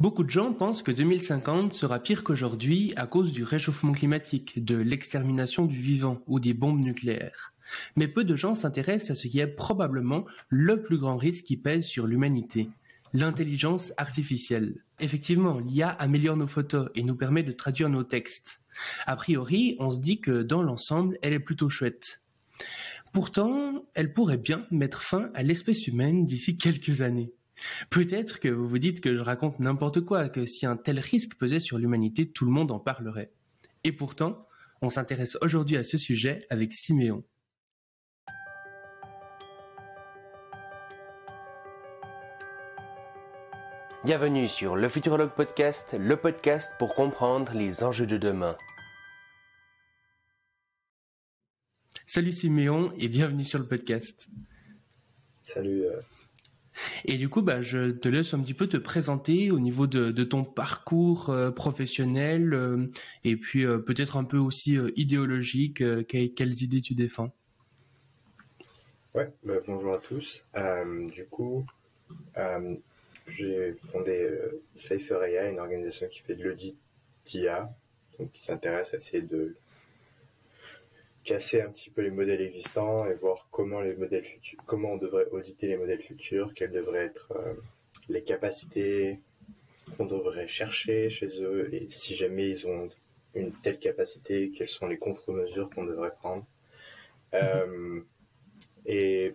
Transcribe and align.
Beaucoup 0.00 0.24
de 0.24 0.30
gens 0.30 0.54
pensent 0.54 0.82
que 0.82 0.90
2050 0.90 1.74
sera 1.74 1.98
pire 1.98 2.24
qu'aujourd'hui 2.24 2.94
à 2.96 3.06
cause 3.06 3.32
du 3.32 3.44
réchauffement 3.44 3.92
climatique, 3.92 4.64
de 4.64 4.76
l'extermination 4.78 5.66
du 5.66 5.78
vivant 5.78 6.22
ou 6.26 6.40
des 6.40 6.54
bombes 6.54 6.82
nucléaires. 6.82 7.52
Mais 7.96 8.08
peu 8.08 8.24
de 8.24 8.34
gens 8.34 8.54
s'intéressent 8.54 9.10
à 9.10 9.14
ce 9.14 9.28
qui 9.28 9.40
est 9.40 9.46
probablement 9.46 10.24
le 10.48 10.80
plus 10.80 10.96
grand 10.96 11.18
risque 11.18 11.44
qui 11.44 11.58
pèse 11.58 11.84
sur 11.84 12.06
l'humanité, 12.06 12.70
l'intelligence 13.12 13.92
artificielle. 13.98 14.82
Effectivement, 15.00 15.60
l'IA 15.60 15.90
améliore 15.90 16.38
nos 16.38 16.46
photos 16.46 16.88
et 16.94 17.02
nous 17.02 17.14
permet 17.14 17.42
de 17.42 17.52
traduire 17.52 17.90
nos 17.90 18.02
textes. 18.02 18.62
A 19.04 19.16
priori, 19.16 19.76
on 19.80 19.90
se 19.90 20.00
dit 20.00 20.22
que 20.22 20.40
dans 20.40 20.62
l'ensemble, 20.62 21.18
elle 21.20 21.34
est 21.34 21.40
plutôt 21.40 21.68
chouette. 21.68 22.22
Pourtant, 23.12 23.84
elle 23.92 24.14
pourrait 24.14 24.38
bien 24.38 24.66
mettre 24.70 25.02
fin 25.02 25.30
à 25.34 25.42
l'espèce 25.42 25.86
humaine 25.88 26.24
d'ici 26.24 26.56
quelques 26.56 27.02
années. 27.02 27.34
Peut-être 27.90 28.40
que 28.40 28.48
vous 28.48 28.68
vous 28.68 28.78
dites 28.78 29.00
que 29.00 29.16
je 29.16 29.20
raconte 29.20 29.60
n'importe 29.60 30.00
quoi, 30.00 30.28
que 30.28 30.46
si 30.46 30.66
un 30.66 30.76
tel 30.76 30.98
risque 30.98 31.36
pesait 31.36 31.60
sur 31.60 31.78
l'humanité, 31.78 32.30
tout 32.30 32.44
le 32.44 32.50
monde 32.50 32.70
en 32.70 32.78
parlerait. 32.78 33.32
Et 33.84 33.92
pourtant, 33.92 34.40
on 34.82 34.88
s'intéresse 34.88 35.36
aujourd'hui 35.40 35.76
à 35.76 35.82
ce 35.82 35.98
sujet 35.98 36.46
avec 36.50 36.72
Siméon. 36.72 37.24
Bienvenue 44.02 44.48
sur 44.48 44.76
le 44.76 44.88
Futurologue 44.88 45.34
Podcast, 45.34 45.94
le 45.98 46.16
podcast 46.16 46.72
pour 46.78 46.94
comprendre 46.94 47.52
les 47.52 47.84
enjeux 47.84 48.06
de 48.06 48.16
demain. 48.16 48.56
Salut 52.06 52.32
Siméon 52.32 52.92
et 52.98 53.08
bienvenue 53.08 53.44
sur 53.44 53.58
le 53.58 53.68
podcast. 53.68 54.30
Salut. 55.42 55.84
Euh, 55.84 56.00
et 57.04 57.16
du 57.16 57.28
coup, 57.28 57.42
bah, 57.42 57.62
je 57.62 57.90
te 57.90 58.08
laisse 58.08 58.34
un 58.34 58.40
petit 58.40 58.54
peu 58.54 58.66
te 58.66 58.76
présenter 58.76 59.50
au 59.50 59.58
niveau 59.58 59.86
de, 59.86 60.10
ton 60.24 60.44
parcours 60.44 61.30
euh, 61.30 61.50
professionnel 61.50 62.54
euh, 62.54 62.86
et 63.24 63.36
puis 63.36 63.64
euh, 63.64 63.78
peut-être 63.78 64.16
un 64.16 64.24
peu 64.24 64.38
aussi 64.38 64.76
idéologique. 64.96 65.82
quelles 66.06 66.62
idées 66.62 66.80
tu 66.80 66.94
défends 66.94 67.34
Ouais, 69.14 69.32
bah, 69.42 69.54
bonjour 69.66 69.94
à 69.94 69.98
tous. 69.98 70.44
du 71.12 71.26
coup, 71.26 71.66
j'ai 73.26 73.74
fondé 73.74 74.30
Safer 74.74 75.50
une 75.50 75.58
organisation 75.58 76.06
qui 76.08 76.20
fait 76.20 76.34
de 76.34 76.44
l'audit 76.44 76.76
d'IA, 77.24 77.72
donc 78.18 78.32
qui 78.32 78.44
s'intéresse 78.44 78.94
à 78.94 78.98
essayer 78.98 79.22
de 79.22 79.56
casser 81.24 81.60
un 81.60 81.70
petit 81.70 81.90
peu 81.90 82.02
les 82.02 82.10
modèles 82.10 82.40
existants 82.40 83.06
et 83.06 83.14
voir 83.14 83.48
comment 83.50 83.80
les 83.80 83.94
modèles 83.94 84.24
futurs, 84.24 84.60
comment 84.66 84.92
on 84.92 84.96
devrait 84.96 85.26
auditer 85.30 85.68
les 85.68 85.76
modèles 85.76 86.02
futurs, 86.02 86.54
quelles 86.54 86.72
devraient 86.72 87.04
être 87.04 87.32
euh, 87.36 87.54
les 88.08 88.22
capacités 88.22 89.20
qu'on 89.96 90.06
devrait 90.06 90.46
chercher 90.46 91.10
chez 91.10 91.42
eux 91.42 91.72
et 91.74 91.88
si 91.88 92.14
jamais 92.14 92.48
ils 92.48 92.66
ont 92.66 92.88
une 93.34 93.52
telle 93.52 93.78
capacité, 93.78 94.50
quelles 94.50 94.68
sont 94.68 94.86
les 94.86 94.98
contre-mesures 94.98 95.70
qu'on 95.70 95.84
devrait 95.84 96.14
prendre. 96.14 96.44
Euh, 97.34 98.00
et 98.86 99.34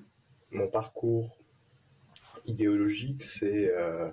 mon 0.51 0.67
parcours 0.67 1.37
idéologique, 2.45 3.23
c'est 3.23 3.73
euh, 3.73 4.09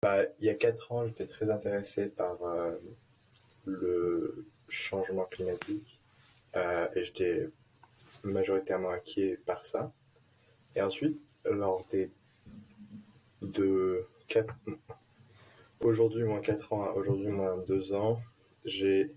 bah, 0.00 0.24
il 0.40 0.46
y 0.46 0.48
a 0.48 0.54
quatre 0.54 0.92
ans, 0.92 1.06
j'étais 1.06 1.26
très 1.26 1.50
intéressé 1.50 2.08
par 2.08 2.38
le 3.64 4.46
changement 4.72 5.24
climatique 5.26 6.00
euh, 6.56 6.88
et 6.94 7.04
j'étais 7.04 7.48
majoritairement 8.24 8.90
inquiet 8.90 9.38
par 9.44 9.64
ça. 9.64 9.92
Et 10.74 10.82
ensuite, 10.82 11.20
lors 11.44 11.86
des 11.90 12.10
de 13.42 14.06
quatre, 14.28 14.54
aujourd'hui 15.80 16.24
moins 16.24 16.40
4 16.40 16.72
ans, 16.72 16.92
aujourd'hui 16.94 17.28
moins 17.28 17.58
2 17.58 17.92
ans, 17.94 18.20
j'ai 18.64 19.12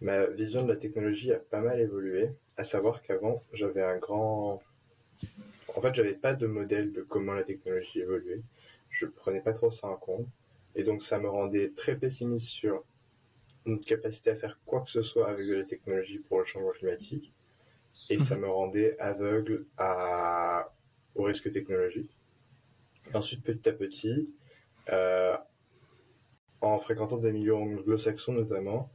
ma 0.00 0.26
vision 0.26 0.62
de 0.62 0.68
la 0.68 0.76
technologie 0.76 1.32
a 1.32 1.38
pas 1.38 1.60
mal 1.60 1.80
évolué. 1.80 2.30
À 2.56 2.64
savoir 2.64 3.00
qu'avant, 3.02 3.42
j'avais 3.54 3.82
un 3.82 3.96
grand, 3.96 4.60
en 5.74 5.80
fait, 5.80 5.94
j'avais 5.94 6.14
pas 6.14 6.34
de 6.34 6.46
modèle 6.46 6.92
de 6.92 7.02
comment 7.02 7.32
la 7.32 7.44
technologie 7.44 8.00
évoluait. 8.00 8.42
Je 8.90 9.06
prenais 9.06 9.40
pas 9.40 9.52
trop 9.52 9.70
ça 9.70 9.88
en 9.88 9.96
compte. 9.96 10.26
Et 10.74 10.84
donc, 10.84 11.02
ça 11.02 11.18
me 11.18 11.28
rendait 11.28 11.70
très 11.70 11.96
pessimiste 11.96 12.48
sur 12.48 12.84
une 13.66 13.80
capacité 13.80 14.30
à 14.30 14.36
faire 14.36 14.58
quoi 14.64 14.80
que 14.80 14.90
ce 14.90 15.02
soit 15.02 15.28
avec 15.28 15.46
de 15.46 15.54
la 15.54 15.64
technologie 15.64 16.18
pour 16.18 16.38
le 16.38 16.44
changement 16.44 16.70
climatique. 16.70 17.32
Et 18.08 18.18
ça 18.18 18.36
mhm. 18.36 18.42
me 18.42 18.48
rendait 18.48 18.98
aveugle 18.98 19.66
à, 19.76 20.72
au 21.14 21.24
risque 21.24 21.50
technologique. 21.52 22.16
ensuite, 23.12 23.42
petit 23.42 23.68
à 23.68 23.72
petit, 23.72 24.32
euh, 24.90 25.36
en 26.60 26.78
fréquentant 26.78 27.16
des 27.16 27.32
milieux 27.32 27.54
anglo-saxons 27.54 28.32
notamment, 28.32 28.90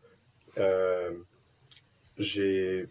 euh, 0.58 1.12
j'ai, 2.18 2.88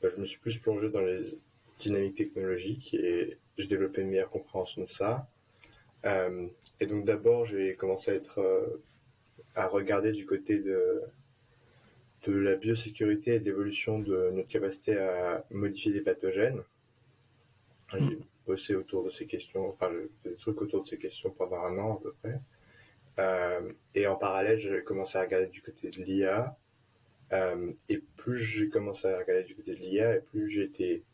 bah, 0.00 0.08
je 0.08 0.16
me 0.16 0.24
suis 0.24 0.38
plus 0.38 0.58
plongé 0.58 0.88
dans 0.88 1.00
les 1.00 1.38
dynamiques 1.78 2.16
technologiques 2.16 2.94
et 2.94 3.38
j'ai 3.56 3.66
développé 3.66 4.02
une 4.02 4.10
meilleure 4.10 4.30
compréhension 4.30 4.82
de 4.82 4.88
ça. 4.88 5.28
Euh, 6.06 6.46
et 6.80 6.86
donc 6.86 7.04
d'abord, 7.04 7.44
j'ai 7.44 7.74
commencé 7.74 8.12
à 8.12 8.14
être 8.14 8.80
à 9.54 9.66
regarder 9.66 10.12
du 10.12 10.26
côté 10.26 10.58
de, 10.58 11.02
de 12.26 12.32
la 12.32 12.56
biosécurité 12.56 13.34
et 13.34 13.40
de 13.40 13.44
l'évolution 13.44 13.98
de 13.98 14.30
notre 14.30 14.48
capacité 14.48 14.96
à 14.98 15.44
modifier 15.50 15.92
des 15.92 16.00
pathogènes. 16.00 16.62
J'ai 17.92 18.00
mm. 18.00 18.20
bossé 18.46 18.74
autour 18.74 19.04
de 19.04 19.10
ces 19.10 19.26
questions, 19.26 19.68
enfin, 19.68 19.90
j'ai 19.92 20.08
fait 20.22 20.30
des 20.30 20.36
trucs 20.36 20.60
autour 20.60 20.82
de 20.82 20.88
ces 20.88 20.98
questions 20.98 21.30
pendant 21.30 21.62
un 21.62 21.78
an 21.78 21.96
à 21.96 22.00
peu 22.02 22.12
près. 22.22 22.40
Euh, 23.18 23.72
et 23.94 24.06
en 24.06 24.16
parallèle, 24.16 24.58
j'ai 24.58 24.80
commencé 24.82 25.18
à 25.18 25.22
regarder 25.22 25.48
du 25.48 25.62
côté 25.62 25.90
de 25.90 26.02
l'IA. 26.02 26.56
Euh, 27.32 27.72
et 27.88 27.98
plus 28.16 28.38
j'ai 28.38 28.68
commencé 28.68 29.06
à 29.06 29.18
regarder 29.18 29.44
du 29.44 29.54
côté 29.54 29.74
de 29.74 29.80
l'IA, 29.80 30.16
et 30.16 30.20
plus 30.20 30.48
j'ai 30.48 30.62
été 30.62 31.04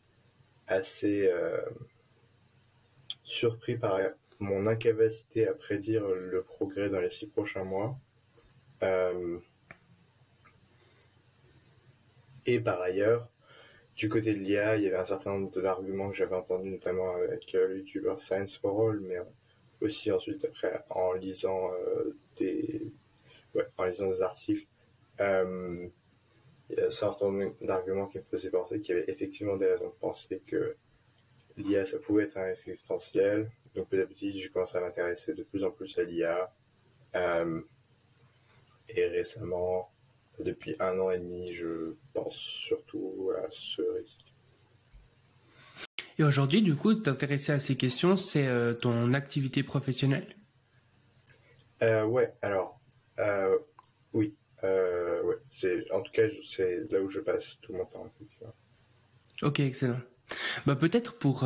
assez 0.67 1.27
euh, 1.27 1.61
surpris 3.23 3.77
par 3.77 3.99
mon 4.39 4.65
incapacité 4.67 5.47
à 5.47 5.53
prédire 5.53 6.07
le 6.07 6.41
progrès 6.41 6.89
dans 6.89 6.99
les 6.99 7.09
six 7.09 7.27
prochains 7.27 7.63
mois. 7.63 7.97
Euh, 8.83 9.39
et 12.45 12.59
par 12.59 12.81
ailleurs, 12.81 13.27
du 13.95 14.09
côté 14.09 14.33
de 14.33 14.39
l'IA, 14.39 14.77
il 14.77 14.83
y 14.83 14.87
avait 14.87 14.97
un 14.97 15.05
certain 15.05 15.31
nombre 15.31 15.61
d'arguments 15.61 16.09
que 16.09 16.15
j'avais 16.15 16.35
entendus, 16.35 16.69
notamment 16.69 17.15
avec 17.15 17.55
euh, 17.55 17.67
le 17.67 17.77
youtubeur 17.79 18.19
Science 18.19 18.57
for 18.57 18.89
All, 18.89 18.99
mais 18.99 19.17
aussi 19.81 20.11
ensuite 20.11 20.45
après 20.45 20.83
en 20.89 21.13
lisant 21.13 21.71
euh, 21.73 22.15
des, 22.37 22.91
ouais, 23.55 23.67
en 23.77 23.85
lisant 23.85 24.09
des 24.09 24.21
articles. 24.21 24.67
il 25.19 25.91
y 26.69 26.81
a 26.81 26.85
un 26.87 26.89
certain 26.89 27.31
nombre 27.31 27.55
d'arguments 27.61 28.07
qui 28.07 28.19
me 28.19 28.23
faisaient 28.23 28.49
penser 28.49 28.81
qu'il 28.81 28.95
y 28.95 28.97
avait 28.97 29.11
effectivement 29.11 29.55
des 29.55 29.67
raisons 29.67 29.89
de 29.89 29.99
penser 29.99 30.41
que 30.45 30.75
l'IA, 31.57 31.85
ça 31.85 31.99
pouvait 31.99 32.23
être 32.23 32.37
un 32.37 32.45
risque 32.45 32.67
existentiel. 32.67 33.49
Donc 33.75 33.89
petit 33.89 34.01
à 34.01 34.05
petit, 34.05 34.39
j'ai 34.39 34.49
commencé 34.49 34.77
à 34.77 34.81
m'intéresser 34.81 35.33
de 35.33 35.43
plus 35.43 35.63
en 35.63 35.71
plus 35.71 35.97
à 35.99 36.03
l'IA. 36.03 36.51
Et 38.89 39.05
récemment, 39.07 39.91
depuis 40.39 40.75
un 40.79 40.99
an 40.99 41.11
et 41.11 41.19
demi, 41.19 41.53
je 41.53 41.95
pense 42.13 42.35
surtout 42.35 43.31
à 43.43 43.47
ce 43.49 43.81
risque. 43.81 44.21
Et 46.17 46.23
aujourd'hui, 46.23 46.61
du 46.61 46.75
coup, 46.75 46.93
t'intéresser 46.93 47.51
à 47.51 47.59
ces 47.59 47.75
questions, 47.75 48.15
c'est 48.15 48.47
euh, 48.47 48.73
ton 48.73 49.13
activité 49.13 49.63
professionnelle? 49.63 50.35
Euh, 51.83 52.05
Ouais, 52.05 52.33
alors, 52.41 52.79
euh, 53.19 53.57
oui. 54.13 54.35
Euh, 54.63 55.21
ouais, 55.23 55.35
c'est, 55.51 55.91
en 55.91 56.01
tout 56.01 56.11
cas, 56.11 56.23
c'est 56.43 56.89
là 56.91 57.01
où 57.01 57.09
je 57.09 57.19
passe 57.19 57.59
tout 57.61 57.73
mon 57.73 57.85
temps, 57.85 58.09
effectivement. 58.15 58.53
Ok, 59.43 59.59
excellent. 59.59 59.99
Bah, 60.65 60.75
peut-être 60.75 61.17
pour 61.19 61.43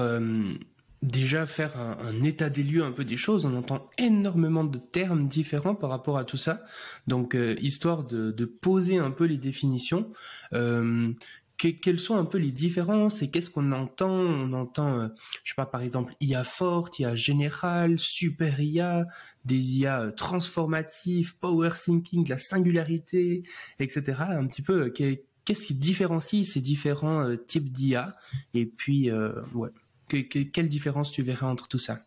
déjà 1.01 1.45
faire 1.45 1.73
un, 1.77 2.23
état 2.23 2.49
des 2.49 2.63
lieux 2.63 2.83
un 2.83 2.91
peu 2.91 3.05
des 3.05 3.17
choses. 3.17 3.45
On 3.45 3.55
entend 3.55 3.89
énormément 3.97 4.63
de 4.63 4.77
termes 4.77 5.27
différents 5.27 5.75
par 5.75 5.89
rapport 5.89 6.17
à 6.17 6.23
tout 6.23 6.37
ça. 6.37 6.63
Donc, 7.07 7.35
euh, 7.35 7.55
histoire 7.61 8.03
de, 8.03 8.45
poser 8.45 8.97
un 8.97 9.11
peu 9.11 9.25
les 9.25 9.37
définitions. 9.37 10.11
Euh, 10.53 11.11
quelles 11.57 11.99
sont 11.99 12.15
un 12.15 12.23
peu 12.23 12.37
les 12.37 12.53
différences 12.53 13.21
et 13.21 13.29
qu'est-ce 13.29 13.49
qu'on 13.49 13.73
entend? 13.73 14.11
On 14.11 14.53
entend, 14.53 14.97
euh, 14.97 15.07
je 15.43 15.51
sais 15.51 15.55
pas, 15.55 15.65
par 15.65 15.81
exemple, 15.81 16.15
IA 16.21 16.45
forte, 16.45 16.99
IA 16.99 17.15
générale, 17.15 17.99
super 17.99 18.61
IA, 18.61 19.05
des 19.43 19.79
IA 19.79 20.11
transformatives, 20.15 21.37
power 21.37 21.71
thinking, 21.77 22.27
la 22.29 22.37
singularité, 22.37 23.43
etc. 23.79 24.21
Un 24.29 24.47
petit 24.47 24.61
peu, 24.61 24.89
qu'est-ce 24.89 25.67
qui 25.67 25.73
différencie 25.73 26.49
ces 26.49 26.61
différents 26.61 27.35
types 27.45 27.69
d'IA 27.73 28.15
Et 28.53 28.65
puis, 28.65 29.11
ouais 29.53 29.69
quelle 30.09 30.69
différence 30.69 31.11
tu 31.11 31.23
verrais 31.23 31.45
entre 31.45 31.67
tout 31.67 31.79
ça? 31.79 31.99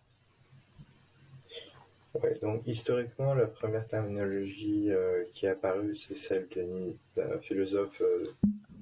Donc 2.42 2.62
historiquement, 2.66 3.34
la 3.34 3.46
première 3.46 3.86
terminologie 3.86 4.90
euh, 4.90 5.24
qui 5.32 5.46
est 5.46 5.50
apparue, 5.50 5.96
c'est 5.96 6.14
celle 6.14 6.46
d'un 7.16 7.38
philosophe 7.40 8.02
euh, 8.02 8.34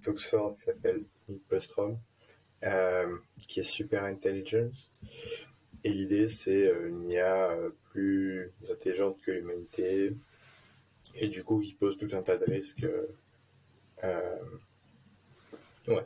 d'Oxford 0.03 0.57
qui 0.57 0.65
s'appelle 0.65 1.05
Nick 1.29 1.41
Bostrom, 1.49 1.97
euh, 2.65 3.17
qui 3.47 3.61
est 3.61 3.65
super 3.65 4.03
intelligence. 4.03 4.91
Et 5.85 5.91
l'idée, 5.91 6.27
c'est 6.27 6.73
une 6.89 7.09
IA 7.11 7.57
plus 7.93 8.51
intelligente 8.71 9.19
que 9.23 9.31
l'humanité, 9.31 10.15
et 11.15 11.29
du 11.29 11.45
coup 11.45 11.61
qui 11.61 11.75
pose 11.75 11.97
tout 11.97 12.09
un 12.13 12.23
tas 12.23 12.37
de 12.37 12.45
risques 12.45 12.87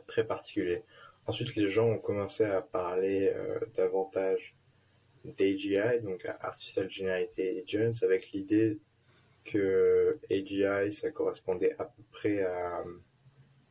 très 0.07 0.25
particuliers. 0.25 0.83
Ensuite, 1.27 1.55
les 1.55 1.67
gens 1.67 1.87
ont 1.87 1.97
commencé 1.97 2.43
à 2.43 2.61
parler 2.61 3.33
davantage 3.73 4.55
d'AGI, 5.23 6.01
donc 6.03 6.25
Artificial 6.39 6.89
Generate 6.89 7.39
Agents, 7.39 8.03
avec 8.03 8.31
l'idée 8.31 8.79
que 9.43 10.19
AGI, 10.29 10.91
ça 10.91 11.11
correspondait 11.11 11.75
à 11.79 11.85
peu 11.85 12.03
près 12.11 12.43
à 12.43 12.83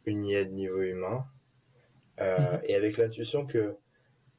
une 0.07 0.25
IA 0.25 0.45
de 0.45 0.51
niveau 0.51 0.83
humain, 0.83 1.27
euh, 2.21 2.39
mhm. 2.39 2.61
et 2.65 2.75
avec 2.75 2.97
l'intuition 2.97 3.47
que 3.47 3.77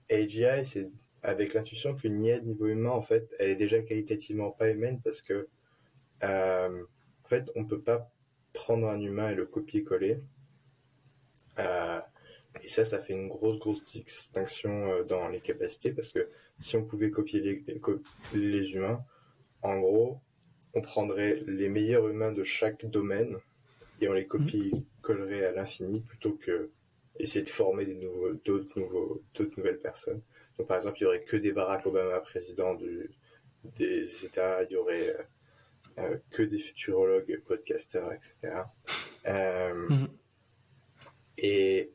AGI, 0.09 0.65
c'est 0.65 0.89
avec 1.23 1.53
l'intuition 1.53 1.95
qu'une 1.95 2.21
IA 2.21 2.39
de 2.39 2.45
niveau 2.45 2.67
humain, 2.67 2.91
en 2.91 3.01
fait, 3.01 3.33
elle 3.39 3.49
est 3.49 3.55
déjà 3.55 3.81
qualitativement 3.81 4.51
pas 4.51 4.69
humaine 4.69 5.01
parce 5.03 5.21
que, 5.21 5.47
euh, 6.23 6.83
en 7.23 7.27
fait, 7.27 7.49
on 7.55 7.65
peut 7.65 7.81
pas 7.81 8.11
prendre 8.53 8.87
un 8.87 8.99
humain 9.01 9.29
et 9.31 9.35
le 9.35 9.45
copier-coller. 9.45 10.19
Euh, 11.57 11.99
et 12.65 12.67
ça, 12.67 12.83
ça 12.83 12.99
fait 12.99 13.13
une 13.13 13.27
grosse, 13.27 13.59
grosse 13.59 13.83
distinction 13.83 15.03
dans 15.03 15.27
les 15.27 15.39
capacités 15.39 15.91
parce 15.91 16.11
que 16.11 16.27
si 16.59 16.75
on 16.75 16.83
pouvait 16.83 17.11
copier 17.11 17.39
les, 17.41 17.63
les 18.33 18.73
humains, 18.73 19.03
en 19.61 19.79
gros, 19.79 20.19
on 20.73 20.81
prendrait 20.81 21.43
les 21.45 21.69
meilleurs 21.69 22.09
humains 22.09 22.31
de 22.31 22.43
chaque 22.43 22.85
domaine 22.85 23.37
et 24.01 24.09
on 24.09 24.13
les 24.13 24.25
copie-collerait 24.25 25.45
à 25.45 25.51
l'infini 25.51 26.01
plutôt 26.01 26.33
que 26.33 26.71
essayer 27.19 27.43
de 27.43 27.49
former 27.49 27.85
des 27.85 27.95
nouveaux, 27.95 28.33
d'autres 28.33 28.79
nouveaux, 28.79 29.21
d'autres 29.35 29.53
nouvelles 29.57 29.79
personnes. 29.79 30.21
Donc, 30.57 30.67
par 30.67 30.77
exemple, 30.77 30.97
il 30.99 31.03
y 31.03 31.05
aurait 31.05 31.23
que 31.23 31.37
des 31.37 31.51
Barack 31.51 31.85
Obama 31.85 32.19
présidents 32.19 32.75
des 33.77 34.25
États, 34.25 34.63
il 34.63 34.73
y 34.73 34.75
aurait 34.75 35.15
euh, 35.15 35.23
euh, 35.99 36.17
que 36.31 36.43
des 36.43 36.59
futurologues, 36.59 37.41
podcasters, 37.45 38.11
etc. 38.11 38.63
Euh. 39.27 40.07
Et 41.37 41.91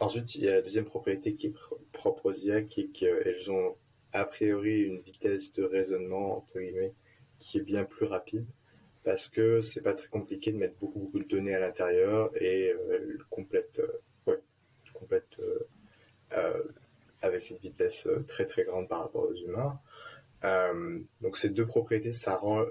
ensuite, 0.00 0.34
il 0.34 0.44
y 0.44 0.48
a 0.48 0.54
la 0.54 0.62
deuxième 0.62 0.84
propriété 0.84 1.34
qui 1.34 1.48
est 1.48 1.54
propre 1.92 2.26
aux 2.26 2.34
IA, 2.34 2.62
qui 2.62 2.82
est 2.82 2.88
qu'elles 2.88 3.50
ont 3.50 3.76
a 4.12 4.24
priori 4.24 4.80
une 4.80 5.00
vitesse 5.00 5.52
de 5.52 5.64
raisonnement, 5.64 6.38
entre 6.38 6.58
guillemets, 6.58 6.94
qui 7.38 7.58
est 7.58 7.62
bien 7.62 7.84
plus 7.84 8.06
rapide 8.06 8.46
parce 9.04 9.28
que 9.28 9.60
c'est 9.60 9.82
pas 9.82 9.94
très 9.94 10.08
compliqué 10.08 10.50
de 10.50 10.56
mettre 10.56 10.74
beaucoup, 10.80 11.08
de 11.14 11.22
données 11.24 11.54
à 11.54 11.60
l'intérieur 11.60 12.30
et 12.42 12.74
elle 12.90 13.18
complète 13.30 13.80
complète 14.98 15.38
euh, 15.38 15.68
euh, 16.32 16.62
avec 17.22 17.50
une 17.50 17.58
vitesse 17.58 18.06
euh, 18.06 18.24
très 18.26 18.44
très 18.44 18.64
grande 18.64 18.88
par 18.88 19.00
rapport 19.00 19.28
aux 19.28 19.34
humains. 19.34 19.78
donc 21.20 21.36
ces 21.36 21.50
deux 21.50 21.66
propriétés, 21.66 22.12
ça 22.12 22.36
rend 22.36 22.64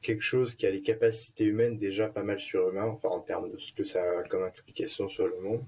quelque 0.00 0.22
chose 0.22 0.56
qui 0.56 0.66
a 0.66 0.70
les 0.70 0.82
capacités 0.82 1.44
humaines 1.44 1.78
déjà 1.78 2.08
pas 2.08 2.24
mal 2.24 2.40
surhumain, 2.40 2.86
enfin 2.86 3.08
en 3.08 3.20
termes 3.20 3.50
de 3.50 3.58
ce 3.58 3.72
que 3.72 3.84
ça 3.84 4.02
a 4.18 4.22
comme 4.24 4.42
implication 4.42 5.08
sur 5.08 5.28
le 5.28 5.38
monde. 5.40 5.64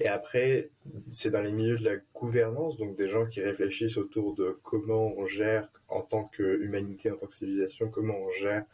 Et 0.00 0.08
après, 0.08 0.70
c'est 1.12 1.30
dans 1.30 1.40
les 1.40 1.52
milieux 1.52 1.78
de 1.78 1.84
la 1.84 1.96
gouvernance, 2.14 2.76
donc 2.76 2.96
des 2.96 3.08
gens 3.08 3.26
qui 3.26 3.40
réfléchissent 3.40 3.96
autour 3.96 4.34
de 4.34 4.58
comment 4.62 5.12
on 5.16 5.26
gère 5.26 5.70
en 5.88 6.02
tant 6.02 6.24
qu'humanité, 6.24 7.10
en 7.10 7.16
tant 7.16 7.26
que 7.26 7.34
civilisation, 7.34 7.88
comment 7.88 8.16
on 8.16 8.30
gère 8.30 8.64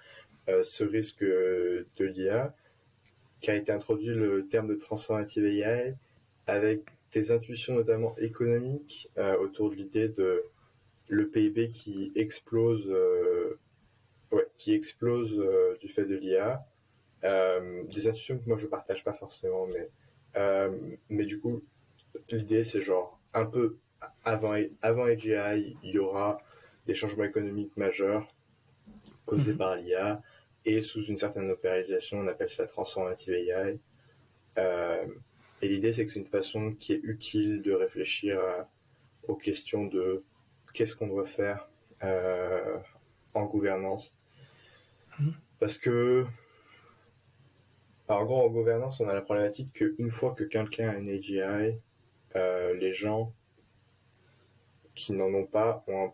ce 0.63 0.85
risque 0.85 1.23
de 1.23 2.05
l'IA 2.05 2.55
a 3.51 3.57
été 3.57 3.73
introduit 3.73 4.15
le 4.15 4.47
terme 4.47 4.69
de 4.69 4.75
transformative 4.75 5.45
AI 5.45 5.95
avec 6.47 6.83
des 7.13 7.31
intuitions 7.31 7.75
notamment 7.75 8.15
économiques 8.17 9.11
euh, 9.19 9.39
autour 9.39 9.71
de 9.71 9.77
l'idée 9.77 10.09
de 10.09 10.45
le 11.09 11.29
PIB 11.29 11.71
qui 11.71 12.13
explose, 12.15 12.87
euh, 12.89 13.59
qui 14.57 14.75
explose 14.75 15.39
euh, 15.39 15.77
du 15.81 15.89
fait 15.89 16.07
de 16.07 16.17
l'IA. 16.17 16.67
Des 17.25 18.09
intuitions 18.09 18.39
que 18.39 18.47
moi 18.47 18.59
je 18.59 18.67
partage 18.67 19.03
pas 19.03 19.15
forcément, 19.15 19.67
mais 19.67 19.89
mais 21.09 21.25
du 21.25 21.41
coup 21.41 21.63
l'idée 22.31 22.65
c'est 22.65 22.81
genre 22.81 23.19
un 23.33 23.47
peu 23.47 23.79
avant 24.25 24.55
avant 24.83 25.05
AGI 25.05 25.77
il 25.83 25.91
y 25.91 25.99
aura 25.99 26.39
des 26.87 26.95
changements 26.95 27.25
économiques 27.25 27.77
majeurs 27.77 28.29
causés 29.25 29.53
mhm. 29.53 29.59
par 29.59 29.77
l'IA 29.77 30.23
et 30.65 30.81
sous 30.81 31.05
une 31.05 31.19
certaine 31.19 31.51
opéralisation, 31.51 32.19
on 32.19 32.27
appelle 32.27 32.49
ça 32.49 32.67
transformative 32.67 33.35
AI. 33.35 33.79
Euh, 34.59 35.07
et 35.61 35.69
l'idée, 35.69 35.93
c'est 35.93 36.05
que 36.05 36.11
c'est 36.11 36.21
une 36.21 36.27
façon 36.27 36.73
qui 36.73 36.95
est 36.95 37.01
utile 37.03 37.61
de 37.63 37.73
réfléchir 37.73 38.41
aux 39.29 39.37
questions 39.37 39.85
de 39.85 40.25
qu'est-ce 40.73 40.97
qu'on 40.97 41.07
doit 41.07 41.27
faire 41.27 41.69
euh, 42.03 42.79
en 43.35 43.45
gouvernance. 43.45 44.15
Mmh. 45.19 45.31
Parce 45.59 45.79
que, 45.79 46.27
en 48.09 48.25
gros, 48.25 48.43
en 48.43 48.49
gouvernance, 48.49 49.01
on 49.01 49.09
a 49.09 49.15
la 49.15 49.23
problématique 49.23 49.73
qu'une 49.73 50.11
fois 50.11 50.33
que 50.35 50.45
quelqu'un 50.45 50.91
a 50.91 50.95
une 50.97 51.09
AGI, 51.09 51.79
euh, 52.37 52.75
les 52.75 52.93
gens 52.93 53.33
qui 54.95 55.13
n'en 55.13 55.33
ont 55.33 55.47
pas 55.47 55.85
ont 55.89 56.07
un 56.07 56.13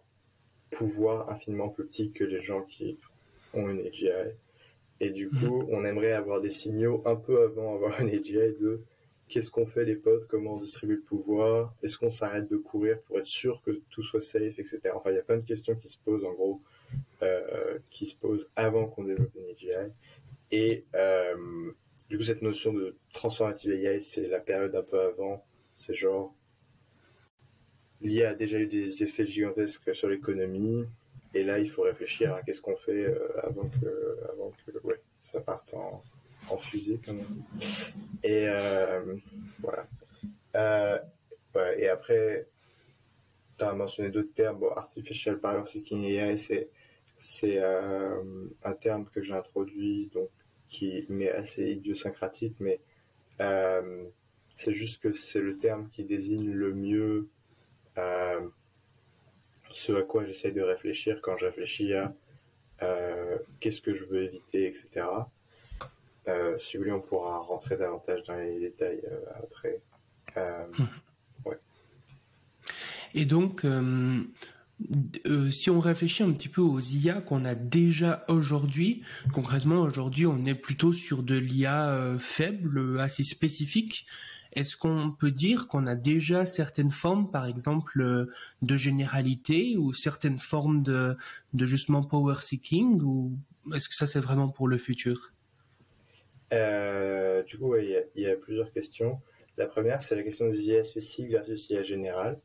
pouvoir 0.70 1.28
infiniment 1.30 1.68
plus 1.68 1.86
petit 1.86 2.12
que 2.12 2.24
les 2.24 2.40
gens 2.40 2.62
qui 2.62 2.98
ont 3.54 3.68
une 3.68 3.80
AGI. 3.80 4.34
Et 5.00 5.10
du 5.10 5.30
coup, 5.30 5.64
on 5.70 5.84
aimerait 5.84 6.12
avoir 6.12 6.40
des 6.40 6.50
signaux 6.50 7.02
un 7.06 7.16
peu 7.16 7.42
avant 7.42 7.74
avoir 7.74 8.00
une 8.00 8.10
AGI 8.10 8.54
de 8.60 8.82
qu'est-ce 9.28 9.50
qu'on 9.50 9.66
fait 9.66 9.84
les 9.84 9.96
potes, 9.96 10.26
comment 10.26 10.54
on 10.54 10.58
distribue 10.58 10.96
le 10.96 11.02
pouvoir, 11.02 11.72
est-ce 11.82 11.96
qu'on 11.96 12.10
s'arrête 12.10 12.50
de 12.50 12.56
courir 12.56 13.00
pour 13.02 13.18
être 13.18 13.26
sûr 13.26 13.62
que 13.62 13.80
tout 13.90 14.02
soit 14.02 14.20
safe, 14.20 14.58
etc. 14.58 14.80
Enfin, 14.94 15.10
il 15.10 15.16
y 15.16 15.18
a 15.18 15.22
plein 15.22 15.38
de 15.38 15.46
questions 15.46 15.74
qui 15.76 15.88
se 15.88 15.98
posent 15.98 16.24
en 16.24 16.32
gros, 16.32 16.60
euh, 17.22 17.78
qui 17.90 18.06
se 18.06 18.14
posent 18.14 18.48
avant 18.56 18.86
qu'on 18.86 19.04
développe 19.04 19.34
une 19.36 19.50
AGI. 19.50 19.90
Et 20.52 20.84
euh, 20.94 21.72
du 22.08 22.18
coup, 22.18 22.24
cette 22.24 22.42
notion 22.42 22.72
de 22.72 22.96
transformative 23.12 23.72
AI, 23.72 24.00
c'est 24.00 24.28
la 24.28 24.40
période 24.40 24.74
un 24.74 24.82
peu 24.82 25.00
avant. 25.00 25.44
C'est 25.76 25.94
genre, 25.94 26.34
l'IA 28.00 28.30
a 28.30 28.34
déjà 28.34 28.58
eu 28.58 28.66
des 28.66 29.02
effets 29.02 29.26
gigantesques 29.26 29.94
sur 29.94 30.08
l'économie. 30.08 30.86
Et 31.34 31.44
là, 31.44 31.60
il 31.60 31.70
faut 31.70 31.82
réfléchir 31.82 32.34
à 32.34 32.42
qu'est-ce 32.42 32.60
qu'on 32.60 32.76
fait 32.76 33.04
euh, 33.04 33.28
avant 33.42 33.68
que, 33.68 34.18
avant 34.32 34.52
que 34.66 34.78
ouais, 34.84 35.00
ça 35.22 35.40
parte 35.40 35.72
en, 35.74 36.02
en 36.48 36.56
fusée, 36.56 37.00
quand 37.04 37.14
même. 37.14 37.44
Et 38.24 38.46
euh, 38.48 39.16
voilà. 39.60 39.86
Euh, 40.56 40.98
et 41.78 41.88
après, 41.88 42.48
tu 43.56 43.64
as 43.64 43.72
mentionné 43.72 44.10
d'autres 44.10 44.34
termes. 44.34 44.58
Bon, 44.58 44.70
Artificial 44.70 45.38
Power 45.38 45.62
c'est, 45.66 46.68
c'est 47.16 47.62
un 47.62 48.72
terme 48.80 49.06
que 49.06 49.22
j'ai 49.22 49.34
introduit, 49.34 50.10
donc, 50.12 50.30
qui 50.70 51.04
m'est 51.10 51.30
assez 51.30 51.72
idiosyncratique, 51.72 52.56
mais 52.60 52.80
c'est 54.54 54.72
juste 54.72 55.02
que 55.02 55.12
c'est 55.12 55.42
le 55.42 55.58
terme 55.58 55.90
qui 55.90 56.04
désigne 56.04 56.50
le 56.50 56.72
mieux 56.72 57.28
ce 59.70 59.92
à 59.92 60.02
quoi 60.02 60.24
j'essaie 60.24 60.52
de 60.52 60.62
réfléchir 60.62 61.20
quand 61.22 61.36
je 61.36 61.46
réfléchis 61.46 61.94
à 61.94 62.14
euh, 62.82 63.38
qu'est-ce 63.60 63.80
que 63.80 63.94
je 63.94 64.04
veux 64.04 64.24
éviter, 64.24 64.66
etc. 64.66 65.06
Euh, 66.28 66.58
si 66.58 66.76
vous 66.76 66.82
voulez, 66.82 66.92
on 66.92 67.00
pourra 67.00 67.38
rentrer 67.38 67.76
davantage 67.76 68.22
dans 68.24 68.36
les 68.36 68.58
détails 68.58 69.02
euh, 69.04 69.20
après. 69.42 69.80
Hum. 70.36 70.88
ouais. 71.44 71.58
Et 73.14 73.24
donc, 73.24 73.66
si 75.50 75.70
on 75.70 75.80
réfléchit 75.80 76.22
un 76.22 76.32
petit 76.32 76.48
peu 76.48 76.60
aux 76.60 76.80
IA 76.80 77.20
qu'on 77.20 77.44
a 77.44 77.54
déjà 77.54 78.24
aujourd'hui, 78.28 79.02
concrètement 79.32 79.80
aujourd'hui 79.80 80.26
on 80.26 80.44
est 80.44 80.54
plutôt 80.54 80.92
sur 80.92 81.22
de 81.22 81.36
l'IA 81.36 82.16
faible, 82.18 82.98
assez 82.98 83.22
spécifique. 83.22 84.06
Est-ce 84.52 84.76
qu'on 84.76 85.12
peut 85.12 85.30
dire 85.30 85.68
qu'on 85.68 85.86
a 85.86 85.94
déjà 85.94 86.44
certaines 86.44 86.90
formes, 86.90 87.30
par 87.30 87.46
exemple, 87.46 88.00
euh, 88.00 88.26
de 88.62 88.76
généralité 88.76 89.76
ou 89.76 89.92
certaines 89.92 90.40
formes 90.40 90.82
de, 90.82 91.16
justement 91.54 92.02
power 92.02 92.36
seeking 92.40 93.00
ou 93.02 93.32
est-ce 93.74 93.88
que 93.88 93.94
ça 93.94 94.06
c'est 94.06 94.20
vraiment 94.20 94.48
pour 94.48 94.66
le 94.66 94.76
futur? 94.76 95.32
Euh, 96.52 97.44
Du 97.44 97.58
coup, 97.58 97.76
il 97.76 98.04
y, 98.16 98.26
a 98.26 98.36
plusieurs 98.36 98.72
questions. 98.72 99.20
La 99.56 99.66
première, 99.66 100.00
c'est 100.00 100.16
la 100.16 100.22
question 100.22 100.48
des 100.48 100.64
IA 100.64 100.82
spécifiques 100.82 101.30
versus 101.30 101.70
IA 101.70 101.84
générales. 101.84 102.40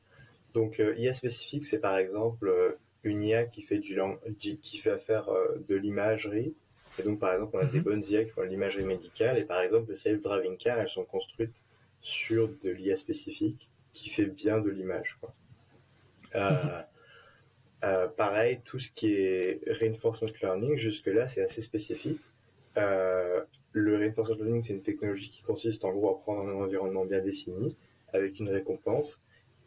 Donc, 0.56 0.80
euh, 0.80 0.96
IA 0.98 1.14
spécifique, 1.14 1.66
c'est 1.66 1.80
par 1.80 1.98
exemple 1.98 2.78
une 3.04 3.22
IA 3.22 3.46
qui 3.46 3.62
fait 3.62 3.78
du 3.78 4.00
qui 4.40 4.78
fait 4.80 4.98
faire 4.98 5.30
de 5.70 5.76
l'imagerie. 5.76 6.56
Et 6.98 7.04
donc, 7.04 7.20
par 7.20 7.34
exemple, 7.34 7.58
on 7.58 7.60
a 7.60 7.66
des 7.66 7.80
mhm. 7.80 7.84
bonnes 7.84 8.04
IA 8.10 8.24
qui 8.24 8.32
font 8.32 8.42
de 8.42 8.48
l'imagerie 8.48 8.86
médicale. 8.86 9.38
Et 9.38 9.44
par 9.44 9.62
exemple, 9.62 9.90
les 9.90 9.96
self-driving 9.96 10.58
cars, 10.58 10.80
elles 10.80 10.90
sont 10.90 11.06
construites 11.06 11.62
sur 12.02 12.50
de 12.64 12.70
l'IA 12.70 12.96
spécifique 12.96 13.70
qui 13.94 14.10
fait 14.10 14.26
bien 14.26 14.60
de 14.60 14.70
l'image. 14.70 15.18
Euh, 16.36 16.52
mhm. 16.52 16.84
euh, 17.84 18.08
pareil, 18.08 18.62
tout 18.66 18.80
ce 18.80 18.92
qui 18.92 19.14
est 19.14 19.62
reinforcement 19.68 20.30
learning, 20.42 20.76
jusque-là, 20.76 21.28
c'est 21.28 21.42
assez 21.42 21.62
spécifique. 21.62 22.20
Euh, 22.78 23.42
le 23.72 23.98
reinforcement 23.98 24.36
learning, 24.36 24.62
c'est 24.62 24.74
une 24.74 24.82
technologie 24.82 25.30
qui 25.30 25.42
consiste 25.42 25.84
en 25.86 25.92
gros 25.92 26.12
à 26.12 26.20
prendre 26.20 26.50
un 26.50 26.62
environnement 26.64 27.06
bien 27.06 27.22
défini 27.22 27.76
avec 28.14 28.40
une 28.40 28.50
récompense. 28.50 29.20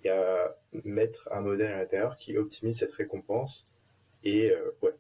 Et 0.09 0.11
à 0.11 0.57
mettre 0.85 1.29
un 1.33 1.41
modèle 1.41 1.73
à 1.73 1.79
l'intérieur 1.79 2.17
qui 2.17 2.37
optimise 2.37 2.79
cette 2.79 2.93
récompense 2.93 3.67
et 4.25 4.53
ouais, 4.83 4.95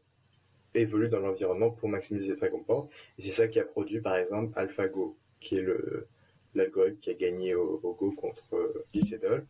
évolue 0.74 1.08
dans 1.08 1.20
l'environnement 1.20 1.70
pour 1.70 1.88
maximiser 1.88 2.32
cette 2.32 2.40
récompense. 2.40 2.88
Et 3.18 3.22
c'est 3.22 3.30
ça 3.30 3.48
qui 3.48 3.58
a 3.58 3.64
produit 3.64 4.00
par 4.00 4.16
exemple 4.16 4.58
AlphaGo, 4.58 5.16
qui 5.40 5.56
est 5.56 5.62
le 5.62 6.06
l'algorithme 6.54 6.98
qui 6.98 7.10
a 7.10 7.14
gagné 7.14 7.54
au, 7.54 7.78
Go 7.98 8.12
contre 8.12 8.54
euh, 8.54 8.84
Licedol. 8.94 9.46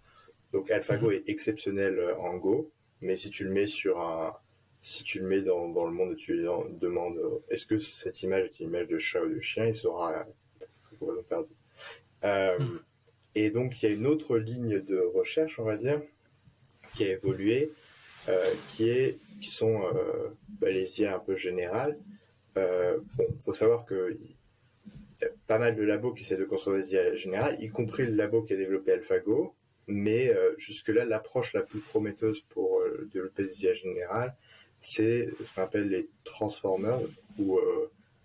Donc 0.52 0.70
AlphaGo 0.70 1.08
mhm. 1.08 1.12
est 1.12 1.28
exceptionnel 1.28 2.14
en 2.18 2.36
Go, 2.36 2.70
mais 3.00 3.16
si 3.16 3.30
tu 3.30 3.44
le 3.44 3.50
mets 3.50 3.66
sur 3.66 4.00
un 4.00 4.34
si 4.80 5.02
tu 5.02 5.18
le 5.18 5.26
mets 5.26 5.42
dans, 5.42 5.68
dans 5.68 5.86
le 5.86 5.92
monde 5.92 6.12
et 6.12 6.16
tu 6.16 6.34
lui 6.34 6.46
demandes 6.80 7.18
est-ce 7.48 7.66
que 7.66 7.78
cette 7.78 8.22
image 8.22 8.46
est 8.46 8.60
une 8.60 8.68
image 8.68 8.86
de 8.86 8.98
chat 8.98 9.22
ou 9.22 9.28
de 9.28 9.40
chien, 9.40 9.66
il 9.66 9.74
sera 9.74 10.24
complètement 10.98 11.22
perdu. 11.24 11.52
Euh, 12.24 12.58
mhm. 12.58 12.80
Et 13.40 13.50
donc, 13.50 13.80
il 13.80 13.88
y 13.88 13.92
a 13.92 13.94
une 13.94 14.08
autre 14.08 14.36
ligne 14.36 14.80
de 14.80 14.98
recherche, 14.98 15.60
on 15.60 15.62
va 15.62 15.76
dire, 15.76 16.02
qui 16.92 17.04
a 17.04 17.12
évolué, 17.12 17.72
euh, 18.28 18.52
qui, 18.66 18.88
est, 18.88 19.18
qui 19.40 19.48
sont 19.48 19.80
euh, 19.84 20.30
bah, 20.60 20.72
les 20.72 21.00
IA 21.00 21.14
un 21.14 21.18
peu 21.20 21.36
générales. 21.36 21.96
Euh, 22.56 22.98
bon, 23.14 23.26
faut 23.38 23.52
savoir 23.52 23.86
que 23.86 24.18
y 25.20 25.24
a 25.24 25.28
pas 25.46 25.60
mal 25.60 25.76
de 25.76 25.84
labos 25.84 26.14
qui 26.14 26.24
essaient 26.24 26.36
de 26.36 26.44
construire 26.44 26.82
des 26.82 26.94
IA 26.94 27.14
générales, 27.14 27.56
y 27.62 27.68
compris 27.68 28.06
le 28.06 28.16
labo 28.16 28.42
qui 28.42 28.54
a 28.54 28.56
développé 28.56 28.90
AlphaGo. 28.90 29.54
Mais 29.86 30.34
euh, 30.34 30.54
jusque-là, 30.58 31.04
l'approche 31.04 31.52
la 31.52 31.62
plus 31.62 31.78
prometteuse 31.78 32.40
pour 32.40 32.80
euh, 32.80 33.08
développer 33.12 33.44
des 33.44 33.62
IA 33.62 33.74
générales, 33.74 34.34
c'est 34.80 35.28
ce 35.40 35.54
qu'on 35.54 35.62
appelle 35.62 35.88
les 35.88 36.08
transformers 36.24 36.98
ou 37.38 37.60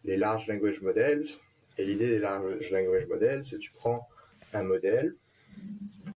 les 0.05 0.17
large 0.17 0.47
language 0.47 0.81
models. 0.81 1.25
Et 1.77 1.85
l'idée 1.85 2.09
des 2.09 2.19
large 2.19 2.71
language 2.71 3.05
models, 3.05 3.45
c'est 3.45 3.57
que 3.57 3.61
tu 3.61 3.71
prends 3.71 4.07
un 4.53 4.63
modèle, 4.63 5.15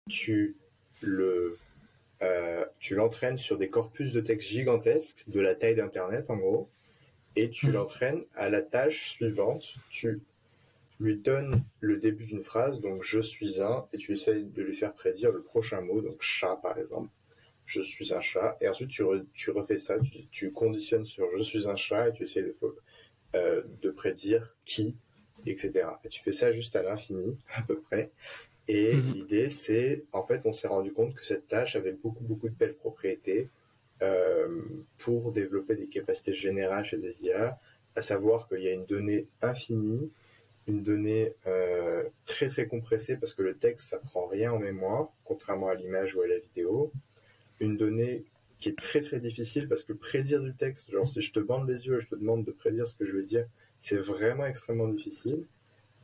tu 0.09 0.55
le 1.01 1.57
euh, 2.23 2.65
tu 2.79 2.95
l'entraînes 2.95 3.37
sur 3.37 3.57
des 3.57 3.69
corpus 3.69 4.11
de 4.11 4.21
texte 4.21 4.49
gigantesques, 4.49 5.23
de 5.27 5.39
la 5.39 5.53
taille 5.53 5.75
d'Internet 5.75 6.29
en 6.29 6.37
gros, 6.37 6.69
et 7.35 7.49
tu 7.49 7.67
mhm. 7.67 7.73
l'entraînes 7.73 8.23
à 8.35 8.49
la 8.49 8.61
tâche 8.61 9.11
suivante. 9.11 9.63
Tu 9.89 10.21
lui 10.99 11.17
donnes 11.17 11.63
le 11.79 11.97
début 11.97 12.25
d'une 12.25 12.41
phrase, 12.41 12.81
donc 12.81 13.03
je 13.03 13.19
suis 13.19 13.61
un, 13.61 13.85
et 13.93 13.97
tu 13.97 14.13
essayes 14.13 14.45
de 14.45 14.63
lui 14.63 14.75
faire 14.75 14.93
prédire 14.93 15.31
le 15.31 15.43
prochain 15.43 15.81
mot, 15.81 16.01
donc 16.01 16.21
chat 16.21 16.55
par 16.55 16.77
exemple. 16.79 17.09
Je 17.65 17.81
suis 17.81 18.13
un 18.13 18.21
chat, 18.21 18.57
et 18.61 18.67
ensuite 18.67 18.89
tu, 18.89 19.03
tu 19.33 19.51
refais 19.51 19.77
ça, 19.77 19.97
tu, 20.31 20.51
conditionnes 20.51 21.05
sur 21.05 21.29
je 21.37 21.43
suis 21.43 21.67
un 21.67 21.75
chat, 21.75 22.09
et 22.09 22.13
tu 22.13 22.23
essayes 22.23 22.43
de, 22.43 22.53
euh, 23.35 23.61
de 23.81 23.91
prédire 23.91 24.55
qui, 24.65 24.95
etc. 25.45 25.71
Et 26.03 26.09
tu 26.09 26.21
fais 26.21 26.31
ça 26.31 26.51
juste 26.51 26.75
à 26.75 26.83
l'infini, 26.83 27.37
à 27.55 27.61
peu 27.61 27.79
près. 27.79 28.11
Et 28.67 28.93
mhm. 28.93 29.13
l'idée, 29.13 29.49
c'est, 29.49 30.03
en 30.11 30.23
fait, 30.23 30.45
on 30.45 30.51
s'est 30.51 30.67
rendu 30.67 30.91
compte 30.91 31.15
que 31.15 31.25
cette 31.25 31.47
tâche 31.47 31.75
avait 31.75 31.93
beaucoup, 31.93 32.23
beaucoup 32.23 32.49
de 32.49 32.55
belles 32.55 32.75
propriétés 32.75 33.49
euh, 34.01 34.61
pour 34.97 35.31
développer 35.31 35.75
des 35.75 35.87
capacités 35.87 36.33
générales 36.33 36.85
chez 36.85 36.97
des 36.97 37.23
IA, 37.23 37.59
à 37.95 38.01
savoir 38.01 38.47
qu'il 38.47 38.61
y 38.61 38.67
a 38.67 38.73
une 38.73 38.85
donnée 38.85 39.27
infinie, 39.41 40.11
une 40.67 40.83
donnée 40.83 41.33
euh, 41.47 42.03
très, 42.25 42.49
très 42.49 42.67
compressée, 42.67 43.15
parce 43.15 43.33
que 43.33 43.41
le 43.41 43.55
texte, 43.55 43.89
ça 43.89 43.99
prend 43.99 44.27
rien 44.27 44.51
en 44.51 44.59
mémoire, 44.59 45.09
contrairement 45.23 45.69
à 45.69 45.75
l'image 45.75 46.15
ou 46.15 46.21
à 46.21 46.27
la 46.27 46.37
vidéo. 46.37 46.91
Une 47.59 47.77
donnée 47.77 48.25
qui 48.59 48.69
est 48.69 48.77
très, 48.77 49.01
très 49.01 49.19
difficile, 49.19 49.69
parce 49.69 49.83
que 49.83 49.93
prédire 49.93 50.41
du 50.41 50.53
texte, 50.53 50.91
genre 50.91 51.07
si 51.07 51.21
je 51.21 51.31
te 51.31 51.39
bande 51.39 51.69
les 51.69 51.87
yeux 51.87 51.97
et 51.97 52.01
je 52.01 52.07
te 52.07 52.15
demande 52.15 52.43
de 52.43 52.51
prédire 52.51 52.85
ce 52.85 52.95
que 52.95 53.05
je 53.05 53.13
veux 53.13 53.23
dire, 53.23 53.47
c'est 53.79 53.97
vraiment 53.97 54.45
extrêmement 54.45 54.87
difficile. 54.87 55.45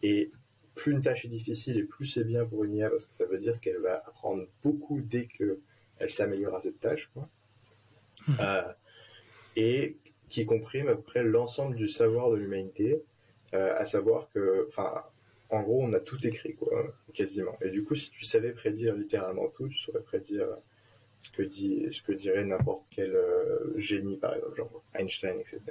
Et 0.01 0.31
plus 0.75 0.91
une 0.91 1.01
tâche 1.01 1.25
est 1.25 1.29
difficile 1.29 1.77
et 1.77 1.83
plus 1.83 2.05
c'est 2.05 2.23
bien 2.23 2.45
pour 2.45 2.63
une 2.63 2.75
IA 2.75 2.89
parce 2.89 3.05
que 3.05 3.13
ça 3.13 3.25
veut 3.25 3.37
dire 3.37 3.59
qu'elle 3.59 3.79
va 3.79 4.03
apprendre 4.05 4.45
beaucoup 4.63 5.01
dès 5.01 5.27
qu'elle 5.27 6.09
s'améliore 6.09 6.55
à 6.55 6.59
cette 6.59 6.79
tâche. 6.79 7.09
Quoi. 7.13 7.29
Mmh. 8.27 8.33
Euh, 8.39 8.73
et 9.55 9.97
qui 10.29 10.45
comprime 10.45 10.87
à 10.87 10.95
peu 10.95 11.01
près 11.01 11.23
l'ensemble 11.23 11.75
du 11.75 11.87
savoir 11.87 12.31
de 12.31 12.37
l'humanité, 12.37 13.03
euh, 13.53 13.75
à 13.77 13.85
savoir 13.85 14.29
que, 14.31 14.65
enfin, 14.67 15.03
en 15.51 15.61
gros, 15.61 15.83
on 15.83 15.93
a 15.93 15.99
tout 15.99 16.17
écrit, 16.25 16.55
quoi, 16.55 16.95
quasiment. 17.13 17.55
Et 17.61 17.69
du 17.69 17.83
coup, 17.83 17.93
si 17.93 18.09
tu 18.09 18.25
savais 18.25 18.51
prédire 18.51 18.95
littéralement 18.95 19.47
tout, 19.49 19.67
tu 19.67 19.77
saurais 19.77 20.01
prédire 20.01 20.47
ce 21.21 21.29
que, 21.31 21.43
dit, 21.43 21.87
ce 21.91 22.01
que 22.01 22.11
dirait 22.11 22.45
n'importe 22.45 22.83
quel 22.89 23.15
euh, 23.15 23.77
génie, 23.77 24.17
par 24.17 24.35
exemple, 24.35 24.55
genre 24.55 24.83
Einstein, 24.95 25.39
etc. 25.39 25.61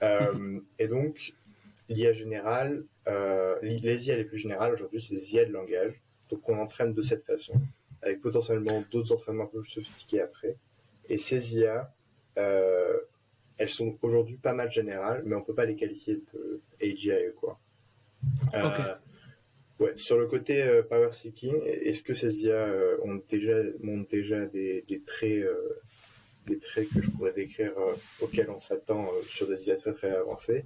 Mmh. 0.00 0.60
Et 0.78 0.88
donc, 0.88 1.34
l'IA 1.88 2.12
générale, 2.12 2.84
euh, 3.06 3.56
les 3.62 4.08
IA 4.08 4.16
les 4.16 4.24
plus 4.24 4.38
générales 4.38 4.72
aujourd'hui, 4.74 5.00
c'est 5.00 5.14
des 5.14 5.34
IA 5.34 5.44
de 5.44 5.52
langage. 5.52 6.00
Donc 6.30 6.46
on 6.48 6.58
entraîne 6.58 6.92
de 6.92 7.02
cette 7.02 7.22
façon, 7.22 7.54
avec 8.02 8.20
potentiellement 8.20 8.84
d'autres 8.90 9.12
entraînements 9.12 9.44
un 9.44 9.48
peu 9.48 9.60
plus 9.60 9.70
sophistiqués 9.70 10.20
après. 10.20 10.56
Et 11.08 11.16
ces 11.16 11.56
IA, 11.56 11.92
euh, 12.36 12.98
elles 13.56 13.70
sont 13.70 13.96
aujourd'hui 14.02 14.36
pas 14.36 14.52
mal 14.52 14.70
générales, 14.70 15.22
mais 15.24 15.34
on 15.34 15.42
peut 15.42 15.54
pas 15.54 15.64
les 15.64 15.74
qualifier 15.74 16.20
de 16.34 16.60
AGI 16.82 17.32
quoi. 17.40 17.58
Euh, 18.54 18.94
ouais, 19.78 19.96
sur 19.96 20.18
le 20.18 20.26
côté 20.26 20.82
power 20.90 21.12
seeking, 21.12 21.56
est-ce 21.64 22.02
que 22.02 22.12
ces 22.12 22.44
IA 22.44 22.68
ont 23.04 23.22
déjà 23.28 23.56
montrent 23.80 24.08
déjà 24.08 24.44
des, 24.46 24.82
des 24.86 25.00
traits 25.00 25.46
des 26.48 26.58
traits 26.58 26.88
que 26.88 27.00
je 27.00 27.10
pourrais 27.10 27.32
décrire 27.32 27.72
auxquels 28.20 28.50
on 28.50 28.60
s'attend 28.60 29.10
sur 29.28 29.46
des 29.46 29.68
IA 29.68 29.76
très 29.76 29.92
très 29.92 30.10
avancées 30.16 30.64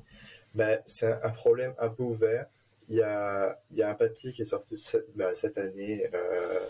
ben, 0.55 0.81
c'est 0.87 1.11
un 1.23 1.31
problème 1.31 1.75
un 1.79 1.89
peu 1.89 2.03
ouvert. 2.03 2.47
Il 2.89 2.97
y 2.97 3.03
a, 3.03 3.59
il 3.71 3.79
y 3.79 3.83
a 3.83 3.91
un 3.91 3.95
papier 3.95 4.33
qui 4.33 4.43
est 4.43 4.47
sorti 4.47 4.77
cette, 4.77 5.15
ben, 5.17 5.35
cette 5.35 5.57
année 5.57 6.07
euh, 6.13 6.67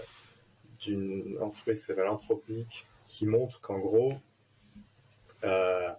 d'une 0.80 1.36
entreprise 1.40 1.80
qui 1.80 1.86
s'appelle 1.86 2.08
Anthropic 2.08 2.86
qui 3.08 3.26
montre 3.26 3.60
qu'en 3.60 3.78
gros, 3.78 4.14
euh, 5.44 5.90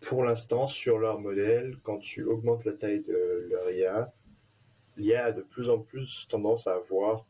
pour 0.00 0.24
l'instant, 0.24 0.66
sur 0.66 0.98
leur 0.98 1.20
modèle, 1.20 1.78
quand 1.82 1.98
tu 1.98 2.24
augmentes 2.24 2.64
la 2.64 2.72
taille 2.72 3.00
de 3.00 3.46
leur 3.50 3.70
IA, 3.70 4.12
l'IA 4.96 5.26
a 5.26 5.32
de 5.32 5.42
plus 5.42 5.70
en 5.70 5.78
plus 5.78 6.26
tendance 6.28 6.66
à 6.66 6.74
avoir 6.74 7.24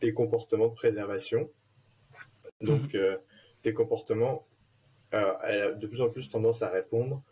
des 0.00 0.12
comportements 0.12 0.68
de 0.68 0.74
préservation. 0.74 1.48
Donc, 2.60 2.94
mhm. 2.94 3.00
euh, 3.00 3.16
des 3.62 3.72
comportements, 3.72 4.46
euh, 5.14 5.32
elle 5.44 5.62
a 5.62 5.72
de 5.72 5.86
plus 5.86 6.00
en 6.00 6.08
plus 6.08 6.28
tendance 6.28 6.62
à 6.62 6.70
répondre 6.70 7.22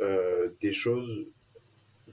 euh, 0.00 0.50
des 0.60 0.72
choses 0.72 1.26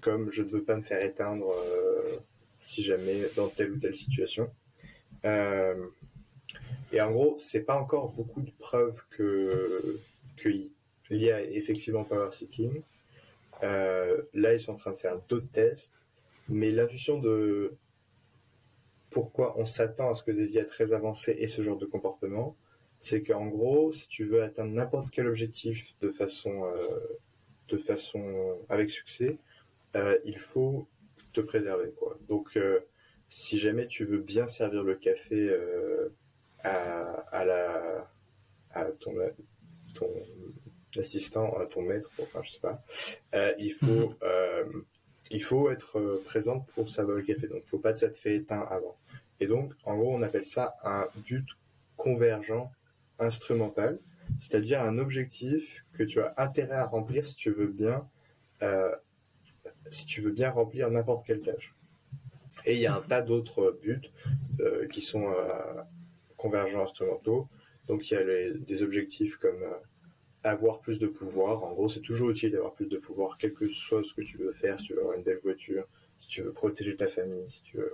comme 0.01 0.32
je 0.32 0.44
ne 0.44 0.50
veux 0.50 0.63
pas 0.63 0.75
me 0.75 0.82
faire 0.82 1.01
éteindre 1.04 1.50
euh, 1.50 2.18
si 2.60 2.84
jamais 2.84 3.24
dans 3.36 3.48
telle 3.48 3.72
ou 3.72 3.78
telle 3.78 3.96
situation. 3.96 4.51
Et 6.92 7.01
en 7.01 7.12
gros, 7.12 7.38
c'est 7.38 7.62
pas 7.62 7.78
encore 7.78 8.12
beaucoup 8.13 8.42
de 8.42 8.51
preuves 8.58 9.01
que 9.12 10.00
qu'il 10.38 10.72
y 11.10 11.30
a 11.30 11.42
effectivement 11.42 12.04
power 12.04 12.32
seeking. 12.32 12.82
là, 13.62 14.54
ils 14.54 14.60
sont 14.60 14.74
en 14.74 14.78
train 14.78 14.92
de 14.92 14.98
faire 14.98 15.20
d'autres 15.28 15.51
tests, 15.51 15.94
mais 16.48 16.72
l'intuition 16.72 17.20
de 17.20 17.74
pourquoi 19.10 19.60
on 19.60 19.66
s'attend 19.66 20.10
à 20.10 20.13
ce 20.13 20.24
que 20.24 20.32
des 20.32 20.54
IA 20.54 20.66
très 20.66 20.94
avancées 20.94 21.36
aient 21.39 21.48
ce 21.48 21.62
genre 21.62 21.78
de 21.78 21.86
comportement, 21.86 22.56
c'est 23.00 23.24
qu'en 23.24 23.48
gros, 23.48 23.91
si 23.91 24.08
tu 24.08 24.25
veux 24.25 24.44
atteindre 24.44 24.74
n'importe 24.74 25.10
quel 25.10 25.27
objectif 25.27 25.96
de 26.00 26.10
façon 26.10 26.63
de 27.70 27.77
façon 27.77 28.58
avec 28.68 28.89
succès, 28.89 29.38
euh, 29.96 30.18
il 30.25 30.38
faut 30.38 30.88
te 31.34 31.41
préserver. 31.41 31.91
Quoi. 31.98 32.18
Donc, 32.27 32.58
euh, 32.58 32.79
si 33.29 33.58
jamais 33.58 33.88
tu 33.88 34.06
veux 34.06 34.20
bien 34.20 34.48
servir 34.48 34.84
le 34.84 34.96
café 34.96 35.50
euh, 35.50 36.10
à, 36.63 37.46
la 37.46 38.10
à 38.72 38.86
ton, 38.86 39.13
ton 39.94 40.12
assistant, 40.98 41.58
à 41.58 41.65
ton 41.65 41.82
maître, 41.82 42.10
enfin 42.22 42.41
je 42.44 42.51
sais 42.51 42.60
pas, 42.60 42.84
il 43.58 43.72
faut 43.72 44.10
mhm. 44.10 44.84
il 45.32 45.44
faut 45.44 45.70
être 45.70 46.22
présent 46.25 46.62
pour 46.75 46.89
servir 46.89 47.15
le 47.15 47.22
café. 47.22 47.48
Donc, 47.48 47.62
il 47.65 47.70
faut 47.70 47.79
pas 47.79 47.94
que 47.94 48.00
ça 48.00 48.10
te 48.10 48.18
fait 48.18 48.36
éteindre 48.36 48.72
avant. 48.72 48.98
Et 49.39 49.48
donc, 49.48 49.74
en 49.86 49.96
gros, 49.98 50.13
on 50.13 50.22
appelle 50.22 50.46
ça 50.46 50.75
un 50.84 51.08
but 51.18 51.46
convergent 51.98 52.72
instrumental 53.20 54.00
c'est-à-dire 54.38 54.82
un 54.82 54.98
objectif 55.00 55.86
que 55.94 56.04
tu 56.04 56.22
as 56.22 56.34
intérêt 56.38 56.76
à 56.76 56.86
remplir 56.86 57.26
si 57.26 57.36
tu 57.36 57.52
veux 57.52 57.68
bien, 57.68 58.08
euh, 58.62 58.96
si 59.90 60.06
tu 60.06 60.22
veux 60.22 60.32
bien 60.32 60.52
remplir 60.52 60.90
n'importe 60.92 61.26
quelle 61.26 61.40
tâche. 61.40 61.76
Et 62.66 62.74
il 62.74 62.80
y 62.80 62.86
a 62.86 62.96
un 62.96 63.02
tas 63.02 63.22
d'autres 63.22 63.78
buts 63.82 64.02
euh, 64.60 64.88
qui 64.88 65.02
sont 65.02 65.32
euh, 65.32 65.82
convergents 66.38 66.82
instrumentaux. 66.82 67.48
Donc 67.88 68.12
il 68.12 68.14
y 68.14 68.18
a 68.18 68.54
des 68.54 68.84
objectifs 68.84 69.38
comme 69.38 69.64
avoir 70.44 70.80
plus 70.80 71.00
de 71.00 71.08
pouvoir. 71.08 71.64
En 71.64 71.74
gros, 71.74 71.90
c'est 71.90 72.02
toujours 72.02 72.30
utile 72.30 72.52
d'avoir 72.52 72.74
plus 72.74 72.88
de 72.88 72.98
pouvoir, 72.98 73.38
quel 73.38 73.54
que 73.54 73.68
soit 73.68 74.04
ce 74.04 74.14
que 74.14 74.22
tu 74.22 74.38
veux 74.38 74.54
faire, 74.54 74.80
si 74.80 74.88
tu 74.88 74.94
veux 74.94 75.00
avoir 75.00 75.16
une 75.16 75.24
belle 75.24 75.40
voiture, 75.40 75.86
si 76.18 76.28
tu 76.28 76.42
veux 76.42 76.54
protéger 76.54 76.96
ta 76.96 77.08
famille, 77.08 77.50
si 77.50 77.64
tu 77.64 77.78
veux. 77.78 77.92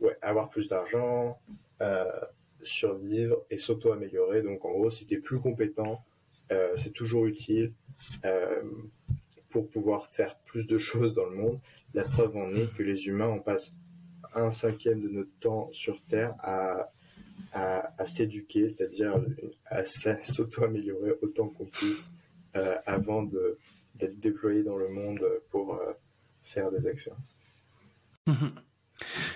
ouais 0.00 0.18
avoir 0.20 0.48
plus 0.48 0.66
d'argent, 0.66 1.38
survivre 2.62 3.44
et 3.50 3.58
s'auto-améliorer. 3.58 4.42
Donc 4.42 4.64
en 4.64 4.72
gros, 4.72 4.90
si 4.90 5.06
tu 5.06 5.14
es 5.14 5.18
plus 5.18 5.40
compétent, 5.40 6.04
euh, 6.50 6.72
c'est 6.76 6.92
toujours 6.92 7.26
utile 7.26 7.72
euh, 8.24 8.62
pour 9.50 9.68
pouvoir 9.68 10.06
faire 10.06 10.38
plus 10.40 10.66
de 10.66 10.78
choses 10.78 11.12
dans 11.14 11.26
le 11.26 11.36
monde. 11.36 11.58
La 11.94 12.04
preuve 12.04 12.36
en 12.36 12.54
est 12.54 12.72
que 12.74 12.82
les 12.82 13.06
humains, 13.06 13.28
on 13.28 13.40
passe 13.40 13.70
un 14.34 14.50
cinquième 14.50 15.00
de 15.00 15.08
notre 15.08 15.38
temps 15.40 15.70
sur 15.72 16.00
Terre 16.02 16.34
à, 16.38 16.90
à, 17.52 18.04
s'éduquer, 18.04 18.68
c'est-à-dire 18.68 19.22
à, 19.66 19.84
s'auto-améliorer 19.84 21.12
autant 21.20 21.48
qu'on 21.48 21.66
puisse 21.66 22.12
euh, 22.56 22.76
avant 22.86 23.22
d'être 23.22 24.18
déployé 24.20 24.62
dans 24.62 24.76
le 24.76 24.88
monde 24.88 25.22
pour 25.50 25.78
faire 26.42 26.70
des 26.70 26.86
actions. 26.86 27.16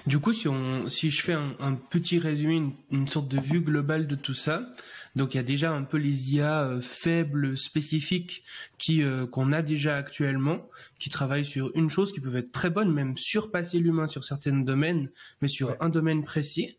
Du 0.06 0.18
coup, 0.18 0.32
si, 0.32 0.48
on, 0.48 0.88
si 0.88 1.10
je 1.10 1.22
fais 1.22 1.32
un, 1.32 1.74
petit 1.74 2.18
résumé, 2.18 2.62
une, 2.90 3.08
sorte 3.08 3.28
de 3.28 3.40
vue 3.40 3.60
globale 3.60 4.06
de 4.06 4.14
tout 4.14 4.34
ça, 4.34 4.70
donc 5.14 5.34
il 5.34 5.36
y 5.38 5.40
a 5.40 5.44
déjà 5.44 5.72
un 5.72 5.82
peu 5.82 5.96
les 5.96 6.34
IA 6.34 6.62
euh, 6.62 6.80
faibles, 6.80 7.56
spécifiques, 7.56 8.44
qui 8.78 9.02
euh, 9.02 9.26
qu'on 9.26 9.52
a 9.52 9.62
déjà 9.62 9.96
actuellement, 9.96 10.68
qui 10.98 11.10
travaillent 11.10 11.44
sur 11.44 11.70
une 11.74 11.90
chose 11.90 12.12
qui 12.12 12.20
peut 12.20 12.34
être 12.36 12.52
très 12.52 12.70
bonne, 12.70 12.92
même 12.92 13.16
surpasser 13.16 13.78
l'humain 13.78 14.06
sur 14.06 14.24
certains 14.24 14.52
domaines, 14.52 15.10
mais 15.40 15.48
sur 15.48 15.76
un 15.80 15.88
domaine 15.88 16.24
précis. 16.24 16.78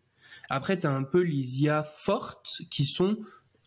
Après, 0.50 0.80
tu 0.80 0.88
as 0.88 0.92
un 0.92 1.04
peu 1.04 1.22
les 1.22 1.64
IA 1.64 1.84
fortes, 1.84 2.62
qui 2.70 2.86
sont 2.86 3.18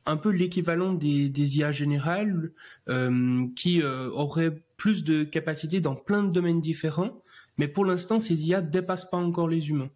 un 0.06 0.16
peu 0.16 0.30
l'équivalent 0.30 0.92
des, 0.92 1.28
des 1.28 1.58
IA 1.58 1.72
générales, 1.72 2.52
euh, 2.88 3.46
qui 3.54 3.82
auraient 3.82 4.62
plus 4.76 5.04
de 5.04 5.24
capacité 5.24 5.80
dans 5.80 5.94
plein 5.94 6.22
de 6.22 6.30
domaines 6.30 6.60
différents, 6.60 7.16
mais 7.58 7.68
pour 7.68 7.84
l'instant, 7.84 8.18
ces 8.18 8.48
IA 8.48 8.62
dépassent 8.62 9.10
pas 9.10 9.18
encore 9.18 9.48
les 9.48 9.68
humains. 9.68 9.90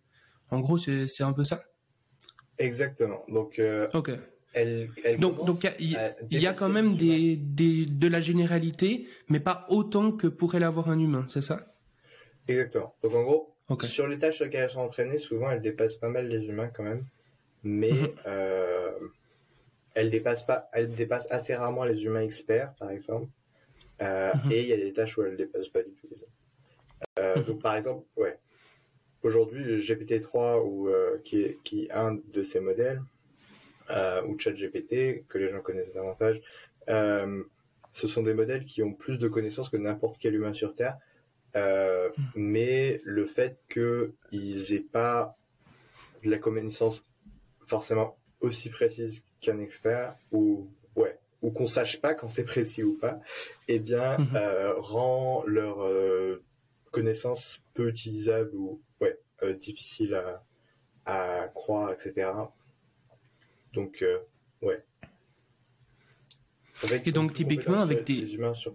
En 0.50 0.60
gros, 0.60 0.76
c'est 0.76 1.22
un 1.22 1.32
peu 1.32 1.44
ça. 1.44 1.64
Exactement. 2.58 3.24
Donc, 3.28 3.58
euh, 3.58 3.88
ok. 3.94 4.10
donc, 5.18 5.66
il 5.80 5.98
y, 6.30 6.46
a 6.46 6.52
quand 6.52 6.68
même 6.68 6.96
des, 6.96 7.36
de 7.36 8.08
la 8.08 8.20
généralité, 8.20 9.08
mais 9.28 9.40
pas 9.40 9.66
autant 9.68 10.12
que 10.12 10.26
pourrait 10.26 10.60
l'avoir 10.60 10.90
un 10.90 10.98
humain, 10.98 11.24
c'est 11.26 11.42
ça? 11.42 11.74
Exactement. 12.46 12.94
Donc 13.02 13.14
en 13.14 13.22
gros, 13.22 13.56
sur 13.82 14.06
les 14.06 14.18
tâches 14.18 14.36
sur 14.36 14.44
lesquelles 14.44 14.64
elles 14.64 14.70
sont 14.70 14.80
entraînées, 14.80 15.18
souvent 15.18 15.50
elles 15.50 15.62
dépassent 15.62 15.96
pas 15.96 16.10
mal 16.10 16.28
les 16.28 16.46
humains 16.46 16.68
quand 16.68 16.82
même, 16.82 17.06
mais 17.62 17.92
mhm. 17.92 18.08
euh, 18.26 18.90
elles 19.94 20.10
dépassent 20.10 20.44
pas, 20.44 20.68
elles 20.72 20.90
dépassent 20.90 21.26
assez 21.30 21.54
rarement 21.54 21.84
les 21.84 22.04
humains 22.04 22.20
experts, 22.20 22.74
par 22.78 22.90
exemple. 22.90 23.28
Euh, 24.02 24.32
mhm. 24.44 24.52
Et 24.52 24.62
il 24.62 24.68
y 24.68 24.72
a 24.72 24.76
des 24.76 24.92
tâches 24.92 25.16
où 25.16 25.22
elles 25.22 25.36
dépassent 25.36 25.68
pas 25.68 25.82
du 25.82 25.92
tout 25.92 26.08
les 26.10 26.18
humains. 26.18 26.28
Euh, 27.20 27.42
donc 27.42 27.62
par 27.62 27.76
exemple, 27.76 28.04
ouais. 28.16 28.38
Aujourd'hui, 29.22 29.78
GPT-3 29.78 30.62
ou 30.64 30.88
euh, 30.88 31.18
qui 31.24 31.42
est 31.42 31.58
qui 31.64 31.88
un 31.92 32.18
de 32.32 32.42
ces 32.42 32.60
modèles 32.60 33.02
ou 34.26 34.38
ChatGPT 34.38 35.24
que 35.28 35.38
les 35.38 35.48
gens 35.50 35.60
connaissent 35.60 35.92
davantage, 35.92 36.40
ce 36.88 38.06
sont 38.08 38.22
des 38.22 38.34
modèles 38.34 38.64
qui 38.64 38.82
ont 38.82 38.92
plus 38.92 39.18
de 39.18 39.28
connaissances 39.28 39.68
que 39.68 39.76
n'importe 39.76 40.16
quel 40.18 40.34
humain 40.34 40.52
sur 40.52 40.74
Terre. 40.74 40.98
mais 42.34 43.00
le 43.04 43.24
fait 43.24 43.58
qu'ils 43.68 44.72
aient 44.72 44.86
pas 44.90 45.36
de 46.22 46.30
la 46.30 46.38
connaissance 46.38 47.02
forcément 47.66 48.18
aussi 48.40 48.70
précise 48.70 49.24
qu'un 49.44 49.58
expert 49.58 50.16
ou 50.32 50.68
ouais 50.96 51.18
ou 51.42 51.50
qu'on 51.50 51.66
sache 51.66 52.00
pas 52.00 52.14
quand 52.14 52.28
c'est 52.28 52.44
précis 52.44 52.82
ou 52.82 52.96
pas, 52.96 53.20
eh 53.68 53.78
bien 53.78 54.16
mhm. 54.16 54.38
rend 54.78 55.44
leur 55.46 55.84
connaissances 56.94 57.60
peu 57.74 57.88
utilisables 57.88 58.54
ou 58.54 58.80
ouais, 59.00 59.18
euh, 59.42 59.52
difficiles 59.54 60.14
à, 61.04 61.48
croire, 61.54 61.92
etc. 61.92 62.30
Donc, 63.72 64.02
euh, 64.02 64.20
ouais. 64.62 64.82
Et 67.04 67.12
donc, 67.12 67.34
typiquement, 67.34 67.80
avec 67.80 68.04
des... 68.04 68.34
humains 68.34 68.54
sur... 68.54 68.74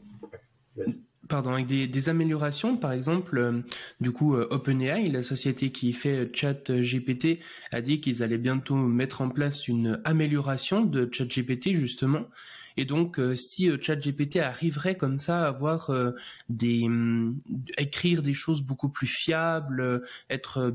Pardon, 1.29 1.53
avec 1.53 1.67
des, 1.67 2.09
améliorations, 2.09 2.75
par 2.75 2.91
exemple, 2.91 3.37
euh, 3.37 3.61
du 4.01 4.11
coup, 4.11 4.35
OpenAI, 4.35 5.09
la 5.09 5.23
société 5.23 5.71
qui 5.71 5.93
fait 5.93 6.29
ChatGPT, 6.35 7.39
a 7.71 7.81
dit 7.81 8.01
qu'ils 8.01 8.23
allaient 8.23 8.37
bientôt 8.37 8.75
mettre 8.75 9.21
en 9.21 9.29
place 9.29 9.67
une 9.67 10.01
amélioration 10.05 10.83
de 10.83 11.07
ChatGPT, 11.11 11.75
justement, 11.75 12.25
et 12.79 12.85
donc, 12.85 13.19
euh, 13.19 13.35
si 13.35 13.69
euh, 13.69 13.77
ChatGPT 13.79 14.37
arriverait 14.37 14.95
comme 14.95 15.19
ça 15.19 15.43
à 15.43 15.47
avoir 15.49 15.89
euh, 15.89 16.11
des 16.47 16.87
mm, 16.87 17.41
écrire 17.77 18.21
des 18.21 18.33
choses 18.33 18.61
beaucoup 18.61 18.87
plus 18.87 19.05
fiables, 19.05 20.01
être 20.29 20.73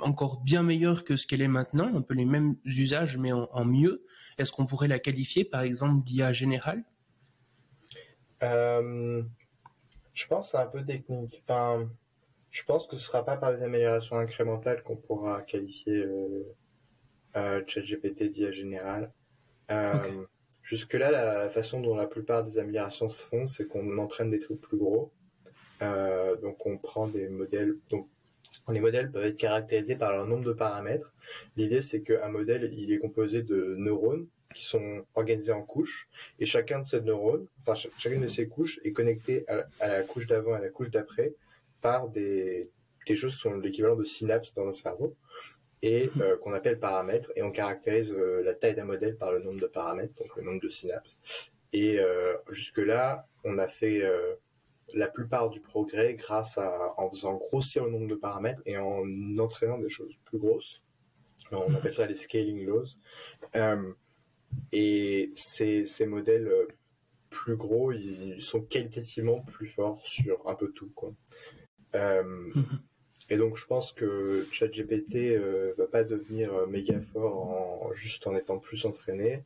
encore 0.00 0.42
bien 0.42 0.62
meilleur 0.62 1.02
que 1.02 1.16
ce 1.16 1.26
qu'elle 1.26 1.40
est 1.40 1.48
maintenant, 1.48 1.96
un 1.96 2.02
peu 2.02 2.12
les 2.12 2.26
mêmes 2.26 2.56
usages 2.66 3.16
mais 3.16 3.32
en, 3.32 3.64
mieux, 3.64 4.04
est-ce 4.36 4.52
qu'on 4.52 4.66
pourrait 4.66 4.86
la 4.86 4.98
qualifier 4.98 5.46
par 5.46 5.62
exemple 5.62 6.04
d'IA 6.04 6.34
générale? 6.34 6.84
Je 10.16 10.26
pense 10.26 10.46
que 10.46 10.50
c'est 10.52 10.62
un 10.62 10.66
peu 10.66 10.82
technique. 10.82 11.42
Enfin, 11.42 11.90
je 12.50 12.64
pense 12.64 12.86
que 12.86 12.96
ce 12.96 13.04
sera 13.04 13.22
pas 13.22 13.36
par 13.36 13.54
des 13.54 13.62
améliorations 13.62 14.16
incrémentales 14.16 14.82
qu'on 14.82 14.96
pourra 14.96 15.42
qualifier 15.42 16.06
ChatGPT 17.34 18.30
d'IA 18.30 18.50
générale. 18.50 19.12
Jusque-là, 20.62 21.10
la 21.10 21.50
façon 21.50 21.80
dont 21.80 21.94
la 21.94 22.06
plupart 22.06 22.44
des 22.44 22.58
améliorations 22.58 23.10
se 23.10 23.26
font, 23.26 23.46
c'est 23.46 23.66
qu'on 23.68 23.98
entraîne 23.98 24.30
des 24.30 24.38
trucs 24.38 24.60
plus 24.60 24.78
gros. 24.78 25.12
Euh, 25.82 26.34
donc 26.36 26.64
on 26.64 26.78
prend 26.78 27.08
des 27.08 27.28
modèles. 27.28 27.76
Donc 27.90 28.08
les 28.68 28.80
modèles 28.80 29.12
peuvent 29.12 29.26
être 29.26 29.36
caractérisés 29.36 29.96
par 29.96 30.12
leur 30.12 30.26
nombre 30.26 30.44
de 30.44 30.52
paramètres. 30.52 31.12
L'idée, 31.58 31.82
c'est 31.82 32.00
qu'un 32.00 32.28
modèle, 32.28 32.72
il 32.72 32.90
est 32.90 32.98
composé 32.98 33.42
de 33.42 33.74
neurones 33.76 34.26
qui 34.56 34.64
sont 34.64 35.04
organisés 35.14 35.52
en 35.52 35.62
couches, 35.62 36.08
et 36.38 36.46
chacun 36.46 36.80
de 36.80 36.86
ces 36.86 37.00
neurones, 37.00 37.46
enfin 37.60 37.74
chacune 37.98 38.22
de 38.22 38.26
ces 38.26 38.48
couches 38.48 38.80
est 38.84 38.92
connectée 38.92 39.44
à 39.48 39.86
la, 39.86 40.02
couche 40.02 40.26
d'avant 40.26 40.54
et 40.54 40.56
à 40.56 40.60
la 40.60 40.70
couche 40.70 40.90
d'après 40.90 41.34
par 41.80 42.08
des, 42.08 42.70
des 43.06 43.16
choses 43.16 43.34
qui 43.34 43.40
sont 43.40 43.54
l'équivalent 43.54 43.96
de 43.96 44.04
synapses 44.04 44.54
dans 44.54 44.66
un 44.66 44.72
cerveau 44.72 45.14
et 45.82 46.10
euh, 46.20 46.36
qu'on 46.38 46.52
appelle 46.52 46.78
paramètres 46.78 47.30
et 47.36 47.42
on 47.42 47.50
caractérise 47.50 48.12
euh, 48.12 48.42
la 48.42 48.54
taille 48.54 48.74
d'un 48.74 48.84
modèle 48.84 49.16
par 49.16 49.32
le 49.32 49.40
nombre 49.40 49.60
de 49.60 49.66
paramètres, 49.66 50.14
donc 50.14 50.34
le 50.36 50.42
nombre 50.42 50.60
de 50.60 50.68
synapses. 50.68 51.20
Et 51.72 51.98
euh, 52.00 52.36
jusque 52.50 52.78
là, 52.78 53.26
on 53.44 53.58
a 53.58 53.68
fait 53.68 54.02
la 54.94 55.08
plupart 55.08 55.50
du 55.50 55.60
progrès 55.60 56.14
grâce 56.14 56.58
à 56.58 56.94
en 56.96 57.10
faisant 57.10 57.34
grossir 57.34 57.84
le 57.84 57.90
nombre 57.90 58.08
de 58.08 58.14
paramètres 58.14 58.62
et 58.66 58.78
en 58.78 59.04
entraînant 59.38 59.78
des 59.78 59.90
choses 59.90 60.16
plus 60.24 60.38
grosses. 60.38 60.82
On 61.52 61.74
appelle 61.74 61.92
ça 61.92 62.06
les 62.06 62.14
scaling 62.14 62.66
laws. 62.66 62.96
Et 64.72 65.32
ces, 65.34 65.84
ces 65.84 66.06
modèles 66.06 66.50
plus 67.30 67.56
gros, 67.56 67.92
ils 67.92 68.40
sont 68.40 68.60
qualitativement 68.62 69.40
plus 69.40 69.66
forts 69.66 70.04
sur 70.04 70.48
un 70.48 70.54
peu 70.54 70.70
tout. 70.72 70.90
Quoi. 70.94 71.12
Mhm. 71.94 72.80
Et 73.28 73.36
donc 73.36 73.56
je 73.56 73.66
pense 73.66 73.92
que 73.92 74.46
ChatGPT 74.52 75.36
euh, 75.36 75.74
va 75.76 75.86
pas 75.86 76.04
devenir 76.04 76.54
euh, 76.54 76.66
méga 76.66 77.00
fort 77.12 77.36
en, 77.36 77.92
juste 77.92 78.26
en 78.26 78.36
étant 78.36 78.58
plus 78.58 78.84
entraîné. 78.86 79.44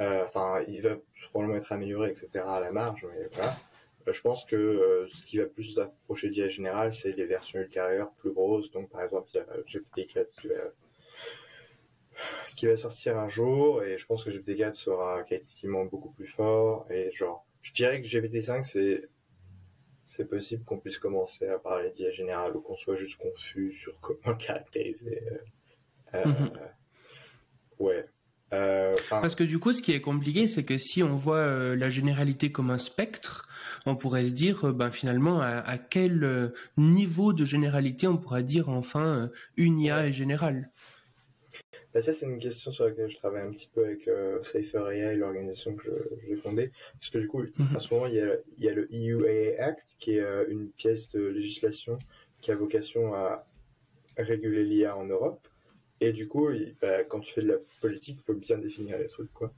Euh, 0.00 0.24
enfin, 0.24 0.62
il 0.68 0.82
va 0.82 0.96
probablement 1.30 1.58
être 1.58 1.72
amélioré, 1.72 2.10
etc. 2.10 2.44
à 2.46 2.60
la 2.60 2.72
marge, 2.72 3.06
mais 3.10 3.28
voilà. 3.32 3.56
Euh, 4.08 4.12
je 4.12 4.20
pense 4.20 4.44
que 4.44 5.06
ce 5.08 5.22
qui 5.24 5.38
va 5.38 5.46
plus 5.46 5.78
approcher 5.78 6.28
d'IA 6.28 6.48
général, 6.48 6.92
c'est 6.92 7.12
les 7.12 7.24
versions 7.24 7.60
ultérieures, 7.60 8.12
plus 8.12 8.32
grosses. 8.32 8.70
Donc 8.70 8.90
par 8.90 9.02
exemple, 9.02 9.30
il 9.32 9.38
y 9.38 9.40
a 9.40 9.44
GPT-4 9.62 10.26
qui 10.40 10.48
va, 10.48 10.54
qui 12.56 12.66
va 12.66 12.76
sortir 12.76 13.18
un 13.18 13.28
jour, 13.28 13.82
et 13.82 13.98
je 13.98 14.06
pense 14.06 14.24
que 14.24 14.30
GPT-4 14.30 14.74
sera 14.74 15.22
qualitativement 15.24 15.84
beaucoup 15.84 16.10
plus 16.10 16.26
fort. 16.26 16.86
Et 16.90 17.10
genre, 17.12 17.46
je 17.62 17.72
dirais 17.72 18.00
que 18.00 18.06
GPT-5 18.06 18.62
c'est 18.62 19.08
c'est 20.06 20.28
possible 20.28 20.64
qu'on 20.64 20.78
puisse 20.78 20.98
commencer 20.98 21.48
à 21.48 21.58
parler 21.58 21.90
d'IA 21.90 22.10
générale 22.10 22.56
ou 22.56 22.60
qu'on 22.60 22.76
soit 22.76 22.94
juste 22.94 23.16
confus 23.16 23.72
sur 23.72 23.98
comment 24.00 24.36
caractériser. 24.38 25.22
Euh, 25.32 26.18
euh, 26.18 26.26
mhm. 26.26 26.50
Ouais. 27.78 28.06
Euh, 28.52 28.94
Parce 29.10 29.34
que 29.34 29.42
du 29.42 29.58
coup, 29.58 29.72
ce 29.72 29.82
qui 29.82 29.90
est 29.92 30.00
compliqué, 30.00 30.46
c'est 30.46 30.62
que 30.62 30.78
si 30.78 31.02
on 31.02 31.16
voit 31.16 31.74
la 31.74 31.90
généralité 31.90 32.52
comme 32.52 32.70
un 32.70 32.78
spectre, 32.78 33.48
on 33.84 33.96
pourrait 33.96 34.26
se 34.26 34.32
dire, 34.32 34.72
ben 34.72 34.92
finalement, 34.92 35.40
à, 35.40 35.76
quel 35.76 36.52
niveau 36.76 37.32
de 37.32 37.44
généralité 37.44 38.06
on 38.06 38.16
pourrait 38.16 38.44
dire 38.44 38.68
enfin 38.68 39.30
une 39.56 39.80
IA 39.80 40.06
est 40.06 40.12
générale. 40.12 40.70
Bah, 41.94 42.00
ça, 42.00 42.12
c'est 42.12 42.26
une 42.26 42.38
question 42.38 42.72
sur 42.72 42.86
laquelle 42.86 43.08
je 43.08 43.16
travaille 43.16 43.42
un 43.42 43.52
petit 43.52 43.70
peu 43.72 43.86
avec 43.86 44.08
euh, 44.08 44.42
Safer 44.42 44.90
AI, 44.90 45.16
l'organisation 45.16 45.76
que 45.76 46.10
j'ai 46.26 46.36
fondée. 46.36 46.72
Parce 46.98 47.10
que 47.10 47.18
du 47.18 47.28
coup, 47.28 47.42
mhm. 47.42 47.76
en 47.76 47.78
ce 47.78 47.94
moment, 47.94 48.06
il 48.06 48.14
y, 48.14 48.20
a, 48.20 48.36
il 48.58 48.64
y 48.64 48.68
a 48.68 48.72
le 48.72 48.88
EU 48.92 49.24
Act, 49.58 49.94
qui 49.98 50.16
est 50.16 50.20
euh, 50.20 50.44
une 50.48 50.70
pièce 50.70 51.08
de 51.10 51.24
législation 51.26 51.98
qui 52.40 52.50
a 52.50 52.56
vocation 52.56 53.14
à 53.14 53.46
réguler 54.18 54.64
l'IA 54.64 54.96
en 54.96 55.06
Europe. 55.06 55.48
Et 56.00 56.12
du 56.12 56.28
coup, 56.28 56.48
bah, 56.82 57.04
quand 57.04 57.20
tu 57.20 57.32
fais 57.32 57.42
de 57.42 57.48
la 57.48 57.58
politique, 57.80 58.18
il 58.20 58.24
faut 58.24 58.34
bien 58.34 58.58
définir 58.58 58.98
les 58.98 59.06
trucs, 59.06 59.32
quoi. 59.32 59.52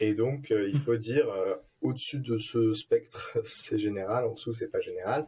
Et 0.00 0.14
donc, 0.14 0.50
euh, 0.50 0.68
il 0.68 0.76
mhm. 0.76 0.80
faut 0.80 0.96
dire, 0.96 1.28
euh, 1.30 1.54
au-dessus 1.80 2.18
de 2.18 2.38
ce 2.38 2.72
spectre, 2.72 3.38
c'est 3.44 3.78
général, 3.78 4.24
en 4.24 4.32
dessous, 4.32 4.52
c'est 4.52 4.70
pas 4.70 4.80
général. 4.80 5.26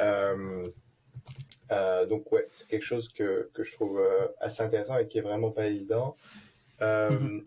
Euh, 0.00 0.68
euh, 1.70 2.06
donc 2.06 2.30
ouais, 2.32 2.46
c'est 2.50 2.66
quelque 2.66 2.84
chose 2.84 3.08
que, 3.08 3.50
que 3.54 3.64
je 3.64 3.72
trouve 3.72 3.98
euh, 3.98 4.26
assez 4.40 4.62
intéressant 4.62 4.98
et 4.98 5.06
qui 5.06 5.18
est 5.18 5.22
vraiment 5.22 5.50
pas 5.50 5.66
évident. 5.66 6.16
Euh, 6.82 7.10
mhm. 7.10 7.44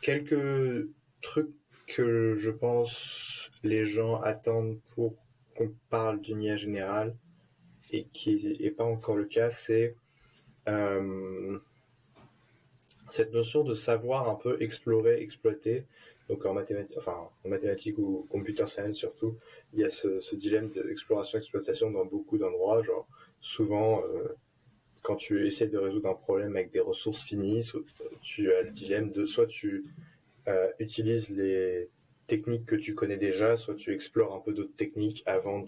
Quelques 0.00 0.88
trucs 1.22 1.50
que 1.86 2.36
je 2.36 2.50
pense 2.50 3.50
les 3.64 3.86
gens 3.86 4.20
attendent 4.20 4.78
pour 4.94 5.16
qu'on 5.56 5.72
parle 5.90 6.20
d'une 6.20 6.42
IA 6.42 6.56
générale 6.56 7.16
et 7.90 8.04
qui 8.04 8.58
n'est 8.60 8.70
pas 8.70 8.84
encore 8.84 9.16
le 9.16 9.24
cas, 9.24 9.50
c'est 9.50 9.96
cette 13.08 13.32
notion 13.32 13.64
de 13.64 13.72
savoir 13.72 14.28
un 14.28 14.34
peu 14.34 14.60
explorer, 14.60 15.20
exploiter. 15.22 15.86
Donc 16.28 16.44
en 16.44 16.52
mathématiques, 16.52 16.98
enfin 16.98 17.30
en 17.44 17.48
mathématiques 17.48 17.96
ou 17.96 18.26
computer 18.30 18.66
science 18.66 18.96
surtout, 18.96 19.36
il 19.72 19.80
y 19.80 19.84
a 19.84 19.90
ce, 19.90 20.34
dilemme 20.34 20.70
d'exploration-exploitation 20.70 21.90
dans 21.90 22.04
beaucoup 22.04 22.36
d'endroits. 22.36 22.82
Genre 22.82 23.08
souvent, 23.40 24.02
quand 25.02 25.16
tu 25.16 25.46
essaies 25.46 25.68
de 25.68 25.78
résoudre 25.78 26.08
un 26.08 26.14
problème 26.14 26.56
avec 26.56 26.70
des 26.70 26.80
ressources 26.80 27.22
finies, 27.22 27.70
tu 28.20 28.52
as 28.52 28.62
le 28.62 28.70
dilemme 28.70 29.10
de 29.10 29.24
soit 29.24 29.46
tu 29.46 29.84
utilises 30.78 31.30
les 31.30 31.88
techniques 32.28 32.66
que 32.66 32.76
tu 32.76 32.94
connais 32.94 33.16
déjà, 33.16 33.56
soit 33.56 33.74
tu 33.74 33.92
explores 33.92 34.34
un 34.34 34.40
peu 34.40 34.52
d'autres 34.52 34.76
techniques 34.76 35.24
avant 35.26 35.66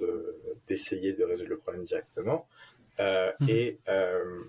d'essayer 0.68 1.12
de 1.14 1.24
résoudre 1.24 1.50
le 1.50 1.56
problème 1.56 1.84
directement. 1.84 2.46
Euh, 3.00 3.32
mhm. 3.40 3.48
Et 3.48 3.78
euh, 3.88 4.44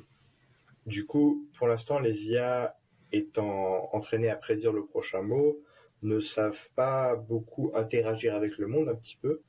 du 0.85 1.05
coup, 1.05 1.47
pour 1.57 1.67
l'instant, 1.67 1.99
les 1.99 2.29
IA 2.29 2.75
étant 3.11 3.89
entraînés 3.93 4.29
à 4.29 4.35
prédire 4.35 4.73
le 4.73 4.85
prochain 4.85 5.21
mot, 5.21 5.57
ne 6.03 6.19
savent 6.19 6.69
pas 6.75 7.15
beaucoup 7.15 7.71
interagir 7.75 8.35
avec 8.35 8.57
le 8.57 8.67
monde 8.67 8.89
un 8.89 8.95
petit 8.95 9.17
peu. 9.21 9.41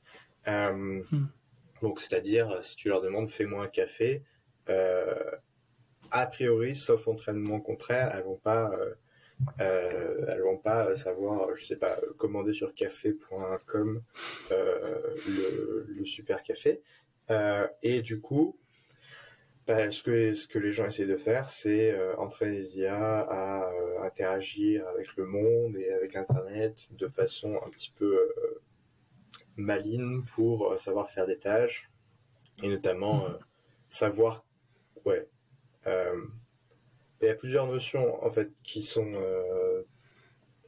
Euh, 0.47 0.73
mhm. 0.73 1.29
Donc, 1.83 1.99
c'est-à-dire, 1.99 2.63
si 2.63 2.75
tu 2.75 2.89
leur 2.89 3.01
demandes 3.01 3.29
fais-moi 3.29 3.65
un 3.65 3.67
café, 3.67 4.23
a 4.67 6.25
priori, 6.25 6.75
sauf 6.75 7.07
entraînement 7.07 7.59
contraire, 7.59 8.11
elles 8.15 8.23
vont 8.23 8.37
pas 8.37 8.71
euh, 9.59 10.25
elles 10.27 10.41
vont 10.41 10.57
pas 10.57 10.95
savoir, 10.95 11.55
je 11.55 11.65
sais 11.65 11.75
pas, 11.75 11.99
commander 12.17 12.53
sur 12.53 12.73
café.com 12.73 14.01
euh, 14.51 15.15
le, 15.27 16.05
super 16.05 16.43
café. 16.43 16.81
Euh, 17.29 17.67
et 17.81 18.01
du 18.01 18.19
coup, 18.19 18.57
bah, 19.67 19.89
ce, 19.89 20.03
que, 20.03 20.33
ce 20.33 20.47
que 20.47 20.59
les 20.59 20.71
gens 20.71 20.85
essaient 20.85 21.05
de 21.05 21.17
faire, 21.17 21.49
c'est 21.49 21.97
entraîner 22.17 22.57
les 22.57 22.79
IA 22.79 23.21
à 23.21 23.71
interagir 24.03 24.85
avec 24.87 25.15
le 25.15 25.25
monde 25.25 25.77
et 25.77 25.91
avec 25.91 26.15
Internet 26.15 26.87
de 26.91 27.07
façon 27.07 27.59
un 27.65 27.69
petit 27.69 27.91
peu 27.95 28.19
maligne 29.55 30.23
pour 30.35 30.77
savoir 30.79 31.09
faire 31.09 31.27
des 31.27 31.37
tâches 31.37 31.89
et 32.61 32.69
notamment 32.69 33.27
mmh. 33.27 33.37
savoir 33.89 34.45
ouais 35.05 35.27
il 37.23 37.27
y 37.27 37.29
a 37.29 37.35
plusieurs 37.35 37.67
notions 37.67 38.23
en 38.23 38.29
fait 38.29 38.51
qui 38.63 38.83
sont 38.83 39.13
euh, 39.13 39.83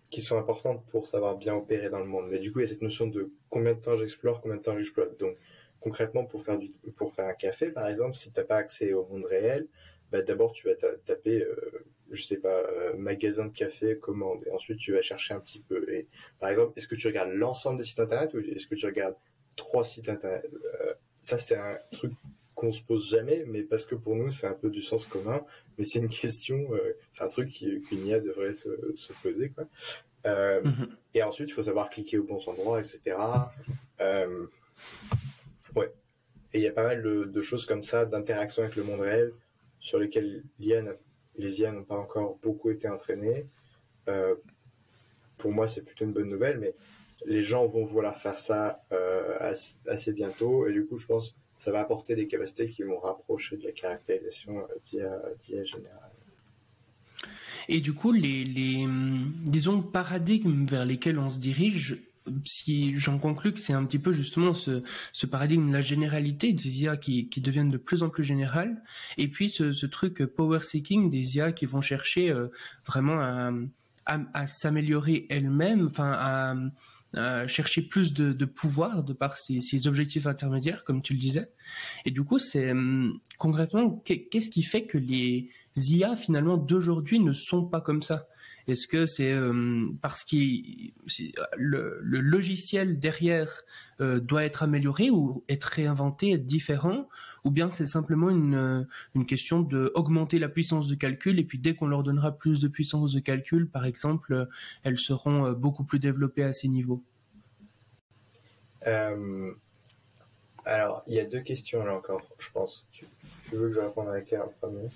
qui 0.10 0.22
sont 0.22 0.38
importantes 0.38 0.86
pour 0.88 1.08
savoir 1.08 1.36
bien 1.36 1.54
opérer 1.56 1.90
dans 1.90 2.00
le 2.00 2.06
monde. 2.06 2.28
Mais 2.30 2.40
du 2.40 2.52
coup, 2.52 2.60
il 2.60 2.62
y 2.64 2.66
a 2.66 2.70
cette 2.70 2.82
notion 2.82 3.08
de 3.08 3.32
combien 3.50 3.74
de 3.74 3.80
temps 3.80 3.98
j'explore, 3.98 4.40
combien 4.40 4.58
de 4.58 4.62
temps 4.62 4.78
j'exploite. 4.78 5.20
Donc, 5.20 5.36
concrètement, 5.82 6.26
pour 6.26 6.44
faire 6.44 6.58
du, 6.58 6.72
pour 6.96 7.14
faire 7.14 7.26
un 7.28 7.34
café, 7.34 7.72
par 7.72 7.88
exemple, 7.88 8.14
si 8.14 8.32
tu 8.32 8.40
n'as 8.40 8.46
pas 8.46 8.56
accès 8.56 8.94
au 8.94 9.06
monde 9.08 9.26
réel, 9.26 9.68
bah, 10.12 10.22
d'abord 10.22 10.54
tu 10.54 10.68
vas 10.68 10.76
taper, 10.76 11.44
euh, 11.44 11.86
je 12.12 12.24
sais 12.24 12.38
pas, 12.38 12.50
euh, 12.50 12.96
magasin 12.96 13.46
de 13.46 13.54
café, 13.54 13.98
commande, 13.98 14.44
et 14.46 14.52
ensuite 14.52 14.78
tu 14.80 14.94
vas 14.94 15.02
chercher 15.02 15.34
un 15.34 15.40
petit 15.40 15.60
peu. 15.60 15.90
Et 15.92 16.08
par 16.40 16.50
exemple, 16.50 16.74
est-ce 16.78 16.88
que 16.88 16.96
tu 16.96 17.08
regardes 17.08 17.32
l'ensemble 17.32 17.78
des 17.78 17.84
sites 17.84 18.00
internet 18.00 18.34
ou 18.34 18.40
est-ce 18.40 18.68
que 18.68 18.76
tu 18.76 18.86
regardes 18.86 19.16
trois 19.56 19.84
sites 19.84 20.10
internet? 20.10 20.50
Ça, 21.22 21.38
c'est 21.38 21.56
un 21.56 21.80
truc 21.92 22.14
qu'on 22.54 22.72
se 22.72 22.82
pose 22.82 23.10
jamais, 23.10 23.44
mais 23.48 23.64
parce 23.64 23.86
que 23.86 23.96
pour 23.96 24.16
nous, 24.16 24.30
c'est 24.30 24.48
un 24.48 24.54
peu 24.54 24.70
du 24.70 24.82
sens 24.82 25.06
commun 25.06 25.44
mais 25.78 25.84
c'est 25.84 26.00
une 26.00 26.10
question, 26.10 26.68
euh, 26.74 26.98
c'est 27.12 27.24
un 27.24 27.28
truc 27.28 27.50
qu'une 27.50 28.06
IA 28.06 28.20
devrait 28.20 28.54
se, 28.54 28.70
poser. 29.22 29.50
Quoi. 29.50 29.66
Euh, 30.26 30.62
mhm. 30.64 30.96
Et 31.14 31.24
ensuite, 31.24 31.50
il 31.50 31.52
faut 31.52 31.64
savoir 31.64 31.90
cliquer 31.90 32.18
au 32.18 32.24
bon 32.24 32.40
endroit, 32.48 32.80
etc. 32.80 33.18
Euh, 34.02 34.48
ouais. 35.76 35.92
Et 36.54 36.60
il 36.60 36.62
y 36.62 36.68
a 36.68 36.72
pas 36.72 36.84
mal 36.84 37.02
de, 37.02 37.42
choses 37.42 37.66
comme 37.66 37.84
ça, 37.84 38.06
d'interactions 38.06 38.64
avec 38.64 38.76
le 38.76 38.84
monde 38.84 39.02
réel, 39.02 39.34
sur 39.80 40.00
lesquelles 40.00 40.44
les 41.38 41.60
IA 41.60 41.72
n'ont 41.72 41.84
pas 41.84 41.98
encore 41.98 42.38
beaucoup 42.42 42.70
été 42.70 42.88
entraînées. 42.88 43.48
pour 45.38 45.52
moi, 45.52 45.68
c'est 45.68 45.82
plutôt 45.84 46.06
une 46.06 46.14
bonne 46.14 46.30
nouvelle, 46.30 46.60
mais 46.60 46.76
les 47.26 47.44
gens 47.44 47.66
vont 47.66 47.84
vouloir 47.84 48.20
faire 48.20 48.38
ça 48.38 48.84
assez 49.88 50.14
bientôt. 50.14 50.68
Et 50.68 50.74
du 50.74 50.86
coup, 50.86 50.98
je 50.98 51.06
pense 51.06 51.38
ça 51.58 51.72
va 51.72 51.80
apporter 51.80 52.16
des 52.16 52.28
capacités 52.28 52.70
qui 52.70 52.84
vont 52.84 53.00
rapprocher 53.00 53.58
de 53.58 53.64
la 53.64 53.72
caractérisation 53.72 54.60
euh, 54.60 55.34
d'IA 55.42 55.64
générale. 55.64 56.12
Et 57.68 57.80
du 57.80 57.94
coup, 57.94 58.12
les, 58.12 58.44
les, 58.44 58.86
disons, 59.44 59.82
paradigmes 59.82 60.66
vers 60.66 60.86
lesquels 60.86 61.18
on 61.18 61.30
se 61.30 61.40
dirige, 61.40 61.98
si 62.44 62.98
j'en 62.98 63.18
conclus 63.18 63.54
que 63.54 63.60
c'est 63.60 63.74
un 63.74 63.86
petit 63.86 64.00
peu 64.00 64.12
justement 64.12 64.54
ce, 64.54 64.84
ce 65.14 65.26
paradigme, 65.26 65.72
la 65.72 65.82
généralité 65.82 66.54
des 66.54 66.84
IA 66.84 66.98
qui, 66.98 67.30
qui 67.30 67.42
deviennent 67.42 67.70
de 67.70 67.78
plus 67.78 68.04
en 68.04 68.10
plus 68.10 68.24
générales, 68.24 68.82
et 69.18 69.28
puis 69.28 69.50
ce, 69.50 69.72
ce 69.72 69.86
truc 69.86 70.26
power 70.26 70.60
seeking 70.62 71.10
des 71.10 71.38
IA 71.38 71.52
qui 71.52 71.66
vont 71.66 71.82
chercher 71.82 72.30
euh, 72.32 72.48
vraiment 72.86 73.20
à, 73.20 73.52
à, 74.06 74.20
à 74.34 74.48
s'améliorer 74.48 75.28
elles-mêmes, 75.30 75.86
enfin 75.88 76.12
à 76.12 76.56
chercher 77.48 77.82
plus 77.82 78.14
de, 78.14 78.46
pouvoir 78.46 79.04
de 79.04 79.14
par 79.14 79.38
ses, 79.38 79.88
objectifs 79.88 80.28
intermédiaires, 80.28 80.84
comme 80.84 81.02
tu 81.02 81.14
le 81.14 81.20
disais. 81.20 81.52
Et 82.06 82.12
du 82.12 82.24
coup, 82.24 82.40
c'est 82.40 82.72
hum, 82.72 83.20
concrètement, 83.38 84.02
qu'est-ce 84.06 84.50
qui 84.50 84.64
fait 84.64 84.86
que 84.86 84.98
les 84.98 85.50
IA 85.76 86.16
finalement 86.16 86.58
d'aujourd'hui 86.58 87.20
ne 87.20 87.34
sont 87.34 87.66
pas 87.66 87.82
comme 87.82 88.02
ça? 88.02 88.28
Est-ce 88.68 88.88
que 88.88 89.06
c'est 89.06 89.32
euh, 89.32 89.88
parce 90.02 90.24
que 90.24 90.36
le, 91.58 92.00
logiciel 92.02 93.00
derrière 93.00 93.64
euh, 94.02 94.20
doit 94.20 94.44
être 94.44 94.64
amélioré 94.64 95.10
ou 95.10 95.44
être 95.50 95.66
réinventé, 95.66 96.32
être 96.32 96.46
différent, 96.46 97.08
ou 97.44 97.52
bien 97.52 97.70
c'est 97.70 97.86
simplement 97.86 98.30
une, 98.30 98.56
euh, 98.56 99.24
question 99.26 99.62
de 99.62 99.92
augmenter 99.96 100.40
la 100.40 100.50
puissance 100.50 100.88
de 100.88 100.96
calcul 100.96 101.40
et 101.40 101.44
puis 101.44 101.60
dès 101.60 101.76
qu'on 101.76 101.88
leur 101.88 102.04
donnera 102.04 102.32
plus 102.32 102.60
de 102.60 102.68
puissance 102.68 103.12
de 103.12 103.20
calcul, 103.20 103.70
par 103.70 103.86
exemple, 103.86 104.48
elles 104.84 105.00
seront 105.00 105.52
beaucoup 105.52 105.84
plus 105.84 106.00
développées 106.00 106.44
à 106.44 106.54
ces 106.54 106.68
niveaux? 106.68 107.04
alors, 110.66 111.04
il 111.08 111.16
y 111.16 111.20
a 111.20 111.26
deux 111.26 111.42
questions 111.42 111.84
là 111.84 111.96
encore, 111.96 112.22
je 112.38 112.50
pense. 112.52 112.86
Tu, 112.92 113.08
veux 113.52 113.70
que 113.70 113.74
je 113.74 113.80
réponde 113.80 114.10
à 114.10 114.44
en 114.44 114.48
premier? 114.60 114.90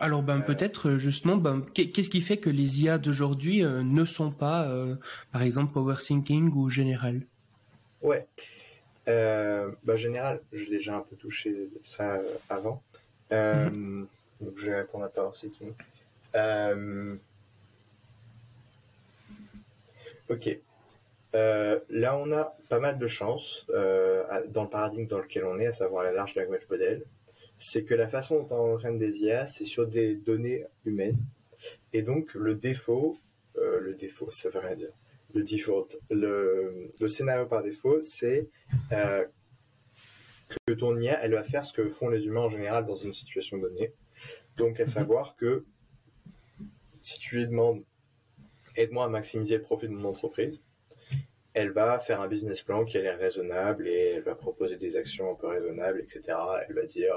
Alors 0.00 0.22
ben 0.22 0.40
peut-être 0.40 0.90
euh, 0.90 0.98
justement 0.98 1.36
ben 1.36 1.64
qu'est-ce 1.74 2.10
qui 2.10 2.20
fait 2.20 2.36
que 2.36 2.50
les 2.50 2.82
IA 2.82 2.98
d'aujourd'hui 2.98 3.64
euh, 3.64 3.82
ne 3.82 4.04
sont 4.04 4.30
pas 4.30 4.68
euh, 4.68 4.96
par 5.32 5.42
exemple 5.42 5.72
power 5.72 5.96
thinking 5.98 6.52
ou 6.52 6.70
général? 6.70 7.22
Ouais. 8.02 8.26
bah 9.06 9.96
général, 9.96 10.40
j'ai 10.52 10.68
déjà 10.70 10.96
un 10.96 11.00
peu 11.00 11.16
touché 11.16 11.68
ça 11.82 12.20
avant. 12.48 12.82
Mhm. 13.30 14.06
Donc 14.40 14.52
je 14.56 14.66
vais 14.66 14.76
répondre 14.76 15.04
à 15.04 15.08
power 15.08 15.32
thinking. 15.32 15.72
ok. 20.28 20.58
là, 21.32 22.16
on 22.16 22.32
a 22.32 22.56
pas 22.68 22.78
mal 22.78 22.98
de 22.98 23.06
chance 23.06 23.66
dans 23.68 24.62
le 24.64 24.68
paradigme 24.68 25.06
dans 25.06 25.18
lequel 25.18 25.44
on 25.44 25.58
est, 25.58 25.66
à 25.66 25.72
savoir 25.72 26.04
la 26.04 26.12
large 26.12 26.34
language 26.34 26.66
model 26.70 27.02
c'est 27.56 27.84
que 27.84 27.94
la 27.94 28.08
façon 28.08 28.42
dont 28.42 28.56
on 28.56 28.74
entraîne 28.74 28.98
des 28.98 29.20
IA, 29.20 29.46
c'est 29.46 29.64
sur 29.64 29.86
des 29.86 30.14
données 30.14 30.64
humaines. 30.84 31.18
Et 31.92 32.02
donc, 32.02 32.34
le 32.34 32.54
défaut, 32.54 33.16
euh, 33.56 33.80
le 33.80 33.94
défaut, 33.94 34.30
ça 34.30 34.50
veut 34.50 34.60
rien 34.60 34.74
dire. 34.74 34.92
Le 35.34 35.42
default, 35.42 35.88
le, 36.10 36.90
scénario 37.08 37.46
par 37.46 37.62
défaut, 37.62 38.00
c'est 38.00 38.48
euh, 38.92 39.24
que 40.66 40.74
ton 40.74 40.98
IA, 40.98 41.22
elle 41.22 41.32
va 41.32 41.42
faire 41.42 41.64
ce 41.64 41.72
que 41.72 41.88
font 41.88 42.08
les 42.08 42.26
humains 42.26 42.42
en 42.42 42.50
général 42.50 42.86
dans 42.86 42.94
une 42.94 43.12
situation 43.12 43.58
donnée. 43.58 43.92
Donc, 44.56 44.80
à 44.80 44.84
mhm. 44.84 44.90
savoir 44.90 45.36
que 45.36 45.64
si 47.00 47.18
tu 47.18 47.36
lui 47.36 47.46
demandes 47.46 47.84
aide-moi 48.76 49.06
à 49.06 49.08
maximiser 49.08 49.56
le 49.56 49.62
profit 49.62 49.88
de 49.88 49.92
mon 49.92 50.08
entreprise, 50.08 50.62
elle 51.54 51.70
va 51.70 51.98
faire 51.98 52.20
un 52.20 52.28
business 52.28 52.60
plan 52.60 52.84
qui 52.84 52.98
a 52.98 53.02
l'air 53.02 53.18
raisonnable 53.18 53.88
et 53.88 54.12
elle 54.16 54.22
va 54.22 54.34
proposer 54.34 54.76
des 54.76 54.96
actions 54.96 55.30
un 55.30 55.34
peu 55.34 55.46
raisonnables, 55.46 56.00
etc. 56.00 56.36
Elle 56.68 56.74
va 56.74 56.84
dire 56.84 57.14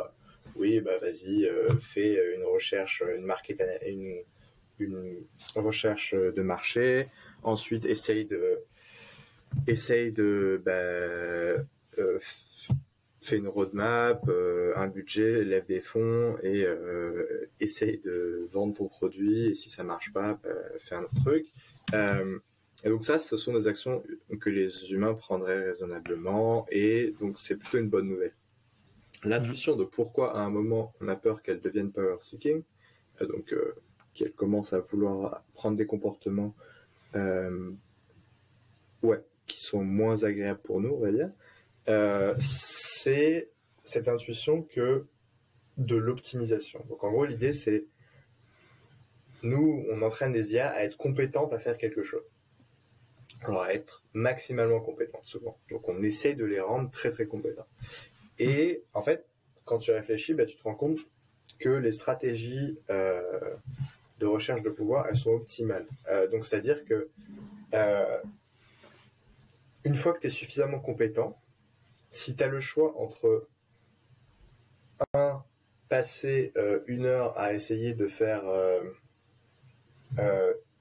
oui, 0.55 0.81
bah 0.81 0.97
vas-y, 0.99 1.45
euh, 1.45 1.75
fais 1.77 2.35
une 2.35 2.43
recherche, 2.43 3.03
une 3.17 3.25
market, 3.25 3.61
une, 3.85 4.23
recherche 5.55 6.13
de 6.13 6.41
marché. 6.41 7.07
Ensuite, 7.43 7.85
essaye 7.85 8.25
de, 8.25 8.59
essaye 9.67 10.11
de, 10.11 10.61
bah, 10.63 10.71
euh, 10.71 12.19
fais 13.21 13.37
une 13.37 13.47
roadmap, 13.47 14.27
euh, 14.27 14.73
un 14.75 14.87
budget, 14.87 15.43
lève 15.43 15.65
des 15.65 15.81
fonds 15.81 16.37
et 16.41 16.63
euh, 16.65 17.49
essaye 17.59 17.99
de 17.99 18.47
vendre 18.51 18.75
ton 18.75 18.87
produit. 18.87 19.47
Et 19.47 19.55
si 19.55 19.69
ça 19.69 19.83
marche 19.83 20.11
pas, 20.13 20.39
bah, 20.43 20.49
fais 20.79 20.95
un 20.95 21.03
autre 21.03 21.21
truc. 21.23 21.45
Euh, 21.93 22.39
et 22.83 22.89
donc 22.89 23.03
ça, 23.03 23.19
ce 23.19 23.35
sont 23.35 23.53
des 23.53 23.67
actions 23.67 24.03
que 24.39 24.49
les 24.49 24.91
humains 24.91 25.13
prendraient 25.13 25.65
raisonnablement 25.65 26.65
et 26.71 27.13
donc 27.19 27.37
c'est 27.39 27.57
plutôt 27.57 27.77
une 27.77 27.89
bonne 27.89 28.07
nouvelle 28.07 28.33
l'intuition 29.23 29.75
de 29.75 29.83
pourquoi 29.83 30.37
à 30.37 30.41
un 30.41 30.49
moment 30.49 30.93
on 31.01 31.07
a 31.07 31.15
peur 31.15 31.41
qu'elle 31.41 31.61
devienne 31.61 31.91
power 31.91 32.17
seeking, 32.21 32.63
euh, 33.21 33.27
donc 33.27 33.53
euh, 33.53 33.75
qu'elle 34.13 34.33
commence 34.33 34.73
à 34.73 34.79
vouloir 34.79 35.43
prendre 35.53 35.77
des 35.77 35.85
comportements 35.85 36.55
euh, 37.15 37.71
ouais, 39.03 39.23
qui 39.45 39.61
sont 39.63 39.83
moins 39.83 40.23
agréables 40.23 40.61
pour 40.61 40.79
nous, 40.81 40.89
on 40.89 40.99
va 40.99 41.11
dire, 41.11 41.31
c'est 42.39 43.49
cette 43.83 44.07
intuition 44.07 44.61
que 44.61 45.05
de 45.77 45.95
l'optimisation. 45.95 46.85
Donc 46.89 47.03
en 47.03 47.11
gros, 47.11 47.25
l'idée 47.25 47.53
c'est 47.53 47.85
nous, 49.41 49.85
on 49.89 50.01
entraîne 50.01 50.33
des 50.33 50.53
IA 50.53 50.69
à 50.69 50.83
être 50.83 50.97
compétentes 50.97 51.53
à 51.53 51.59
faire 51.59 51.77
quelque 51.77 52.03
chose. 52.03 52.23
Alors 53.41 53.63
à 53.63 53.73
être 53.73 54.03
maximalement 54.13 54.81
compétentes 54.81 55.25
souvent. 55.25 55.57
Donc 55.71 55.87
on 55.87 56.03
essaie 56.03 56.33
de 56.33 56.45
les 56.45 56.59
rendre 56.59 56.91
très 56.91 57.09
très 57.09 57.25
compétents. 57.25 57.67
Et 58.39 58.83
en 58.93 59.01
fait, 59.01 59.25
quand 59.65 59.77
tu 59.77 59.91
réfléchis, 59.91 60.33
bah, 60.33 60.45
tu 60.45 60.55
te 60.55 60.63
rends 60.63 60.75
compte 60.75 60.99
que 61.59 61.69
les 61.69 61.91
stratégies 61.91 62.79
euh, 62.89 63.55
de 64.19 64.25
recherche 64.25 64.61
de 64.61 64.69
pouvoir, 64.69 65.07
elles 65.07 65.17
sont 65.17 65.31
optimales. 65.31 65.85
Euh, 66.09 66.27
donc 66.27 66.45
c'est-à-dire 66.45 66.85
que 66.85 67.09
euh, 67.73 68.17
une 69.83 69.95
fois 69.95 70.13
que 70.13 70.19
tu 70.19 70.27
es 70.27 70.31
suffisamment 70.31 70.79
compétent, 70.79 71.39
si 72.09 72.35
tu 72.35 72.43
as 72.43 72.47
le 72.47 72.59
choix 72.59 72.97
entre 72.97 73.47
un, 75.13 75.43
passer 75.89 76.53
une 76.87 77.05
heure 77.05 77.37
à 77.37 77.53
essayer 77.53 77.93
de 77.93 78.07
faire 78.07 78.43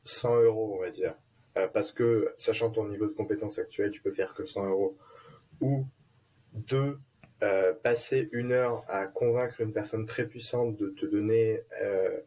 100 0.05 0.43
euros, 0.43 0.75
on 0.77 0.81
va 0.81 0.91
dire, 0.91 1.15
parce 1.73 1.93
que 1.93 2.35
sachant 2.37 2.71
ton 2.71 2.87
niveau 2.89 3.07
de 3.07 3.13
compétence 3.13 3.59
actuel, 3.59 3.91
tu 3.91 4.01
peux 4.01 4.11
faire 4.11 4.35
que 4.35 4.45
100 4.45 4.67
euros, 4.69 4.97
ou 5.61 5.87
deux, 6.55 6.99
euh, 7.45 7.73
passer 7.73 8.29
une 8.33 8.51
heure 8.51 8.85
à 8.89 9.07
convaincre 9.07 9.61
une 9.61 9.73
personne 9.73 10.07
très 10.07 10.27
puissante 10.27 10.77
de 10.77 10.89
te 10.89 11.07
donner 11.07 11.63
euh, 11.81 12.19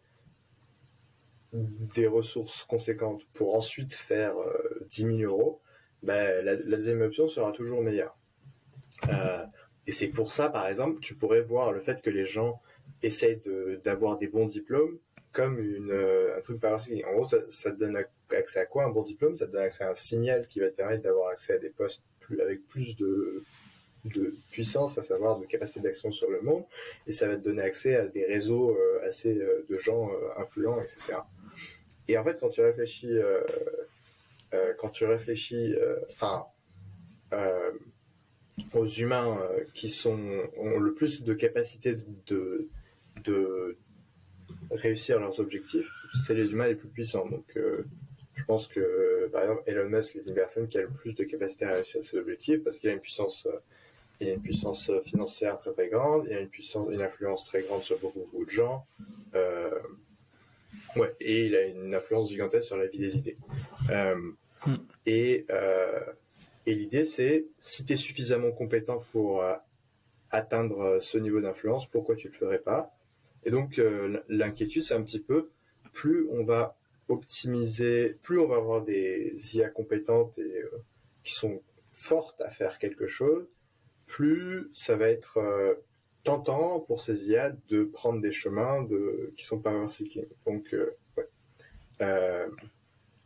des 1.51 2.07
ressources 2.07 2.63
conséquentes 2.63 3.25
pour 3.33 3.53
ensuite 3.55 3.93
faire 3.93 4.35
10 4.87 5.03
euh, 5.03 5.17
000 5.17 5.29
euros, 5.29 5.59
ben, 6.01 6.45
la, 6.45 6.55
deuxième 6.55 7.01
option 7.01 7.27
sera 7.27 7.51
toujours 7.51 7.81
meilleure. 7.81 8.15
et 9.85 9.91
c'est 9.91 10.07
pour 10.07 10.31
ça, 10.31 10.47
par 10.47 10.65
exemple, 10.67 11.01
tu 11.01 11.13
pourrais 11.15 11.41
voir 11.41 11.73
le 11.73 11.81
fait 11.81 12.01
que 12.01 12.09
les 12.09 12.25
gens 12.25 12.61
essayent 13.03 13.41
d'avoir 13.83 14.17
des 14.17 14.29
bons 14.29 14.45
diplômes 14.45 14.97
comme 15.33 15.59
une, 15.59 15.91
un 15.91 16.39
truc 16.39 16.61
paradoxal. 16.61 17.03
En 17.05 17.15
gros, 17.15 17.25
ça, 17.25 17.37
ça, 17.49 17.71
te 17.71 17.77
donne 17.77 18.01
accès 18.29 18.59
à 18.59 18.65
quoi 18.65 18.85
un 18.85 18.89
bon 18.89 19.01
diplôme? 19.01 19.35
Ça 19.35 19.45
te 19.45 19.51
donne 19.51 19.63
accès 19.63 19.83
à 19.83 19.89
un 19.89 19.93
signal 19.93 20.47
qui 20.47 20.61
va 20.61 20.69
te 20.69 20.77
permettre 20.77 21.03
d'avoir 21.03 21.31
accès 21.31 21.53
à 21.53 21.57
des 21.57 21.69
postes 21.69 22.01
plus, 22.21 22.39
avec 22.39 22.65
plus 22.67 22.95
de 22.95 23.43
de 24.05 24.35
puissance, 24.49 24.97
à 24.97 25.03
savoir 25.03 25.39
de 25.39 25.45
capacité 25.45 25.79
d'action 25.81 26.11
sur 26.11 26.29
le 26.29 26.41
monde, 26.41 26.63
et 27.07 27.11
ça 27.11 27.27
va 27.27 27.37
te 27.37 27.43
donner 27.43 27.61
accès 27.61 27.95
à 27.95 28.07
des 28.07 28.25
réseaux 28.25 28.71
euh, 28.71 29.05
assez 29.05 29.37
euh, 29.37 29.65
de 29.69 29.77
gens 29.77 30.09
euh, 30.11 30.41
influents, 30.41 30.81
etc. 30.81 31.19
Et 32.07 32.17
en 32.17 32.23
fait, 32.23 32.39
quand 32.39 32.49
tu 32.49 32.61
réfléchis, 32.61 33.15
quand 34.79 34.89
tu 34.89 35.05
réfléchis, 35.05 35.73
enfin, 36.11 36.45
aux 38.73 38.85
humains 38.85 39.39
qui 39.73 39.87
sont 39.87 40.19
ont 40.57 40.79
le 40.79 40.93
plus 40.93 41.21
de 41.21 41.33
capacité 41.33 41.95
de, 42.25 42.67
de 43.23 43.77
réussir 44.71 45.21
leurs 45.21 45.39
objectifs, 45.39 45.89
c'est 46.25 46.33
les 46.33 46.51
humains 46.51 46.67
les 46.67 46.75
plus 46.75 46.89
puissants. 46.89 47.29
Donc, 47.29 47.45
je 47.55 48.43
pense 48.43 48.67
que, 48.67 49.29
par 49.31 49.43
exemple, 49.43 49.63
Elon 49.67 49.87
Musk 49.87 50.17
est 50.17 50.27
une 50.27 50.33
personne 50.33 50.67
qui 50.67 50.79
a 50.79 50.81
le 50.81 50.89
plus 50.89 51.13
de 51.13 51.23
capacité 51.23 51.63
à 51.65 51.75
réussir 51.75 52.01
ses 52.01 52.17
objectifs 52.17 52.61
parce 52.61 52.77
qu'il 52.77 52.89
a 52.89 52.93
une 52.93 52.99
puissance 52.99 53.47
il 54.21 54.29
a 54.29 54.33
une 54.33 54.41
puissance 54.41 54.89
euh, 54.89 55.01
financière 55.01 55.57
très 55.57 55.71
très 55.71 55.89
grande, 55.89 56.27
il 56.29 56.35
a 56.35 56.39
une 56.39 56.49
puissance, 56.49 56.87
une 56.91 57.01
influence 57.01 57.45
très 57.45 57.63
grande 57.63 57.83
sur 57.83 57.99
beaucoup, 57.99 58.19
beaucoup 58.19 58.45
de 58.45 58.49
gens. 58.49 58.85
Euh, 59.35 59.79
ouais, 60.95 61.13
et 61.19 61.47
il 61.47 61.55
a 61.55 61.63
une 61.63 61.93
influence 61.95 62.29
gigantesque 62.29 62.67
sur 62.67 62.77
la 62.77 62.87
vie 62.87 62.99
des 62.99 63.17
idées. 63.17 63.37
Euh, 63.89 64.15
hmm. 64.65 64.75
Et, 65.05 65.45
et 66.67 66.75
l'idée, 66.75 67.03
c'est 67.03 67.45
si 67.57 67.83
tu 67.83 67.93
es 67.93 67.95
suffisamment 67.95 68.51
compétent 68.51 69.03
pour 69.11 69.43
atteindre 70.29 70.99
ce 71.01 71.17
niveau 71.17 71.41
d'influence, 71.41 71.87
pourquoi 71.87 72.15
tu 72.15 72.27
le 72.27 72.33
ferais 72.33 72.59
pas? 72.59 72.95
Et 73.43 73.49
donc, 73.49 73.81
l'inquiétude, 74.29 74.83
c'est 74.83 74.93
un 74.93 75.01
petit 75.01 75.19
peu 75.19 75.49
plus 75.93 76.27
on 76.29 76.43
va 76.43 76.77
optimiser, 77.09 78.17
plus 78.21 78.39
on 78.39 78.47
va 78.47 78.57
avoir 78.57 78.83
des 78.83 79.57
IA 79.57 79.69
compétentes 79.69 80.37
et 80.37 80.63
qui 81.23 81.33
sont 81.33 81.61
fortes 81.85 82.39
à 82.41 82.49
faire 82.49 82.77
quelque 82.77 83.07
chose, 83.07 83.47
plus 84.11 84.69
ça 84.73 84.97
va 84.97 85.07
être 85.07 85.37
euh, 85.37 85.73
tentant 86.23 86.81
pour 86.81 86.99
ces 86.99 87.29
IA 87.29 87.51
de 87.69 87.85
prendre 87.85 88.19
des 88.19 88.33
chemins 88.33 88.83
de, 88.83 89.33
qui 89.37 89.45
sont 89.45 89.57
power 89.57 89.89
seeking. 89.89 90.25
Donc, 90.45 90.73
euh, 90.73 90.97
euh, 92.01 92.49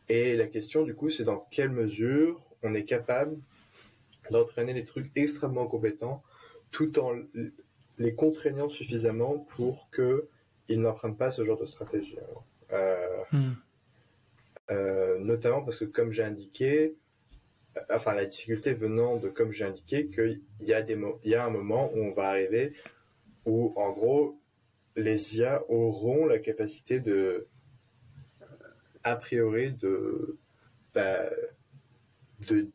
et 0.09 0.35
la 0.35 0.45
question 0.45 0.83
du 0.83 0.93
coup, 0.93 1.09
c'est 1.09 1.23
dans 1.23 1.39
quelle 1.49 1.71
mesure 1.71 2.39
on 2.61 2.75
est 2.75 2.83
capable 2.83 3.35
d'entraîner 4.29 4.75
des 4.75 4.83
trucs 4.83 5.11
extrêmement 5.15 5.65
compétents 5.65 6.23
tout 6.69 6.99
en 6.99 7.13
les 7.97 8.13
contraignant 8.13 8.69
suffisamment 8.69 9.39
pour 9.39 9.89
qu'ils 9.89 10.81
n'empruntent 10.81 11.17
pas 11.17 11.31
ce 11.31 11.43
genre 11.43 11.59
de 11.59 11.65
stratégie. 11.65 12.17
Hmm. 13.31 13.53
notamment 15.19 15.63
parce 15.63 15.77
que, 15.77 15.85
comme 15.85 16.11
j'ai 16.11 16.23
indiqué, 16.23 16.95
enfin 17.89 18.13
la 18.13 18.25
difficulté 18.25 18.73
venant 18.73 19.17
de, 19.17 19.29
comme 19.29 19.51
j'ai 19.51 19.65
indiqué, 19.65 20.07
qu'il 20.07 20.41
y, 20.61 20.73
a 20.73 20.81
des 20.81 20.97
il 21.23 21.31
y 21.31 21.35
a 21.35 21.45
un 21.45 21.49
moment 21.49 21.91
où 21.93 21.99
on 21.99 22.13
va 22.13 22.29
arriver 22.29 22.73
où, 23.45 23.73
en 23.75 23.91
gros, 23.91 24.39
les 24.95 25.37
IA 25.37 25.63
auront 25.69 26.25
la 26.25 26.39
capacité 26.39 26.99
de, 26.99 27.47
a 29.03 29.15
priori, 29.15 29.71
de, 29.73 30.37
bah, 30.93 31.29
de, 32.47 32.67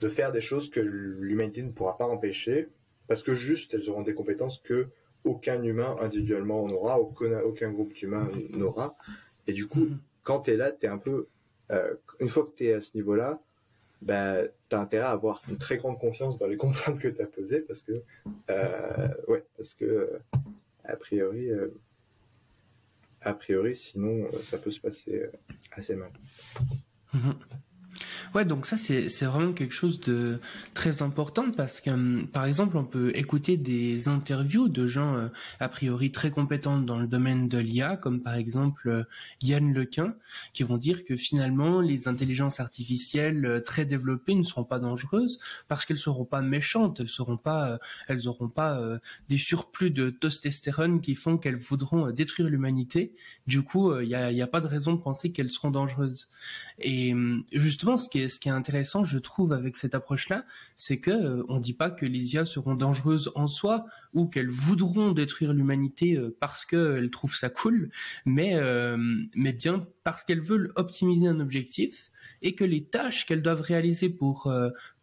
de 0.00 0.08
faire 0.08 0.32
des 0.32 0.40
choses 0.40 0.68
que 0.68 0.80
l'humanité 0.80 1.62
ne 1.62 1.70
pourra 1.70 1.96
pas 1.96 2.06
empêcher, 2.06 2.68
parce 3.08 3.22
que 3.22 3.34
juste, 3.34 3.74
elles 3.74 3.88
auront 3.88 4.02
des 4.02 4.14
compétences 4.14 4.58
que 4.58 4.88
aucun 5.24 5.62
humain 5.62 5.96
individuellement 6.00 6.66
n'aura, 6.66 7.00
aucun, 7.00 7.40
aucun 7.40 7.70
groupe 7.70 7.94
d'humains 7.94 8.28
n'aura. 8.50 8.96
Et 9.46 9.52
du 9.52 9.66
coup, 9.68 9.86
mm-hmm. 9.86 9.98
quand 10.24 10.40
tu 10.40 10.50
es 10.50 10.56
là, 10.56 10.72
tu 10.72 10.86
es 10.86 10.88
un 10.88 10.98
peu 10.98 11.28
euh, 11.70 11.94
une 12.20 12.28
fois 12.28 12.44
que 12.44 12.56
tu 12.56 12.66
es 12.66 12.72
à 12.72 12.80
ce 12.80 12.94
niveau-là, 12.94 13.40
bah, 14.00 14.42
tu 14.68 14.76
as 14.76 14.80
intérêt 14.80 15.04
à 15.04 15.10
avoir 15.10 15.40
une 15.48 15.58
très 15.58 15.76
grande 15.76 15.98
confiance 15.98 16.38
dans 16.38 16.46
les 16.46 16.56
contraintes 16.64 16.98
que 16.98 17.08
tu 17.08 17.22
as 17.22 17.26
posées 17.26 17.60
parce 17.60 17.82
que, 17.82 18.02
euh, 18.50 19.08
ouais, 19.28 19.44
parce 19.56 19.74
que, 19.74 19.84
euh, 19.84 20.18
a 20.84 20.96
priori, 20.96 21.48
a 23.20 23.34
priori, 23.34 23.76
sinon, 23.76 24.28
ça 24.42 24.58
peut 24.58 24.72
se 24.72 24.80
passer 24.80 25.26
assez 25.72 25.94
mal. 25.94 26.10
Ouais, 28.34 28.46
donc 28.46 28.64
ça 28.64 28.78
c'est 28.78 29.24
vraiment 29.26 29.52
quelque 29.52 29.74
chose 29.74 30.00
de 30.00 30.40
très 30.72 31.02
important 31.02 31.50
parce 31.50 31.82
que 31.82 31.90
hum, 31.90 32.26
par 32.32 32.46
exemple 32.46 32.78
on 32.78 32.84
peut 32.84 33.12
écouter 33.14 33.58
des 33.58 34.08
interviews 34.08 34.70
de 34.70 34.86
gens 34.86 35.14
euh, 35.16 35.28
a 35.60 35.68
priori 35.68 36.12
très 36.12 36.30
compétents 36.30 36.78
dans 36.78 36.98
le 36.98 37.06
domaine 37.06 37.46
de 37.46 37.58
l'IA 37.58 37.98
comme 37.98 38.22
par 38.22 38.36
exemple 38.36 38.88
euh, 38.88 39.04
Yann 39.42 39.74
Lequin 39.74 40.14
qui 40.54 40.62
vont 40.62 40.78
dire 40.78 41.04
que 41.04 41.14
finalement 41.14 41.82
les 41.82 42.08
intelligences 42.08 42.58
artificielles 42.58 43.44
euh, 43.44 43.60
très 43.60 43.84
développées 43.84 44.34
ne 44.34 44.44
seront 44.44 44.64
pas 44.64 44.78
dangereuses 44.78 45.38
parce 45.68 45.84
qu'elles 45.84 45.98
seront 45.98 46.24
pas 46.24 46.40
méchantes, 46.40 47.00
elles 47.00 47.10
seront 47.10 47.36
pas 47.36 47.78
elles 48.08 48.28
auront 48.28 48.48
pas 48.48 48.80
des 49.28 49.38
surplus 49.38 49.90
de 49.90 50.08
testostérone 50.08 51.02
qui 51.02 51.14
font 51.16 51.36
qu'elles 51.36 51.56
voudront 51.56 52.10
détruire 52.10 52.48
l'humanité. 52.48 53.14
Du 53.46 53.62
coup, 53.62 53.94
il 53.98 54.08
y 54.08 54.14
a, 54.14 54.44
a 54.44 54.46
pas 54.46 54.60
de 54.60 54.66
raison 54.66 54.94
de 54.94 55.00
penser 55.00 55.32
qu'elles 55.32 55.50
seront 55.50 55.70
dangereuses. 55.70 56.28
Et 56.78 57.12
hum, 57.12 57.44
justement 57.52 57.96
ce 57.96 58.08
qui 58.08 58.20
est 58.20 58.21
ce 58.28 58.40
qui 58.40 58.48
est 58.48 58.52
intéressant, 58.52 59.04
je 59.04 59.18
trouve, 59.18 59.52
avec 59.52 59.76
cette 59.76 59.94
approche-là, 59.94 60.44
c'est 60.76 60.98
que 60.98 61.10
euh, 61.10 61.60
dit 61.60 61.72
pas 61.74 61.90
que 61.90 62.06
les 62.06 62.34
IA 62.34 62.44
seront 62.44 62.74
dangereuses 62.74 63.30
en 63.34 63.46
soi 63.46 63.84
ou 64.14 64.26
qu'elles 64.26 64.50
voudront 64.50 65.12
détruire 65.12 65.52
l'humanité 65.52 66.16
euh, 66.16 66.36
parce 66.40 66.64
qu'elles 66.64 67.10
trouvent 67.10 67.36
ça 67.36 67.48
cool, 67.48 67.90
mais 68.26 68.54
euh, 68.54 68.96
mais 69.34 69.52
bien 69.52 69.86
parce 70.04 70.24
qu'elles 70.24 70.40
veulent 70.40 70.72
optimiser 70.76 71.28
un 71.28 71.40
objectif 71.40 72.10
et 72.42 72.54
que 72.54 72.64
les 72.64 72.84
tâches 72.84 73.26
qu'elles 73.26 73.42
doivent 73.42 73.62
réaliser 73.62 74.08
pour 74.08 74.52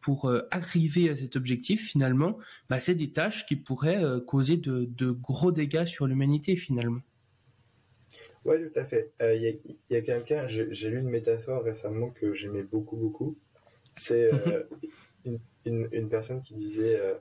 pour 0.02 0.32
arriver 0.52 1.10
à 1.10 1.16
cet 1.16 1.38
objectif 1.38 1.88
finalement, 1.88 2.38
bah, 2.70 2.80
c'est 2.80 2.96
des 2.96 3.12
tâches 3.12 3.46
qui 3.46 3.56
pourraient 3.56 4.04
causer 4.28 4.58
de 4.58 5.12
gros 5.12 5.52
dégâts 5.54 5.86
sur 5.86 6.08
l'humanité 6.08 6.58
finalement. 6.58 7.02
Oui, 8.46 8.72
tout 8.72 8.80
à 8.80 8.86
fait. 8.86 9.12
Il 9.20 9.26
euh, 9.26 9.54
y 9.90 9.96
a, 9.96 10.02
quelqu'un, 10.02 10.48
j'ai 10.48 10.90
lu 10.90 11.00
une 11.00 11.10
métaphore 11.10 11.64
récemment 11.64 12.10
que 12.10 12.34
j'aimais 12.34 12.64
beaucoup, 12.64 12.96
beaucoup. 12.96 13.38
C'est 13.96 14.34
euh, 14.34 14.64
mhm. 15.26 15.90
une, 15.92 16.10
personne 16.10 16.42
qui 16.42 16.56
disait 16.56 17.00
euh, 17.00 17.16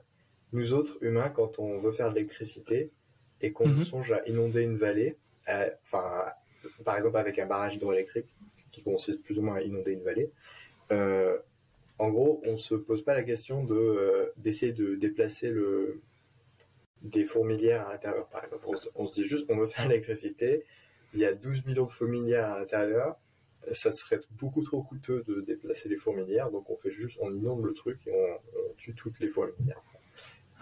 Nous 0.53 0.73
autres 0.73 0.97
humains, 1.01 1.29
quand 1.29 1.59
on 1.59 1.77
veut 1.77 1.91
faire 1.91 2.09
de 2.09 2.15
l'électricité 2.15 2.91
et 3.41 3.51
qu'on 3.51 3.67
mhm. 3.67 3.81
songe 3.81 4.11
à 4.11 4.25
inonder 4.27 4.63
une 4.63 4.77
vallée, 4.77 5.17
enfin, 5.83 6.25
par 6.83 6.97
exemple 6.97 7.17
avec 7.17 7.39
un 7.39 7.45
barrage 7.45 7.75
hydroélectrique, 7.75 8.27
qui 8.71 8.83
consiste 8.83 9.21
plus 9.21 9.39
ou 9.39 9.41
moins 9.41 9.55
à 9.55 9.61
inonder 9.61 9.91
une 9.93 10.03
vallée, 10.03 10.31
en 11.99 12.09
gros, 12.09 12.41
on 12.45 12.53
ne 12.53 12.57
se 12.57 12.75
pose 12.75 13.03
pas 13.03 13.13
la 13.13 13.23
question 13.23 13.63
de 13.65 14.31
d'essayer 14.37 14.71
de 14.71 14.95
déplacer 14.95 15.49
le, 15.49 16.01
des 17.01 17.25
fourmilières 17.25 17.87
à 17.87 17.91
l'intérieur, 17.91 18.27
par 18.27 18.43
exemple. 18.43 18.65
On, 18.67 18.75
on, 18.95 19.05
se 19.05 19.13
dit 19.13 19.27
juste 19.27 19.47
qu'on 19.47 19.57
veut 19.57 19.67
faire 19.67 19.87
l'électricité 19.87 20.65
il 21.13 21.19
y 21.19 21.25
a 21.25 21.33
12 21.33 21.65
millions 21.65 21.85
de 21.85 21.91
fourmilières 21.91 22.49
à 22.49 22.59
l'intérieur. 22.59 23.17
Ça 23.71 23.91
serait 23.91 24.19
beaucoup 24.31 24.63
trop 24.63 24.81
coûteux 24.81 25.23
de 25.27 25.41
déplacer 25.41 25.89
les 25.89 25.97
fourmilières, 25.97 26.49
donc 26.49 26.69
on 26.69 26.77
fait 26.77 26.91
juste, 26.91 27.17
on 27.21 27.33
inonde 27.33 27.63
le 27.63 27.73
truc 27.73 28.07
et 28.07 28.11
on, 28.13 28.73
tue 28.77 28.93
toutes 28.93 29.19
les 29.19 29.27
fourmilières. 29.27 29.81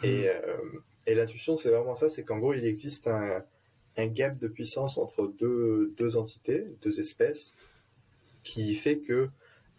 Et, 0.04 0.30
euh, 0.30 0.58
Et 1.06 1.16
l'intuition, 1.16 1.56
c'est 1.56 1.70
vraiment 1.70 1.96
ça, 1.96 2.10
c'est 2.10 2.24
qu'en 2.24 2.40
gros, 2.40 2.54
il 2.54 2.66
existe 2.66 3.08
un, 3.08 3.44
un 3.98 4.08
gap 4.08 4.38
de 4.38 4.48
puissance 4.48 4.98
entre 4.98 5.28
deux, 5.40 5.94
deux 5.98 6.18
entités, 6.18 6.66
deux 6.82 7.00
espèces, 7.00 7.56
qui 8.44 8.74
fait 8.76 9.00
que 9.00 9.30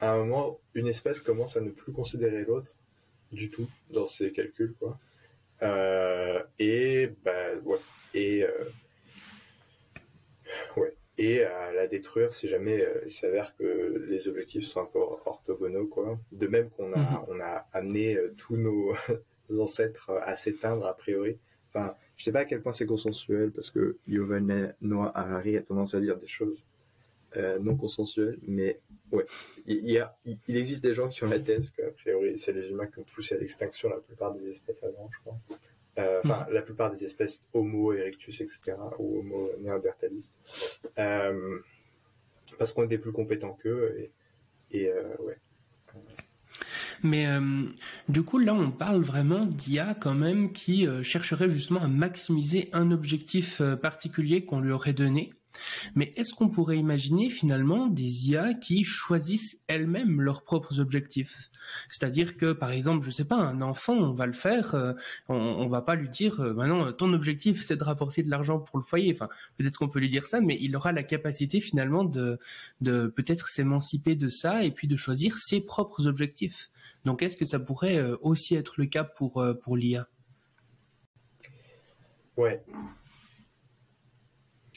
à 0.01 0.13
un 0.13 0.19
moment, 0.19 0.61
une 0.75 0.87
espèce 0.87 1.21
commence 1.21 1.57
à 1.57 1.61
ne 1.61 1.71
plus 1.71 1.93
considérer 1.93 2.45
l'autre 2.45 2.77
du 3.33 3.51
tout 3.51 3.69
dans 3.91 4.07
ses 4.07 4.31
calculs, 4.31 4.75
quoi. 4.79 4.99
Euh, 5.63 6.43
et 6.59 7.11
bah 7.25 7.57
ouais, 7.65 7.79
et 8.15 8.45
euh, 8.45 8.65
ouais, 10.77 10.95
et 11.19 11.43
à 11.43 11.73
la 11.73 11.87
détruire 11.87 12.33
si 12.33 12.49
jamais 12.49 12.81
euh, 12.83 13.01
il 13.07 13.13
s'avère 13.13 13.55
que 13.57 14.05
les 14.09 14.29
objectifs 14.29 14.65
sont 14.67 14.81
un 14.83 14.87
peu 14.87 14.99
orthogonaux, 14.99 15.87
quoi. 15.87 16.19
De 16.33 16.47
même 16.47 16.71
qu'on 16.71 16.93
a 16.93 16.99
Mhm. 16.99 17.25
on 17.29 17.41
a 17.41 17.67
amené 17.73 18.17
euh, 18.17 18.35
tous 18.37 18.57
nos 18.57 18.95
ancêtres 19.61 20.11
à 20.23 20.35
s'éteindre 20.35 20.87
a 20.87 20.97
priori. 20.97 21.39
Enfin, 21.71 21.95
je 22.17 22.25
sais 22.25 22.33
pas 22.33 22.41
à 22.41 22.45
quel 22.45 22.63
point 22.63 22.73
c'est 22.73 22.87
consensuel 22.87 23.51
parce 23.53 23.71
que 23.71 23.99
Yuval 24.07 24.75
Noah 24.81 25.13
Harari 25.15 25.57
a 25.57 25.63
tendance 25.63 25.95
à 25.95 26.01
dire 26.01 26.17
des 26.17 26.27
choses 26.27 26.67
euh, 27.37 27.59
non 27.59 27.77
consensuelles, 27.77 28.39
mais 28.47 28.81
ouais, 29.13 29.27
il, 29.67 29.87
y 29.91 29.99
a, 29.99 30.17
il, 30.25 30.39
il 30.49 30.57
existe 30.57 30.83
des 30.83 30.95
gens 30.95 31.09
qui 31.11 31.23
ont 31.25 31.29
la 31.29 31.39
thèse 31.39 31.71
qu'a 31.71 31.91
priori 31.91 32.39
c'est 32.39 32.53
les 32.55 32.71
humains 32.71 32.87
qui 32.87 33.01
ont 33.01 33.05
poussé 33.05 33.35
à 33.35 33.39
l'extinction 33.39 33.91
la 33.91 33.99
plupart 33.99 34.33
des 34.33 34.49
espèces 34.49 34.83
avant, 34.83 35.11
je 35.13 35.19
crois. 35.21 35.39
Euh, 35.99 36.21
Enfin, 36.25 36.47
la 36.51 36.63
plupart 36.63 36.91
des 36.91 37.05
espèces 37.05 37.41
Homo 37.53 37.93
erectus, 37.93 38.41
etc., 38.41 38.77
ou 38.99 39.21
Homo 39.21 39.51
neanderthalis, 39.61 40.31
euh, 40.99 41.59
parce 42.59 42.73
qu'on 42.73 42.85
était 42.85 42.99
plus 42.99 43.13
compétents 43.13 43.59
qu'eux 43.61 43.97
et, 43.99 44.11
et 44.71 44.89
euh, 44.89 45.17
ouais. 45.21 45.37
Mais 47.05 47.27
du 48.09 48.23
coup, 48.23 48.39
là, 48.39 48.55
on 48.55 48.73
parle 48.73 49.03
vraiment 49.03 49.45
d'IA 49.45 49.95
quand 49.95 50.15
même 50.15 50.53
qui 50.53 50.89
chercherait 51.05 51.49
justement 51.49 51.81
à 51.81 51.87
maximiser 51.87 52.69
un 52.73 52.91
objectif 52.91 53.63
particulier 53.81 54.45
qu'on 54.45 54.59
lui 54.59 54.73
aurait 54.73 54.95
donné. 54.95 55.33
Mais 55.95 56.13
est-ce 56.17 56.35
qu'on 56.35 56.49
pourrait 56.49 56.79
imaginer 56.79 57.31
finalement 57.31 57.87
des 57.87 58.31
IA 58.31 58.55
qui 58.55 58.85
choisissent 58.85 59.63
elles-mêmes 59.67 60.21
leurs 60.21 60.43
propres 60.43 60.81
objectifs? 60.81 61.51
C'est-à-dire 61.91 62.37
que, 62.37 62.53
par 62.53 62.71
exemple, 62.71 63.05
je 63.05 63.11
sais 63.11 63.25
pas, 63.25 63.37
un 63.37 63.61
enfant, 63.61 63.95
on 63.95 64.13
va 64.13 64.27
le 64.27 64.33
faire, 64.33 64.75
euh, 64.75 64.93
on, 65.29 65.35
on 65.35 65.69
va 65.69 65.83
pas 65.83 65.95
lui 65.95 66.09
dire, 66.09 66.41
euh, 66.41 66.55
maintenant, 66.55 66.93
ton 66.93 67.13
objectif, 67.13 67.65
c'est 67.65 67.77
de 67.77 67.85
rapporter 67.85 68.23
de 68.23 68.31
l'argent 68.31 68.59
pour 68.59 68.79
le 68.79 68.85
foyer. 68.85 69.13
Enfin, 69.15 69.29
peut-être 69.57 69.79
qu'on 69.79 69.89
peut 69.89 70.01
lui 70.01 70.09
dire 70.09 70.27
ça, 70.27 70.41
mais 70.41 70.57
il 70.61 70.75
aura 70.77 70.93
la 70.93 71.03
capacité 71.03 71.61
finalement 71.61 72.05
de, 72.05 72.39
de 72.81 73.07
peut-être 73.07 73.49
s'émanciper 73.49 74.15
de 74.15 74.29
ça 74.29 74.65
et 74.65 74.71
puis 74.71 74.89
de 74.89 74.97
choisir 74.97 75.39
ses 75.39 75.61
propres 75.61 76.07
objectifs. 76.07 76.71
Donc, 77.05 77.23
est-ce 77.23 77.37
que 77.37 77.45
ça 77.45 77.59
pourrait 77.59 77.99
euh, 77.99 78.17
aussi 78.21 78.55
être 78.55 78.75
le 78.77 78.87
cas 78.87 79.05
pour 79.05 79.39
euh, 79.39 79.55
pour 79.55 79.77
l'IA 79.77 80.09
Ouais. 82.37 82.63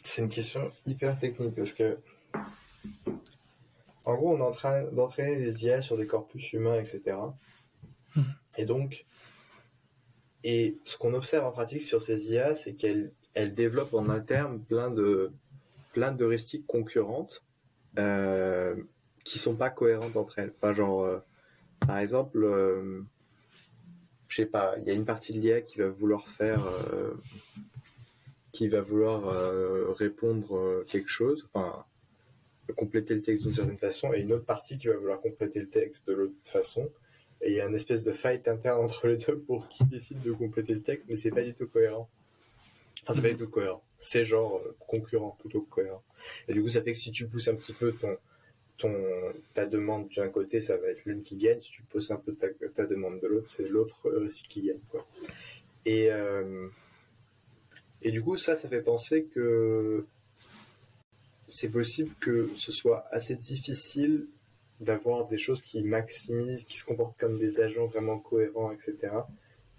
C'est 0.04 0.22
une 0.22 0.30
question 0.30 0.72
hyper 0.86 1.18
technique 1.18 1.56
parce 1.56 1.74
que, 1.74 1.98
en 4.06 4.16
gros, 4.16 4.36
on 4.36 4.40
est 4.40 4.44
en 4.44 4.52
train 4.52 4.92
d'entraîner 4.92 5.38
des 5.38 5.66
IA 5.66 5.82
sur 5.82 5.98
des 5.98 6.08
corpus 6.08 6.54
humains, 6.54 6.80
etc. 6.80 7.18
Mhm. 8.16 8.26
Et 8.58 8.66
donc, 8.66 9.06
et 10.44 10.78
ce 10.86 10.98
qu'on 10.98 11.14
observe 11.14 11.46
en 11.46 11.52
pratique 11.52 11.84
sur 11.84 12.02
ces 12.02 12.32
IA, 12.32 12.56
c'est 12.56 12.74
qu'elles 12.74 13.12
elles 13.34 13.54
développent 13.54 13.94
en 13.94 14.10
interne 14.10 14.60
plein 14.60 14.90
de 14.90 15.32
plein 15.94 16.12
d'heuristiques 16.12 16.66
concurrentes 16.68 17.44
euh, 17.98 18.76
qui 19.24 19.40
sont 19.40 19.56
pas 19.56 19.70
cohérentes 19.70 20.18
entre 20.18 20.40
elles. 20.40 20.54
Enfin, 20.58 20.74
genre, 20.74 21.04
euh, 21.04 21.20
par 21.86 21.98
exemple, 22.00 22.44
euh, 22.44 23.04
je 24.28 24.38
sais 24.38 24.46
pas, 24.46 24.76
il 24.80 24.88
y 24.88 24.92
a 24.92 24.94
une 24.94 25.06
partie 25.06 25.34
de 25.34 25.40
l'IA 25.40 25.62
qui 25.62 25.80
va 25.80 25.90
vouloir 25.90 26.28
faire 26.30 26.66
euh, 26.66 27.14
qui 28.52 28.68
va 28.68 28.82
vouloir 28.82 29.30
euh, 29.30 29.92
répondre 29.92 30.58
euh, 30.58 30.86
quelque 30.88 31.10
chose, 31.10 31.48
enfin 31.54 31.86
compléter 32.78 33.14
le 33.16 33.22
texte 33.22 33.44
d'une 33.44 33.54
certaine 33.54 33.78
façon, 33.78 34.14
et 34.14 34.22
une 34.22 34.32
autre 34.32 34.46
partie 34.46 34.78
qui 34.78 34.88
va 34.88 34.96
vouloir 34.96 35.20
compléter 35.20 35.60
le 35.60 35.68
texte 35.68 36.08
de 36.08 36.14
l'autre 36.14 36.34
façon. 36.46 36.90
Et 37.42 37.50
il 37.50 37.56
y 37.56 37.62
a 37.62 37.66
une 37.66 37.76
espèce 37.76 38.04
de 38.04 38.12
fight 38.12 38.48
interne 38.48 38.80
entre 38.84 39.08
les 39.08 39.18
deux 39.18 39.38
pour 39.38 39.68
qui 39.68 39.84
décide 39.84 40.22
de 40.22 40.32
compléter 40.32 40.74
le 40.74 40.82
texte, 40.82 41.08
mais 41.10 41.16
c'est 41.16 41.32
pas 41.32 41.44
du 41.44 41.54
tout 41.54 41.68
cohérent. 41.68 42.08
Enfin, 43.04 43.14
c'est 43.14 43.22
pas 43.22 43.30
du 43.30 43.38
tout 43.38 43.50
cohérent. 43.50 43.84
C'est 43.98 44.24
genre 44.24 44.58
euh, 44.58 44.76
concurrent 44.80 45.36
plutôt 45.40 45.62
que 45.62 45.70
cohérent. 45.70 46.04
Et 46.48 46.54
du 46.54 46.62
coup, 46.62 46.70
ça 46.70 46.82
fait 46.82 46.94
que 46.94 46.98
si 46.98 47.12
tu 47.12 47.28
pousses 47.28 47.48
un 47.48 47.56
petit 47.56 47.74
peu 47.74 47.94
ton, 47.94 48.16
ton, 48.78 48.96
ta 49.54 49.66
demande 49.66 50.08
d'un 50.16 50.30
côté, 50.30 50.60
ça 50.60 50.78
va 50.78 50.88
être 50.88 51.06
l'une 51.06 51.24
qui 51.24 51.36
gagne. 51.36 51.60
Si 51.60 51.72
tu 51.72 51.82
pousses 51.84 52.12
un 52.12 52.18
peu 52.18 52.34
ta, 52.34 52.48
ta 52.74 52.86
demande 52.86 53.20
de 53.20 53.28
l'autre, 53.28 53.48
c'est 53.48 53.68
l'autre 53.68 54.10
aussi 54.12 54.44
qui 54.44 54.68
gagne. 54.68 54.80
Quoi. 54.90 55.08
Et, 55.86 56.10
et 58.02 58.12
du 58.12 58.22
coup, 58.22 58.36
ça, 58.38 58.56
ça 58.56 58.68
fait 58.68 58.82
penser 58.82 59.26
que 59.26 60.06
c'est 61.48 61.70
possible 61.70 62.14
que 62.20 62.50
ce 62.56 62.72
soit 62.72 63.06
assez 63.12 63.36
difficile 63.36 64.28
d'avoir 64.80 65.28
des 65.28 65.38
choses 65.38 65.62
qui 65.62 65.84
maximisent, 65.84 66.64
qui 66.66 66.78
se 66.78 66.86
comportent 66.86 67.18
comme 67.20 67.38
des 67.38 67.60
agents 67.60 67.86
vraiment 67.88 68.18
cohérents, 68.20 68.72
etc. 68.72 69.14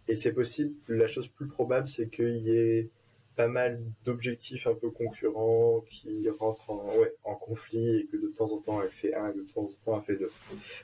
Et 0.09 0.15
c'est 0.15 0.33
possible, 0.33 0.75
la 0.89 1.09
chose 1.09 1.29
plus 1.29 1.47
probable, 1.49 1.89
c'est 1.89 2.09
qu'il 2.09 2.37
y 2.37 2.51
ait 2.51 2.89
pas 3.35 3.49
mal 3.49 3.81
d'objectifs 4.05 4.67
un 4.67 4.75
peu 4.75 4.91
concurrents 4.91 5.83
qui 5.91 6.29
rentrent 6.29 6.69
en, 6.71 6.99
ouais, 6.99 7.15
en 7.25 7.35
conflit 7.35 8.01
et 8.01 8.07
que 8.07 8.19
de 8.19 8.29
temps 8.29 8.53
en 8.53 8.59
temps 8.59 8.83
elle 8.83 8.91
fait 8.91 9.15
un 9.15 9.31
et 9.31 9.35
de 9.35 9.43
temps 9.43 9.63
en 9.63 9.85
temps 9.85 9.99
elle 9.99 10.05
fait 10.05 10.21
deux. 10.21 10.31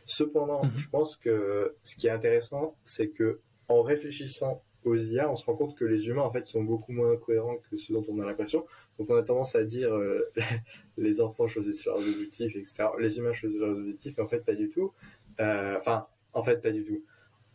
Cependant, 0.06 0.64
Mhm. 0.64 0.72
je 0.78 0.88
pense 0.88 1.16
que 1.18 1.74
ce 1.82 1.94
qui 1.94 2.06
est 2.06 2.10
intéressant, 2.10 2.74
c'est 2.84 3.08
que 3.08 3.40
en 3.68 3.82
réfléchissant 3.82 4.62
aux 4.84 4.96
IA, 4.96 5.30
on 5.30 5.36
se 5.36 5.44
rend 5.44 5.54
compte 5.54 5.76
que 5.76 5.84
les 5.84 6.06
humains 6.06 6.22
en 6.22 6.32
fait 6.32 6.46
sont 6.46 6.62
beaucoup 6.62 6.92
moins 6.92 7.16
cohérents 7.16 7.56
que 7.70 7.76
ce 7.76 7.92
dont 7.92 8.04
on 8.08 8.20
a 8.20 8.26
l'impression. 8.26 8.64
Donc 8.98 9.10
on 9.10 9.16
a 9.16 9.22
tendance 9.22 9.54
à 9.54 9.64
dire 9.64 9.94
euh, 9.94 10.30
les 10.96 11.20
enfants 11.20 11.46
choisissent 11.46 11.84
leurs 11.84 11.98
objectifs, 11.98 12.54
etc. 12.56 12.84
Les 12.98 13.18
humains 13.18 13.32
choisissent 13.32 13.60
leurs 13.60 13.76
objectifs, 13.76 14.14
mais 14.16 14.24
en 14.24 14.28
fait 14.28 14.44
pas 14.44 14.54
du 14.54 14.70
tout. 14.70 14.92
Euh, 15.40 15.76
Enfin, 15.78 16.06
en 16.32 16.42
fait 16.42 16.62
pas 16.62 16.70
du 16.70 16.84
tout. 16.84 17.02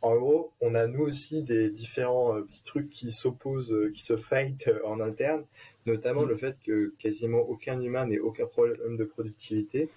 En 0.01 0.17
gros, 0.17 0.51
on 0.59 0.75
a 0.75 0.85
nous 0.87 1.01
aussi 1.01 1.43
des 1.43 1.69
différents 1.69 2.35
euh, 2.35 2.41
petits 2.41 2.63
trucs 2.63 2.89
qui 2.89 3.11
s'opposent, 3.11 3.91
qui 3.93 4.03
se 4.03 4.17
fight 4.17 4.69
en 4.83 4.99
interne, 4.99 5.45
notamment 5.85 6.23
Mm. 6.23 6.29
le 6.29 6.35
fait 6.35 6.57
que 6.65 6.93
quasiment 6.99 7.39
aucun 7.39 7.79
humain 7.81 8.05
n'ait 8.05 8.19
aucun 8.19 8.45
problème 8.45 8.97
de 8.97 9.05
productivité, 9.05 9.89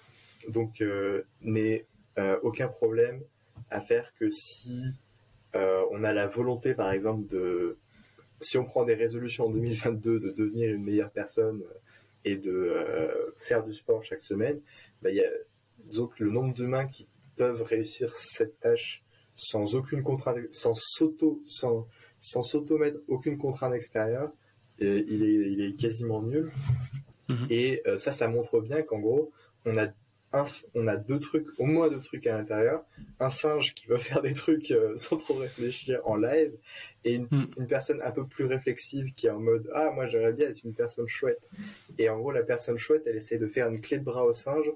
donc 0.49 0.81
euh, 0.81 1.23
n'ait 1.41 1.85
aucun 2.41 2.67
problème 2.67 3.21
à 3.69 3.79
faire 3.79 4.11
que 4.15 4.27
si 4.31 4.81
euh, 5.55 5.83
on 5.91 6.03
a 6.03 6.13
la 6.13 6.27
volonté, 6.27 6.73
par 6.73 6.91
exemple, 6.91 7.27
de 7.27 7.77
si 8.39 8.57
on 8.57 8.65
prend 8.65 8.83
des 8.83 8.93
résolutions 8.93 9.45
en 9.45 9.49
2022 9.49 10.19
de 10.19 10.31
devenir 10.31 10.71
une 10.71 10.83
meilleure 10.83 11.11
personne 11.11 11.61
euh, 11.63 11.79
et 12.25 12.35
de 12.35 12.51
euh, 12.51 13.31
faire 13.37 13.63
du 13.63 13.73
sport 13.73 14.03
chaque 14.03 14.21
semaine, 14.21 14.59
bah, 15.01 15.09
il 15.09 15.15
y 15.15 15.23
a 15.23 15.29
disons 15.85 16.07
que 16.07 16.23
le 16.23 16.31
nombre 16.31 16.53
d'humains 16.53 16.87
qui 16.87 17.07
peuvent 17.35 17.63
réussir 17.63 18.15
cette 18.15 18.59
tâche 18.59 19.03
sans 19.35 19.75
aucune 19.75 20.03
contrainte, 20.03 20.51
sans 20.51 20.73
s'auto, 20.73 21.41
sans, 21.45 21.87
sans 22.19 22.41
s'auto-mettre 22.41 22.99
aucune 23.07 23.37
contrainte 23.37 23.73
extérieure, 23.73 24.31
et 24.79 25.05
il, 25.07 25.23
est, 25.23 25.51
il 25.51 25.61
est 25.61 25.79
quasiment 25.79 26.21
nul. 26.21 26.45
Mhm. 27.29 27.47
Et 27.49 27.81
euh, 27.87 27.97
ça, 27.97 28.11
ça 28.11 28.27
montre 28.27 28.59
bien 28.61 28.81
qu'en 28.81 28.99
gros, 28.99 29.31
on 29.65 29.77
a, 29.77 29.87
un, 30.33 30.43
on 30.75 30.87
a 30.87 30.97
deux 30.97 31.19
trucs, 31.19 31.47
au 31.59 31.65
moins 31.65 31.89
deux 31.89 31.99
trucs 31.99 32.27
à 32.27 32.33
l'intérieur. 32.37 32.83
Un 33.19 33.29
singe 33.29 33.73
qui 33.73 33.87
va 33.87 33.97
faire 33.97 34.21
des 34.21 34.33
trucs 34.33 34.71
euh, 34.71 34.95
sans 34.95 35.17
trop 35.17 35.35
réfléchir 35.35 36.01
en 36.05 36.15
live, 36.15 36.53
et 37.05 37.15
une, 37.15 37.27
Mhm. 37.31 37.47
une 37.57 37.67
personne 37.67 38.01
un 38.01 38.11
peu 38.11 38.25
plus 38.25 38.45
réflexive 38.45 39.13
qui 39.15 39.27
est 39.27 39.31
en 39.31 39.39
mode 39.39 39.69
Ah, 39.73 39.91
moi 39.91 40.07
j'aimerais 40.07 40.33
bien 40.33 40.49
être 40.49 40.63
une 40.63 40.73
personne 40.73 41.07
chouette. 41.07 41.49
Et 41.97 42.09
en 42.09 42.17
gros, 42.19 42.31
la 42.31 42.43
personne 42.43 42.77
chouette, 42.77 43.03
elle 43.05 43.15
essaie 43.15 43.39
de 43.39 43.47
faire 43.47 43.67
une 43.69 43.81
clé 43.81 43.99
de 43.99 44.03
bras 44.03 44.25
au 44.25 44.33
singe 44.33 44.69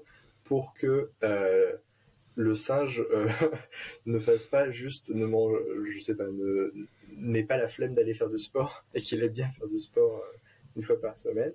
pour 0.44 0.72
que 0.74 1.10
euh, 1.22 1.72
le 2.34 2.54
singe 2.54 3.04
euh, 3.12 3.28
ne 4.06 4.18
fasse 4.18 4.46
pas 4.46 4.70
juste, 4.70 5.10
ne 5.10 5.26
mange, 5.26 5.58
je 5.84 6.00
sais 6.00 6.14
pas, 6.14 6.24
n'ait 7.14 7.44
pas 7.44 7.58
la 7.58 7.68
flemme 7.68 7.92
d'aller 7.94 8.14
faire 8.14 8.30
du 8.30 8.38
sport 8.38 8.84
et 8.94 9.00
qu'il 9.02 9.22
aime 9.22 9.28
bien 9.32 9.50
faire 9.50 9.68
du 9.68 9.78
sport 9.78 10.16
euh, 10.16 10.36
une 10.76 10.82
fois 10.82 11.00
par 11.00 11.16
semaine. 11.16 11.52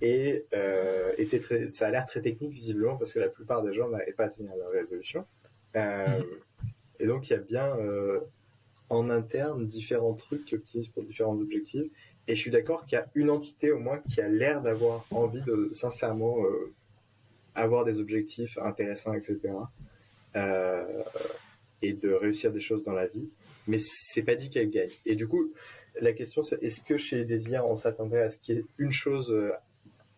Et, 0.00 0.46
euh, 0.54 1.12
et 1.18 1.24
c'est 1.24 1.38
très, 1.38 1.68
ça 1.68 1.88
a 1.88 1.90
l'air 1.90 2.06
très 2.06 2.20
technique 2.20 2.52
visiblement 2.52 2.96
parce 2.96 3.12
que 3.12 3.18
la 3.18 3.28
plupart 3.28 3.62
des 3.62 3.74
gens 3.74 3.88
n'arrivent 3.88 4.14
pas 4.14 4.24
à 4.24 4.28
tenir 4.28 4.54
leur 4.56 4.70
résolution. 4.70 5.26
Euh, 5.76 6.22
Et 7.00 7.06
donc 7.06 7.28
il 7.28 7.32
y 7.32 7.36
a 7.36 7.40
bien 7.40 7.76
euh, 7.78 8.20
en 8.88 9.10
interne 9.10 9.66
différents 9.66 10.14
trucs 10.14 10.44
qui 10.44 10.54
optimisent 10.54 10.88
pour 10.88 11.04
différents 11.04 11.38
objectifs. 11.38 11.90
Et 12.26 12.34
je 12.34 12.40
suis 12.40 12.50
d'accord 12.50 12.84
qu'il 12.84 12.96
y 12.96 13.00
a 13.00 13.08
une 13.14 13.30
entité 13.30 13.70
au 13.70 13.78
moins 13.78 13.98
qui 14.10 14.20
a 14.20 14.28
l'air 14.28 14.60
d'avoir 14.62 15.06
envie 15.10 15.42
de 15.42 15.70
sincèrement 15.72 16.36
avoir 17.54 17.84
des 17.84 18.00
objectifs 18.00 18.58
intéressants, 18.58 19.14
etc. 19.14 19.38
Et 21.80 21.92
de 21.94 22.12
réussir 22.12 22.52
des 22.52 22.60
choses 22.60 22.82
dans 22.82 22.92
la 22.92 23.06
vie. 23.06 23.30
Mais 23.66 23.78
c'est 23.78 24.22
pas 24.22 24.34
dit 24.34 24.50
qu'elle 24.50 24.68
gagne. 24.68 24.90
Et 25.06 25.14
du 25.14 25.26
coup, 25.28 25.52
la 26.00 26.12
question 26.12 26.42
c'est 26.42 26.62
est-ce 26.62 26.82
que 26.82 26.96
chez 26.96 27.24
les 27.24 27.50
IA 27.50 27.64
on 27.64 27.74
s'attendrait 27.74 28.22
à 28.22 28.30
ce 28.30 28.38
qu'il 28.38 28.56
y 28.56 28.58
ait 28.58 28.64
une 28.78 28.92
chose, 28.92 29.32
euh, 29.32 29.52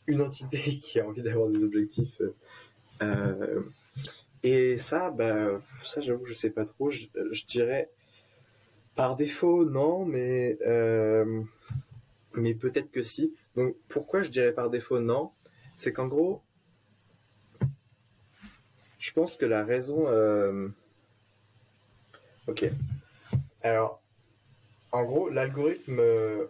une 0.07 0.21
entité 0.21 0.59
qui 0.83 1.01
a 1.01 1.07
envie 1.07 1.23
d'avoir 1.23 1.49
des 1.49 1.63
objectifs 1.63 2.21
euh, 2.21 2.35
euh, 3.03 3.63
Et 4.43 4.77
ça, 4.79 5.11
bah, 5.11 5.61
ça 5.85 6.01
j'avoue, 6.01 6.27
je 6.27 6.35
sais 6.35 6.51
pas 6.51 6.65
trop. 6.65 6.91
Je, 6.91 7.07
dirais 7.47 7.91
Par 8.95 9.17
défaut, 9.17 9.65
non, 9.65 10.05
mais 10.05 10.59
mais 12.35 12.55
peut-être 12.55 12.91
que 12.91 13.03
si. 13.03 13.35
Donc 13.57 13.75
pourquoi 13.89 14.23
je 14.23 14.31
dirais 14.31 14.53
par 14.53 14.71
défaut 14.71 15.01
non? 15.01 15.33
C'est 15.77 15.93
qu'en 15.93 16.07
gros, 16.07 16.43
je 18.99 19.13
pense 19.13 19.37
que 19.37 19.47
la 19.47 19.65
raison. 19.65 20.07
Ok. 22.47 22.71
Alors, 23.63 24.00
en 24.93 25.05
gros, 25.05 25.29
l'algorithme 25.29 25.99
euh, 26.01 26.47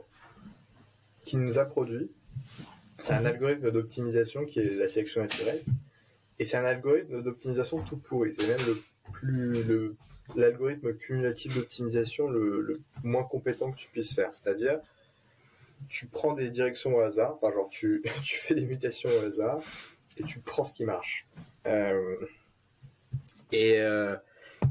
qui 1.25 1.37
nous 1.37 1.59
a 1.59 1.65
produit, 1.65 2.11
c'est 2.99 3.13
un 3.13 3.25
algorithme 3.25 3.71
d'optimisation 3.71 4.45
qui 4.45 4.61
est 4.61 4.75
la 4.75 4.89
sélection 4.89 5.23
naturelle, 5.23 5.63
et 6.39 6.45
c'est 6.45 6.57
un 6.57 6.65
algorithme 6.65 7.23
d'optimisation 7.23 7.83
tout 7.83 7.97
pourri. 7.97 8.35
C'est 8.35 8.47
même 8.49 8.67
le 8.67 8.79
plus 9.13 9.63
le 9.63 9.97
l'algorithme 10.37 10.95
cumulatif 10.95 11.57
d'optimisation 11.57 12.29
le, 12.31 12.61
le 12.61 12.81
moins 13.03 13.25
compétent 13.25 13.73
que 13.73 13.77
tu 13.79 13.89
puisses 13.89 14.15
faire. 14.15 14.33
C'est-à-dire, 14.33 14.79
tu 15.89 16.07
prends 16.07 16.35
des 16.35 16.51
directions 16.51 16.95
au 16.95 17.01
hasard, 17.01 17.35
enfin 17.41 17.53
genre 17.53 17.69
tu, 17.69 18.03
tu 18.23 18.37
fais 18.37 18.55
des 18.55 18.65
mutations 18.65 19.11
au 19.11 19.27
hasard 19.27 19.61
et 20.17 20.23
tu 20.23 20.39
prends 20.39 20.63
ce 20.63 20.73
qui 20.73 20.85
marche. 20.85 21.27
Euh, 21.67 22.17
et, 23.53 23.79
euh, 23.81 24.17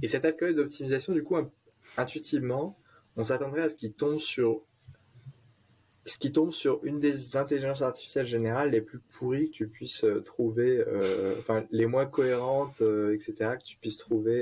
et 0.02 0.08
cet 0.08 0.24
algorithme 0.26 0.58
d'optimisation, 0.60 1.12
du 1.14 1.24
coup, 1.24 1.36
in- 1.36 1.50
intuitivement, 1.98 2.78
on 3.20 3.26
s'attendrait 3.26 3.64
à 3.64 3.70
ce 3.70 3.76
qu'il 3.76 3.92
tombe 3.92 4.18
sur 4.18 4.62
ce 6.06 6.18
qui 6.18 6.32
tombe 6.32 6.54
sur 6.54 6.80
une 6.86 7.00
des 7.00 7.36
intelligences 7.36 7.82
artificielles 7.82 8.26
générales 8.26 8.72
les 8.72 8.82
plus 8.82 9.00
pourries 9.00 9.52
que 9.52 9.56
tu 9.58 9.68
puisses 9.68 10.06
euh, 10.06 10.22
trouver, 10.22 10.80
euh, 10.88 11.36
enfin 11.38 11.66
les 11.70 11.86
moins 11.86 12.06
cohérentes, 12.06 12.82
euh, 12.82 13.14
etc., 13.14 13.58
que 13.60 13.64
tu 13.64 13.78
puisses 13.78 13.98
trouver 13.98 14.42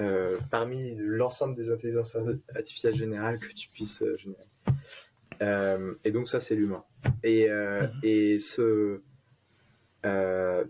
euh, 0.00 0.36
parmi 0.50 0.94
l'ensemble 0.96 1.54
des 1.54 1.70
intelligences 1.70 2.16
artificielles 2.54 2.96
générales 2.96 3.38
que 3.38 3.52
tu 3.52 3.68
puisses 3.68 4.02
générer. 4.16 5.96
Et 6.04 6.10
donc 6.10 6.26
ça, 6.28 6.40
c'est 6.40 6.56
l'humain. 6.56 6.84
Et, 7.22 7.48
Mhm. 7.48 7.90
et 8.02 8.38
ce, 8.38 9.02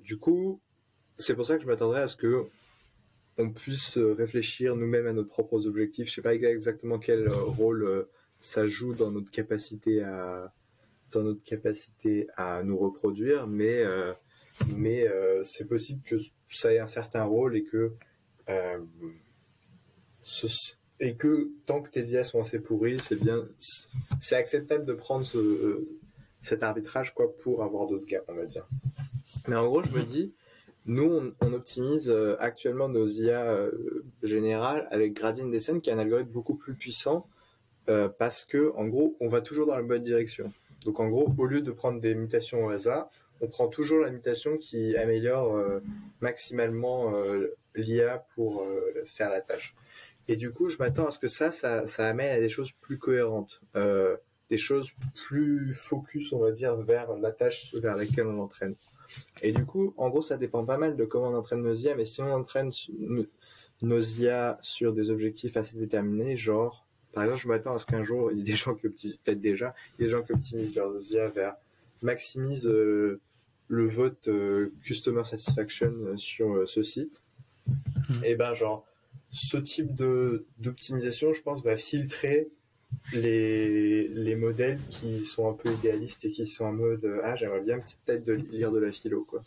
du 0.03 0.18
coup, 0.18 0.61
c'est 1.16 1.37
pour 1.37 1.47
ça 1.47 1.57
que 1.57 1.62
je 1.62 1.68
m'attendrais 1.68 2.03
à 2.03 2.09
ce 2.09 2.16
que 2.16 2.49
on 3.39 3.51
puisse 3.51 3.97
euh, 3.97 4.12
réfléchir 4.12 4.76
nous-mêmes 4.76 5.07
à 5.07 5.12
nos 5.12 5.24
propres 5.24 5.66
objectifs. 5.66 6.09
Je 6.09 6.14
sais 6.14 6.22
pas 6.22 6.35
exactement 6.35 6.99
quel 6.99 7.28
euh, 7.28 7.35
rôle 7.35 7.85
euh, 7.85 8.11
ça 8.41 8.66
joue 8.68 8.95
dans 8.95 9.11
notre 9.11 9.30
capacité 9.30 10.03
à 10.03 10.53
dans 11.11 11.22
notre 11.22 11.45
capacité 11.45 12.26
à 12.37 12.62
nous 12.64 12.76
reproduire, 12.76 13.47
mais 13.47 13.85
mais 14.76 15.07
c'est 15.45 15.64
possible 15.64 16.03
que 16.05 16.16
ça 16.51 16.72
ait 16.72 16.80
un 16.80 16.89
certain 16.89 17.22
rôle 17.22 17.57
et 17.57 17.62
que 17.62 17.93
et 21.01 21.14
que 21.14 21.51
tant 21.66 21.82
que 21.82 21.91
tes 21.91 22.03
IA 22.07 22.24
sont 22.24 22.41
assez 22.41 22.59
pourries, 22.59 22.99
c'est 22.99 23.14
bien, 23.16 23.49
c'est 24.20 24.35
acceptable 24.35 24.85
de 24.85 24.93
prendre 24.93 25.24
ce, 25.24 25.85
cet 26.41 26.64
arbitrage 26.64 27.14
quoi 27.14 27.35
pour 27.39 27.62
avoir 27.62 27.87
d'autres 27.87 28.07
gaps, 28.07 28.24
on 28.28 28.35
va 28.35 28.47
dire. 28.47 28.66
Mais 29.47 29.55
en 29.55 29.66
gros, 29.66 29.82
je 29.85 29.91
me 29.91 30.03
dis, 30.03 30.35
nous, 30.87 31.35
on, 31.41 31.53
optimise 31.53 32.11
euh, 32.11 32.37
actuellement 32.41 32.89
nos 32.89 33.09
IA 33.09 33.43
euh, 33.43 34.05
générales 34.22 34.87
avec 34.91 35.14
Gradient 35.14 35.47
Descent, 35.47 35.80
qui 35.80 35.89
est 35.89 35.95
un 35.95 35.99
algorithme 35.99 36.30
beaucoup 36.30 36.57
plus 36.57 36.74
puissant, 36.74 37.26
euh, 37.89 38.09
parce 38.09 38.45
que, 38.45 38.72
en 38.76 38.87
gros, 38.87 39.16
on 39.20 39.28
va 39.28 39.41
toujours 39.41 39.66
dans 39.66 39.76
la 39.76 39.82
bonne 39.82 40.03
direction. 40.03 40.53
Donc, 40.85 41.01
en 41.01 41.09
gros, 41.09 41.32
au 41.39 41.47
lieu 41.47 41.62
de 41.62 41.70
prendre 41.70 42.01
des 42.01 42.14
mutations 42.14 42.66
au 42.66 42.68
hasard, 42.68 43.09
on 43.41 43.49
prend 43.49 43.68
toujours 43.68 44.01
la 44.01 44.11
mutation 44.11 44.59
qui 44.59 44.97
améliore 44.97 45.59
maximalement 46.20 47.12
l'IA 47.74 48.24
pour 48.35 48.64
faire 49.07 49.28
la 49.28 49.41
tâche. 49.41 49.74
Et 50.28 50.37
du 50.37 50.53
coup, 50.53 50.68
je 50.68 50.78
m'attends 50.78 51.07
à 51.07 51.11
ce 51.11 51.18
que 51.18 51.26
ça, 51.26 51.51
ça, 51.51 51.87
ça 51.87 52.07
amène 52.07 52.30
à 52.30 52.41
des 52.41 52.49
choses 52.49 52.72
plus 52.80 52.97
cohérentes, 52.97 53.61
des 53.74 54.57
choses 54.57 54.91
plus 55.14 55.74
focus, 55.74 56.32
on 56.32 56.39
va 56.39 56.53
dire, 56.53 56.76
vers 56.76 57.16
la 57.16 57.32
tâche 57.32 57.74
vers 57.74 57.97
laquelle 57.97 58.26
on 58.26 58.41
entraîne. 58.41 58.76
Et 59.43 59.53
du 59.53 59.65
coup, 59.65 59.95
en 59.97 60.09
gros, 60.09 60.23
ça 60.23 60.37
dépend 60.37 60.65
pas 60.65 60.79
mal 60.79 60.97
de 60.97 61.05
comment 61.05 61.29
on 61.29 61.37
entraîne 61.37 61.62
nos 61.62 61.75
IA, 61.75 61.95
mais 61.95 62.05
si 62.05 62.21
on 62.23 62.33
entraîne 62.33 62.71
nos- 63.83 64.01
IA 64.01 64.59
sur 64.62 64.93
des 64.93 65.11
objectifs 65.11 65.57
assez 65.57 65.77
déterminés, 65.77 66.37
genre, 66.37 66.87
par 67.12 67.25
exemple, 67.25 67.43
je 67.43 67.49
m'attends 67.49 67.75
à 67.75 67.79
ce 67.79 67.87
qu'un 67.87 68.05
jour, 68.05 68.33
il 68.33 68.39
y 68.39 68.41
ait 68.41 68.45
des 68.45 68.55
gens 68.55 68.75
qui 68.75 68.87
optimisent, 68.87 69.17
peut-être 69.19 69.41
déjà, 69.41 69.75
il 69.99 70.03
y 70.03 70.05
ait 70.05 70.07
des 70.09 70.12
gens 70.12 70.23
qui 70.23 70.33
optimisent 70.33 70.75
leurs 70.75 70.95
IA 71.12 71.29
vers 71.29 71.57
maximise 72.03 72.67
euh, 72.67 73.21
le 73.69 73.87
vote 73.87 74.29
euh, 74.29 74.73
customer 74.83 75.25
satisfaction 75.25 75.93
euh, 75.93 76.17
sur 76.17 76.55
euh, 76.55 76.67
ce 76.67 76.83
site. 76.83 77.21
Et 78.25 78.35
ben, 78.35 78.53
genre, 78.55 78.87
ce 79.31 79.57
type 79.57 79.95
de 79.95 80.47
d'optimisation, 80.59 81.33
je 81.33 81.43
pense, 81.43 81.62
va 81.62 81.77
filtrer 81.77 82.51
les, 83.12 84.09
les 84.09 84.36
modèles 84.36 84.78
qui 84.90 85.24
sont 85.24 85.49
un 85.51 85.55
peu 85.55 85.70
idéalistes 85.70 86.24
et 86.24 86.30
qui 86.30 86.47
sont 86.47 86.64
en 86.64 86.72
mode 86.72 87.05
euh, 87.05 87.20
ah 87.24 87.36
j'aimerais 87.36 87.61
bien 87.61 87.80
peut-être 88.05 88.24
de 88.24 88.32
lire 88.32 88.72
de 88.72 88.78
la 88.78 88.92
philo 88.92 89.24
quoi. 89.24 89.42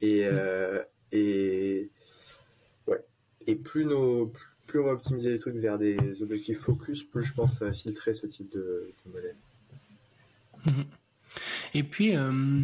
Et 0.00 0.22
euh, 0.24 0.82
et 1.12 1.90
ouais. 2.86 3.04
Et 3.46 3.56
plus 3.56 3.84
nos 3.84 4.32
plus 4.66 4.80
on 4.80 4.84
va 4.84 4.92
optimiser 4.92 5.30
les 5.30 5.38
trucs 5.38 5.56
vers 5.56 5.78
des 5.78 5.96
objectifs 6.22 6.58
focus 6.58 7.02
plus 7.02 7.24
je 7.24 7.34
pense 7.34 7.58
ça 7.58 7.66
va 7.66 7.72
filtrer 7.72 8.14
ce 8.14 8.26
type 8.26 8.50
de, 8.52 8.92
de 9.04 9.12
modèle. 9.12 9.36
Et 11.74 11.82
puis, 11.82 12.16
euh, 12.16 12.62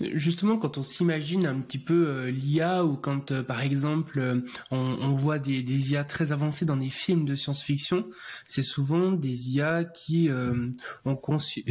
justement, 0.00 0.58
quand 0.58 0.78
on 0.78 0.82
s'imagine 0.82 1.46
un 1.46 1.60
petit 1.60 1.78
peu 1.78 2.08
euh, 2.08 2.30
l'IA 2.30 2.84
ou 2.84 2.96
quand, 2.96 3.32
euh, 3.32 3.42
par 3.42 3.62
exemple, 3.62 4.18
euh, 4.18 4.40
on, 4.70 5.12
voit 5.12 5.38
des, 5.38 5.62
IA 5.90 6.04
très 6.04 6.32
avancées 6.32 6.64
dans 6.64 6.76
des 6.76 6.90
films 6.90 7.24
de 7.24 7.34
science-fiction, 7.34 8.08
c'est 8.46 8.62
souvent 8.62 9.12
des 9.12 9.50
IA 9.50 9.84
qui 9.84 10.28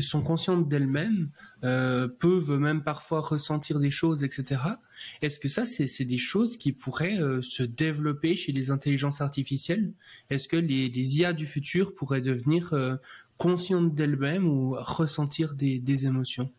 sont 0.01 0.21
conscientes 0.21 0.67
d'elles-mêmes, 0.67 1.29
peuvent 1.61 2.57
même 2.57 2.83
parfois 2.83 3.21
ressentir 3.21 3.79
des 3.79 3.91
choses, 3.91 4.23
etc. 4.23 4.61
Est-ce 5.21 5.39
que 5.39 5.47
ça, 5.47 5.65
c'est 5.65 6.05
des 6.05 6.17
choses 6.17 6.57
qui 6.57 6.71
pourraient 6.71 7.19
se 7.41 7.63
développer 7.63 8.35
chez 8.35 8.51
les 8.51 8.71
intelligences 8.71 9.21
artificielles? 9.21 9.93
Est-ce 10.29 10.47
que 10.47 10.57
les, 10.57 11.19
IA 11.19 11.33
du 11.33 11.45
futur 11.45 11.93
pourraient 11.95 12.21
devenir 12.21 12.73
conscientes 13.37 13.93
d'elles-mêmes 13.93 14.47
ou 14.47 14.75
ressentir 14.77 15.53
des 15.53 16.05
émotions? 16.05 16.51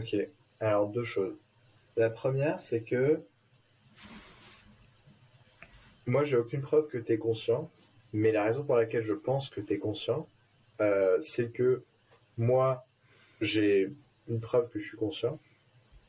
Ok, 0.00 0.16
alors 0.60 0.88
deux 0.88 1.04
choses. 1.04 1.36
La 1.98 2.08
première, 2.08 2.58
c'est 2.58 2.80
que 2.80 3.20
moi, 6.06 6.24
j'ai 6.24 6.38
aucune 6.38 6.62
preuve 6.62 6.88
que 6.88 6.96
tu 6.96 7.12
es 7.12 7.18
conscient, 7.18 7.70
mais 8.14 8.32
la 8.32 8.44
raison 8.44 8.64
pour 8.64 8.76
laquelle 8.76 9.02
je 9.02 9.12
pense 9.12 9.50
que 9.50 9.60
tu 9.60 9.74
es 9.74 9.78
conscient, 9.78 10.26
euh, 10.80 11.20
c'est 11.20 11.52
que 11.52 11.82
moi, 12.38 12.86
j'ai 13.42 13.92
une 14.26 14.40
preuve 14.40 14.70
que 14.70 14.78
je 14.78 14.88
suis 14.88 14.96
conscient, 14.96 15.38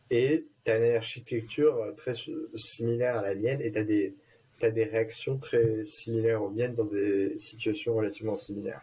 et 0.09 0.45
tu 0.63 0.71
as 0.71 0.77
une 0.77 0.95
architecture 0.95 1.75
euh, 1.75 1.91
très 1.91 2.13
similaire 2.55 3.17
à 3.17 3.21
la 3.23 3.35
mienne, 3.35 3.61
et 3.61 3.73
tu 3.73 3.77
as 3.77 3.83
des, 3.83 4.15
t'as 4.59 4.71
des 4.71 4.85
réactions 4.85 5.37
très 5.37 5.83
similaires 5.83 6.41
aux 6.41 6.49
miennes 6.49 6.75
dans 6.75 6.85
des 6.85 7.37
situations 7.37 7.93
relativement 7.93 8.37
similaires. 8.37 8.81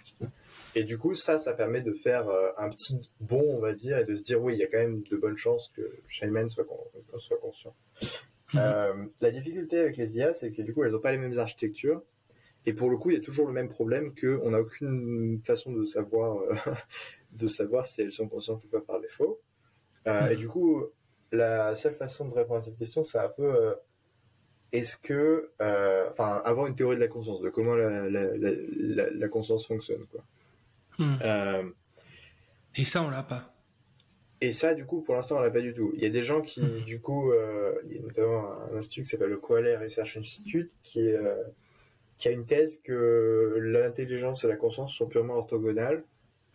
Et 0.79 0.85
du 0.85 0.97
coup, 0.97 1.13
ça, 1.15 1.39
ça 1.39 1.55
permet 1.55 1.81
de 1.83 1.93
faire 1.93 2.29
euh, 2.29 2.51
un 2.57 2.69
petit 2.71 3.11
bond, 3.21 3.45
on 3.57 3.59
va 3.59 3.73
dire, 3.73 3.99
et 3.99 4.05
de 4.05 4.15
se 4.15 4.23
dire, 4.23 4.41
oui, 4.41 4.53
il 4.55 4.61
y 4.61 4.63
a 4.63 4.69
quand 4.69 4.79
même 4.79 5.03
de 5.03 5.17
bonnes 5.17 5.37
chances 5.37 5.73
que 5.75 5.83
Shayman 6.07 6.49
soit, 6.49 6.65
con- 6.65 6.87
soit 7.17 7.39
conscient. 7.39 7.75
Mhm. 8.55 8.61
Euh, 8.61 8.95
la 9.21 9.31
difficulté 9.33 9.79
avec 9.81 9.97
les 9.97 10.17
IA, 10.19 10.35
c'est 10.35 10.53
que 10.53 10.63
du 10.63 10.73
coup, 10.73 10.85
elles 10.85 10.93
n'ont 10.93 11.01
pas 11.01 11.11
les 11.11 11.19
mêmes 11.19 11.37
architectures. 11.39 12.01
Et 12.65 12.73
pour 12.75 12.91
le 12.91 12.97
coup, 12.97 13.11
il 13.11 13.15
y 13.17 13.21
a 13.21 13.25
toujours 13.25 13.47
le 13.49 13.53
même 13.53 13.69
problème 13.69 14.15
qu'on 14.15 14.51
n'a 14.51 14.61
aucune 14.61 15.41
façon 15.45 15.73
de 15.73 15.85
savoir, 15.85 16.37
euh, 16.43 16.55
de 17.33 17.49
savoir 17.49 17.85
si 17.85 18.01
elles 18.03 18.13
sont 18.13 18.29
conscientes 18.29 18.65
ou 18.65 18.69
pas 18.69 18.81
par 18.81 19.01
défaut. 19.01 19.41
Euh, 20.07 20.27
Mhm. 20.27 20.33
Et 20.33 20.37
du 20.37 20.49
coup, 20.49 20.85
la 21.33 21.75
seule 21.75 21.95
façon 21.95 22.29
de 22.29 22.35
répondre 22.35 22.59
à 22.59 22.61
cette 22.63 22.79
question, 22.79 23.03
c'est 23.03 23.19
un 23.19 23.29
peu 23.31 23.75
est-ce 24.73 24.97
que, 24.99 25.51
enfin, 26.11 26.41
avoir 26.45 26.67
une 26.69 26.75
théorie 26.77 26.97
de 26.97 27.01
la 27.01 27.09
conscience, 27.09 27.41
de 27.41 27.51
comment 27.51 27.75
la, 27.75 28.09
la, 28.09 28.37
la, 28.37 28.51
la- 28.97 29.11
la 29.11 29.29
conscience 29.29 29.67
fonctionne, 29.67 30.05
quoi. 30.13 30.23
Hmm. 30.99 31.17
Euh, 31.23 31.63
Et 32.77 32.85
ça, 32.85 33.03
on 33.03 33.11
l'a 33.11 33.23
pas. 33.23 33.55
et 34.41 34.53
ça, 34.53 34.73
du 34.75 34.85
coup, 34.87 35.03
pour 35.03 35.15
l'instant, 35.17 35.37
on 35.39 35.41
l'a 35.41 35.51
pas 35.51 35.61
du 35.61 35.75
tout. 35.75 35.91
Il 35.97 36.03
y 36.03 36.07
a 36.07 36.11
des 36.11 36.23
gens 36.23 36.41
qui, 36.43 36.61
Mhm. 36.63 36.85
du 36.85 37.01
coup, 37.01 37.33
euh, 37.33 37.75
il 37.87 37.97
y 37.97 37.99
a 37.99 38.03
notamment 38.03 38.53
un 38.71 38.77
institut 38.77 39.03
qui 39.03 39.09
s'appelle 39.09 39.31
le 39.31 39.39
Koala 39.39 39.81
Research 39.81 40.17
Institute, 40.17 40.71
qui, 40.85 41.01
est, 41.09 41.17
euh, 41.17 41.43
qui 42.17 42.29
a 42.29 42.31
une 42.31 42.45
thèse 42.47 42.81
que 42.85 43.57
l'intelligence 43.61 44.45
et 44.45 44.49
la 44.49 44.57
conscience 44.57 44.95
sont 44.95 45.07
purement 45.09 45.35
orthogonales, 45.35 46.05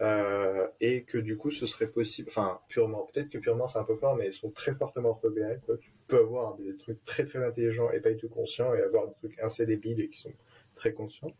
euh, 0.01 0.67
et 0.81 1.03
que 1.03 1.17
du 1.17 1.35
coup, 1.37 1.51
ce 1.51 1.65
serait 1.65 1.87
possible, 1.87 2.29
enfin, 2.29 2.59
purement, 2.69 3.07
peut-être 3.13 3.29
que 3.29 3.37
purement 3.37 3.67
c'est 3.67 3.79
un 3.79 3.83
peu 3.85 3.95
fort, 3.95 4.15
mais 4.15 4.25
elles 4.27 4.33
sont 4.33 4.49
très 4.51 4.73
fortement 4.73 5.09
orthogonales, 5.09 5.59
quoi. 5.65 5.77
Tu 5.77 5.91
peux 6.07 6.19
avoir 6.19 6.55
des 6.55 6.75
trucs 6.77 7.03
très 7.05 7.25
très 7.25 7.43
intelligents 7.43 7.91
et 7.91 7.99
pas 8.01 8.11
du 8.11 8.17
tout 8.17 8.29
conscients, 8.29 8.73
et 8.73 8.81
avoir 8.81 9.07
des 9.07 9.13
trucs 9.15 9.39
assez 9.39 9.65
débiles 9.65 9.99
et 10.01 10.09
qui 10.09 10.19
sont 10.19 10.33
très 10.73 10.93
conscients. 10.93 11.31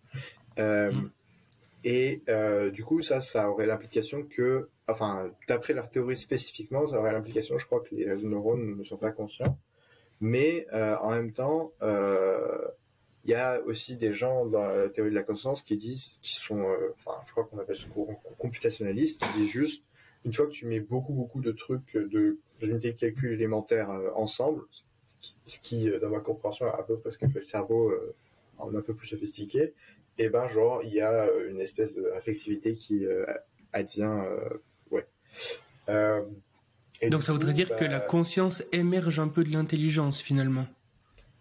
Euh, 0.60 0.92
Mhm. 0.92 1.10
Et 1.84 2.22
euh, 2.30 2.72
du 2.72 2.84
coup, 2.84 3.02
ça, 3.02 3.20
ça 3.20 3.50
aurait 3.50 3.66
l'implication 3.66 4.24
que, 4.24 4.70
enfin, 4.88 5.32
d'après 5.48 5.74
leur 5.74 5.90
théorie 5.90 6.16
spécifiquement, 6.16 6.86
ça 6.86 7.00
aurait 7.00 7.12
l'implication, 7.12 7.58
je 7.58 7.66
crois, 7.66 7.82
que 7.82 7.94
les 7.94 8.06
neurones 8.24 8.78
ne 8.78 8.84
sont 8.84 8.98
pas 8.98 9.12
conscients. 9.12 9.58
Mais 10.22 10.66
euh, 10.74 10.96
en 10.98 11.12
même 11.12 11.34
temps, 11.34 11.74
euh, 11.82 12.66
il 13.26 13.32
y 13.32 13.36
a 13.36 13.62
aussi 13.64 13.98
des 13.98 14.14
gens 14.14 14.46
dans 14.46 14.66
la 14.66 14.90
théorie 14.90 15.10
de 15.10 15.16
la 15.16 15.24
conscience 15.24 15.62
qui 15.62 15.76
disent, 15.76 16.20
qui 16.22 16.36
sont, 16.36 16.66
enfin, 16.96 17.20
je 17.26 17.32
crois 17.32 17.46
qu'on 17.46 17.58
appelle 17.58 17.76
ce 17.76 17.88
courant 17.88 18.22
computationnaliste, 18.38 19.22
qui 19.22 19.40
disent 19.40 19.52
juste, 19.52 19.84
une 20.26 20.34
fois 20.34 20.46
que 20.48 20.52
tu 20.52 20.66
mets 20.66 20.80
beaucoup, 20.80 21.14
beaucoup 21.14 21.42
de 21.42 21.52
trucs, 21.52 21.96
de, 21.96 22.38
unités 22.62 22.94
de 22.94 22.98
calcul 22.98 23.34
élémentaires 23.34 23.90
ensemble, 24.16 24.64
ce 25.46 25.60
qui, 25.60 25.90
dans 26.02 26.10
ma 26.10 26.20
compréhension, 26.20 26.68
est 26.68 26.70
à 26.70 26.84
peu 26.84 26.98
près 26.98 27.10
ce 27.10 27.18
que 27.18 27.28
fait 27.28 27.40
le 27.40 27.46
cerveau 27.46 27.94
en 28.58 28.74
un 28.74 28.82
peu 28.82 28.94
plus 28.94 29.08
sophistiqué, 29.08 29.74
et 30.18 30.30
ben, 30.30 30.48
genre, 30.48 30.82
il 30.84 30.94
y 30.94 31.02
a 31.02 31.28
une 31.50 31.60
espèce 31.60 31.96
de 31.96 32.04
réflexivité 32.08 32.76
qui 32.76 33.06
advient, 33.72 34.20
ouais. 34.92 35.08
Et 37.04 37.10
Donc 37.10 37.24
ça 37.24 37.34
voudrait 37.34 37.54
dire 37.54 37.76
que 37.76 37.84
la 37.84 38.00
bah, 38.00 38.06
conscience 38.06 38.64
émerge 38.72 39.20
un 39.20 39.28
peu 39.28 39.44
de 39.44 39.52
l'intelligence 39.52 40.22
finalement. 40.22 40.66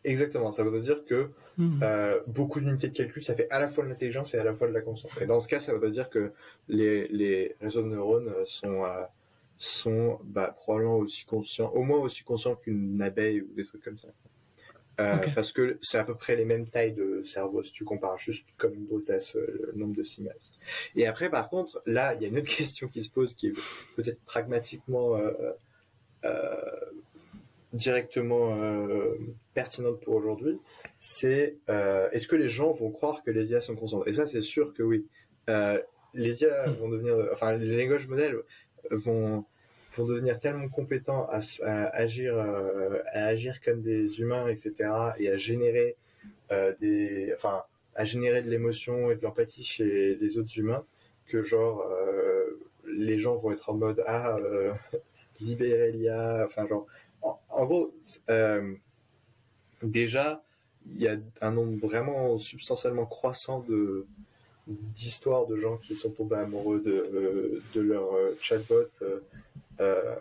Exactement, 0.04 0.50
ça 0.50 0.64
veut 0.64 0.80
dire 0.80 1.04
que 1.04 1.30
hmm. 1.58 1.80
euh, 1.82 2.20
beaucoup 2.26 2.60
d'unités 2.60 2.88
de 2.88 2.96
calcul, 2.96 3.22
ça 3.22 3.36
fait 3.36 3.48
à 3.50 3.60
la 3.60 3.68
fois 3.68 3.84
de 3.84 3.88
l'intelligence 3.88 4.34
et 4.34 4.38
à 4.38 4.44
la 4.44 4.52
fois 4.52 4.66
de 4.66 4.72
la 4.72 4.80
conscience. 4.80 5.12
Et 5.20 5.26
dans 5.26 5.38
ce 5.38 5.46
cas, 5.46 5.60
ça 5.60 5.72
veut 5.74 5.90
dire 5.90 6.10
que 6.10 6.32
les, 6.68 7.06
les 7.08 7.54
réseaux 7.60 7.82
de 7.82 7.88
neurones 7.88 8.32
sont, 8.44 8.84
euh, 8.84 9.04
sont 9.58 10.18
bah, 10.24 10.52
probablement 10.56 10.96
aussi 10.96 11.24
conscients, 11.24 11.70
au 11.70 11.84
moins 11.84 11.98
aussi 11.98 12.24
conscients 12.24 12.56
qu'une 12.56 13.00
abeille 13.00 13.42
ou 13.42 13.54
des 13.54 13.64
trucs 13.64 13.84
comme 13.84 13.98
ça. 13.98 14.08
Euh, 15.02 15.16
parce 15.34 15.52
que 15.52 15.78
c'est 15.82 15.98
à 15.98 16.04
peu 16.04 16.14
près 16.14 16.36
les 16.36 16.44
mêmes 16.44 16.68
tailles 16.68 16.92
de 16.92 17.22
cerveau 17.22 17.62
si 17.62 17.72
tu 17.72 17.84
compares 17.84 18.18
juste 18.18 18.46
comme 18.56 18.74
une 18.74 18.84
brutasse 18.84 19.34
le 19.34 19.72
nombre 19.74 19.94
de 19.94 20.02
signals. 20.02 20.36
Et 20.96 21.06
après, 21.06 21.30
par 21.30 21.48
contre, 21.48 21.82
là, 21.86 22.14
il 22.14 22.22
y 22.22 22.24
a 22.24 22.28
une 22.28 22.38
autre 22.38 22.46
question 22.56 22.88
qui 22.88 23.02
se 23.02 23.10
pose 23.10 23.34
qui 23.34 23.48
est 23.48 23.54
peut-être 23.96 24.20
pragmatiquement 24.24 25.18
directement 27.72 28.54
euh, 28.56 29.14
pertinente 29.54 30.00
pour 30.00 30.14
aujourd'hui, 30.14 30.58
c'est 30.98 31.56
euh, 31.70 32.08
est-ce 32.10 32.28
que 32.28 32.36
les 32.36 32.48
gens 32.48 32.70
vont 32.72 32.90
croire 32.90 33.22
que 33.22 33.30
les 33.30 33.50
IA 33.50 33.60
sont 33.60 33.76
conscientes 33.76 34.06
Et 34.06 34.12
ça, 34.12 34.26
c'est 34.26 34.40
sûr 34.40 34.74
que 34.74 34.82
oui. 34.82 35.06
Euh, 35.48 35.80
les 36.14 36.42
IA 36.42 36.68
hmm. 36.68 36.72
vont 36.74 36.88
devenir, 36.88 37.16
enfin, 37.32 37.56
les 37.56 37.84
langages 37.84 38.06
modèles 38.06 38.36
vont 38.90 39.44
vont 39.94 40.06
devenir 40.06 40.40
tellement 40.40 40.68
compétents 40.68 41.26
à, 41.28 41.40
agir, 41.92 42.38
à 42.38 43.26
agir 43.26 43.60
comme 43.60 43.82
des 43.82 44.20
humains, 44.20 44.48
etc., 44.48 44.90
et 45.18 45.28
à 45.28 45.36
générer 45.36 45.96
des, 46.80 47.32
enfin, 47.34 47.62
à 47.94 48.04
générer 48.04 48.42
de 48.42 48.50
l'émotion 48.50 49.10
et 49.10 49.16
de 49.16 49.22
l'empathie 49.22 49.64
chez 49.64 50.14
les 50.14 50.38
autres 50.38 50.58
humains, 50.58 50.84
que 51.26 51.42
genre 51.42 51.84
les 52.86 53.18
gens 53.18 53.34
vont 53.34 53.52
être 53.52 53.70
en 53.70 53.74
mode 53.74 54.02
ah 54.06 54.38
libérer 55.40 55.92
l'IA, 55.92 56.42
enfin 56.44 56.66
genre 56.66 56.86
en, 57.22 57.66
gros, 57.66 57.94
euh, 58.30 58.74
déjà, 59.82 60.42
il 60.86 61.00
y 61.00 61.08
a 61.08 61.16
un 61.40 61.52
nombre 61.52 61.86
vraiment 61.86 62.38
substantiellement 62.38 63.06
croissant 63.06 63.60
de 63.60 64.06
d'histoires 64.68 65.46
de 65.48 65.56
gens 65.56 65.76
qui 65.76 65.96
sont 65.96 66.10
tombés 66.10 66.36
amoureux 66.36 66.80
de, 66.80 66.92
euh, 66.92 67.62
de 67.74 67.80
leur 67.80 68.14
euh, 69.80 70.16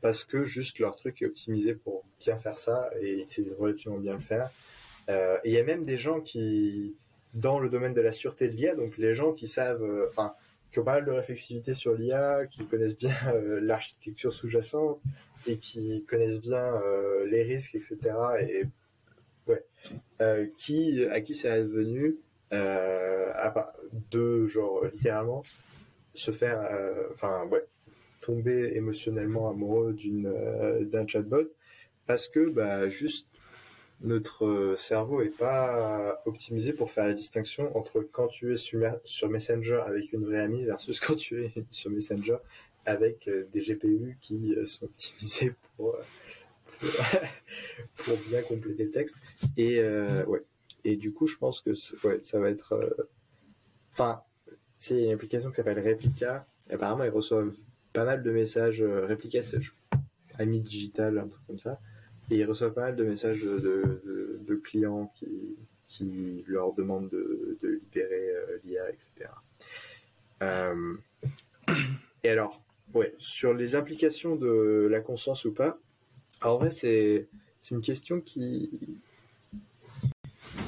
parce 0.00 0.24
que 0.24 0.44
juste 0.44 0.78
leur 0.78 0.96
truc 0.96 1.22
est 1.22 1.26
optimisé 1.26 1.74
pour 1.74 2.04
bien 2.20 2.36
faire 2.36 2.58
ça 2.58 2.90
et 3.00 3.24
c'est 3.26 3.46
relativement 3.58 3.98
bien 3.98 4.14
le 4.14 4.20
faire. 4.20 4.50
et 5.08 5.40
il 5.44 5.52
y 5.52 5.58
a 5.58 5.64
même 5.64 5.84
des 5.84 5.96
gens 5.96 6.20
qui, 6.20 6.94
dans 7.34 7.58
le 7.58 7.68
domaine 7.68 7.94
de 7.94 8.00
la 8.00 8.12
sûreté 8.12 8.48
de 8.48 8.54
l'IA, 8.54 8.74
donc 8.74 8.96
les 8.98 9.14
gens 9.14 9.32
qui 9.32 9.48
savent, 9.48 9.84
enfin, 10.08 10.34
qui 10.72 10.78
ont 10.78 10.84
pas 10.84 10.94
mal 10.94 11.04
de 11.04 11.10
réflexivité 11.10 11.74
sur 11.74 11.94
l'IA, 11.94 12.46
qui 12.46 12.66
connaissent 12.66 12.96
bien 12.96 13.14
l'architecture 13.60 14.32
sous-jacente, 14.32 15.00
et 15.46 15.58
qui 15.58 16.04
connaissent 16.04 16.40
bien 16.40 16.74
euh, 16.82 17.26
les 17.26 17.42
risques, 17.42 17.74
etc. 17.74 17.98
Et 18.40 18.64
ouais, 19.46 19.64
euh, 20.20 20.46
qui 20.56 21.04
à 21.06 21.20
qui 21.20 21.34
c'est 21.34 21.50
advenu 21.50 22.16
euh, 22.52 23.32
de 24.10 24.46
genre 24.46 24.84
littéralement 24.86 25.42
se 26.14 26.30
faire, 26.30 26.60
enfin 27.12 27.46
ouais, 27.46 27.64
tomber 28.24 28.76
émotionnellement 28.76 29.50
amoureux 29.50 29.92
d'une 29.92 30.32
d'un 30.90 31.06
chatbot 31.06 31.50
parce 32.06 32.28
que 32.28 32.48
bah 32.48 32.88
juste 32.88 33.26
notre 34.00 34.74
cerveau 34.76 35.22
est 35.22 35.36
pas 35.36 36.20
optimisé 36.26 36.72
pour 36.72 36.90
faire 36.90 37.06
la 37.06 37.14
distinction 37.14 37.76
entre 37.76 38.00
quand 38.00 38.28
tu 38.28 38.52
es 38.52 38.56
sur, 38.56 38.80
sur 39.04 39.30
Messenger 39.30 39.80
avec 39.86 40.12
une 40.12 40.24
vraie 40.24 40.40
amie 40.40 40.64
versus 40.64 41.00
quand 41.04 41.16
tu 41.16 41.42
es 41.42 41.52
sur 41.70 41.90
Messenger 41.90 42.36
avec 42.86 43.28
euh, 43.28 43.46
des 43.52 43.60
GPU 43.60 44.16
qui 44.20 44.54
euh, 44.54 44.64
sont 44.64 44.86
optimisés 44.86 45.54
pour, 45.76 45.94
euh, 45.94 46.88
pour, 47.96 48.16
bien 48.28 48.42
compléter 48.42 48.84
le 48.84 48.90
texte. 48.90 49.16
Et 49.56 49.82
ouais. 50.26 50.44
Et 50.86 50.96
du 50.96 51.12
coup, 51.12 51.26
je 51.26 51.38
pense 51.38 51.62
que 51.62 51.70
ouais, 52.06 52.18
ça 52.20 52.38
va 52.38 52.50
être. 52.50 53.08
Enfin, 53.92 54.22
c'est 54.78 55.02
une 55.02 55.12
application 55.12 55.48
qui 55.48 55.56
s'appelle 55.56 55.80
Replica. 55.80 56.46
apparemment, 56.70 57.04
ils 57.04 57.10
reçoivent 57.10 57.54
pas 57.94 58.04
mal 58.04 58.22
de 58.22 58.30
messages. 58.30 58.82
Replica, 58.82 59.40
c'est 59.40 59.60
ami 60.38 60.60
digital, 60.60 61.18
un 61.18 61.28
truc 61.28 61.42
comme 61.46 61.58
ça. 61.58 61.80
Et 62.30 62.36
ils 62.36 62.44
reçoivent 62.44 62.74
pas 62.74 62.82
mal 62.82 62.96
de 62.96 63.04
messages 63.04 63.40
de, 63.40 64.40
de, 64.46 64.54
clients 64.56 65.10
qui, 65.14 65.56
qui 65.88 66.44
leur 66.46 66.74
demandent 66.74 67.08
de, 67.08 67.56
de 67.62 67.68
libérer 67.68 68.30
l'IA, 68.64 68.90
etc. 68.90 69.30
et 72.22 72.28
alors, 72.28 72.64
Ouais, 72.94 73.12
sur 73.18 73.54
les 73.54 73.74
implications 73.74 74.36
de 74.36 74.86
la 74.88 75.00
conscience 75.00 75.44
ou 75.44 75.52
pas, 75.52 75.78
en 76.42 76.58
vrai, 76.58 76.70
c'est 76.70 77.26
une 77.70 77.80
question 77.80 78.20
qui 78.20 78.70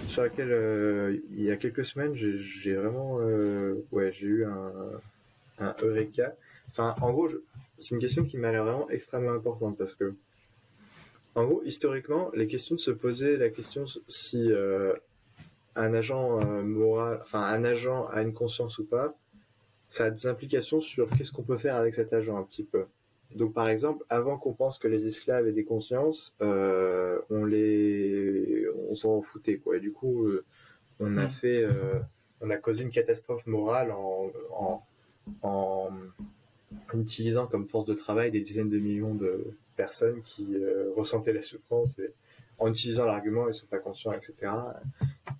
sur 0.09 0.23
laquelle 0.23 0.51
euh, 0.51 1.17
il 1.31 1.43
y 1.43 1.51
a 1.53 1.57
quelques 1.57 1.85
semaines, 1.85 2.15
j'ai 2.15 2.75
vraiment 2.75 3.19
euh, 3.21 3.75
ouais, 3.93 4.11
j'ai 4.13 4.27
eu 4.27 4.45
un, 4.45 4.73
un 5.61 5.75
eureka. 5.83 6.35
Enfin, 6.77 6.95
en 7.01 7.13
gros, 7.13 7.29
c'est 7.79 7.95
une 7.95 8.01
question 8.01 8.25
qui 8.25 8.37
m'a 8.37 8.53
l'air 8.53 8.65
vraiment 8.65 8.89
extrêmement 8.91 9.33
importante 9.33 9.79
parce 9.79 9.95
que 9.95 10.15
en 11.35 11.45
gros, 11.45 11.63
historiquement, 11.65 12.31
les 12.35 12.47
questions 12.47 12.77
de 12.77 12.81
se 12.81 12.91
poser 12.91 13.37
la 13.37 13.51
question 13.51 13.85
si 14.09 14.51
euh, 14.51 14.95
un 15.75 15.93
agent 15.93 16.41
moral, 16.63 17.21
enfin 17.23 17.43
un 17.43 17.65
agent 17.65 18.07
a 18.09 18.23
une 18.23 18.33
conscience 18.33 18.79
ou 18.79 18.87
pas, 18.87 19.15
ça 19.89 20.07
a 20.07 20.11
des 20.11 20.27
implications 20.27 20.81
sur 20.81 21.09
qu'est-ce 21.11 21.33
qu'on 21.33 21.43
peut 21.43 21.59
faire 21.59 21.77
avec 21.77 21.95
cet 21.95 22.13
agent 22.13 22.37
un 22.37 22.43
petit 22.43 22.65
peu. 22.65 22.87
Donc 23.35 23.53
par 23.55 23.69
exemple, 23.69 24.05
avant 24.09 24.39
qu'on 24.39 24.53
pense 24.53 24.79
que 24.79 24.89
les 24.89 25.07
esclaves 25.07 25.49
aient 25.49 25.53
des 25.53 25.65
consciences, 25.65 26.35
euh, 26.41 27.21
on 27.31 27.45
les, 27.45 28.67
on 28.89 28.95
s'en 28.95 29.21
foutait 29.21 29.59
quoi. 29.59 29.77
Et 29.77 29.81
du 29.81 29.93
coup, 29.93 30.27
euh, 30.27 30.45
on 31.01 31.17
a 31.19 31.29
fait, 31.29 31.63
euh, 31.63 31.99
on 32.41 32.51
a 32.51 32.57
causé 32.57 32.83
une 32.85 32.91
catastrophe 32.91 33.47
morale 33.47 33.91
en, 33.91 34.31
en, 34.53 34.83
en, 35.43 35.91
utilisant 36.95 37.47
comme 37.47 37.67
force 37.67 37.85
de 37.85 37.95
travail 37.95 38.31
des 38.31 38.41
dizaines 38.41 38.71
de 38.71 38.79
millions 38.79 39.15
de 39.15 39.57
personnes 39.77 40.23
qui 40.23 40.57
ressentaient 40.97 41.33
la 41.33 41.43
souffrance 41.43 41.99
et 41.99 42.13
en 42.59 42.71
utilisant 42.71 43.05
l'argument 43.05 43.49
ils 43.49 43.55
sont 43.55 43.67
pas 43.67 43.79
conscients, 43.79 44.13
etc. 44.13 44.53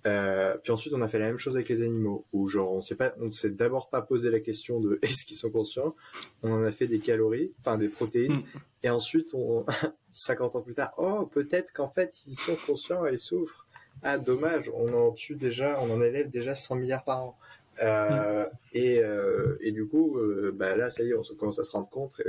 Euh, 0.05 0.55
puis 0.63 0.71
ensuite, 0.71 0.93
on 0.93 1.01
a 1.01 1.07
fait 1.07 1.19
la 1.19 1.27
même 1.27 1.37
chose 1.37 1.55
avec 1.55 1.69
les 1.69 1.81
animaux, 1.81 2.25
où 2.33 2.47
genre 2.47 2.71
on 2.71 2.81
s'est 2.81 2.95
pas, 2.95 3.13
on 3.19 3.31
s'est 3.31 3.49
d'abord 3.49 3.89
pas 3.89 4.01
posé 4.01 4.29
la 4.29 4.39
question 4.39 4.79
de 4.79 4.99
est-ce 5.01 5.25
qu'ils 5.25 5.37
sont 5.37 5.49
conscients? 5.49 5.95
On 6.43 6.51
en 6.51 6.63
a 6.63 6.71
fait 6.71 6.87
des 6.87 6.99
calories, 6.99 7.53
enfin 7.59 7.77
des 7.77 7.89
protéines, 7.89 8.37
mm. 8.37 8.43
et 8.83 8.89
ensuite, 8.89 9.33
on, 9.33 9.65
50 10.13 10.55
ans 10.55 10.61
plus 10.61 10.73
tard, 10.73 10.93
oh 10.97 11.25
peut-être 11.25 11.71
qu'en 11.73 11.89
fait 11.89 12.21
ils 12.25 12.35
sont 12.35 12.57
conscients 12.67 13.05
et 13.05 13.13
ils 13.13 13.19
souffrent. 13.19 13.67
Ah 14.03 14.19
dommage, 14.19 14.69
on 14.75 14.93
en 14.93 15.11
tue 15.11 15.35
déjà, 15.35 15.79
on 15.81 15.91
en 15.91 16.01
élève 16.01 16.29
déjà 16.29 16.53
100 16.53 16.75
milliards 16.75 17.03
par 17.03 17.23
an. 17.23 17.37
Euh, 17.81 18.45
mm. 18.45 18.49
et, 18.73 18.99
euh, 19.03 19.57
et 19.61 19.71
du 19.71 19.87
coup, 19.87 20.17
euh, 20.17 20.51
bah 20.53 20.75
là, 20.75 20.89
ça 20.89 21.03
y 21.03 21.09
est, 21.09 21.13
on 21.13 21.23
commence 21.37 21.59
à 21.59 21.63
se 21.63 21.71
rendre 21.71 21.89
compte. 21.89 22.21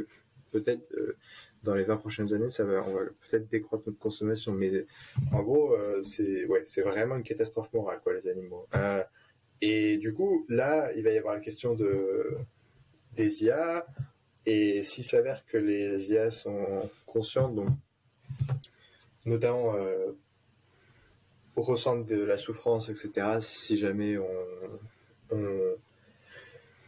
Peut-être 0.51 0.95
dans 1.63 1.75
les 1.75 1.85
20 1.85 1.97
prochaines 1.97 2.33
années, 2.33 2.51
ça 2.51 2.65
va, 2.65 2.85
on 2.87 2.95
va 2.95 3.01
peut-être 3.05 3.49
décroître 3.49 3.85
notre 3.87 3.99
consommation. 3.99 4.53
Mais 4.53 4.87
en 5.33 5.43
gros, 5.43 5.75
euh, 5.75 6.03
c'est 6.03 6.47
ouais, 6.47 6.63
c'est 6.65 6.83
vraiment 6.83 7.17
une 7.17 7.23
catastrophe 7.23 7.73
morale, 7.73 8.01
quoi, 8.03 8.15
les 8.15 8.29
animaux. 8.29 8.67
Euh, 8.75 9.03
et 9.61 9.99
du 9.99 10.15
coup, 10.15 10.45
là, 10.49 10.93
il 10.95 11.03
va 11.03 11.11
y 11.11 11.19
avoir 11.19 11.35
la 11.35 11.41
question 11.41 11.75
de 11.75 12.39
des 13.15 13.45
IA. 13.45 13.87
Et 14.47 14.83
s'il 14.83 15.05
s'avère 15.05 15.45
que 15.45 15.59
les 15.59 16.11
IA 16.13 16.31
sont 16.31 16.89
conscientes, 17.07 17.55
donc 17.55 17.69
notamment 19.27 19.75
euh, 19.75 20.13
ressentent 21.57 22.07
de 22.07 22.23
la 22.23 22.39
souffrance, 22.39 22.89
etc. 22.89 23.39
Si 23.41 23.77
jamais 23.77 24.17
on 24.17 24.27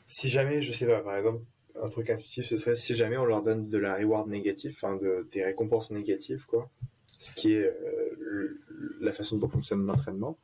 si 0.07 0.29
jamais, 0.29 0.61
je 0.61 0.73
sais 0.73 0.87
pas, 0.87 1.01
par 1.01 1.17
exemple, 1.17 1.43
un 1.83 1.89
truc 1.89 2.11
intuitif, 2.11 2.47
ce 2.47 2.57
serait 2.57 2.77
si 2.77 2.97
jamais 2.97 3.17
on 3.17 3.25
leur 3.25 3.43
donne 3.43 3.69
de 3.69 3.79
la 3.79 3.97
reward 3.97 4.29
négative, 4.29 4.73
enfin 4.77 4.97
de, 4.97 5.27
des 5.31 5.45
récompenses 5.45 5.91
négatives, 5.91 6.47
quoi. 6.47 6.69
Ce 7.19 7.33
qui 7.33 7.53
est 7.53 7.65
euh, 7.65 8.61
la 9.01 9.13
façon 9.13 9.37
dont 9.37 9.49
fonctionne 9.49 9.85
l'entraînement. 9.87 10.39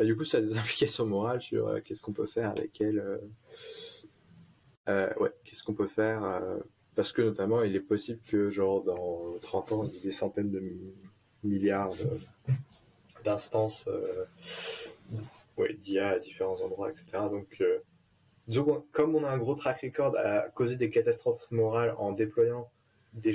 Du 0.00 0.16
coup, 0.16 0.24
ça 0.24 0.38
a 0.38 0.40
des 0.40 0.56
implications 0.56 1.06
morales 1.06 1.42
sur 1.42 1.68
euh, 1.68 1.80
qu'est-ce 1.84 2.00
qu'on 2.00 2.12
peut 2.12 2.26
faire 2.26 2.50
avec 2.50 2.80
elles. 2.80 3.20
Euh, 4.88 5.14
ouais, 5.20 5.30
qu'est-ce 5.44 5.62
qu'on 5.62 5.74
peut 5.74 5.88
faire 5.88 6.42
Parce 6.94 7.12
que 7.12 7.22
notamment, 7.22 7.62
il 7.62 7.76
est 7.76 7.80
possible 7.80 8.20
que, 8.26 8.50
genre, 8.50 8.82
dans 8.82 9.38
30 9.40 9.72
ans, 9.72 9.84
ait 9.84 10.00
des 10.02 10.10
centaines 10.10 10.50
de 10.50 10.62
milliards 11.44 11.92
d'instances 13.24 13.88
ouais, 15.56 15.74
d'IA 15.74 16.10
à 16.10 16.18
différents 16.18 16.60
endroits, 16.60 16.90
etc. 16.90 17.24
Donc, 17.30 17.62
disons, 18.48 18.84
comme 18.92 19.14
on 19.14 19.24
a 19.24 19.30
un 19.30 19.38
gros 19.38 19.54
track 19.54 19.80
record 19.82 20.16
à 20.16 20.48
causer 20.50 20.76
des 20.76 20.90
catastrophes 20.90 21.50
morales 21.50 21.94
en 21.98 22.12
déployant 22.12 22.70
des 23.14 23.34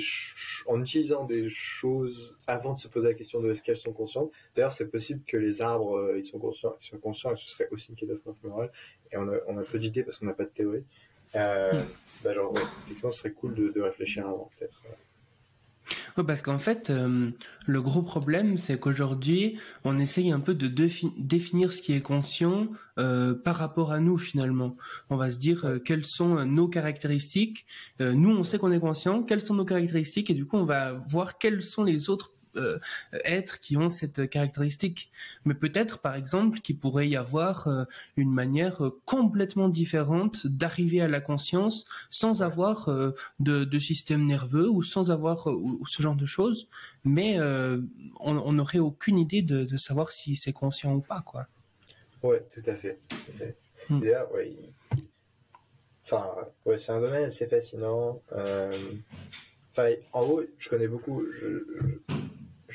en 0.66 0.80
utilisant 0.80 1.24
des 1.24 1.48
choses 1.48 2.36
avant 2.48 2.74
de 2.74 2.78
se 2.78 2.88
poser 2.88 3.08
la 3.08 3.14
question 3.14 3.40
de 3.40 3.50
est-ce 3.50 3.62
qu'elles 3.62 3.76
sont 3.76 3.92
conscientes. 3.92 4.32
D'ailleurs, 4.56 4.72
c'est 4.72 4.88
possible 4.88 5.22
que 5.24 5.36
les 5.36 5.62
arbres, 5.62 6.14
ils 6.16 6.24
sont 6.24 6.38
conscients, 6.38 6.76
ils 6.80 6.86
sont 6.86 6.98
conscients 6.98 7.32
et 7.32 7.36
ce 7.36 7.48
serait 7.48 7.68
aussi 7.70 7.90
une 7.90 7.96
catastrophe 7.96 8.42
morale. 8.42 8.72
Et 9.12 9.16
on 9.16 9.28
a, 9.28 9.36
on 9.46 9.56
a 9.56 9.62
peu 9.62 9.78
d'idées 9.78 10.02
parce 10.02 10.18
qu'on 10.18 10.26
n'a 10.26 10.34
pas 10.34 10.44
de 10.44 10.50
théorie. 10.50 10.84
Euh, 11.34 11.72
hmm. 11.72 11.86
bah 12.24 12.32
genre, 12.32 12.54
effectivement, 12.84 13.10
ce 13.10 13.20
serait 13.20 13.32
cool 13.32 13.54
de, 13.54 13.68
de 13.68 13.80
réfléchir 13.80 14.26
avant, 14.26 14.50
peut-être. 14.58 14.80
Oui, 16.16 16.24
parce 16.26 16.42
qu'en 16.42 16.58
fait, 16.58 16.90
euh, 16.90 17.30
le 17.66 17.82
gros 17.82 18.02
problème, 18.02 18.58
c'est 18.58 18.78
qu'aujourd'hui, 18.78 19.58
on 19.84 19.98
essaye 19.98 20.32
un 20.32 20.40
peu 20.40 20.54
de 20.54 20.68
définir 20.68 21.72
ce 21.72 21.82
qui 21.82 21.92
est 21.92 22.00
conscient 22.00 22.68
euh, 22.98 23.34
par 23.34 23.56
rapport 23.56 23.92
à 23.92 24.00
nous, 24.00 24.18
finalement. 24.18 24.76
On 25.10 25.16
va 25.16 25.30
se 25.30 25.38
dire 25.38 25.64
euh, 25.64 25.78
quelles 25.78 26.04
sont 26.04 26.44
nos 26.44 26.68
caractéristiques. 26.68 27.66
nous, 28.00 28.30
on 28.30 28.44
sait 28.44 28.58
qu'on 28.58 28.72
est 28.72 28.80
conscient, 28.80 29.22
quelles 29.22 29.40
sont 29.40 29.54
nos 29.54 29.64
caractéristiques, 29.64 30.30
et 30.30 30.34
du 30.34 30.44
coup, 30.44 30.56
on 30.56 30.64
va 30.64 30.92
voir 31.08 31.38
quelles 31.38 31.62
sont 31.62 31.84
les 31.84 32.10
autres 32.10 32.32
euh, 32.56 32.78
êtres 33.24 33.60
qui 33.60 33.76
ont 33.76 33.88
cette 33.88 34.28
caractéristique. 34.28 35.10
Mais 35.44 35.54
peut-être, 35.54 35.98
par 35.98 36.14
exemple, 36.14 36.60
qu'il 36.60 36.78
pourrait 36.78 37.08
y 37.08 37.16
avoir 37.16 37.68
euh, 37.68 37.84
une 38.16 38.30
manière 38.30 38.84
euh, 38.84 39.00
complètement 39.04 39.68
différente 39.68 40.46
d'arriver 40.46 41.00
à 41.00 41.08
la 41.08 41.20
conscience 41.20 41.86
sans 42.10 42.42
avoir 42.42 42.88
de, 43.38 43.78
système 43.78 44.26
nerveux 44.26 44.68
ou 44.68 44.82
sans 44.82 45.10
avoir 45.10 45.48
ce 45.86 46.02
genre 46.02 46.16
de 46.16 46.26
choses. 46.26 46.68
Mais 47.04 47.38
on 48.20 48.52
n'aurait 48.52 48.78
aucune 48.78 49.18
idée 49.18 49.42
de, 49.42 49.76
savoir 49.76 50.10
si 50.10 50.36
c'est 50.36 50.52
conscient 50.52 50.94
ou 50.94 51.00
pas, 51.00 51.22
quoi. 51.22 51.46
Ouais, 52.22 52.44
tout 52.52 52.68
à 52.68 52.74
fait. 52.74 52.98
Hmm. 53.88 54.00
ouais, 54.00 54.56
enfin, 56.04 56.26
ouais, 56.66 56.78
c'est 56.78 56.92
un 56.92 57.00
domaine 57.00 57.24
assez 57.24 57.46
fascinant. 57.46 58.20
Enfin, 59.70 59.92
en 60.12 60.22
gros, 60.22 60.42
je 60.58 60.68
connais 60.68 60.88
beaucoup. 60.88 61.24
Je, 61.30 61.64
je 62.08 62.27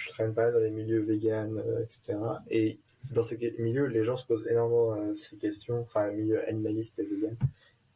traîne 0.09 0.33
pas 0.33 0.51
dans 0.51 0.59
les 0.59 0.71
milieux 0.71 1.01
véganes, 1.01 1.57
euh, 1.59 1.83
etc. 1.83 2.17
Et 2.49 2.79
dans 3.11 3.23
ces 3.23 3.37
milieux, 3.59 3.85
les 3.85 4.03
gens 4.03 4.15
se 4.15 4.25
posent 4.25 4.47
énormément 4.47 4.93
euh, 4.93 5.13
ces 5.13 5.37
questions, 5.37 5.81
enfin, 5.81 6.11
milieu 6.11 6.47
animaliste 6.47 6.99
et 6.99 7.05
vegan. 7.05 7.35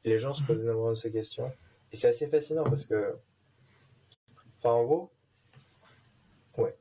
Les 0.03 0.19
gens 0.19 0.33
se 0.33 0.43
posent 0.43 0.61
énormément 0.61 0.95
ces 0.95 1.11
questions. 1.11 1.51
Et 1.91 1.95
c'est 1.95 2.09
assez 2.09 2.27
fascinant 2.27 2.63
parce 2.63 2.85
que, 2.85 3.15
enfin, 4.59 4.71
en 4.71 4.83
gros, 4.83 5.11
ouais. 6.57 6.75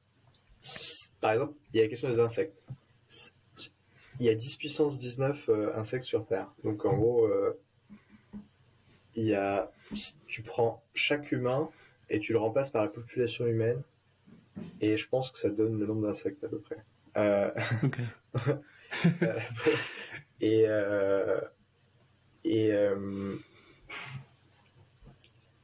Par 1.20 1.32
exemple, 1.32 1.54
il 1.72 1.78
y 1.78 1.80
a 1.80 1.84
la 1.84 1.88
question 1.88 2.08
des 2.08 2.20
insectes. 2.20 2.56
Il 4.18 4.26
y 4.26 4.28
a 4.28 4.34
10 4.34 4.56
puissance 4.56 4.98
19 4.98 5.48
euh, 5.48 5.76
insectes 5.76 6.04
sur 6.04 6.26
Terre. 6.26 6.52
Donc, 6.64 6.84
en 6.84 6.96
gros, 6.96 7.28
il 9.14 9.24
y 9.24 9.34
a, 9.34 9.70
tu 10.26 10.42
prends 10.42 10.82
chaque 10.94 11.32
humain 11.32 11.70
et 12.10 12.20
tu 12.20 12.32
le 12.32 12.38
remplaces 12.38 12.70
par 12.70 12.82
la 12.82 12.90
population 12.90 13.46
humaine 13.46 13.82
et 14.80 14.96
je 14.96 15.08
pense 15.08 15.30
que 15.30 15.38
ça 15.38 15.50
donne 15.50 15.78
le 15.78 15.86
nombre 15.86 16.06
d'insectes 16.06 16.44
à 16.44 16.48
peu 16.48 16.60
près. 16.60 16.84
Euh... 17.16 17.50
et 20.40 20.64
euh... 20.66 21.40
et 22.44 22.72
euh... 22.72 23.36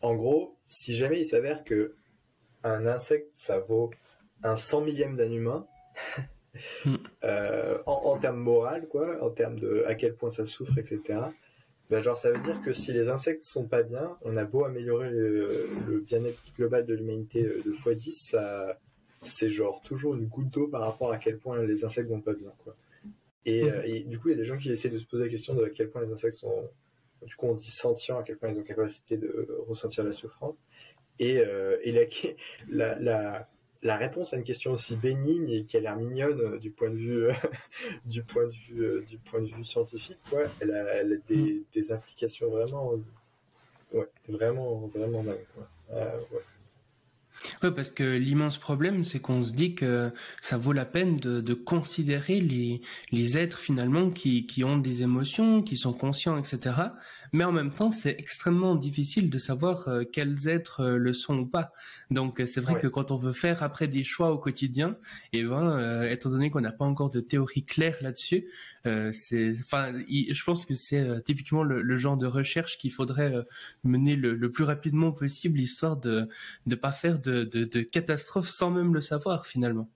en 0.00 0.14
gros, 0.14 0.56
si 0.68 0.94
jamais 0.94 1.20
il 1.20 1.24
s'avère 1.24 1.64
que 1.64 1.94
un 2.64 2.86
insecte 2.86 3.28
ça 3.32 3.58
vaut 3.58 3.90
un 4.44 4.56
cent 4.56 4.80
millième 4.80 5.16
d'un 5.16 5.30
humain, 5.30 5.66
hmm. 6.84 6.96
en, 7.86 7.92
en, 7.92 8.18
termes 8.18 8.40
moral, 8.40 8.88
quoi, 8.88 9.22
en 9.22 9.30
termes 9.30 9.58
de 9.58 9.84
à 9.86 9.94
quel 9.94 10.14
point 10.14 10.30
ça 10.30 10.44
souffre, 10.44 10.78
etc. 10.78 11.20
Ben 11.92 12.00
genre, 12.00 12.16
ça 12.16 12.30
veut 12.30 12.38
dire 12.38 12.58
que 12.62 12.72
si 12.72 12.90
les 12.94 13.10
insectes 13.10 13.44
sont 13.44 13.66
pas 13.66 13.82
bien, 13.82 14.16
on 14.22 14.38
a 14.38 14.46
beau 14.46 14.64
améliorer 14.64 15.10
le, 15.10 15.68
le 15.86 16.00
bien-être 16.00 16.40
global 16.56 16.86
de 16.86 16.94
l'humanité 16.94 17.42
de 17.42 17.70
x10, 17.70 18.30
ça, 18.30 18.78
c'est 19.20 19.50
genre 19.50 19.82
toujours 19.82 20.14
une 20.14 20.24
goutte 20.24 20.48
d'eau 20.48 20.68
par 20.68 20.80
rapport 20.80 21.12
à 21.12 21.18
quel 21.18 21.36
point 21.36 21.62
les 21.62 21.84
insectes 21.84 22.08
vont 22.08 22.22
pas 22.22 22.32
bien, 22.32 22.50
quoi. 22.64 22.74
Et, 23.44 23.64
euh, 23.64 23.82
et, 23.84 24.04
du 24.04 24.18
coup, 24.18 24.30
il 24.30 24.32
y 24.32 24.34
a 24.34 24.38
des 24.38 24.46
gens 24.46 24.56
qui 24.56 24.72
essaient 24.72 24.88
de 24.88 24.96
se 24.96 25.04
poser 25.04 25.24
la 25.24 25.28
question 25.28 25.52
de 25.52 25.64
à 25.64 25.68
quel 25.68 25.90
point 25.90 26.00
les 26.00 26.10
insectes 26.10 26.36
sont, 26.36 26.70
du 27.26 27.36
coup, 27.36 27.44
on 27.44 27.54
dit 27.54 27.70
sentients, 27.70 28.18
à 28.18 28.22
quel 28.22 28.38
point 28.38 28.48
ils 28.48 28.58
ont 28.58 28.62
capacité 28.62 29.18
de 29.18 29.46
ressentir 29.68 30.02
la 30.02 30.12
souffrance. 30.12 30.62
Et, 31.18 31.40
euh, 31.40 31.76
et 31.82 31.92
la, 31.92 32.04
la, 32.70 32.98
la, 32.98 33.48
réponse 33.90 34.32
à 34.32 34.36
une 34.36 34.44
question 34.44 34.72
aussi 34.72 34.96
bénigne 34.96 35.48
et 35.50 35.64
qui 35.64 35.76
a 35.76 35.80
l'air 35.80 35.96
mignonne 35.96 36.40
euh, 36.40 36.58
du 36.58 36.70
point 36.70 36.90
de 36.90 36.96
vue, 36.96 37.26
du 38.06 38.22
point 38.22 38.46
de 38.46 38.52
vue, 38.52 39.04
du 39.04 39.18
point 39.18 39.40
de 39.40 39.46
vue 39.46 39.64
scientifique, 39.64 40.18
quoi, 40.30 40.42
elle 40.60 40.72
a, 40.72 40.94
elle 40.94 41.12
a 41.14 41.16
des, 41.28 41.62
des, 41.72 41.92
implications 41.92 42.48
vraiment, 42.48 42.92
ouais, 43.92 44.08
vraiment, 44.28 44.90
vraiment 44.94 45.22
dingues, 45.22 45.46
quoi. 45.54 45.68
ouais. 45.98 47.70
Parce 47.74 47.90
que 47.90 48.16
l'immense 48.16 48.56
problème, 48.56 49.04
c'est 49.04 49.18
qu'on 49.18 49.42
se 49.42 49.52
dit 49.52 49.74
que 49.74 50.10
ça 50.40 50.58
vaut 50.58 50.72
la 50.72 50.84
peine 50.84 51.16
de, 51.18 51.40
de 51.40 51.54
considérer 51.54 52.40
les, 52.40 52.80
les 53.10 53.36
êtres 53.36 53.58
finalement 53.58 54.10
qui, 54.10 54.46
qui 54.46 54.62
ont 54.62 54.78
des 54.78 55.02
émotions, 55.02 55.62
qui 55.62 55.76
sont 55.76 55.92
conscients, 55.92 56.38
etc 56.38 56.72
mais 57.32 57.44
en 57.44 57.52
même 57.52 57.72
temps, 57.72 57.90
c'est 57.90 58.14
extrêmement 58.18 58.74
difficile 58.74 59.30
de 59.30 59.38
savoir 59.38 59.88
euh, 59.88 60.04
quels 60.04 60.48
êtres 60.48 60.80
euh, 60.80 60.96
le 60.96 61.12
sont 61.12 61.38
ou 61.38 61.46
pas. 61.46 61.72
Donc, 62.10 62.40
euh, 62.40 62.46
c'est 62.46 62.60
vrai 62.60 62.78
que 62.78 62.86
quand 62.86 63.10
on 63.10 63.16
veut 63.16 63.32
faire 63.32 63.62
après 63.62 63.88
des 63.88 64.04
choix 64.04 64.32
au 64.32 64.38
quotidien, 64.38 64.98
et 65.32 65.38
eh 65.38 65.44
ben, 65.44 66.02
étant 66.04 66.28
donné 66.28 66.50
qu'on 66.50 66.60
n'a 66.60 66.72
pas 66.72 66.84
encore 66.84 67.08
de 67.08 67.20
théorie 67.20 67.64
claire 67.64 67.96
là-dessus, 68.02 68.48
c'est, 69.12 69.54
enfin, 69.60 69.92
je 70.08 70.44
pense 70.44 70.66
que 70.66 70.74
c'est 70.74 71.22
typiquement 71.24 71.62
le, 71.62 71.96
genre 71.96 72.16
de 72.16 72.26
recherche 72.26 72.78
qu'il 72.78 72.92
faudrait 72.92 73.32
mener 73.84 74.16
le, 74.16 74.52
plus 74.52 74.64
rapidement 74.64 75.12
possible, 75.12 75.58
histoire 75.60 75.96
de 75.96 76.28
ne 76.66 76.74
pas 76.74 76.92
faire 76.92 77.18
de, 77.18 77.44
de, 77.44 77.64
de 77.64 77.80
catastrophes 77.80 78.48
sans 78.48 78.70
même 78.70 78.92
le 78.92 79.00
savoir 79.00 79.46
finalement. 79.46 79.88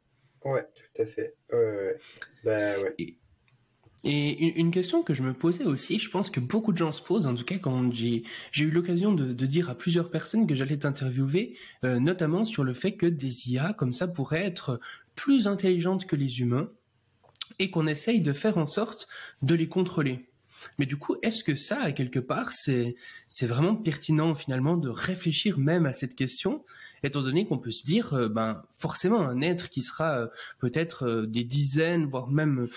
Ouais, 0.45 0.67
tout 0.75 1.03
à 1.03 1.07
fait. 1.07 1.35
Ouais, 1.53 1.97
Bah, 2.45 2.81
ouais. 2.81 2.95
Et 2.99 3.19
une 4.13 4.71
question 4.71 5.03
que 5.03 5.15
je 5.15 5.23
me 5.23 5.33
posais 5.33 5.65
aussi, 5.65 5.99
je 5.99 6.11
pense 6.11 6.31
que 6.31 6.41
beaucoup 6.41 6.73
de 6.73 6.79
gens 6.79 6.93
se 6.93 7.03
posent, 7.03 7.27
en 7.27 7.35
tout 7.35 7.45
cas 7.45 7.59
quand 7.59 7.93
j'ai 7.93 8.23
eu 8.57 8.71
l'occasion 8.71 9.13
de, 9.13 9.47
dire 9.47 9.71
à 9.71 9.75
plusieurs 9.75 10.11
personnes 10.11 10.47
que 10.47 10.55
j'allais 10.55 10.79
t'interviewer, 10.79 11.57
euh, 11.85 11.99
notamment 11.99 12.45
sur 12.45 12.65
le 12.65 12.75
fait 12.75 12.93
que 12.93 13.07
des 13.07 13.51
IA 13.53 13.73
comme 13.73 13.93
ça 13.93 14.09
pourraient 14.09 14.45
être 14.45 14.81
plus 15.15 15.47
intelligentes 15.47 16.07
que 16.07 16.17
les 16.17 16.41
humains 16.41 16.71
et 17.59 17.71
qu'on 17.71 17.87
essaye 17.87 18.21
de 18.21 18.33
faire 18.33 18.59
en 18.59 18.67
sorte 18.67 19.09
de 19.43 19.55
les 19.55 19.69
contrôler. 19.69 20.29
Mais 20.79 20.87
du 20.87 20.97
coup, 20.97 21.17
est-ce 21.23 21.45
que 21.45 21.55
ça, 21.55 21.93
quelque 21.93 22.19
part, 22.19 22.53
c'est 22.53 22.97
vraiment 23.43 23.75
pertinent 23.75 24.35
finalement 24.35 24.77
de 24.77 24.89
réfléchir 24.89 25.59
même 25.59 25.87
à 25.87 25.93
cette 25.93 26.15
question, 26.15 26.65
étant 27.03 27.23
donné 27.23 27.47
qu'on 27.47 27.59
peut 27.59 27.71
se 27.71 27.85
dire, 27.85 28.15
euh, 28.15 28.29
ben 28.29 28.63
forcément, 28.73 29.21
un 29.21 29.41
être 29.41 29.69
qui 29.69 29.83
sera 29.83 30.19
euh, 30.19 30.27
peut-être 30.59 31.07
euh, 31.07 31.27
des 31.27 31.45
dizaines, 31.45 32.07
voire 32.07 32.29
même 32.29 32.69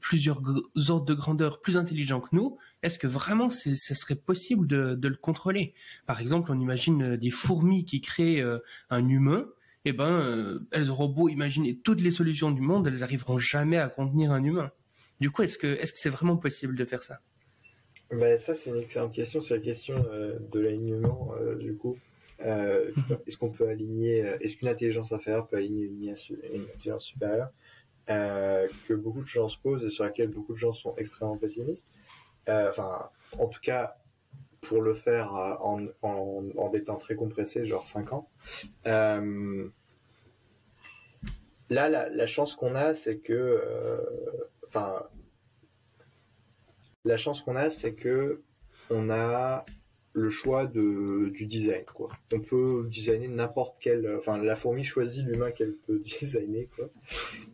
plusieurs 0.00 0.40
ordres 0.88 1.04
de 1.04 1.14
grandeur 1.14 1.60
plus 1.60 1.76
intelligent 1.76 2.20
que 2.20 2.28
nous, 2.32 2.58
est-ce 2.82 2.98
que 2.98 3.06
vraiment 3.06 3.48
ce 3.48 3.74
serait 3.74 4.14
possible 4.14 4.66
de, 4.66 5.08
le 5.08 5.16
contrôler? 5.16 5.74
Par 6.06 6.20
exemple, 6.20 6.50
on 6.52 6.60
imagine 6.60 7.16
des 7.16 7.30
fourmis 7.30 7.84
qui 7.84 8.00
créent 8.00 8.42
un 8.90 9.08
humain. 9.08 9.46
Eh 9.84 9.92
ben, 9.92 10.60
elles 10.70 10.90
auront 10.90 11.08
beau 11.08 11.28
imaginer 11.28 11.76
toutes 11.76 12.00
les 12.00 12.10
solutions 12.10 12.50
du 12.50 12.60
monde, 12.60 12.86
elles 12.86 13.02
arriveront 13.02 13.38
jamais 13.38 13.76
à 13.76 13.88
contenir 13.88 14.32
un 14.32 14.42
humain. 14.42 14.70
Du 15.20 15.30
coup, 15.30 15.42
est-ce 15.42 15.58
que 15.58 15.66
est-ce 15.66 15.92
que 15.92 15.98
c'est 15.98 16.10
vraiment 16.10 16.36
possible 16.36 16.74
de 16.74 16.84
faire 16.84 17.02
ça? 17.02 17.20
Bah, 18.10 18.38
ça, 18.38 18.54
c'est 18.54 18.70
une 18.70 18.76
excellente 18.76 19.12
question. 19.12 19.40
C'est 19.40 19.54
la 19.54 19.62
question 19.62 19.96
de 20.52 20.58
l'alignement, 20.58 21.34
du 21.58 21.74
coup. 21.74 21.98
Euh, 22.44 22.90
mhm. 22.96 23.18
est-ce 23.26 23.36
qu'on 23.38 23.50
peut 23.50 23.68
aligner, 23.68 24.18
est-ce 24.40 24.56
qu'une 24.56 24.68
intelligence 24.68 25.12
inférieure 25.12 25.46
peut 25.46 25.56
aligner 25.56 25.84
une, 25.84 26.10
intelligence 26.10 27.04
supérieure 27.04 27.50
que 28.06 28.92
beaucoup 28.94 29.22
de 29.22 29.26
gens 29.26 29.48
se 29.48 29.58
posent 29.58 29.84
et 29.84 29.90
sur 29.90 30.04
laquelle 30.04 30.28
beaucoup 30.28 30.52
de 30.52 30.58
gens 30.58 30.72
sont 30.72 30.94
extrêmement 30.96 31.38
pessimistes? 31.38 31.94
Enfin, 32.46 33.10
en 33.38 33.48
tout 33.48 33.60
cas, 33.60 33.96
pour 34.60 34.82
le 34.82 34.94
faire 34.94 35.32
en, 35.32 35.86
en, 36.02 36.44
en, 36.56 36.68
des 36.68 36.84
temps 36.84 36.96
très 36.96 37.16
compressés, 37.16 37.66
genre 37.66 37.86
5 37.86 38.12
ans. 38.12 38.28
là, 38.84 39.22
la, 41.70 42.08
la 42.08 42.26
chance 42.26 42.54
qu'on 42.54 42.74
a, 42.74 42.92
c'est 42.92 43.18
que, 43.18 44.04
enfin, 44.68 45.06
la 47.04 47.16
chance 47.16 47.42
qu'on 47.42 47.56
a, 47.56 47.70
c'est 47.70 47.94
que 47.94 48.42
on 48.90 49.10
a 49.10 49.64
le 50.14 50.30
choix 50.30 50.64
de, 50.64 51.28
du 51.30 51.46
design, 51.46 51.84
quoi. 51.92 52.08
On 52.32 52.40
peut 52.40 52.86
designer 52.88 53.28
n'importe 53.28 53.78
quel, 53.80 54.16
enfin, 54.16 54.38
la 54.38 54.54
fourmi 54.54 54.84
choisit 54.84 55.26
l'humain 55.26 55.50
qu'elle 55.50 55.74
peut 55.74 55.98
designer, 56.20 56.64
quoi. 56.76 56.88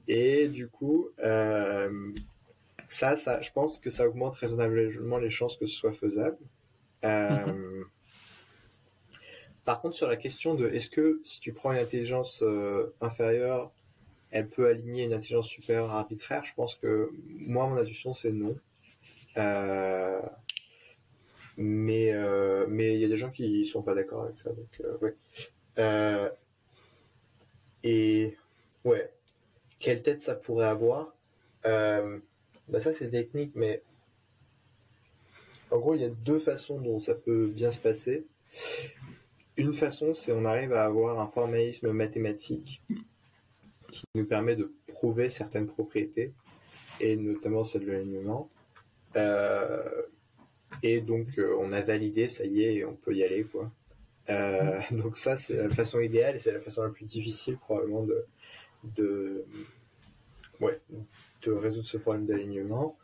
Et 0.06 0.48
du 0.48 0.68
coup, 0.68 1.08
euh, 1.24 2.12
ça, 2.86 3.16
ça, 3.16 3.40
je 3.40 3.50
pense 3.50 3.80
que 3.80 3.88
ça 3.88 4.06
augmente 4.06 4.36
raisonnablement 4.36 5.18
les 5.18 5.30
chances 5.30 5.56
que 5.56 5.66
ce 5.66 5.74
soit 5.74 5.92
faisable. 5.92 6.38
Euh. 7.04 7.84
Par 9.64 9.80
contre, 9.80 9.96
sur 9.96 10.08
la 10.08 10.16
question 10.16 10.54
de 10.54 10.68
est-ce 10.68 10.90
que 10.90 11.20
si 11.24 11.40
tu 11.40 11.52
prends 11.52 11.72
une 11.72 11.78
intelligence 11.78 12.42
euh, 12.42 12.92
inférieure, 13.00 13.70
elle 14.32 14.48
peut 14.48 14.66
aligner 14.66 15.04
une 15.04 15.12
intelligence 15.12 15.48
supérieure 15.48 15.92
arbitraire 15.92 16.44
Je 16.44 16.52
pense 16.54 16.74
que 16.74 17.10
moi, 17.24 17.66
mon 17.68 17.76
intuition, 17.76 18.12
c'est 18.12 18.32
non. 18.32 18.56
Euh, 19.36 20.20
mais 21.60 22.12
euh, 22.12 22.66
mais 22.68 22.94
il 22.94 23.00
y 23.00 23.04
a 23.04 23.08
des 23.08 23.18
gens 23.18 23.30
qui 23.30 23.64
sont 23.66 23.82
pas 23.82 23.94
d'accord 23.94 24.24
avec 24.24 24.38
ça. 24.38 24.50
Donc 24.50 24.80
euh, 24.80 24.96
ouais. 24.98 26.32
et 27.84 28.36
ouais, 28.84 29.12
quelle 29.78 30.02
tête 30.02 30.22
ça 30.22 30.34
pourrait 30.34 30.66
avoir? 30.66 31.14
Bah 31.64 32.80
ça 32.80 32.92
c'est 32.92 33.10
technique, 33.10 33.52
mais 33.54 33.82
en 35.70 35.78
gros 35.78 35.94
il 35.94 36.00
y 36.00 36.04
a 36.04 36.08
deux 36.08 36.38
façons 36.38 36.80
dont 36.80 36.98
ça 36.98 37.14
peut 37.14 37.46
bien 37.46 37.70
se 37.70 37.80
passer. 37.80 38.26
Une 39.56 39.74
façon, 39.74 40.14
c'est 40.14 40.32
on 40.32 40.46
arrive 40.46 40.72
à 40.72 40.84
avoir 40.86 41.20
un 41.20 41.28
formalisme 41.28 41.92
mathématique 41.92 42.82
qui 43.90 44.04
nous 44.14 44.24
permet 44.24 44.56
de 44.56 44.72
prouver 44.86 45.28
certaines 45.28 45.66
propriétés, 45.66 46.32
et 47.00 47.16
notamment 47.16 47.64
celle 47.64 47.84
de 47.84 47.92
l'alignement. 47.92 48.48
Euh, 49.16 50.02
et 50.82 51.00
donc, 51.00 51.38
euh, 51.38 51.56
on 51.58 51.72
a 51.72 51.82
validé, 51.82 52.28
ça 52.28 52.44
y 52.44 52.62
est, 52.64 52.84
on 52.84 52.94
peut 52.94 53.14
y 53.14 53.22
aller, 53.22 53.44
quoi. 53.44 53.70
Euh, 54.28 54.80
donc 54.92 55.16
ça, 55.16 55.36
c'est 55.36 55.56
la 55.56 55.68
façon 55.68 56.00
idéale 56.00 56.36
et 56.36 56.38
c'est 56.38 56.52
la 56.52 56.60
façon 56.60 56.82
la 56.82 56.90
plus 56.90 57.04
difficile 57.04 57.58
probablement 57.58 58.04
de, 58.04 58.26
de, 58.84 59.44
ouais, 60.60 60.80
de 61.42 61.52
résoudre 61.52 61.86
ce 61.86 61.98
problème 61.98 62.26
d'alignement. 62.26 62.96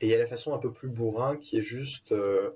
Et 0.00 0.06
il 0.06 0.10
y 0.10 0.14
a 0.14 0.18
la 0.18 0.26
façon 0.26 0.54
un 0.54 0.58
peu 0.58 0.72
plus 0.72 0.88
bourrin 0.88 1.36
qui 1.36 1.58
est 1.58 1.62
juste, 1.62 2.12
euh, 2.12 2.50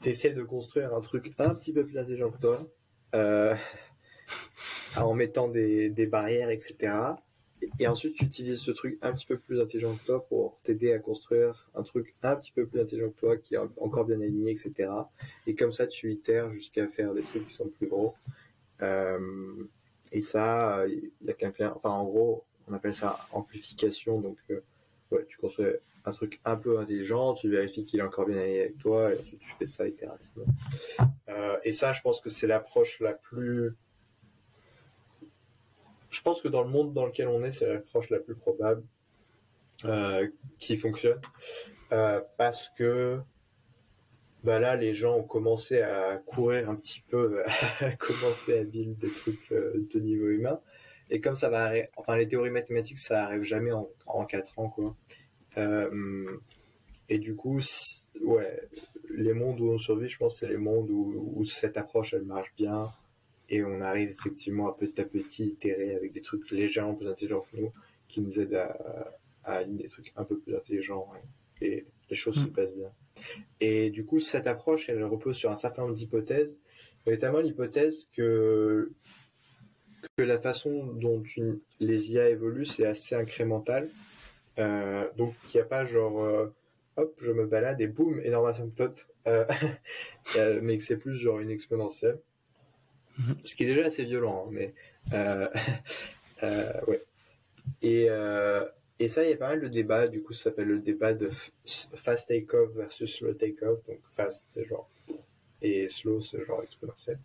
t'essaies 0.00 0.32
de 0.32 0.42
construire 0.42 0.94
un 0.94 1.00
truc 1.00 1.32
un 1.38 1.54
petit 1.54 1.72
peu 1.72 1.84
plus 1.84 1.98
intelligent 1.98 2.30
que 2.30 2.40
toi, 2.40 2.66
euh, 3.14 3.54
en 4.96 5.14
mettant 5.14 5.48
des, 5.48 5.90
des 5.90 6.06
barrières, 6.06 6.50
etc. 6.50 6.94
Et 7.78 7.86
ensuite, 7.86 8.14
tu 8.14 8.24
utilises 8.24 8.60
ce 8.60 8.70
truc 8.70 8.98
un 9.02 9.12
petit 9.12 9.26
peu 9.26 9.38
plus 9.38 9.60
intelligent 9.60 9.94
que 9.96 10.04
toi 10.04 10.24
pour 10.26 10.58
t'aider 10.62 10.92
à 10.92 10.98
construire 10.98 11.68
un 11.74 11.82
truc 11.82 12.14
un 12.22 12.36
petit 12.36 12.52
peu 12.52 12.66
plus 12.66 12.80
intelligent 12.80 13.10
que 13.10 13.20
toi, 13.20 13.36
qui 13.36 13.54
est 13.54 13.58
encore 13.58 14.04
bien 14.04 14.20
aligné, 14.20 14.52
etc. 14.52 14.90
Et 15.46 15.54
comme 15.54 15.72
ça, 15.72 15.86
tu 15.86 16.12
itères 16.12 16.52
jusqu'à 16.52 16.86
faire 16.88 17.14
des 17.14 17.22
trucs 17.22 17.46
qui 17.46 17.54
sont 17.54 17.68
plus 17.68 17.86
gros. 17.86 18.14
Euh, 18.82 19.18
et 20.10 20.20
ça, 20.20 20.84
il 20.88 21.10
y 21.26 21.30
a 21.30 21.34
quelqu'un, 21.34 21.72
enfin, 21.74 21.90
en 21.90 22.04
gros, 22.04 22.44
on 22.68 22.74
appelle 22.74 22.94
ça 22.94 23.18
amplification. 23.32 24.20
Donc, 24.20 24.38
euh, 24.50 24.60
ouais, 25.10 25.24
tu 25.28 25.38
construis 25.38 25.66
un 26.04 26.12
truc 26.12 26.40
un 26.44 26.56
peu 26.56 26.78
intelligent, 26.78 27.34
tu 27.34 27.48
vérifies 27.48 27.84
qu'il 27.84 28.00
est 28.00 28.02
encore 28.02 28.26
bien 28.26 28.38
aligné 28.38 28.60
avec 28.60 28.78
toi, 28.78 29.12
et 29.12 29.18
ensuite 29.18 29.40
tu 29.40 29.50
fais 29.58 29.66
ça 29.66 29.86
itérativement. 29.86 30.46
Euh, 31.28 31.56
et 31.64 31.72
ça, 31.72 31.92
je 31.92 32.00
pense 32.02 32.20
que 32.20 32.28
c'est 32.28 32.46
l'approche 32.46 33.00
la 33.00 33.14
plus 33.14 33.74
je 36.12 36.20
pense 36.20 36.42
que 36.42 36.48
dans 36.48 36.62
le 36.62 36.68
monde 36.68 36.92
dans 36.92 37.06
lequel 37.06 37.26
on 37.28 37.42
est, 37.42 37.52
c'est 37.52 37.66
l'approche 37.66 38.10
la 38.10 38.20
plus 38.20 38.36
probable 38.36 38.84
euh, 39.86 40.28
qui 40.58 40.76
fonctionne. 40.76 41.20
Euh, 41.90 42.20
parce 42.36 42.70
que 42.76 43.18
bah 44.44 44.60
là, 44.60 44.76
les 44.76 44.94
gens 44.94 45.16
ont 45.16 45.22
commencé 45.22 45.80
à 45.80 46.18
courir 46.18 46.68
un 46.68 46.76
petit 46.76 47.00
peu, 47.08 47.42
à 47.80 47.92
commencer 47.96 48.58
à 48.58 48.64
build 48.64 48.98
des 48.98 49.10
trucs 49.10 49.50
euh, 49.52 49.86
de 49.92 50.00
niveau 50.00 50.28
humain. 50.28 50.60
Et 51.10 51.20
comme 51.20 51.34
ça 51.34 51.48
va 51.48 51.64
arriver, 51.64 51.88
enfin 51.96 52.16
les 52.16 52.28
théories 52.28 52.50
mathématiques, 52.50 52.98
ça 52.98 53.24
arrive 53.24 53.42
jamais 53.42 53.72
en, 53.72 53.88
en 54.06 54.24
4 54.24 54.58
ans, 54.58 54.68
quoi. 54.68 54.96
et 57.08 57.18
du 57.18 57.34
coup, 57.34 57.60
ouais, 58.20 58.68
les 59.10 59.32
mondes 59.32 59.60
où 59.60 59.70
on 59.70 59.78
survit, 59.78 60.08
je 60.08 60.18
pense, 60.18 60.38
c'est 60.38 60.48
les 60.48 60.56
mondes 60.56 60.90
où, 60.90 61.32
où, 61.36 61.44
cette 61.44 61.76
approche, 61.76 62.14
elle 62.14 62.24
marche 62.24 62.52
bien, 62.56 62.92
et 63.52 63.62
on 63.62 63.82
arrive 63.82 64.10
effectivement 64.10 64.68
à 64.68 64.76
petit 64.76 65.00
à 65.00 65.04
petit 65.04 65.44
itérer 65.44 65.94
avec 65.94 66.12
des 66.12 66.22
trucs 66.22 66.50
légèrement 66.50 66.94
plus 66.94 67.06
intelligents 67.06 67.46
que 67.52 67.60
nous 67.60 67.72
qui 68.08 68.22
nous 68.22 68.40
aident 68.40 68.54
à, 68.54 69.12
à 69.44 69.62
des 69.62 69.88
trucs 69.88 70.12
un 70.16 70.24
peu 70.24 70.38
plus 70.38 70.56
intelligents 70.56 71.06
et 71.60 71.84
les 72.08 72.16
choses 72.16 72.34
se 72.34 72.48
mm. 72.48 72.52
passent 72.52 72.74
bien. 72.74 72.90
Et 73.60 73.90
du 73.90 74.04
coup, 74.06 74.18
cette 74.20 74.46
approche, 74.46 74.88
elle 74.88 75.04
repose 75.04 75.36
sur 75.36 75.50
un 75.50 75.56
certain 75.56 75.82
nombre 75.82 75.94
d'hypothèses, 75.94 76.58
notamment 77.06 77.40
l'hypothèse 77.40 78.08
que 78.16 78.90
que 80.16 80.22
la 80.22 80.38
façon 80.38 80.86
dont 80.94 81.22
les 81.78 82.10
IA 82.10 82.30
évoluent, 82.30 82.64
c'est 82.64 82.86
assez 82.86 83.14
incrémental. 83.14 83.88
Euh, 84.58 85.08
donc, 85.16 85.34
il 85.44 85.56
n'y 85.56 85.60
a 85.60 85.64
pas 85.64 85.84
genre, 85.84 86.24
euh, 86.24 86.48
hop, 86.96 87.14
je 87.22 87.30
me 87.30 87.46
balade 87.46 87.80
et 87.80 87.86
boum, 87.86 88.20
énorme 88.20 88.46
asymptote, 88.46 89.06
euh 89.28 89.44
mais 90.60 90.76
que 90.78 90.82
c'est 90.82 90.96
plus 90.96 91.14
genre 91.14 91.38
une 91.38 91.50
exponentielle. 91.50 92.18
Mhm. 93.18 93.36
Ce 93.44 93.54
qui 93.54 93.64
est 93.64 93.66
déjà 93.66 93.86
assez 93.86 94.04
violent, 94.04 94.46
hein, 94.46 94.50
mais 94.52 94.74
euh, 95.12 95.48
euh, 96.42 96.80
ouais. 96.86 97.02
Et, 97.82 98.06
euh, 98.08 98.64
et 98.98 99.08
ça, 99.08 99.24
il 99.24 99.30
y 99.30 99.32
a 99.32 99.36
pas 99.36 99.50
mal 99.50 99.60
de 99.60 99.68
débats. 99.68 100.08
Du 100.08 100.22
coup, 100.22 100.32
ça 100.32 100.44
s'appelle 100.44 100.68
le 100.68 100.78
débat 100.78 101.14
de 101.14 101.30
fast 101.94 102.28
take-off 102.28 102.70
versus 102.72 103.14
slow 103.14 103.34
take-off. 103.34 103.84
Donc 103.86 104.00
fast, 104.06 104.44
c'est 104.46 104.64
genre 104.66 104.88
et 105.60 105.88
slow, 105.88 106.20
c'est 106.20 106.44
genre 106.44 106.62
exponentiel. 106.62 107.18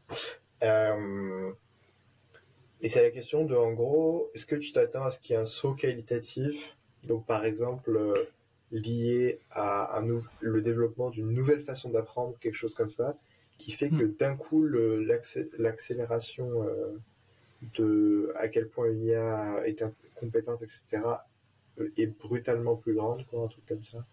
Et 2.79 2.89
c'est 2.89 3.01
la 3.01 3.09
question 3.09 3.43
de, 3.43 3.55
en 3.55 3.73
gros, 3.73 4.29
est-ce 4.35 4.45
que 4.45 4.55
tu 4.55 4.71
t'attends 4.71 5.03
à 5.03 5.09
ce 5.09 5.19
qu'il 5.19 5.33
y 5.33 5.37
ait 5.37 5.41
un 5.41 5.45
saut 5.45 5.73
qualitatif 5.73 6.77
Donc, 7.03 7.25
par 7.25 7.43
exemple, 7.45 8.27
lié 8.71 9.39
à 9.49 10.01
le 10.41 10.61
développement 10.61 11.09
d'une 11.09 11.31
nouvelle 11.31 11.61
façon 11.61 11.89
d'apprendre, 11.89 12.37
quelque 12.39 12.55
chose 12.55 12.75
comme 12.75 12.91
ça, 12.91 13.17
qui 13.57 13.71
fait 13.71 13.89
que 13.89 14.03
hmm. 14.03 14.15
d'un 14.15 14.35
coup 14.35 14.65
l'accélération 14.65 16.63
euh, 16.63 16.97
de 17.77 18.31
à 18.35 18.47
quel 18.47 18.67
point 18.67 18.89
une 18.89 19.03
IA 19.03 19.63
est 19.65 19.83
compétente, 20.15 20.61
etc., 20.61 21.03
euh, 21.79 21.89
est 21.97 22.07
brutalement 22.07 22.75
plus 22.75 22.93
grande, 22.93 23.25
quoi, 23.27 23.43
un 23.43 23.47
truc 23.47 23.65
comme 23.65 23.83
ça. 23.83 24.05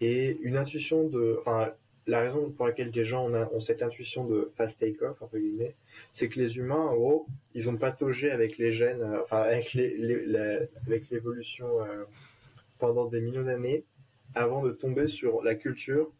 Et 0.00 0.38
une 0.42 0.56
intuition 0.56 1.08
de, 1.08 1.36
enfin, 1.38 1.72
la 2.06 2.20
raison 2.20 2.50
pour 2.50 2.66
laquelle 2.66 2.90
des 2.90 3.04
gens 3.04 3.30
ont, 3.30 3.60
cette 3.60 3.82
intuition 3.82 4.24
de 4.24 4.50
fast 4.56 4.80
take-off, 4.80 5.22
entre 5.22 5.38
guillemets, 5.38 5.76
c'est 6.12 6.28
que 6.28 6.40
les 6.40 6.56
humains, 6.56 6.86
en 6.86 6.96
gros, 6.96 7.26
ils 7.54 7.68
ont 7.68 7.76
pataugé 7.76 8.30
avec 8.30 8.58
les 8.58 8.72
gènes, 8.72 9.02
euh, 9.02 9.20
enfin, 9.22 9.42
avec 9.42 9.74
les, 9.74 10.36
avec 10.86 11.10
l'évolution 11.10 11.68
pendant 12.78 13.04
des 13.04 13.20
millions 13.20 13.44
d'années, 13.44 13.84
avant 14.34 14.62
de 14.62 14.70
tomber 14.70 15.06
sur 15.06 15.42
la 15.42 15.54
culture 15.54 16.10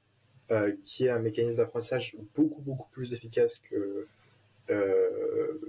euh, 0.50 0.72
qui 0.84 1.06
est 1.06 1.10
un 1.10 1.20
mécanisme 1.20 1.58
d'apprentissage 1.58 2.16
beaucoup 2.34 2.60
beaucoup 2.60 2.88
plus 2.90 3.12
efficace 3.12 3.56
que 3.70 4.06
euh, 4.70 5.60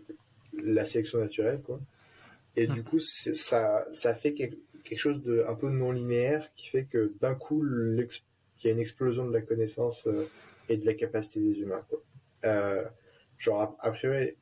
la 0.53 0.85
sélection 0.85 1.19
naturelle, 1.19 1.61
quoi. 1.61 1.79
Et 2.55 2.65
du 2.65 2.83
coup, 2.83 2.97
ça, 2.99 3.85
ça 3.93 4.13
fait 4.15 4.33
quelque, 4.33 4.57
chose 4.97 5.21
de 5.21 5.45
un 5.47 5.53
peu 5.53 5.69
non 5.69 5.91
linéaire 5.91 6.51
qui 6.55 6.67
fait 6.67 6.85
que 6.85 7.13
d'un 7.19 7.35
coup, 7.35 7.63
il 7.63 8.07
y 8.63 8.67
a 8.67 8.71
une 8.71 8.79
explosion 8.79 9.25
de 9.27 9.31
la 9.31 9.41
connaissance 9.41 10.07
euh, 10.07 10.27
et 10.67 10.77
de 10.77 10.85
la 10.85 10.95
capacité 10.95 11.39
des 11.39 11.59
humains, 11.59 11.85
quoi. 11.87 12.01
genre, 13.37 13.77
après, 13.79 14.35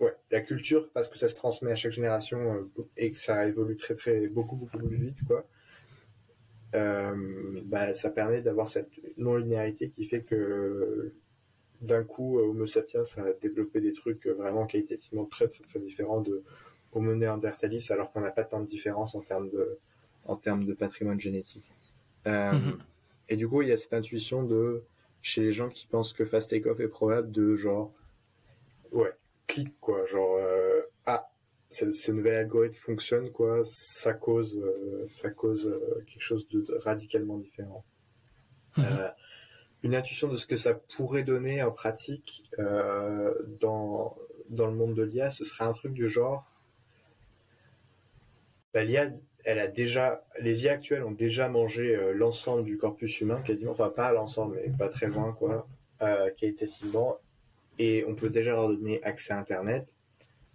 ouais, 0.00 0.16
la 0.30 0.40
culture, 0.40 0.88
parce 0.94 1.08
que 1.08 1.18
ça 1.18 1.28
se 1.28 1.34
transmet 1.34 1.72
à 1.72 1.76
chaque 1.76 1.92
génération 1.92 2.68
et 2.96 3.10
que 3.10 3.18
ça 3.18 3.46
évolue 3.46 3.76
très 3.76 3.94
très 3.94 4.28
beaucoup 4.28 4.56
beaucoup 4.56 4.78
plus 4.78 4.96
vite, 4.96 5.24
quoi. 5.26 5.46
Euh, 6.74 7.60
bah, 7.64 7.94
ça 7.94 8.10
permet 8.10 8.42
d'avoir 8.42 8.68
cette 8.68 8.90
non-linéarité 9.16 9.88
qui 9.88 10.04
fait 10.04 10.22
que 10.22 11.14
d'un 11.80 12.04
coup, 12.04 12.38
Homo 12.38 12.66
sapiens 12.66 13.02
a 13.16 13.32
développé 13.40 13.80
des 13.80 13.92
trucs 13.92 14.26
vraiment 14.26 14.66
qualitativement 14.66 15.24
très 15.24 15.48
très 15.48 15.64
très 15.64 15.78
différents 15.78 16.20
de 16.20 16.42
Homo 16.92 17.14
neanderthalis, 17.14 17.90
alors 17.90 18.12
qu'on 18.12 18.20
n'a 18.20 18.30
pas 18.30 18.44
tant 18.44 18.60
de 18.60 18.66
différence 18.66 19.14
en 19.14 19.20
termes 19.20 19.48
de, 19.50 19.78
en 20.24 20.36
termes 20.36 20.64
de 20.64 20.74
patrimoine 20.74 21.20
génétique. 21.20 21.70
Euh, 22.26 22.52
mhm. 22.52 22.78
Et 23.28 23.36
du 23.36 23.48
coup, 23.48 23.62
il 23.62 23.68
y 23.68 23.72
a 23.72 23.76
cette 23.76 23.94
intuition 23.94 24.42
de, 24.42 24.82
chez 25.22 25.42
les 25.42 25.52
gens 25.52 25.68
qui 25.68 25.86
pensent 25.86 26.12
que 26.12 26.24
fast 26.24 26.50
takeoff 26.50 26.80
est 26.80 26.88
probable 26.88 27.30
de 27.30 27.54
genre, 27.54 27.92
ouais, 28.92 29.12
clic 29.46 29.78
quoi, 29.80 30.04
genre, 30.06 30.36
euh, 30.36 30.80
ah, 31.06 31.30
ce 31.68 32.10
nouvel 32.10 32.34
algorithme 32.34 32.76
fonctionne, 32.76 33.30
quoi, 33.30 33.60
ça 33.62 34.14
cause, 34.14 34.56
euh, 34.56 35.04
ça 35.06 35.30
cause 35.30 35.66
euh, 35.66 36.02
quelque 36.06 36.22
chose 36.22 36.48
de, 36.48 36.64
radicalement 36.78 37.38
différent. 37.38 37.84
Mhm. 38.76 38.84
Euh, 38.84 39.08
une 39.82 39.94
intuition 39.94 40.28
de 40.28 40.36
ce 40.36 40.46
que 40.46 40.56
ça 40.56 40.74
pourrait 40.74 41.22
donner 41.22 41.62
en 41.62 41.70
pratique 41.70 42.50
dans, 43.60 44.16
dans 44.48 44.66
le 44.66 44.72
monde 44.72 44.94
de 44.94 45.04
l'IA, 45.04 45.30
ce 45.30 45.44
serait 45.44 45.64
un 45.64 45.72
truc 45.72 45.92
du 45.92 46.08
genre, 46.08 46.44
bah, 48.74 48.82
l'IA, 48.82 49.12
elle 49.44 49.60
a 49.60 49.68
déjà, 49.68 50.24
les 50.40 50.64
IA 50.64 50.72
actuelles 50.72 51.04
ont 51.04 51.12
déjà 51.12 51.48
mangé 51.48 51.96
l'ensemble 52.12 52.64
du 52.64 52.76
corpus 52.76 53.20
humain, 53.20 53.40
quasiment, 53.42 53.70
enfin 53.70 53.88
pas 53.88 54.12
l'ensemble, 54.12 54.56
mais 54.56 54.76
pas 54.76 54.88
très 54.88 55.06
loin, 55.06 55.32
quoi, 55.32 55.68
qualitativement, 56.36 57.18
et 57.78 58.04
on 58.08 58.16
peut 58.16 58.30
déjà 58.30 58.50
leur 58.50 58.68
donner 58.70 59.00
accès 59.04 59.32
à 59.32 59.38
Internet 59.38 59.94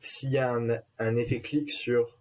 s'il 0.04 0.32
y 0.32 0.38
a 0.38 0.54
un, 0.54 1.16
effet 1.16 1.39
clic 1.39 1.72
sur 1.72 2.20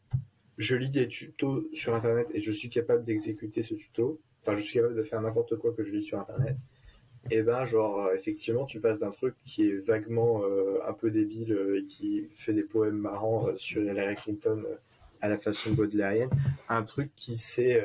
je 0.57 0.76
lis 0.76 0.91
des 0.91 1.09
tutos 1.09 1.68
sur 1.72 1.95
internet 1.95 2.28
et 2.33 2.41
je 2.41 2.53
suis 2.53 2.68
capable 2.68 3.03
d'exécuter 3.03 3.62
ce 3.62 3.74
tuto, 3.74 4.20
enfin 4.41 4.55
je 4.55 4.62
suis 4.62 4.74
capable 4.74 4.95
de 4.95 5.03
faire 5.03 5.20
n'importe 5.20 5.57
quoi 5.57 5.72
que 5.72 5.83
je 5.83 5.91
lis 5.91 6.05
sur 6.05 6.20
internet, 6.20 6.57
et 7.30 7.39
eh 7.39 7.43
ben 7.43 7.64
genre 7.64 8.07
euh, 8.07 8.14
effectivement 8.14 8.66
tu 8.66 8.78
passes 8.78 9.01
d'un 9.01 9.11
truc 9.11 9.35
qui 9.45 9.68
est 9.68 9.78
vaguement 9.85 10.43
euh, 10.45 10.78
un 10.87 10.93
peu 10.93 11.11
débile 11.11 11.53
euh, 11.53 11.80
et 11.80 11.87
qui 11.87 12.28
fait 12.35 12.53
des 12.53 12.62
poèmes 12.62 12.99
marrants 12.99 13.49
sur 13.57 13.83
Hillary 13.83 14.14
Clinton 14.14 14.64
à 15.20 15.28
la 15.28 15.37
façon 15.37 15.72
baudelairienne, 15.72 16.30
un 16.68 16.85
truc 16.85 17.11
qui 17.16 17.37
sait 17.37 17.85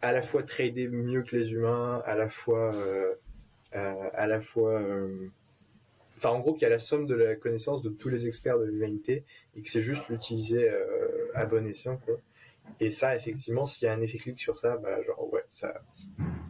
à 0.00 0.12
la 0.12 0.22
fois 0.22 0.42
trader 0.42 0.88
mieux 0.88 1.22
que 1.22 1.36
les 1.36 1.52
humains, 1.52 2.02
à 2.04 2.14
la 2.14 2.28
fois, 2.28 2.72
à 3.72 4.26
la 4.26 4.38
fois, 4.38 4.82
enfin 6.22 6.36
en 6.36 6.40
gros, 6.40 6.52
qu'il 6.54 6.62
y 6.62 6.66
a 6.66 6.70
la 6.70 6.78
somme 6.78 7.06
de 7.06 7.14
la 7.14 7.34
connaissance 7.36 7.82
de 7.82 7.90
tous 7.90 8.08
les 8.08 8.26
experts 8.26 8.58
de 8.58 8.64
l'humanité 8.64 9.24
et 9.56 9.62
que 9.62 9.68
c'est 9.68 9.80
juste 9.80 10.08
l'utiliser 10.08 10.70
à 11.34 11.44
bon 11.46 11.66
escient. 11.66 11.96
Quoi. 12.04 12.14
Et 12.80 12.90
ça, 12.90 13.16
effectivement, 13.16 13.66
s'il 13.66 13.86
y 13.86 13.88
a 13.88 13.94
un 13.94 14.00
effet 14.00 14.18
clic 14.18 14.38
sur 14.38 14.58
ça, 14.58 14.76
bah, 14.76 15.02
genre, 15.02 15.32
ouais, 15.32 15.44
ça. 15.50 15.82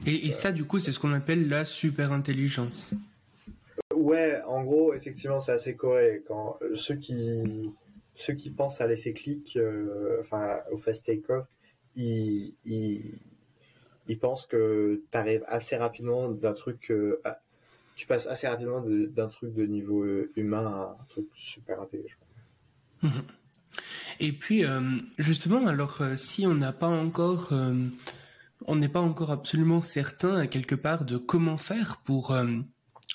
Et, 0.07 0.27
et 0.27 0.33
ça, 0.33 0.53
du 0.53 0.65
coup, 0.65 0.79
c'est 0.79 0.93
ce 0.93 0.99
qu'on 0.99 1.13
appelle 1.13 1.49
la 1.49 1.65
super 1.65 2.13
intelligence. 2.13 2.93
Ouais, 3.95 4.41
en 4.47 4.63
gros, 4.63 4.95
effectivement, 4.95 5.41
c'est 5.41 5.53
assez 5.53 5.77
correct. 5.77 6.25
Quand 6.27 6.59
euh, 6.63 6.75
ceux 6.75 6.97
qui 6.97 7.73
ceux 8.15 8.35
qui 8.35 8.51
pensent 8.51 8.81
à 8.81 8.87
l'effet 8.87 9.13
clic, 9.13 9.57
euh, 9.57 10.19
enfin 10.21 10.61
au 10.71 10.77
fast 10.77 11.07
take-off, 11.07 11.47
ils, 11.95 12.55
ils, 12.65 13.19
ils, 14.07 14.19
pensent 14.19 14.47
que 14.47 15.03
tu 15.11 15.17
arrives 15.17 15.43
assez 15.47 15.77
rapidement 15.77 16.29
d'un 16.31 16.53
truc, 16.53 16.91
euh, 16.91 17.21
tu 18.03 18.07
passes 18.09 18.27
assez 18.27 18.49
rapidement 18.49 18.83
d'un 18.87 19.29
truc 19.29 19.55
de 19.55 19.65
niveau 19.65 20.05
humain 20.37 20.67
à 20.67 20.97
un 21.01 21.05
truc 21.07 21.27
super 21.35 21.81
intelligent. 21.81 22.19
Mhm. 23.03 23.23
Et 24.21 24.33
puis, 24.33 24.65
justement, 25.19 25.67
alors 25.67 26.03
si 26.17 26.47
on 26.47 26.55
n'a 26.55 26.73
pas 26.73 26.89
encore, 26.89 27.53
on 28.67 28.77
n'est 28.77 28.89
pas 28.89 29.01
encore 29.01 29.31
absolument 29.31 29.81
certain 29.81 30.47
quelque 30.47 30.75
part 30.75 31.05
de 31.05 31.17
comment 31.17 31.57
faire 31.57 32.03
pour 32.05 32.37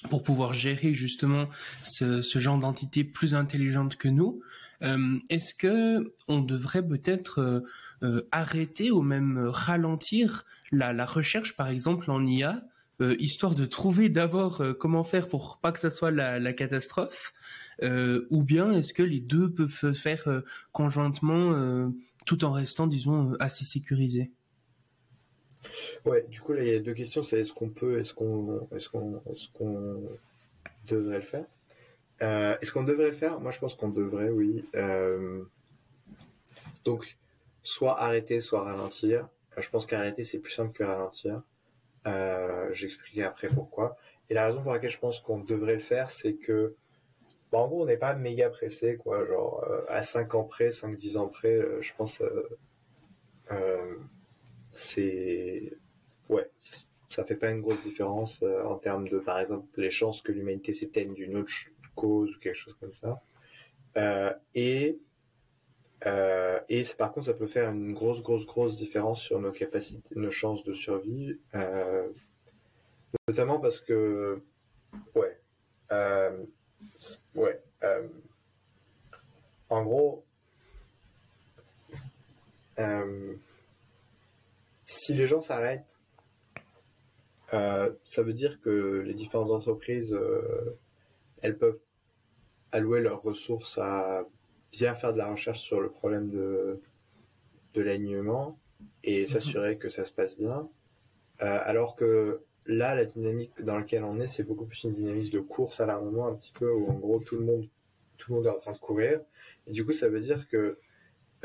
pour 0.09 0.23
pouvoir 0.23 0.53
gérer 0.53 0.93
justement 0.93 1.47
ce, 1.83 2.21
genre 2.21 2.57
d'entité 2.57 3.03
plus 3.03 3.35
intelligente 3.35 3.95
que 3.95 4.07
nous. 4.07 4.41
Euh, 4.83 5.17
Est-ce 5.29 5.53
que 5.53 6.13
on 6.27 6.39
devrait 6.39 6.85
peut-être 6.85 7.39
euh, 7.39 7.59
euh, 8.03 8.27
arrêter 8.31 8.91
ou 8.91 9.01
même 9.01 9.39
ralentir 9.39 10.45
la, 10.71 11.05
recherche, 11.05 11.55
par 11.55 11.67
exemple 11.67 12.11
en 12.11 12.25
IA, 12.25 12.63
euh, 13.01 13.15
histoire 13.19 13.55
de 13.55 13.65
trouver 13.65 14.09
d'abord 14.09 14.61
euh, 14.61 14.73
comment 14.73 15.03
faire 15.03 15.27
pour 15.27 15.57
pas 15.57 15.71
que 15.71 15.79
ça 15.79 15.91
soit 15.91 16.11
la, 16.11 16.53
catastrophe, 16.53 17.33
ou 17.81 18.43
bien 18.43 18.71
est-ce 18.71 18.93
que 18.93 19.03
les 19.03 19.19
deux 19.19 19.51
peuvent 19.51 19.69
se 19.69 19.93
faire 19.93 20.41
conjointement 20.71 21.91
tout 22.25 22.43
en 22.43 22.51
restant, 22.51 22.87
disons, 22.87 23.33
assez 23.39 23.65
sécurisés? 23.65 24.31
Ouais, 26.05 26.25
du 26.29 26.41
coup, 26.41 26.53
là, 26.53 26.63
il 26.63 26.69
y 26.69 26.75
a 26.75 26.79
deux 26.79 26.93
questions. 26.93 27.23
C'est 27.23 27.39
est-ce 27.39 27.53
qu'on 27.53 27.69
peut, 27.69 27.99
est-ce 27.99 28.13
qu'on, 28.13 28.67
est-ce 28.75 28.89
qu'on, 28.89 29.21
est-ce 29.31 29.47
qu'on 29.53 30.01
devrait 30.87 31.17
le 31.17 31.21
faire? 31.21 31.45
Euh, 32.21 32.57
Est-ce 32.61 32.71
qu'on 32.71 32.83
devrait 32.83 33.09
le 33.09 33.15
faire? 33.15 33.39
Moi, 33.39 33.51
je 33.51 33.59
pense 33.59 33.75
qu'on 33.75 33.89
devrait, 33.89 34.29
oui. 34.29 34.65
Euh, 34.75 35.43
donc, 36.85 37.17
soit 37.63 38.01
arrêter, 38.01 38.41
soit 38.41 38.63
ralentir. 38.63 39.29
Euh, 39.57 39.61
je 39.61 39.69
pense 39.69 39.85
qu'arrêter, 39.85 40.23
c'est 40.23 40.39
plus 40.39 40.53
simple 40.53 40.71
que 40.71 40.83
ralentir. 40.83 41.41
Euh, 42.07 42.71
J'expliquerai 42.73 43.23
après 43.23 43.49
pourquoi. 43.49 43.97
Et 44.29 44.33
la 44.33 44.47
raison 44.47 44.61
pour 44.61 44.73
laquelle 44.73 44.89
je 44.89 44.99
pense 44.99 45.19
qu'on 45.19 45.39
devrait 45.39 45.75
le 45.75 45.81
faire, 45.81 46.09
c'est 46.09 46.33
que, 46.35 46.75
bah, 47.51 47.59
en 47.59 47.67
gros, 47.67 47.83
on 47.83 47.85
n'est 47.85 47.97
pas 47.97 48.15
méga 48.15 48.49
pressé, 48.49 48.97
quoi. 48.97 49.25
Genre, 49.27 49.63
euh, 49.69 49.81
à 49.87 50.01
5 50.03 50.35
ans 50.35 50.43
près, 50.43 50.71
5-10 50.71 51.17
ans 51.17 51.27
près, 51.27 51.55
euh, 51.55 51.81
je 51.81 51.93
pense, 51.97 52.21
c'est 54.71 55.71
ouais, 56.29 56.49
ça 57.09 57.23
fait 57.23 57.35
pas 57.35 57.49
une 57.49 57.61
grosse 57.61 57.81
différence 57.81 58.43
en 58.43 58.77
termes 58.77 59.07
de, 59.07 59.19
par 59.19 59.39
exemple, 59.39 59.67
les 59.77 59.89
chances 59.89 60.21
que 60.21 60.31
l'humanité 60.31 60.73
s'éteigne 60.73 61.13
d'une 61.13 61.37
autre 61.37 61.51
cause 61.95 62.35
ou 62.35 62.39
quelque 62.39 62.55
chose 62.55 62.77
comme 62.79 62.91
ça. 62.91 63.19
Et 64.53 64.99
euh, 66.05 66.59
et 66.69 66.83
par 66.97 67.11
contre, 67.11 67.25
ça 67.25 67.33
peut 67.33 67.47
faire 67.47 67.71
une 67.71 67.93
grosse, 67.93 68.21
grosse, 68.21 68.45
grosse 68.45 68.77
différence 68.77 69.21
sur 69.21 69.39
nos 69.39 69.51
capacités, 69.51 70.07
nos 70.15 70.31
chances 70.31 70.63
de 70.63 70.73
survie, 70.73 71.39
euh, 71.55 72.07
notamment 73.27 73.59
parce 73.59 73.79
que, 73.81 74.41
ouais, 75.15 75.39
euh, 75.91 76.43
ouais, 77.35 77.61
en 79.69 79.83
gros, 79.83 80.23
si 84.85 85.13
les 85.13 85.25
gens 85.25 85.41
s'arrêtent, 85.41 85.97
ça 87.49 88.21
veut 88.21 88.33
dire 88.33 88.61
que 88.61 89.01
les 89.05 89.15
différentes 89.15 89.51
entreprises, 89.51 90.15
elles 91.41 91.57
peuvent 91.57 91.79
allouer 92.71 93.01
leurs 93.01 93.23
ressources 93.23 93.79
à 93.79 94.27
bien 94.71 94.93
faire 94.95 95.13
de 95.13 95.17
la 95.17 95.31
recherche 95.31 95.59
sur 95.59 95.79
le 95.79 95.89
problème 95.89 96.29
de, 96.29 96.79
de 97.73 97.81
l'alignement 97.81 98.57
et 99.03 99.21
mhm. 99.21 99.25
s'assurer 99.25 99.77
que 99.77 99.89
ça 99.89 100.03
se 100.03 100.11
passe 100.11 100.37
bien. 100.37 100.67
Euh, 101.41 101.59
alors 101.63 101.95
que 101.95 102.41
là, 102.65 102.95
la 102.95 103.05
dynamique 103.05 103.51
dans 103.61 103.77
laquelle 103.77 104.03
on 104.03 104.19
est, 104.19 104.27
c'est 104.27 104.43
beaucoup 104.43 104.65
plus 104.65 104.83
une 104.83 104.93
dynamique 104.93 105.31
de 105.31 105.39
course 105.39 105.79
à 105.79 105.85
l'armement, 105.85 106.27
un 106.27 106.35
petit 106.35 106.51
peu 106.51 106.71
où 106.71 106.89
en 106.89 106.95
gros 106.95 107.19
tout 107.19 107.37
le 107.37 107.45
monde, 107.45 107.67
tout 108.17 108.31
le 108.31 108.37
monde 108.37 108.47
est 108.47 108.51
en 108.51 108.59
train 108.59 108.73
de 108.73 108.79
courir. 108.79 109.21
Et 109.67 109.71
du 109.71 109.85
coup, 109.85 109.91
ça 109.93 110.09
veut 110.09 110.19
dire 110.19 110.47
que 110.49 110.77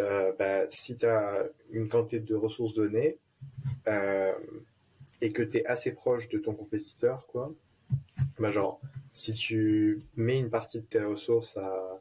euh, 0.01 0.33
bah, 0.39 0.69
si 0.71 0.97
tu 0.97 1.07
as 1.07 1.45
une 1.71 1.89
quantité 1.89 2.21
de 2.21 2.35
ressources 2.35 2.75
données, 2.75 3.19
euh, 3.89 4.33
et 5.21 5.33
que 5.33 5.43
tu 5.43 5.59
es 5.59 5.67
assez 5.67 5.93
proche 5.93 6.29
de 6.29 6.39
ton 6.39 6.55
compétiteur, 6.55 7.27
quoi, 7.27 7.55
bah 8.39 8.51
genre, 8.51 8.81
si 9.11 9.35
tu 9.35 10.01
mets 10.17 10.39
une 10.39 10.51
partie 10.51 10.81
de 10.81 10.87
tes 10.87 11.03
ressources 11.03 11.57
à, 11.57 12.01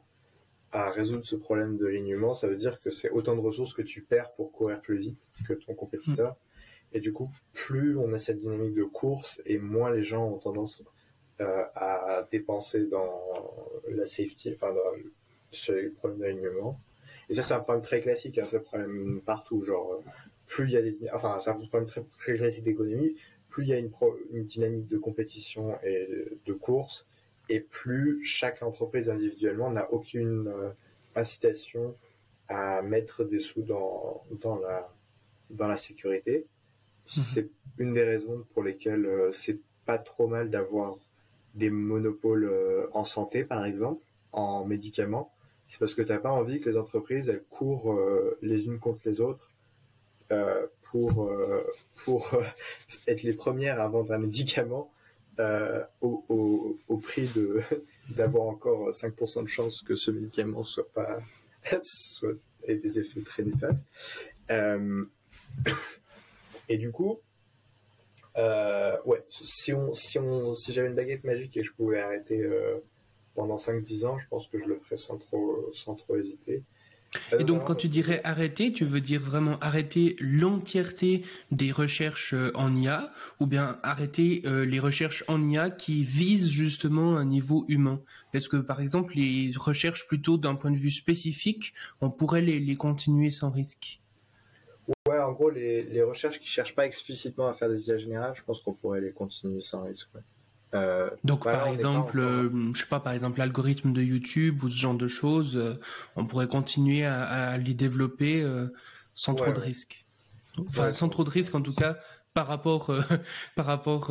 à 0.72 0.90
résoudre 0.90 1.24
ce 1.24 1.36
problème 1.36 1.76
de 1.76 1.86
l'alignement, 1.86 2.34
ça 2.34 2.48
veut 2.48 2.56
dire 2.56 2.80
que 2.80 2.90
c'est 2.90 3.10
autant 3.10 3.36
de 3.36 3.40
ressources 3.40 3.74
que 3.74 3.82
tu 3.82 4.02
perds 4.02 4.32
pour 4.32 4.52
courir 4.52 4.80
plus 4.80 4.98
vite 4.98 5.30
que 5.46 5.52
ton 5.52 5.74
compétiteur. 5.74 6.36
Et 6.94 7.00
du 7.00 7.12
coup, 7.12 7.30
plus 7.52 7.96
on 7.96 8.12
a 8.12 8.18
cette 8.18 8.38
dynamique 8.38 8.74
de 8.74 8.84
course 8.84 9.40
et 9.46 9.58
moins 9.58 9.90
les 9.90 10.02
gens 10.02 10.26
ont 10.26 10.38
tendance 10.38 10.82
euh, 11.40 11.64
à 11.74 12.26
dépenser 12.30 12.86
dans 12.86 13.22
la 13.88 14.06
safety, 14.06 14.52
enfin 14.54 14.72
dans, 14.72 14.80
sur 15.50 15.74
les 15.74 15.88
problèmes 15.88 16.20
d'alignement. 16.20 16.78
Et 17.28 17.34
ça, 17.34 17.42
c'est 17.42 17.54
un 17.54 17.60
problème 17.60 17.82
très 17.82 18.00
classique, 18.00 18.38
hein, 18.38 18.44
c'est 18.46 18.58
un 18.58 18.60
problème 18.60 19.20
partout, 19.24 19.64
genre 19.64 20.02
plus 20.46 20.64
il 20.64 20.72
y 20.72 20.76
a 20.76 20.82
des, 20.82 20.96
enfin, 21.14 21.38
c'est 21.40 21.50
un 21.50 21.54
problème 21.54 21.86
très, 21.86 22.02
très 22.18 22.36
classique 22.36 22.64
d'économie, 22.64 23.16
plus 23.48 23.64
il 23.64 23.68
y 23.68 23.72
a 23.72 23.78
une, 23.78 23.90
une 24.32 24.44
dynamique 24.44 24.88
de 24.88 24.98
compétition 24.98 25.76
et 25.82 26.08
de, 26.44 26.52
course, 26.52 27.06
et 27.52 27.60
plus 27.60 28.24
chaque 28.24 28.62
entreprise 28.62 29.10
individuellement 29.10 29.70
n'a 29.70 29.92
aucune 29.92 30.48
euh, 30.48 30.70
incitation 31.14 31.94
à 32.48 32.80
mettre 32.82 33.24
des 33.24 33.40
sous 33.40 33.62
dans, 33.62 34.22
dans, 34.40 34.56
la, 34.56 34.90
dans 35.50 35.68
la 35.68 35.76
sécurité. 35.76 36.46
Mhm. 37.16 37.22
C'est 37.22 37.50
une 37.78 37.92
des 37.92 38.04
raisons 38.04 38.46
pour 38.54 38.62
lesquelles 38.62 39.04
euh, 39.04 39.32
c'est 39.32 39.60
pas 39.84 39.98
trop 39.98 40.26
mal 40.26 40.48
d'avoir 40.48 40.96
des 41.54 41.68
monopoles 41.68 42.44
euh, 42.44 42.86
en 42.92 43.04
santé, 43.04 43.44
par 43.44 43.66
exemple, 43.66 44.02
en 44.32 44.64
médicaments. 44.64 45.30
C'est 45.68 45.78
parce 45.78 45.94
que 45.94 46.02
tu 46.02 46.12
n'as 46.12 46.20
pas 46.20 46.32
envie 46.32 46.60
que 46.60 46.70
les 46.70 46.76
entreprises 46.76 47.28
elles 47.28 47.44
courent 47.50 47.98
les 48.42 48.66
unes 48.66 48.78
contre 48.78 49.02
les 49.06 49.22
autres 49.22 49.50
euh, 50.32 50.66
pour, 50.90 51.24
euh, 51.24 51.62
pour 52.04 52.32
euh, 52.34 52.42
être 53.06 53.22
les 53.22 53.34
premières 53.34 53.80
à 53.80 53.88
vendre 53.88 54.12
un 54.12 54.18
médicament 54.18 54.90
au, 56.00 56.78
au, 56.88 56.96
prix 56.98 57.28
de 57.34 57.62
d'avoir 58.16 58.44
encore 58.44 58.90
5% 58.90 59.42
de 59.42 59.48
chance 59.48 59.82
que 59.82 59.96
ce 59.96 60.10
médicament 60.10 60.62
soit 60.62 60.90
pas 60.92 61.20
soit 61.82 62.34
ait 62.64 62.76
des 62.76 62.98
effets 62.98 63.22
très 63.22 63.42
néfastes. 63.42 63.86
et 66.68 66.76
du 66.76 66.92
coup, 66.92 67.20
ouais, 68.36 69.24
si 69.28 69.72
on 69.72 69.92
si 69.92 70.18
on 70.18 70.54
si 70.54 70.72
j'avais 70.72 70.88
une 70.88 70.94
baguette 70.94 71.24
magique 71.24 71.56
et 71.56 71.62
je 71.62 71.72
pouvais 71.72 72.00
arrêter 72.00 72.48
pendant 73.34 73.56
5-10 73.56 74.06
ans, 74.06 74.18
je 74.18 74.26
pense 74.28 74.46
que 74.48 74.58
je 74.58 74.64
le 74.64 74.76
ferais 74.76 74.96
sans 74.96 75.18
trop 75.18 75.70
sans 75.72 75.94
trop 75.94 76.16
hésiter. 76.16 76.62
Et 77.38 77.44
donc, 77.44 77.64
quand 77.64 77.74
tu 77.74 77.88
dirais 77.88 78.20
arrêter, 78.24 78.72
tu 78.72 78.84
veux 78.84 79.00
dire 79.00 79.20
vraiment 79.20 79.58
arrêter 79.60 80.16
l'entièreté 80.20 81.24
des 81.50 81.72
recherches 81.72 82.34
euh, 82.34 82.52
en 82.54 82.74
IA, 82.74 83.10
ou 83.40 83.46
bien 83.46 83.78
arrêter 83.82 84.42
euh, 84.46 84.64
les 84.64 84.78
recherches 84.78 85.24
en 85.28 85.46
IA 85.48 85.70
qui 85.70 86.04
visent 86.04 86.50
justement 86.50 87.16
un 87.16 87.24
niveau 87.24 87.64
humain? 87.68 88.02
Est-ce 88.32 88.48
que, 88.48 88.56
par 88.56 88.80
exemple, 88.80 89.14
les 89.16 89.52
recherches 89.56 90.06
plutôt 90.06 90.38
d'un 90.38 90.54
point 90.54 90.70
de 90.70 90.76
vue 90.76 90.90
spécifique, 90.90 91.74
on 92.00 92.10
pourrait 92.10 92.42
les, 92.42 92.60
les 92.60 92.76
continuer 92.76 93.30
sans 93.30 93.50
risque? 93.50 94.00
Ouais, 95.08 95.18
en 95.18 95.32
gros, 95.32 95.50
les, 95.50 95.82
les 95.84 96.02
recherches 96.02 96.40
qui 96.40 96.46
cherchent 96.46 96.74
pas 96.74 96.86
explicitement 96.86 97.48
à 97.48 97.54
faire 97.54 97.68
des 97.68 97.88
IA 97.88 97.98
générales, 97.98 98.34
je 98.36 98.42
pense 98.42 98.60
qu'on 98.62 98.72
pourrait 98.72 99.00
les 99.00 99.12
continuer 99.12 99.60
sans 99.60 99.84
risque. 99.84 100.08
Ouais. 100.14 100.22
Euh, 100.74 101.10
Donc 101.24 101.44
par 101.44 101.66
exemple, 101.66 102.18
euh, 102.18 102.48
je 102.74 102.80
sais 102.80 102.86
pas, 102.86 103.00
par 103.00 103.12
exemple 103.12 103.38
l'algorithme 103.38 103.92
de 103.92 104.02
YouTube 104.02 104.62
ou 104.62 104.68
ce 104.68 104.76
genre 104.76 104.94
de 104.94 105.08
choses, 105.08 105.56
euh, 105.56 105.78
on 106.16 106.24
pourrait 106.24 106.48
continuer 106.48 107.04
à, 107.04 107.24
à 107.24 107.58
les 107.58 107.74
développer 107.74 108.46
sans 109.14 109.34
trop 109.34 109.52
de 109.52 109.60
risques. 109.60 110.06
Enfin, 110.68 110.92
sans 110.92 111.08
trop 111.08 111.24
de 111.24 111.30
risques 111.30 111.54
en 111.54 111.62
tout 111.62 111.74
cas 111.74 111.96
par 112.34 112.46
rapport 112.46 112.90
par 113.56 113.66
rapport 113.66 114.10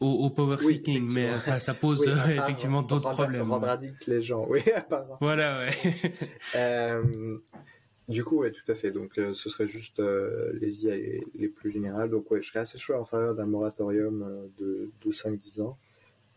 au, 0.00 0.06
au, 0.06 0.30
power 0.30 0.58
seeking, 0.58 1.10
mais 1.10 1.40
ça, 1.40 1.58
ça 1.58 1.74
pose 1.74 2.06
effectivement 2.28 2.82
d'autres 2.82 3.12
problèmes. 3.12 3.50
Rendre 3.50 3.68
addict 3.68 4.06
les 4.06 4.22
gens, 4.22 4.46
oui. 4.48 4.62
voilà, 5.20 5.60
ouais. 5.60 7.40
Du 8.10 8.24
coup, 8.24 8.38
ouais, 8.38 8.50
tout 8.50 8.70
à 8.70 8.74
fait. 8.74 8.90
Donc, 8.90 9.18
euh, 9.18 9.32
ce 9.34 9.48
serait 9.48 9.68
juste 9.68 10.00
euh, 10.00 10.52
les 10.60 10.84
IA 10.84 10.96
les, 11.34 11.48
plus 11.48 11.70
générales. 11.70 12.10
Donc, 12.10 12.28
ouais, 12.30 12.42
je 12.42 12.48
serais 12.48 12.58
assez 12.58 12.76
chaud 12.76 12.94
en 12.94 13.04
faveur 13.04 13.36
d'un 13.36 13.46
moratorium 13.46 14.22
euh, 14.22 14.46
de, 14.58 14.90
de 15.04 15.12
5-10 15.12 15.62
ans. 15.62 15.78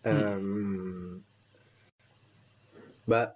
Mm. 0.06 1.20
bah, 3.08 3.36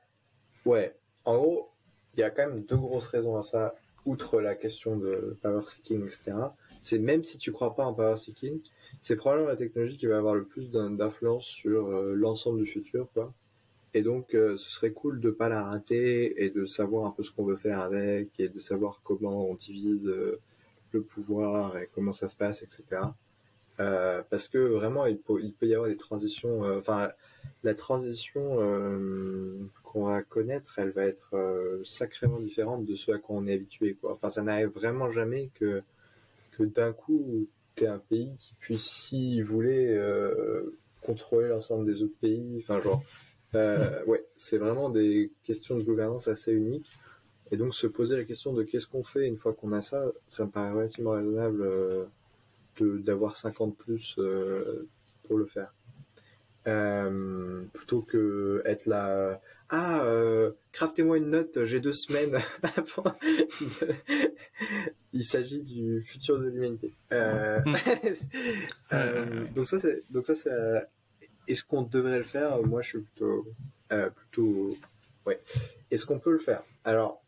ouais. 0.66 0.96
En 1.26 1.38
gros, 1.38 1.72
il 2.14 2.20
y 2.20 2.24
a 2.24 2.30
quand 2.30 2.48
même 2.48 2.62
deux 2.64 2.78
grosses 2.78 3.08
raisons 3.08 3.38
à 3.38 3.44
ça, 3.44 3.76
outre 4.06 4.40
la 4.40 4.54
question 4.54 4.98
de 4.98 5.36
power 5.42 5.64
seeking, 5.66 6.04
etc. 6.06 6.34
C'est 6.82 7.00
même 7.00 7.24
si 7.24 7.40
tu 7.40 7.52
crois 7.52 7.76
pas 7.76 7.86
en 7.86 7.94
power 7.94 8.18
seeking, 8.18 8.62
c'est 9.02 9.16
probablement 9.16 9.50
la 9.50 9.56
technologie 9.56 9.98
qui 9.98 10.06
va 10.06 10.18
avoir 10.18 10.36
le 10.36 10.46
plus 10.46 10.70
d'influence 10.70 11.46
sur 11.46 11.90
l'ensemble 11.90 12.60
du 12.60 12.68
futur, 12.68 13.10
quoi. 13.14 13.34
Et 13.98 14.04
donc, 14.04 14.36
euh, 14.36 14.58
ce 14.58 14.70
serait 14.70 14.91
cool 14.91 15.20
de 15.20 15.32
pas 15.32 15.50
la 15.50 15.64
rater 15.64 16.43
et 16.43 16.52
de 16.52 16.66
savoir 16.68 17.08
un 17.08 17.10
peu 17.10 17.24
ce 17.24 17.32
qu'on 17.32 17.45
veut 17.45 17.56
faire 17.56 17.80
avec 17.80 18.39
et 18.39 18.48
de 18.48 18.60
savoir 18.60 19.02
comment 19.04 19.50
on 19.50 19.56
divise 19.56 20.08
euh, 20.08 20.39
le 20.91 21.02
pouvoir 21.02 21.76
et 21.80 21.89
comment 21.95 22.12
ça 22.12 22.28
se 22.28 22.36
passe, 22.36 22.62
etc. 22.62 23.02
Euh, 23.80 24.22
parce 24.30 24.48
que 24.50 24.60
vraiment, 24.60 25.08
il 25.08 25.18
peut, 25.18 25.41
y 25.64 25.74
avoir 25.74 25.89
des 25.89 25.98
transitions. 25.98 26.62
Enfin, 26.78 27.10
la 27.64 27.74
transition 27.74 28.58
qu'on 29.84 30.06
va 30.06 30.22
connaître, 30.22 30.78
elle 30.78 30.91
va 30.91 31.06
être 31.06 31.82
sacrément 31.84 32.39
différente 32.39 32.86
de 32.86 32.93
ce 32.93 33.14
à 33.14 33.18
quoi 33.18 33.38
on 33.38 33.48
est 33.48 33.54
habitué. 33.54 33.98
Enfin, 34.04 34.30
ça 34.30 34.43
n'arrive 34.43 34.70
vraiment 34.70 35.12
jamais 35.12 35.50
que 35.56 35.82
que 36.52 36.64
d'un 36.64 36.93
coup, 36.93 37.48
tu 37.76 37.86
es 37.86 37.88
un 37.88 37.98
pays 37.98 38.36
qui 38.39 38.54
puisse, 38.60 38.86
s'il 38.86 39.43
voulait, 39.43 40.00
contrôler 41.02 41.48
l'ensemble 41.48 41.88
des 41.88 42.04
autres 42.04 42.20
pays. 42.22 42.60
Enfin, 42.62 42.80
genre, 42.80 43.02
euh, 43.56 44.04
ouais, 44.06 44.26
c'est 44.36 44.58
vraiment 44.58 44.89
des 44.89 45.32
questions 45.43 45.78
de 45.78 45.84
gouvernance 45.84 46.28
assez 46.28 46.52
uniques. 46.52 46.89
Et 47.52 47.58
donc 47.58 47.74
se 47.74 47.88
poser 47.88 48.18
la 48.18 48.24
question 48.26 48.54
de 48.54 48.64
qu'est-ce 48.64 48.88
qu'on 48.88 49.04
fait 49.04 49.26
une 49.26 49.38
fois 49.38 49.54
qu'on 49.54 49.72
a 49.72 49.82
ça, 49.82 50.12
ça 50.28 50.45
me 50.45 50.52
paraît 50.52 50.72
relativement 50.72 51.12
raisonnable 51.12 51.62
euh, 51.62 52.06
d'avoir 52.80 53.36
50 53.36 53.78
plus 53.78 54.16
euh, 54.18 54.88
pour 55.24 55.38
le 55.38 55.45
faire. 55.45 55.74
Euh, 56.68 57.64
plutôt 57.74 58.02
que 58.02 58.62
être 58.66 58.88
là, 58.88 59.39
ah, 59.70 60.04
euh, 60.06 60.52
craftez-moi 60.74 61.18
une 61.18 61.30
note, 61.30 61.64
j'ai 61.66 61.80
deux 61.80 61.93
semaines 61.93 62.39
avant. 62.76 63.16
Il 65.14 65.24
s'agit 65.24 65.62
du 65.62 66.02
futur 66.02 66.39
de 66.39 66.48
l'humanité. 66.48 66.93
Euh, 67.12 67.60
donc 69.56 69.68
ça, 69.68 69.80
c'est 69.80 70.04
donc 70.10 70.26
ça, 70.26 70.36
c'est 70.36 70.50
est-ce 71.48 71.64
qu'on 71.64 71.84
devrait 71.84 72.20
le 72.20 72.24
faire? 72.24 72.62
Moi, 72.64 72.82
je 72.82 72.89
suis 72.89 73.00
plutôt, 73.00 73.48
euh, 73.91 74.10
plutôt, 74.10 74.78
ouais. 75.26 75.39
Est-ce 75.91 76.06
qu'on 76.06 76.20
peut 76.20 76.32
le 76.32 76.39
faire? 76.39 76.64
Alors, 76.84 77.22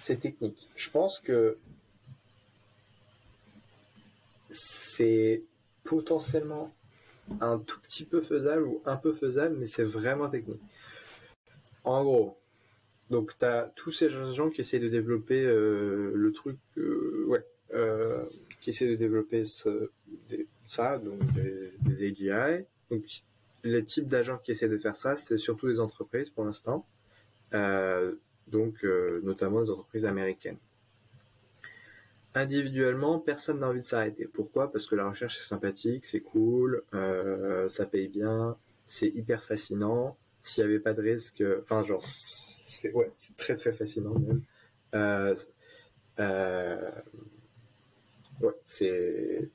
c'est 0.00 0.20
technique. 0.20 0.68
Je 0.76 0.90
pense 0.90 1.20
que 1.20 1.58
c'est 4.50 5.42
potentiellement 5.84 6.72
un 7.40 7.58
tout 7.58 7.80
petit 7.80 8.04
peu 8.04 8.20
faisable 8.20 8.62
ou 8.62 8.82
un 8.86 8.96
peu 8.96 9.12
faisable, 9.12 9.56
mais 9.58 9.66
c'est 9.66 9.84
vraiment 9.84 10.28
technique. 10.28 10.62
En 11.84 12.02
gros, 12.02 12.38
donc 13.10 13.36
tu 13.38 13.44
as 13.44 13.72
tous 13.76 13.92
ces 13.92 14.10
gens 14.10 14.50
qui 14.50 14.60
essaient 14.60 14.78
de 14.78 14.88
développer 14.88 15.42
euh, 15.44 16.12
le 16.14 16.32
truc, 16.32 16.58
euh, 16.76 17.24
ouais, 17.26 17.44
qui 18.60 18.70
essaient 18.70 18.88
de 18.88 18.96
développer 18.96 19.44
ce, 19.44 19.90
ça, 20.70 20.98
donc 20.98 21.20
des, 21.34 22.04
AGI. 22.06 22.64
Donc, 22.90 23.04
le 23.62 23.84
type 23.84 24.06
d'agents 24.08 24.38
qui 24.38 24.52
essaient 24.52 24.68
de 24.68 24.78
faire 24.78 24.96
ça, 24.96 25.16
c'est 25.16 25.36
surtout 25.36 25.68
des 25.68 25.80
entreprises 25.80 26.30
pour 26.30 26.44
l'instant, 26.44 26.86
euh, 27.54 28.14
donc 28.46 28.84
euh, 28.84 29.20
notamment 29.22 29.62
des 29.62 29.70
entreprises 29.70 30.06
américaines. 30.06 30.58
Individuellement, 32.34 33.18
personne 33.18 33.58
n'a 33.58 33.68
envie 33.68 33.80
de 33.80 33.86
s'arrêter. 33.86 34.26
Pourquoi? 34.26 34.70
Parce 34.70 34.86
que 34.86 34.94
la 34.94 35.10
recherche 35.10 35.36
c'est 35.38 35.48
sympathique, 35.48 36.06
c'est 36.06 36.20
cool, 36.20 36.84
euh, 36.94 37.66
ça 37.66 37.86
paye 37.86 38.06
bien, 38.06 38.56
c'est 38.86 39.08
hyper 39.08 39.42
fascinant. 39.44 40.16
S'il 40.42 40.64
n'y 40.64 40.70
avait 40.70 40.80
pas 40.80 40.94
de 40.94 41.02
risque, 41.02 41.42
enfin 41.62 41.84
genre, 41.84 42.02
c'est 42.02 42.92
ouais, 42.92 43.10
c'est 43.14 43.36
très 43.36 43.56
très 43.56 43.72
fascinant 43.72 44.14
même. 44.14 44.42
ouais, 48.40 48.54
c'est 48.64 49.50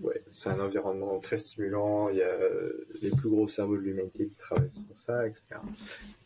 ouais, 0.00 0.22
c'est 0.32 0.48
un 0.48 0.60
environnement 0.60 1.18
très 1.18 1.36
stimulant. 1.36 2.08
Il 2.08 2.16
y 2.16 2.22
a 2.22 2.28
euh, 2.28 2.86
les 3.02 3.10
plus 3.10 3.28
gros 3.28 3.48
cerveaux 3.48 3.76
de 3.76 3.82
l'humanité 3.82 4.26
qui 4.26 4.34
travaillent 4.34 4.70
sur 4.88 4.98
ça, 5.00 5.26
etc. 5.26 5.60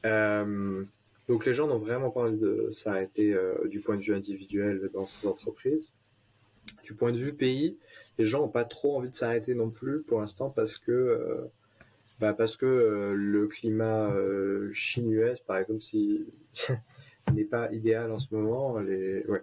Euh, 0.07 0.85
donc 1.29 1.45
les 1.45 1.55
gens 1.55 1.67
n'ont 1.67 1.79
vraiment 1.79 2.11
pas 2.11 2.23
envie 2.23 2.39
de 2.39 2.71
s'arrêter 2.73 3.35
euh, 3.35 3.67
du 3.67 3.81
point 3.81 3.97
de 3.97 4.03
vue 4.03 4.15
individuel 4.15 4.91
dans 4.93 5.05
ces 5.05 5.27
entreprises. 5.27 5.93
Du 6.85 6.95
point 6.95 7.13
de 7.13 7.19
vue 7.19 7.35
pays, 7.35 7.77
les 8.19 8.27
gens 8.27 8.41
n'ont 8.41 8.49
pas 8.49 8.65
trop 8.65 8.97
envie 8.97 9.11
de 9.11 9.17
s'arrêter 9.17 9.55
non 9.55 9.71
plus 9.71 10.03
pour 10.03 10.21
l'instant 10.21 10.51
parce 10.51 10.79
que 10.79 11.49
bah 12.19 12.35
parce 12.35 12.57
que 12.57 13.15
le 13.15 13.47
climat 13.47 14.13
Chine-US, 14.73 15.41
par 15.41 15.59
exemple, 15.59 15.83
n'est 17.35 17.45
pas 17.45 17.73
idéal 17.73 18.11
en 18.11 18.19
ce 18.19 18.35
moment. 18.35 18.79
Les, 18.79 19.25
ouais, 19.27 19.43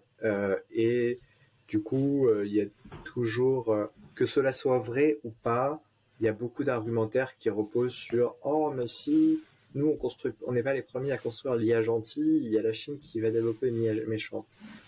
et 0.72 1.20
du 1.68 1.82
coup, 1.82 2.28
il 2.44 2.54
y 2.54 2.62
a 2.62 2.66
toujours 3.06 3.74
que 4.16 4.26
cela 4.26 4.54
soit 4.54 4.80
vrai 4.80 5.20
ou 5.24 5.32
pas, 5.44 5.82
il 6.20 6.26
y 6.26 6.30
a 6.30 6.34
beaucoup 6.34 6.64
d'argumentaires 6.64 7.38
qui 7.38 7.50
reposent 7.50 7.94
sur 7.94 8.36
oh 8.44 8.72
mais 8.76 8.88
si 8.88 9.42
nous 9.74 9.98
on 10.02 10.10
on 10.48 10.52
n'est 10.54 10.64
pas 10.64 10.74
les 10.74 10.82
premiers 10.82 11.12
à 11.12 11.18
construire 11.18 11.56
l'IA 11.56 11.82
gentil, 11.82 12.38
il 12.44 12.50
y 12.50 12.58
a 12.58 12.62
la 12.62 12.72
Chine 12.72 12.98
qui 12.98 13.20
va 13.20 13.30
développer 13.30 13.68
une 13.68 13.84
IA 13.84 13.94
méchante. 14.08 14.46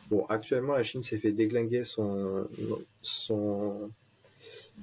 Bon, 0.10 0.26
actuellement 0.28 0.74
la 0.74 0.84
Chine 0.84 1.04
s'est 1.04 1.18
fait 1.18 1.34
déglinguer 1.34 1.84
son 1.84 2.48
son 3.02 3.92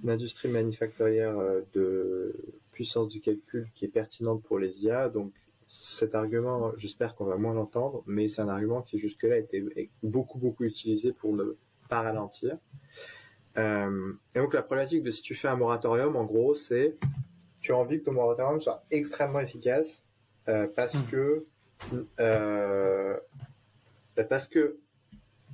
industrie 0.06 0.48
manufacturière 0.48 1.38
euh, 1.38 1.62
de 1.72 2.34
puissance 2.72 3.08
du 3.08 3.20
calcul 3.20 3.68
qui 3.74 3.84
est 3.84 3.88
pertinente 3.88 4.42
pour 4.42 4.58
les 4.58 4.84
IA, 4.84 5.08
donc 5.08 5.32
cet 5.68 6.14
argument, 6.14 6.72
j'espère 6.76 7.14
qu'on 7.14 7.24
va 7.24 7.36
moins 7.36 7.54
l'entendre, 7.54 8.02
mais 8.06 8.28
c'est 8.28 8.42
un 8.42 8.48
argument 8.48 8.82
qui 8.82 8.98
jusque-là 8.98 9.36
a 9.36 9.38
été 9.38 9.90
beaucoup 10.02 10.38
beaucoup 10.38 10.64
utilisé 10.64 11.12
pour 11.12 11.32
ne 11.34 11.56
pas 11.88 12.02
ralentir. 12.02 12.58
Euh, 13.56 14.12
et 14.34 14.40
donc 14.40 14.54
la 14.54 14.62
problématique 14.62 15.02
de 15.02 15.10
si 15.10 15.22
tu 15.22 15.34
fais 15.34 15.48
un 15.48 15.56
moratorium, 15.56 16.16
en 16.16 16.24
gros, 16.24 16.54
c'est 16.54 16.96
tu 17.60 17.72
as 17.72 17.76
envie 17.76 18.00
que 18.00 18.04
ton 18.04 18.12
moratorium 18.12 18.60
soit 18.60 18.84
extrêmement 18.90 19.40
efficace 19.40 20.04
euh, 20.48 20.68
parce 20.74 20.96
mmh. 20.96 21.06
que 21.06 21.46
euh, 22.20 23.16
bah, 24.16 24.24
parce 24.24 24.48
que 24.48 24.76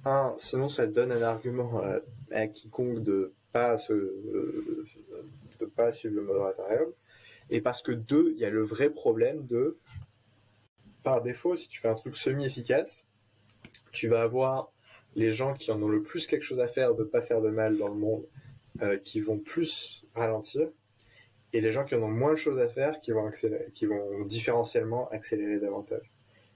un, 0.05 0.35
sinon 0.39 0.69
ça 0.69 0.87
donne 0.87 1.13
un 1.13 1.23
argument 1.23 1.83
à, 2.33 2.47
quiconque 2.49 3.03
de 3.03 3.33
pas 3.53 3.77
se, 3.77 3.93
de 3.93 5.67
pas 5.67 5.93
suivre 5.93 6.17
le 6.17 6.23
moratorium 6.23 6.91
et 7.51 7.61
parce 7.61 7.83
que 7.83 7.93
deux, 7.93 8.33
il 8.35 8.39
y 8.39 8.45
a 8.45 8.51
le 8.51 8.63
vrai 8.63 8.91
problème 8.91 9.47
de 9.47 9.77
par 11.03 11.23
défaut, 11.23 11.57
si 11.57 11.69
tu 11.69 11.81
fais 11.81 11.89
un 11.89 11.95
truc 11.95 12.17
semi-efficace, 12.17 13.05
tu 13.93 14.09
vas 14.09 14.23
avoir 14.23 14.73
les 15.15 15.33
gens 15.33 15.55
qui 15.55 15.71
en 15.71 15.83
ont 15.83 15.89
le 15.89 16.03
plus 16.03 16.27
quelque 16.27 16.43
chose 16.43 16.61
à 16.61 16.69
faire 16.69 16.95
de 16.95 17.05
pas 17.05 17.23
faire 17.23 17.41
de 17.43 17.51
mal 17.51 17.77
dans 17.77 17.89
le 17.89 17.95
monde, 17.95 18.25
euh, 18.83 18.97
qui 18.97 19.21
vont 19.21 19.39
plus 19.39 20.05
ralentir, 20.15 20.69
et 21.53 21.61
les 21.61 21.73
gens 21.73 21.85
qui 21.85 21.95
en 21.95 22.03
ont 22.03 22.09
moins 22.09 22.33
de 22.33 22.37
choses 22.37 22.59
à 22.61 22.69
faire, 22.69 23.01
qui 23.01 23.13
vont 23.13 23.27
accélérer, 23.27 23.69
qui 23.75 23.87
vont 23.87 24.25
différentiellement 24.25 25.09
accélérer 25.11 25.59
davantage. 25.59 26.11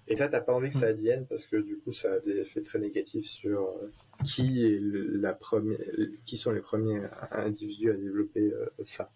Et 0.07 0.17
ça, 0.17 0.29
t'as 0.29 0.41
pas 0.41 0.53
envie 0.53 0.69
que 0.69 0.75
ça 0.75 0.87
advienne 0.87 1.27
parce 1.27 1.47
que 1.47 1.57
du 1.57 1.79
coup, 1.79 1.93
ça 1.93 2.13
a 2.13 2.19
des 2.21 2.39
effets 2.39 2.61
très 2.63 2.79
négatifs 2.79 3.27
sur 3.27 3.63
euh, 3.63 3.91
qui 4.25 4.65
est 4.65 4.79
la 4.81 5.33
première, 5.33 5.79
qui 6.27 6.37
sont 6.37 6.53
les 6.53 6.61
premiers 6.61 7.01
individus 7.33 7.91
à 7.91 7.95
développer 7.95 8.53
euh, 8.53 8.67
ça. 8.85 9.11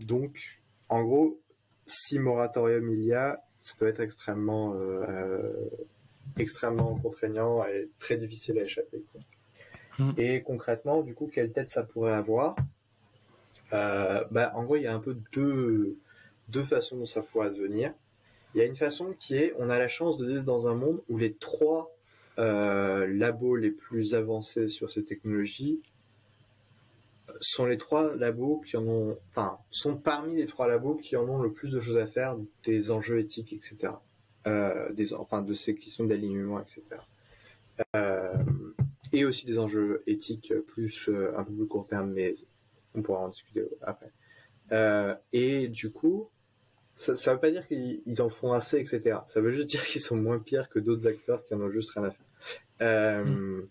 donc, 0.00 0.60
en 0.88 1.02
gros, 1.02 1.40
si 1.86 2.18
moratorium 2.18 2.90
il 2.90 3.02
y 3.02 3.14
a, 3.14 3.42
ça 3.60 3.74
doit 3.78 3.88
être 3.88 4.00
extrêmement 4.00 4.74
extrêmement 6.38 6.96
contraignant 6.96 7.64
et 7.66 7.90
très 7.98 8.16
difficile 8.16 8.58
à 8.58 8.62
échapper. 8.62 9.02
Hmm. 9.98 10.12
Et 10.16 10.42
concrètement, 10.42 11.02
du 11.02 11.14
coup, 11.14 11.30
quelle 11.32 11.52
tête 11.52 11.70
ça 11.70 11.82
pourrait 11.82 12.12
avoir? 12.12 12.56
Euh, 13.72 14.24
bah, 14.30 14.52
En 14.54 14.64
gros, 14.64 14.76
il 14.76 14.82
y 14.82 14.86
a 14.86 14.94
un 14.94 15.00
peu 15.00 15.16
deux, 15.32 15.96
deux 16.48 16.64
façons 16.64 16.96
dont 16.96 17.06
ça 17.06 17.22
pourrait 17.22 17.50
devenir. 17.50 17.92
Il 18.54 18.58
y 18.58 18.60
a 18.60 18.66
une 18.66 18.76
façon 18.76 19.14
qui 19.18 19.36
est, 19.36 19.54
on 19.58 19.70
a 19.70 19.78
la 19.78 19.88
chance 19.88 20.18
de 20.18 20.26
vivre 20.26 20.44
dans 20.44 20.68
un 20.68 20.74
monde 20.74 21.02
où 21.08 21.16
les 21.16 21.34
trois 21.34 21.94
euh, 22.38 23.06
labos 23.06 23.56
les 23.56 23.70
plus 23.70 24.14
avancés 24.14 24.68
sur 24.68 24.90
ces 24.90 25.04
technologies 25.04 25.80
sont 27.40 27.66
les 27.66 27.78
trois 27.78 28.14
labos 28.14 28.60
qui 28.66 28.76
en 28.76 28.86
ont, 28.86 29.18
enfin, 29.30 29.58
sont 29.70 29.96
parmi 29.96 30.36
les 30.36 30.46
trois 30.46 30.68
labos 30.68 30.96
qui 30.96 31.16
en 31.16 31.28
ont 31.28 31.40
le 31.40 31.50
plus 31.50 31.72
de 31.72 31.80
choses 31.80 31.96
à 31.96 32.06
faire, 32.06 32.36
des 32.64 32.90
enjeux 32.90 33.18
éthiques, 33.18 33.52
etc 33.52 33.78
euh, 33.84 34.11
des, 34.46 35.14
enfin 35.14 35.42
de 35.42 35.54
ces 35.54 35.74
questions 35.74 36.04
d'alignement, 36.04 36.60
etc. 36.60 36.82
Euh, 37.96 38.34
et 39.12 39.24
aussi 39.24 39.46
des 39.46 39.58
enjeux 39.58 40.02
éthiques 40.06 40.54
plus 40.68 41.08
euh, 41.08 41.36
un 41.36 41.44
peu 41.44 41.52
plus 41.52 41.66
court 41.66 41.86
terme, 41.86 42.12
mais 42.12 42.34
on 42.94 43.02
pourra 43.02 43.20
en 43.20 43.28
discuter 43.28 43.64
après. 43.82 44.10
Euh, 44.72 45.14
et 45.32 45.68
du 45.68 45.90
coup, 45.90 46.28
ça, 46.96 47.16
ça 47.16 47.34
veut 47.34 47.40
pas 47.40 47.50
dire 47.50 47.66
qu'ils 47.66 48.22
en 48.22 48.28
font 48.28 48.52
assez, 48.52 48.78
etc. 48.78 49.18
Ça 49.28 49.40
veut 49.40 49.50
juste 49.50 49.68
dire 49.68 49.84
qu'ils 49.84 50.00
sont 50.00 50.16
moins 50.16 50.38
pires 50.38 50.68
que 50.68 50.78
d'autres 50.78 51.06
acteurs 51.06 51.44
qui 51.44 51.54
en 51.54 51.60
ont 51.60 51.70
juste 51.70 51.90
rien 51.90 52.04
à 52.04 52.10
faire. 52.10 52.26
Euh, 52.80 53.24
mm. 53.24 53.68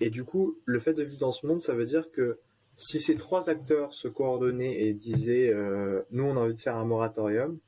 Et 0.00 0.10
du 0.10 0.24
coup, 0.24 0.56
le 0.64 0.78
fait 0.78 0.94
de 0.94 1.02
vivre 1.02 1.18
dans 1.18 1.32
ce 1.32 1.46
monde, 1.46 1.60
ça 1.60 1.74
veut 1.74 1.86
dire 1.86 2.10
que 2.12 2.38
si 2.76 3.00
ces 3.00 3.16
trois 3.16 3.50
acteurs 3.50 3.92
se 3.92 4.06
coordonnaient 4.06 4.82
et 4.82 4.92
disaient 4.92 5.52
euh, 5.52 6.02
nous 6.12 6.22
on 6.22 6.36
a 6.36 6.40
envie 6.40 6.54
de 6.54 6.60
faire 6.60 6.76
un 6.76 6.84
moratorium, 6.84 7.58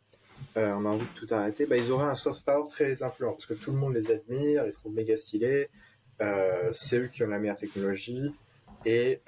euh, 0.56 0.72
on 0.74 0.84
a 0.84 0.88
envie 0.88 1.06
de 1.06 1.26
tout 1.26 1.32
arrêter, 1.32 1.66
bah, 1.66 1.76
ils 1.76 1.90
auraient 1.92 2.10
un 2.10 2.14
soft 2.14 2.44
power 2.44 2.68
très 2.68 3.02
influent 3.02 3.32
parce 3.32 3.46
que 3.46 3.54
tout 3.54 3.70
le 3.70 3.78
monde 3.78 3.94
les 3.94 4.10
admire, 4.10 4.64
les 4.64 4.72
trouve 4.72 4.92
méga 4.92 5.16
stylés, 5.16 5.68
euh, 6.20 6.70
c'est 6.72 6.98
eux 6.98 7.06
qui 7.08 7.22
ont 7.22 7.28
la 7.28 7.38
meilleure 7.38 7.58
technologie. 7.58 8.34
Et 8.86 9.20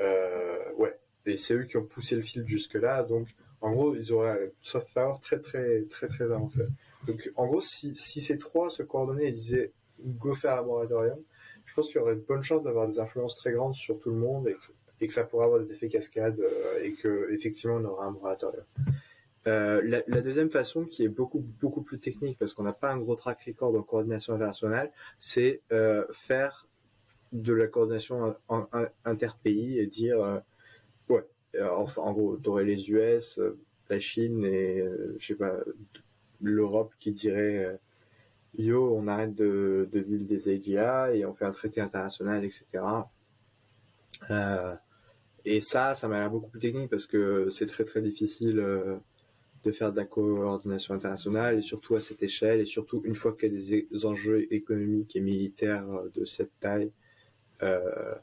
ouais, 0.79 0.99
et 1.27 1.37
c'est 1.37 1.55
eux 1.55 1.65
qui 1.65 1.77
ont 1.77 1.85
poussé 1.85 2.17
le 2.17 2.23
fil 2.23 2.47
jusque 2.47 2.75
là, 2.75 3.03
donc 3.03 3.29
en 3.61 3.73
gros 3.73 3.95
ils 3.95 4.13
auraient 4.13 4.31
un 4.31 4.51
soft 4.61 4.93
power 4.93 5.15
très 5.21 5.39
très 5.41 5.83
très 5.83 6.09
très 6.09 6.25
avancé. 6.25 6.63
Donc 7.07 7.31
en 7.37 7.47
gros 7.47 7.61
si, 7.61 7.95
si 7.97 8.21
ces 8.21 8.39
trois 8.39 8.71
se 8.71 8.83
coordonnaient 8.83 9.29
et 9.29 9.33
disaient 9.33 9.73
go 10.01 10.35
faire 10.35 10.59
un 10.59 10.63
moratorium, 10.63 11.19
je 11.65 11.75
pense 11.75 11.87
qu'il 11.87 11.97
y 11.97 11.99
aurait 12.01 12.17
de 12.17 12.21
bonnes 12.21 12.43
chances 12.43 12.63
d'avoir 12.63 12.89
des 12.89 12.99
influences 12.99 13.35
très 13.35 13.53
grandes 13.53 13.75
sur 13.75 13.99
tout 14.01 14.11
le 14.11 14.17
monde 14.17 14.49
et 14.49 15.07
que, 15.07 15.13
ça 15.13 15.25
pourrait 15.25 15.47
avoir 15.47 15.61
des 15.61 15.73
effets 15.73 15.89
cascades 15.89 16.39
euh, 16.41 16.83
et 16.83 16.93
que 16.93 17.33
effectivement 17.33 17.77
on 17.77 17.85
aura 17.85 18.07
un 18.07 18.11
moratorium. 18.13 18.65
Euh, 19.49 19.83
la, 19.85 20.03
la, 20.07 20.21
deuxième 20.21 20.51
façon, 20.51 20.85
qui 20.85 21.03
est 21.05 21.09
beaucoup 21.09 21.41
beaucoup 21.61 21.83
plus 21.83 21.99
technique 21.99 22.39
parce 22.39 22.55
qu'on 22.55 22.63
n'a 22.63 22.73
pas 22.73 22.93
un 22.93 22.99
gros 22.99 23.17
track 23.17 23.43
record 23.47 23.75
en 23.75 23.83
coordination 23.83 24.35
internationale, 24.35 24.93
c'est 25.19 25.63
euh, 25.73 26.05
faire 26.13 26.69
de 27.33 27.53
la 27.53 27.67
coordination 27.67 28.37
en, 28.49 28.67
interpays 29.05 29.79
et 29.79 29.87
dire 29.87 30.23
euh, 30.23 30.39
ouais, 31.09 31.27
euh, 31.57 31.69
enfin 31.71 32.03
en 32.03 32.13
gros, 32.13 32.37
t'aurais 32.37 32.65
les 32.65 32.91
US, 32.91 33.41
la 33.89 33.99
Chine 33.99 34.45
et 34.45 34.85
je 35.19 35.27
sais 35.27 35.35
pas 35.35 35.57
l'Europe 36.41 36.95
qui 36.99 37.11
dirait 37.11 37.79
yo, 38.59 38.95
on 38.97 39.09
arrête 39.09 39.35
de, 39.35 39.89
de 39.93 40.01
des 40.01 40.49
AGA 40.49 41.15
et 41.15 41.25
on 41.25 41.35
fait 41.35 41.45
un 41.45 41.51
traité 41.51 41.81
international, 41.81 42.45
etc. 42.45 42.67
Euh, 44.31 44.75
et 45.45 45.61
ça, 45.61 45.95
ça 45.95 46.09
m'a 46.09 46.21
l'air 46.21 46.31
beaucoup 46.31 46.51
plus 46.51 46.61
technique 46.61 46.91
parce 46.91 47.07
que 47.07 47.49
c'est 47.51 47.67
très 47.67 47.85
très 47.85 48.01
difficile 48.03 48.59
euh, 48.59 48.97
de 49.65 49.73
faire 49.73 49.93
de 49.93 49.97
la 49.97 50.05
coordination 50.05 50.95
internationale 50.95 51.59
et 51.59 51.63
surtout 51.63 51.97
à 51.97 52.01
cette 52.01 52.23
échelle 52.23 52.61
et 52.61 52.65
surtout 52.65 53.01
une 53.05 53.15
fois 53.15 53.33
qu'il 53.33 53.53
y 53.55 53.79
a 53.79 53.83
des 53.91 54.07
enjeux 54.07 54.53
économiques 54.53 55.17
et 55.17 55.21
militaires 55.21 55.89
euh, 55.91 56.11
de 56.15 56.25
cette 56.25 56.59
taille. 56.61 56.91
Euh, 57.63 58.15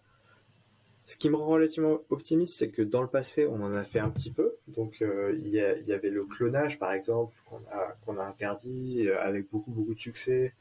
ce 1.06 1.16
qui 1.18 1.30
me 1.30 1.36
rend 1.38 1.48
relativement 1.48 2.02
optimiste, 2.10 2.58
c'est 2.58 2.70
que 2.70 2.84
dans 2.84 3.02
le 3.02 3.08
passé, 3.08 3.48
on 3.48 3.62
en 3.64 3.74
a 3.74 3.84
fait 3.84 4.00
un 4.00 4.12
petit 4.12 4.32
peu. 4.32 4.58
Donc, 4.68 5.02
euh, 5.02 5.36
il, 5.40 5.48
y, 5.48 5.88
y, 5.88 5.94
avait 5.94 6.12
le 6.12 6.24
clonage, 6.26 6.78
par 6.78 6.92
exemple, 6.94 7.36
qu'on 7.46 7.62
a, 7.72 7.96
qu'on 8.06 8.20
a 8.20 8.24
interdit 8.24 9.10
avec 9.10 9.50
beaucoup, 9.50 9.72
beaucoup 9.72 9.96
de 9.96 10.00
succès, 10.00 10.54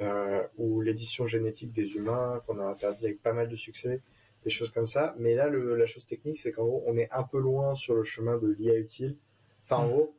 euh, 0.00 0.42
ou 0.56 0.80
l'édition 0.80 1.26
génétique 1.26 1.72
des 1.72 1.96
humains, 1.96 2.42
qu'on 2.46 2.58
a 2.58 2.64
interdit 2.64 3.04
avec 3.04 3.22
pas 3.22 3.34
mal 3.34 3.48
de 3.48 3.56
succès, 3.56 4.00
des 4.42 4.50
choses 4.50 4.70
comme 4.70 4.86
ça. 4.86 5.14
Mais 5.18 5.34
là, 5.34 5.48
le, 5.48 5.76
la 5.76 5.86
chose 5.86 6.06
technique, 6.06 6.38
c'est 6.38 6.50
qu'en 6.50 6.64
gros, 6.64 6.82
on 6.86 6.96
est 6.96 7.08
un 7.12 7.22
peu 7.22 7.38
loin 7.38 7.74
sur 7.74 7.94
le 7.94 8.02
chemin 8.02 8.38
de 8.38 8.48
l'IA 8.48 8.76
utile. 8.78 9.16
Enfin, 9.64 9.82
en 9.82 9.86
mmh. 9.86 9.90
gros, 9.90 10.14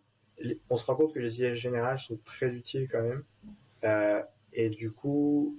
on 0.69 0.77
se 0.77 0.85
rend 0.85 0.95
compte 0.95 1.13
que 1.13 1.19
les 1.19 1.41
IA 1.41 1.55
générales 1.55 1.99
sont 1.99 2.19
très 2.25 2.53
utiles 2.53 2.87
quand 2.89 3.01
même. 3.01 3.23
Euh, 3.83 4.21
et 4.53 4.69
du 4.69 4.91
coup, 4.91 5.57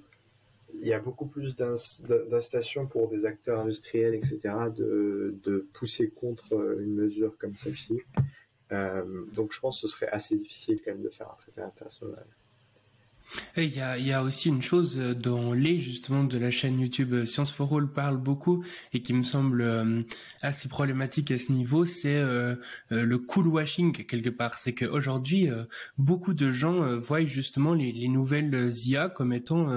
il 0.75 0.87
y 0.87 0.93
a 0.93 0.99
beaucoup 0.99 1.27
plus 1.27 1.55
d'incitation 1.55 2.87
pour 2.87 3.09
des 3.09 3.27
acteurs 3.27 3.61
industriels, 3.61 4.15
etc., 4.15 4.39
de, 4.77 5.69
pousser 5.73 6.11
contre 6.11 6.79
une 6.81 6.95
mesure 6.95 7.37
comme 7.39 7.55
celle-ci. 7.55 8.01
Euh, 8.73 9.25
donc 9.33 9.53
je 9.53 9.61
pense 9.61 9.81
que 9.81 9.87
ce 9.87 9.95
serait 9.95 10.09
assez 10.09 10.37
difficile 10.37 10.81
quand 10.85 10.93
même 10.93 11.03
de 11.03 11.11
faire 11.11 11.31
un 11.31 11.37
traité 11.37 11.61
international. 11.61 12.27
Il 13.57 13.75
y, 13.75 14.13
a, 14.13 14.23
aussi 14.23 14.49
une 14.49 14.63
chose 14.63 14.99
euh, 14.99 15.15
dont 15.15 15.53
les 15.53 15.79
justement 15.79 16.25
de 16.25 16.39
la 16.39 16.51
chaîne 16.51 16.81
YouTube 16.81 17.13
euh, 17.13 17.27
Science 17.27 17.53
for 17.53 17.77
All 17.77 17.89
parle 17.89 18.17
beaucoup 18.17 18.65
et 18.93 19.03
qui 19.03 19.13
me 19.13 19.23
semble 19.23 19.61
euh, 19.61 20.03
assez 20.43 20.69
problématique 20.69 21.31
à 21.31 21.39
ce 21.39 21.53
niveau, 21.53 21.85
c'est 21.85 22.23
le 22.91 23.19
cool 23.19 23.49
washing 23.49 23.93
quelque 23.93 24.31
part. 24.31 24.59
C'est 24.59 24.75
qu'aujourd'hui, 24.75 25.49
beaucoup 25.99 26.35
de 26.35 26.51
gens 26.51 26.97
voient 26.97 27.25
justement 27.25 27.75
les, 27.75 27.93
les, 27.93 28.09
nouvelles 28.09 28.71
IA 28.87 29.09
comme 29.09 29.33
étant 29.33 29.69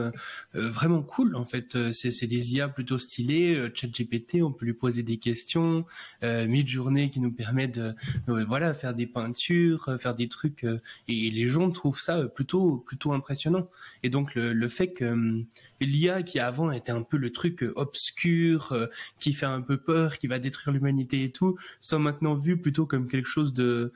vraiment 0.53 1.01
cool. 1.01 1.35
En 1.35 1.45
fait, 1.45 1.91
c'est 1.91 2.27
des 2.27 2.55
IA 2.55 2.67
plutôt 2.67 2.97
stylées. 2.97 3.69
ChatGPT, 3.73 4.41
on 4.41 4.51
peut 4.51 4.65
lui 4.65 4.73
poser 4.73 5.03
des 5.03 5.17
questions. 5.17 5.85
Mid-journée 6.21 7.09
qui 7.09 7.19
nous 7.19 7.31
permet 7.31 7.67
de 7.67 7.95
voilà 8.27 8.73
faire 8.73 8.93
des 8.93 9.07
peintures, 9.07 9.97
faire 9.99 10.15
des 10.15 10.27
trucs 10.27 10.65
et 11.07 11.31
les 11.31 11.47
gens 11.47 11.69
trouvent 11.69 11.99
ça 11.99 12.25
plutôt 12.25 12.77
plutôt 12.77 13.13
impressionnant 13.13 13.36
et 14.03 14.09
donc 14.09 14.35
le, 14.35 14.67
fait 14.67 14.93
que 14.93 15.05
hum, 15.05 15.45
l'IA 15.79 16.23
qui 16.23 16.39
avant 16.39 16.71
était 16.71 16.91
un 16.91 17.03
peu 17.03 17.17
le 17.17 17.31
truc 17.31 17.63
euh, 17.63 17.73
obscur, 17.75 18.71
euh, 18.71 18.87
qui 19.19 19.33
fait 19.33 19.45
un 19.45 19.61
peu 19.61 19.77
peur, 19.77 20.17
qui 20.17 20.27
va 20.27 20.39
détruire 20.39 20.73
l'humanité 20.73 21.23
et 21.23 21.31
tout, 21.31 21.57
soit 21.79 21.99
maintenant 21.99 22.33
vu 22.33 22.57
plutôt 22.57 22.85
comme 22.85 23.07
quelque 23.07 23.29
chose 23.29 23.53
de, 23.53 23.93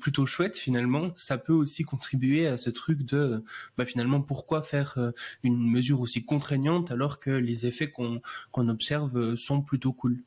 plutôt 0.00 0.26
chouette 0.26 0.56
finalement, 0.56 1.12
ça 1.16 1.38
peut 1.38 1.52
aussi 1.52 1.84
contribuer 1.84 2.46
à 2.46 2.56
ce 2.56 2.70
truc 2.70 3.02
de 3.04 3.42
bah, 3.76 3.84
finalement 3.84 4.20
pourquoi 4.20 4.62
faire 4.62 4.94
euh, 4.98 5.10
une 5.42 5.70
mesure 5.70 6.00
aussi 6.00 6.24
contraignante 6.24 6.90
alors 6.90 7.20
que 7.20 7.30
les 7.30 7.66
effets 7.66 7.90
qu'on 7.90 8.20
qu'on 8.52 8.68
observe 8.68 9.34
sont 9.36 9.62
plutôt 9.62 9.92
cool. 9.92 10.22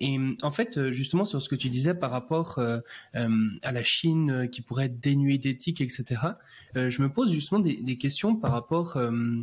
Et 0.00 0.18
en 0.42 0.50
fait, 0.50 0.90
justement, 0.90 1.24
sur 1.24 1.40
ce 1.40 1.48
que 1.48 1.54
tu 1.54 1.68
disais 1.68 1.94
par 1.94 2.10
rapport 2.10 2.58
euh, 2.58 2.80
euh, 3.14 3.28
à 3.62 3.72
la 3.72 3.82
Chine 3.82 4.30
euh, 4.30 4.46
qui 4.46 4.62
pourrait 4.62 4.86
être 4.86 5.00
dénuée 5.00 5.38
d'éthique, 5.38 5.80
etc., 5.80 6.20
euh, 6.76 6.90
je 6.90 7.02
me 7.02 7.08
pose 7.08 7.32
justement 7.32 7.60
des, 7.60 7.76
des 7.76 7.96
questions 7.98 8.36
par 8.36 8.52
rapport 8.52 8.96
euh, 8.96 9.42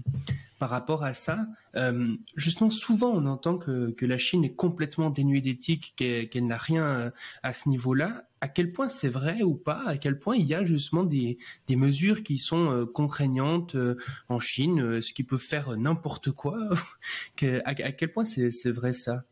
par 0.59 0.69
rapport 0.69 1.03
à 1.03 1.13
ça. 1.13 1.45
Euh, 1.75 2.15
justement, 2.35 2.69
souvent, 2.69 3.09
on 3.09 3.25
entend 3.25 3.57
que, 3.57 3.91
que 3.91 4.05
la 4.05 4.17
Chine 4.17 4.45
est 4.45 4.53
complètement 4.53 5.09
dénuée 5.09 5.41
d'éthique, 5.41 5.93
qu'elle 5.97 6.47
n'a 6.47 6.57
rien 6.57 7.11
à 7.41 7.53
ce 7.53 7.67
niveau-là. 7.67 8.29
À 8.39 8.47
quel 8.47 8.71
point 8.71 8.87
c'est 8.87 9.09
vrai 9.09 9.41
ou 9.41 9.55
pas? 9.55 9.83
À 9.85 9.97
quel 9.97 10.19
point 10.19 10.37
il 10.37 10.45
y 10.45 10.53
a 10.53 10.63
justement 10.63 11.03
des, 11.03 11.37
des 11.67 11.75
mesures 11.75 12.23
qui 12.23 12.37
sont 12.37 12.87
contraignantes 12.93 13.75
en 14.29 14.39
Chine, 14.39 15.01
ce 15.01 15.11
qui 15.11 15.23
peut 15.25 15.37
faire 15.37 15.75
n'importe 15.75 16.31
quoi? 16.31 16.57
À, 17.41 17.71
à 17.71 17.91
quel 17.91 18.11
point 18.11 18.23
c'est 18.23 18.71
vrai 18.71 18.93
ça? 18.93 19.25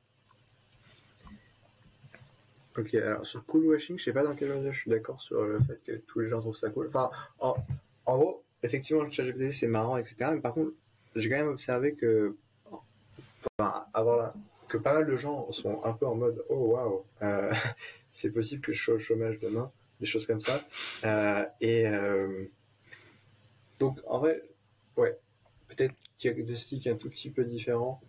Ok, 2.78 2.93
alors 2.95 3.26
sur 3.26 3.45
cool 3.45 3.65
washing, 3.65 3.97
je 3.97 4.03
sais 4.05 4.13
pas 4.13 4.24
dans 4.24 4.34
quelle 4.34 4.49
mesure 4.55 4.72
je 4.72 4.80
suis 4.80 4.89
d'accord 4.89 5.19
sur 5.19 5.43
le 5.43 5.59
fait 5.59 5.80
que 5.86 5.91
tous 6.07 6.22
les 6.22 6.30
gens 6.30 6.39
trouvent 6.39 6.55
ça 6.55 6.69
cool. 6.69 6.88
Enfin, 6.88 7.09
en, 7.39 7.55
gros, 8.17 8.43
effectivement, 8.63 9.03
le 9.03 9.11
ChatGPT 9.11 9.51
c'est 9.51 9.67
marrant, 9.67 9.98
etc. 9.98 10.31
Mais 10.34 10.39
par 10.39 10.53
contre, 10.53 10.72
j'ai 11.15 11.30
quand 11.30 11.35
même 11.35 11.49
observé 11.49 11.95
que, 11.95 12.38
enfin, 13.60 13.85
que 14.69 14.77
pas 14.77 14.93
mal 14.93 15.06
de 15.06 15.18
gens 15.18 15.52
sont 15.52 15.84
un 15.84 15.91
peu 15.91 16.07
en 16.07 16.15
mode 16.15 16.45
oh 16.48 16.73
waouh, 16.73 17.03
euh, 17.23 17.53
c'est 18.10 18.31
possible 18.31 18.61
que 18.61 18.72
je 18.72 18.81
sois 18.81 18.93
au 18.95 18.99
chômage 18.99 19.38
demain, 19.39 19.69
des 19.99 20.06
choses 20.06 20.26
comme 20.26 20.39
ça. 20.39 20.61
Euh, 21.03 21.45
et 21.60 21.88
euh, 21.88 22.45
donc 23.80 23.99
en 24.07 24.19
vrai, 24.19 24.41
ouais, 24.95 25.18
peut-être 25.68 25.93
diagnostic 26.18 26.88
un 26.88 26.95
tout 26.95 27.10
petit 27.10 27.30
peu 27.30 27.43
différent 27.43 28.02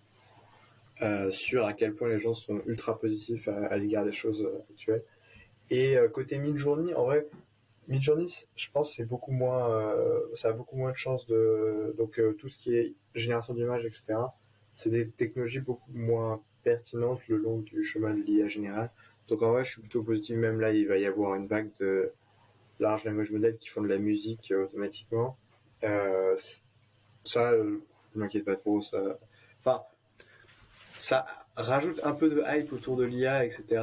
sur 1.30 1.66
à 1.66 1.72
quel 1.72 1.94
point 1.94 2.08
les 2.08 2.18
gens 2.18 2.34
sont 2.34 2.60
ultra 2.66 2.98
positifs 2.98 3.48
à, 3.48 3.76
l'égard 3.78 4.04
des 4.04 4.12
choses 4.12 4.44
euh, 4.44 4.64
actuelles. 4.70 5.04
Et 5.70 5.96
euh, 5.96 6.08
côté 6.08 6.38
Midjourney, 6.38 6.94
en 6.94 7.04
vrai, 7.04 7.26
Midjourney, 7.88 8.28
je 8.54 8.68
pense, 8.72 8.94
c'est 8.96 9.04
beaucoup 9.04 9.32
moins, 9.32 9.70
euh, 9.70 10.20
ça 10.34 10.48
a 10.48 10.52
beaucoup 10.52 10.76
moins 10.76 10.92
de 10.92 10.96
chances 10.96 11.26
de, 11.26 11.94
donc 11.98 12.20
tout 12.38 12.48
ce 12.48 12.58
qui 12.58 12.76
est 12.76 12.94
génération 13.14 13.54
d'images, 13.54 13.84
etc. 13.84 14.14
C'est 14.72 14.90
des 14.90 15.10
technologies 15.10 15.60
beaucoup 15.60 15.90
moins 15.92 16.40
pertinentes 16.62 17.20
le 17.28 17.36
long 17.36 17.58
du 17.58 17.84
chemin 17.84 18.14
de 18.14 18.22
l'IA 18.22 18.48
général. 18.48 18.90
Donc 19.28 19.42
en 19.42 19.52
vrai, 19.52 19.64
je 19.64 19.72
suis 19.72 19.80
plutôt 19.80 20.02
positif. 20.02 20.36
Même 20.36 20.60
là, 20.60 20.72
il 20.72 20.86
va 20.86 20.98
y 20.98 21.06
avoir 21.06 21.34
une 21.34 21.46
vague 21.46 21.70
de 21.80 22.12
large 22.80 23.04
language 23.04 23.30
models 23.30 23.56
qui 23.58 23.68
font 23.68 23.82
de 23.82 23.88
la 23.88 23.98
musique 23.98 24.52
automatiquement. 24.56 25.36
Euh, 25.84 26.36
ça, 27.24 27.52
ne 27.56 27.80
m'inquiète 28.14 28.44
pas 28.44 28.56
trop. 28.56 28.82
Ça, 28.82 29.18
enfin, 29.60 29.82
ça 31.02 31.26
rajoute 31.56 32.00
un 32.04 32.12
peu 32.12 32.30
de 32.30 32.42
hype 32.46 32.72
autour 32.72 32.96
de 32.96 33.04
l'IA, 33.04 33.44
etc. 33.44 33.82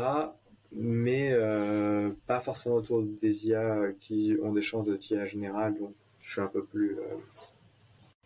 Mais 0.71 1.31
euh, 1.33 2.11
pas 2.27 2.39
forcément 2.39 2.75
autour 2.75 3.03
des 3.03 3.47
IA 3.47 3.91
qui 3.99 4.37
ont 4.41 4.53
des 4.53 4.61
chances 4.61 4.85
de 4.85 4.95
tir 4.95 5.25
général. 5.25 5.77
Donc, 5.77 5.93
je 6.21 6.31
suis 6.31 6.41
un 6.41 6.47
peu 6.47 6.63
plus, 6.63 6.97
euh, 6.97 7.17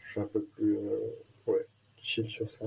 je 0.05 0.11
suis 0.11 0.19
un 0.19 0.25
peu 0.25 0.43
plus, 0.43 0.77
euh, 0.77 0.99
ouais, 1.47 1.65
chill 1.97 2.29
sur 2.29 2.47
ça. 2.47 2.65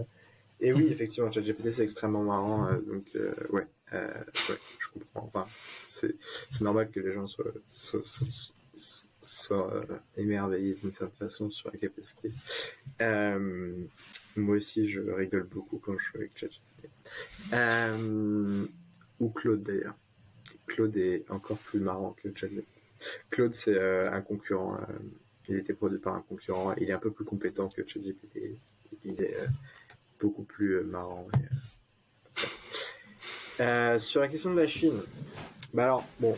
Et 0.60 0.72
oui, 0.72 0.84
mhm. 0.84 0.92
effectivement, 0.92 1.30
ChatGPT 1.30 1.70
c'est 1.72 1.82
extrêmement 1.84 2.24
marrant. 2.24 2.72
Donc, 2.72 3.16
ouais, 3.50 3.66
ouais, 3.92 4.08
je 4.32 4.88
comprends. 4.92 5.30
Enfin, 5.32 5.46
c'est 5.86 6.16
c'est 6.50 6.62
normal 6.62 6.90
que 6.90 6.98
les 6.98 7.12
gens 7.12 7.26
soient 7.26 7.52
soient, 7.68 8.02
soient, 8.02 8.26
soient 9.26 9.82
émerveillés 10.16 10.74
d'une 10.74 10.92
certaine 10.92 11.28
façon 11.28 11.50
sur 11.50 11.70
la 11.70 11.78
capacité. 11.78 12.30
Euh, 13.00 13.84
moi 14.36 14.56
aussi, 14.56 14.88
je 14.88 15.00
rigole 15.00 15.44
beaucoup 15.44 15.78
quand 15.78 15.96
je 15.98 16.04
suis 16.04 16.16
avec 16.16 16.36
ChatGPT. 16.36 16.90
Euh, 17.52 18.66
ou 19.20 19.28
Claude 19.30 19.62
d'ailleurs. 19.62 19.96
Claude 20.66 20.96
est 20.96 21.30
encore 21.30 21.58
plus 21.58 21.80
marrant 21.80 22.16
que 22.22 22.28
ChatGPT. 22.34 22.66
Claude, 23.30 23.52
c'est 23.52 23.78
un 23.78 24.20
concurrent. 24.22 24.78
il 25.48 25.56
était 25.56 25.74
produit 25.74 25.98
par 25.98 26.14
un 26.14 26.22
concurrent. 26.22 26.74
Il 26.74 26.90
est 26.90 26.92
un 26.92 26.98
peu 26.98 27.10
plus 27.10 27.24
compétent 27.24 27.68
que 27.68 27.86
ChatGPT. 27.86 28.58
Il 29.04 29.20
est 29.22 29.36
beaucoup 30.18 30.44
plus 30.44 30.82
marrant. 30.82 31.28
sur 33.98 34.20
la 34.20 34.28
question 34.28 34.54
de 34.54 34.60
la 34.60 34.66
Chine, 34.66 35.00
bah 35.76 35.84
alors, 35.84 36.04
bon, 36.18 36.34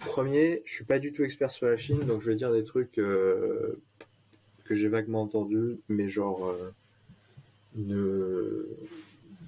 premier, 0.00 0.62
je 0.66 0.74
suis 0.74 0.84
pas 0.84 0.98
du 0.98 1.12
tout 1.12 1.22
expert 1.22 1.50
sur 1.50 1.66
la 1.66 1.76
Chine, 1.76 2.00
donc 2.00 2.20
je 2.20 2.30
vais 2.30 2.36
dire 2.36 2.52
des 2.52 2.64
trucs 2.64 2.92
que 2.92 3.78
j'ai 4.68 4.88
vaguement 4.88 5.22
entendus, 5.22 5.78
mais 5.88 6.08
genre, 6.08 6.52
ne, 7.76 8.66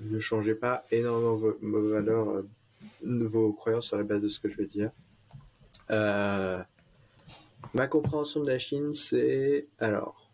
ne 0.00 0.18
changez 0.18 0.54
pas 0.54 0.86
énormément 0.90 1.34
vos, 1.34 1.88
valeurs, 1.88 2.28
euh, 2.30 2.48
vos 3.02 3.52
croyances 3.52 3.86
sur 3.86 3.96
la 3.96 4.04
base 4.04 4.20
de 4.20 4.28
ce 4.28 4.38
que 4.40 4.48
je 4.48 4.56
vais 4.56 4.66
dire. 4.66 4.90
Euh, 5.90 6.62
ma 7.74 7.86
compréhension 7.86 8.40
de 8.42 8.48
la 8.48 8.58
Chine, 8.58 8.94
c'est 8.94 9.66
alors, 9.78 10.30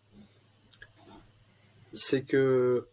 c'est 1.92 2.22
que, 2.22 2.86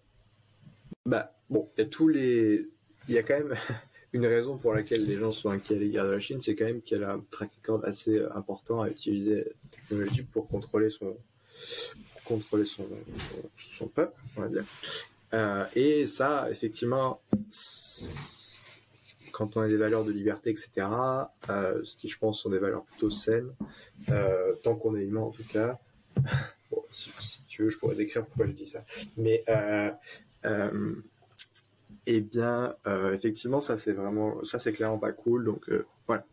bah, 1.06 1.34
bon, 1.50 1.70
il 1.78 1.82
y 1.82 1.84
a 1.84 1.90
tous 1.90 2.08
les, 2.08 2.70
il 3.08 3.16
y 3.16 3.18
a 3.18 3.24
quand 3.24 3.38
même 3.38 3.56
une 4.14 4.26
raison 4.26 4.58
pour 4.58 4.74
laquelle 4.74 5.06
les 5.06 5.18
gens 5.18 5.32
sont 5.32 5.50
inquiets 5.50 5.76
à 5.76 5.80
l'égard 5.80 6.06
de 6.06 6.12
la 6.12 6.20
Chine, 6.20 6.42
c'est 6.42 6.56
quand 6.56 6.66
même 6.66 6.82
qu'elle 6.82 7.04
a 7.04 7.14
un 7.14 7.24
track 7.32 7.52
record 7.62 7.86
assez 7.86 8.18
euh, 8.18 8.36
important 8.36 8.82
à 8.82 8.90
utiliser 8.90 9.36
la 9.38 9.70
technologie 9.72 10.24
pour 10.24 10.48
contrôler 10.48 10.90
son, 10.90 11.16
contrôler 12.26 12.66
son, 12.66 12.86
son, 13.78 13.88
peuple, 13.88 14.20
on 14.36 14.42
va 14.42 14.50
dire. 14.50 14.66
Euh, 15.34 15.66
et 15.76 16.08
ça, 16.08 16.50
effectivement, 16.52 17.22
quand 19.32 19.56
on 19.56 19.62
a 19.62 19.70
des 19.70 19.78
valeurs 19.78 20.04
de 20.04 20.12
liberté, 20.12 20.50
etc., 20.50 20.70
euh, 21.50 21.82
ce 21.84 21.96
qui, 21.96 22.10
je 22.10 22.18
pense, 22.18 22.42
sont 22.42 22.50
des 22.50 22.60
valeurs 22.60 22.84
plutôt 22.84 23.10
saines, 23.10 23.54
tant 24.62 24.76
qu'on 24.76 24.96
est 24.98 25.04
humain 25.04 25.22
en 25.22 25.32
tout 25.32 25.46
cas. 25.46 25.80
si, 26.92 27.46
tu 27.48 27.64
veux, 27.64 27.70
je 27.70 27.78
pourrais 27.78 27.96
décrire 27.96 28.26
pourquoi 28.26 28.46
je 28.48 28.52
dis 28.52 28.66
ça. 28.66 28.84
Mais, 29.16 29.42
eh 32.08 32.22
bien, 32.22 32.76
effectivement, 33.14 33.62
ça 33.62 33.78
c'est 33.78 33.94
vraiment, 33.94 34.44
ça 34.44 34.60
c'est 34.60 34.74
clairement 34.74 34.98
pas 34.98 35.12
cool. 35.12 35.46
Donc 35.46 35.70
voilà. 36.08 36.26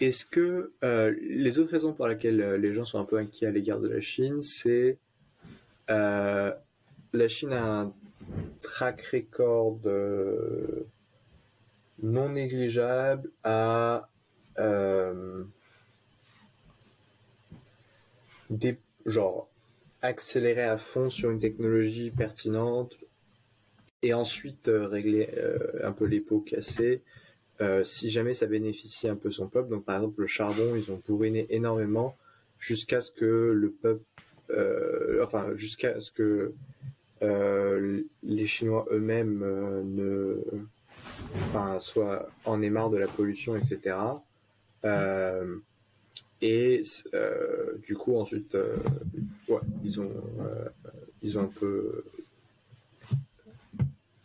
Est-ce 0.00 0.26
que 0.26 0.72
les 0.82 1.58
autres 1.58 1.72
raisons 1.72 1.92
pour 1.92 2.06
lesquelles 2.06 2.54
les 2.54 2.72
gens 2.72 2.84
sont 2.84 3.00
un 3.00 3.04
peu 3.04 3.18
inquiets 3.18 3.46
à 3.46 3.50
l'égard 3.50 3.80
de 3.80 3.88
la 3.88 4.00
Chine, 4.00 4.42
c'est 4.42 4.98
euh, 5.90 6.52
la 7.12 7.28
Chine 7.28 7.52
a 7.52 7.80
un 7.80 7.92
track 8.60 9.02
record 9.12 9.80
euh, 9.86 10.86
non 12.02 12.30
négligeable 12.30 13.30
à 13.44 14.08
euh, 14.58 15.44
des, 18.48 18.78
genre 19.04 19.48
accélérer 20.02 20.64
à 20.64 20.78
fond 20.78 21.08
sur 21.08 21.30
une 21.30 21.38
technologie 21.38 22.10
pertinente 22.10 22.96
et 24.02 24.14
ensuite 24.14 24.68
régler 24.68 25.28
un 25.82 25.92
peu 25.92 26.06
les 26.06 26.20
pots 26.20 26.40
cassés 26.40 27.02
si 27.84 28.10
jamais 28.10 28.34
ça 28.34 28.46
bénéficie 28.46 29.08
un 29.08 29.14
peu 29.14 29.30
son 29.30 29.46
peuple. 29.46 29.70
Donc 29.70 29.84
par 29.84 29.96
exemple 29.96 30.22
le 30.22 30.26
charbon, 30.26 30.74
ils 30.74 30.90
ont 30.90 31.00
bourriné 31.06 31.46
énormément 31.50 32.16
jusqu'à 32.58 33.00
ce 33.00 33.12
que 33.12 33.52
le 33.54 33.70
peuple 33.70 34.02
euh, 34.50 35.24
enfin 35.24 35.56
jusqu'à 35.56 36.00
ce 36.00 36.10
que 36.10 36.52
euh, 37.22 38.02
les 38.22 38.46
Chinois 38.46 38.86
eux-mêmes 38.90 39.42
euh, 39.42 39.82
ne, 39.84 40.36
enfin, 41.46 41.78
soient 41.78 42.28
en 42.44 42.60
aient 42.60 42.70
de 42.70 42.96
la 42.96 43.06
pollution, 43.06 43.56
etc. 43.56 43.96
et 46.42 46.82
du 47.86 47.96
coup 47.96 48.16
ensuite, 48.16 48.56
ouais, 49.48 49.60
ils 49.84 50.00
ont, 50.00 50.12
ils 51.22 51.38
ont 51.38 51.42
un 51.42 51.50
peu 51.56 52.04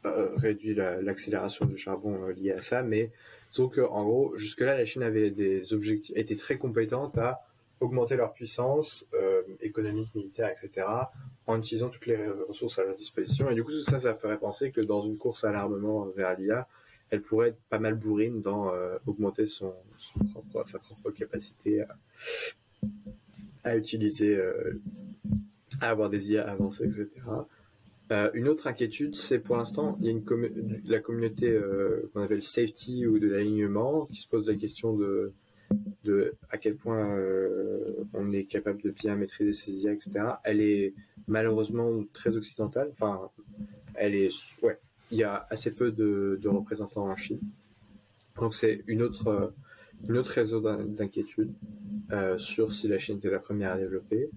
réduit 0.04 0.74
l'accélération 0.74 1.66
du 1.66 1.78
charbon 1.78 2.28
liée 2.28 2.52
à 2.52 2.62
ça, 2.62 2.82
mais 2.82 3.12
donc 3.56 3.78
en 3.78 4.04
gros, 4.04 4.38
jusque-là, 4.38 4.78
la 4.78 4.86
Chine 4.86 5.04
avait 5.04 5.32
des 5.32 5.74
objectifs, 5.74 6.16
était 6.18 6.36
très 6.36 6.58
compétente 6.58 7.18
à 7.18 7.42
augmenter 7.80 8.16
leur 8.16 8.34
puissance 8.34 9.08
euh, 9.14 9.42
économique, 9.62 10.14
militaire, 10.16 10.50
etc., 10.50 10.88
en 11.46 11.60
utilisant 11.60 11.90
toutes 11.90 12.08
les 12.08 12.18
ressources 12.48 12.80
à 12.80 12.84
leur 12.84 12.96
disposition. 12.96 13.50
Et 13.50 13.56
du 13.56 13.64
coup, 13.64 13.72
ça, 13.72 14.00
ça 14.00 14.16
ferait 14.16 14.38
penser 14.38 14.72
que 14.72 14.82
dans 14.82 15.02
une 15.02 15.18
course 15.18 15.44
à 15.44 15.52
l'armement 15.52 16.06
vers 16.16 16.38
l'IA, 16.38 16.68
elle 17.10 17.22
pourrait 17.22 17.50
être 17.50 17.60
pas 17.70 17.80
mal 17.80 17.96
bourrine 17.96 18.42
dans 18.42 18.74
euh, 18.74 18.98
augmenter 19.06 19.46
son, 19.46 19.74
propre, 20.18 20.68
sa 20.68 20.80
propre 20.80 21.12
capacité 21.12 21.84
à, 23.64 23.78
utiliser, 23.78 24.36
euh, 24.36 24.82
à 25.82 25.90
avoir 25.90 26.10
des 26.10 26.32
IA 26.32 26.50
avancées, 26.50 26.86
etc. 26.86 27.10
une 28.34 28.48
autre 28.48 28.68
inquiétude, 28.68 29.16
c'est 29.16 29.40
pour 29.40 29.58
l'instant, 29.58 29.98
il 30.02 30.08
y 30.08 30.10
a 30.10 30.20
la 30.86 31.00
communauté 31.00 31.60
qu'on 32.14 32.22
appelle 32.22 32.44
safety 32.44 33.06
ou 33.06 33.20
de 33.20 33.28
l'alignement 33.28 34.06
qui 34.06 34.22
se 34.22 34.28
pose 34.28 34.48
la 34.48 34.56
question 34.56 34.96
de 34.96 35.34
à 36.50 36.58
quel 36.58 36.76
point 36.76 37.18
euh, 37.18 38.06
on 38.14 38.32
est 38.32 38.46
capable 38.46 38.82
de 38.82 38.92
bien 38.92 39.16
maîtriser 39.16 39.52
ces 39.52 39.72
IA, 39.80 39.94
etc. 39.94 40.12
Elle 40.44 40.62
est 40.62 40.94
malheureusement 41.28 42.04
très 42.14 42.36
occidentale. 42.36 42.90
Enfin, 42.92 43.30
elle 43.96 44.16
est, 44.16 44.32
ouais, 44.62 44.80
il 45.12 45.18
y 45.18 45.24
a 45.24 45.46
assez 45.50 45.76
peu 45.76 45.92
de, 45.92 46.40
représentants 46.48 47.10
en 47.10 47.16
Chine. 47.16 47.42
Donc 48.40 48.54
c'est 48.54 48.84
une 48.88 49.02
autre, 49.02 49.54
une 50.08 50.18
autre 50.18 50.32
réseau 50.32 50.62
d'inquiétude 50.62 51.54
euh, 52.12 52.38
sur 52.38 52.74
si 52.74 52.88
la 52.88 52.98
Chine 52.98 53.18
était 53.18 53.30
la 53.30 53.40
première 53.40 53.72
à 53.72 53.78
développer. 53.78 54.30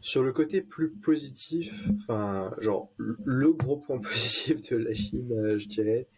Sur 0.00 0.22
le 0.22 0.32
côté 0.32 0.60
plus 0.60 0.90
positif, 0.90 1.72
enfin, 1.94 2.52
genre 2.58 2.90
le 2.98 3.52
gros 3.52 3.76
point 3.76 3.98
positif 4.00 4.68
de 4.70 4.76
la 4.76 4.94
Chine, 4.94 5.32
euh, 5.32 5.58
je 5.58 5.68
dirais, 5.68 6.08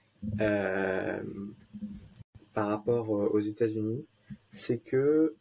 par 2.54 2.68
rapport 2.68 3.10
aux 3.10 3.40
États-Unis, 3.40 4.06
c'est 4.50 4.78
que 4.78 5.34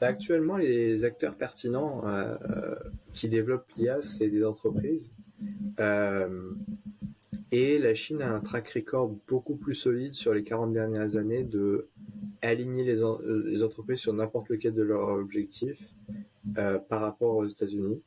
bah, 0.00 0.06
actuellement 0.06 0.56
les 0.56 1.04
acteurs 1.04 1.36
pertinents 1.36 2.06
euh, 2.06 2.74
qui 3.12 3.28
développent 3.28 3.70
l'IA, 3.76 4.00
c'est 4.00 4.30
des 4.30 4.44
entreprises. 4.44 5.12
Euh, 5.78 6.52
et 7.52 7.78
la 7.78 7.94
Chine 7.94 8.22
a 8.22 8.32
un 8.32 8.40
track 8.40 8.68
record 8.70 9.14
beaucoup 9.28 9.56
plus 9.56 9.74
solide 9.74 10.14
sur 10.14 10.32
les 10.32 10.42
40 10.42 10.72
dernières 10.72 11.16
années 11.16 11.44
de 11.44 11.88
aligner 12.42 12.84
les, 12.84 13.02
les 13.44 13.62
entreprises 13.62 13.98
sur 13.98 14.12
n'importe 14.12 14.48
lequel 14.48 14.74
de 14.74 14.82
leurs 14.82 15.08
objectifs 15.08 15.82
euh, 16.58 16.78
par 16.78 17.00
rapport 17.00 17.36
aux 17.36 17.46
États-Unis. 17.46 18.00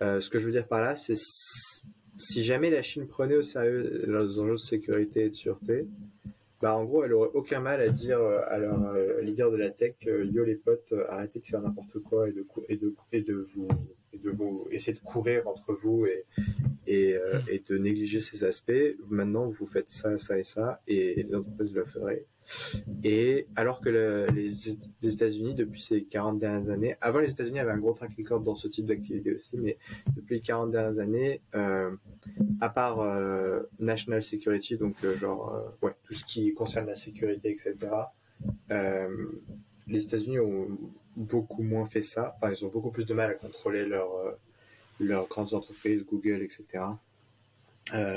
ce 0.00 0.28
que 0.28 0.38
je 0.38 0.46
veux 0.46 0.52
dire 0.52 0.66
par 0.66 0.82
là, 0.82 0.96
c'est 0.96 1.16
si 2.16 2.44
jamais 2.44 2.70
la 2.70 2.82
Chine 2.82 3.06
prenait 3.06 3.36
au 3.36 3.42
sérieux 3.42 4.04
leurs 4.06 4.38
enjeux 4.38 4.52
de 4.52 4.56
sécurité 4.58 5.24
et 5.24 5.28
de 5.30 5.34
sûreté, 5.34 5.86
bah, 6.62 6.76
en 6.78 6.84
gros, 6.84 7.02
elle 7.02 7.12
aurait 7.12 7.30
aucun 7.34 7.58
mal 7.58 7.80
à 7.80 7.88
dire 7.88 8.20
euh, 8.20 8.40
à 8.46 8.58
leur 8.58 8.80
euh, 8.84 9.20
leader 9.20 9.50
de 9.50 9.56
la 9.56 9.70
tech, 9.70 9.94
euh, 10.06 10.24
yo 10.32 10.44
les 10.44 10.54
potes, 10.54 10.94
arrêtez 11.08 11.40
de 11.40 11.44
faire 11.44 11.60
n'importe 11.60 11.98
quoi 11.98 12.28
et 12.28 12.32
de, 12.32 12.46
et 12.68 12.78
et 13.10 13.22
de 13.22 13.34
vous 13.34 13.66
et 14.12 14.18
de 14.18 14.30
vous 14.30 14.68
essayer 14.70 14.92
de 14.96 15.02
courir 15.02 15.48
entre 15.48 15.72
vous 15.72 16.06
et, 16.06 16.24
et, 16.92 17.16
et, 17.48 17.62
de 17.66 17.78
négliger 17.78 18.20
ces 18.20 18.44
aspects. 18.44 18.72
Maintenant, 19.08 19.48
vous 19.48 19.66
faites 19.66 19.90
ça, 19.90 20.18
ça 20.18 20.38
et 20.38 20.44
ça, 20.44 20.80
et 20.86 21.22
les 21.22 21.34
entreprises 21.34 21.74
le 21.74 21.84
feraient. 21.84 22.26
Et 23.04 23.46
alors 23.56 23.80
que 23.80 23.88
les, 23.88 24.50
les 25.02 25.14
États-Unis, 25.14 25.54
depuis 25.54 25.80
ces 25.80 26.04
40 26.04 26.38
dernières 26.38 26.70
années, 26.70 26.96
avant 27.00 27.20
les 27.20 27.30
États-Unis 27.30 27.58
avaient 27.58 27.72
un 27.72 27.78
gros 27.78 27.92
track 27.92 28.12
record 28.16 28.40
dans 28.40 28.54
ce 28.54 28.68
type 28.68 28.86
d'activité 28.86 29.34
aussi, 29.34 29.56
mais 29.58 29.78
depuis 30.14 30.36
les 30.36 30.40
40 30.40 30.70
dernières 30.70 30.98
années, 30.98 31.40
euh, 31.54 31.90
à 32.60 32.68
part 32.68 33.00
euh, 33.00 33.62
national 33.78 34.22
security, 34.22 34.76
donc 34.76 34.96
euh, 35.04 35.16
genre 35.16 35.54
euh, 35.54 35.86
ouais, 35.86 35.94
tout 36.04 36.14
ce 36.14 36.24
qui 36.24 36.52
concerne 36.54 36.86
la 36.86 36.94
sécurité, 36.94 37.50
etc. 37.50 37.92
les 39.86 40.04
États-Unis 40.04 40.40
ont 40.40 40.68
beaucoup 41.16 41.62
moins 41.62 41.86
fait 41.86 42.02
ça. 42.02 42.34
Enfin, 42.36 42.52
ils 42.52 42.64
ont 42.64 42.70
beaucoup 42.70 42.90
plus 42.90 43.04
de 43.04 43.14
mal 43.14 43.30
à 43.30 43.34
contrôler 43.34 43.84
leurs 43.84 44.36
leurs 45.04 45.28
grandes 45.28 45.54
entreprises, 45.54 46.04
Google, 46.04 46.42
etc. 46.42 46.84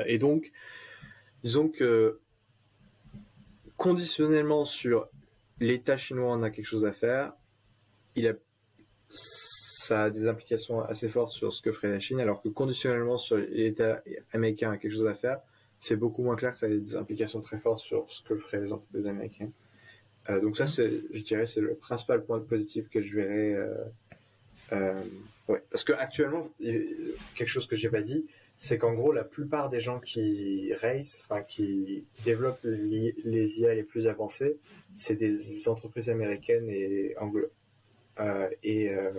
et 0.05 0.17
donc, 0.17 0.51
disons 1.43 1.69
que 1.69 2.19
conditionnellement 3.77 4.65
sur 4.65 5.07
l'État 5.59 5.97
chinois 5.97 6.31
en 6.31 6.43
a 6.43 6.49
quelque 6.49 6.65
chose 6.65 6.85
à 6.85 6.91
faire, 6.91 7.33
il 8.15 8.27
a, 8.27 8.33
ça 9.09 10.03
a 10.03 10.09
des 10.09 10.27
implications 10.27 10.81
assez 10.81 11.09
fortes 11.09 11.31
sur 11.31 11.51
ce 11.51 11.61
que 11.61 11.71
ferait 11.71 11.89
la 11.89 11.99
Chine, 11.99 12.19
alors 12.19 12.41
que 12.41 12.49
conditionnellement 12.49 13.17
sur 13.17 13.37
l'État 13.37 14.01
américain 14.33 14.71
a 14.71 14.77
quelque 14.77 14.93
chose 14.93 15.07
à 15.07 15.13
faire, 15.13 15.39
c'est 15.79 15.97
beaucoup 15.97 16.23
moins 16.23 16.35
clair 16.35 16.53
que 16.53 16.57
ça 16.57 16.65
a 16.65 16.69
des 16.69 16.95
implications 16.95 17.41
très 17.41 17.59
fortes 17.59 17.79
sur 17.79 18.09
ce 18.09 18.23
que 18.23 18.35
feraient 18.37 18.61
les 18.61 18.71
entreprises 18.71 19.07
américaines. 19.07 19.51
Euh, 20.29 20.41
donc 20.41 20.57
ça, 20.57 20.65
je 20.65 21.21
dirais, 21.21 21.45
c'est 21.45 21.61
le 21.61 21.75
principal 21.75 22.23
point 22.23 22.39
positif 22.39 22.89
que 22.89 23.01
je 23.01 23.15
verrais. 23.15 23.53
Euh, 23.53 23.83
euh, 24.73 25.03
ouais. 25.47 25.63
Parce 25.72 25.84
que 25.84 25.93
actuellement, 25.93 26.49
quelque 26.59 27.47
chose 27.47 27.67
que 27.67 27.76
j'ai 27.76 27.89
pas 27.89 28.01
dit, 28.01 28.26
c'est 28.57 28.77
qu'en 28.77 28.93
gros, 28.93 29.11
la 29.11 29.23
plupart 29.23 29.69
des 29.69 29.80
gens 29.80 29.99
qui 29.99 30.73
race, 30.81 31.26
enfin 31.26 31.41
qui 31.41 32.05
développent 32.23 32.63
les, 32.63 33.59
IA 33.59 33.73
les 33.73 33.84
plus 33.84 34.07
avancées, 34.07 34.57
c'est 34.93 35.15
des 35.15 35.67
entreprises 35.67 36.09
américaines 36.09 36.69
et 36.69 37.15
euh, 38.19 38.49
et 38.63 38.89
euh, 38.89 39.11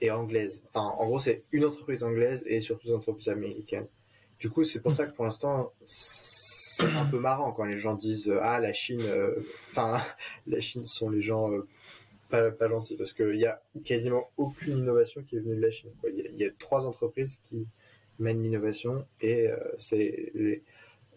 et 0.00 0.10
anglaises. 0.10 0.62
Enfin, 0.68 0.94
en 0.96 1.06
gros, 1.06 1.18
c'est 1.18 1.42
une 1.50 1.64
entreprise 1.64 2.04
anglaise 2.04 2.42
et 2.46 2.60
surtout 2.60 2.86
des 2.86 2.94
entreprises 2.94 3.28
américaines. 3.28 3.88
Du 4.38 4.48
coup, 4.48 4.64
c'est 4.64 4.80
pour 4.80 4.92
ça 4.92 5.06
que 5.06 5.14
pour 5.14 5.24
l'instant, 5.24 5.72
c'est 5.82 6.84
un 6.84 7.04
peu 7.06 7.18
marrant 7.18 7.52
quand 7.52 7.64
les 7.64 7.78
gens 7.78 7.94
disent 7.94 8.32
ah 8.40 8.60
la 8.60 8.72
Chine, 8.72 9.02
euh, 9.02 9.34
enfin 9.70 10.00
la 10.46 10.60
Chine 10.60 10.84
sont 10.86 11.10
les 11.10 11.20
gens 11.20 11.50
pas, 12.30 12.50
pas 12.50 12.68
gentils 12.68 12.96
parce 12.96 13.12
qu'il 13.12 13.36
y 13.36 13.46
a 13.46 13.60
quasiment 13.84 14.30
aucune 14.36 14.78
innovation 14.78 15.22
qui 15.22 15.36
est 15.36 15.40
venue 15.40 15.56
de 15.56 15.60
la 15.60 15.70
Chine. 15.70 15.90
Il 16.04 16.36
y, 16.36 16.44
a 16.44 16.50
trois 16.58 16.86
entreprises 16.86 17.40
qui 17.44 17.66
mènent 18.18 18.42
l'innovation 18.42 19.04
et 19.20 19.48
euh, 19.48 19.56
c'est 19.76 20.32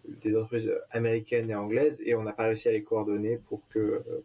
des 0.08 0.36
entreprises 0.36 0.74
américaines 0.92 1.50
et 1.50 1.56
anglaises 1.56 2.02
et 2.04 2.16
on 2.16 2.24
n'a 2.24 2.34
pas 2.34 2.46
réussi 2.46 2.68
à 2.68 2.72
les 2.72 2.84
coordonner 2.84 3.38
pour 3.38 3.62
que 3.70 3.80
euh, 3.80 4.24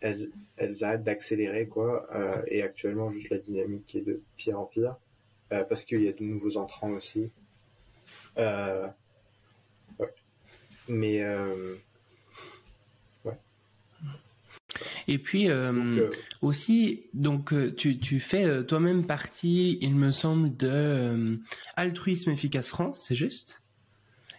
elles, 0.00 0.84
arrêtent 0.84 1.02
d'accélérer 1.02 1.66
quoi 1.66 2.06
euh, 2.14 2.42
et 2.46 2.62
actuellement 2.62 3.10
juste 3.10 3.30
la 3.30 3.38
dynamique 3.38 3.94
est 3.94 4.02
de 4.02 4.22
pire 4.36 4.60
en 4.60 4.64
pire 4.64 4.96
parce 5.48 5.84
qu'il 5.84 6.02
y 6.02 6.08
a 6.08 6.12
de 6.12 6.24
nouveaux 6.24 6.56
entrants 6.56 6.90
aussi 6.90 7.30
mais 10.88 11.22
et 15.08 15.18
puis 15.18 15.50
euh, 15.50 15.72
euh, 15.72 16.10
aussi, 16.42 17.04
donc 17.14 17.52
euh, 17.52 17.74
tu, 17.74 17.98
tu 17.98 18.20
fais 18.20 18.64
toi-même 18.64 19.06
partie, 19.06 19.78
il 19.80 19.94
me 19.94 20.12
semble, 20.12 20.56
de 20.56 21.36
Altruisme 21.76 22.30
Efficace 22.30 22.68
France, 22.68 23.04
c'est 23.06 23.16
juste? 23.16 23.62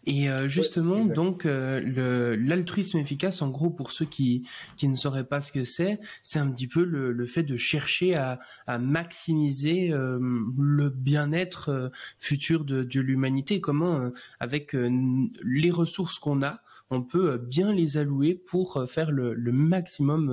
Et 0.07 0.27
justement, 0.45 1.03
donc 1.03 1.45
le 1.45 2.35
l'altruisme 2.35 2.99
efficace, 2.99 3.41
en 3.41 3.49
gros, 3.49 3.71
pour 3.71 3.91
ceux 3.91 4.05
qui 4.05 4.47
qui 4.77 4.87
ne 4.87 4.93
sauraient 4.93 5.27
pas 5.27 5.41
ce 5.41 5.51
que 5.51 5.63
c'est, 5.63 5.99
c'est 6.21 6.37
un 6.37 6.51
petit 6.51 6.67
peu 6.67 6.83
le, 6.83 7.11
le 7.11 7.25
fait 7.25 7.41
de 7.41 7.57
chercher 7.57 8.13
à, 8.15 8.37
à 8.67 8.77
maximiser 8.77 9.89
le 9.89 10.89
bien-être 10.89 11.91
futur 12.19 12.65
de, 12.65 12.83
de 12.83 13.01
l'humanité. 13.01 13.61
Comment, 13.61 14.11
avec 14.39 14.73
les 14.73 15.71
ressources 15.71 16.19
qu'on 16.19 16.43
a, 16.43 16.61
on 16.89 17.01
peut 17.01 17.31
euh, 17.31 17.37
bien 17.37 17.73
les 17.73 17.97
allouer 17.97 18.35
pour 18.35 18.77
euh, 18.77 18.85
faire 18.85 19.11
le, 19.11 19.35
maximum 19.51 20.29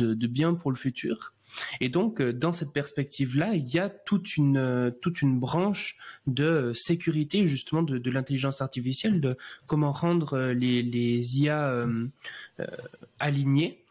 euh, 0.00 0.14
de, 0.14 0.26
bien 0.26 0.54
pour 0.54 0.70
le 0.70 0.76
futur. 0.76 1.34
Et 1.82 1.90
donc, 1.90 2.22
dans 2.22 2.54
cette 2.54 2.72
perspective-là, 2.72 3.54
il 3.54 3.68
y 3.68 3.78
a 3.78 3.90
toute 3.90 4.38
une 4.38 4.90
toute 5.02 5.20
une 5.20 5.38
branche 5.38 5.98
de 6.26 6.72
sécurité 6.74 7.44
justement 7.44 7.82
de, 7.82 8.10
l'intelligence 8.10 8.62
artificielle, 8.62 9.20
de 9.20 9.36
comment 9.66 9.92
rendre 9.92 10.52
les, 10.52 10.82
les 10.82 11.40
IA 11.40 11.84
alignés. 13.18 13.84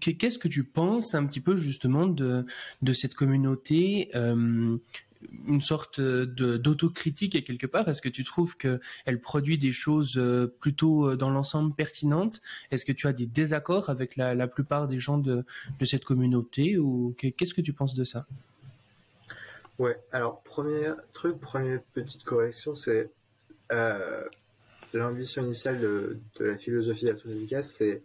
Qu'est-ce 0.00 0.38
que 0.38 0.48
tu 0.48 0.64
penses 0.64 1.14
un 1.14 1.24
petit 1.24 1.40
peu 1.40 1.54
justement 1.54 2.08
de 2.08 2.46
de 2.82 2.92
cette 2.92 3.14
communauté 3.14 4.10
une 5.46 5.60
sorte 5.60 6.00
de 6.00 6.56
d'autocritique 6.56 7.34
et 7.34 7.44
quelque 7.44 7.66
part? 7.66 7.88
Est-ce 7.88 8.02
que 8.02 8.08
tu 8.08 8.24
trouves 8.24 8.56
qu'elle 8.56 9.20
produit 9.20 9.58
des 9.58 9.72
choses 9.72 10.16
euh, 10.16 10.46
plutôt 10.60 11.08
euh, 11.08 11.16
dans 11.16 11.30
l'ensemble 11.30 11.74
pertinentes? 11.74 12.40
Est-ce 12.70 12.84
que 12.84 12.92
tu 12.92 13.06
as 13.06 13.12
des 13.12 13.26
désaccords 13.26 13.90
avec 13.90 14.16
la, 14.16 14.34
la 14.34 14.48
plupart 14.48 14.88
des 14.88 15.00
gens 15.00 15.18
de, 15.18 15.44
de 15.78 15.84
cette 15.84 16.04
communauté 16.04 16.78
ou 16.78 17.14
qu'est-ce 17.16 17.54
que 17.54 17.60
tu 17.60 17.72
penses 17.72 17.94
de 17.94 18.04
ça? 18.04 18.26
Ouais, 19.78 19.98
alors 20.12 20.42
premier 20.42 20.92
truc, 21.12 21.40
première 21.40 21.80
petite 21.94 22.22
correction, 22.24 22.74
c'est 22.74 23.10
euh, 23.72 24.24
l'ambition 24.92 25.42
initiale 25.42 25.80
de, 25.80 26.18
de, 26.38 26.44
la 26.44 26.58
philosophie 26.58 27.08
efficace, 27.08 27.74
c'est 27.78 28.02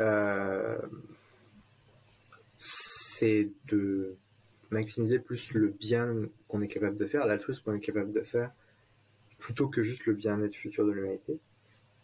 euh, 0.00 0.76
c'est 2.56 3.50
de 3.68 4.16
maximiser 4.72 5.18
plus 5.18 5.52
le 5.52 5.68
bien 5.68 6.14
qu'on 6.48 6.62
est 6.62 6.68
capable 6.68 6.96
de 6.96 7.06
faire, 7.06 7.26
l'altruisme 7.26 7.62
qu'on 7.64 7.74
est 7.74 7.80
capable 7.80 8.12
de 8.12 8.22
faire, 8.22 8.50
plutôt 9.38 9.68
que 9.68 9.82
juste 9.82 10.06
le 10.06 10.14
bien-être 10.14 10.54
futur 10.54 10.86
de 10.86 10.92
l'humanité. 10.92 11.38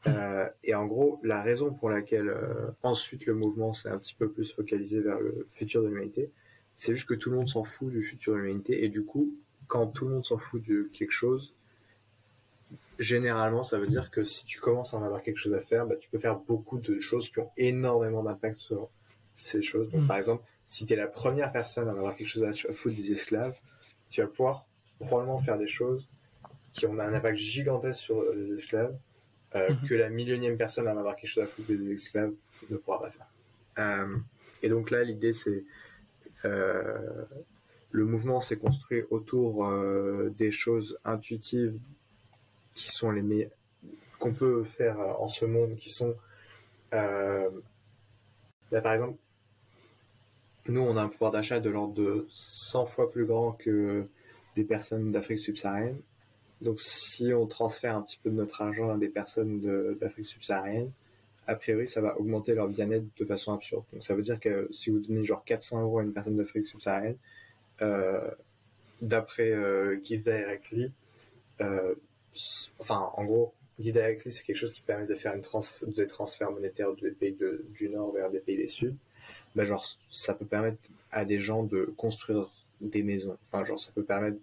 Mmh. 0.07 0.11
Euh, 0.11 0.49
et 0.62 0.74
en 0.74 0.86
gros, 0.86 1.20
la 1.24 1.43
raison 1.43 1.73
pour 1.73 1.90
laquelle 1.90 2.28
euh, 2.28 2.70
ensuite 2.82 3.27
le 3.27 3.35
mouvement 3.35 3.73
s'est 3.73 3.89
un 3.89 3.99
petit 3.99 4.15
peu 4.15 4.31
plus 4.31 4.53
focalisé 4.53 5.01
vers 5.01 5.19
le 5.19 5.47
futur 5.53 5.82
de 5.82 5.89
l'humanité, 5.89 6.31
c'est 6.77 6.95
juste 6.95 7.09
que 7.09 7.15
tout 7.15 7.31
le 7.31 7.36
monde 7.36 7.49
s'en 7.49 7.65
fout 7.65 7.90
du 7.90 8.05
futur 8.05 8.35
de 8.35 8.39
l'humanité. 8.39 8.85
Et 8.85 8.89
du 8.89 9.05
coup, 9.05 9.35
quand 9.66 9.89
tout 9.89 10.07
le 10.07 10.12
monde 10.12 10.24
s'en 10.24 10.39
fout 10.39 10.62
de 10.66 10.89
quelque 10.93 11.12
chose, 11.12 11.55
généralement, 12.99 13.62
ça 13.62 13.78
veut 13.78 13.89
dire 13.89 14.11
que 14.11 14.23
si 14.23 14.45
tu 14.45 14.61
commences 14.61 14.95
à 14.95 14.99
en 14.99 15.03
avoir 15.03 15.23
quelque 15.23 15.39
chose 15.39 15.55
à 15.55 15.61
faire, 15.61 15.86
bah, 15.86 15.97
tu 15.97 16.09
peux 16.09 16.19
faire 16.19 16.39
beaucoup 16.39 16.78
de 16.78 17.01
choses 17.01 17.28
qui 17.28 17.40
ont 17.40 17.51
énormément 17.57 18.23
d'impact 18.23 18.57
sur 18.57 18.89
ces 19.35 19.62
choses. 19.62 19.89
Donc, 19.90 20.03
mmh. 20.03 20.07
par 20.07 20.16
exemple, 20.19 20.45
si 20.69 20.85
tu 20.85 20.93
es 20.93 20.97
la 20.97 21.07
première 21.07 21.51
personne 21.51 21.89
à 21.89 21.93
avoir 21.93 22.15
quelque 22.15 22.28
chose 22.28 22.45
à 22.45 22.53
foutre 22.53 22.95
des 22.95 23.11
esclaves, 23.11 23.57
tu 24.11 24.20
vas 24.20 24.28
pouvoir 24.28 24.66
probablement 25.01 25.39
faire 25.39 25.57
des 25.57 25.66
choses 25.66 26.07
qui 26.73 26.85
ont 26.85 26.93
un 27.01 27.15
impact 27.15 27.39
gigantesque 27.39 28.01
sur 28.01 28.23
les 28.35 28.53
esclaves 28.53 28.95
euh, 29.55 29.70
mhm. 29.70 29.89
que 29.89 29.95
la 29.95 30.11
millionième 30.11 30.59
personne 30.59 30.86
à 30.86 30.90
avoir 30.90 31.16
quelque 31.16 31.31
chose 31.31 31.45
à 31.45 31.47
foutre 31.47 31.69
des 31.69 31.93
esclaves 31.93 32.35
ne 32.69 32.77
pourra 32.77 33.01
pas 33.01 33.11
faire. 33.11 33.27
Euh, 33.78 34.19
et 34.62 34.69
donc 34.69 34.90
là, 34.90 35.03
l'idée, 35.05 35.32
c'est 35.32 35.65
euh, 36.45 37.24
le 37.90 38.05
mouvement 38.05 38.40
s'est 38.40 38.59
construit 38.59 39.05
autour 39.09 39.66
des 40.36 40.51
choses 40.51 40.99
intuitives 41.03 41.78
qui 42.74 42.90
sont 42.90 43.11
les 43.11 43.23
meilleures 43.23 43.51
qu'on 44.19 44.35
peut 44.35 44.65
faire 44.65 44.99
en 44.99 45.28
ce 45.28 45.47
monde, 45.47 45.77
qui 45.77 45.89
sont 45.89 46.15
là, 46.93 47.51
par 48.82 48.93
exemple 48.93 49.16
nous, 50.69 50.81
on 50.81 50.97
a 50.97 51.03
un 51.03 51.09
pouvoir 51.09 51.31
d'achat 51.31 51.61
de 51.61 51.70
l'ordre 51.70 51.95
de 51.95 52.27
100 52.31 52.86
fois 52.86 53.11
plus 53.11 53.24
grand 53.24 53.53
que 53.53 54.07
des 54.55 54.65
personnes 54.65 55.11
d'Afrique 55.12 55.39
subsaharienne. 55.39 56.01
Donc, 56.61 56.81
si 56.81 57.32
on 57.32 57.47
transfère 57.47 57.97
un 57.97 58.03
petit 58.03 58.19
peu 58.23 58.31
de 58.31 58.35
notre 58.35 58.61
argent 58.62 58.90
à 58.90 58.99
des 58.99 59.09
personnes 59.09 59.61
d'Afrique 59.99 60.27
subsaharienne, 60.27 60.90
a 61.47 61.55
priori, 61.55 61.89
ça 61.89 62.01
va 62.01 62.19
augmenter 62.19 62.55
leur 62.55 62.69
bien-être 62.69 63.07
de 63.16 63.24
façon 63.24 63.53
absurde. 63.53 63.85
Donc, 63.93 64.03
ça 64.05 64.15
veut 64.15 64.23
dire 64.23 64.39
que 64.39 64.69
si 64.70 64.90
vous 64.90 64.99
donnez 64.99 65.24
genre 65.24 65.45
400 65.45 65.82
euros 65.82 66.01
à 66.01 66.03
une 66.03 66.12
personne 66.12 66.36
d'Afrique 66.36 66.66
subsaharienne, 66.66 67.16
euh, 67.81 68.31
d'après 69.01 69.53
euh, 69.53 69.99
Directly, 70.05 70.93
euh, 71.61 71.95
enfin, 72.78 73.11
en 73.15 73.24
gros, 73.24 73.55
Give 73.78 73.93
Directly, 73.93 74.32
c'est 74.32 74.43
quelque 74.43 74.57
chose 74.57 74.74
qui 74.74 74.82
permet 74.82 75.07
de 75.07 75.15
faire 75.15 75.35
une 75.35 75.40
trans 75.40 75.62
des 75.86 76.07
transferts 76.07 76.51
monétaires 76.51 76.95
des 76.97 77.12
pays 77.12 77.36
du 77.70 77.89
Nord 77.89 78.12
vers 78.12 78.31
des 78.31 78.40
pays 78.40 78.57
du 78.57 78.66
Sud 78.66 78.97
bah 79.54 79.64
genre 79.64 79.86
ça 80.10 80.34
peut 80.34 80.44
permettre 80.44 80.78
à 81.10 81.24
des 81.24 81.38
gens 81.38 81.62
de 81.62 81.92
construire 81.96 82.50
des 82.80 83.02
maisons. 83.02 83.36
Enfin 83.50 83.64
genre 83.64 83.80
ça 83.80 83.90
peut 83.94 84.02
permettre 84.02 84.38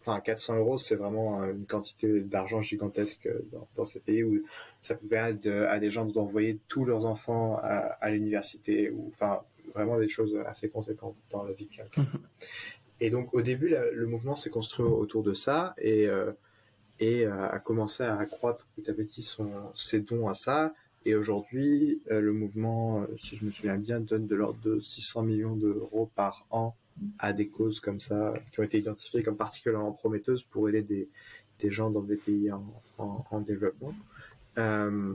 enfin 0.00 0.20
400 0.20 0.58
euros 0.58 0.78
c'est 0.78 0.96
vraiment 0.96 1.42
une 1.44 1.66
quantité 1.66 2.20
d'argent 2.20 2.60
gigantesque 2.60 3.28
dans, 3.76 3.84
ces 3.84 4.00
pays 4.00 4.22
où 4.22 4.42
ça 4.82 4.94
peut 4.94 5.06
permettre 5.06 5.48
à 5.68 5.78
des 5.78 5.90
gens 5.90 6.04
d'envoyer 6.04 6.58
tous 6.68 6.84
leurs 6.84 7.06
enfants 7.06 7.58
à, 7.62 8.10
l'université 8.10 8.90
ou 8.90 9.10
enfin 9.12 9.42
vraiment 9.72 9.98
des 9.98 10.08
choses 10.08 10.38
assez 10.46 10.68
conséquentes 10.68 11.16
dans 11.30 11.42
la 11.42 11.52
vie 11.52 11.66
de 11.66 11.70
quelqu'un. 11.70 12.02
Mhm. 12.02 12.20
Et 13.00 13.10
donc 13.10 13.34
au 13.34 13.42
début 13.42 13.68
le 13.68 14.06
mouvement 14.06 14.36
s'est 14.36 14.50
construit 14.50 14.86
autour 14.86 15.22
de 15.22 15.32
ça 15.32 15.74
et 15.78 16.06
euh, 16.06 16.32
et 17.00 17.26
a 17.26 17.58
commencé 17.58 18.04
à 18.04 18.16
accroître 18.16 18.68
petit 18.76 18.88
à 18.88 18.94
petit 18.94 19.22
son 19.22 19.50
ses 19.74 20.00
dons 20.00 20.28
à 20.28 20.34
ça 20.34 20.72
et 21.06 21.14
aujourd'hui, 21.14 22.00
euh, 22.10 22.20
le 22.20 22.32
mouvement, 22.32 23.02
euh, 23.02 23.06
si 23.18 23.36
je 23.36 23.44
me 23.44 23.50
souviens 23.50 23.76
bien, 23.76 24.00
donne 24.00 24.26
de 24.26 24.34
l'ordre 24.34 24.58
de 24.62 24.80
600 24.80 25.22
millions 25.22 25.54
d'euros 25.54 26.10
par 26.14 26.46
an 26.50 26.74
à 27.18 27.32
des 27.32 27.48
causes 27.48 27.80
comme 27.80 28.00
ça, 28.00 28.34
qui 28.52 28.60
ont 28.60 28.62
été 28.62 28.78
identifiées 28.78 29.22
comme 29.22 29.36
particulièrement 29.36 29.92
prometteuses 29.92 30.44
pour 30.44 30.68
aider 30.68 31.08
des, 31.58 31.70
gens 31.70 31.90
dans 31.90 32.02
des 32.02 32.16
pays 32.16 32.52
en, 32.52 32.64
en, 32.98 33.40
développement. 33.40 33.94
Euh, 34.58 35.14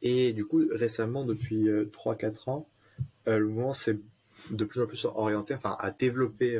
et 0.00 0.32
du 0.32 0.44
coup, 0.46 0.62
récemment, 0.72 1.24
depuis 1.24 1.68
euh, 1.68 1.84
3-4 1.92 2.50
ans, 2.50 2.68
le 3.26 3.44
mouvement 3.44 3.74
s'est 3.74 3.98
de 4.50 4.64
plus 4.64 4.80
en 4.80 4.86
plus 4.86 5.04
orienté, 5.04 5.54
enfin, 5.54 5.76
à 5.80 5.90
développer, 5.90 6.58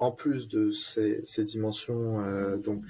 en 0.00 0.10
plus 0.10 0.48
de 0.48 0.72
ces, 0.72 1.22
ces 1.24 1.44
dimensions, 1.44 2.56
donc 2.56 2.82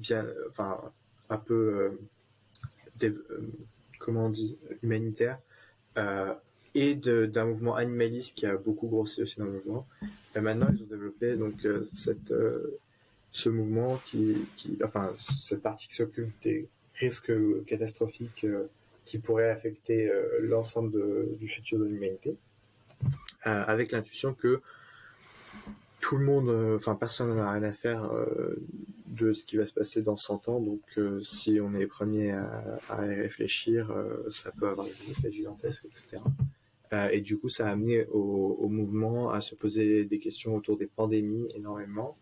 bien, 0.00 0.26
enfin, 0.48 0.80
un 1.28 1.38
peu, 1.38 1.98
euh, 3.02 3.08
euh, 3.08 3.50
comment 3.98 4.26
on 4.26 4.32
humanitaire, 4.82 5.38
et 6.74 6.94
d'un 6.94 7.46
mouvement 7.46 7.74
animaliste 7.74 8.36
qui 8.36 8.46
a 8.46 8.56
beaucoup 8.56 8.88
grossi 8.88 9.22
aussi 9.22 9.38
dans 9.38 9.46
le 9.46 9.52
mouvement. 9.52 9.86
Et 10.34 10.40
maintenant, 10.40 10.68
ils 10.72 10.82
ont 10.82 10.86
développé 10.86 11.36
donc 11.36 11.66
cette 11.94 12.32
ce 13.32 13.48
mouvement 13.48 13.96
qui, 14.06 14.46
qui, 14.56 14.78
enfin, 14.82 15.12
cette 15.18 15.62
partie 15.62 15.88
qui 15.88 15.94
s'occupe 15.94 16.30
des 16.42 16.68
risques 16.94 17.32
catastrophiques 17.66 18.46
qui 19.04 19.18
pourraient 19.18 19.50
affecter 19.50 20.10
l'ensemble 20.40 21.36
du 21.36 21.48
futur 21.48 21.78
de 21.78 21.84
l'humanité, 21.84 22.36
avec 23.42 23.92
l'intuition 23.92 24.32
que 24.32 24.62
tout 26.00 26.16
le 26.16 26.24
monde, 26.24 26.76
enfin 26.76 26.94
personne 26.94 27.34
n'a 27.36 27.52
rien 27.52 27.62
à 27.62 27.72
faire 27.72 28.10
de 29.10 29.32
ce 29.32 29.44
qui 29.44 29.56
va 29.56 29.66
se 29.66 29.72
passer 29.72 30.02
dans 30.02 30.16
100 30.16 30.48
ans. 30.48 30.60
Donc 30.60 30.82
si 31.22 31.60
on 31.60 31.74
est 31.74 31.80
les 31.80 31.86
premiers 31.86 32.32
à, 32.32 33.06
y 33.06 33.14
réfléchir, 33.14 33.94
ça 34.30 34.52
peut 34.52 34.68
avoir 34.68 34.86
des 34.86 35.10
effets 35.10 35.32
gigantesques, 35.32 35.84
etc. 35.86 36.22
et 37.12 37.20
du 37.20 37.38
coup, 37.38 37.48
ça 37.48 37.68
a 37.68 37.72
amené 37.72 38.06
au, 38.06 38.68
mouvement 38.68 39.30
à 39.30 39.40
se 39.40 39.54
poser 39.54 40.04
des 40.04 40.18
questions 40.18 40.56
autour 40.56 40.76
des 40.76 40.86
pandémies 40.86 41.48
énormément. 41.54 42.16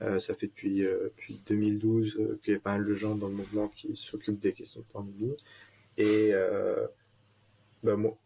ça 0.00 0.34
fait 0.34 0.46
depuis, 0.46 0.80
depuis 0.80 1.40
2012 1.46 2.38
qu'il 2.42 2.54
y 2.54 2.56
a 2.56 2.60
pas 2.60 2.72
mal 2.72 2.86
de 2.86 2.94
gens 2.94 3.14
dans 3.14 3.28
le 3.28 3.34
mouvement 3.34 3.68
qui 3.68 3.94
s'occupent 3.94 4.40
des 4.40 4.52
questions 4.52 4.80
de 4.80 4.86
pandémie. 4.92 5.36
Et 5.98 6.32
bah, 7.82 7.96
moi, 7.96 8.16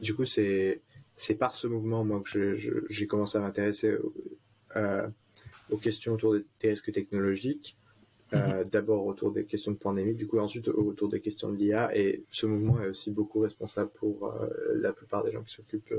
du 0.00 0.14
coup, 0.14 0.24
c'est 0.24 0.80
c'est 1.20 1.34
par 1.34 1.54
ce 1.54 1.66
mouvement 1.66 2.02
moi 2.02 2.22
que 2.24 2.56
j'ai 2.88 3.06
commencé 3.06 3.36
à 3.36 3.42
m'intéresser 3.42 3.94
euh, 4.76 5.06
aux 5.70 5.76
questions 5.76 6.14
autour 6.14 6.34
des 6.34 6.68
risques 6.68 6.92
technologiques. 6.92 7.76
Euh, 8.32 8.60
mhm. 8.60 8.68
D'abord 8.68 9.06
autour 9.06 9.32
des 9.32 9.44
questions 9.44 9.72
de 9.72 9.76
pandémie, 9.76 10.14
du 10.14 10.28
coup 10.28 10.38
ensuite 10.38 10.68
autour 10.68 11.08
des 11.08 11.20
questions 11.20 11.50
de 11.50 11.56
l'IA. 11.56 11.96
Et 11.96 12.24
ce 12.30 12.46
mouvement 12.46 12.80
est 12.80 12.86
aussi 12.86 13.10
beaucoup 13.10 13.40
responsable 13.40 13.90
pour 13.90 14.26
euh, 14.26 14.48
la 14.80 14.92
plupart 14.92 15.24
des 15.24 15.32
gens 15.32 15.42
qui 15.42 15.54
s'occupent, 15.54 15.94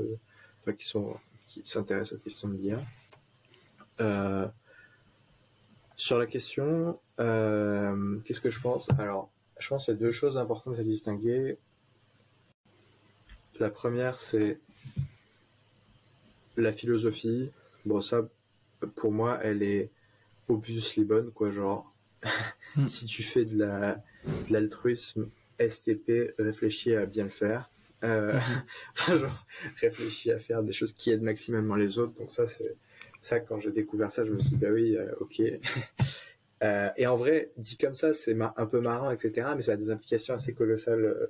qui 0.78 0.86
sont 0.86 1.14
qui 1.48 1.62
s'intéressent 1.66 2.18
aux 2.18 2.22
questions 2.22 2.48
de 2.48 2.56
l'IA. 2.56 2.78
sur 5.96 6.18
la 6.18 6.26
question, 6.26 6.98
qu'est-ce 7.18 8.40
que 8.40 8.50
je 8.50 8.60
pense? 8.60 8.88
Alors, 8.98 9.30
je 9.58 9.68
pense 9.68 9.84
qu'il 9.84 9.94
y 9.94 9.96
a 9.96 10.00
deux 10.00 10.12
choses 10.12 10.38
importantes 10.38 10.78
à 10.78 10.82
distinguer. 10.82 11.58
La 13.60 13.70
première, 13.70 14.18
c'est 14.18 14.58
la 16.56 16.72
philosophie. 16.72 17.50
Bon, 17.84 18.00
ça, 18.00 18.28
pour 18.86 19.12
moi, 19.12 19.38
elle 19.42 19.62
est 19.62 19.90
obviously 20.48 21.04
bonne, 21.04 21.30
quoi. 21.30 21.50
Genre, 21.50 21.92
hmm. 22.76 22.86
si 22.86 23.06
tu 23.06 23.22
fais 23.22 23.44
de 23.44 23.58
la 23.58 24.02
de 24.48 24.52
l'altruisme 24.52 25.28
STP, 25.60 26.34
réfléchis 26.38 26.94
à 26.94 27.06
bien 27.06 27.24
le 27.24 27.30
faire. 27.30 27.70
Euh, 28.04 28.32
hmm. 28.34 28.62
enfin, 28.92 29.16
genre, 29.16 29.46
réfléchis 29.80 30.30
à 30.30 30.38
faire 30.38 30.62
des 30.62 30.72
choses 30.72 30.92
qui 30.92 31.10
aident 31.10 31.22
maximalement 31.22 31.76
les 31.76 31.98
autres. 31.98 32.14
Donc 32.18 32.30
ça, 32.30 32.46
c'est 32.46 32.76
ça, 33.20 33.40
quand 33.40 33.60
j'ai 33.60 33.72
découvert 33.72 34.10
ça, 34.10 34.24
je 34.24 34.32
me 34.32 34.38
suis 34.40 34.50
dit, 34.50 34.56
bah 34.56 34.70
oui, 34.72 34.96
euh, 34.96 35.12
ok. 35.20 35.40
euh, 36.64 36.88
et 36.96 37.06
en 37.06 37.16
vrai, 37.16 37.52
dit 37.56 37.76
comme 37.76 37.94
ça, 37.94 38.12
c'est 38.12 38.36
un 38.40 38.66
peu 38.66 38.80
marrant, 38.80 39.10
etc. 39.10 39.50
Mais 39.56 39.62
ça 39.62 39.72
a 39.72 39.76
des 39.76 39.90
implications 39.90 40.34
assez 40.34 40.54
colossales 40.54 41.28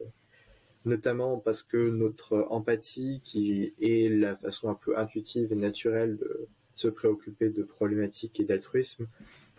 notamment 0.85 1.39
parce 1.39 1.63
que 1.63 1.91
notre 1.91 2.47
empathie, 2.51 3.21
qui 3.25 3.73
est 3.81 4.09
la 4.09 4.37
façon 4.37 4.69
un 4.69 4.75
peu 4.75 4.99
intuitive 4.99 5.53
et 5.53 5.57
naturelle 5.57 6.17
de 6.17 6.49
se 6.75 6.89
préoccuper 6.89 7.51
de 7.51 7.63
problématiques 7.63 8.41
et 8.41 8.45
d'altruisme, 8.45 9.07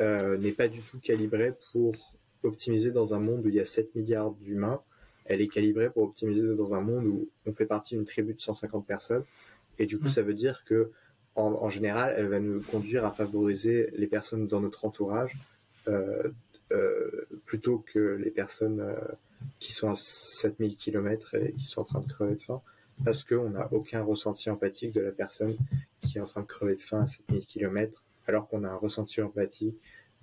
euh, 0.02 0.38
n'est 0.38 0.52
pas 0.52 0.68
du 0.68 0.82
tout 0.82 1.00
calibrée 1.00 1.54
pour 1.72 1.96
optimiser 2.44 2.92
dans 2.92 3.14
un 3.14 3.20
monde 3.20 3.46
où 3.46 3.50
il 3.50 3.56
y 3.56 3.60
a 3.60 3.66
7 3.66 3.96
milliards 3.96 4.32
d'humains. 4.32 4.82
Elle 5.26 5.42
est 5.42 5.48
calibrée 5.48 5.90
pour 5.90 6.04
optimiser 6.04 6.56
dans 6.56 6.74
un 6.74 6.82
monde 6.82 7.06
où 7.06 7.30
on 7.46 7.54
fait 7.54 7.66
partie 7.66 7.96
d'une 7.96 8.06
tribu 8.06 8.34
de 8.34 8.42
150 8.42 8.86
personnes. 8.86 9.24
Et 9.80 9.86
du 9.86 9.98
coup, 9.98 10.08
mmh. 10.08 10.10
ça 10.10 10.22
veut 10.22 10.34
dire 10.34 10.64
que, 10.66 10.92
en, 11.36 11.70
général, 11.70 12.14
elle 12.16 12.28
va 12.28 12.40
nous 12.40 12.62
conduire 12.62 13.06
à 13.06 13.12
favoriser 13.12 13.90
les 13.96 14.06
personnes 14.06 14.48
dans 14.48 14.60
notre 14.60 14.86
entourage 14.86 15.36
euh, 15.88 16.30
euh, 16.72 17.28
plutôt 17.46 17.84
que 17.92 18.20
les 18.24 18.30
personnes 18.30 18.86
qui 19.60 19.72
sont 19.72 19.90
à 19.90 19.96
7000 19.96 20.76
km 20.76 21.36
et 21.36 21.54
qui 21.54 21.66
sont 21.66 21.82
en 21.82 21.86
train 21.86 22.02
de 22.02 22.12
crever 22.12 22.36
de 22.36 22.42
faim 22.42 22.62
parce 23.04 23.24
qu'on 23.24 23.50
n'a 23.50 23.68
aucun 23.72 24.04
ressenti 24.04 24.50
empathique 24.50 24.94
de 24.94 25.02
la 25.02 25.12
personne 25.12 25.56
qui 26.14 26.20
est 26.20 26.22
en 26.22 26.28
train 26.28 26.42
de 26.42 26.48
crever 26.48 26.76
de 26.76 26.82
faim 26.82 27.02
à 27.02 27.08
7000 27.08 27.44
km 27.44 28.04
alors 28.28 28.48
qu'on 28.48 28.64
a 28.64 28.70
un 28.70 28.76
ressenti 28.76 29.20
empathique 29.20 29.76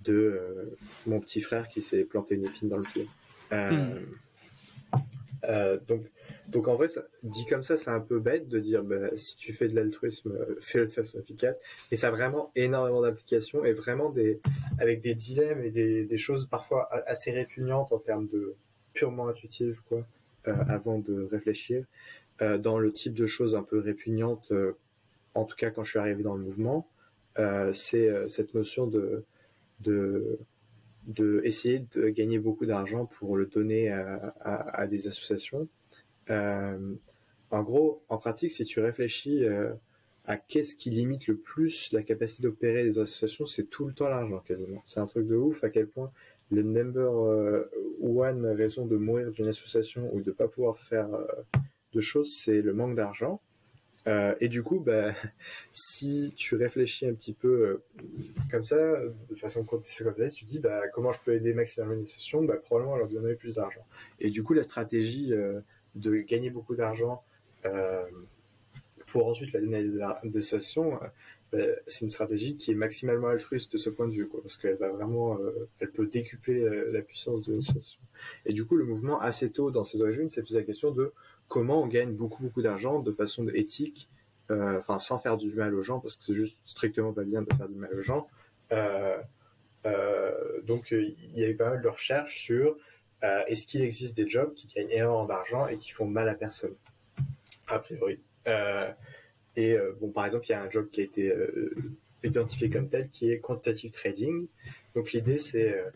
de 0.04 0.14
euh, 0.14 0.76
mon 1.06 1.18
petit 1.18 1.40
frère 1.40 1.68
qui 1.68 1.82
s'est 1.82 2.04
planté 2.04 2.36
une 2.36 2.44
épine 2.44 2.68
dans 2.68 2.78
le 2.78 2.84
pied. 2.84 3.08
Euh, 3.52 3.70
hmm. 3.70 4.98
euh, 5.44 5.78
donc, 5.88 6.06
donc 6.46 6.68
en 6.68 6.76
vrai, 6.76 6.86
ça, 6.86 7.02
dit 7.24 7.44
comme 7.44 7.64
ça, 7.64 7.76
c'est 7.76 7.90
un 7.90 8.00
peu 8.00 8.20
bête 8.20 8.48
de 8.48 8.60
dire 8.60 8.84
bah, 8.84 9.14
si 9.14 9.36
tu 9.36 9.52
fais 9.52 9.66
de 9.66 9.74
l'altruisme, 9.74 10.32
fais-le 10.60 10.86
de 10.86 10.92
façon 10.92 11.18
efficace. 11.18 11.58
Et 11.90 11.96
ça 11.96 12.08
a 12.08 12.10
vraiment 12.12 12.52
énormément 12.54 13.02
d'applications 13.02 13.64
et 13.64 13.72
vraiment 13.72 14.10
des, 14.10 14.40
avec 14.78 15.00
des 15.00 15.16
dilemmes 15.16 15.64
et 15.64 15.70
des, 15.70 16.04
des 16.04 16.16
choses 16.16 16.46
parfois 16.46 16.88
assez 17.08 17.32
répugnantes 17.32 17.92
en 17.92 17.98
termes 17.98 18.28
de, 18.28 18.54
purement 18.94 19.26
intuitive, 19.26 19.82
quoi, 19.88 20.06
avant 20.44 20.98
de 20.98 21.28
réfléchir, 21.30 21.84
dans 22.40 22.78
le 22.78 22.92
type 22.92 23.12
de 23.12 23.26
choses 23.26 23.54
un 23.54 23.62
peu 23.62 23.78
répugnantes, 23.78 24.52
en 25.34 25.44
tout 25.44 25.56
cas 25.56 25.70
quand 25.70 25.84
je 25.84 25.90
suis 25.90 25.98
arrivé 25.98 26.22
dans 26.22 26.34
le 26.34 26.42
mouvement, 26.42 26.88
c'est 27.72 28.28
cette 28.28 28.54
notion 28.54 28.86
de, 28.86 29.24
de, 29.80 31.40
essayer 31.44 31.86
de 31.94 32.08
gagner 32.08 32.38
beaucoup 32.38 32.66
d'argent 32.66 33.06
pour 33.06 33.36
le 33.36 33.46
donner 33.46 33.90
à, 33.90 34.86
des 34.86 35.06
associations. 35.06 35.68
en 36.28 37.62
gros, 37.62 38.02
en 38.08 38.18
pratique, 38.18 38.52
si 38.52 38.64
tu 38.64 38.80
réfléchis 38.80 39.44
à 40.26 40.36
qu'est-ce 40.36 40.76
qui 40.76 40.90
limite 40.90 41.26
le 41.26 41.36
plus 41.36 41.92
la 41.92 42.02
capacité 42.02 42.42
d'opérer 42.42 42.84
des 42.84 42.98
associations, 42.98 43.46
c'est 43.46 43.64
tout 43.64 43.86
le 43.86 43.92
temps 43.94 44.08
l'argent 44.08 44.40
quasiment. 44.40 44.82
C'est 44.86 45.00
un 45.00 45.06
truc 45.06 45.26
de 45.26 45.36
ouf 45.36 45.64
à 45.64 45.70
quel 45.70 45.88
point 45.88 46.12
le 46.50 46.62
number 46.62 47.12
euh, 47.12 47.70
one 48.02 48.46
raison 48.46 48.86
de 48.86 48.96
mourir 48.96 49.30
d'une 49.30 49.48
association 49.48 50.12
ou 50.12 50.20
de 50.20 50.32
pas 50.32 50.48
pouvoir 50.48 50.78
faire 50.78 51.12
euh, 51.14 51.26
de 51.92 52.00
choses, 52.00 52.36
c'est 52.36 52.60
le 52.60 52.72
manque 52.72 52.94
d'argent. 52.94 53.40
Euh, 54.06 54.34
et 54.40 54.48
du 54.48 54.62
coup, 54.62 54.80
bah, 54.80 55.14
si 55.72 56.32
tu 56.36 56.56
réfléchis 56.56 57.06
un 57.06 57.14
petit 57.14 57.34
peu 57.34 57.82
comme 58.50 58.64
ça, 58.64 58.76
de 59.28 59.34
façon 59.34 59.66
ça, 59.84 60.30
tu 60.30 60.44
dis 60.44 60.58
bah, 60.58 60.88
comment 60.88 61.12
je 61.12 61.20
peux 61.24 61.34
aider 61.34 61.50
une 61.50 61.60
association 61.60 62.42
bah, 62.42 62.56
Probablement 62.56 62.96
leur 62.96 63.08
donner 63.08 63.34
plus 63.34 63.56
d'argent. 63.56 63.84
Et 64.18 64.30
du 64.30 64.42
coup, 64.42 64.54
la 64.54 64.62
stratégie 64.62 65.32
de 65.94 66.16
gagner 66.18 66.50
beaucoup 66.50 66.74
d'argent 66.74 67.22
pour 69.08 69.26
ensuite 69.26 69.52
la 69.52 69.60
donner 69.60 69.78
à 70.02 70.20
des 70.24 70.38
associations, 70.38 70.98
euh, 71.54 71.74
c'est 71.86 72.04
une 72.04 72.10
stratégie 72.10 72.56
qui 72.56 72.70
est 72.70 72.74
maximalement 72.74 73.28
altruiste 73.28 73.72
de 73.72 73.78
ce 73.78 73.90
point 73.90 74.06
de 74.06 74.12
vue, 74.12 74.28
quoi, 74.28 74.40
parce 74.40 74.56
qu'elle 74.56 74.76
va 74.76 74.88
vraiment, 74.88 75.38
euh, 75.38 75.68
elle 75.80 75.90
peut 75.90 76.06
décupler 76.06 76.62
euh, 76.62 76.90
la 76.92 77.02
puissance 77.02 77.42
de 77.42 77.54
l'association. 77.54 78.00
Et 78.46 78.52
du 78.52 78.64
coup, 78.64 78.76
le 78.76 78.84
mouvement 78.84 79.20
assez 79.20 79.50
tôt 79.50 79.70
dans 79.70 79.84
ses 79.84 80.00
origines, 80.00 80.30
c'est 80.30 80.42
plus 80.42 80.54
la 80.54 80.62
question 80.62 80.92
de 80.92 81.12
comment 81.50 81.82
on 81.82 81.86
gagne 81.86 82.14
beaucoup 82.14 82.42
beaucoup 82.42 82.62
d'argent 82.62 83.00
de 83.00 83.12
façon 83.12 83.46
éthique, 83.48 84.08
enfin 84.48 84.98
sans 84.98 85.18
faire 85.18 85.36
du 85.36 85.52
mal 85.52 85.74
aux 85.74 85.82
gens, 85.82 86.00
parce 86.00 86.16
que 86.16 86.24
c'est 86.24 86.34
juste 86.34 86.56
strictement 86.64 87.12
pas 87.12 87.24
bien 87.24 87.42
de 87.42 87.52
faire 87.54 87.68
du 87.68 87.76
mal 87.76 87.94
aux 87.94 88.02
gens. 88.02 88.26
donc, 90.66 90.92
il 90.92 91.38
y 91.38 91.44
a 91.44 91.48
eu 91.50 91.56
pas 91.56 91.70
mal 91.70 91.82
de 91.82 91.88
recherches 91.88 92.40
sur 92.40 92.76
est-ce 93.22 93.66
qu'il 93.66 93.82
existe 93.82 94.16
des 94.16 94.26
jobs 94.26 94.54
qui 94.54 94.66
gagnent 94.66 94.90
énormément 94.90 95.26
d'argent 95.26 95.66
et 95.68 95.76
qui 95.76 95.90
font 95.90 96.06
mal 96.06 96.28
à 96.28 96.34
personne, 96.34 96.74
a 97.68 97.78
priori. 97.78 98.18
Et 99.56 99.74
euh, 99.74 99.92
bon, 100.00 100.10
par 100.10 100.26
exemple, 100.26 100.46
il 100.46 100.50
y 100.50 100.54
a 100.54 100.62
un 100.62 100.70
job 100.70 100.88
qui 100.90 101.00
a 101.00 101.04
été 101.04 101.30
euh, 101.30 101.74
identifié 102.22 102.70
comme 102.70 102.88
tel 102.88 103.08
qui 103.10 103.30
est 103.30 103.40
quantitative 103.40 103.90
trading. 103.90 104.46
Donc 104.94 105.12
l'idée, 105.12 105.38
c'est 105.38 105.78
euh, 105.78 105.90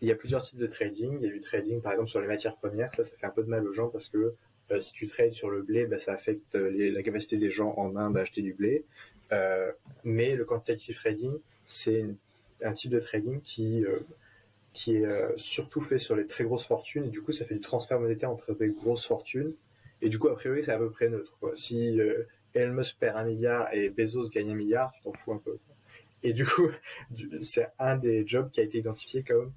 il 0.00 0.08
y 0.08 0.12
a 0.12 0.14
plusieurs 0.14 0.42
types 0.42 0.58
de 0.58 0.66
trading. 0.66 1.18
Il 1.20 1.26
y 1.26 1.30
a 1.30 1.32
du 1.32 1.40
trading, 1.40 1.80
par 1.80 1.92
exemple, 1.92 2.10
sur 2.10 2.20
les 2.20 2.26
matières 2.26 2.56
premières. 2.56 2.92
Ça, 2.94 3.02
ça 3.02 3.16
fait 3.16 3.26
un 3.26 3.30
peu 3.30 3.42
de 3.42 3.48
mal 3.48 3.66
aux 3.66 3.72
gens 3.72 3.88
parce 3.88 4.08
que 4.08 4.34
si 4.78 4.92
tu 4.92 5.06
trades 5.06 5.32
sur 5.32 5.50
le 5.50 5.62
blé, 5.62 5.86
bah, 5.86 5.98
ça 5.98 6.12
affecte 6.12 6.54
la 6.54 7.02
capacité 7.02 7.36
des 7.36 7.50
gens 7.50 7.74
en 7.76 7.96
Inde 7.96 8.16
à 8.16 8.20
acheter 8.20 8.42
du 8.42 8.52
blé. 8.52 8.84
mais 10.04 10.36
le 10.36 10.44
quantitative 10.44 10.94
trading, 10.96 11.32
c'est 11.64 12.04
un 12.62 12.72
type 12.72 12.92
de 12.92 13.00
trading 13.00 13.40
qui 13.40 13.84
qui 14.72 14.96
est 14.96 15.36
surtout 15.36 15.80
fait 15.80 15.98
sur 15.98 16.14
les 16.14 16.26
très 16.26 16.44
grosses 16.44 16.66
fortunes 16.66 17.04
et 17.06 17.08
du 17.08 17.22
coup 17.22 17.32
ça 17.32 17.44
fait 17.44 17.54
du 17.54 17.60
transfert 17.60 17.98
monétaire 17.98 18.30
entre 18.30 18.54
des 18.54 18.68
grosses 18.68 19.06
fortunes 19.06 19.52
et 20.02 20.08
du 20.08 20.18
coup 20.20 20.28
a 20.28 20.34
priori 20.34 20.62
c'est 20.62 20.72
à 20.72 20.78
peu 20.78 20.90
près 20.90 21.08
neutre. 21.08 21.36
Si 21.54 21.98
Musk 22.54 22.98
perd 22.98 23.16
un 23.16 23.24
milliard 23.24 23.72
et 23.72 23.88
Bezos 23.90 24.28
gagne 24.30 24.50
un 24.50 24.54
milliard, 24.54 24.92
tu 24.92 25.02
t'en 25.02 25.12
fous 25.12 25.32
un 25.32 25.38
peu. 25.38 25.58
Et 26.22 26.32
du 26.32 26.44
coup, 26.44 26.68
c'est 27.40 27.68
un 27.78 27.96
des 27.96 28.26
jobs 28.26 28.50
qui 28.50 28.60
a 28.60 28.64
été 28.64 28.78
identifié 28.78 29.22
comme 29.22 29.52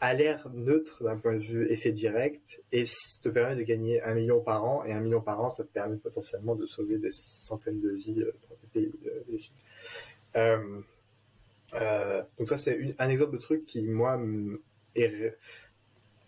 à 0.00 0.14
l'air 0.14 0.48
neutre 0.50 1.02
d'un 1.02 1.16
point 1.16 1.34
de 1.34 1.42
vue 1.42 1.70
effet 1.70 1.90
direct 1.90 2.62
et 2.72 2.84
te 3.20 3.28
permet 3.28 3.56
de 3.56 3.62
gagner 3.62 4.00
un 4.02 4.14
million 4.14 4.40
par 4.40 4.64
an 4.64 4.84
et 4.84 4.92
un 4.92 5.00
million 5.00 5.20
par 5.20 5.40
an 5.40 5.50
ça 5.50 5.64
te 5.64 5.72
permet 5.72 5.96
potentiellement 5.96 6.54
de 6.54 6.66
sauver 6.66 6.98
des 6.98 7.10
centaines 7.10 7.80
de 7.80 7.90
vies 7.90 8.22
euh, 8.22 8.32
dans 8.48 8.56
des 8.62 8.68
pays 8.72 8.92
euh, 9.06 9.38
euh, 10.36 10.80
euh, 11.74 12.22
donc 12.38 12.48
ça 12.48 12.56
c'est 12.56 12.78
un 12.98 13.08
exemple 13.08 13.32
de 13.32 13.38
truc 13.38 13.66
qui 13.66 13.82
moi 13.82 14.20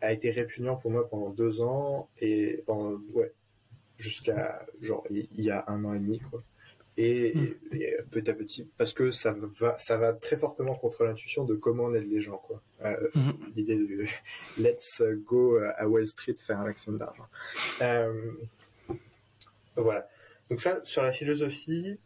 a 0.01 0.13
été 0.13 0.31
répugnant 0.31 0.77
pour 0.77 0.91
moi 0.91 1.09
pendant 1.09 1.31
deux 1.31 1.61
ans 1.61 2.09
et 2.21 2.65
ouais 3.13 3.33
jusqu'à 3.99 4.67
genre 4.81 5.07
il 5.11 5.29
y 5.45 5.51
a 5.51 5.65
un 5.69 5.85
an 5.85 5.95
et 5.95 5.99
demi 5.99 6.19
quoi. 6.19 6.43
Et, 7.03 7.33
hmm. 7.35 7.55
petit 8.11 8.31
à 8.31 8.35
petit 8.35 8.69
parce 8.77 8.93
que 8.93 9.11
ça 9.11 9.33
va 9.33 9.79
ça 9.79 9.97
va 9.97 10.13
très 10.13 10.37
fortement 10.37 10.75
contre 10.75 11.05
l'intuition 11.05 11.45
de 11.45 11.55
comment 11.55 11.85
on 11.85 11.95
aide 11.95 12.11
les 12.11 12.21
gens 12.21 12.37
quoi 12.37 12.61
euh, 12.85 13.09
hmm. 13.15 13.33
l'idée 13.57 13.77
de 13.77 14.05
let's 14.59 15.03
go 15.25 15.57
à 15.57 15.89
Wall 15.89 16.07
Street 16.07 16.35
faire 16.47 16.61
un 16.61 16.65
maximum 16.65 16.99
d'argent 16.99 17.27
euh, 17.81 18.33
voilà 19.77 20.07
donc 20.51 20.61
ça 20.61 20.85
sur 20.85 21.03
la 21.03 21.13
philosophie 21.13 21.97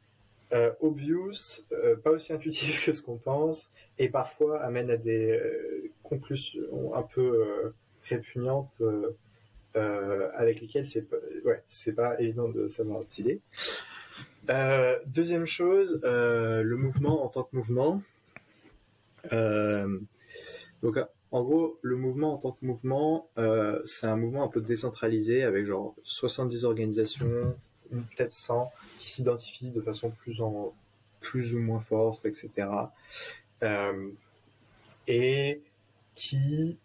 euh, 0.52 0.70
obvious, 0.80 1.64
euh, 1.72 1.96
pas 1.96 2.12
aussi 2.12 2.32
intuitif 2.32 2.84
que 2.86 2.92
ce 2.92 3.02
qu'on 3.02 3.16
pense, 3.16 3.68
et 3.98 4.08
parfois 4.08 4.60
amène 4.60 4.88
à 4.88 4.96
des 4.96 5.40
conclusions 6.04 6.94
un 6.94 7.02
peu 7.02 7.72
répugnantes 8.04 8.80
avec 9.74 10.60
lesquelles 10.60 10.86
c'est 10.86 11.02
pas, 11.02 11.16
ouais, 11.44 11.62
c'est 11.66 11.94
pas 11.94 12.20
évident 12.20 12.48
de 12.48 12.68
savoir 12.68 13.04
dealer. 13.06 13.40
Deuxième 15.06 15.46
chose, 15.46 16.00
le 16.02 16.74
mouvement 16.76 17.24
en 17.24 17.28
tant 17.28 17.44
que 17.44 17.56
mouvement. 17.56 18.02
donc 20.82 20.98
en 21.30 21.42
gros, 21.42 21.78
le 21.82 21.96
mouvement 21.96 22.34
en 22.34 22.38
tant 22.38 22.52
que 22.52 22.64
mouvement, 22.64 23.28
c'est 23.84 24.06
un 24.06 24.16
mouvement 24.16 24.44
un 24.44 24.48
peu 24.48 24.60
décentralisé 24.60 25.42
avec 25.42 25.66
genre 25.66 25.94
70 26.02 26.64
organisations, 26.64 27.54
peut-être 27.90 28.32
100 28.32 28.72
qui 28.98 29.10
s'identifient 29.10 29.70
de 29.70 29.80
façon 29.80 30.10
plus, 30.10 30.40
ou 31.54 31.58
moins 31.58 31.80
forte, 31.80 32.26
etc. 32.26 32.68
Euh, 33.62 34.10
et 35.06 35.62
qui 36.14 36.78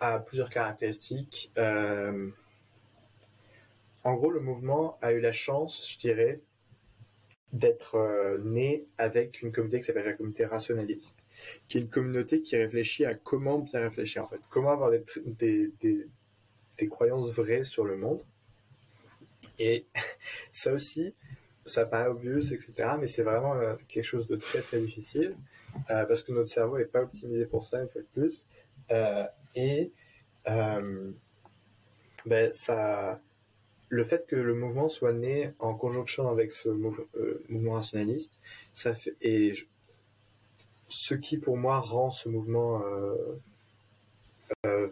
a 0.00 0.18
plusieurs 0.18 0.50
caractéristiques. 0.50 1.50
Euh, 1.58 2.28
en 4.06 4.14
gros, 4.14 4.30
le 4.30 4.38
mouvement 4.38 4.98
a 5.02 5.12
eu 5.12 5.20
la 5.20 5.32
chance, 5.32 5.90
je 5.90 5.98
dirais, 5.98 6.40
d'être 7.52 7.96
euh, 7.96 8.38
né 8.38 8.86
avec 8.98 9.42
une 9.42 9.50
communauté 9.50 9.80
qui 9.80 9.84
s'appelle 9.84 10.04
la 10.04 10.12
communauté 10.12 10.44
rationaliste, 10.44 11.16
qui 11.66 11.78
est 11.78 11.80
une 11.80 11.88
communauté 11.88 12.40
qui 12.40 12.56
réfléchit 12.56 13.04
à 13.04 13.14
comment 13.14 13.58
bien 13.58 13.80
réfléchir 13.80 14.22
en 14.22 14.28
fait, 14.28 14.38
comment 14.48 14.70
avoir 14.70 14.92
des, 15.26 15.72
croyances 16.88 17.34
vraies 17.34 17.64
sur 17.64 17.84
le 17.84 17.96
monde 17.96 18.22
et 19.58 19.86
ça 20.52 20.72
aussi, 20.72 21.12
ça 21.64 21.84
paraît 21.84 22.08
obvious, 22.08 22.52
etc. 22.52 22.90
Mais 23.00 23.08
c'est 23.08 23.24
vraiment 23.24 23.54
euh, 23.54 23.74
quelque 23.88 24.04
chose 24.04 24.28
de 24.28 24.36
très 24.36 24.60
très 24.60 24.78
difficile 24.78 25.36
euh, 25.90 26.04
parce 26.04 26.22
que 26.22 26.30
notre 26.30 26.48
cerveau 26.48 26.78
n'est 26.78 26.84
pas 26.84 27.02
optimisé 27.02 27.44
pour 27.46 27.64
ça, 27.64 27.82
une 27.82 27.88
fois 27.88 28.02
de 28.02 28.06
plus. 28.14 28.46
Et 29.56 29.90
ben, 32.24 32.52
ça, 32.52 33.20
le 33.88 34.04
fait 34.04 34.26
que 34.26 34.36
le 34.36 34.54
mouvement 34.54 34.88
soit 34.88 35.12
né 35.12 35.52
en 35.58 35.74
conjonction 35.74 36.28
avec 36.28 36.52
ce 36.52 36.68
mouvement 36.68 37.72
rationaliste, 37.72 38.32
ça 38.72 38.94
fait, 38.94 39.14
et 39.20 39.52
ce 40.88 41.14
qui 41.14 41.38
pour 41.38 41.56
moi 41.56 41.78
rend 41.80 42.10
ce 42.10 42.28
mouvement 42.28 42.82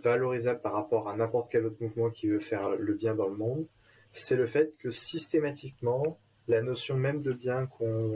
valorisable 0.02 0.60
par 0.60 0.74
rapport 0.74 1.08
à 1.08 1.16
n'importe 1.16 1.50
quel 1.50 1.66
autre 1.66 1.76
mouvement 1.80 2.10
qui 2.10 2.28
veut 2.28 2.38
faire 2.38 2.70
le 2.70 2.94
bien 2.94 3.14
dans 3.14 3.28
le 3.28 3.36
monde, 3.36 3.66
c'est 4.12 4.36
le 4.36 4.46
fait 4.46 4.72
que 4.78 4.90
systématiquement, 4.90 6.18
la 6.46 6.62
notion 6.62 6.96
même 6.96 7.20
de 7.22 7.32
bien 7.32 7.66
qu'on, 7.66 8.14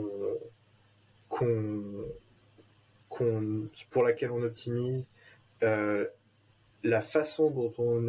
pour 3.89 4.03
laquelle 4.03 4.31
on 4.31 4.41
optimise, 4.43 5.09
euh, 5.63 6.07
la 6.83 7.01
façon 7.01 7.49
dont 7.51 7.73
on, 7.77 8.07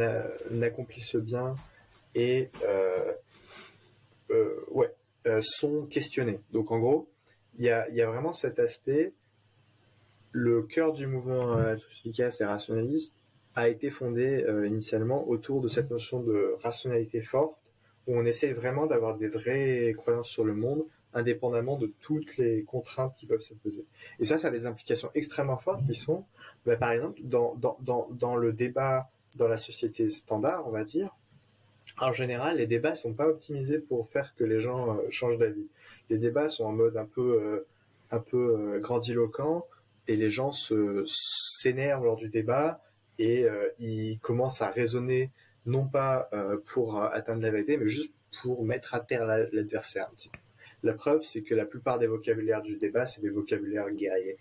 accomplit 0.63 1.01
ce 1.01 1.19
bien 1.19 1.57
et 2.15 2.51
euh, 2.65 3.13
euh, 4.31 4.65
ouais, 4.71 4.95
sont 5.41 5.87
questionnés. 5.87 6.41
Donc 6.53 6.71
en 6.71 6.79
gros, 6.79 7.09
il 7.59 7.65
y 7.65 7.71
a, 7.71 8.07
vraiment 8.07 8.33
cet 8.33 8.59
aspect. 8.59 9.13
Le 10.33 10.63
cœur 10.63 10.93
du 10.93 11.07
mouvement 11.07 11.59
efficace 11.73 12.41
et 12.41 12.45
rationaliste 12.45 13.15
a 13.57 13.69
été 13.69 13.91
fondé 13.91 14.45
initialement 14.67 15.29
autour 15.29 15.61
de 15.61 15.67
cette 15.67 15.91
notion 15.91 16.21
de 16.21 16.55
rationalité 16.63 17.21
forte 17.21 17.61
où 18.07 18.17
on 18.17 18.25
essaie 18.25 18.53
vraiment 18.53 18.87
d'avoir 18.87 19.17
des 19.17 19.29
vraies 19.29 19.93
croyances 19.97 20.29
sur 20.29 20.45
le 20.45 20.55
monde, 20.55 20.85
indépendamment 21.13 21.77
de 21.77 21.93
toutes 22.01 22.37
les 22.37 22.65
contraintes 22.65 23.15
qui 23.17 23.27
peuvent 23.27 23.41
se 23.41 23.55
poser. 23.55 23.85
Et 24.19 24.25
ça, 24.25 24.39
ça 24.39 24.49
a 24.49 24.51
des 24.51 24.67
implications 24.67 25.11
extrêmement 25.15 25.57
fortes 25.57 25.85
qui 25.85 25.95
sont, 25.95 26.25
bah, 26.65 26.77
par 26.77 26.93
exemple, 26.93 27.21
dans, 27.25 28.37
le 28.37 28.53
débat 28.53 29.11
dans 29.37 29.49
la 29.49 29.57
société 29.57 30.09
standard, 30.09 30.67
on 30.67 30.71
va 30.71 30.85
dire, 30.85 31.17
en 32.01 32.13
général, 32.13 32.57
les 32.57 32.67
débats 32.67 32.95
sont 32.95 33.13
pas 33.13 33.29
optimisés 33.29 33.79
pour 33.79 34.09
faire 34.09 34.35
que 34.35 34.45
les 34.45 34.61
gens 34.61 34.97
euh, 34.97 35.11
changent 35.11 35.39
d'avis. 35.39 35.69
Les 36.09 36.19
débats 36.19 36.49
sont 36.49 36.65
en 36.65 36.73
mode 36.73 36.97
un 36.97 37.05
peu, 37.05 37.41
euh, 37.43 37.67
un 38.11 38.21
peu 38.21 38.57
euh, 38.59 38.81
grandiloquent 38.81 39.67
et 40.09 40.17
les 40.17 40.31
gens 40.31 40.51
s'énervent 40.53 42.05
lors 42.05 42.17
du 42.17 42.29
débat 42.29 42.81
et 43.19 43.47
ils 43.79 44.19
commencent 44.19 44.63
à 44.63 44.71
raisonner 44.71 45.31
non 45.67 45.87
pas 45.87 46.29
pour 46.65 47.01
atteindre 47.01 47.43
la 47.43 47.51
vérité, 47.51 47.77
mais 47.77 47.87
juste 47.87 48.13
pour 48.41 48.65
mettre 48.65 48.95
à 48.95 49.01
terre 49.01 49.25
l'adversaire 49.27 50.11
La 50.83 50.95
preuve, 50.95 51.23
c'est 51.23 51.43
que 51.43 51.55
la 51.55 51.67
plupart 51.67 52.01
des 52.01 52.09
vocabulaires 52.09 52.63
du 52.63 52.77
débat, 52.77 53.07
c'est 53.07 53.21
des 53.21 53.29
vocabulaires 53.29 53.91
guerriers, 53.91 54.39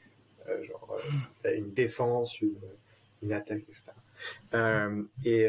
genre 0.63 0.99
une 1.43 1.71
défense, 1.71 2.39
une, 2.41 3.33
attaque, 3.33 3.63
etc. 3.69 3.91
et 5.25 5.47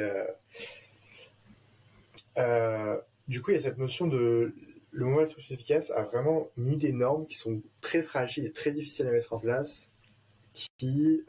du 3.28 3.42
coup, 3.42 3.50
il 3.50 3.54
y 3.54 3.56
a 3.56 3.60
cette 3.60 3.78
notion 3.78 4.06
de 4.06 4.54
le 4.92 5.04
mouvement 5.04 5.26
plus 5.26 5.52
efficace 5.52 5.92
a 5.92 6.02
vraiment 6.02 6.48
mis 6.56 6.76
des 6.76 6.92
normes 6.92 7.24
qui 7.26 7.36
sont 7.36 7.62
très 7.80 8.02
fragiles 8.02 8.46
et 8.46 8.52
très 8.52 8.72
difficiles 8.72 9.06
à 9.06 9.12
mettre 9.12 9.32
en 9.32 9.38
place, 9.38 9.92
qui 10.78 11.22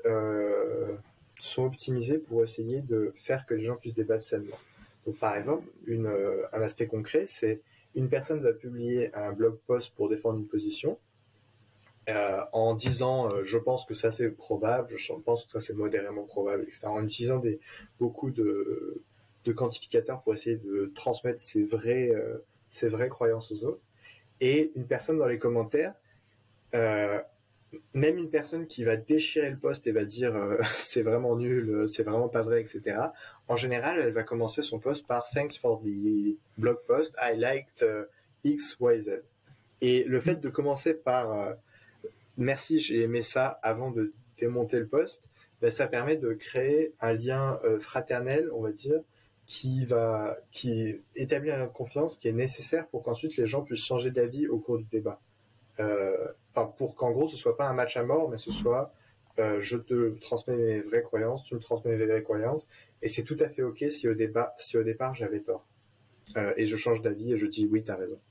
sont 1.40 1.64
optimisés 1.64 2.18
pour 2.18 2.44
essayer 2.44 2.82
de 2.82 3.14
faire 3.16 3.46
que 3.46 3.54
les 3.54 3.66
gens 3.66 3.76
puissent 3.76 3.94
débattre 3.94 4.24
sainement. 4.24 4.58
Donc, 5.06 5.18
par 5.18 5.36
exemple, 5.36 5.68
une, 5.86 6.06
euh, 6.06 6.46
un 6.54 6.62
aspect 6.62 6.86
concret, 6.86 7.26
c'est 7.26 7.62
une 7.96 8.10
personne 8.10 8.40
va 8.42 8.54
publier 8.54 9.14
un 9.16 9.34
blog 9.34 9.58
post 9.68 9.94
pour 9.96 10.10
défendre 10.10 10.40
une 10.40 10.48
position 10.48 10.98
euh, 12.10 12.42
en 12.54 12.76
disant 12.76 13.30
euh, 13.32 13.44
je 13.44 13.58
pense 13.58 13.86
que 13.86 13.94
ça 13.94 14.12
c'est 14.12 14.32
probable, 14.32 14.96
je 14.96 15.14
pense 15.14 15.46
que 15.46 15.52
ça 15.52 15.60
c'est 15.60 15.74
modérément 15.74 16.24
probable, 16.24 16.64
etc. 16.64 16.88
En 16.88 17.04
utilisant 17.04 17.40
des, 17.40 17.60
beaucoup 18.00 18.32
de, 18.32 19.04
de 19.46 19.52
quantificateurs 19.52 20.22
pour 20.22 20.34
essayer 20.34 20.58
de 20.58 20.92
transmettre 20.94 21.42
ses 21.42 21.64
vraies, 21.64 22.12
ses 22.70 22.88
vraies 22.88 23.10
croyances 23.10 23.52
aux 23.52 23.64
autres. 23.64 23.82
Et 24.40 24.72
une 24.76 24.86
personne 24.86 25.18
dans 25.18 25.28
les 25.28 25.40
commentaires 25.40 25.94
même 27.94 28.18
une 28.18 28.30
personne 28.30 28.68
qui 28.68 28.84
va 28.84 28.98
déchirer 28.98 29.50
le 29.50 29.58
poste 29.58 29.88
et 29.88 29.92
va 29.92 30.06
dire 30.06 30.36
euh, 30.36 30.58
c'est 30.78 31.02
vraiment 31.02 31.36
nul, 31.36 31.70
euh, 31.70 31.88
c'est 31.88 32.04
vraiment 32.04 32.30
pas 32.30 32.42
vrai, 32.42 32.62
etc. 32.62 32.98
En 33.48 33.56
général, 33.56 34.00
elle 34.00 34.14
va 34.14 34.24
commencer 34.24 34.62
son 34.62 34.80
post 34.80 35.06
par 35.08 35.30
Thanks 35.30 35.58
for 35.60 35.82
the 35.82 36.38
blog 36.58 36.78
post, 36.88 37.16
I 37.22 37.36
liked 37.36 37.84
euh, 37.84 38.06
X, 38.44 38.78
Y, 38.80 39.00
Z. 39.02 39.22
Et 39.82 40.04
le 40.04 40.20
fait 40.20 40.36
de 40.36 40.50
commencer 40.50 40.94
par 40.94 41.56
Merci, 42.38 42.80
j'ai 42.80 43.02
aimé 43.02 43.24
ça 43.24 43.60
avant 43.62 43.92
de 43.92 44.12
démonter 44.38 44.80
le 44.80 44.88
post, 44.88 45.28
ben, 45.60 45.72
ça 45.72 45.88
permet 45.88 46.18
de 46.18 46.34
créer 46.34 46.94
un 47.02 47.14
lien 47.14 47.60
fraternel, 47.80 48.50
on 48.54 48.62
va 48.62 48.72
dire, 48.72 49.02
qui 49.52 49.84
va 49.84 50.38
qui 50.50 51.02
établit 51.14 51.52
une 51.52 51.68
confiance 51.68 52.16
qui 52.16 52.30
est 52.30 52.32
nécessaire 52.32 52.88
pour 52.88 53.02
qu'ensuite 53.04 53.36
les 53.36 53.46
gens 53.46 53.64
puissent 53.64 53.84
changer 53.84 54.10
d'avis 54.10 54.48
au 54.48 54.60
cours 54.60 54.78
du 54.78 54.86
débat. 54.86 55.20
Euh, 55.82 56.30
enfin 56.52 56.68
pour 56.78 56.96
qu'en 56.96 57.12
gros 57.12 57.28
ce 57.28 57.36
soit 57.36 57.58
pas 57.58 57.68
un 57.68 57.74
match 57.74 57.98
à 57.98 58.04
mort, 58.04 58.30
mais 58.30 58.38
ce 58.38 58.50
soit 58.50 58.94
euh, 59.40 59.60
je 59.60 59.76
te 59.76 60.18
transmets 60.20 60.56
mes 60.56 60.80
vraies 60.80 61.04
croyances, 61.04 61.44
tu 61.44 61.54
me 61.56 61.60
transmets 61.60 61.98
mes 61.98 62.06
vraies 62.06 62.24
croyances, 62.24 62.66
et 63.02 63.10
c'est 63.10 63.24
tout 63.24 63.36
à 63.42 63.50
fait 63.50 63.62
ok 63.62 63.84
si 63.90 64.08
au 64.08 64.14
départ, 64.14 64.54
si 64.56 64.78
au 64.78 64.84
départ 64.84 65.16
j'avais 65.16 65.42
tort, 65.42 65.66
euh, 66.38 66.54
et 66.56 66.66
je 66.66 66.78
change 66.78 67.02
d'avis 67.02 67.34
et 67.34 67.38
je 67.38 67.46
dis 67.46 67.68
oui 67.70 67.84
t'as 67.84 67.98
raison. 67.98 68.22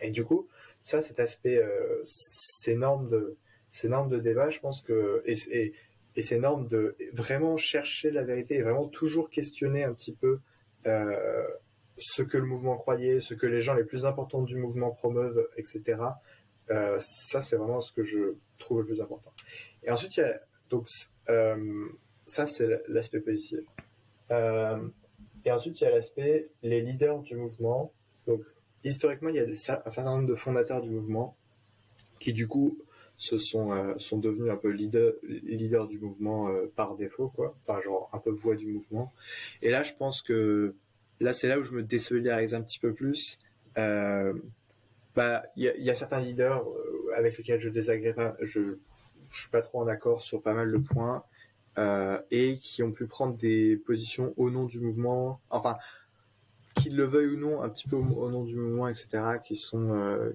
Et 0.00 0.10
du 0.10 0.24
coup, 0.24 0.48
ça, 0.80 1.00
cet 1.02 1.20
aspect, 1.20 1.62
ces 2.04 2.74
normes 2.74 3.06
de, 3.06 3.36
ces 3.68 3.88
normes 3.88 4.08
de 4.08 4.18
débat, 4.18 4.50
je 4.50 4.58
pense 4.58 4.82
que 4.82 5.22
et 6.16 6.22
ces 6.22 6.38
normes 6.38 6.68
de 6.68 6.96
vraiment 7.12 7.56
chercher 7.56 8.10
la 8.10 8.22
vérité 8.22 8.56
et 8.56 8.62
vraiment 8.62 8.88
toujours 8.88 9.30
questionner 9.30 9.84
un 9.84 9.94
petit 9.94 10.12
peu 10.12 10.40
ce 11.96 12.22
que 12.22 12.38
le 12.38 12.44
mouvement 12.44 12.76
croyait, 12.76 13.20
ce 13.20 13.34
que 13.34 13.46
les 13.46 13.60
gens 13.60 13.74
les 13.74 13.84
plus 13.84 14.04
importants 14.04 14.42
du 14.42 14.56
mouvement 14.56 14.90
promeuvent, 14.90 15.48
etc. 15.56 16.02
Euh, 16.70 16.98
ça, 17.00 17.40
c'est 17.40 17.56
vraiment 17.56 17.80
ce 17.80 17.92
que 17.92 18.02
je 18.02 18.34
trouve 18.58 18.80
le 18.80 18.86
plus 18.86 19.00
important. 19.00 19.32
Et 19.82 19.90
ensuite, 19.90 20.16
il 20.16 20.20
y 20.20 20.24
a, 20.24 20.40
donc, 20.70 20.88
euh, 21.28 21.88
ça, 22.26 22.46
c'est 22.46 22.82
l'aspect 22.88 23.20
positif. 23.20 23.60
Euh, 24.30 24.88
et 25.44 25.52
ensuite, 25.52 25.80
il 25.80 25.84
y 25.84 25.86
a 25.86 25.90
l'aspect 25.90 26.48
les 26.62 26.80
leaders 26.80 27.20
du 27.20 27.36
mouvement. 27.36 27.92
Donc, 28.26 28.42
historiquement, 28.84 29.28
il 29.28 29.36
y 29.36 29.40
a 29.40 29.44
un 29.44 29.54
certain 29.54 30.04
nombre 30.04 30.26
de 30.26 30.34
fondateurs 30.34 30.80
du 30.80 30.90
mouvement 30.90 31.36
qui, 32.20 32.32
du 32.32 32.48
coup, 32.48 32.78
se 33.22 33.38
sont, 33.38 33.94
sont 33.98 34.18
devenus 34.18 34.50
un 34.50 34.56
peu 34.56 34.70
leaders 34.70 35.12
leader 35.22 35.86
du 35.86 35.98
mouvement 35.98 36.48
par 36.74 36.96
défaut, 36.96 37.28
quoi. 37.28 37.56
Enfin, 37.60 37.80
genre, 37.80 38.10
un 38.12 38.18
peu 38.18 38.30
voix 38.30 38.56
du 38.56 38.66
mouvement. 38.66 39.12
Et 39.62 39.70
là, 39.70 39.84
je 39.84 39.92
pense 39.94 40.22
que 40.22 40.74
là, 41.22 41.32
c'est 41.32 41.48
là 41.48 41.58
où 41.58 41.64
je 41.64 41.72
me 41.72 41.82
désolidarise 41.82 42.54
un 42.54 42.62
petit 42.62 42.78
peu 42.78 42.92
plus. 42.92 43.38
Euh, 43.78 44.34
bah, 45.14 45.44
il 45.56 45.64
y, 45.64 45.90
a, 45.90 45.94
certains 45.94 46.20
leaders 46.20 46.66
euh, 46.66 47.12
avec 47.16 47.36
lesquels 47.36 47.60
je 47.60 47.68
désagrée 47.68 48.14
je, 48.40 48.76
je 49.30 49.40
suis 49.40 49.50
pas 49.50 49.62
trop 49.62 49.80
en 49.80 49.86
accord 49.86 50.22
sur 50.22 50.42
pas 50.42 50.54
mal 50.54 50.72
de 50.72 50.78
points, 50.78 51.22
euh, 51.78 52.18
et 52.30 52.58
qui 52.58 52.82
ont 52.82 52.92
pu 52.92 53.06
prendre 53.06 53.36
des 53.36 53.76
positions 53.76 54.34
au 54.36 54.50
nom 54.50 54.64
du 54.64 54.80
mouvement, 54.80 55.40
enfin, 55.50 55.76
qu'ils 56.74 56.96
le 56.96 57.04
veuillent 57.04 57.34
ou 57.34 57.38
non, 57.38 57.62
un 57.62 57.68
petit 57.68 57.88
peu 57.88 57.96
au, 57.96 58.30
nom 58.30 58.44
du 58.44 58.56
mouvement, 58.56 58.88
etc., 58.88 59.38
qui 59.44 59.56
sont, 59.56 60.32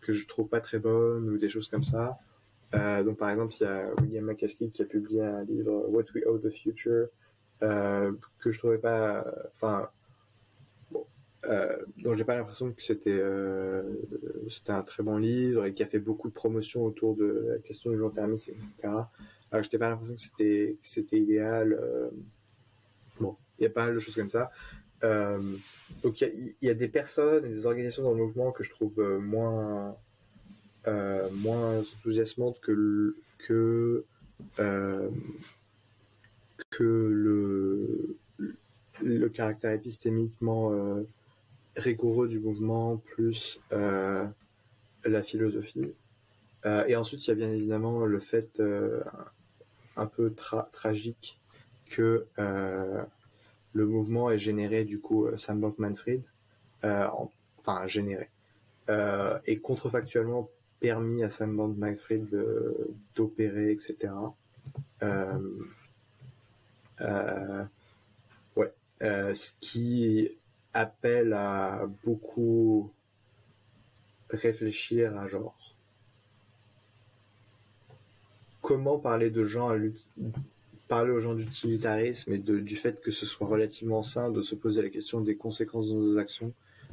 que 0.00 0.12
je 0.12 0.26
trouve 0.26 0.48
pas 0.48 0.60
très 0.60 0.78
bonnes 0.78 1.28
ou 1.28 1.38
des 1.38 1.48
choses 1.48 1.68
comme 1.68 1.84
ça. 1.84 2.18
Donc 2.72 3.18
par 3.18 3.30
exemple, 3.30 3.54
il 3.60 3.64
y 3.64 3.66
a 3.66 3.94
William 4.00 4.24
McCaskey 4.24 4.70
qui 4.70 4.82
a 4.82 4.84
publié 4.84 5.22
un 5.22 5.44
livre 5.44 5.86
What 5.88 6.04
We 6.14 6.24
Owe 6.26 6.38
the 6.38 6.50
Future 6.50 7.08
que 7.60 8.50
je 8.50 8.58
trouvais 8.58 8.78
pas, 8.78 9.24
enfin 9.54 9.90
euh, 11.46 11.76
donc 11.96 12.16
j'ai 12.16 12.24
pas 12.24 12.36
l'impression 12.36 12.70
que 12.72 12.82
c'était 12.82 13.18
euh, 13.18 13.82
c'était 14.50 14.72
un 14.72 14.82
très 14.82 15.02
bon 15.02 15.16
livre 15.16 15.64
et 15.64 15.72
qui 15.72 15.82
a 15.82 15.86
fait 15.86 15.98
beaucoup 15.98 16.28
de 16.28 16.34
promotion 16.34 16.84
autour 16.84 17.16
de 17.16 17.46
la 17.52 17.58
question 17.60 17.90
du 17.90 17.96
long-termisme, 17.96 18.52
etc. 18.52 18.94
Alors 19.50 19.64
j'étais 19.64 19.78
pas 19.78 19.88
l'impression 19.88 20.14
que 20.14 20.20
c'était 20.20 20.76
c'était 20.82 21.18
idéal. 21.18 21.72
Euh, 21.72 22.10
bon, 23.20 23.36
il 23.58 23.64
y 23.64 23.66
a 23.66 23.70
pas 23.70 23.86
mal 23.86 23.94
de 23.94 24.00
choses 24.00 24.14
comme 24.14 24.30
ça. 24.30 24.50
Euh, 25.02 25.40
donc 26.02 26.20
il 26.20 26.54
y, 26.60 26.66
y, 26.66 26.70
a 26.70 26.74
des 26.74 26.88
personnes 26.88 27.46
et 27.46 27.48
des 27.48 27.64
organisations 27.64 28.02
dans 28.02 28.12
le 28.12 28.18
mouvement 28.18 28.52
que 28.52 28.62
je 28.62 28.68
trouve 28.68 29.00
euh, 29.00 29.18
moins 29.18 29.96
moins 30.86 31.80
enthousiasmantes 31.80 32.60
que 32.60 33.16
que 33.38 34.04
que 36.70 36.84
le 36.84 38.16
le 39.02 39.28
caractère 39.28 39.72
épistémiquement 39.72 41.02
rigoureux 41.76 42.28
du 42.28 42.38
mouvement 42.38 42.96
plus 42.98 43.60
euh, 43.72 44.26
la 45.04 45.22
philosophie. 45.22 45.92
Euh, 46.66 46.84
et 46.86 46.96
ensuite, 46.96 47.26
il 47.26 47.30
y 47.30 47.32
a 47.32 47.36
bien 47.36 47.50
évidemment 47.50 48.04
le 48.04 48.18
fait 48.18 48.60
euh, 48.60 49.02
un 49.96 50.06
peu 50.06 50.34
tragique 50.72 51.40
que 51.90 52.26
le 53.72 53.86
mouvement 53.86 54.30
est 54.30 54.38
généré 54.38 54.84
du 54.84 55.00
coup 55.00 55.28
Sam 55.36 55.60
Bankman-Fried, 55.60 56.22
enfin 56.82 57.86
généré, 57.86 58.28
et 59.46 59.58
contrefactuellement 59.58 60.48
permis 60.80 61.22
à 61.22 61.30
Sam 61.30 61.56
Bankman-Fried 61.56 62.28
d'opérer, 63.14 63.72
etc. 63.72 64.12
ouais, 68.56 68.72
ce 69.00 69.50
qui 69.60 70.30
appelle 70.72 71.32
à 71.32 71.88
beaucoup 72.04 72.90
réfléchir 74.30 75.18
à 75.18 75.26
genre 75.26 75.56
comment 78.62 78.98
parler 78.98 79.30
de 79.30 79.44
gens 79.44 79.72
parler 80.86 81.10
aux 81.12 81.20
gens 81.20 81.34
d'utilitarisme 81.34 82.32
et 82.32 82.38
du 82.38 82.76
fait 82.76 83.00
que 83.00 83.10
ce 83.10 83.26
soit 83.26 83.46
relativement 83.46 84.02
sain 84.02 84.30
de 84.30 84.42
se 84.42 84.54
poser 84.54 84.82
la 84.82 84.90
question 84.90 85.20
des 85.20 85.36
conséquences 85.36 85.88
de 85.88 85.94
nos 85.94 86.18
actions 86.18 86.52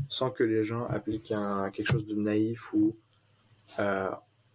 sans 0.10 0.30
que 0.30 0.44
les 0.44 0.64
gens 0.64 0.86
appliquent 0.86 1.32
un, 1.32 1.70
quelque 1.72 1.92
chose 1.92 2.06
de 2.06 2.16
naïf 2.16 2.74
ou 2.74 2.96
euh, 3.80 4.10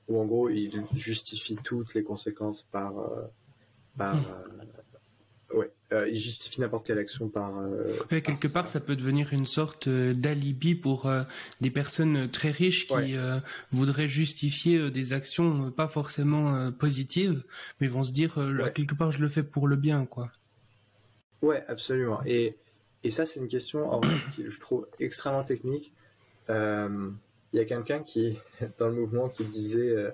ou 0.08 0.20
en 0.20 0.24
gros 0.24 0.48
ils 0.48 0.84
justifient 0.94 1.58
toutes 1.62 1.94
les 1.94 2.02
conséquences 2.02 2.62
par 2.62 2.98
euh, 2.98 3.22
par 3.96 4.16
hmm. 4.16 4.24
euh, 4.30 4.64
Ouais, 5.54 5.70
euh, 5.92 6.08
il 6.08 6.18
justifie 6.18 6.62
n'importe 6.62 6.86
quelle 6.86 6.98
action 6.98 7.28
par. 7.28 7.58
Euh, 7.58 7.92
quelque 8.22 8.48
part, 8.48 8.66
ça 8.66 8.80
peut 8.80 8.96
devenir 8.96 9.34
une 9.34 9.44
sorte 9.44 9.86
d'alibi 9.86 10.74
pour 10.74 11.10
des 11.60 11.70
personnes 11.70 12.30
très 12.30 12.50
riches 12.50 12.86
qui 12.86 13.16
voudraient 13.70 14.08
justifier 14.08 14.90
des 14.90 15.12
actions 15.12 15.70
pas 15.70 15.88
forcément 15.88 16.72
positives, 16.72 17.42
mais 17.82 17.88
vont 17.88 18.02
se 18.02 18.12
dire 18.12 18.38
quelque 18.74 18.94
part, 18.94 19.12
je 19.12 19.20
le 19.20 19.28
fais 19.28 19.42
pour 19.42 19.68
le 19.68 19.76
bien, 19.76 20.06
quoi. 20.06 20.32
Ouais, 21.42 21.62
absolument. 21.68 22.22
Et 22.24 22.56
et 23.04 23.10
ça, 23.10 23.26
c'est 23.26 23.38
une 23.38 23.48
question 23.48 23.92
en 23.92 24.00
qui 24.34 24.44
je 24.48 24.58
trouve 24.58 24.88
extrêmement 25.00 25.44
technique. 25.44 25.92
Il 27.52 27.58
y 27.58 27.60
a 27.60 27.64
quelqu'un 27.64 28.02
qui 28.02 28.38
dans 28.78 28.88
le 28.88 28.94
mouvement 28.94 29.28
qui 29.28 29.44
disait 29.44 30.12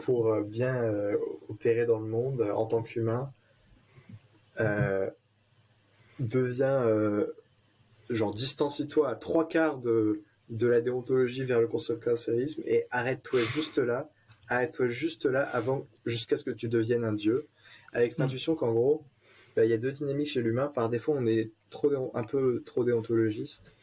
pour 0.00 0.32
euh, 0.32 0.42
bien 0.42 0.82
euh, 0.82 1.16
opérer 1.48 1.86
dans 1.86 1.98
le 1.98 2.06
monde 2.06 2.40
euh, 2.40 2.52
en 2.52 2.66
tant 2.66 2.82
qu'humain 2.82 3.32
devient 6.18 6.84
genre 8.10 8.34
distancie-toi 8.34 9.08
à 9.08 9.14
trois 9.14 9.48
quarts 9.48 9.78
de, 9.78 10.22
de 10.50 10.66
la 10.66 10.82
déontologie 10.82 11.44
vers 11.44 11.62
le 11.62 11.66
conséquentialisme 11.66 12.60
et 12.66 12.84
arrête-toi 12.90 13.40
juste 13.54 13.78
là, 13.78 14.10
arrête-toi 14.48 14.88
juste 14.88 15.24
là 15.24 15.40
avant 15.40 15.86
jusqu'à 16.04 16.36
ce 16.36 16.44
que 16.44 16.50
tu 16.50 16.68
deviennes 16.68 17.04
un 17.04 17.14
dieu, 17.14 17.46
avec 17.94 18.10
cette 18.10 18.18
mm. 18.18 18.24
intuition 18.24 18.54
qu'en 18.54 18.70
gros, 18.70 19.02
bah, 19.56 19.64
il 19.64 19.70
y 19.70 19.72
a 19.72 19.78
deux 19.78 19.92
dynamiques 19.92 20.28
chez 20.28 20.42
l'humain. 20.42 20.66
Par 20.66 20.90
défaut, 20.90 21.14
on 21.16 21.26
est 21.26 21.52
trop 21.70 21.90
un 22.14 22.24
peu 22.24 22.62
trop 22.66 22.84
déontologiste, 22.84 23.74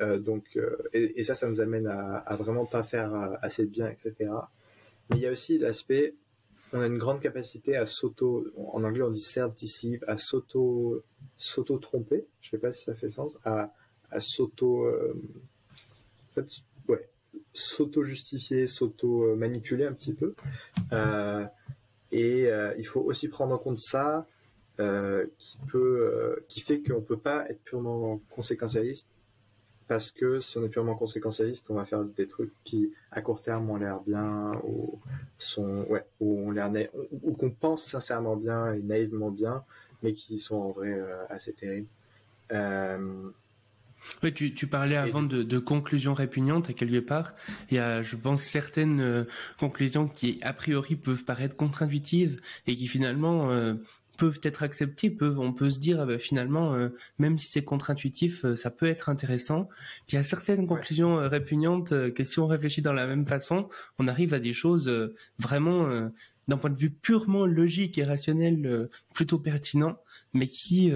donc 0.00 0.58
et, 0.92 1.22
ça, 1.24 1.34
ça 1.34 1.48
nous 1.48 1.60
amène 1.60 1.86
à, 1.86 2.36
vraiment 2.36 2.66
pas 2.66 2.82
faire 2.84 3.38
assez 3.42 3.64
de 3.64 3.70
bien, 3.70 3.88
etc. 3.88 4.14
Mais 5.10 5.16
il 5.16 5.20
y 5.20 5.26
a 5.26 5.30
aussi 5.30 5.58
l'aspect, 5.58 6.14
on 6.72 6.80
a 6.80 6.86
une 6.86 6.98
grande 6.98 7.20
capacité 7.20 7.76
à 7.76 7.86
s'auto, 7.86 8.46
en 8.56 8.84
anglais 8.84 9.02
on 9.02 9.10
dit 9.10 9.20
self-deceive, 9.20 10.04
à 10.06 10.16
s'auto, 10.16 11.02
s'auto-tromper, 11.36 12.26
je 12.40 12.50
sais 12.50 12.58
pas 12.58 12.72
si 12.72 12.84
ça 12.84 12.94
fait 12.94 13.08
sens, 13.08 13.38
à, 13.44 13.72
à 14.10 14.20
s'auto, 14.20 14.84
euh, 14.84 15.14
en 16.30 16.34
fait, 16.34 16.46
ouais, 16.88 17.08
s'auto-justifier, 17.52 18.66
s'auto-manipuler 18.66 19.86
un 19.86 19.92
petit 19.92 20.12
peu. 20.12 20.34
Euh, 20.92 21.44
et 22.12 22.46
euh, 22.46 22.74
il 22.78 22.86
faut 22.86 23.00
aussi 23.00 23.28
prendre 23.28 23.54
en 23.54 23.58
compte 23.58 23.78
ça, 23.78 24.26
euh, 24.80 25.26
qui 25.38 25.58
peut, 25.70 26.10
euh, 26.12 26.44
qui 26.48 26.60
fait 26.60 26.80
qu'on 26.80 27.00
peut 27.00 27.18
pas 27.18 27.48
être 27.48 27.62
purement 27.64 28.20
conséquentialiste 28.30 29.06
parce 29.88 30.12
que 30.12 30.38
si 30.38 30.58
on 30.58 30.64
est 30.64 30.68
purement 30.68 30.94
conséquentialiste, 30.94 31.70
on 31.70 31.74
va 31.74 31.86
faire 31.86 32.04
des 32.04 32.28
trucs 32.28 32.52
qui, 32.62 32.92
à 33.10 33.22
court 33.22 33.40
terme, 33.40 33.70
ont 33.70 33.76
l'air 33.76 34.00
bien, 34.00 34.52
ou 34.62 35.00
sont, 35.38 35.86
ouais, 35.88 36.04
ou 36.20 36.46
on 36.46 36.50
l'air 36.50 36.70
ou, 37.22 37.32
qu'on 37.32 37.50
pense 37.50 37.84
sincèrement 37.84 38.36
bien 38.36 38.74
et 38.74 38.82
naïvement 38.82 39.30
bien, 39.30 39.64
mais 40.02 40.12
qui 40.12 40.38
sont 40.38 40.56
en 40.56 40.70
vrai 40.72 40.92
euh, 40.92 41.26
assez 41.30 41.54
terribles. 41.54 41.88
Euh... 42.52 43.30
Oui, 44.22 44.32
tu, 44.32 44.54
tu 44.54 44.68
parlais 44.68 44.96
avant 44.96 45.22
de, 45.22 45.42
de, 45.42 45.58
conclusions 45.58 46.14
répugnantes 46.14 46.70
à 46.70 46.72
quelque 46.72 47.00
part. 47.00 47.34
Il 47.70 47.76
y 47.76 47.80
a, 47.80 48.00
je 48.00 48.14
pense, 48.14 48.42
certaines 48.42 49.26
conclusions 49.58 50.06
qui, 50.06 50.38
a 50.42 50.52
priori, 50.52 50.94
peuvent 50.94 51.24
paraître 51.24 51.56
contre-intuitives 51.56 52.40
et 52.68 52.76
qui 52.76 52.86
finalement 52.86 53.50
euh, 53.50 53.74
peuvent 54.18 54.40
être 54.42 54.64
acceptés, 54.64 55.10
peuvent, 55.10 55.38
on 55.38 55.54
peut 55.54 55.70
se 55.70 55.78
dire, 55.78 56.04
ben, 56.04 56.18
finalement, 56.18 56.74
euh, 56.74 56.90
même 57.18 57.38
si 57.38 57.46
c'est 57.46 57.62
contre-intuitif, 57.62 58.44
euh, 58.44 58.54
ça 58.56 58.70
peut 58.70 58.86
être 58.86 59.08
intéressant. 59.08 59.68
Puis 60.06 60.14
il 60.14 60.14
y 60.16 60.18
a 60.18 60.22
certaines 60.24 60.66
conclusions 60.66 61.18
euh, 61.20 61.28
répugnantes 61.28 61.94
que 62.12 62.24
si 62.24 62.40
on 62.40 62.48
réfléchit 62.48 62.82
dans 62.82 62.92
la 62.92 63.06
même 63.06 63.24
façon, 63.24 63.68
on 63.98 64.08
arrive 64.08 64.34
à 64.34 64.40
des 64.40 64.52
choses 64.52 64.90
vraiment, 65.38 66.10
d'un 66.48 66.56
point 66.56 66.70
de 66.70 66.76
vue 66.76 66.90
purement 66.90 67.46
logique 67.46 67.96
et 67.96 68.02
rationnel, 68.02 68.88
plutôt 69.14 69.38
pertinents, 69.38 69.98
mais 70.34 70.46
qui 70.46 70.92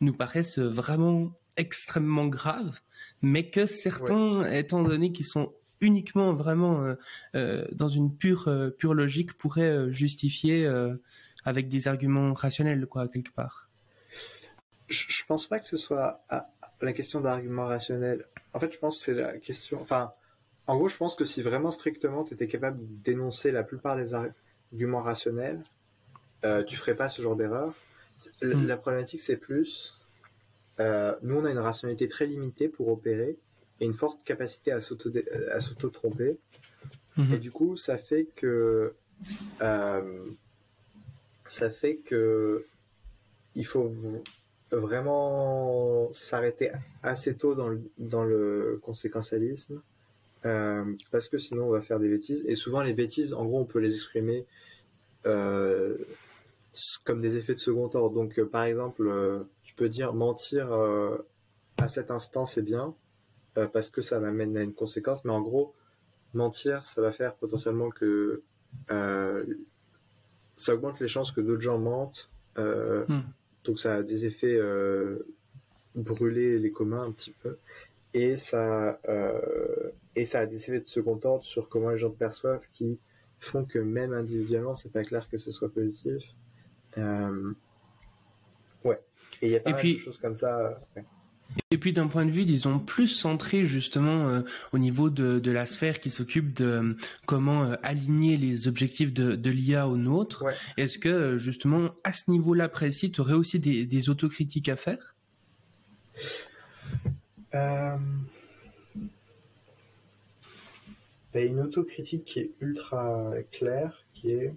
nous 0.00 0.12
paraissent 0.12 0.58
vraiment 0.58 1.32
extrêmement 1.56 2.26
graves, 2.26 2.80
mais 3.22 3.50
que 3.50 3.66
certains, 3.66 4.44
étant 4.50 4.82
donné 4.82 5.12
qu'ils 5.12 5.26
sont 5.26 5.52
uniquement 5.80 6.34
vraiment 6.34 6.94
dans 7.34 7.88
une 7.88 8.16
pure 8.16 8.50
pure 8.78 8.94
logique, 8.94 9.34
pourraient 9.34 9.92
justifier 9.92 10.68
avec 11.48 11.68
des 11.68 11.88
arguments 11.88 12.34
rationnels, 12.34 12.86
quoi, 12.86 13.08
quelque 13.08 13.32
part. 13.32 13.70
Je, 14.88 15.24
pense 15.26 15.46
pas 15.46 15.58
que 15.58 15.66
ce 15.66 15.76
soit 15.76 16.22
la 16.80 16.92
question 16.92 17.20
d'arguments 17.20 17.66
rationnels. 17.66 18.26
En 18.52 18.60
fait, 18.60 18.72
je 18.72 18.78
pense 18.78 18.98
que 18.98 19.04
c'est 19.04 19.14
la 19.14 19.38
question. 19.38 19.80
Enfin, 19.80 20.12
en 20.66 20.76
gros, 20.76 20.88
je 20.88 20.96
pense 20.98 21.14
que 21.14 21.24
si 21.24 21.40
vraiment 21.40 21.70
strictement 21.70 22.24
tu 22.24 22.34
étais 22.34 22.46
capable 22.46 22.78
d'énoncer 23.02 23.50
la 23.50 23.62
plupart 23.62 23.96
des 23.96 24.12
arguments 24.14 25.00
rationnels, 25.00 25.62
euh, 26.44 26.62
tu 26.64 26.76
ferais 26.76 26.94
pas 26.94 27.08
ce 27.08 27.22
genre 27.22 27.36
d'erreur. 27.36 27.74
Hmm. 28.42 28.66
La 28.66 28.76
problématique, 28.76 29.22
c'est 29.22 29.36
plus. 29.36 29.98
Euh, 30.80 31.14
nous, 31.22 31.36
on 31.36 31.44
a 31.44 31.50
une 31.50 31.58
rationalité 31.58 32.08
très 32.08 32.26
limitée 32.26 32.68
pour 32.68 32.88
opérer 32.88 33.38
et 33.80 33.84
une 33.86 33.94
forte 33.94 34.22
capacité 34.22 34.72
à 34.72 34.80
s'auto-tromper. 34.80 36.38
Hmm. 37.16 37.32
Et 37.32 37.38
du 37.38 37.50
coup, 37.50 37.76
ça 37.76 37.96
fait 37.96 38.26
que 38.36 38.94
euh, 39.62 40.30
ça 41.50 41.70
fait 41.70 41.96
que 41.96 42.64
il 43.54 43.66
faut 43.66 43.92
vraiment 44.70 46.12
s'arrêter 46.12 46.70
assez 47.02 47.34
tôt 47.34 47.54
dans 47.54 47.68
le, 47.68 47.80
dans 47.98 48.26
conséquentialisme 48.80 49.82
euh, 50.44 50.84
parce 51.10 51.28
que 51.28 51.38
sinon 51.38 51.64
on 51.64 51.70
va 51.70 51.80
faire 51.80 51.98
des 51.98 52.08
bêtises. 52.08 52.44
Et 52.46 52.54
souvent 52.54 52.82
les 52.82 52.92
bêtises 52.92 53.34
en 53.34 53.44
gros 53.44 53.60
on 53.60 53.64
peut 53.64 53.80
les 53.80 53.94
exprimer 53.94 54.46
euh, 55.26 55.96
comme 57.04 57.20
des 57.20 57.36
effets 57.36 57.54
de 57.54 57.60
second 57.60 57.90
ordre. 57.94 58.10
Donc 58.10 58.38
euh, 58.38 58.46
par 58.46 58.64
exemple 58.64 59.10
tu 59.62 59.74
peux 59.74 59.88
dire 59.88 60.12
mentir 60.12 60.72
à 61.78 61.88
cet 61.88 62.10
instant 62.10 62.46
c'est 62.46 62.62
bien 62.62 62.94
parce 63.72 63.90
que 63.90 64.00
ça 64.00 64.20
m'amène 64.20 64.56
à 64.56 64.62
une 64.62 64.74
conséquence. 64.74 65.24
Mais 65.24 65.32
en 65.32 65.40
gros 65.40 65.74
mentir 66.34 66.84
ça 66.86 67.00
va 67.00 67.10
faire 67.10 67.34
potentiellement 67.34 67.90
que 67.90 68.42
ça 70.58 70.74
augmente 70.74 71.00
les 71.00 71.08
chances 71.08 71.32
que 71.32 71.40
d'autres 71.40 71.62
gens 71.62 71.78
mentent. 71.78 72.28
Euh, 72.58 73.04
hmm. 73.08 73.22
Donc 73.64 73.78
ça 73.80 73.96
a 73.96 74.02
des 74.02 74.26
effets 74.26 74.56
euh, 74.56 75.26
brûler 75.94 76.58
les 76.58 76.72
communs 76.72 77.02
un 77.02 77.12
petit 77.12 77.34
peu. 77.42 77.56
Et 78.14 78.36
ça, 78.36 78.98
euh, 79.08 79.90
et 80.16 80.24
ça 80.24 80.40
a 80.40 80.46
des 80.46 80.56
effets 80.56 80.80
de 80.80 80.88
second 80.88 81.20
ordre 81.24 81.44
sur 81.44 81.68
comment 81.68 81.90
les 81.90 81.98
gens 81.98 82.10
perçoivent 82.10 82.66
qui 82.72 82.98
font 83.40 83.64
que 83.64 83.78
même 83.78 84.12
individuellement, 84.12 84.74
c'est 84.74 84.90
pas 84.90 85.04
clair 85.04 85.28
que 85.28 85.38
ce 85.38 85.52
soit 85.52 85.72
positif. 85.72 86.24
Euh, 86.96 87.52
ouais. 88.84 89.00
Et 89.42 89.48
il 89.48 89.52
y 89.52 89.56
a 89.56 89.60
pas 89.60 89.72
mal 89.72 89.82
de 89.82 89.98
choses 89.98 90.18
comme 90.18 90.34
ça. 90.34 90.80
Ouais. 90.96 91.04
Et 91.70 91.78
puis 91.78 91.92
d'un 91.92 92.06
point 92.06 92.24
de 92.24 92.30
vue, 92.30 92.44
disons, 92.44 92.78
plus 92.78 93.08
centré 93.08 93.64
justement 93.64 94.28
euh, 94.28 94.42
au 94.72 94.78
niveau 94.78 95.10
de, 95.10 95.38
de, 95.38 95.50
la 95.50 95.66
sphère 95.66 96.00
qui 96.00 96.10
s'occupe 96.10 96.54
de 96.54 96.64
euh, 96.64 96.94
comment 97.26 97.64
euh, 97.64 97.74
aligner 97.82 98.36
les 98.36 98.68
objectifs 98.68 99.12
de, 99.12 99.34
de 99.34 99.50
l'IA 99.50 99.88
aux 99.88 99.96
nôtres, 99.96 100.44
ouais. 100.44 100.54
est-ce 100.76 100.98
que 100.98 101.38
justement 101.38 101.90
à 102.04 102.12
ce 102.12 102.30
niveau-là 102.30 102.68
précis, 102.68 103.10
tu 103.10 103.20
aurais 103.20 103.34
aussi 103.34 103.58
des, 103.58 103.86
des, 103.86 104.10
autocritiques 104.10 104.68
à 104.68 104.76
faire? 104.76 105.14
Il 107.52 107.58
y 111.34 111.38
a 111.38 111.44
une 111.44 111.60
autocritique 111.60 112.24
qui 112.24 112.40
est 112.40 112.50
ultra 112.60 113.32
claire, 113.52 114.04
qui 114.12 114.30
est 114.30 114.54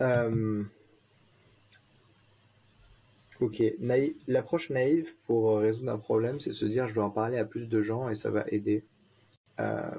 Euh... 0.00 0.64
Ok, 3.40 3.62
l'approche 4.28 4.70
naïve 4.70 5.14
pour 5.26 5.58
résoudre 5.58 5.92
un 5.92 5.98
problème, 5.98 6.40
c'est 6.40 6.50
de 6.50 6.54
se 6.54 6.64
dire 6.64 6.88
je 6.88 6.94
vais 6.94 7.02
en 7.02 7.10
parler 7.10 7.36
à 7.36 7.44
plus 7.44 7.68
de 7.68 7.82
gens 7.82 8.08
et 8.08 8.16
ça 8.16 8.30
va 8.30 8.44
aider. 8.48 8.82
Euh... 9.60 9.90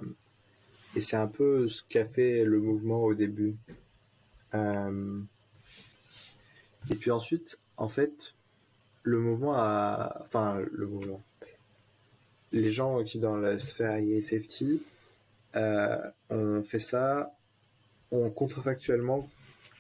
Et 0.95 0.99
c'est 0.99 1.17
un 1.17 1.27
peu 1.27 1.67
ce 1.67 1.83
qu'a 1.87 2.05
fait 2.05 2.43
le 2.43 2.59
mouvement 2.59 3.03
au 3.03 3.13
début. 3.13 3.55
Euh... 4.55 5.21
Et 6.89 6.95
puis 6.95 7.11
ensuite, 7.11 7.59
en 7.77 7.87
fait, 7.87 8.33
le 9.03 9.19
mouvement 9.19 9.53
a... 9.55 10.21
Enfin, 10.21 10.59
le 10.71 10.87
mouvement. 10.87 11.21
Les 12.51 12.71
gens 12.71 13.03
qui 13.03 13.19
dans 13.19 13.35
la 13.35 13.59
sphère 13.59 13.99
IA 13.99 14.21
Safety 14.21 14.81
ont 15.53 16.63
fait 16.63 16.79
ça, 16.79 17.35
ont 18.11 18.29
contrefactuellement 18.29 19.29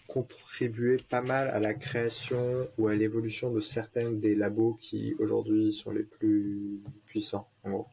contribué 0.07 0.97
pas 0.97 1.21
mal 1.21 1.49
à 1.49 1.59
la 1.59 1.73
création 1.73 2.67
ou 2.77 2.87
à 2.87 2.95
l'évolution 2.95 3.51
de 3.51 3.59
certains 3.59 4.11
des 4.11 4.35
labos 4.35 4.77
qui 4.81 5.15
aujourd'hui 5.19 5.73
sont 5.73 5.91
les 5.91 6.03
plus 6.03 6.79
puissants, 7.05 7.47
en 7.63 7.71
gros. 7.71 7.87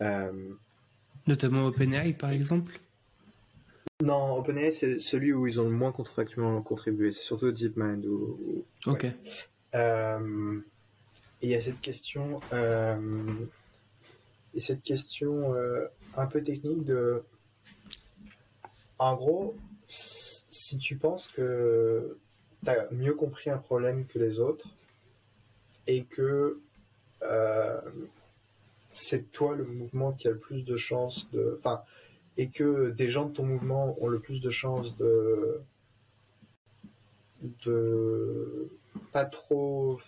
Euh... 0.00 0.52
Notamment 1.26 1.66
OpenAI, 1.66 2.12
par 2.12 2.30
exemple? 2.30 2.78
Non, 4.02 4.36
OpenAI, 4.36 4.70
c'est 4.70 4.98
celui 4.98 5.32
où 5.32 5.46
ils 5.46 5.60
ont 5.60 5.64
le 5.64 5.70
moins 5.70 5.92
contrefactuellement 5.92 6.60
contribué. 6.62 7.12
C'est 7.12 7.22
surtout 7.22 7.50
DeepMind. 7.50 8.04
Où. 8.06 8.64
Ok. 8.86 9.04
Ouais. 9.04 9.16
Euh... 9.74 10.60
Et 11.40 11.46
il 11.46 11.50
y 11.50 11.54
a 11.54 11.60
cette 11.60 11.80
question, 11.80 12.40
euh... 12.52 13.34
et 14.54 14.60
cette 14.60 14.82
question 14.82 15.54
un 16.16 16.26
peu 16.26 16.42
technique 16.42 16.84
de, 16.84 17.22
en 18.98 19.14
gros, 19.16 19.56
si 20.74 20.78
tu 20.78 20.96
penses 20.96 21.28
que 21.28 22.18
tu 22.64 22.70
as 22.70 22.88
mieux 22.90 23.14
compris 23.14 23.48
un 23.48 23.58
problème 23.58 24.06
que 24.06 24.18
les 24.18 24.40
autres 24.40 24.66
et 25.86 26.02
que 26.04 26.58
euh, 27.22 27.80
c'est 28.90 29.30
toi 29.30 29.54
le 29.54 29.64
mouvement 29.64 30.12
qui 30.12 30.26
a 30.26 30.32
le 30.32 30.38
plus 30.38 30.64
de 30.64 30.76
chances 30.76 31.30
de. 31.30 31.56
Enfin, 31.60 31.82
et 32.36 32.48
que 32.48 32.90
des 32.90 33.08
gens 33.08 33.26
de 33.26 33.32
ton 33.32 33.44
mouvement 33.44 33.96
ont 34.02 34.08
le 34.08 34.18
plus 34.18 34.40
de 34.40 34.50
chances 34.50 34.96
de. 34.96 35.60
de 37.64 38.68
pas 39.12 39.26
trop 39.26 39.98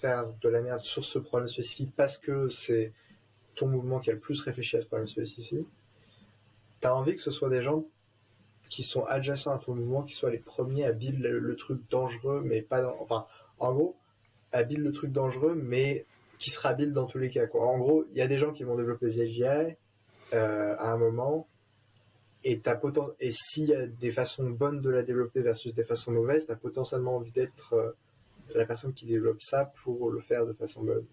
faire 0.00 0.26
de 0.40 0.48
la 0.48 0.62
merde 0.62 0.82
sur 0.82 1.04
ce 1.04 1.20
problème 1.20 1.48
spécifique 1.48 1.92
parce 1.96 2.18
que 2.18 2.48
c'est 2.48 2.92
ton 3.54 3.68
mouvement 3.68 4.00
qui 4.00 4.10
a 4.10 4.14
le 4.14 4.18
plus 4.18 4.42
réfléchi 4.42 4.76
à 4.76 4.80
ce 4.80 4.86
problème 4.86 5.06
spécifique. 5.06 5.68
T'as 6.80 6.92
envie 6.92 7.14
que 7.14 7.22
ce 7.22 7.30
soit 7.30 7.50
des 7.50 7.62
gens 7.62 7.84
qui 8.68 8.82
sont 8.82 9.04
adjacents 9.04 9.52
à 9.52 9.58
ton 9.58 9.74
mouvement, 9.74 10.02
qui 10.02 10.14
soient 10.14 10.30
les 10.30 10.38
premiers 10.38 10.84
à 10.84 10.92
build 10.92 11.20
le, 11.20 11.56
truc 11.56 11.80
dangereux, 11.90 12.42
mais 12.44 12.62
pas 12.62 12.80
dans, 12.80 12.96
enfin, 13.00 13.26
en 13.58 13.72
gros, 13.72 13.96
à 14.52 14.62
build 14.64 14.82
le 14.82 14.92
truc 14.92 15.12
dangereux, 15.12 15.54
mais 15.54 16.06
qui 16.38 16.50
sera 16.50 16.74
build 16.74 16.92
dans 16.92 17.06
tous 17.06 17.18
les 17.18 17.30
cas, 17.30 17.46
quoi. 17.46 17.66
En 17.66 17.78
gros, 17.78 18.04
il 18.10 18.18
y 18.18 18.22
a 18.22 18.26
des 18.26 18.38
gens 18.38 18.52
qui 18.52 18.64
vont 18.64 18.76
développer 18.76 19.06
des 19.06 19.20
AGI, 19.20 19.76
euh, 20.34 20.74
à 20.78 20.92
un 20.92 20.96
moment, 20.96 21.48
et 22.44 22.60
t'as 22.60 22.76
poten... 22.76 23.04
et 23.20 23.30
s'il 23.32 23.68
y 23.68 23.74
a 23.74 23.86
des 23.86 24.12
façons 24.12 24.50
bonnes 24.50 24.80
de 24.80 24.90
la 24.90 25.02
développer 25.02 25.40
versus 25.40 25.74
des 25.74 25.84
façons 25.84 26.12
mauvaises, 26.12 26.46
t'as 26.46 26.56
potentiellement 26.56 27.16
envie 27.16 27.32
d'être 27.32 27.74
euh, 27.74 27.92
la 28.54 28.66
personne 28.66 28.92
qui 28.92 29.06
développe 29.06 29.42
ça 29.42 29.72
pour 29.82 30.10
le 30.10 30.20
faire 30.20 30.46
de 30.46 30.52
façon 30.52 30.82
bonne. 30.82 31.06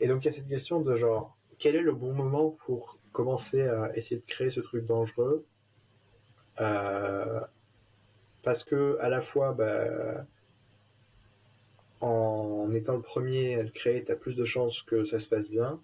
Et 0.00 0.08
donc, 0.08 0.24
il 0.24 0.26
y 0.26 0.28
a 0.28 0.32
cette 0.32 0.48
question 0.48 0.80
de 0.80 0.96
genre, 0.96 1.36
quel 1.58 1.76
est 1.76 1.82
le 1.82 1.92
bon 1.92 2.12
moment 2.12 2.50
pour 2.64 2.98
commencer 3.12 3.62
à 3.62 3.94
essayer 3.96 4.20
de 4.20 4.26
créer 4.26 4.50
ce 4.50 4.60
truc 4.60 4.86
dangereux? 4.86 5.44
Parce 6.56 7.44
que 8.64 8.96
à 9.00 9.08
la 9.08 9.20
fois, 9.20 9.52
bah, 9.52 10.24
en 12.02 12.70
étant 12.72 12.96
le 12.96 13.02
premier 13.02 13.54
à 13.54 13.62
le 13.62 13.70
créer, 13.70 14.04
tu 14.04 14.12
as 14.12 14.16
plus 14.16 14.34
de 14.34 14.44
chances 14.44 14.82
que 14.82 15.04
ça 15.04 15.18
se 15.18 15.28
passe 15.28 15.48
bien, 15.48 15.80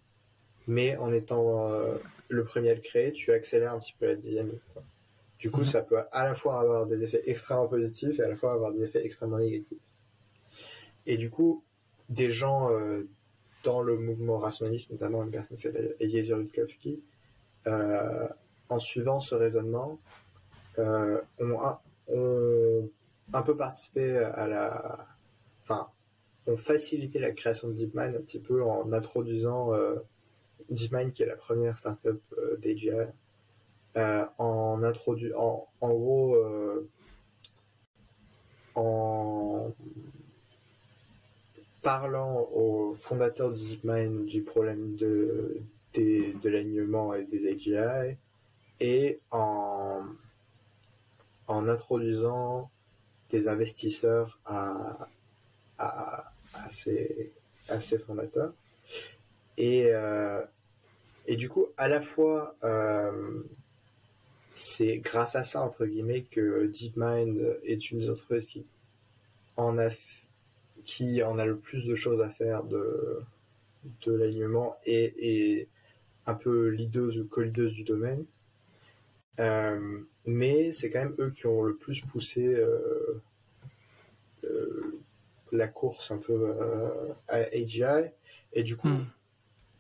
mais 0.67 0.97
en 0.97 1.13
étant 1.13 1.71
euh, 1.71 1.95
le 2.29 2.45
premier 2.45 2.71
à 2.71 2.75
le 2.75 2.81
créer, 2.81 3.13
tu 3.13 3.33
accélères 3.33 3.73
un 3.73 3.79
petit 3.79 3.95
peu 3.99 4.07
la 4.07 4.17
dynamique. 4.17 4.61
Quoi. 4.75 4.83
Du 5.39 5.53
coup, 5.53 5.61
mmh. 5.61 5.67
ça 5.67 5.83
peut 5.83 6.01
à 6.11 6.25
la 6.25 6.35
fois 6.35 6.61
avoir 6.61 6.87
des 6.87 7.05
effets 7.05 7.23
extrêmement 7.27 7.69
positifs 7.69 8.19
et 8.19 8.23
à 8.23 8.29
la 8.29 8.35
fois 8.35 8.53
avoir 8.53 8.73
des 8.73 8.83
effets 8.83 9.05
extrêmement 9.05 9.39
négatifs. 9.39 9.79
Et 11.07 11.17
du 11.17 11.31
coup, 11.31 11.63
des 12.09 12.31
gens 12.31 12.73
euh, 12.73 13.07
dans 13.63 13.81
le 13.81 13.97
mouvement 13.97 14.39
rationaliste, 14.39 14.91
notamment 14.91 15.23
une 15.23 15.31
personne 15.31 15.57
qui 15.57 15.63
s'appelle 15.63 15.95
Eliezer 16.01 16.39
Yudkowsky, 16.39 17.01
euh, 17.69 18.29
en 18.69 18.81
suivant 18.81 19.21
ce 19.21 19.37
raisonnement, 19.37 20.01
euh, 20.79 21.21
ont, 21.41 21.59
ont, 22.09 22.91
un 23.33 23.43
peu 23.43 23.57
participé 23.57 24.17
à 24.17 24.47
la, 24.47 25.07
enfin, 25.63 25.89
ont 26.47 26.57
facilité 26.57 27.19
la 27.19 27.33
création 27.33 27.69
de 27.69 27.75
DeepMind 27.75 28.17
un 28.17 28.21
petit 28.21 28.41
peu 28.41 28.63
en 28.63 28.93
introduisant 28.93 29.75
euh, 29.75 29.97
DeepMind 30.71 31.13
qui 31.13 31.23
est 31.23 31.27
la 31.27 31.37
première 31.37 31.77
startup 31.77 32.21
euh, 32.39 32.57
d'AGI, 32.57 32.91
euh, 33.97 34.27
en 34.39 34.83
introdu 34.83 35.33
en, 35.35 35.67
en 35.81 35.89
gros, 35.91 36.35
euh, 36.37 36.89
en 38.75 39.73
parlant 41.83 42.49
aux 42.53 42.95
fondateurs 42.95 43.51
de 43.51 43.57
DeepMind 43.57 44.27
du 44.27 44.43
problème 44.43 44.97
de, 44.97 45.61
de 45.95 46.49
l'alignement 46.49 47.15
et 47.15 47.25
des 47.25 47.47
AGI 47.49 48.17
et 48.81 49.21
en 49.31 50.03
en 51.49 51.69
introduisant 51.69 52.71
des 53.31 53.49
investisseurs 53.49 54.39
à, 54.45 55.09
à, 55.79 56.33
à, 56.55 56.69
ces, 56.69 57.33
fondateurs. 58.07 58.53
Et, 59.57 59.87
euh, 59.93 60.43
et 61.27 61.37
du 61.37 61.49
coup, 61.49 61.67
à 61.77 61.89
la 61.89 62.01
fois, 62.01 62.57
euh, 62.65 63.43
c'est 64.53 64.99
grâce 64.99 65.37
à 65.37 65.45
ça, 65.45 65.63
entre 65.63 65.87
guillemets, 65.87 66.23
que 66.23 66.67
DeepMind 66.67 67.59
est 67.65 67.91
une 67.91 67.99
des 67.99 68.11
entreprises 68.11 68.47
qui 68.47 68.65
en 69.57 69.79
a, 69.79 69.91
qui 70.85 71.23
en 71.23 71.39
a 71.39 71.45
le 71.45 71.57
plus 71.57 71.87
de 71.87 71.95
choses 71.95 72.23
à 72.23 72.31
faire 72.31 72.65
de, 72.65 73.21
de 74.07 74.13
l'alignement 74.13 74.77
et, 74.85 75.15
et 75.19 75.69
un 76.27 76.35
peu 76.35 76.69
leaduse 76.69 77.19
ou 77.19 77.27
co-leaduse 77.27 77.75
du 77.75 77.85
domaine. 77.85 78.25
Euh, 79.41 80.01
mais 80.29 80.73
c'est 80.73 80.91
quand 80.91 80.99
même 80.99 81.15
eux 81.19 81.31
qui 81.31 81.47
ont 81.47 81.63
le 81.63 81.75
plus 81.75 82.03
poussé 82.03 82.55
euh, 82.55 83.23
euh, 84.45 85.01
la 85.53 85.69
course 85.69 86.11
un 86.11 86.19
peu 86.19 86.35
euh, 86.35 87.15
à 87.29 87.39
AGI. 87.55 88.11
Et 88.53 88.63
du 88.63 88.77
coup, 88.77 88.89
mm. 88.89 89.07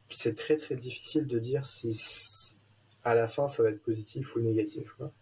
c'est 0.08 0.34
très 0.36 0.56
très 0.56 0.74
difficile 0.74 1.26
de 1.26 1.38
dire 1.38 1.66
si 1.66 2.56
à 3.04 3.14
la 3.14 3.28
fin 3.28 3.46
ça 3.46 3.62
va 3.62 3.68
être 3.68 3.82
positif 3.82 4.36
ou 4.36 4.40
négatif. 4.40 4.90
Quoi. 4.96 5.12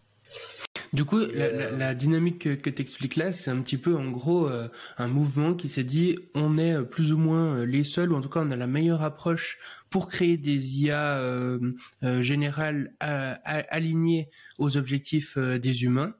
Du 0.93 1.03
coup, 1.05 1.19
la, 1.19 1.25
euh... 1.25 1.71
la, 1.71 1.77
la, 1.77 1.95
dynamique 1.95 2.39
que, 2.39 2.55
que 2.55 2.69
tu 2.69 2.81
expliques 2.81 3.15
là, 3.15 3.31
c'est 3.31 3.51
un 3.51 3.61
petit 3.61 3.77
peu 3.77 3.95
en 3.95 4.09
gros 4.09 4.47
euh, 4.47 4.67
un 4.97 5.07
mouvement 5.07 5.53
qui 5.53 5.69
s'est 5.69 5.83
dit 5.83 6.17
on 6.33 6.57
est 6.57 6.83
plus 6.85 7.11
ou 7.13 7.17
moins 7.17 7.65
les 7.65 7.83
seuls, 7.83 8.11
ou 8.11 8.15
en 8.15 8.21
tout 8.21 8.29
cas 8.29 8.41
on 8.41 8.51
a 8.51 8.55
la 8.55 8.67
meilleure 8.67 9.03
approche 9.03 9.59
pour 9.89 10.09
créer 10.09 10.37
des 10.37 10.81
IA 10.81 11.17
euh, 11.17 11.59
euh, 12.03 12.21
générales 12.21 12.93
à, 12.99 13.33
à, 13.45 13.59
alignées 13.69 14.29
aux 14.57 14.77
objectifs 14.77 15.37
euh, 15.37 15.57
des 15.59 15.83
humains. 15.83 16.13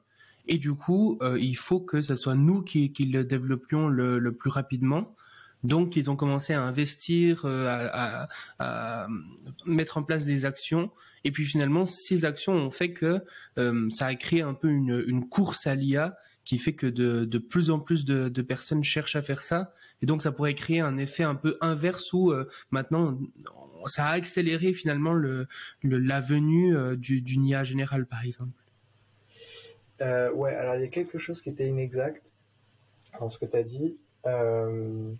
Et 0.50 0.56
du 0.56 0.72
coup, 0.72 1.18
il 1.38 1.56
faut 1.58 1.78
que 1.78 2.00
ce 2.00 2.16
soit 2.16 2.34
nous 2.34 2.62
qui, 2.62 2.90
qui 2.90 3.04
le 3.04 3.22
développions 3.22 3.86
le, 3.86 4.18
le 4.18 4.32
plus 4.34 4.48
rapidement 4.48 5.14
Donc, 5.62 5.94
ils 5.94 6.10
ont 6.10 6.16
commencé 6.16 6.54
à 6.54 6.62
investir, 6.62 7.44
à, 7.44 8.28
mettre 9.66 9.98
en 9.98 10.02
place 10.02 10.24
des 10.24 10.46
actions. 10.46 10.90
Et 11.24 11.30
puis 11.30 11.44
finalement, 11.44 11.84
ces 11.84 12.24
actions 12.24 12.52
ont 12.52 12.70
fait 12.70 12.92
que 12.92 13.24
ça 13.90 14.06
a 14.06 14.14
créé 14.14 14.42
un 14.42 14.54
peu 14.54 14.68
une, 14.68 15.28
course 15.28 15.66
à 15.66 15.74
l'IA 15.74 16.16
qui 16.44 16.56
fait 16.56 16.72
que 16.72 16.86
de, 16.86 17.38
plus 17.38 17.70
en 17.70 17.78
plus 17.78 18.04
de, 18.04 18.42
personnes 18.42 18.82
cherchent 18.82 19.16
à 19.16 19.22
faire 19.22 19.42
ça. 19.42 19.68
Et 20.00 20.06
donc, 20.06 20.22
ça 20.22 20.32
pourrait 20.32 20.54
créer 20.54 20.80
un 20.80 20.96
effet 20.96 21.24
un 21.24 21.34
peu 21.34 21.58
inverse 21.60 22.12
où 22.12 22.30
euh, 22.30 22.48
maintenant, 22.70 23.18
ça 23.86 24.06
a 24.06 24.12
accéléré 24.12 24.72
finalement 24.72 25.12
le, 25.12 25.46
le 25.82 25.98
la 25.98 26.20
venue 26.20 26.76
euh, 26.76 26.96
du, 26.96 27.20
d'une 27.20 27.44
IA 27.44 27.64
générale, 27.64 28.06
par 28.06 28.24
exemple. 28.24 28.62
Euh, 30.00 30.32
ouais, 30.32 30.54
alors 30.54 30.76
il 30.76 30.80
y 30.80 30.84
a 30.84 30.88
quelque 30.88 31.18
chose 31.18 31.42
qui 31.42 31.50
était 31.50 31.68
inexact 31.68 32.22
dans 33.18 33.28
ce 33.28 33.38
que 33.38 33.44
tu 33.44 33.56
as 33.56 33.62
dit. 33.62 33.98
Euh, 34.26 35.12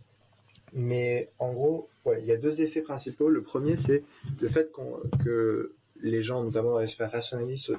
mais 0.73 1.31
en 1.39 1.53
gros, 1.53 1.89
ouais, 2.05 2.20
il 2.20 2.27
y 2.27 2.33
a 2.33 2.37
deux 2.37 2.61
effets 2.61 2.83
principaux. 2.83 3.29
Le 3.29 3.43
premier, 3.43 3.77
c'est 3.77 4.05
le 4.41 4.49
fait 4.49 4.70
qu'on, 4.70 5.01
que 5.25 5.75
les 6.03 6.23
gens, 6.23 6.43
notamment 6.43 6.73
dans 6.73 6.81
les 6.81 6.89
rationalistes, 6.99 7.73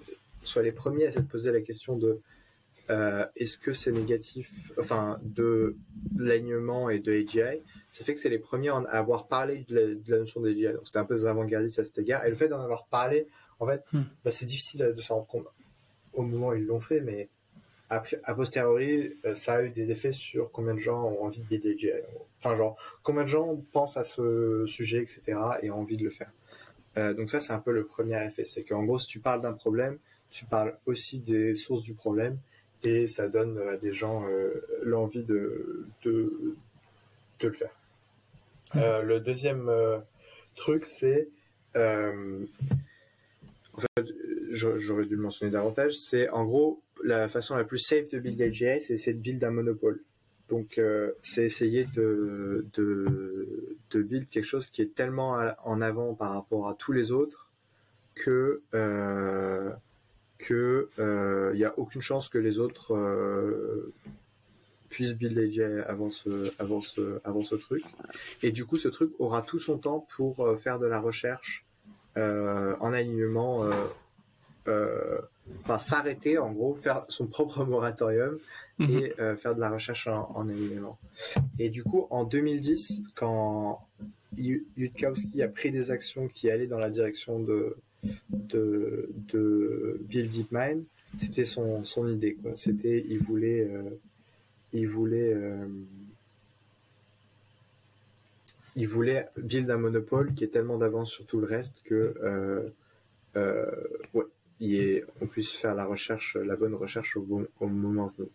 soient 0.44 0.64
les 0.64 0.72
premiers 0.72 1.06
à 1.06 1.12
se 1.12 1.20
poser 1.20 1.52
la 1.52 1.62
question 1.62 1.98
de 1.98 2.22
euh, 2.90 3.26
est-ce 3.36 3.60
que 3.60 3.72
c'est 3.72 3.92
négatif, 3.92 4.52
enfin, 4.80 5.20
de 5.22 5.76
l'alignement 6.18 6.90
et 6.90 7.00
de 7.00 7.12
AGI 7.12 7.62
Ça 7.92 8.04
fait 8.04 8.16
que 8.16 8.20
c'est 8.20 8.30
les 8.30 8.40
premiers 8.40 8.70
à 8.70 8.80
avoir 8.90 9.28
parlé 9.28 9.64
de 9.68 10.00
la, 10.08 10.18
notion 10.18 10.42
d'AGI. 10.42 10.74
Donc 10.74 10.82
c'était 10.86 10.98
un 10.98 11.06
peu 11.06 11.16
des 11.16 11.28
avant-gardistes 11.28 11.80
à 11.80 11.84
cet 11.84 12.00
égard. 12.00 12.26
Et 12.26 12.30
le 12.30 12.36
fait 12.36 12.48
d'en 12.48 12.62
avoir 12.62 12.88
parlé, 12.88 13.28
en 13.60 13.68
fait, 13.68 13.84
hmm. 13.94 14.02
bah, 14.24 14.32
c'est 14.32 14.46
difficile 14.46 14.94
de 14.96 15.02
s'en 15.02 15.16
rendre 15.16 15.28
compte 15.28 15.48
au 16.14 16.24
moment 16.24 16.48
où 16.50 16.54
ils 16.56 16.66
l'ont 16.66 16.82
fait, 16.82 17.02
mais 17.02 17.30
a 17.92 18.36
posteriori, 18.36 19.16
euh, 19.26 19.34
ça 19.34 19.56
a 19.56 19.64
eu 19.64 19.70
des 19.70 19.90
effets 19.90 20.12
sur 20.12 20.52
combien 20.52 20.76
de 20.76 20.80
gens 20.80 21.04
ont 21.06 21.24
envie 21.24 21.42
de 21.42 21.46
build 21.46 21.66
AGI. 21.66 21.92
Enfin, 22.40 22.56
genre, 22.56 22.78
combien 23.04 23.24
de 23.24 23.28
gens 23.28 23.60
pensent 23.72 23.98
à 23.98 24.04
ce 24.04 24.64
sujet, 24.66 25.00
etc., 25.00 25.22
et 25.62 25.72
ont 25.72 25.80
envie 25.80 25.98
de 25.98 26.04
le 26.04 26.12
faire. 26.12 26.32
Euh, 27.00 27.14
donc 27.14 27.30
ça, 27.32 27.40
c'est 27.40 27.54
un 27.54 27.60
peu 27.60 27.72
le 27.72 27.86
premier 27.86 28.24
effet. 28.26 28.44
C'est 28.44 28.64
qu'en 28.64 28.84
gros, 28.84 29.00
si 29.00 29.08
tu 29.08 29.20
parles 29.20 29.42
d'un 29.42 29.54
problème, 29.54 29.98
tu 30.30 30.46
parles 30.46 30.78
aussi 30.86 31.20
des 31.20 31.56
sources 31.56 31.84
du 31.84 31.94
problème 31.94 32.38
et 32.84 33.08
ça 33.08 33.28
donne 33.28 33.60
à 33.68 33.78
des 33.78 33.92
gens 33.92 34.26
euh, 34.28 34.66
l'envie 34.84 35.24
de, 35.24 35.88
de, 36.04 36.56
de, 37.40 37.48
le 37.48 37.54
faire. 37.54 37.76
Euh, 38.76 39.02
le 39.02 39.20
deuxième 39.20 39.68
euh, 39.70 39.98
truc, 40.56 40.86
c'est, 40.86 41.30
en 41.76 42.46
fait, 43.80 44.06
j'aurais 44.52 45.06
dû 45.06 45.16
le 45.16 45.22
mentionner 45.22 45.52
davantage, 45.52 45.98
c'est 45.98 46.30
en 46.30 46.46
gros 46.46 46.82
la 47.04 47.28
façon 47.30 47.56
la 47.56 47.64
plus 47.64 47.80
safe 47.80 48.10
de 48.10 48.20
build 48.20 48.42
AGI, 48.42 48.82
c'est 48.82 49.14
de 49.14 49.20
build 49.20 49.44
un 49.44 49.52
monopole. 49.52 50.02
Donc, 50.50 50.82
c'est 51.22 51.44
essayer 51.44 51.86
de, 51.86 52.66
de, 52.74 53.78
de 53.92 54.02
build 54.02 54.30
quelque 54.30 54.46
chose 54.46 54.68
qui 54.68 54.82
est 54.82 54.96
tellement 54.96 55.38
en 55.64 55.82
avant 55.82 56.16
par 56.16 56.34
rapport 56.34 56.68
à 56.68 56.74
tous 56.74 56.92
les 56.92 57.12
autres 57.12 57.50
que 58.16 58.62
que 60.40 60.90
il 60.98 61.04
euh, 61.04 61.68
a 61.68 61.78
aucune 61.78 62.02
chance 62.02 62.30
que 62.30 62.40
les 62.40 62.58
autres 62.58 62.96
euh, 62.96 63.94
puissent 64.90 65.14
build 65.14 65.38
AJ 65.38 65.86
avant 65.86 66.10
ce, 66.10 66.52
avant 66.58 66.82
ce, 66.82 67.20
avant 67.24 67.44
ce 67.44 67.56
truc. 67.56 67.84
Et 68.42 68.52
du 68.52 68.66
coup, 68.66 68.78
ce 68.78 68.88
truc 68.88 69.12
aura 69.20 69.44
tout 69.44 69.60
son 69.60 69.78
temps 69.78 70.08
pour 70.16 70.40
euh, 70.40 70.56
faire 70.56 70.80
de 70.80 70.88
la 70.88 71.00
recherche 71.00 71.66
en 72.16 72.92
alignement, 72.92 73.64
enfin 75.64 75.78
s'arrêter 75.78 76.38
en 76.38 76.52
gros, 76.52 76.76
faire 76.76 77.06
son 77.10 77.28
propre 77.28 77.66
moratorium 77.66 78.38
mhm. 78.78 78.90
et 78.90 79.14
faire 79.38 79.56
de 79.56 79.60
la 79.60 79.70
recherche 79.70 80.08
en, 80.08 80.32
en, 80.36 80.50
alignement. 80.50 80.98
Et 81.58 81.70
du 81.70 81.84
coup, 81.84 82.08
en 82.10 82.24
2010, 82.24 83.04
quand 83.16 83.86
Yudkowsky 84.38 85.42
a 85.42 85.48
pris 85.48 85.72
des 85.72 85.92
actions 85.92 86.28
qui 86.28 86.50
allaient 86.50 86.68
dans 86.68 86.80
la 86.80 86.90
direction 86.90 87.40
de 87.40 87.76
de, 88.30 89.10
de 89.32 90.00
Build 90.08 90.32
DeepMind, 90.32 90.84
c'était 91.18 91.46
son, 91.46 91.84
son 91.84 92.08
idée. 92.08 92.36
Quoi. 92.36 92.52
C'était, 92.56 93.06
il 93.08 93.20
voulait, 93.20 93.62
euh, 93.62 93.90
il 94.74 94.88
voulait, 94.88 95.34
euh, 95.34 95.68
il 98.76 98.88
voulait 98.88 99.28
build 99.38 99.70
un 99.70 99.78
monopole 99.78 100.34
qui 100.34 100.44
est 100.44 100.50
tellement 100.50 100.78
d'avance 100.78 101.12
sur 101.12 101.26
tout 101.26 101.40
le 101.40 101.48
reste 101.48 101.82
que, 101.84 102.16
euh, 102.24 102.70
euh 103.36 103.66
ouais, 104.14 104.26
il 104.60 105.06
on 105.22 105.28
puisse 105.28 105.52
faire 105.52 105.76
la 105.76 105.86
recherche, 105.86 106.36
la 106.36 106.56
bonne 106.56 106.74
recherche 106.74 107.16
au 107.16 107.22
bon 107.22 107.48
au 107.60 107.68
moment 107.68 108.08
venu. 108.08 108.30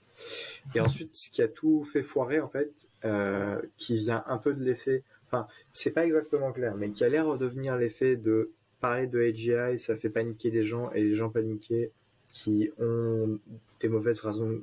Et 0.74 0.80
ensuite, 0.80 1.14
ce 1.14 1.30
qui 1.30 1.42
a 1.42 1.48
tout 1.48 1.82
fait 1.84 2.02
foirer 2.02 2.40
en 2.40 2.48
fait, 2.48 2.72
euh, 3.04 3.60
qui 3.76 3.98
vient 3.98 4.24
un 4.26 4.38
peu 4.38 4.54
de 4.54 4.62
l'effet, 4.62 5.02
enfin, 5.26 5.46
c'est 5.70 5.90
pas 5.90 6.04
exactement 6.04 6.52
clair, 6.52 6.74
mais 6.76 6.90
qui 6.90 7.04
a 7.04 7.08
l'air 7.08 7.30
de 7.32 7.36
devenir 7.36 7.76
l'effet 7.76 8.16
de 8.16 8.52
parler 8.80 9.06
de 9.06 9.20
AGI, 9.20 9.78
ça 9.78 9.96
fait 9.96 10.10
paniquer 10.10 10.50
les 10.50 10.64
gens 10.64 10.90
et 10.92 11.02
les 11.02 11.14
gens 11.14 11.30
paniqués 11.30 11.90
qui 12.32 12.70
ont 12.78 13.38
des 13.80 13.88
mauvaises 13.88 14.20
raisons, 14.20 14.62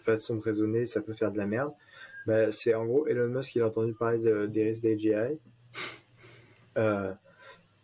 façons 0.00 0.36
de 0.36 0.42
raisonner, 0.42 0.86
ça 0.86 1.00
peut 1.00 1.14
faire 1.14 1.32
de 1.32 1.38
la 1.38 1.46
merde. 1.46 1.72
Bah, 2.26 2.52
c'est 2.52 2.74
en 2.74 2.86
gros 2.86 3.06
Elon 3.06 3.28
Musk, 3.28 3.54
il 3.54 3.62
a 3.62 3.66
entendu 3.66 3.92
parler 3.92 4.48
des 4.48 4.64
risques 4.64 4.82
d'AGI. 4.82 5.38
Euh, 6.76 7.12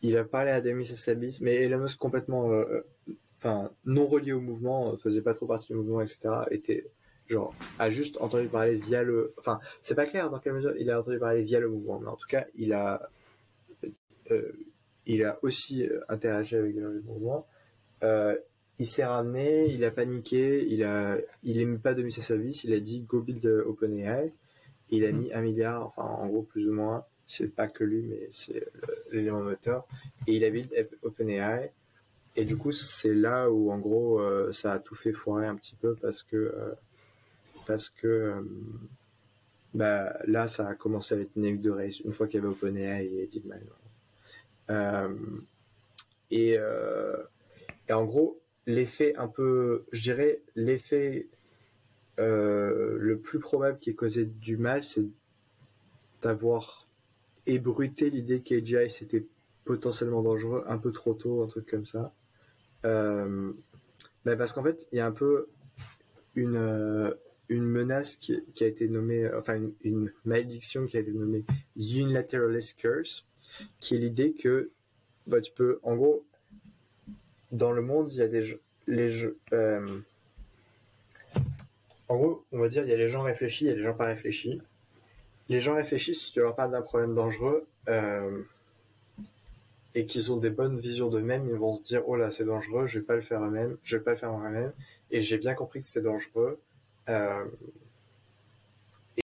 il 0.03 0.17
a 0.17 0.25
parlé 0.25 0.51
à 0.51 0.61
Demis 0.61 0.91
Hassabis, 0.91 1.39
mais 1.41 1.55
Elon 1.55 1.79
Musk 1.79 1.99
complètement, 1.99 2.51
euh, 2.51 2.65
euh, 3.09 3.15
enfin, 3.39 3.71
non 3.85 4.07
relié 4.07 4.33
au 4.33 4.41
mouvement, 4.41 4.97
faisait 4.97 5.23
pas 5.23 5.35
trop 5.35 5.47
partie 5.47 5.69
du 5.69 5.75
mouvement, 5.75 6.01
etc., 6.01 6.21
était, 6.51 6.87
genre, 7.29 7.55
a 7.79 7.91
juste 7.91 8.17
entendu 8.21 8.49
parler 8.49 8.77
via 8.77 9.03
le, 9.03 9.35
enfin, 9.39 9.61
c'est 9.83 9.95
pas 9.95 10.07
clair 10.07 10.31
dans 10.31 10.39
quelle 10.39 10.55
mesure 10.55 10.75
il 10.79 10.91
a 10.91 11.01
entendu 11.01 11.19
parler 11.19 11.43
via 11.43 11.61
le 11.61 11.69
mouvement, 11.69 12.01
mais 12.01 12.09
en 12.09 12.17
tout 12.17 12.29
cas, 12.29 12.47
il 12.55 12.73
a, 12.73 13.11
il 15.07 15.25
a 15.25 15.39
aussi 15.43 15.87
euh, 15.87 16.01
interagi 16.09 16.57
avec 16.57 16.75
le 16.77 17.03
mouvement. 17.03 17.47
Euh, 18.03 18.37
il 18.79 18.87
s'est 18.87 19.05
ramené, 19.05 19.67
il 19.67 19.85
a 19.85 19.91
paniqué, 19.91 20.65
il 20.67 20.85
a, 20.85 21.19
il 21.43 21.61
aimait 21.61 21.79
pas 21.79 21.95
de 21.95 22.09
sa 22.11 22.23
service, 22.23 22.65
il 22.65 22.73
a 22.73 22.81
dit 22.81 23.01
go 23.01 23.21
build 23.21 23.45
OpenAI. 23.67 24.33
Il 24.91 25.05
a 25.05 25.13
mm. 25.13 25.17
mis 25.17 25.33
un 25.33 25.43
milliard, 25.43 25.87
enfin 25.87 26.03
en 26.03 26.29
gros 26.29 26.43
plus 26.43 26.69
ou 26.69 26.73
moins, 26.73 27.05
c'est 27.31 27.55
pas 27.55 27.69
que 27.69 27.85
lui, 27.85 28.03
mais 28.03 28.29
c'est 28.33 28.67
l'élément 29.13 29.41
moteur. 29.41 29.87
Et 30.27 30.37
il 30.37 30.51
build 30.51 30.71
OpenAI. 31.03 31.73
Et 32.37 32.45
du 32.45 32.57
coup, 32.57 32.73
c'est 32.73 33.15
là 33.15 33.51
où 33.51 33.71
en 33.71 33.79
gros 33.79 34.21
euh, 34.21 34.53
ça 34.53 34.73
a 34.75 34.79
tout 34.79 34.95
fait 34.95 35.13
foirer 35.13 35.47
un 35.47 35.57
petit 35.57 35.75
peu 35.75 35.95
parce 35.95 36.23
que 36.23 36.55
parce 37.67 37.91
que 37.91 38.45
bah 39.75 40.17
là 40.27 40.49
ça 40.49 40.69
a 40.69 40.75
commencé 40.75 41.21
être 41.21 41.31
une 41.37 41.61
de 41.61 41.71
race 41.71 42.01
une 42.01 42.13
fois 42.13 42.27
qu'il 42.27 42.37
y 42.37 42.39
avait 42.39 42.49
OpenAI 42.49 43.07
et 43.07 43.27
DeepMind. 43.27 43.63
Euh, 44.71 45.09
euh, 46.33 47.17
et, 47.89 47.93
en 47.93 48.05
gros, 48.05 48.41
l'effet 48.67 49.15
un 49.17 49.29
peu, 49.29 49.85
je 49.93 50.03
dirais, 50.03 50.41
l'effet 50.55 51.27
euh, 52.19 52.97
le 52.99 53.19
plus 53.19 53.39
probable 53.39 53.79
qui 53.79 53.91
est 53.91 53.95
causé 53.95 54.25
du 54.25 54.57
mal, 54.57 54.85
c'est 54.85 55.05
d'avoir 56.23 56.87
ébruté 57.47 58.11
l'idée 58.11 58.41
qu'AGI 58.41 58.91
c'était 58.91 59.27
potentiellement 59.65 60.23
dangereux 60.23 60.65
un 60.67 60.79
peu 60.79 60.93
trop 60.93 61.15
tôt, 61.15 61.43
un 61.43 61.47
truc 61.47 61.67
comme 61.67 61.87
ça. 61.87 62.13
Ben 62.83 64.37
parce 64.37 64.53
qu'en 64.53 64.63
fait, 64.63 64.87
il 64.93 64.99
y 64.99 65.01
a 65.01 65.07
un 65.07 65.13
peu 65.13 65.49
une, 66.35 67.15
une 67.49 67.65
menace 67.65 68.17
qui, 68.17 68.35
a 68.61 68.67
été 68.67 68.89
nommée, 68.89 69.29
enfin 69.35 69.61
une, 69.83 70.13
malédiction 70.25 70.87
qui 70.87 70.97
a 70.97 71.01
été 71.01 71.13
nommée 71.13 71.45
Unilateralist 71.77 72.79
Curse, 72.79 73.27
qui 73.81 73.97
est 73.97 73.99
l'idée 73.99 74.33
que 74.33 74.71
bah, 75.27 75.41
tu 75.41 75.53
peux, 75.53 75.81
en 75.83 75.97
gros, 75.97 76.25
dans 77.51 77.73
le 77.73 77.83
monde, 77.83 78.13
il 78.13 78.19
y 78.19 78.23
a 78.23 78.29
des 78.29 78.59
les 78.87 79.11
jeux, 79.11 79.39
euh, 79.53 80.01
en 82.09 82.17
gros, 82.17 82.45
on 82.53 82.59
va 82.59 82.69
dire, 82.69 82.85
il 82.85 82.91
y 82.91 82.93
a 82.93 82.97
les 82.97 83.09
gens 83.09 83.23
réfléchis, 83.23 83.65
il 83.65 83.69
y 83.69 83.71
a 83.71 83.75
les 83.75 83.83
gens 83.83 83.95
pas 83.95 84.07
réfléchis. 84.07 84.61
Les 85.51 85.59
gens 85.59 85.75
réfléchis, 85.75 86.15
si 86.15 86.33
tu 86.33 86.39
leur 86.39 86.55
parles 86.55 86.71
d'un 86.71 86.81
problème 86.81 87.13
dangereux 87.13 87.67
euh, 87.89 88.41
et 89.97 90.07
qu'ils 90.07 90.31
ont 90.31 90.37
des 90.37 90.51
bonnes 90.51 90.79
visions 90.79 91.09
d'eux-mêmes, 91.09 91.49
ils 91.51 91.57
vont 91.57 91.75
se 91.75 91.83
dire, 91.83 92.09
oh 92.09 92.15
là, 92.15 92.31
c'est 92.31 92.45
dangereux, 92.45 92.87
je 92.87 93.01
vais 93.01 93.05
pas 93.05 93.17
le 93.17 93.21
faire 93.21 93.43
eux-mêmes, 93.43 93.77
je 93.83 93.97
vais 93.97 94.03
pas 94.05 94.13
le 94.13 94.17
faire 94.17 94.31
moi-même. 94.31 94.73
Et 95.11 95.23
j'ai 95.23 95.39
bien 95.39 95.55
compris 95.55 95.81
que 95.81 95.87
c'était 95.87 96.03
dangereux. 96.03 96.61
Euh, 97.09 97.45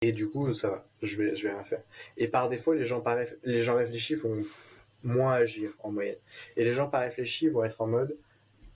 et 0.01 0.11
du 0.11 0.29
coup, 0.29 0.53
ça 0.53 0.69
va, 0.69 0.85
je 1.01 1.17
vais, 1.17 1.31
vais 1.31 1.53
rien 1.53 1.63
faire. 1.63 1.81
Et 2.17 2.27
par 2.27 2.49
défaut, 2.49 2.73
les 2.73 2.85
gens, 2.85 3.01
réfléchis 3.01 4.13
vont 4.13 4.43
moins 5.01 5.33
agir 5.33 5.71
en 5.79 5.91
moyenne. 5.91 6.19
Et 6.55 6.63
les 6.63 6.73
gens 6.73 6.87
pas 6.87 6.99
réfléchis 6.99 7.49
vont 7.49 7.63
être 7.63 7.81
en 7.81 7.87
mode, 7.87 8.15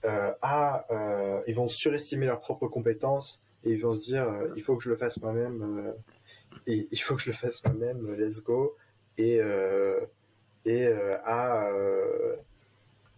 euh, 0.04 0.32
ah, 0.42 0.84
ils 1.46 1.54
vont 1.54 1.68
surestimer 1.68 2.26
leurs 2.26 2.40
propres 2.40 2.66
compétences 2.66 3.40
et 3.62 3.70
ils 3.70 3.80
vont 3.80 3.94
se 3.94 4.00
dire, 4.00 4.26
il 4.56 4.62
faut 4.64 4.76
que 4.76 4.82
je 4.82 4.90
le 4.90 4.96
fasse 4.96 5.20
moi-même, 5.20 5.94
il 6.66 6.98
faut 6.98 7.16
que 7.16 7.22
je 7.22 7.30
le 7.30 7.36
fasse 7.36 7.62
moi-même, 7.64 8.14
let's 8.14 8.42
go. 8.42 8.76
Et, 9.18 9.40
et 10.64 10.88
ah, 11.24 11.72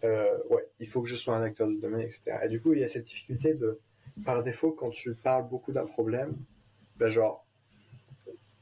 ouais, 0.02 0.68
il 0.80 0.88
faut 0.88 1.02
que 1.02 1.08
je 1.08 1.16
sois 1.16 1.36
un 1.36 1.42
acteur 1.42 1.68
du 1.68 1.78
domaine, 1.78 2.02
etc. 2.02 2.40
Et 2.44 2.48
du 2.48 2.60
coup, 2.60 2.72
il 2.72 2.80
y 2.80 2.84
a 2.84 2.88
cette 2.88 3.04
difficulté 3.04 3.54
de, 3.54 3.78
par 4.24 4.42
défaut, 4.42 4.72
quand 4.72 4.90
tu 4.90 5.14
parles 5.14 5.48
beaucoup 5.48 5.72
d'un 5.72 5.86
problème, 5.86 6.36
ben 6.96 7.08
genre, 7.08 7.44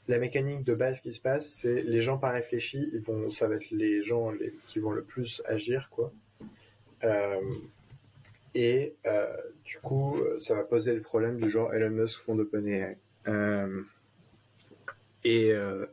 la 0.08 0.18
mécanique 0.18 0.62
de 0.64 0.74
base 0.74 1.00
qui 1.00 1.12
se 1.12 1.20
passe, 1.20 1.48
c'est 1.48 1.82
les 1.82 2.00
gens 2.00 2.18
pas 2.18 2.30
réfléchis, 2.30 2.88
ils 2.92 3.00
vont, 3.00 3.28
ça 3.28 3.48
va 3.48 3.56
être 3.56 3.70
les 3.70 4.02
gens 4.02 4.32
qui 4.66 4.78
vont 4.78 4.92
le 4.92 5.02
plus 5.02 5.42
agir, 5.46 5.88
quoi. 5.90 6.12
Euh, 7.04 7.40
et 8.54 8.94
euh, 9.06 9.36
du 9.64 9.78
coup, 9.78 10.16
ça 10.38 10.54
va 10.54 10.64
poser 10.64 10.94
le 10.94 11.02
problème 11.02 11.38
du 11.38 11.50
genre 11.50 11.74
Elon 11.74 11.90
Musk 11.90 12.20
fond 12.20 12.36
d'OpenAI. 12.36 12.96
Euh, 13.28 13.82
et, 15.26 15.50
euh, 15.50 15.86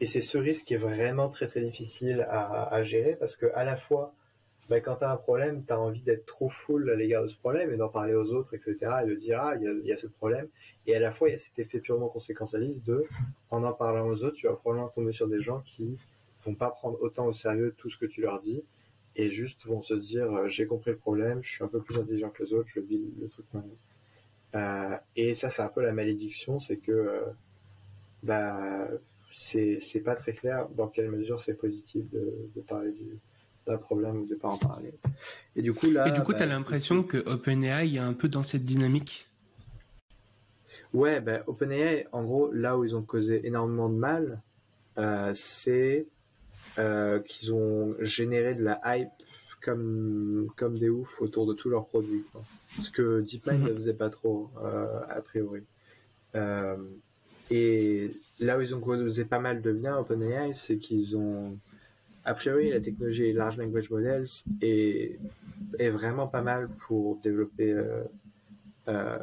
et 0.00 0.06
c'est 0.06 0.20
ce 0.20 0.36
risque 0.36 0.66
qui 0.66 0.74
est 0.74 0.78
vraiment 0.78 1.30
très 1.30 1.48
très 1.48 1.62
difficile 1.62 2.26
à, 2.28 2.82
gérer 2.82 3.16
parce 3.16 3.34
que 3.34 3.46
à 3.54 3.64
la 3.64 3.74
fois, 3.74 4.12
bah, 4.68 4.80
quand 4.80 4.96
tu 4.96 5.04
as 5.04 5.10
un 5.10 5.16
problème, 5.16 5.64
tu 5.64 5.72
as 5.72 5.80
envie 5.80 6.02
d'être 6.02 6.26
trop 6.26 6.50
full 6.50 6.90
à 6.90 6.94
l'égard 6.94 7.22
de 7.22 7.28
ce 7.28 7.36
problème 7.36 7.72
et 7.72 7.78
d'en 7.78 7.88
parler 7.88 8.14
aux 8.14 8.32
autres, 8.32 8.52
etc. 8.52 8.76
et 9.02 9.06
de 9.06 9.14
dire, 9.14 9.40
ah, 9.40 9.56
il 9.56 9.86
y 9.86 9.92
a, 9.92 9.96
ce 9.96 10.08
problème. 10.08 10.48
Et 10.86 10.94
à 10.94 11.00
la 11.00 11.10
fois, 11.10 11.30
il 11.30 11.32
y 11.32 11.34
a 11.34 11.38
cet 11.38 11.58
effet 11.58 11.80
purement 11.80 12.08
conséquentialiste 12.08 12.84
de, 12.84 13.04
en 13.50 13.64
en 13.64 13.72
parlant 13.72 14.06
aux 14.08 14.24
autres, 14.24 14.36
tu 14.36 14.46
vas 14.46 14.54
probablement 14.54 14.90
tomber 14.90 15.12
sur 15.12 15.26
des 15.26 15.40
gens 15.40 15.60
qui 15.60 15.96
vont 16.44 16.54
pas 16.54 16.68
prendre 16.68 17.00
autant 17.00 17.26
au 17.26 17.32
sérieux 17.32 17.74
tout 17.78 17.88
ce 17.88 17.96
que 17.96 18.06
tu 18.06 18.20
leur 18.20 18.40
dis 18.40 18.62
et 19.14 19.30
juste 19.30 19.64
vont 19.64 19.80
se 19.80 19.94
dire, 19.94 20.30
euh, 20.30 20.48
j'ai 20.48 20.66
compris 20.66 20.90
le 20.90 20.98
problème, 20.98 21.42
je 21.42 21.50
suis 21.50 21.64
un 21.64 21.68
peu 21.68 21.80
plus 21.80 21.98
intelligent 21.98 22.28
que 22.28 22.42
les 22.42 22.52
autres, 22.52 22.68
je 22.68 22.80
vis 22.80 23.10
le 23.18 23.28
truc. 23.28 23.46
Euh, 24.54 24.96
et 25.16 25.32
ça, 25.32 25.48
c'est 25.48 25.62
un 25.62 25.68
peu 25.68 25.80
la 25.80 25.94
malédiction, 25.94 26.58
c'est 26.58 26.76
que 26.76 27.24
bah, 28.22 28.88
c'est 29.30 30.02
pas 30.04 30.14
très 30.14 30.32
clair 30.32 30.68
dans 30.70 30.88
quelle 30.88 31.10
mesure 31.10 31.40
c'est 31.40 31.54
positif 31.54 32.08
de, 32.10 32.32
de 32.54 32.60
parler 32.60 32.94
d'un 33.66 33.78
problème 33.78 34.22
ou 34.22 34.26
de 34.26 34.34
pas 34.34 34.48
en 34.48 34.58
parler. 34.58 34.94
Et 35.56 35.62
du 35.62 35.74
coup, 35.74 35.90
là. 35.90 36.08
Et 36.08 36.12
du 36.12 36.22
coup, 36.22 36.32
bah, 36.32 36.38
tu 36.38 36.44
as 36.44 36.46
l'impression 36.46 37.02
que 37.02 37.18
OpenAI 37.18 37.96
est 37.96 37.98
un 37.98 38.12
peu 38.12 38.28
dans 38.28 38.42
cette 38.42 38.64
dynamique? 38.64 39.28
Ouais, 40.92 41.20
bah, 41.20 41.42
OpenAI, 41.46 42.06
en 42.12 42.24
gros, 42.24 42.52
là 42.52 42.78
où 42.78 42.84
ils 42.84 42.96
ont 42.96 43.02
causé 43.02 43.46
énormément 43.46 43.88
de 43.88 43.96
mal, 43.96 44.40
euh, 44.98 45.32
c'est 45.34 46.06
euh, 46.78 47.20
qu'ils 47.20 47.52
ont 47.52 47.96
généré 48.00 48.54
de 48.54 48.62
la 48.62 48.80
hype 48.84 49.08
comme, 49.60 50.48
comme 50.56 50.78
des 50.78 50.88
oufs 50.88 51.20
autour 51.20 51.46
de 51.46 51.54
tous 51.54 51.68
leurs 51.68 51.86
produits. 51.86 52.24
Quoi. 52.32 52.42
Ce 52.80 52.90
que 52.90 53.20
DeepMind 53.22 53.60
mhm. 53.60 53.68
ne 53.68 53.74
faisait 53.74 53.94
pas 53.94 54.10
trop, 54.10 54.50
euh, 54.62 55.00
a 55.08 55.20
priori. 55.20 55.62
Et 57.50 58.10
là 58.40 58.58
où 58.58 58.60
ils 58.60 58.74
ont 58.74 58.80
causé 58.80 59.24
pas 59.24 59.38
mal 59.38 59.62
de 59.62 59.72
bien 59.72 59.96
OpenAI, 59.96 60.52
c'est 60.52 60.78
qu'ils 60.78 61.16
ont, 61.16 61.58
a 62.24 62.34
priori, 62.34 62.70
la 62.70 62.80
technologie 62.80 63.32
Large 63.32 63.58
Language 63.58 63.90
Models 63.90 64.28
est, 64.60 65.18
est 65.78 65.90
vraiment 65.90 66.26
pas 66.26 66.42
mal 66.42 66.68
pour 66.86 67.18
développer 67.18 67.72
euh, 67.72 68.02
euh, 68.88 69.18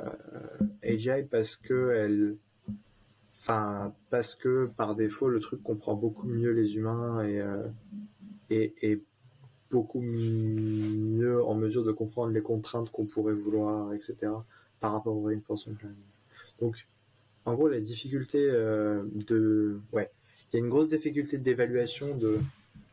AGI 0.84 1.24
parce 1.30 1.58
que 1.58 1.92
elle, 1.92 2.38
enfin, 3.40 3.94
parce 4.10 4.36
que 4.36 4.70
par 4.78 4.96
défaut, 4.96 5.28
le 5.28 5.40
truc 5.42 5.62
comprend 5.62 5.96
beaucoup 5.96 6.28
mieux 6.28 6.52
les 6.52 6.76
humains 6.76 7.26
et, 7.26 7.42
euh, 7.42 7.68
et, 8.50 8.74
et 8.82 9.02
beaucoup 9.70 10.02
mieux 10.02 11.44
en 11.44 11.56
mesure 11.56 11.84
de 11.84 11.92
comprendre 11.92 12.32
les 12.32 12.42
contraintes 12.42 12.90
qu'on 12.92 13.06
pourrait 13.06 13.34
vouloir, 13.34 13.92
etc., 13.94 14.16
par 14.80 14.94
rapport 14.94 15.16
au 15.16 15.24
reinforcement 15.24 15.76
learning. 15.82 15.98
Donc, 16.62 16.86
en 17.46 17.54
gros, 17.54 17.68
la 17.68 17.80
difficulté 17.80 18.40
euh, 18.40 19.04
de, 19.14 19.80
ouais, 19.92 20.10
il 20.52 20.58
y 20.58 20.62
a 20.62 20.64
une 20.64 20.70
grosse 20.70 20.88
difficulté 20.88 21.38
d'évaluation 21.38 22.16
de 22.18 22.40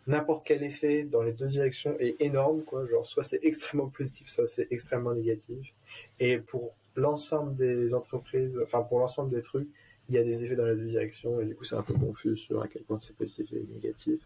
n'importe 0.07 0.45
quel 0.47 0.63
effet 0.63 1.05
dans 1.05 1.23
les 1.23 1.33
deux 1.33 1.47
directions 1.47 1.97
est 1.99 2.17
énorme, 2.21 2.63
quoi. 2.63 2.87
Genre, 2.87 3.07
soit 3.07 3.23
c'est 3.23 3.45
extrêmement 3.45 3.89
positif, 3.89 4.29
soit 4.29 4.47
c'est 4.47 4.67
extrêmement 4.71 5.15
négatif. 5.15 5.73
Et 6.19 6.39
pour 6.39 6.73
l'ensemble 6.97 7.55
des 7.55 7.95
entreprises, 7.95 8.59
enfin 8.63 8.83
pour 8.83 8.99
l'ensemble 8.99 9.31
des 9.31 9.43
trucs, 9.43 9.69
il 10.09 10.15
y 10.17 10.19
a 10.19 10.25
des 10.25 10.43
effets 10.43 10.57
dans 10.57 10.67
les 10.67 10.75
deux 10.75 10.89
directions 10.89 11.41
et 11.41 11.47
du 11.47 11.55
coup 11.55 11.63
c'est 11.63 11.77
un 11.77 11.83
peu 11.83 11.95
confus 11.95 12.37
sur 12.37 12.61
à 12.61 12.67
quel 12.67 12.83
point 12.83 12.99
c'est 12.99 13.15
positif 13.15 13.53
et 13.53 13.65
négatif. 13.73 14.21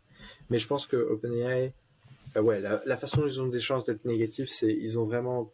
Mais 0.48 0.58
je 0.58 0.66
pense 0.66 0.86
que 0.86 0.96
OpenAI, 0.96 1.74
euh, 2.36 2.40
ouais, 2.40 2.60
la, 2.60 2.96
façon 2.96 3.20
dont 3.20 3.26
ils 3.26 3.42
ont 3.42 3.48
des 3.48 3.60
chances 3.60 3.84
d'être 3.84 4.04
négatifs, 4.06 4.48
c'est 4.48 4.72
ils 4.72 4.98
ont 4.98 5.04
vraiment 5.04 5.52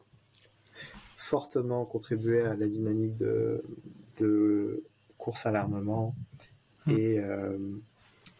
fortement 1.16 1.84
contribué 1.84 2.42
à 2.42 2.54
la 2.54 2.66
dynamique 2.66 3.16
de, 3.16 3.62
de 4.20 4.84
course 5.18 5.46
à 5.46 5.50
l'armement 5.50 6.14
hmm. 6.86 6.90
et, 6.90 7.18
euh, 7.18 7.58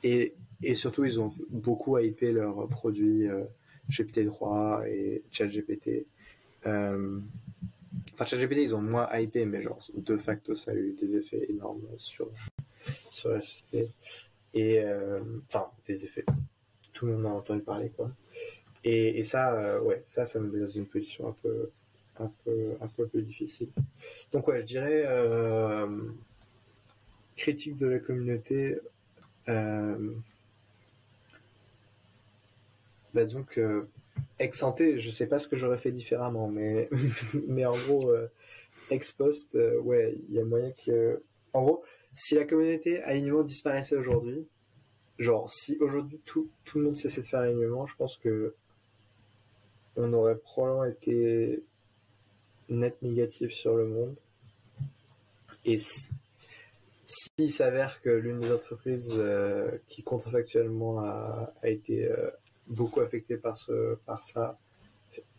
et, 0.02 0.35
et 0.62 0.74
surtout 0.74 1.05
ils 1.05 1.20
ont 1.20 1.31
beaucoup 1.51 1.98
hypé 1.98 2.32
leurs 2.32 2.69
produits 2.69 3.28
euh, 3.28 3.44
GPT-3 3.90 4.86
et 4.89 5.23
ChatGPT. 5.31 6.07
Euh, 6.66 7.19
enfin 8.15 8.24
ChatGPT 8.24 8.59
ils 8.59 8.74
ont 8.74 8.82
moins 8.82 9.09
hypé 9.16 9.44
mais 9.47 9.62
genre 9.62 9.81
de 9.94 10.16
facto 10.16 10.55
ça 10.55 10.73
a 10.73 10.74
eu 10.74 10.93
des 10.93 11.16
effets 11.16 11.47
énormes 11.48 11.86
sur, 11.98 12.28
sur 13.09 13.31
la 13.31 13.40
société 13.40 13.90
et 14.52 14.81
euh, 14.81 15.20
enfin 15.47 15.70
des 15.86 16.05
effets 16.05 16.24
tout 16.93 17.07
le 17.07 17.16
monde 17.16 17.27
en 17.27 17.31
a 17.31 17.39
entendu 17.39 17.62
parler 17.62 17.90
quoi 17.97 18.11
et, 18.85 19.19
et 19.19 19.23
ça 19.23 19.82
ouais 19.82 20.02
ça 20.05 20.27
ça 20.27 20.39
me 20.39 20.51
met 20.51 20.61
dans 20.61 20.70
une 20.70 20.86
position 20.86 21.28
un 21.28 21.36
peu 21.43 21.70
un 22.21 22.89
peu, 22.89 23.07
plus 23.07 23.23
difficile. 23.23 23.71
Donc 24.33 24.49
ouais, 24.49 24.61
je 24.61 24.67
dirais 24.67 25.05
euh, 25.07 25.87
critique 27.37 27.77
de 27.77 27.87
la 27.87 27.99
communauté. 27.99 28.79
Euh, 29.49 30.15
bah 33.15 33.25
donc 33.25 33.59
euh, 33.59 33.89
ex 34.39 34.59
santé, 34.59 34.99
je 34.99 35.11
sais 35.11 35.27
pas 35.27 35.39
ce 35.39 35.49
que 35.49 35.57
j'aurais 35.57 35.79
fait 35.79 35.91
différemment, 35.91 36.49
mais 36.49 36.89
mais 37.49 37.65
en 37.67 37.77
gros 37.77 38.11
euh, 38.11 38.29
ex 38.91 39.13
post, 39.13 39.57
ouais, 39.83 40.17
il 40.29 40.35
y 40.35 40.39
a 40.39 40.45
moyen 40.45 40.73
que, 40.85 41.23
en 41.53 41.63
gros, 41.63 41.85
si 42.15 42.35
la 42.35 42.45
communauté 42.45 43.03
alignement 43.03 43.43
disparaissait 43.43 43.97
aujourd'hui, 43.97 44.47
genre 45.19 45.49
si 45.49 45.77
aujourd'hui 45.81 46.21
tout 46.25 46.51
tout 46.65 46.79
le 46.79 46.85
monde 46.85 46.97
cessait 46.97 47.23
de 47.23 47.27
faire 47.27 47.41
l'alignement, 47.41 47.87
je 47.87 47.97
pense 47.97 48.17
que 48.19 48.55
on 49.97 50.13
aurait 50.13 50.39
probablement 50.39 50.85
été 50.85 51.63
net 52.71 53.01
négatif 53.03 53.53
sur 53.53 53.77
le 53.77 53.87
monde. 53.87 54.15
Et 55.65 55.79
s'il 57.05 57.51
s'avère 57.51 58.01
que 58.01 58.11
l'une 58.11 58.41
des 58.41 58.53
entreprises 58.53 59.15
euh, 59.19 59.71
qui 59.89 60.03
contrefactuellement 60.03 61.01
a, 61.01 61.53
a 61.63 61.69
été 61.69 62.07
euh, 62.07 62.31
beaucoup 62.69 63.01
affectée 63.01 63.37
par, 63.37 63.59
ce, 63.59 63.97
par 64.07 64.23
ça, 64.23 64.59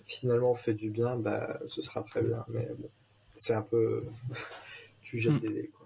finalement 0.06 0.54
fait 0.54 0.74
du 0.74 0.90
bien, 0.90 1.16
bah, 1.16 1.60
ce 1.68 1.82
sera 1.82 2.04
très 2.04 2.22
bien. 2.22 2.46
Mais 2.50 2.68
bon, 2.78 2.90
c'est 3.34 3.54
un 3.54 3.62
peu. 3.62 4.06
tu 5.02 5.20
jettes 5.20 5.34
hmm. 5.34 5.40
des 5.40 5.50
dés, 5.50 5.72
quoi. 5.74 5.81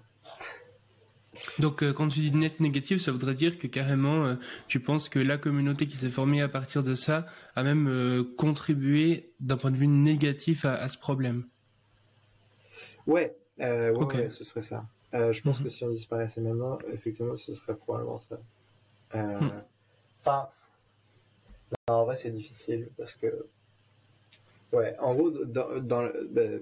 Donc 1.60 1.84
euh, 1.84 1.94
quand 1.94 2.08
tu 2.08 2.20
dis 2.20 2.32
net 2.32 2.60
négatif, 2.60 3.02
ça 3.02 3.12
voudrait 3.12 3.36
dire 3.36 3.58
que 3.58 3.68
carrément 3.68 4.26
euh, 4.26 4.36
tu 4.68 4.80
penses 4.80 5.10
que 5.10 5.20
la 5.20 5.38
communauté 5.38 5.88
qui 5.88 5.98
s'est 5.98 6.10
formée 6.10 6.42
à 6.42 6.48
partir 6.48 6.84
de 6.84 6.96
ça 6.96 7.26
a 7.56 7.64
même 7.64 7.88
euh, 7.88 8.24
contribué 8.38 9.34
d'un 9.40 9.58
point 9.58 9.72
de 9.72 9.78
vue 9.78 9.88
négatif 9.88 10.66
à, 10.66 10.74
à 10.74 10.88
ce 10.90 10.98
problème? 10.98 11.46
Ouais, 13.08 13.36
ouais, 13.60 13.90
okay. 13.92 14.18
ouais, 14.18 14.30
ce 14.30 14.44
serait 14.44 14.62
ça. 14.62 14.86
je 15.14 15.42
pense 15.42 15.60
mm 15.60 15.62
-hmm. 15.62 15.64
que 15.64 15.70
si 15.70 15.84
on 15.84 15.90
disparaissait 15.90 16.42
maintenant, 16.42 16.78
effectivement, 16.92 17.38
ce 17.38 17.54
serait 17.54 17.76
probablement 17.76 18.20
ça. 18.20 18.38
Mm. 19.14 19.52
Enfin, 20.20 20.50
mm. 21.72 21.92
en 21.92 22.06
vrai, 22.06 22.16
c'est 22.18 22.32
difficile 22.32 22.90
parce 22.98 23.16
que, 23.16 23.46
ouais, 24.74 24.96
en 25.00 25.14
gros, 25.14 25.30
dans, 25.32 25.80
dans 25.92 26.10
ben, 26.32 26.62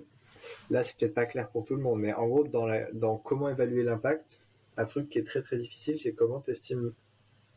là, 0.69 0.83
c'est 0.83 0.97
peut-être 0.97 1.13
pas 1.13 1.25
clair 1.25 1.49
pour 1.49 1.63
tout 1.65 1.75
le 1.75 1.81
monde, 1.81 1.99
mais 1.99 2.13
en 2.13 2.27
gros, 2.27 2.43
dans, 2.43 2.65
la, 2.65 2.91
dans 2.91 3.17
comment 3.17 3.49
évaluer 3.49 3.83
l'impact, 3.83 4.41
un 4.77 4.85
truc 4.85 5.09
qui 5.09 5.19
est 5.19 5.23
très 5.23 5.41
très 5.41 5.57
difficile, 5.57 5.99
c'est 5.99 6.13
comment 6.13 6.39
tu 6.39 6.51
estimes 6.51 6.93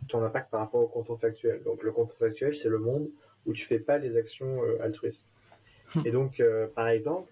ton 0.09 0.22
impact 0.22 0.51
par 0.51 0.60
rapport 0.60 0.82
au 0.82 0.88
contrefactuel. 0.88 1.62
Donc 1.62 1.82
le 1.82 1.93
contrefactuel, 1.93 2.55
c'est 2.55 2.68
le 2.68 2.78
monde 2.78 3.09
où 3.47 3.52
tu 3.52 3.64
fais 3.64 3.78
pas 3.78 3.98
les 3.98 4.16
actions 4.16 4.62
euh, 4.62 4.82
altruistes. 4.82 5.26
Et 6.05 6.10
donc, 6.10 6.40
euh, 6.40 6.66
par 6.66 6.88
exemple, 6.88 7.30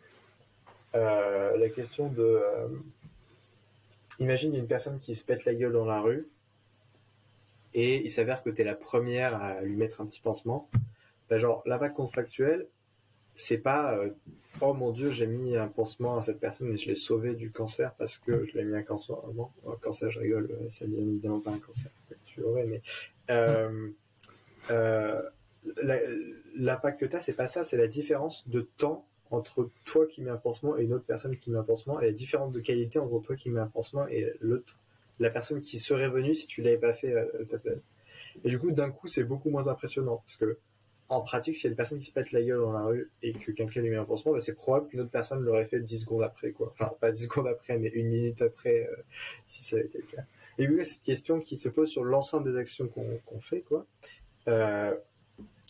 euh, 0.95 1.57
la 1.57 1.69
question 1.69 2.09
de... 2.09 2.41
Imagine 4.21 4.55
une 4.55 4.69
personne 4.69 4.99
qui 5.01 5.15
se 5.15 5.25
pète 5.25 5.45
la 5.45 5.55
gueule 5.55 5.73
dans 5.73 5.85
la 5.85 6.01
rue 6.01 6.29
et 7.75 8.05
il 8.05 8.11
s'avère 8.13 8.45
que 8.45 8.51
tu 8.51 8.61
es 8.61 8.65
la 8.65 8.77
première 8.77 9.35
à 9.35 9.61
lui 9.61 9.75
mettre 9.75 10.01
un 10.01 10.07
petit 10.07 10.21
pansement. 10.21 10.69
Ben, 11.29 11.39
genre, 11.39 11.63
l'impact 11.67 11.97
contrefactuel, 11.97 12.69
c'est 13.35 13.59
pas 13.59 13.99
euh, 13.99 14.11
oh 14.61 14.73
mon 14.75 14.91
dieu 14.91 15.11
j'ai 15.11 15.27
mis 15.27 15.57
un 15.57 15.69
pansement 15.69 16.17
à 16.19 16.23
cette 16.23 16.41
personne 16.41 16.73
et 16.73 16.77
je 16.77 16.89
l'ai 16.89 16.95
sauvé 16.95 17.35
du 17.35 17.51
cancer 17.51 17.95
parce 17.95 18.19
que 18.19 18.47
je 18.47 18.57
l'ai 18.57 18.65
mis 18.65 18.77
un 18.77 18.83
cancer. 18.83 19.17
Non 19.35 19.51
un 19.67 19.77
cancer 19.77 20.11
je 20.11 20.21
rigole 20.21 20.51
c'est 20.69 20.89
bien 20.89 21.07
évidemment 21.07 21.41
pas 21.41 21.51
un 21.51 21.59
cancer 21.59 21.91
tu 22.27 22.43
aurais 22.43 22.67
mais 22.67 22.83
euh, 23.31 23.91
euh, 24.71 25.23
l'impact 26.57 27.01
que 27.01 27.07
tu 27.07 27.17
as 27.17 27.21
c'est 27.21 27.35
pas 27.35 27.47
ça 27.47 27.65
c'est 27.65 27.77
la 27.77 27.89
différence 27.89 28.49
de 28.49 28.61
temps 28.61 29.07
entre 29.31 29.71
toi 29.85 30.07
qui 30.07 30.23
mets 30.23 30.31
un 30.31 30.37
pansement 30.37 30.77
et 30.79 30.85
une 30.85 30.93
autre 30.93 31.07
personne 31.07 31.37
qui 31.37 31.51
met 31.51 31.59
un 31.59 31.65
pansement. 31.65 32.01
Et 32.01 32.07
la 32.07 32.13
différence 32.13 32.53
de 32.53 32.61
qualité 32.61 32.99
entre 32.99 33.21
toi 33.21 33.37
qui 33.37 33.51
mets 33.51 33.61
un 33.61 33.67
pansement 33.67 34.07
et 34.09 34.33
l'autre 34.41 34.79
la 35.21 35.31
personne 35.31 35.61
qui 35.61 35.79
serait 35.79 36.11
venue 36.11 36.35
si 36.35 36.47
tu 36.47 36.61
l'avais 36.61 36.79
pas 36.79 36.93
fait 36.93 37.17
à 37.17 37.59
place 37.59 37.79
et 38.43 38.49
du 38.49 38.59
coup 38.59 38.73
d'un 38.73 38.91
coup 38.91 39.07
c'est 39.07 39.23
beaucoup 39.23 39.49
moins 39.49 39.69
impressionnant 39.69 40.17
parce 40.17 40.37
que 40.37 40.59
en 41.15 41.21
pratique, 41.23 41.55
s'il 41.55 41.65
y 41.65 41.67
a 41.69 41.71
une 41.71 41.77
personne 41.77 41.99
qui 41.99 42.07
se 42.07 42.13
pète 42.13 42.33
la 42.33 42.43
gueule 42.43 42.59
dans 42.59 42.73
la 42.73 42.85
rue 42.85 43.11
et 43.23 43.33
que 43.33 43.53
quelqu'un 43.53 43.81
lui 43.81 43.91
met 43.91 43.97
un 43.97 44.05
pansement, 44.05 44.33
bah, 44.33 44.41
c'est 44.41 44.55
probable 44.55 44.89
qu'une 44.89 45.01
autre 45.01 45.11
personne 45.11 45.41
l'aurait 45.41 45.65
fait 45.65 45.81
10 45.81 46.01
secondes 46.01 46.23
après, 46.23 46.53
quoi. 46.53 46.71
Enfin, 46.73 46.93
pas 47.01 47.11
10 47.11 47.25
secondes 47.25 47.47
après, 47.47 47.79
mais 47.79 47.89
une 47.89 48.09
minute 48.09 48.43
après, 48.43 48.89
euh, 48.91 48.97
si 49.47 49.63
ça 49.63 49.77
avait 49.77 49.87
été 49.87 49.99
le 49.99 50.17
cas. 50.17 50.23
Et 50.59 50.67
puis, 50.67 50.85
cette 50.85 51.03
question 51.03 51.41
qui 51.41 51.57
se 51.57 51.69
pose 51.69 51.89
sur 51.89 52.05
l'ensemble 52.05 52.51
des 52.51 52.57
actions 52.57 52.89
qu'on 52.89 53.41
fait, 53.41 53.63
quoi. 53.63 53.87
Euh, 54.49 54.95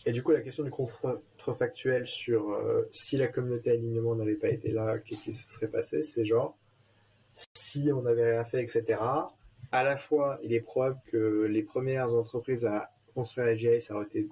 et 0.05 0.11
du 0.11 0.21
coup, 0.21 0.31
la 0.31 0.41
question 0.41 0.63
du 0.63 0.69
contrefactuel 0.69 2.05
sur 2.05 2.51
euh, 2.51 2.87
si 2.91 3.17
la 3.17 3.27
communauté 3.27 3.71
alignement 3.71 4.15
n'avait 4.15 4.35
pas 4.35 4.49
été 4.49 4.69
là, 4.69 4.99
qu'est-ce 4.99 5.23
qui 5.23 5.33
se 5.33 5.51
serait 5.51 5.67
passé? 5.67 6.03
C'est 6.03 6.25
genre, 6.25 6.55
si 7.53 7.91
on 7.91 8.03
n'avait 8.03 8.31
rien 8.31 8.45
fait, 8.45 8.61
etc. 8.61 8.99
À 9.71 9.83
la 9.83 9.97
fois, 9.97 10.39
il 10.43 10.53
est 10.53 10.61
probable 10.61 10.99
que 11.07 11.45
les 11.49 11.63
premières 11.63 12.13
entreprises 12.13 12.65
à 12.65 12.91
construire 13.15 13.47
AGI, 13.47 13.81
ça 13.81 13.95
aurait 13.95 14.05
été 14.05 14.27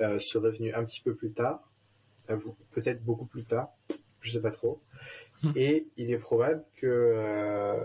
euh, 0.00 0.18
serait 0.20 0.50
venu 0.50 0.74
un 0.74 0.84
petit 0.84 1.00
peu 1.00 1.14
plus 1.14 1.30
tard, 1.32 1.60
peut-être 2.70 3.02
beaucoup 3.02 3.24
plus 3.24 3.44
tard, 3.44 3.70
je 4.20 4.30
sais 4.30 4.40
pas 4.40 4.50
trop. 4.50 4.80
Hmm. 5.42 5.52
Et 5.54 5.86
il 5.96 6.10
est 6.10 6.18
probable 6.18 6.64
que 6.76 6.86
euh, 6.86 7.84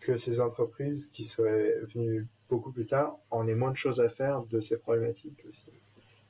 que 0.00 0.16
ces 0.16 0.40
entreprises 0.40 1.10
qui 1.12 1.24
seraient 1.24 1.74
venues 1.94 2.26
beaucoup 2.48 2.70
plus 2.70 2.86
tard 2.86 3.18
en 3.30 3.48
aient 3.48 3.54
moins 3.54 3.70
de 3.70 3.76
choses 3.76 4.00
à 4.00 4.08
faire 4.08 4.42
de 4.44 4.60
ces 4.60 4.76
problématiques 4.76 5.44
aussi. 5.48 5.66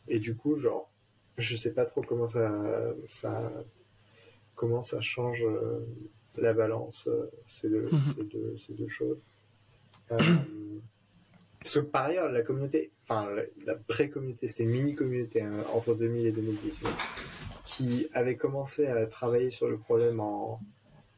Et 0.09 0.19
du 0.19 0.35
coup, 0.35 0.57
genre, 0.57 0.91
je 1.37 1.57
sais 1.57 1.73
pas 1.73 1.85
trop 1.85 2.03
comment 2.03 2.27
ça 2.27 2.51
ça 3.05 3.53
comment 4.55 4.83
ça 4.83 5.01
change 5.01 5.45
euh, 5.45 5.87
la 6.37 6.53
balance 6.53 7.09
ces 7.45 7.69
deux, 7.69 7.89
hmm. 7.93 8.01
ces 8.17 8.25
deux, 8.25 8.57
ces 8.59 8.73
deux 8.75 8.89
choses. 8.89 9.23
Parce 11.67 11.75
que 11.75 11.81
par 11.81 12.05
ailleurs, 12.05 12.31
la 12.31 12.43
communauté, 12.43 12.93
enfin 13.03 13.29
la, 13.67 13.75
pré-communauté, 13.75 14.47
c'était 14.47 14.63
une 14.63 14.71
mini-communauté 14.71 15.43
hein, 15.43 15.65
entre 15.73 15.97
2000 15.97 16.27
et 16.27 16.31
2010, 16.31 16.81
qui 17.65 18.09
avait 18.15 18.37
commencé 18.37 18.87
à 18.87 19.05
travailler 19.09 19.51
sur 19.51 19.67
le 19.67 19.77
problème 19.77 20.21
en, 20.21 20.61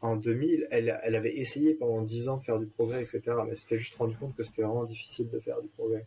en 0.00 0.16
2000. 0.16 0.66
Elle, 0.70 0.88
avait 0.88 1.36
essayé 1.36 1.74
pendant 1.74 2.00
10 2.00 2.30
ans 2.30 2.38
de 2.38 2.42
faire 2.42 2.58
du 2.58 2.64
progrès, 2.64 3.02
etc. 3.02 3.36
Mais 3.46 3.54
c'était 3.54 3.76
juste 3.76 3.94
rendu 3.96 4.16
compte 4.16 4.34
que 4.36 4.42
c'était 4.42 4.62
vraiment 4.62 4.84
difficile 4.84 5.28
de 5.28 5.38
faire 5.38 5.60
du 5.60 5.68
progrès. 5.68 6.06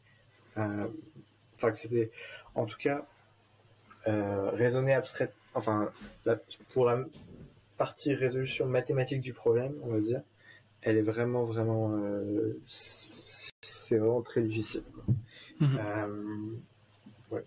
Euh, 0.57 0.87
enfin, 1.57 1.69
que 1.69 1.77
c'était, 1.77 2.09
en 2.55 2.65
tout 2.65 2.79
cas, 2.79 3.05
euh, 4.07 4.49
raisonner 4.49 4.95
abstrait. 4.95 5.31
Enfin, 5.53 5.91
pour 6.73 6.85
la 6.85 7.05
partie 7.77 8.15
résolution 8.15 8.65
mathématique 8.65 9.21
du 9.21 9.33
problème, 9.33 9.75
on 9.83 9.89
va 9.89 9.99
dire, 9.99 10.23
elle 10.81 10.97
est 10.97 11.03
vraiment, 11.03 11.45
vraiment. 11.45 11.91
Euh, 11.93 12.59
c'est 13.91 13.97
vraiment 13.97 14.21
très 14.21 14.41
difficile. 14.41 14.83
Mhm. 15.59 15.79
Euh, 15.79 17.39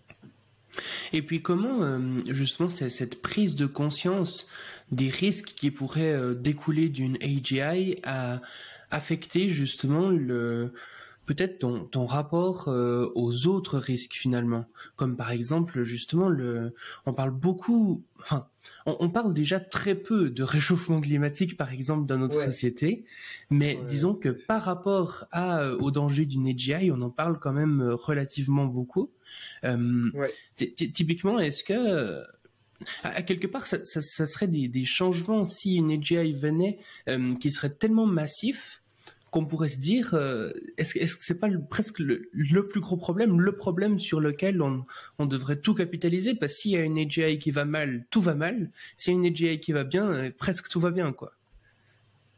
Et 1.11 1.23
puis 1.23 1.41
comment 1.41 1.81
euh, 1.81 1.99
justement 2.27 2.69
cette 2.69 3.21
prise 3.23 3.55
de 3.55 3.65
conscience 3.65 4.45
des 4.91 5.09
risques 5.09 5.53
qui 5.55 5.71
pourraient 5.71 6.13
euh, 6.13 6.35
découler 6.35 6.89
d'une 6.89 7.17
AGI 7.23 7.95
a 8.03 8.41
affecté 8.91 9.49
justement 9.49 10.09
le 10.09 10.71
peut-être 11.25 11.57
ton, 11.57 11.85
ton 11.85 12.05
rapport 12.05 12.67
aux 12.67 13.47
autres 13.47 13.79
risques 13.79 14.13
finalement, 14.13 14.67
comme 14.95 15.17
par 15.17 15.31
exemple 15.31 15.83
justement 15.83 16.29
le, 16.29 16.75
on 17.07 17.13
parle 17.13 17.31
beaucoup, 17.31 18.03
enfin 18.21 18.47
on, 18.85 19.09
parle 19.09 19.33
déjà 19.33 19.59
très 19.59 19.95
peu 19.95 20.29
de 20.29 20.43
réchauffement 20.43 21.01
climatique, 21.01 21.57
par 21.57 21.71
exemple, 21.71 22.05
dans 22.05 22.17
notre 22.17 22.41
société, 22.43 23.05
mais 23.49 23.79
disons 23.87 24.13
que 24.13 24.29
par 24.29 24.63
rapport 24.63 25.25
à, 25.31 25.61
euh, 25.61 25.77
au 25.77 25.91
danger 25.91 26.25
d'une 26.25 26.47
AGI, 26.47 26.91
on 26.91 27.01
en 27.01 27.09
parle 27.09 27.39
quand 27.39 27.53
même 27.53 27.81
euh, 27.81 27.95
relativement 27.95 28.65
beaucoup. 28.65 29.11
Euh, 29.63 30.11
typiquement, 30.55 31.39
est-ce 31.39 31.63
que 31.63 32.23
à, 33.03 33.21
quelque 33.21 33.47
part, 33.47 33.65
ça, 33.65 33.83
serait 33.83 34.47
des, 34.47 34.85
changements 34.85 35.45
si 35.45 35.75
une 35.75 35.91
AGI 35.91 36.33
venait 36.33 36.79
qui 37.39 37.51
serait 37.51 37.71
tellement 37.71 38.05
massif 38.05 38.83
qu'on 39.35 39.45
pourrait 39.45 39.67
se 39.67 39.79
dire, 39.79 40.13
euh, 40.13 40.49
est-ce 40.77 40.93
que 40.93 41.05
ce 41.05 41.17
c'est 41.19 41.37
pas 41.37 41.49
presque 41.69 41.99
le, 41.99 42.29
plus 42.69 42.79
gros 42.79 42.95
problème, 42.95 43.41
le 43.41 43.51
problème 43.57 43.99
sur 43.99 44.21
lequel 44.21 44.61
on, 44.61 44.85
on 45.19 45.25
devrait 45.25 45.57
tout 45.57 45.75
capitaliser? 45.75 46.35
Parce 46.35 46.53
que 46.53 46.59
s'il 46.59 46.71
y 46.71 46.77
a 46.77 46.83
une 46.83 46.97
AGI 46.97 47.37
qui 47.37 47.51
va 47.51 47.65
mal, 47.65 48.05
tout 48.09 48.21
va 48.21 48.33
mal. 48.33 48.71
S'il 48.95 49.11
y 49.11 49.17
a 49.17 49.19
une 49.19 49.25
AGI 49.25 49.59
qui 49.59 49.73
va 49.73 49.83
bien, 49.83 50.09
euh, 50.09 50.31
presque 50.37 50.69
tout 50.69 50.79
va 50.79 50.91
bien, 50.91 51.11
quoi. 51.11 51.33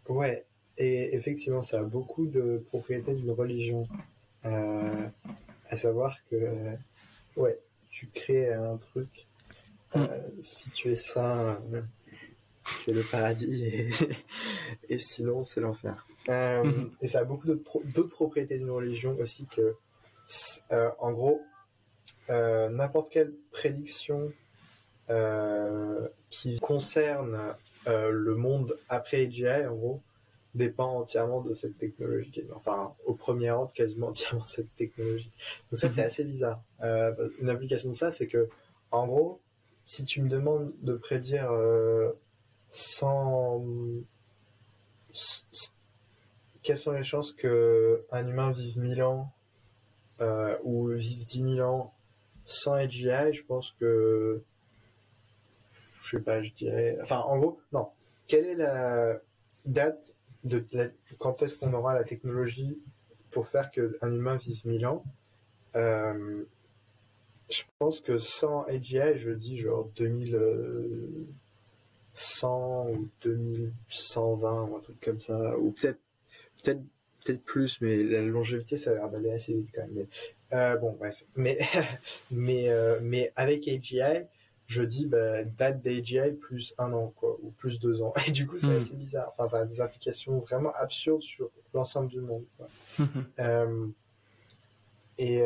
Ouais, 0.09 0.43
et 0.79 1.15
effectivement, 1.15 1.61
ça 1.61 1.81
a 1.81 1.83
beaucoup 1.83 2.25
de 2.25 2.63
propriétés 2.65 3.13
d'une 3.13 3.29
religion. 3.29 3.83
Euh, 4.45 5.07
à 5.69 5.75
savoir 5.75 6.17
que, 6.31 6.49
ouais, 7.35 7.59
tu 7.91 8.07
crées 8.07 8.51
un 8.51 8.77
truc, 8.77 9.27
mm. 9.93 10.05
si 10.41 10.71
tu 10.71 10.89
es 10.89 10.95
saint, 10.95 11.61
c'est 12.65 12.91
le 12.91 13.03
paradis, 13.03 13.65
et, 13.65 13.89
et 14.89 14.97
sinon, 14.97 15.43
c'est 15.43 15.61
l'enfer. 15.61 16.06
Euh, 16.29 16.63
mhm. 16.63 16.91
Et 17.01 17.07
ça 17.07 17.19
a 17.19 17.23
beaucoup 17.23 17.47
d'autres 17.47 18.09
propriétés 18.09 18.57
d'une 18.57 18.69
religion 18.69 19.17
aussi 19.19 19.45
que, 19.45 19.75
euh, 20.71 20.89
en 20.99 21.11
gros, 21.11 21.41
euh, 22.29 22.69
n'importe 22.69 23.09
quelle 23.09 23.33
prédiction 23.51 24.31
qui 26.29 26.59
concerne 26.59 27.55
le 27.85 28.35
monde 28.35 28.77
après 28.89 29.25
AGI, 29.25 29.65
en 29.65 29.75
gros, 29.75 30.01
dépend 30.53 30.99
entièrement 30.99 31.39
de 31.39 31.53
cette 31.53 31.77
technologie. 31.77 32.43
Enfin, 32.53 32.93
au 33.05 33.13
premier 33.13 33.51
ordre, 33.51 33.71
quasiment 33.71 34.07
entièrement 34.09 34.43
de 34.43 34.49
cette 34.49 34.75
technologie. 34.75 35.31
Donc 35.71 35.79
ça, 35.79 35.87
c'est 35.87 36.01
mhm. 36.01 36.07
assez 36.07 36.23
bizarre. 36.25 36.61
une 37.39 37.49
application 37.49 37.87
de 37.87 37.95
ça, 37.95 38.11
c'est 38.11 38.27
que, 38.27 38.49
en 38.91 39.07
gros, 39.07 39.39
si 39.85 40.03
tu 40.03 40.21
me 40.21 40.27
demandes 40.27 40.73
de 40.81 40.95
prédire 40.95 41.49
sans 42.69 43.63
quelles 46.67 46.77
sont 46.77 46.91
les 46.91 47.05
chances 47.05 47.31
que 47.31 48.05
un 48.11 48.27
humain 48.27 48.51
vive 48.51 48.77
1000 48.77 49.01
ans 49.01 49.31
euh, 50.19 50.57
ou 50.63 50.89
vive 50.89 51.23
10 51.23 51.55
000 51.55 51.65
ans 51.65 51.93
sans 52.43 52.73
AGI 52.73 53.31
Je 53.31 53.45
pense 53.45 53.71
que 53.79 54.43
je 56.01 56.17
sais 56.17 56.21
pas, 56.21 56.43
je 56.43 56.51
dirais. 56.51 56.97
Enfin, 57.01 57.19
en 57.19 57.37
gros, 57.37 57.61
non. 57.71 57.87
Quelle 58.27 58.47
est 58.47 58.55
la 58.55 59.21
date 59.63 60.13
de 60.43 60.61
quand 61.19 61.41
est-ce 61.41 61.55
qu'on 61.55 61.71
aura 61.71 61.93
la 61.93 62.03
technologie 62.03 62.77
pour 63.31 63.47
faire 63.47 63.71
qu'un 63.71 64.11
humain 64.11 64.35
vive 64.35 64.67
1000 64.67 64.87
ans? 64.87 65.05
Euh, 65.77 66.43
Je 67.49 67.63
pense 67.79 68.01
que 68.01 68.17
sans 68.17 68.63
AGI, 68.63 69.15
je 69.15 69.31
dis 69.31 69.57
genre 69.57 69.87
2100 69.95 72.89
ou 72.89 73.07
2120 73.21 74.63
ou 74.63 74.75
un 74.75 74.81
truc 74.81 74.99
comme 74.99 75.21
ça, 75.21 75.57
ou 75.57 75.71
peut-être 75.71 76.01
peut-être 76.67 76.83
peut-être 77.27 77.43
plus, 77.43 77.81
mais 77.81 78.03
la 78.03 78.21
longévité, 78.21 78.77
ça 78.77 78.91
a 78.91 78.93
l'air 78.93 79.09
d'aller 79.09 79.31
assez 79.31 79.53
vite 79.53 79.69
quand 79.73 79.81
même. 79.81 79.91
Mais, 79.93 80.07
euh, 80.53 80.77
bon, 80.77 80.93
bref. 80.93 81.23
Mais, 81.35 81.57
mais, 82.31 82.69
euh, 82.69 82.99
mais 83.01 83.33
avec 83.35 83.67
AGI, 83.67 84.25
je 84.67 84.83
dis 84.83 85.05
bah, 85.05 85.43
date 85.43 85.81
d'AGI 85.81 86.31
plus 86.39 86.73
un 86.77 86.93
an, 86.93 87.13
quoi, 87.15 87.37
ou 87.41 87.51
plus 87.51 87.79
deux 87.79 88.01
ans. 88.01 88.13
Et 88.27 88.31
du 88.31 88.47
coup, 88.47 88.57
c'est 88.57 88.67
hmm. 88.67 88.77
assez 88.77 88.95
bizarre. 88.95 89.29
Enfin, 89.29 89.47
ça 89.47 89.59
a 89.59 89.65
des 89.65 89.81
implications 89.81 90.39
vraiment 90.39 90.71
absurdes 90.73 91.21
sur 91.21 91.49
l'ensemble 91.73 92.07
du 92.09 92.21
monde. 92.21 92.45
Quoi. 92.57 92.67
euh, 93.39 93.87
et 95.19 95.41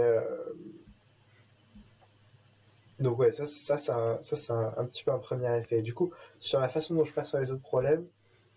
donc, 2.99 3.18
ouais, 3.18 3.31
ça, 3.31 3.48
ça, 3.48 3.77
c'est 3.77 3.91
un, 3.91 4.22
ça, 4.22 4.35
c'est 4.35 4.52
un, 4.52 4.85
petit 4.85 5.03
peu 5.03 5.11
un 5.11 5.18
premier 5.18 5.57
effet. 5.57 5.81
Du 5.81 5.93
coup, 5.93 6.11
sur 6.39 6.60
la 6.60 6.68
façon 6.68 6.93
dont 6.93 7.06
je 7.06 7.14
passe 7.14 7.30
sur 7.30 7.39
les 7.39 7.49
autres 7.49 7.61
problèmes, 7.61 8.06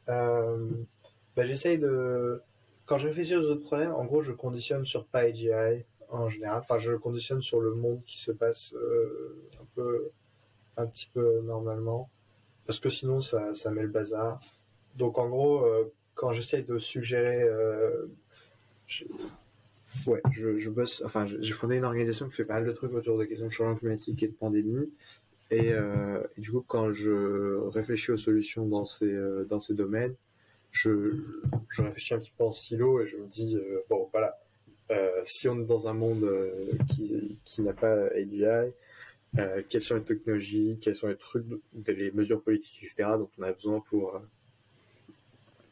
bah, 0.08 1.46
j'essaye 1.46 1.78
de. 1.78 2.42
Quand 2.86 2.98
je 2.98 3.08
réfléchis 3.08 3.34
aux 3.34 3.46
autres 3.46 3.62
problèmes, 3.64 3.92
en 3.92 4.04
gros, 4.04 4.20
je 4.20 4.32
conditionne 4.32 4.84
sur 4.84 5.06
pas 5.06 5.20
AGI 5.20 5.84
en 6.10 6.28
général. 6.28 6.60
Enfin, 6.60 6.78
je 6.78 6.92
conditionne 6.92 7.40
sur 7.40 7.60
le 7.60 7.74
monde 7.74 8.02
qui 8.04 8.20
se 8.20 8.30
passe 8.32 8.74
euh, 8.74 9.40
un 9.60 9.64
peu, 9.74 10.10
un 10.76 10.86
petit 10.86 11.08
peu 11.12 11.40
normalement, 11.40 12.10
parce 12.66 12.80
que 12.80 12.90
sinon 12.90 13.20
ça, 13.20 13.54
ça 13.54 13.70
met 13.70 13.82
le 13.82 13.88
bazar. 13.88 14.40
Donc, 14.96 15.18
en 15.18 15.28
gros, 15.28 15.64
euh, 15.64 15.92
quand 16.14 16.32
j'essaye 16.32 16.62
de 16.62 16.78
suggérer, 16.78 17.42
euh, 17.42 18.06
ouais, 20.06 20.20
je, 20.30 20.58
je 20.58 20.70
bosse. 20.70 21.02
Enfin, 21.04 21.26
j'ai 21.26 21.54
fondé 21.54 21.76
une 21.76 21.84
organisation 21.84 22.28
qui 22.28 22.34
fait 22.34 22.44
pas 22.44 22.54
mal 22.54 22.66
de 22.66 22.72
trucs 22.72 22.92
autour 22.92 23.18
des 23.18 23.26
questions 23.26 23.46
de 23.46 23.52
changement 23.52 23.76
climatique 23.76 24.22
et 24.22 24.28
de 24.28 24.34
pandémie. 24.34 24.92
Et, 25.50 25.68
et 25.68 26.40
du 26.40 26.50
coup, 26.50 26.64
quand 26.66 26.92
je 26.92 27.68
réfléchis 27.68 28.10
aux 28.10 28.16
solutions 28.16 28.66
dans 28.66 28.86
ces 28.86 29.16
dans 29.48 29.60
ces 29.60 29.74
domaines, 29.74 30.14
je, 30.74 30.90
je 31.70 31.82
réfléchis 31.82 32.14
un 32.14 32.18
petit 32.18 32.32
peu 32.36 32.44
en 32.44 32.52
silo 32.52 33.00
et 33.00 33.06
je 33.06 33.16
me 33.16 33.26
dis, 33.26 33.56
euh, 33.56 33.80
bon, 33.88 34.08
voilà, 34.12 34.38
euh, 34.90 35.20
si 35.24 35.48
on 35.48 35.60
est 35.60 35.64
dans 35.64 35.88
un 35.88 35.94
monde 35.94 36.24
euh, 36.24 36.72
qui, 36.88 37.38
qui 37.44 37.62
n'a 37.62 37.72
pas 37.72 38.08
AGI, 38.08 38.72
quelles 39.68 39.82
sont 39.82 39.94
les 39.94 40.02
technologies, 40.02 40.78
quels 40.80 40.94
sont 40.94 41.08
les 41.08 41.16
trucs, 41.16 41.46
les 41.86 42.10
mesures 42.10 42.42
politiques, 42.42 42.82
etc. 42.82 43.10
dont 43.18 43.30
on 43.38 43.42
a 43.42 43.52
besoin 43.52 43.80
pour 43.80 44.20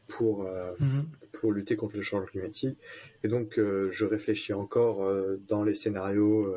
pour 0.09 0.43
mhm. 0.79 1.05
pour 1.31 1.53
lutter 1.53 1.77
contre 1.77 1.95
le 1.95 2.01
changement 2.01 2.27
climatique. 2.27 2.77
Et 3.23 3.29
donc 3.29 3.57
je 3.57 4.05
réfléchis 4.05 4.51
encore 4.51 5.09
dans 5.47 5.63
les 5.63 5.75
scénarios 5.75 6.53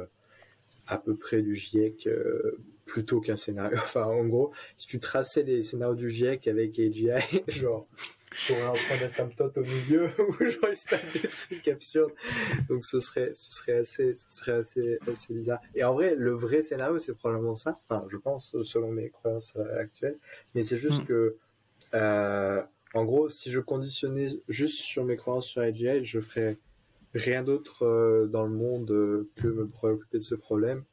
à 0.89 0.99
peu 0.99 1.15
près 1.15 1.43
du 1.43 1.55
GIEC 1.55 2.09
plutôt 2.87 3.21
qu'un 3.21 3.37
scénario. 3.37 3.79
Enfin, 3.85 4.07
en 4.07 4.25
gros, 4.25 4.53
si 4.77 4.89
tu 4.89 4.99
traçais 4.99 5.45
les 5.45 5.63
scénarios 5.63 5.95
du 5.95 6.11
GIEC 6.11 6.49
avec 6.49 6.77
AGI, 6.79 7.11
genre, 7.49 7.87
aurais 8.51 8.63
un 8.63 8.73
point 8.73 8.99
d'asymptote 9.01 9.59
au 9.59 9.63
milieu 9.63 10.11
où 10.19 10.33
genre 10.45 10.71
il 10.71 10.77
se 10.77 10.87
passe 10.87 11.13
des 11.13 11.29
trucs 11.29 11.69
absurdes. 11.69 12.13
Donc 12.69 12.85
ce 12.85 13.01
serait, 13.01 13.35
ce 13.35 13.55
serait 13.55 13.79
assez, 13.79 14.15
ce 14.15 14.31
serait 14.31 14.53
assez, 14.53 14.99
assez 15.11 15.35
bizarre. 15.35 15.61
Et 15.75 15.85
en 15.85 15.95
vrai, 15.95 16.15
le 16.15 16.33
vrai 16.33 16.63
scénario, 16.63 16.99
c'est 16.99 17.15
probablement 17.15 17.57
ça. 17.57 17.75
Enfin, 17.89 18.05
je 18.09 18.17
pense, 18.17 18.57
selon 18.63 18.91
mes 18.91 19.11
croyances 19.11 19.57
actuelles. 19.79 20.19
Mais 20.55 20.65
c'est 20.65 20.79
juste 20.79 21.03
mm. 21.03 21.07
que, 21.07 21.37
euh, 21.95 22.63
en 22.95 23.05
gros, 23.05 23.29
si 23.29 23.51
je 23.51 23.61
conditionnais 23.61 24.31
juste 24.49 24.79
sur 24.79 25.05
mes 25.05 25.17
croyances 25.17 25.47
sur 25.47 25.63
AGI, 25.63 26.05
je 26.05 26.21
ferais 26.21 26.59
rien 27.17 27.43
d'autre 27.43 27.85
euh, 27.85 28.27
dans 28.27 28.45
le 28.45 28.51
monde 28.51 28.91
euh, 28.91 29.29
que 29.37 29.49
me 29.49 29.67
préoccuper 29.67 30.19
de 30.19 30.23
ce 30.23 30.35
problème. 30.35 30.85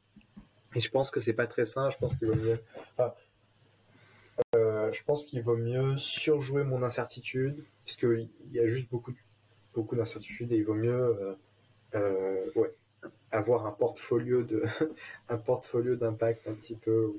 Et 0.74 0.80
je 0.80 0.90
pense 0.90 1.10
que 1.10 1.20
c'est 1.20 1.34
pas 1.34 1.46
très 1.46 1.64
sain. 1.64 1.90
Je 1.90 1.98
pense 1.98 2.16
qu'il 2.16 2.28
vaut 2.28 2.34
mieux. 2.34 2.58
Euh, 3.00 3.08
je 4.94 5.02
pense 5.04 5.26
qu'il 5.26 5.42
vaut 5.42 5.56
mieux 5.56 5.96
surjouer 5.96 6.64
mon 6.64 6.82
incertitude, 6.82 7.62
parce 7.84 7.96
qu'il 7.96 8.28
y 8.52 8.60
a 8.60 8.66
juste 8.66 8.88
beaucoup, 8.90 9.12
beaucoup 9.74 9.96
d'incertitudes 9.96 10.52
et 10.52 10.56
il 10.56 10.64
vaut 10.64 10.74
mieux, 10.74 11.36
ouais, 11.94 12.72
avoir 13.30 13.66
un 13.66 13.72
portfolio 13.72 14.42
de, 14.42 14.64
un 15.28 15.36
portfolio 15.36 15.96
d'impact 15.96 16.48
un 16.48 16.54
petit 16.54 16.76
peu 16.76 17.12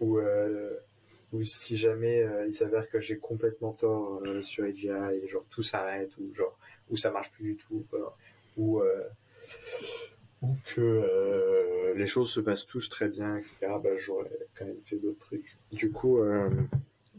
ou 0.00 0.18
si 1.42 1.76
jamais 1.76 2.26
il 2.46 2.52
s'avère 2.52 2.88
que 2.88 3.00
j'ai 3.00 3.18
complètement 3.18 3.72
tort 3.72 4.22
sur 4.42 4.64
AGI 4.64 4.88
et 5.22 5.28
genre 5.28 5.44
tout 5.50 5.62
s'arrête 5.62 6.10
ou 6.18 6.34
genre 6.34 6.58
ou 6.90 6.96
ça 6.96 7.10
marche 7.10 7.30
plus 7.30 7.44
du 7.44 7.56
tout 7.56 7.84
ou, 8.56 8.80
euh, 8.80 9.04
ou 10.42 10.54
que 10.74 10.80
euh, 10.80 11.94
les 11.94 12.06
choses 12.06 12.30
se 12.30 12.40
passent 12.40 12.66
tous 12.66 12.88
très 12.88 13.08
bien, 13.08 13.36
etc., 13.36 13.56
bah, 13.82 13.96
j'aurais 13.96 14.30
quand 14.54 14.66
même 14.66 14.82
fait 14.82 14.96
d'autres 14.96 15.18
trucs. 15.18 15.56
Du 15.72 15.90
coup, 15.90 16.18
euh, 16.18 16.50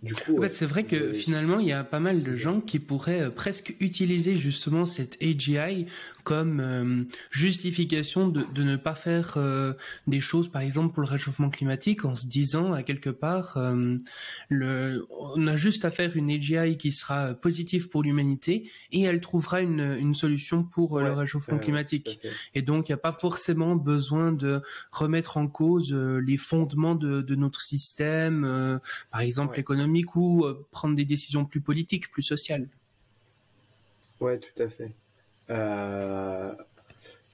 du 0.02 0.16
coup, 0.16 0.42
c'est 0.48 0.66
vrai 0.66 0.86
que 0.86 1.14
finalement, 1.14 1.60
il 1.60 1.68
y 1.68 1.74
a 1.74 1.84
pas 1.84 2.00
mal 2.00 2.24
de 2.24 2.36
gens 2.36 2.62
qui 2.62 2.80
pourraient 2.80 3.24
euh, 3.24 3.30
presque 3.30 3.76
utiliser 3.80 4.38
justement 4.38 4.86
cette 4.86 5.22
AGI 5.22 5.88
comme 6.24 6.60
euh, 6.60 7.04
justification 7.32 8.28
de, 8.28 8.46
de, 8.54 8.64
ne 8.64 8.76
pas 8.78 8.96
faire 8.96 9.34
euh, 9.38 9.74
des 10.08 10.22
choses, 10.22 10.48
par 10.48 10.62
exemple 10.62 10.94
pour 10.94 11.04
le 11.04 11.10
réchauffement 11.10 11.50
climatique, 11.50 12.06
en 12.06 12.16
se 12.16 12.28
disant 12.28 12.72
à 12.72 12.84
quelque 12.84 13.10
part, 13.10 13.58
le, 14.50 15.06
on 15.10 15.48
a 15.48 15.58
juste 15.58 15.86
à 15.86 15.92
faire 15.92 16.16
une 16.16 16.30
AGI 16.30 16.78
qui 16.78 16.92
sera 16.92 17.34
positive 17.34 17.90
pour 17.90 18.04
l'humanité 18.04 18.70
et 18.92 19.02
elle 19.02 19.22
trouvera 19.22 19.62
une, 19.62 19.98
une 20.00 20.14
solution 20.14 20.64
pour 20.64 21.00
le 21.00 21.12
réchauffement 21.14 21.58
climatique. 21.58 22.20
Et 22.54 22.62
donc, 22.62 22.90
il 22.90 22.92
n'y 22.92 22.96
a 22.96 23.00
pas 23.00 23.12
forcément 23.12 23.76
besoin 23.76 24.32
de 24.32 24.62
remettre 24.92 25.38
en 25.38 25.48
cause 25.48 25.92
les 25.94 26.38
fondements 26.38 26.96
de, 26.96 27.22
de 27.22 27.36
notre 27.36 27.62
système, 27.62 28.80
par 29.12 29.22
exemple 29.22 29.58
l'économie 29.58 29.89
ou 30.16 30.46
euh, 30.46 30.66
prendre 30.72 30.96
des 30.96 31.06
décisions 31.06 31.46
plus 31.46 31.62
politiques, 31.62 32.12
plus 32.12 32.24
sociales. 32.24 32.68
Ouais, 34.20 34.40
tout 34.40 34.62
à 34.62 34.70
fait. 34.70 34.92
Euh, 35.50 36.54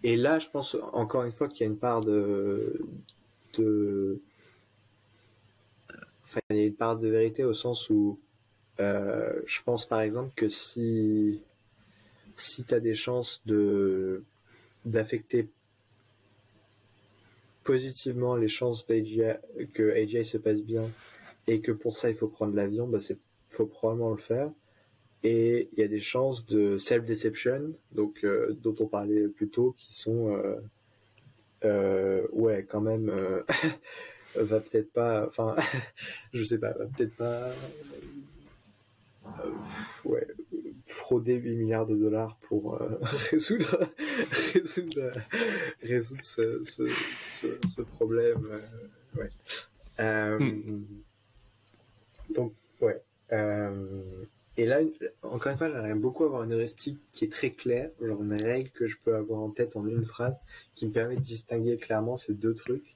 et 0.03 0.15
là, 0.17 0.39
je 0.39 0.47
pense 0.49 0.75
encore 0.93 1.23
une 1.23 1.31
fois 1.31 1.49
qu'il 1.49 1.61
y 1.61 1.63
a 1.63 1.71
une 1.71 1.77
part 1.77 2.01
de, 2.01 2.79
une 6.49 6.73
part 6.73 6.97
de 6.97 7.07
vérité 7.07 7.43
au 7.43 7.53
sens 7.53 7.89
où 7.89 8.19
euh, 8.79 9.41
je 9.45 9.61
pense 9.63 9.85
par 9.85 10.01
exemple 10.01 10.33
que 10.35 10.49
si 10.49 11.41
si 12.35 12.65
tu 12.65 12.73
as 12.73 12.81
des 12.81 12.93
chances 12.93 13.41
de 13.45 14.23
d'affecter 14.83 15.47
positivement 17.63 18.35
les 18.35 18.49
chances 18.49 18.85
que 18.85 19.91
AGI 19.95 20.25
se 20.25 20.37
passe 20.37 20.61
bien 20.61 20.91
et 21.47 21.61
que 21.61 21.71
pour 21.71 21.97
ça 21.97 22.09
il 22.09 22.15
faut 22.15 22.27
prendre 22.27 22.55
l'avion, 22.55 22.87
bah 22.87 22.99
c'est 22.99 23.17
faut 23.49 23.65
probablement 23.65 24.11
le 24.11 24.17
faire. 24.17 24.51
Et 25.23 25.69
il 25.73 25.79
y 25.79 25.83
a 25.83 25.87
des 25.87 25.99
chances 25.99 26.45
de 26.45 26.77
self-deception, 26.77 27.73
donc 27.91 28.23
euh, 28.23 28.53
dont 28.61 28.75
on 28.79 28.85
parlait 28.85 29.27
plus 29.27 29.49
tôt, 29.49 29.73
qui 29.77 29.93
sont 29.93 30.35
euh, 30.35 30.57
euh, 31.63 32.27
ouais 32.31 32.65
quand 32.69 32.81
même 32.81 33.09
va 34.35 34.59
peut-être 34.59 34.91
pas, 34.91 35.25
enfin 35.25 35.55
je 36.33 36.43
sais 36.43 36.59
pas, 36.59 36.73
va 36.73 36.85
peut-être 36.85 37.15
pas 37.15 37.51
ouais 40.03 40.27
frauder 40.85 41.33
8 41.33 41.55
milliards 41.55 41.87
de 41.87 41.95
dollars 41.95 42.37
pour 42.41 42.77
résoudre 43.31 43.89
résoudre 44.53 45.11
résoudre 45.81 46.21
ce, 46.21 47.81
problème 47.81 48.61
ouais. 49.15 49.29
Hmm. 49.97 50.83
Donc, 52.29 52.53
ouais. 52.81 53.01
Euh, 53.31 54.25
et 54.57 54.65
là, 54.65 54.79
encore 55.21 55.51
une 55.51 55.57
fois, 55.57 55.69
j'aimerais 55.69 55.95
beaucoup 55.95 56.23
avoir 56.23 56.43
une 56.43 56.53
heuristique 56.53 56.99
qui 57.11 57.25
est 57.25 57.31
très 57.31 57.51
claire, 57.51 57.91
genre 58.01 58.21
une 58.23 58.33
règle 58.33 58.69
que 58.69 58.87
je 58.87 58.95
peux 59.03 59.15
avoir 59.15 59.41
en 59.41 59.49
tête 59.49 59.75
en 59.75 59.85
une 59.85 60.03
phrase, 60.03 60.39
qui 60.75 60.87
me 60.87 60.91
permet 60.91 61.15
de 61.15 61.21
distinguer 61.21 61.77
clairement 61.77 62.15
ces 62.15 62.33
deux 62.33 62.53
trucs. 62.53 62.95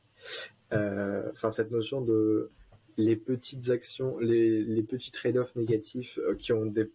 Euh, 0.71 1.29
enfin, 1.31 1.49
cette 1.49 1.71
notion 1.71 2.01
de 2.01 2.51
les 2.97 3.15
petites 3.15 3.69
actions, 3.69 4.17
les, 4.19 4.61
les 4.61 4.83
petits 4.83 5.11
trade-offs 5.11 5.55
négatifs 5.55 6.19
euh, 6.19 6.35
qui 6.35 6.53
ont 6.53 6.65
des, 6.65 6.91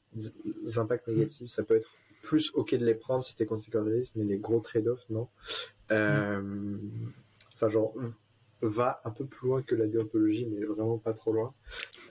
impacts 0.77 1.09
négatifs, 1.09 1.51
ça 1.51 1.63
peut 1.63 1.77
être 1.77 1.97
plus 2.23 2.51
ok 2.55 2.75
de 2.75 2.85
les 2.85 2.95
prendre 2.95 3.23
si 3.23 3.35
t'es 3.35 3.47
conséquent 3.47 3.83
mais 3.83 4.25
les 4.25 4.39
gros 4.39 4.61
trade-offs, 4.61 5.05
non. 5.11 5.29
Enfin, 5.91 7.69
genre, 7.69 7.95
va 8.63 9.01
un 9.05 9.11
peu 9.11 9.27
plus 9.27 9.49
loin 9.49 9.63
que 9.63 9.75
la 9.75 9.87
déontologie, 9.87 10.47
mais 10.47 10.65
vraiment 10.65 10.99
pas 10.99 11.13
trop 11.13 11.33
loin. 11.33 11.55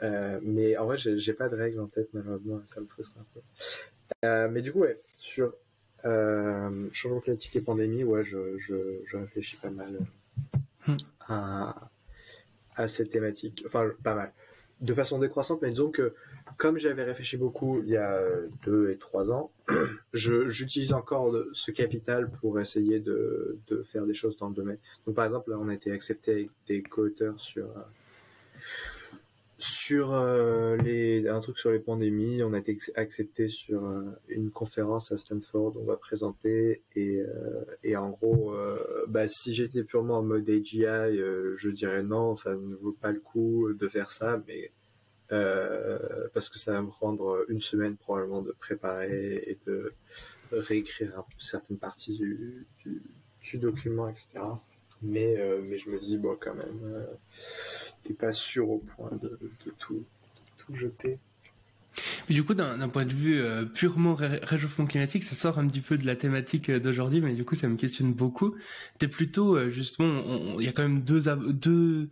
Euh, 0.04 0.40
mais 0.42 0.78
en 0.78 0.86
vrai, 0.86 0.98
j'ai 0.98 1.34
pas 1.34 1.50
de 1.50 1.56
règles 1.56 1.80
en 1.80 1.88
tête, 1.88 2.10
malheureusement, 2.14 2.62
ça 2.66 2.82
me 2.82 2.88
frustre 2.88 3.18
un 3.20 3.26
peu. 3.34 3.40
Euh, 4.26 4.50
mais 4.52 4.62
du 4.62 4.72
coup, 4.72 4.80
ouais, 4.80 5.02
sur 5.16 5.54
euh, 6.06 6.90
changement 6.92 7.22
climatique 7.22 7.56
et 7.56 7.62
pandémie, 7.62 8.04
ouais, 8.04 8.24
je, 8.24 8.58
je, 8.58 9.00
je 9.06 9.18
réfléchis 9.18 9.56
pas 9.58 9.70
mal 9.70 10.00
hmm. 10.88 10.98
à, 11.28 11.90
à 12.76 12.88
cette 12.88 13.12
thématique. 13.12 13.64
Enfin, 13.66 13.90
pas 14.04 14.16
mal. 14.16 14.34
De 14.82 14.94
façon 14.94 15.20
décroissante, 15.20 15.62
mais 15.62 15.70
disons 15.70 15.92
que 15.92 16.14
comme 16.58 16.78
j'avais 16.78 17.04
réfléchi 17.04 17.38
beaucoup 17.38 17.82
il 17.84 17.90
y 17.90 17.96
a 17.96 18.22
deux 18.66 18.90
et 18.90 18.98
trois 18.98 19.32
ans, 19.32 19.52
j'utilise 20.14 20.92
encore 20.92 21.34
ce 21.54 21.72
capital 21.72 22.30
pour 22.30 22.60
essayer 22.60 23.00
de, 23.00 23.60
de, 23.68 23.84
faire 23.84 24.06
des 24.06 24.14
choses 24.14 24.36
dans 24.36 24.50
le 24.50 24.56
domaine. 24.56 24.78
Donc 25.06 25.16
par 25.16 25.24
exemple, 25.24 25.52
là, 25.52 25.58
on 25.58 25.70
a 25.70 25.74
été 25.74 25.92
accepté 25.92 26.32
avec 26.32 26.50
des 26.68 26.84
co-auteurs 26.84 27.40
sur 27.40 27.70
sur 29.64 30.14
euh, 30.14 30.76
les 30.78 31.28
un 31.28 31.40
truc 31.40 31.58
sur 31.58 31.72
les 31.72 31.80
pandémies. 31.80 32.44
On 32.44 32.54
a 32.54 32.60
été 32.60 32.78
accepté 32.96 33.48
sur 33.48 33.86
euh, 33.86 34.12
une 34.28 34.52
conférence 34.52 35.12
à 35.12 35.18
Stanford. 35.18 35.78
On 35.78 35.86
va 35.86 35.96
présenter 35.96 36.84
et 36.96 37.22
euh, 37.22 37.64
et 37.84 37.96
en 37.96 38.10
gros, 38.10 38.54
bah 39.08 39.28
si 39.28 39.54
j'étais 39.54 39.84
purement 39.84 40.20
en 40.20 40.24
mode 40.24 40.50
AGI, 40.50 40.84
je 41.56 41.70
dirais 41.70 42.04
non, 42.04 42.36
ça 42.36 42.56
ne 42.56 42.76
vaut 42.76 42.98
pas 43.00 43.12
le 43.12 43.20
coup 43.20 43.74
de 43.74 43.88
faire 43.88 44.12
ça, 44.12 44.42
mais 44.48 44.72
parce 46.34 46.50
que 46.50 46.60
ça 46.60 46.74
va 46.74 46.82
me 46.82 46.90
prendre 46.90 47.46
une 47.50 47.62
semaine 47.62 47.98
probablement 47.98 48.42
de 48.42 48.52
préparer 48.52 49.44
et 49.48 49.58
de 49.66 49.94
réécrire 50.52 51.24
certaines 51.40 51.80
parties 51.80 52.18
du, 52.18 52.68
du, 52.84 53.58
document, 53.58 54.08
etc. 54.08 54.40
Mais, 55.04 55.36
euh, 55.38 55.62
mais 55.62 55.78
je 55.78 55.90
me 55.90 56.00
dis, 56.00 56.18
bon, 56.18 56.38
quand 56.40 56.56
même, 56.56 56.80
euh, 56.86 57.06
t'es 58.04 58.14
pas 58.14 58.32
sûr 58.32 58.70
au 58.70 58.78
point 58.80 59.12
de, 59.22 59.38
de, 59.66 59.72
tout, 59.78 60.04
tout 60.58 60.74
jeter. 60.76 61.20
Du 62.30 62.44
coup, 62.44 62.54
d'un 62.56 62.90
point 62.90 63.06
de 63.06 63.14
vue 63.14 63.40
euh, 63.40 63.66
purement 63.66 64.16
réchauffement 64.16 64.86
climatique, 64.86 65.24
ça 65.24 65.36
sort 65.36 65.60
un 65.60 65.68
petit 65.68 65.82
peu 65.82 65.98
de 65.98 66.06
la 66.06 66.16
thématique 66.16 66.70
euh, 66.70 66.80
d'aujourd'hui, 66.80 67.22
mais 67.22 67.36
du 67.36 67.44
coup, 67.44 67.54
ça 67.54 67.68
me 67.68 67.76
questionne 67.76 68.14
beaucoup. 68.14 68.56
T'es 68.98 69.08
plutôt, 69.08 69.70
justement, 69.70 70.24
il 70.58 70.66
y 70.66 70.70
a 70.70 70.72
quand 70.72 70.84
même 70.84 71.02
deux, 71.02 71.22
deux 71.52 72.10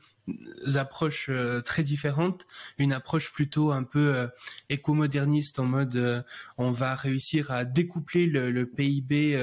approches 0.76 1.30
très 1.65 1.84
différentes. 1.84 2.45
Une 2.77 2.93
approche 2.93 3.31
plutôt 3.31 3.72
un 3.72 3.84
peu 3.84 4.30
éco-moderniste, 4.69 5.60
en 5.60 5.65
mode 5.65 6.26
on 6.57 6.72
va 6.72 6.95
réussir 6.95 7.52
à 7.52 7.65
découpler 7.65 8.26
le, 8.26 8.52
le 8.52 8.65
PIB 8.65 9.38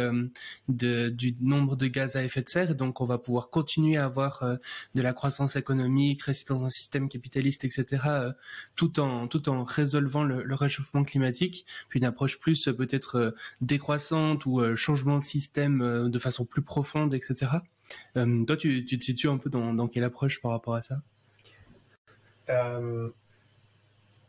de, 0.69 1.09
du 1.09 1.37
nombre 1.41 1.77
de 1.77 1.87
gaz 1.87 2.17
à 2.17 2.25
effet 2.25 2.43
de 2.43 2.49
serre, 2.49 2.75
donc 2.75 3.01
on 3.01 3.07
va 3.07 3.19
pouvoir 3.19 3.51
continuer 3.51 3.97
à 3.97 4.05
avoir 4.05 4.43
de 4.95 5.03
la 5.03 5.13
croissance 5.13 5.57
économique, 5.57 6.23
rester 6.23 6.55
dans 6.55 6.65
un 6.65 6.71
système 6.71 7.09
capitaliste, 7.09 7.65
etc., 7.65 8.03
tout 8.77 9.01
en 9.01 9.29
tout 9.29 9.49
en 9.49 9.65
résolvant 9.65 10.25
le, 10.25 10.55
réchauffement 10.55 11.05
climatique, 11.05 11.67
puis 11.89 11.99
une 12.01 12.07
approche 12.07 12.39
plus 12.39 12.69
euh, 12.69 12.73
peut-être 12.73 13.17
euh, 13.17 13.31
décroissante 13.61 14.47
ou 14.47 14.61
euh, 14.61 14.77
changement 14.77 15.19
de 15.19 15.25
système 15.25 16.09
de 16.09 16.19
façon 16.19 16.45
plus 16.45 16.63
profonde, 16.63 17.15
etc. 17.15 17.47
toi, 18.15 18.57
tu, 18.57 18.85
te 18.85 19.05
situes 19.05 19.29
un 19.29 19.39
peu 19.39 19.51
dans, 19.51 19.89
quelle 19.89 20.05
approche 20.05 20.41
par 20.41 20.51
rapport 20.53 20.75
à 20.75 20.83
ça? 20.83 21.03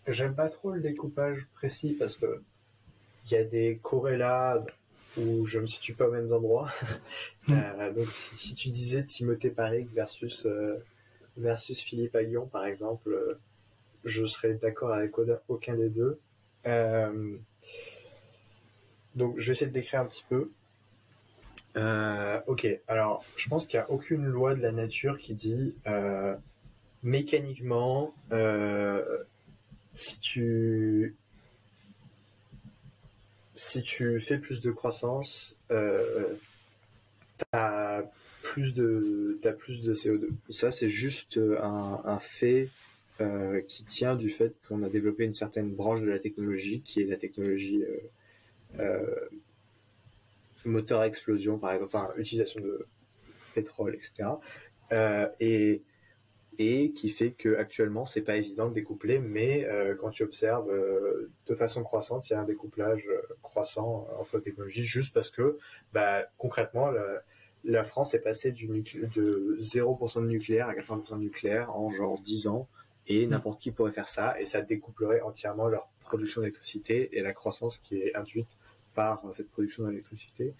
J'aime 0.07 0.33
pas 0.33 0.49
trop 0.49 0.71
le 0.71 0.81
découpage 0.81 1.47
précis 1.53 1.95
parce 1.97 2.15
que 2.15 2.41
il 3.25 3.31
y 3.33 3.35
a 3.35 3.43
des 3.43 3.79
corrélats 3.81 4.65
où 5.17 5.45
je 5.45 5.59
me 5.59 5.67
situe 5.67 5.93
pas 5.93 6.07
aux 6.07 6.11
mêmes 6.11 6.31
endroits. 6.31 6.71
Mm. 7.47 7.95
donc 7.95 8.11
si, 8.11 8.53
tu 8.53 8.69
disais 8.69 9.03
Timothée 9.03 9.49
Paric 9.49 9.91
versus 9.91 10.45
versus 11.35 11.81
Philippe 11.81 12.15
Aguillon 12.15 12.45
par 12.45 12.65
exemple, 12.65 13.39
je 14.05 14.23
serais 14.25 14.53
d'accord 14.53 14.91
avec 14.91 15.13
aucun 15.47 15.73
des 15.73 15.89
deux. 15.89 16.19
donc 19.15 19.39
je 19.39 19.47
vais 19.47 19.51
essayer 19.53 19.65
de 19.65 19.73
décrire 19.73 20.01
un 20.01 20.05
petit 20.05 20.23
peu. 20.29 20.51
Euh, 21.77 22.39
ok, 22.47 22.67
alors 22.87 23.23
je 23.35 23.47
pense 23.47 23.67
qu'il 23.67 23.79
n'y 23.79 23.83
a 23.83 23.91
aucune 23.91 24.25
loi 24.25 24.55
de 24.55 24.61
la 24.61 24.71
nature 24.71 25.17
qui 25.17 25.33
dit 25.33 25.75
euh, 25.87 26.35
mécaniquement 27.03 28.13
euh, 28.31 29.03
si 29.93 30.19
tu 30.19 31.15
si 33.53 33.81
tu 33.83 34.19
fais 34.19 34.37
plus 34.39 34.61
de 34.61 34.71
croissance, 34.71 35.57
t'as 37.51 38.03
plus 38.41 38.73
de 38.73 39.39
as 39.43 39.51
plus 39.51 39.81
de 39.81 39.93
CO2. 39.93 40.29
Ça 40.49 40.71
c'est 40.71 40.89
juste 40.89 41.39
un 41.61 42.19
fait 42.19 42.69
qui 43.67 43.83
tient 43.83 44.15
du 44.15 44.29
fait 44.29 44.55
qu'on 44.67 44.81
a 44.83 44.89
développé 44.89 45.25
une 45.25 45.33
certaine 45.33 45.69
branche 45.71 46.01
de 46.01 46.09
la 46.09 46.19
technologie 46.19 46.81
qui 46.81 47.01
est 47.01 47.05
la 47.05 47.17
technologie 47.17 47.83
moteur 50.65 51.01
à 51.01 51.07
explosion, 51.07 51.57
par 51.57 51.73
exemple, 51.73 51.95
enfin, 51.95 52.13
utilisation 52.17 52.61
de 52.61 52.85
pétrole, 53.53 53.95
etc. 53.95 54.29
Euh, 54.91 55.27
et, 55.39 55.83
et 56.57 56.91
qui 56.91 57.09
fait 57.09 57.31
que 57.31 57.55
actuellement 57.55 58.05
c'est 58.05 58.21
pas 58.21 58.35
évident 58.35 58.67
de 58.67 58.73
découpler, 58.73 59.19
mais 59.19 59.65
euh, 59.65 59.95
quand 59.95 60.09
tu 60.09 60.23
observes 60.23 60.69
euh, 60.69 61.31
de 61.47 61.55
façon 61.55 61.83
croissante, 61.83 62.29
il 62.29 62.33
y 62.33 62.35
a 62.35 62.41
un 62.41 62.45
découplage 62.45 63.07
croissant 63.41 64.07
entre 64.19 64.39
technologies, 64.39 64.85
juste 64.85 65.13
parce 65.13 65.29
que 65.29 65.57
bah, 65.93 66.25
concrètement 66.37 66.89
la, 66.89 67.21
la 67.63 67.83
France 67.83 68.13
est 68.13 68.19
passée 68.19 68.51
du 68.51 68.67
de 68.67 69.57
0% 69.59 70.21
de 70.21 70.27
nucléaire 70.27 70.67
à 70.67 70.73
80% 70.73 71.15
de 71.15 71.19
nucléaire 71.19 71.75
en 71.75 71.89
genre 71.89 72.19
10 72.19 72.47
ans, 72.47 72.67
et 73.07 73.25
mmh. 73.25 73.29
n'importe 73.29 73.59
qui 73.59 73.71
pourrait 73.71 73.91
faire 73.91 74.07
ça, 74.07 74.39
et 74.39 74.45
ça 74.45 74.61
découplerait 74.61 75.21
entièrement 75.21 75.67
leur 75.67 75.87
production 76.01 76.41
d'électricité 76.41 77.17
et 77.17 77.21
la 77.21 77.33
croissance 77.33 77.77
qui 77.77 77.97
est 77.97 78.15
induite 78.15 78.57
par 78.99 79.23
cette 79.31 79.49
production 79.49 79.87
d'électricité. 79.87 80.53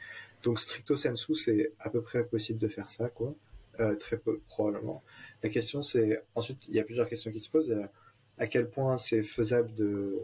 Donc 0.44 0.60
stricto 0.60 0.96
sensu, 0.96 1.36
c'est 1.36 1.74
à 1.80 1.90
peu 1.90 2.02
près 2.02 2.24
possible 2.24 2.58
de 2.58 2.70
faire 2.70 2.88
ça, 2.88 3.10
quoi. 3.10 3.36
Euh, 3.82 3.96
très 3.96 4.18
peu 4.18 4.40
probablement. 4.48 5.04
La 5.44 5.50
question, 5.50 5.84
c'est 5.84 6.24
ensuite, 6.36 6.62
il 6.70 6.76
y 6.76 6.80
a 6.80 6.86
plusieurs 6.86 7.10
questions 7.10 7.32
qui 7.32 7.42
se 7.42 7.50
posent. 7.50 7.78
À 8.38 8.48
quel 8.48 8.70
point 8.70 8.98
c'est 8.98 9.24
faisable 9.24 9.74
de 9.76 10.20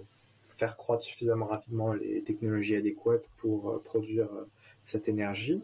faire 0.55 0.77
croître 0.77 1.03
suffisamment 1.03 1.47
rapidement 1.47 1.91
les 1.93 2.21
technologies 2.23 2.77
adéquates 2.77 3.27
pour 3.35 3.59
euh, 3.69 3.81
produire 3.83 4.29
euh, 4.33 4.45
cette 4.83 5.09
énergie? 5.09 5.61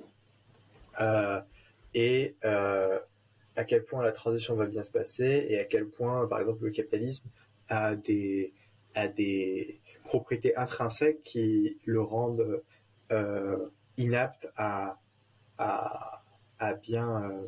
Et 1.93 2.35
à 3.55 3.63
quel 3.65 3.83
point 3.83 4.01
la 4.03 4.11
transition 4.11 4.55
va 4.55 4.65
bien 4.65 4.83
se 4.83 4.91
passer 4.91 5.45
et 5.49 5.57
à 5.59 5.65
quel 5.65 5.85
point, 5.87 6.27
par 6.27 6.39
exemple, 6.39 6.63
le 6.65 6.71
capitalisme 6.71 7.27
a 7.69 7.95
des 7.95 8.53
à 8.95 9.07
des 9.07 9.79
propriétés 10.03 10.55
intrinsèques 10.55 11.21
qui 11.23 11.77
le 11.85 12.01
rendent 12.01 12.61
euh, 13.11 13.57
inapte 13.97 14.49
à, 14.55 14.97
euh, 15.59 17.47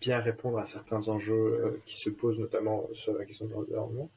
bien 0.00 0.18
répondre 0.18 0.58
à 0.58 0.66
certains 0.66 1.08
enjeux 1.08 1.34
euh, 1.34 1.82
qui 1.86 1.98
se 1.98 2.10
posent, 2.10 2.38
notamment 2.38 2.88
sur 2.92 3.12
la 3.16 3.24
question 3.24 3.46
de 3.46 3.52
l'environnement. 3.52 4.10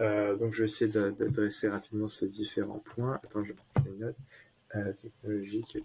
Euh, 0.00 0.36
donc, 0.36 0.54
je 0.54 0.60
vais 0.60 0.68
essayer 0.68 0.90
d'adresser 0.90 1.68
rapidement 1.68 2.08
ces 2.08 2.28
différents 2.28 2.78
points. 2.78 3.18
Attends, 3.24 3.44
je 3.44 3.52
prends 3.52 3.84
note. 3.98 4.16
Euh, 4.76 4.92
technologique. 5.02 5.78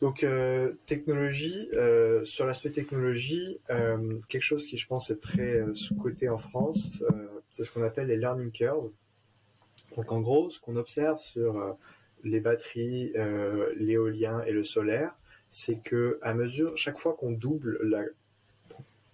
Donc 0.00 0.26
technologie, 0.86 1.70
sur 2.24 2.44
l'aspect 2.44 2.70
technologie, 2.70 3.60
quelque 4.28 4.42
chose 4.42 4.66
qui 4.66 4.76
je 4.76 4.86
pense 4.86 5.10
est 5.10 5.20
très 5.20 5.62
sous-coté 5.72 6.28
en 6.28 6.36
France, 6.36 7.04
c'est 7.54 7.64
ce 7.64 7.70
qu'on 7.70 7.82
appelle 7.82 8.08
les 8.08 8.18
learning 8.18 8.50
curves. 8.50 8.90
Donc 9.96 10.12
en 10.12 10.20
gros, 10.20 10.50
ce 10.50 10.60
qu'on 10.60 10.76
observe 10.76 11.20
sur 11.20 11.76
les 12.24 12.40
batteries, 12.40 13.12
l'éolien 13.76 14.42
et 14.42 14.52
le 14.52 14.64
solaire, 14.64 15.14
c'est 15.50 15.76
que 15.76 16.18
à 16.20 16.34
mesure, 16.34 16.76
chaque 16.76 16.98
fois 16.98 17.14
qu'on 17.14 17.30
double 17.30 17.78
la 17.84 18.02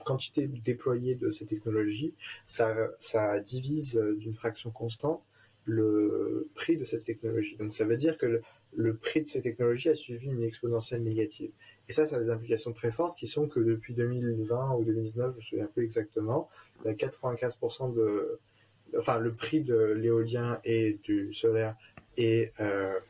quantité 0.04 0.46
déployée 0.48 1.14
de 1.14 1.30
ces 1.30 1.44
technologies, 1.44 2.14
ça, 2.46 2.74
ça 2.98 3.38
divise 3.40 3.96
d'une 4.16 4.34
fraction 4.34 4.70
constante 4.70 5.22
le 5.64 6.48
prix 6.54 6.76
de 6.76 6.84
cette 6.84 7.04
technologie. 7.04 7.56
Donc 7.56 7.72
ça 7.72 7.84
veut 7.84 7.96
dire 7.96 8.18
que 8.18 8.40
le, 8.72 8.96
prix 8.96 9.22
de 9.22 9.28
ces 9.28 9.42
technologies 9.42 9.90
a 9.90 9.94
suivi 9.94 10.28
une 10.28 10.42
exponentielle 10.42 11.02
négative. 11.02 11.50
Et 11.90 11.92
ça, 11.92 12.06
ça 12.06 12.14
a 12.14 12.18
des 12.20 12.30
implications 12.30 12.72
très 12.72 12.92
fortes 12.92 13.18
qui 13.18 13.26
sont 13.26 13.48
que 13.48 13.58
depuis 13.58 13.94
2020 13.94 14.76
ou 14.76 14.84
2019, 14.84 15.32
je 15.32 15.36
me 15.36 15.40
souviens 15.40 15.66
plus 15.66 15.82
exactement, 15.82 16.48
95% 16.84 17.92
de, 17.92 18.38
enfin 18.96 19.18
le 19.18 19.34
prix 19.34 19.60
de 19.60 19.74
l'éolien 19.74 20.60
et 20.62 21.00
du 21.02 21.34
solaire 21.34 21.74
euh, 22.20 23.00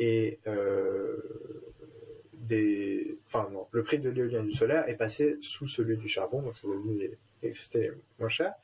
euh, 0.00 1.16
enfin 3.26 3.50
non, 3.52 3.66
le 3.70 3.82
prix 3.82 3.98
de 3.98 4.08
l'éolien 4.08 4.44
du 4.44 4.52
solaire 4.52 4.88
est 4.88 4.96
passé 4.96 5.36
sous 5.42 5.66
celui 5.66 5.98
du 5.98 6.08
charbon, 6.08 6.40
donc 6.40 6.56
c'est 6.56 6.68
devenu 6.68 6.96
l'électricité 7.42 7.90
moins 8.18 8.30
cher. 8.30 8.54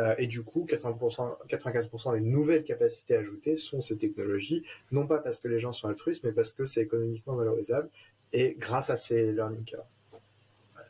Euh, 0.00 0.14
et 0.18 0.26
du 0.26 0.42
coup, 0.42 0.66
80%, 0.68 1.46
95% 1.46 2.14
des 2.14 2.20
nouvelles 2.20 2.64
capacités 2.64 3.16
ajoutées 3.16 3.54
sont 3.54 3.80
ces 3.82 3.96
technologies, 3.96 4.64
non 4.90 5.06
pas 5.06 5.18
parce 5.18 5.38
que 5.38 5.46
les 5.46 5.60
gens 5.60 5.72
sont 5.72 5.88
altruistes, 5.88 6.24
mais 6.24 6.32
parce 6.32 6.52
que 6.52 6.64
c'est 6.64 6.80
économiquement 6.80 7.36
valorisable 7.36 7.88
et 8.32 8.54
grâce 8.58 8.90
à 8.90 8.96
ces 8.96 9.32
learning 9.32 9.64
curves. 9.64 9.84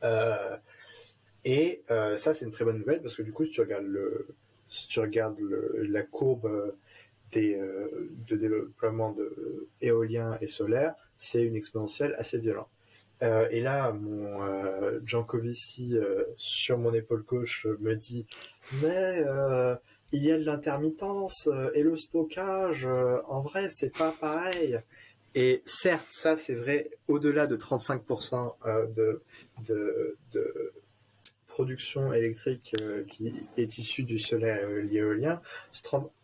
Euh, 0.03 0.57
et 1.45 1.83
euh, 1.91 2.17
ça, 2.17 2.35
c'est 2.35 2.45
une 2.45 2.51
très 2.51 2.65
bonne 2.65 2.79
nouvelle 2.79 3.01
parce 3.03 3.17
que 3.17 3.23
du 3.23 3.33
coup, 3.33 3.45
si 3.45 3.53
tu 3.53 3.61
regardes, 5.01 5.39
la 5.75 6.03
courbe 6.03 6.75
des, 7.33 7.59
de 8.29 8.37
développement 8.37 9.13
de 9.13 9.69
éolien 9.81 10.39
et 10.41 10.47
solaire, 10.47 10.95
c'est 11.17 11.43
une 11.43 11.57
exponentielle 11.57 12.15
assez 12.19 12.39
violente. 12.39 12.69
Euh, 13.23 13.47
et 13.51 13.61
là, 13.61 13.93
mon 13.93 14.43
euh, 14.43 15.01
Jankovici 15.05 15.97
euh, 15.99 16.25
sur 16.37 16.79
mon 16.79 16.95
épaule 16.95 17.23
gauche 17.23 17.67
me 17.81 17.95
dit 17.95 18.27
mais 18.81 19.23
il 20.13 20.25
y 20.25 20.33
a 20.33 20.39
de 20.39 20.45
l'intermittence 20.45 21.49
et 21.75 21.85
le 21.85 21.95
stockage. 21.97 22.87
en 23.29 23.41
vrai, 23.43 23.69
c'est 23.69 23.97
pas 23.97 24.13
pareil. 24.21 24.81
Et 25.35 25.63
certes, 25.65 26.09
ça 26.09 26.37
c'est 26.37 26.55
vrai 26.55 26.91
au-delà 27.09 27.47
de 27.47 27.57
35% 27.57 28.55
de, 28.95 29.23
de, 29.67 30.73
production 31.47 32.13
électrique 32.13 32.75
qui 33.09 33.35
est 33.57 33.79
issue 33.79 34.05
du 34.05 34.19
solaire 34.19 34.71
et 34.71 34.83
l'éolien. 34.83 35.43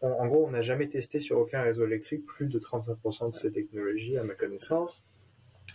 En, 0.01 0.27
gros, 0.27 0.47
on 0.47 0.51
n'a 0.51 0.63
jamais 0.63 0.89
testé 0.89 1.19
sur 1.19 1.39
aucun 1.39 1.61
réseau 1.63 1.85
électrique 1.85 2.25
plus 2.25 2.47
de 2.47 2.59
35% 2.59 3.31
de 3.31 3.35
ces 3.35 3.51
technologies, 3.51 4.17
à 4.19 4.23
ma 4.23 4.35
connaissance. 4.35 5.03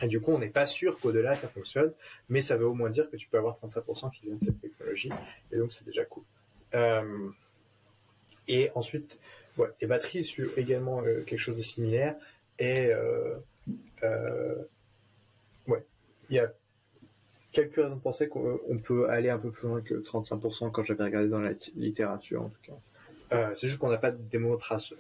Et 0.02 0.08
du 0.08 0.22
coup, 0.22 0.32
on 0.32 0.40
n'est 0.40 0.50
pas 0.50 0.66
sûr 0.66 1.00
qu'au-delà 1.00 1.36
ça 1.36 1.48
fonctionne, 1.48 1.94
mais 2.30 2.42
ça 2.42 2.58
veut 2.58 2.66
au 2.66 2.74
moins 2.74 2.90
dire 2.90 3.10
que 3.10 3.18
tu 3.18 3.28
peux 3.28 3.38
avoir 3.38 3.58
35% 3.60 4.12
qui 4.12 4.24
viennent 4.24 4.38
de 4.38 4.46
cette 4.46 4.62
technologie, 4.62 5.12
et 5.52 5.58
donc 5.58 5.72
c'est 5.72 5.86
déjà 5.86 6.06
cool. 6.06 6.24
Euh, 6.74 7.30
et 8.48 8.72
ensuite, 8.74 9.20
les 9.80 9.88
batteries 9.88 10.26
suivent 10.26 10.54
également 10.58 11.02
euh, 11.04 11.24
quelque 11.24 11.40
chose 11.40 11.58
de 11.58 11.62
similaire, 11.62 12.16
et 12.62 12.94
euh, 14.04 14.56
ouais, 15.68 15.86
il 16.30 16.36
y 16.36 16.40
a 16.40 16.52
quelques 17.52 17.76
raisons 17.76 17.96
de 17.96 18.02
penser 18.02 18.30
qu'on 18.30 18.80
peut 18.84 19.10
aller 19.10 19.30
un 19.30 19.40
peu 19.40 19.52
plus 19.52 19.68
loin 19.68 19.82
que 19.82 19.96
35% 19.96 20.72
quand 20.72 20.84
j'avais 20.84 21.04
regardé 21.04 21.28
dans 21.28 21.42
la 21.42 21.52
littérature 21.76 22.44
en 22.44 22.50
tout 22.50 22.62
cas. 22.62 23.54
c'est 23.54 23.68
juste 23.68 23.80
qu'on 23.80 23.90
n'a 23.90 23.98
pas 23.98 24.12
de 24.12 24.22
démonstration, 24.30 24.98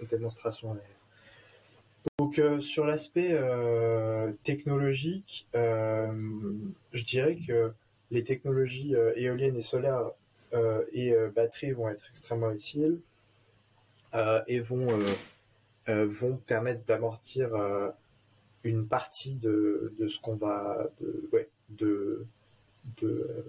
donc 2.18 2.40
euh, 2.40 2.60
sur 2.60 2.86
l'aspect 2.86 3.30
euh, 3.32 4.32
technologique, 4.44 5.48
euh, 5.56 6.12
je 6.94 7.04
dirais 7.04 7.36
que 7.36 7.74
les 8.10 8.24
technologies 8.24 8.94
éoliennes 9.16 9.56
et 9.56 9.62
solaires 9.62 10.12
et 10.92 11.14
batteries 11.34 11.72
vont 11.72 11.88
être 11.88 12.04
extrêmement 12.12 12.52
utiles 12.52 13.00
et 14.48 14.60
vont 14.60 15.00
vont 15.88 16.38
permettre 16.38 16.86
d'amortir 16.86 17.50
une 18.64 18.88
partie 18.88 19.36
de, 19.36 19.94
de 20.00 20.08
ce 20.08 20.20
qu'on 20.20 20.36
va 20.36 20.90
de, 21.70 22.26
de, 23.02 23.46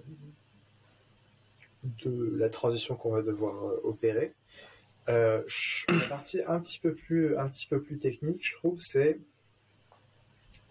de 1.83 2.35
la 2.37 2.49
transition 2.49 2.95
qu'on 2.95 3.11
va 3.11 3.21
devoir 3.21 3.55
opérer. 3.85 4.33
Euh, 5.09 5.43
la 5.89 6.07
partie 6.07 6.41
un 6.47 6.59
petit 6.59 6.79
peu 6.79 6.93
plus, 6.93 7.37
un 7.37 7.49
petit 7.49 7.67
peu 7.67 7.81
plus 7.81 7.99
technique, 7.99 8.47
je 8.47 8.55
trouve, 8.55 8.79
c'est 8.79 9.19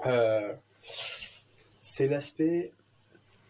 euh, 0.07 0.55
c'est 1.83 2.09
l'aspect 2.09 2.73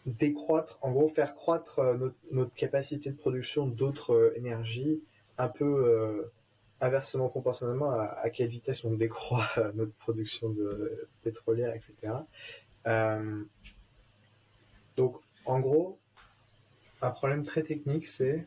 décroître, 0.06 0.78
en 0.82 0.90
gros, 0.90 1.06
faire 1.06 1.36
croître 1.36 1.78
euh, 1.78 2.10
notre, 2.32 2.52
capacité 2.54 3.10
de 3.10 3.16
production 3.16 3.66
d'autres 3.66 4.32
énergies 4.36 5.00
un 5.38 5.48
peu, 5.48 6.30
inversement 6.82 7.28
proportionnellement 7.28 7.92
à, 7.92 8.28
quelle 8.30 8.48
vitesse 8.48 8.84
on 8.84 8.92
décroît 8.92 9.48
notre 9.74 9.94
production 9.94 10.50
de 10.50 11.08
pétrolière, 11.22 11.74
etc. 11.74 12.12
donc, 14.96 15.16
en 15.44 15.60
gros, 15.60 15.98
un 17.00 17.10
problème 17.10 17.44
très 17.44 17.62
technique, 17.62 18.06
c'est 18.06 18.46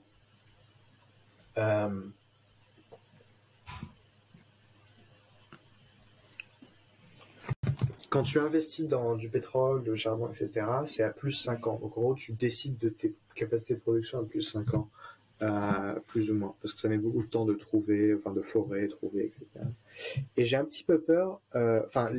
quand 8.15 8.23
tu 8.23 8.39
investis 8.39 8.87
dans 8.87 9.15
du 9.15 9.27
pétrole, 9.27 9.83
du 9.83 9.97
charbon, 9.97 10.29
etc., 10.29 10.67
c'est 10.85 11.03
à 11.03 11.09
plus 11.09 11.33
5 11.33 11.67
ans. 11.67 11.79
Donc, 11.81 11.97
en 11.97 12.01
gros, 12.01 12.15
tu 12.15 12.31
décides 12.31 12.77
de 12.77 12.87
tes 12.87 13.13
capacités 13.33 13.75
de 13.75 13.81
production 13.81 14.19
à 14.19 14.23
plus 14.23 14.41
5 14.41 14.73
ans, 14.73 14.89
euh, 15.41 15.99
plus 16.07 16.31
ou 16.31 16.35
moins, 16.35 16.55
parce 16.61 16.73
que 16.73 16.79
ça 16.79 16.87
met 16.87 16.97
beaucoup 16.97 17.23
de 17.23 17.27
temps 17.27 17.45
de 17.45 17.53
trouver, 17.53 18.13
enfin, 18.13 18.31
de 18.31 18.41
forer, 18.41 18.87
trouver, 18.87 19.25
etc. 19.25 19.45
Et 20.37 20.45
j'ai 20.45 20.57
un 20.57 20.65
petit 20.65 20.83
peu 20.83 20.99
peur, 20.99 21.41
euh, 21.55 21.81
enfin, 21.85 22.09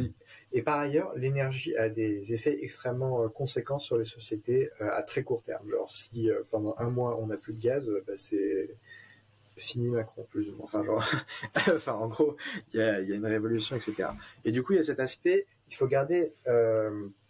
et 0.53 0.63
par 0.63 0.79
ailleurs, 0.79 1.13
l'énergie 1.17 1.77
a 1.77 1.89
des 1.89 2.35
effets 2.35 2.59
extrêmement 2.63 3.25
euh, 3.25 3.29
conséquents 3.29 3.79
sur 3.79 3.99
les 3.99 4.05
sociétés 4.05 4.71
à 4.81 5.03
très 5.03 5.23
court 5.23 5.43
terme. 5.43 5.69
Genre, 5.71 5.91
si 5.91 6.29
pendant 6.51 6.75
un 6.79 6.91
mois 6.91 7.19
on 7.19 7.27
n'a 7.29 7.37
plus 7.37 7.55
de 7.55 7.61
gaz, 7.61 7.91
bah, 8.07 8.15
c'est 8.17 8.71
fini 9.57 9.89
Macron, 9.89 10.27
plus 10.31 10.51
ou 10.51 10.57
moins. 10.57 10.65
Enfin, 10.65 10.85
genre, 10.85 11.05
enfin 11.57 11.95
en 11.95 12.09
gros, 12.09 12.37
il 12.75 12.81
y 12.81 12.83
a, 12.83 13.01
y 13.01 13.13
a, 13.13 13.17
une 13.17 13.27
révolution, 13.27 13.77
etc. 13.77 14.11
Et 14.45 14.53
du 14.53 14.63
coup, 14.63 14.75
il 14.75 14.77
y 14.77 14.81
a 14.81 14.85
cet 14.85 15.01
aspect 15.01 15.47
il 15.69 15.75
faut 15.75 15.87
garder, 15.87 16.33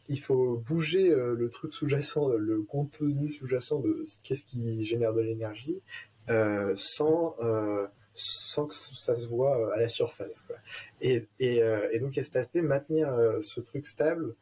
il 0.08 0.20
faut 0.20 0.56
bouger 0.58 1.10
euh, 1.10 1.34
le 1.34 1.48
truc 1.50 1.74
sous-jacent, 1.74 2.28
le 2.28 2.62
contenu 2.62 3.32
sous-jacent 3.32 3.80
de 3.80 4.04
qu'est-ce 4.22 4.44
qui 4.44 4.84
génère 4.84 5.14
de 5.14 5.20
l'énergie, 5.20 5.80
euh, 6.30 6.72
sans 6.76 7.36
sans 8.18 8.66
que 8.66 8.74
ça 8.74 9.14
se 9.14 9.26
voit 9.26 9.74
à 9.74 9.78
la 9.78 9.88
surface. 9.88 10.40
Quoi. 10.40 10.56
Et, 11.02 11.26
et, 11.38 11.56
et, 11.92 11.98
donc 11.98 12.14
il 12.14 12.16
y 12.16 12.20
a 12.20 12.22
cet 12.22 12.36
aspect 12.36 12.62
maintenir 12.62 13.14
ce 13.40 13.60
truc 13.60 13.86
stable 13.86 14.34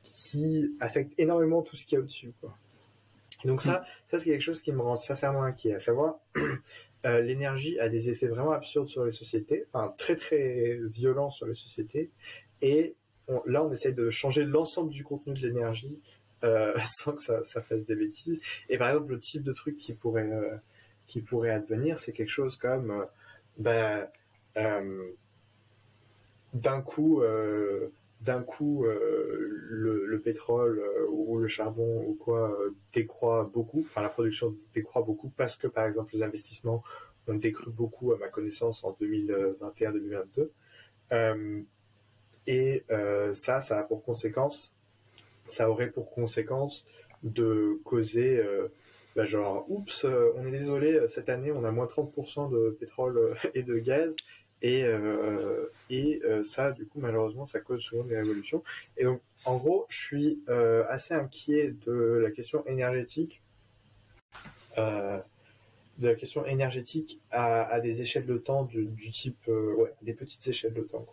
qui 0.00 0.76
affecte 0.78 1.12
énormément 1.18 1.62
tout 1.62 1.74
ce 1.74 1.84
qu'il 1.84 1.96
y 1.96 1.98
a 1.98 2.04
au-dessus. 2.04 2.32
Quoi. 2.40 2.56
Et 3.44 3.48
donc 3.48 3.60
ça, 3.60 3.84
ça 4.06 4.18
c'est 4.18 4.30
quelque 4.30 4.40
chose 4.40 4.60
qui 4.60 4.72
me 4.72 4.80
rend 4.80 4.96
sincèrement 4.96 5.42
inquiet, 5.42 5.74
à 5.74 5.78
savoir 5.78 6.18
euh, 7.06 7.20
l'énergie 7.20 7.78
a 7.78 7.88
des 7.88 8.08
effets 8.08 8.26
vraiment 8.26 8.52
absurdes 8.52 8.88
sur 8.88 9.04
les 9.04 9.12
sociétés, 9.12 9.66
enfin 9.72 9.94
très 9.98 10.16
très 10.16 10.78
violents 10.90 11.30
sur 11.30 11.46
les 11.46 11.54
sociétés. 11.54 12.10
Et 12.62 12.96
là, 13.46 13.64
on 13.64 13.72
essaye 13.72 13.94
de 13.94 14.10
changer 14.10 14.44
l'ensemble 14.44 14.90
du 14.90 15.04
contenu 15.04 15.32
de 15.34 15.40
l'énergie 15.40 15.98
euh, 16.44 16.74
sans 16.84 17.12
que 17.12 17.20
ça, 17.20 17.62
fasse 17.62 17.86
des 17.86 17.96
bêtises. 17.96 18.40
Et 18.68 18.78
par 18.78 18.88
exemple, 18.90 19.12
le 19.12 19.18
type 19.18 19.42
de 19.42 19.52
truc 19.52 19.76
qui 19.76 19.94
pourrait 19.94 20.32
euh, 20.32 20.56
qui 21.06 21.20
pourrait 21.20 21.50
advenir, 21.50 21.98
c'est 21.98 22.12
quelque 22.12 22.30
chose 22.30 22.56
comme 22.56 23.06
ben, 23.58 24.08
d'un 26.54 26.80
coup 26.80 27.22
d'un 28.20 28.42
coup 28.42 28.84
le, 28.86 30.06
le, 30.06 30.20
pétrole 30.20 30.82
ou 31.10 31.36
le 31.38 31.46
charbon 31.46 32.04
ou 32.06 32.14
quoi 32.14 32.56
décroît 32.94 33.50
beaucoup, 33.52 33.82
enfin 33.84 34.00
la 34.00 34.08
production 34.08 34.54
décroît 34.72 35.02
beaucoup 35.02 35.28
parce 35.28 35.56
que 35.56 35.66
par 35.66 35.84
exemple 35.84 36.14
les 36.14 36.22
investissements 36.22 36.82
ont 37.26 37.34
décru 37.34 37.70
beaucoup 37.70 38.12
à 38.12 38.18
ma 38.18 38.28
connaissance 38.28 38.84
en 38.84 38.96
2021-2022. 39.00 40.48
Euh, 41.12 41.62
et 42.46 42.84
euh, 42.90 43.32
ça, 43.32 43.60
ça 43.60 43.78
a 43.78 43.82
pour 43.82 44.04
conséquence, 44.04 44.72
ça 45.46 45.70
aurait 45.70 45.90
pour 45.90 46.10
conséquence 46.10 46.84
de 47.22 47.80
causer, 47.84 48.38
euh, 48.38 48.68
bah 49.16 49.24
genre, 49.24 49.64
oups, 49.68 50.04
on 50.36 50.46
est 50.46 50.50
désolé, 50.50 51.06
cette 51.08 51.28
année 51.28 51.52
on 51.52 51.64
a 51.64 51.70
moins 51.70 51.86
30% 51.86 52.50
de 52.50 52.76
pétrole 52.78 53.36
et 53.54 53.62
de 53.62 53.78
gaz, 53.78 54.14
et, 54.62 54.82
et 55.90 56.22
ça, 56.42 56.72
du 56.72 56.86
coup, 56.86 56.98
malheureusement, 56.98 57.44
ça 57.44 57.60
cause 57.60 57.82
souvent 57.82 58.04
des 58.04 58.16
révolutions. 58.16 58.62
Et 58.96 59.04
donc, 59.04 59.20
en 59.44 59.58
gros, 59.58 59.84
je 59.90 59.96
suis 59.98 60.42
assez 60.48 61.12
inquiet 61.12 61.74
de 61.84 61.92
la 62.22 62.30
question 62.30 62.64
énergétique 62.64 63.42
de 65.98 66.08
la 66.08 66.14
question 66.14 66.44
énergétique 66.44 67.20
à, 67.30 67.80
des 67.80 68.00
échelles 68.00 68.26
de 68.26 68.36
temps 68.36 68.64
du, 68.64 69.10
type, 69.10 69.38
euh, 69.48 69.74
ouais, 69.74 69.94
des 70.02 70.14
petites 70.14 70.46
échelles 70.48 70.74
de 70.74 70.82
temps. 70.82 71.06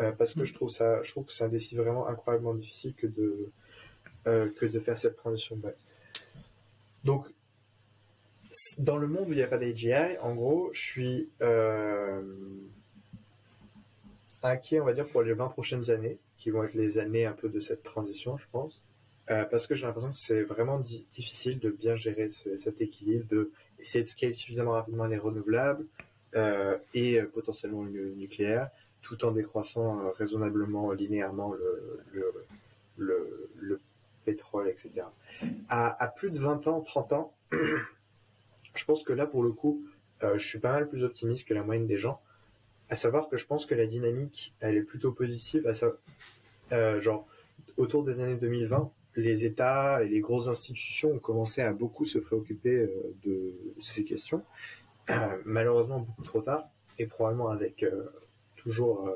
Euh, 0.00 0.12
parce 0.12 0.34
que 0.34 0.40
mm. 0.40 0.44
je 0.44 0.54
trouve 0.54 0.70
ça, 0.70 1.02
je 1.02 1.10
trouve 1.10 1.24
que 1.24 1.32
c'est 1.32 1.44
un 1.44 1.48
défi 1.48 1.76
vraiment 1.76 2.06
incroyablement 2.06 2.54
difficile 2.54 2.94
que 2.94 3.06
de 3.06 3.50
euh, 4.26 4.50
que 4.56 4.66
de 4.66 4.78
faire 4.78 4.98
cette 4.98 5.16
transition. 5.16 5.56
Donc, 7.04 7.26
dans 8.78 8.96
le 8.98 9.06
monde 9.06 9.28
où 9.28 9.32
il 9.32 9.36
n'y 9.36 9.42
a 9.42 9.46
pas 9.46 9.58
d'AGI, 9.58 10.18
en 10.20 10.34
gros, 10.34 10.70
je 10.72 10.80
suis 10.80 11.28
inquiet, 14.42 14.80
on 14.80 14.84
va 14.84 14.92
dire, 14.92 15.06
pour 15.06 15.22
les 15.22 15.32
20 15.32 15.48
prochaines 15.48 15.90
années, 15.90 16.18
qui 16.38 16.50
vont 16.50 16.62
être 16.64 16.74
les 16.74 16.98
années 16.98 17.26
un 17.26 17.32
peu 17.32 17.48
de 17.48 17.60
cette 17.60 17.82
transition, 17.82 18.36
je 18.36 18.46
pense. 18.50 18.82
parce 19.26 19.66
que 19.66 19.74
j'ai 19.74 19.86
l'impression 19.86 20.10
que 20.10 20.16
c'est 20.16 20.42
vraiment 20.42 20.80
difficile 20.80 21.58
de 21.58 21.70
bien 21.70 21.96
gérer 21.96 22.28
cet 22.30 22.80
équilibre, 22.80 23.26
de 23.28 23.52
essayer 23.78 24.04
de 24.04 24.08
scaler 24.08 24.34
suffisamment 24.34 24.72
rapidement 24.72 25.06
les 25.06 25.18
renouvelables 25.18 25.86
euh, 26.34 26.76
et 26.94 27.20
euh, 27.20 27.30
potentiellement 27.32 27.84
le 27.84 28.14
nucléaire, 28.14 28.70
tout 29.06 29.24
en 29.24 29.30
décroissant 29.30 30.00
euh, 30.00 30.10
raisonnablement 30.10 30.92
linéairement 30.92 31.52
le, 31.52 32.00
le, 32.96 33.50
le, 33.58 33.80
pétrole, 34.24 34.68
etc. 34.68 35.02
À, 35.68 36.08
plus 36.08 36.32
de 36.32 36.38
20 36.38 36.66
ans, 36.66 36.80
30 36.80 37.12
ans, 37.12 37.32
je 37.52 38.84
pense 38.84 39.04
que 39.04 39.12
là, 39.12 39.24
pour 39.24 39.44
le 39.44 39.52
coup, 39.52 39.84
je 40.20 40.44
suis 40.44 40.58
pas 40.58 40.72
mal 40.72 40.88
plus 40.88 41.04
optimiste 41.04 41.46
que 41.46 41.54
la 41.54 41.62
moyenne 41.62 41.86
des 41.86 41.96
gens. 41.96 42.20
À 42.90 42.96
savoir 42.96 43.28
que 43.28 43.36
je 43.36 43.46
pense 43.46 43.66
que 43.66 43.76
la 43.76 43.86
dynamique, 43.86 44.52
elle 44.58 44.76
est 44.76 44.82
plutôt 44.82 45.12
positive. 45.12 45.72
Ça, 45.72 45.92
genre, 46.98 47.28
autour 47.76 48.02
des 48.02 48.20
années 48.20 48.34
2020, 48.34 48.90
les 49.16 49.44
États 49.44 50.02
et 50.02 50.08
les 50.08 50.20
grosses 50.20 50.48
institutions 50.48 51.12
ont 51.12 51.18
commencé 51.18 51.62
à 51.62 51.72
beaucoup 51.72 52.04
se 52.04 52.18
préoccuper 52.18 52.76
euh, 52.76 53.14
de 53.24 53.54
ces 53.80 54.04
questions. 54.04 54.42
Euh, 55.10 55.14
malheureusement, 55.44 56.00
beaucoup 56.00 56.22
trop 56.22 56.42
tard, 56.42 56.68
et 56.98 57.06
probablement 57.06 57.48
avec 57.48 57.82
euh, 57.82 58.04
toujours, 58.66 59.08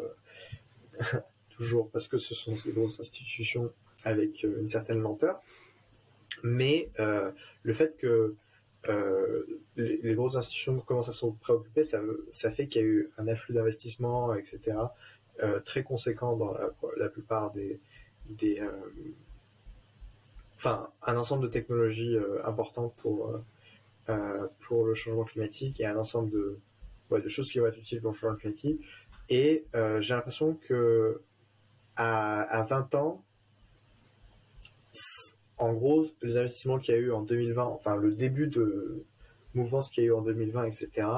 toujours 1.51 1.91
parce 1.91 2.09
que 2.09 2.19
ce 2.19 2.35
sont 2.35 2.55
ces 2.55 2.73
grosses 2.73 3.01
institutions 3.01 3.73
avec 4.05 4.45
une 4.45 4.67
certaine 4.67 5.01
lenteur. 5.01 5.41
Mais 6.43 6.91
le 6.97 7.73
fait 7.73 7.97
que 7.97 8.35
les, 9.77 10.15
grosses 10.15 10.37
institutions 10.37 10.79
commencent 10.81 11.09
à 11.09 11.13
se 11.13 11.27
préoccuper, 11.27 11.83
ça, 11.83 12.51
fait 12.51 12.67
qu'il 12.67 12.83
y 12.83 12.85
a 12.85 12.87
eu 12.87 13.11
un 13.19 13.27
afflux 13.27 13.55
d'investissements, 13.55 14.35
etc., 14.35 14.77
très 15.65 15.83
conséquent 15.83 16.37
dans 16.37 16.55
la, 16.97 17.09
plupart 17.09 17.53
des, 17.53 17.81
enfin 20.61 20.91
un 21.07 21.17
ensemble 21.17 21.45
de 21.45 21.49
technologies 21.49 22.17
euh, 22.17 22.45
importantes 22.47 22.95
pour 22.99 23.31
euh, 23.31 23.39
euh, 24.11 24.47
pour 24.61 24.85
le 24.85 24.95
changement 24.95 25.25
climatique 25.25 25.81
et 25.81 25.87
un 25.87 25.97
ensemble 25.97 26.31
de 27.11 27.29
choses 27.29 27.51
qui 27.51 27.59
vont 27.59 27.67
être 27.67 27.79
utiles 27.79 28.01
pour 28.01 28.11
le 28.11 28.17
changement 28.17 28.37
climatique. 28.37 28.81
Et 29.31 29.65
j'ai 30.01 30.15
l'impression 30.15 30.55
que 30.55 31.23
à, 31.97 32.43
à 32.43 32.63
20 32.65 32.95
ans, 32.97 33.25
en 35.61 35.75
gros, 35.75 36.07
les 36.23 36.39
investissements 36.39 36.79
qu'il 36.79 36.95
y 36.95 36.99
a 36.99 37.01
eu 37.01 37.13
en 37.13 37.23
2020, 37.23 37.63
enfin 37.63 37.95
le 37.95 38.13
début 38.13 38.49
de 38.49 39.05
mouvance 39.55 39.91
qu'il 39.91 40.05
y 40.05 40.07
a 40.07 40.09
eu 40.09 40.13
en 40.13 40.23
2020, 40.23 40.65
etc., 40.65 41.09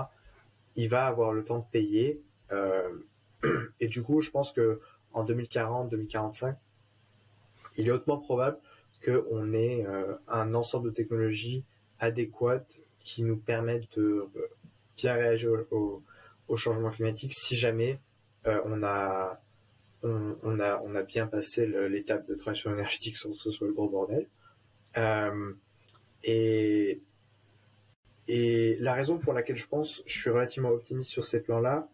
il 0.75 0.89
va 0.89 1.07
avoir 1.07 1.33
le 1.33 1.45
temps 1.45 1.59
de 1.59 1.65
payer. 1.71 2.21
Euh, 2.51 2.91
et 3.81 3.87
du 3.87 4.03
coup, 4.03 4.21
je 4.21 4.31
pense 4.31 4.53
que 4.53 4.81
en 5.13 5.25
2040, 5.25 5.91
2045, 5.91 6.57
il 7.77 7.87
est 7.87 7.91
hautement 7.91 8.19
probable 8.19 8.59
qu'on 9.05 9.53
ait 9.53 9.85
euh, 9.87 10.15
un 10.29 10.55
ensemble 10.55 10.91
de 10.91 10.95
technologies 10.95 11.65
adéquates 12.01 12.81
qui 13.01 13.23
nous 13.23 13.37
permettent 13.37 13.97
de 13.97 14.29
euh, 14.37 14.49
bien 14.97 15.15
réagir 15.15 15.51
au, 16.53 16.57
changement 16.57 16.91
climatique 16.91 17.33
si 17.33 17.57
jamais 17.57 17.99
euh, 18.47 18.61
on 18.65 18.83
a 18.83 19.41
on, 20.05 20.59
a 20.59 20.83
on 20.85 20.95
a 20.97 21.03
bien 21.05 21.29
passé 21.29 21.67
l'étape 21.89 22.27
de 22.27 22.35
transition 22.35 22.73
énergétique 22.73 23.17
sans 23.17 23.31
que 23.31 23.37
ce 23.37 23.51
soit 23.51 23.69
le 23.69 23.73
gros 23.73 23.89
bordel 23.89 24.27
et 26.25 27.01
et 28.29 28.77
la 28.81 28.95
raison 28.95 29.19
pour 29.19 29.33
laquelle 29.33 29.57
je 29.57 29.67
pense 29.67 30.03
je 30.07 30.21
suis 30.21 30.31
relativement 30.31 30.71
optimiste 30.71 31.11
sur 31.11 31.25
ces 31.25 31.41
plans 31.41 31.61
là 31.61 31.89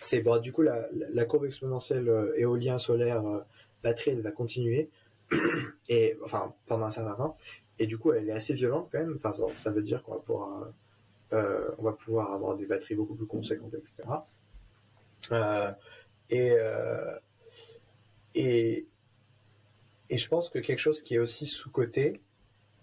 c'est 0.00 0.20
bon 0.20 0.40
du 0.40 0.52
coup 0.52 0.62
la, 0.62 1.24
courbe 1.26 1.44
exponentielle 1.44 2.32
éolien 2.36 2.78
solaire 2.78 3.22
batterie 3.82 4.12
elle 4.12 4.22
va 4.22 4.32
continuer 4.32 4.88
et 5.88 6.16
enfin 6.24 6.54
pendant 6.66 6.86
un 6.86 6.90
certain 6.90 7.14
temps. 7.14 7.36
Et 7.78 7.86
du 7.86 7.98
coup, 7.98 8.12
elle 8.12 8.28
est 8.28 8.32
assez 8.32 8.52
violente 8.52 8.88
quand 8.92 8.98
même. 8.98 9.14
Enfin, 9.16 9.32
ça, 9.56 9.70
veut 9.70 9.82
dire 9.82 10.02
qu'on 10.02 10.12
va 10.12 10.20
pouvoir, 10.20 10.62
euh, 10.62 10.66
on 11.32 11.82
va 11.82 11.92
pouvoir 11.92 12.32
avoir 12.32 12.56
des 12.56 12.66
batteries 12.66 12.94
beaucoup 12.94 13.14
plus 13.14 13.26
conséquentes, 13.26 13.74
etc. 13.74 14.08
Euh, 15.32 15.70
et, 16.30 16.52
euh, 16.52 17.18
et 18.34 18.86
et 20.12 20.18
je 20.18 20.28
pense 20.28 20.48
que 20.48 20.58
quelque 20.58 20.80
chose 20.80 21.02
qui 21.02 21.14
est 21.14 21.18
aussi 21.18 21.46
sous 21.46 21.70
côté, 21.70 22.20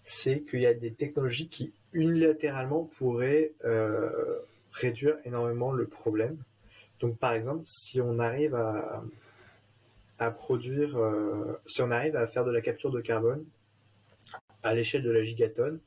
c'est 0.00 0.40
qu'il 0.40 0.60
y 0.60 0.66
a 0.66 0.72
des 0.72 0.94
technologies 0.94 1.48
qui 1.48 1.74
unilatéralement 1.92 2.84
pourraient 2.84 3.52
réduire 4.72 5.18
énormément 5.24 5.72
le 5.72 5.86
problème. 5.86 6.38
Donc 7.00 7.18
par 7.18 7.34
exemple, 7.34 7.64
si 7.66 8.00
on 8.00 8.18
arrive 8.18 8.54
à, 8.54 9.02
à 10.18 10.30
produire, 10.30 10.96
euh, 10.98 11.60
si 11.66 11.82
on 11.82 11.90
arrive 11.90 12.16
à 12.16 12.26
faire 12.26 12.44
de 12.44 12.50
la 12.50 12.60
capture 12.60 12.90
de 12.90 13.00
carbone 13.00 13.44
à 14.62 14.74
l'échelle 14.74 15.02
de 15.02 15.10
la 15.10 15.22
gigatonne, 15.22 15.78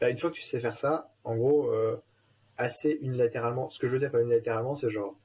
bah, 0.00 0.10
une 0.10 0.18
fois 0.18 0.30
que 0.30 0.36
tu 0.36 0.42
sais 0.42 0.60
faire 0.60 0.76
ça, 0.76 1.10
en 1.24 1.36
gros, 1.36 1.70
euh, 1.70 1.96
assez 2.56 2.98
unilatéralement, 3.00 3.70
ce 3.70 3.78
que 3.78 3.86
je 3.86 3.92
veux 3.92 3.98
dire 3.98 4.10
par 4.10 4.20
unilatéralement, 4.20 4.74
c'est 4.74 4.90
genre, 4.90 5.16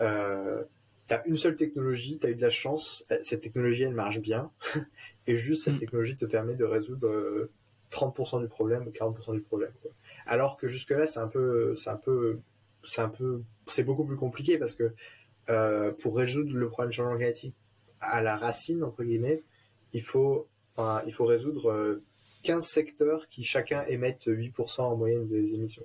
euh, 0.00 0.62
tu 1.08 1.14
as 1.14 1.26
une 1.26 1.36
seule 1.36 1.56
technologie, 1.56 2.18
tu 2.18 2.26
as 2.26 2.30
eu 2.30 2.34
de 2.34 2.42
la 2.42 2.50
chance, 2.50 3.04
cette 3.22 3.42
technologie 3.42 3.82
elle 3.84 3.94
marche 3.94 4.20
bien, 4.20 4.50
et 5.26 5.36
juste 5.36 5.64
cette 5.64 5.74
mm. 5.74 5.78
technologie 5.78 6.16
te 6.16 6.24
permet 6.24 6.54
de 6.54 6.64
résoudre 6.64 7.48
30% 7.90 8.40
du 8.40 8.48
problème 8.48 8.86
ou 8.86 8.90
40% 8.90 9.34
du 9.34 9.40
problème. 9.40 9.72
Alors 10.26 10.56
que 10.56 10.66
jusque-là, 10.66 11.06
c'est 11.06 11.20
un 11.20 11.28
peu, 11.28 11.76
c'est 11.76 11.90
un 11.90 11.96
peu, 11.96 12.40
c'est 12.82 13.02
un 13.02 13.08
peu, 13.08 13.42
c'est 13.66 13.84
beaucoup 13.84 14.04
plus 14.04 14.16
compliqué 14.16 14.58
parce 14.58 14.74
que 14.74 14.92
pour 16.02 16.16
résoudre 16.16 16.54
le 16.54 16.68
problème 16.68 16.90
du 16.90 16.96
changement 16.96 17.16
climatique 17.16 17.54
à 18.00 18.22
la 18.22 18.36
racine, 18.36 18.82
entre 18.82 19.04
guillemets, 19.04 19.42
il 19.92 20.02
faut, 20.02 20.48
enfin, 20.74 21.02
il 21.06 21.12
faut 21.12 21.26
résoudre 21.26 22.00
15 22.44 22.56
euh, 22.56 22.66
secteurs 22.66 23.28
qui 23.28 23.42
chacun 23.44 23.84
émettent 23.86 24.26
8% 24.26 24.80
en 24.82 24.96
moyenne 24.96 25.26
des 25.26 25.54
émissions. 25.54 25.84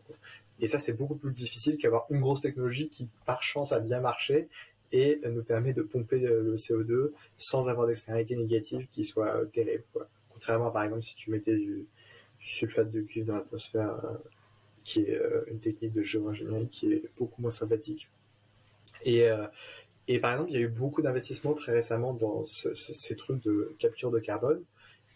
Et 0.60 0.68
ça, 0.68 0.78
c'est 0.78 0.94
beaucoup 0.94 1.16
plus 1.16 1.34
difficile 1.34 1.78
qu'avoir 1.78 2.06
une 2.10 2.20
grosse 2.20 2.42
technologie 2.42 2.90
qui, 2.90 3.08
par 3.26 3.44
chance, 3.44 3.72
a 3.72 3.80
bien 3.80 4.02
marché 4.02 4.48
et 4.92 5.22
nous 5.26 5.44
permet 5.44 5.74
de 5.74 5.82
pomper 5.82 6.20
le 6.20 6.56
CO2 6.56 7.12
sans 7.38 7.70
avoir 7.70 7.88
d'externalité 7.88 8.36
négative 8.36 8.88
qui 8.92 9.04
soit 9.04 9.36
euh, 9.36 9.46
terrible. 9.46 9.84
Contrairement, 10.30 10.72
par 10.72 10.84
exemple, 10.84 11.04
si 11.04 11.16
tu 11.16 11.32
mettais 11.32 11.56
du, 11.56 11.86
sulfate 12.40 12.92
de 12.92 13.02
cuivre 13.02 13.28
dans 13.28 13.36
l'atmosphère, 13.36 14.06
euh, 14.06 14.18
qui 14.84 15.02
est 15.02 15.22
une 15.48 15.60
technique 15.60 15.94
de 15.94 16.02
géo-ingénierie 16.02 16.68
qui 16.70 16.94
est 16.94 17.04
beaucoup 17.18 17.42
moins 17.42 17.52
sympathique. 17.52 18.10
Et, 19.04 19.28
et 20.08 20.20
par 20.20 20.32
exemple, 20.32 20.50
il 20.50 20.56
y 20.56 20.58
a 20.58 20.62
eu 20.62 20.68
beaucoup 20.68 21.04
d'investissements 21.04 21.54
très 21.54 21.74
récemment 21.74 22.14
dans 22.14 22.44
ces 22.46 23.16
trucs 23.16 23.44
de 23.44 23.76
capture 23.78 24.10
de 24.10 24.18
carbone. 24.18 24.64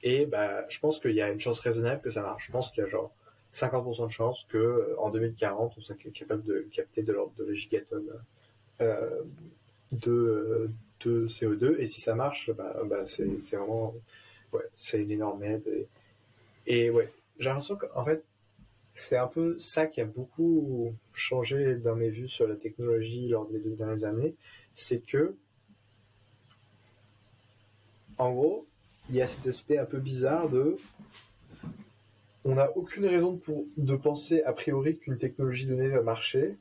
Et 0.04 0.26
bah, 0.26 0.66
je 0.70 0.80
pense 0.80 1.00
qu'il 1.00 1.12
y 1.12 1.22
a 1.22 1.30
une 1.30 1.40
chance 1.40 1.60
raisonnable 1.60 2.02
que 2.02 2.10
ça 2.10 2.22
marche. 2.22 2.48
Je 2.48 2.52
pense 2.52 2.72
qu'il 2.72 2.84
y 2.84 2.86
a 2.86 2.90
genre 2.90 3.12
50% 3.54 4.08
de 4.08 4.12
chance 4.12 4.46
que 4.50 4.96
en 5.00 5.10
2040, 5.10 5.74
on 5.78 5.82
soit 5.82 5.96
capable 6.12 6.44
de 6.44 6.68
capter 6.72 7.04
de 7.04 7.14
l'ordre 7.14 7.34
de 7.38 7.46
la 7.46 7.56
euh, 8.82 9.22
de, 9.92 10.70
de, 11.02 11.28
CO2. 11.28 11.78
Et 11.80 11.88
si 11.88 12.02
ça 12.02 12.16
marche, 12.16 12.52
bah, 12.52 12.76
bah 12.86 13.06
c'est 13.06 13.26
vraiment 13.56 13.96
ouais, 14.52 14.66
c'est 14.76 15.02
une 15.02 15.12
énorme 15.12 15.44
aide. 15.44 15.68
Et, 16.66 16.86
et 16.86 16.90
ouais, 16.90 17.12
j'ai 17.40 17.50
l'impression 17.50 17.76
qu'en 17.78 18.06
fait, 18.06 18.24
c'est 18.94 19.18
un 19.18 19.28
peu 19.28 19.58
ça 19.60 19.88
qui 19.88 20.02
a 20.02 20.06
beaucoup 20.06 20.94
changé 21.14 21.78
dans 21.78 21.96
mes 21.96 22.10
vues 22.10 22.30
sur 22.30 22.48
la 22.48 22.56
technologie 22.56 23.28
lors 23.28 23.48
des 23.48 23.60
deux 23.60 23.76
dernières 23.76 24.04
années 24.04 24.36
c'est 24.74 25.00
que, 25.00 25.36
en 28.18 28.32
gros, 28.34 28.68
il 29.10 29.16
y 29.16 29.22
a 29.22 29.28
cet 29.28 29.46
aspect 29.48 29.78
un 29.78 29.86
peu 29.86 30.00
bizarre 30.00 30.50
de 30.50 30.78
on 32.46 32.56
n'a 32.56 32.76
aucune 32.76 33.06
raison 33.06 33.38
pour, 33.38 33.66
de 33.78 33.96
penser 33.96 34.44
a 34.44 34.54
priori 34.54 34.98
qu'une 34.98 35.18
technologie 35.18 35.66
donnée 35.66 35.88
va 35.88 36.02
marcher, 36.02 36.58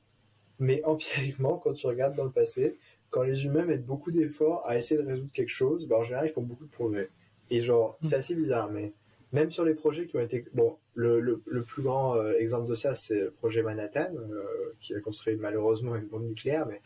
mais 0.61 0.83
empiriquement, 0.85 1.59
quand 1.59 1.73
tu 1.73 1.87
regardes 1.87 2.15
dans 2.15 2.25
le 2.25 2.31
passé, 2.31 2.79
quand 3.11 3.23
les 3.23 3.45
humains 3.45 3.65
mettent 3.65 3.85
beaucoup 3.85 4.11
d'efforts 4.11 4.67
à 4.67 4.77
essayer 4.77 5.01
de 5.01 5.07
résoudre 5.07 5.33
quelque 5.33 5.51
chose, 5.51 5.87
ben 5.87 5.97
en 5.97 6.03
général, 6.03 6.27
ils 6.29 6.33
font 6.33 6.43
beaucoup 6.43 6.65
de 6.65 6.71
progrès. 6.71 7.11
Et 7.51 7.61
genre, 7.61 7.99
c'est 8.01 8.15
assez 8.15 8.35
bizarre, 8.35 8.71
mais 8.71 8.93
même 9.33 9.51
sur 9.51 9.65
les 9.65 9.75
projets 9.75 10.07
qui 10.07 10.17
ont 10.17 10.21
été... 10.21 10.45
Bon, 10.55 10.79
le, 10.95 11.21
le, 11.21 11.63
plus 11.63 11.83
grand 11.83 12.17
euh, 12.17 12.35
exemple 12.39 12.69
de 12.69 12.75
ça, 12.75 12.95
c'est 12.95 13.21
le 13.21 13.31
projet 13.31 13.63
Manhattan, 13.63 14.15
euh, 14.15 14.45
qui 14.81 14.95
a 14.95 15.01
construit 15.01 15.37
malheureusement 15.37 15.97
une 15.97 16.07
bombe 16.07 16.27
nucléaire, 16.27 16.67
mais 16.67 16.81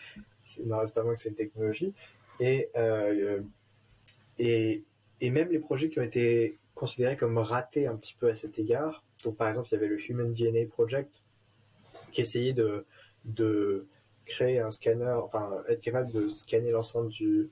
il 0.59 0.69
n'en 0.69 0.79
reste 0.79 0.95
pas 0.95 1.03
moins 1.03 1.15
que 1.15 1.21
c'est 1.21 1.29
une 1.29 1.35
technologie. 1.35 1.93
Et, 2.41 2.71
euh, 2.77 3.41
et, 4.39 4.85
et 5.21 5.31
même 5.31 5.51
les 5.51 5.59
projets 5.59 5.89
qui 5.89 5.99
ont 5.99 6.03
été 6.03 6.59
considérés 6.75 7.17
comme 7.17 7.39
ratés 7.39 7.87
un 7.87 7.97
petit 7.97 8.15
peu 8.19 8.29
à 8.29 8.35
cet 8.35 8.59
égard, 8.59 9.05
donc 9.25 9.37
par 9.37 9.49
exemple 9.49 9.69
il 9.71 9.75
y 9.75 9.77
avait 9.77 9.89
le 9.89 10.11
Human 10.11 10.33
DNA 10.33 10.67
Project, 10.69 11.11
qui 12.13 12.21
essayait 12.21 12.53
de, 12.53 12.85
de 13.25 13.87
créer 14.25 14.59
un 14.59 14.71
scanner, 14.71 15.15
enfin 15.23 15.63
être 15.69 15.81
capable 15.81 16.11
de 16.13 16.29
scanner 16.29 16.71
l'ensemble 16.71 17.09
du, 17.09 17.49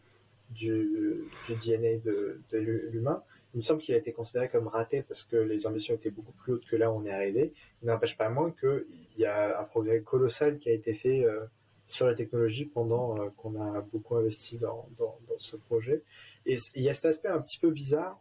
du, 0.51 1.25
du, 1.49 1.55
DNA 1.55 1.99
de, 2.05 2.41
l'humain. 2.53 3.23
Il 3.55 3.59
me 3.59 3.63
semble 3.63 3.81
qu'il 3.81 3.95
a 3.95 3.99
été 3.99 4.13
considéré 4.13 4.49
comme 4.49 4.67
raté 4.67 5.03
parce 5.03 5.23
que 5.23 5.37
les 5.37 5.67
ambitions 5.67 5.95
étaient 5.95 6.11
beaucoup 6.11 6.33
plus 6.33 6.55
hautes 6.55 6.67
que 6.67 6.75
là 6.75 6.91
où 6.91 6.97
on 6.97 7.05
est 7.05 7.13
arrivé. 7.13 7.53
Il 7.83 7.87
n'empêche 7.87 8.17
pas 8.17 8.29
moins 8.29 8.51
qu'il 8.51 8.85
y 9.17 9.25
a 9.25 9.61
un 9.61 9.65
progrès 9.65 10.01
colossal 10.01 10.59
qui 10.59 10.71
a 10.71 10.73
été 10.73 10.93
fait 10.93 11.25
euh, 11.25 11.45
sur 11.87 12.07
la 12.07 12.15
technologie 12.15 12.65
pendant 12.65 13.17
euh, 13.21 13.29
qu'on 13.37 13.61
a 13.61 13.81
beaucoup 13.81 14.17
investi 14.17 14.59
dans, 14.59 14.89
dans, 14.99 15.17
ce 15.39 15.57
projet. 15.57 16.03
Et 16.47 16.57
il 16.75 16.83
y 16.83 16.89
a 16.89 16.95
cet 16.95 17.07
aspect 17.07 17.29
un 17.29 17.41
petit 17.41 17.59
peu 17.59 17.71
bizarre 17.71 18.21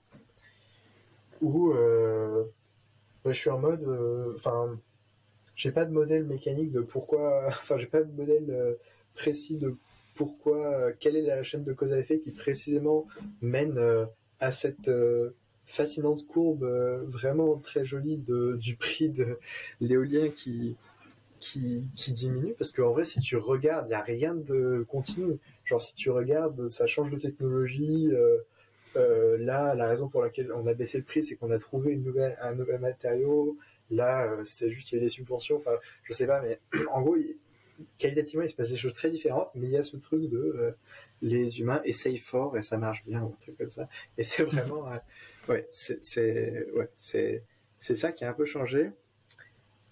où 1.42 1.72
euh, 1.72 2.46
je 3.26 3.32
suis 3.32 3.50
en 3.50 3.60
mode, 3.60 3.84
euh, 3.84 4.34
enfin, 4.36 4.80
j'ai 5.56 5.72
pas 5.72 5.86
de 5.86 5.92
modèle 5.92 6.24
mécanique 6.24 6.72
de 6.72 6.82
pourquoi, 6.82 7.44
enfin, 7.48 7.78
j'ai 7.78 7.88
pas 7.88 8.02
de 8.02 8.12
modèle 8.12 8.78
précis 9.14 9.58
de 9.58 9.76
pourquoi, 10.16 10.94
quelle 10.94 11.16
est 11.16 11.24
la 11.24 11.44
chaîne 11.44 11.64
de 11.64 11.74
cause 11.74 11.92
à 11.92 12.00
effet 12.00 12.20
qui 12.20 12.32
précisément 12.32 13.08
mène 13.42 13.80
à 14.40 14.52
cette 14.52 14.90
fascinante 15.66 16.28
courbe 16.28 16.64
vraiment 17.08 17.58
très 17.58 17.84
jolie 17.84 18.18
du 18.18 18.76
prix 18.76 19.10
de 19.10 19.40
l'éolien 19.82 20.30
qui, 20.30 20.76
qui, 21.44 21.90
qui 21.96 22.14
diminue 22.14 22.54
parce 22.58 22.72
qu'en 22.72 22.92
vrai, 22.92 23.04
si 23.04 23.20
tu 23.20 23.36
regardes, 23.36 23.88
il 23.88 23.90
n'y 23.90 23.96
a 23.96 24.02
rien 24.02 24.34
de 24.34 24.86
continu. 24.88 25.40
Genre, 25.66 25.82
si 25.82 25.94
tu 25.96 26.10
regardes, 26.10 26.68
ça 26.68 26.88
change 26.88 27.12
de 27.12 27.18
technologie. 27.18 28.10
Euh, 28.12 28.40
euh, 28.96 29.38
là, 29.40 29.76
la 29.76 29.88
raison 29.88 30.10
pour 30.10 30.22
laquelle 30.22 30.52
on 30.54 30.66
a 30.68 30.74
baissé 30.74 30.98
le 30.98 31.04
prix, 31.04 31.24
c'est 31.24 31.36
qu'on 31.36 31.52
a 31.52 31.60
trouvé 31.60 31.94
une 31.94 32.04
nouvelle, 32.04 32.38
un 32.42 32.54
nouvel 32.54 32.80
matériau. 32.80 33.58
Là, 33.90 34.26
euh, 34.26 34.44
c'est 34.44 34.72
juste 34.72 34.90
qu'il 34.90 34.98
y 34.98 35.02
a 35.02 35.04
des 35.04 35.10
subventions. 35.10 35.58
Enfin, 35.58 35.78
je 36.04 36.14
sais 36.14 36.28
pas, 36.28 36.42
mais 36.42 36.60
en 36.92 37.02
gros, 37.02 37.16
qualitativement, 37.98 38.44
il 38.44 38.50
se 38.50 38.56
passe 38.56 38.70
des 38.70 38.78
choses 38.78 38.94
très 38.94 39.10
différentes, 39.10 39.50
mais 39.56 39.68
il 39.68 39.74
y 39.74 39.78
a 39.78 39.84
ce 39.84 39.98
truc 39.98 40.30
de 40.30 40.76
les 41.22 41.60
humains 41.60 41.82
essayent 41.86 42.18
fort 42.18 42.58
et 42.58 42.62
ça 42.62 42.78
marche 42.78 43.04
bien, 43.06 43.24
un 43.24 43.36
truc 43.40 43.58
comme 43.58 43.72
ça. 43.72 43.88
Et 44.18 44.24
c'est 44.24 44.44
vraiment, 44.44 44.88
ouais, 45.48 45.68
c'est, 45.72 46.68
ouais, 46.74 46.90
c'est, 46.98 47.44
c'est 47.80 47.96
ça 47.96 48.12
qui 48.12 48.26
a 48.26 48.30
un 48.30 48.34
peu 48.34 48.46
changé. 48.46 48.92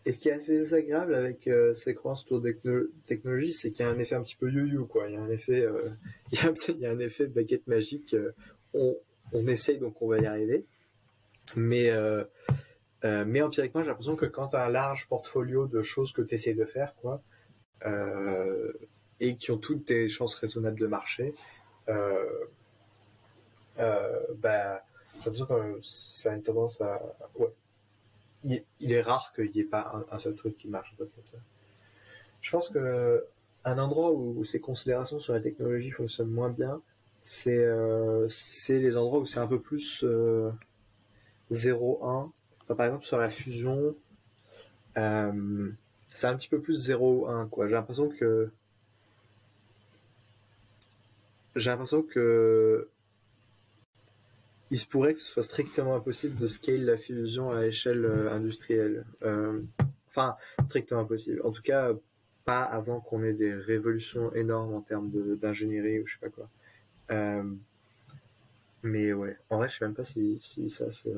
Et 0.05 0.13
ce 0.13 0.19
qui 0.19 0.29
est 0.29 0.33
assez 0.33 0.57
désagréable 0.57 1.13
avec 1.13 1.47
euh, 1.47 1.75
ces 1.75 1.93
croyances 1.93 2.23
autour 2.23 2.41
de 2.41 2.91
technologie, 3.05 3.53
c'est 3.53 3.69
qu'il 3.69 3.85
y 3.85 3.87
a 3.87 3.91
un 3.91 3.99
effet 3.99 4.15
un 4.15 4.23
petit 4.23 4.35
peu 4.35 4.49
you-you, 4.49 4.87
quoi. 4.87 5.07
Il 5.07 5.13
y 5.13 5.17
a 5.17 5.21
un 5.21 5.29
effet, 5.29 5.61
euh, 5.61 5.91
il, 6.31 6.39
y 6.79 6.85
a, 6.85 6.91
un 6.91 6.99
effet 6.99 7.27
baguette 7.27 7.67
magique. 7.67 8.15
Euh, 8.15 8.31
on, 8.73 8.97
on 9.31 9.45
essaye, 9.45 9.77
donc 9.77 10.01
on 10.01 10.07
va 10.07 10.17
y 10.17 10.25
arriver. 10.25 10.65
Mais, 11.55 11.91
mais 13.03 13.41
empiriquement, 13.41 13.81
j'ai 13.81 13.87
l'impression 13.87 14.15
que 14.15 14.25
quand 14.25 14.49
tu 14.49 14.55
as 14.55 14.65
un 14.65 14.69
large 14.69 15.07
portfolio 15.09 15.67
de 15.67 15.81
choses 15.81 16.13
que 16.13 16.21
tu 16.21 16.35
essayes 16.35 16.55
de 16.55 16.65
faire, 16.65 16.95
quoi, 16.95 17.21
et 19.19 19.35
qui 19.35 19.51
ont 19.51 19.57
toutes 19.57 19.87
des 19.87 20.07
chances 20.07 20.35
raisonnables 20.35 20.79
de 20.79 20.87
marcher, 20.87 21.33
bah, 21.87 22.15
j'ai 25.19 25.25
l'impression 25.25 25.45
que 25.45 25.79
ça 25.81 26.31
a 26.31 26.35
une 26.35 26.43
tendance 26.43 26.79
à, 26.79 27.01
ouais, 27.35 27.53
il, 28.43 28.91
est 28.91 29.01
rare 29.01 29.34
qu'il 29.34 29.51
n'y 29.51 29.59
ait 29.59 29.65
pas 29.65 30.05
un, 30.11 30.18
seul 30.18 30.35
truc 30.35 30.57
qui 30.57 30.68
marche 30.68 30.95
comme 30.97 31.09
ça. 31.26 31.38
Je 32.41 32.51
pense 32.51 32.69
que 32.69 33.26
un 33.63 33.77
endroit 33.77 34.11
où, 34.11 34.43
ces 34.43 34.59
considérations 34.59 35.19
sur 35.19 35.34
la 35.34 35.39
technologie 35.39 35.91
fonctionnent 35.91 36.31
moins 36.31 36.49
bien, 36.49 36.81
c'est 37.22 37.59
euh, 37.59 38.27
les 38.69 38.97
endroits 38.97 39.19
où 39.19 39.26
c'est 39.26 39.39
un 39.39 39.47
peu 39.47 39.61
plus 39.61 40.03
0-1. 41.51 42.31
Euh, 42.69 42.76
par 42.76 42.85
exemple, 42.85 43.05
sur 43.05 43.19
la 43.19 43.30
fusion, 43.30 43.95
euh, 44.97 45.72
c'est 46.13 46.27
un 46.27 46.35
petit 46.35 46.49
peu 46.49 46.59
plus 46.59 46.89
0-1. 46.89 47.49
Quoi. 47.49 47.68
J'ai 47.68 47.73
l'impression 47.73 48.09
que 48.09 48.51
j'ai 51.55 51.69
l'impression 51.69 52.01
que 52.01 52.89
il 54.72 54.80
se 54.80 54.88
pourrait 54.88 55.14
que 55.14 55.19
ce 55.19 55.26
soit 55.26 55.43
strictement 55.43 55.95
impossible 55.95 56.39
de 56.39 56.48
scale 56.48 56.85
la 56.85 56.98
fusion 56.98 57.52
à 57.52 57.65
échelle 57.65 58.06
euh, 58.06 58.31
industrielle. 58.31 59.06
Euh, 59.22 59.61
enfin, 60.07 60.38
strictement 60.68 61.02
impossible. 61.02 61.41
En 61.43 61.52
tout 61.52 61.61
cas, 61.61 61.91
pas 62.45 62.64
avant 62.64 63.02
qu'on 63.02 63.22
ait 63.23 63.34
des 63.34 63.53
révolutions 63.53 64.34
énormes 64.34 64.73
en 64.73 64.81
termes 64.81 65.11
d'ingénierie 65.38 65.99
ou 65.99 66.07
je 66.07 66.14
sais 66.14 66.19
pas 66.22 66.30
quoi. 66.30 66.49
Euh, 67.11 67.43
mais 68.81 69.11
ouais, 69.11 69.38
en 69.49 69.57
vrai, 69.57 69.68
je 69.68 69.77
sais 69.77 69.85
même 69.85 69.93
pas 69.93 70.06
si, 70.06 70.39
si 70.41 70.69
ça 70.69 70.89
c'est 70.91 71.14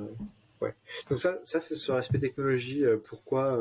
Ouais. 0.59 0.73
Donc 1.09 1.19
ça, 1.19 1.39
ça 1.43 1.59
c'est 1.59 1.75
sur 1.75 1.93
l'aspect 1.93 2.19
technologie. 2.19 2.85
pourquoi, 3.05 3.59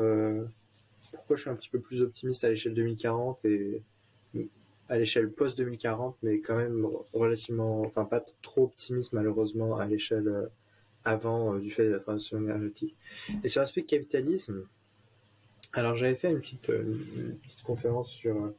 pourquoi 1.11 1.35
je 1.35 1.41
suis 1.41 1.49
un 1.49 1.55
petit 1.55 1.69
peu 1.69 1.79
plus 1.79 2.01
optimiste 2.01 2.45
à 2.45 2.49
l'échelle 2.49 2.73
2040 2.73 3.43
et 3.45 3.81
à 4.93 4.97
l'échelle 4.97 5.29
post-2040, 5.31 6.15
mais 6.21 6.39
quand 6.39 6.55
même 6.55 6.87
relativement, 7.13 7.81
enfin 7.81 8.05
pas 8.05 8.23
trop 8.41 8.63
optimiste 8.65 9.11
malheureusement 9.13 9.77
à 9.77 9.85
l'échelle 9.85 10.27
euh, 10.27 10.45
avant 11.03 11.55
euh, 11.55 11.59
du 11.59 11.71
fait 11.71 11.85
de 11.85 11.93
la 11.93 11.99
transition 11.99 12.37
énergétique. 12.37 12.95
Et 13.43 13.47
sur 13.49 13.61
l'aspect 13.61 13.83
capitalisme, 13.83 14.57
Alors 15.73 15.95
j'avais 15.95 16.13
fait 16.15 16.29
une 16.31 16.39
petite, 16.39 16.67
petite 16.67 17.63
conférence 17.63 18.09
sur 18.11 18.35
euh, 18.35 18.55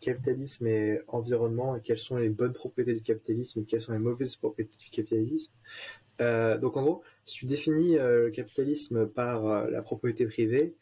capitalisme 0.00 0.66
et 0.66 1.00
environnement 1.08 1.76
et 1.76 1.80
quelles 1.80 1.98
sont 1.98 2.18
les 2.18 2.28
bonnes 2.28 2.52
propriétés 2.52 2.94
du 2.94 3.02
capitalisme 3.02 3.60
et 3.60 3.64
quelles 3.64 3.80
sont 3.80 3.92
les 3.92 3.98
mauvaises 3.98 4.36
propriétés 4.36 4.76
du 4.78 4.90
capitalisme. 4.90 5.52
Euh, 6.20 6.58
donc 6.58 6.76
en 6.76 6.82
gros, 6.82 7.02
si 7.24 7.34
tu 7.36 7.46
définis 7.46 7.96
euh, 7.96 8.24
le 8.24 8.30
capitalisme 8.30 9.06
par 9.06 9.46
euh, 9.46 9.70
la 9.70 9.82
propriété 9.82 10.26
privée, 10.26 10.74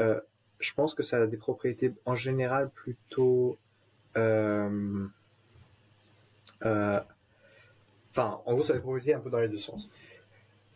euh, 0.00 0.20
je 0.58 0.72
pense 0.72 0.94
que 0.94 1.02
ça 1.02 1.18
a 1.18 1.26
des 1.26 1.36
propriétés 1.36 1.92
en 2.06 2.14
général 2.14 2.70
plutôt... 2.70 3.58
euh, 4.16 5.06
euh, 6.64 7.00
Enfin, 8.10 8.40
en 8.46 8.52
gros, 8.52 8.62
ça 8.62 8.74
a 8.74 8.76
des 8.76 8.82
propriétés 8.82 9.12
un 9.12 9.18
peu 9.18 9.28
dans 9.28 9.40
les 9.40 9.48
deux 9.48 9.58
sens. 9.58 9.90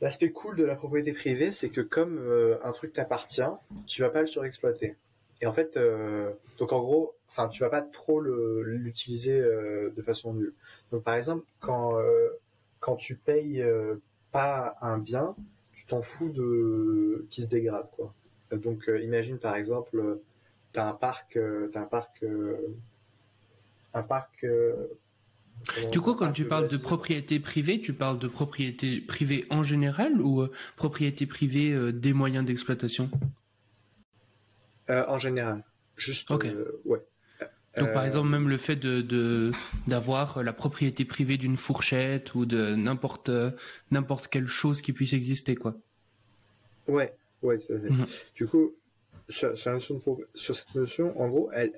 L'aspect 0.01 0.31
cool 0.31 0.57
de 0.57 0.65
la 0.65 0.75
propriété 0.75 1.13
privée, 1.13 1.53
c'est 1.53 1.69
que 1.71 1.81
comme 1.81 2.19
euh, 2.19 2.59
un 2.65 2.73
truc 2.73 2.93
t'appartient, 2.93 3.43
tu 3.87 4.03
vas 4.03 4.11
pas 4.11 4.23
le 4.23 4.27
surexploiter. 4.27 4.97
Et 5.41 5.47
en 5.47 5.53
fait, 5.53 5.77
euh, 5.77 6.33
donc 6.59 6.73
en 6.73 6.81
gros, 6.81 7.15
enfin, 7.29 7.49
tu 7.49 7.61
vas 7.63 7.71
pas 7.71 7.83
trop 7.83 8.21
l'utiliser 8.21 9.41
de 9.41 10.03
façon 10.03 10.35
nulle. 10.35 10.53
Donc 10.91 11.05
par 11.05 11.15
exemple, 11.15 11.45
quand 11.61 11.97
quand 12.81 12.97
tu 12.97 13.15
payes 13.15 13.65
pas 14.33 14.77
un 14.81 14.99
bien, 14.99 15.37
tu 15.73 15.87
t'en 15.87 16.03
fous 16.03 16.31
de 16.31 17.25
qui 17.31 17.43
se 17.43 17.47
dégrade, 17.47 17.89
quoi. 17.93 18.13
Donc 18.51 18.91
imagine 19.01 19.39
par 19.39 19.55
exemple, 19.55 20.19
t'as 20.73 20.89
un 20.89 20.95
parc, 20.95 21.39
t'as 21.71 21.81
un 21.81 21.87
parc, 21.87 22.25
un 23.99 24.03
parc. 24.03 24.45
euh, 24.45 24.75
Du 25.93 26.01
coup, 26.01 26.15
quand 26.15 26.33
tu 26.33 26.45
parles 26.45 26.69
de 26.69 26.77
propriété 26.77 27.41
privée, 27.41 27.81
tu 27.81 27.93
parles 27.93 28.19
de 28.19 28.29
propriété 28.29 29.01
privée 29.01 29.45
en 29.51 29.63
général 29.63 30.21
ou 30.21 30.41
euh, 30.43 30.53
propriété 30.77 31.27
privée 31.27 31.73
euh, 31.73 31.93
des 31.93 32.13
moyens 32.13 32.45
d'exploitation? 32.45 33.11
En 34.89 35.19
général, 35.19 35.65
juste. 35.97 36.31
Ok. 36.31 36.47
ouais. 36.87 37.05
Donc, 37.79 37.93
par 37.93 38.05
exemple, 38.05 38.29
même 38.31 38.49
le 38.49 38.57
fait 38.57 38.75
de 38.77 39.03
de- 39.03 39.53
d'avoir 39.87 40.43
la 40.43 40.53
propriété 40.53 41.05
privée 41.05 41.37
d'une 41.37 41.57
fourchette 41.57 42.35
ou 42.35 42.47
de 42.47 42.75
n'importe 42.75 43.31
n'importe 43.91 44.29
quelle 44.29 44.49
chose 44.49 44.81
qui 44.83 44.93
puisse 44.93 45.13
exister, 45.13 45.55
quoi. 45.55 45.77
Ouais, 46.89 47.15
ouais. 47.43 47.61
Mhm. 47.69 48.07
Du 48.35 48.47
coup, 48.47 48.73
sur 49.29 49.57
cette 49.59 50.75
notion, 50.75 51.21
en 51.21 51.29
gros, 51.29 51.51
elle, 51.53 51.73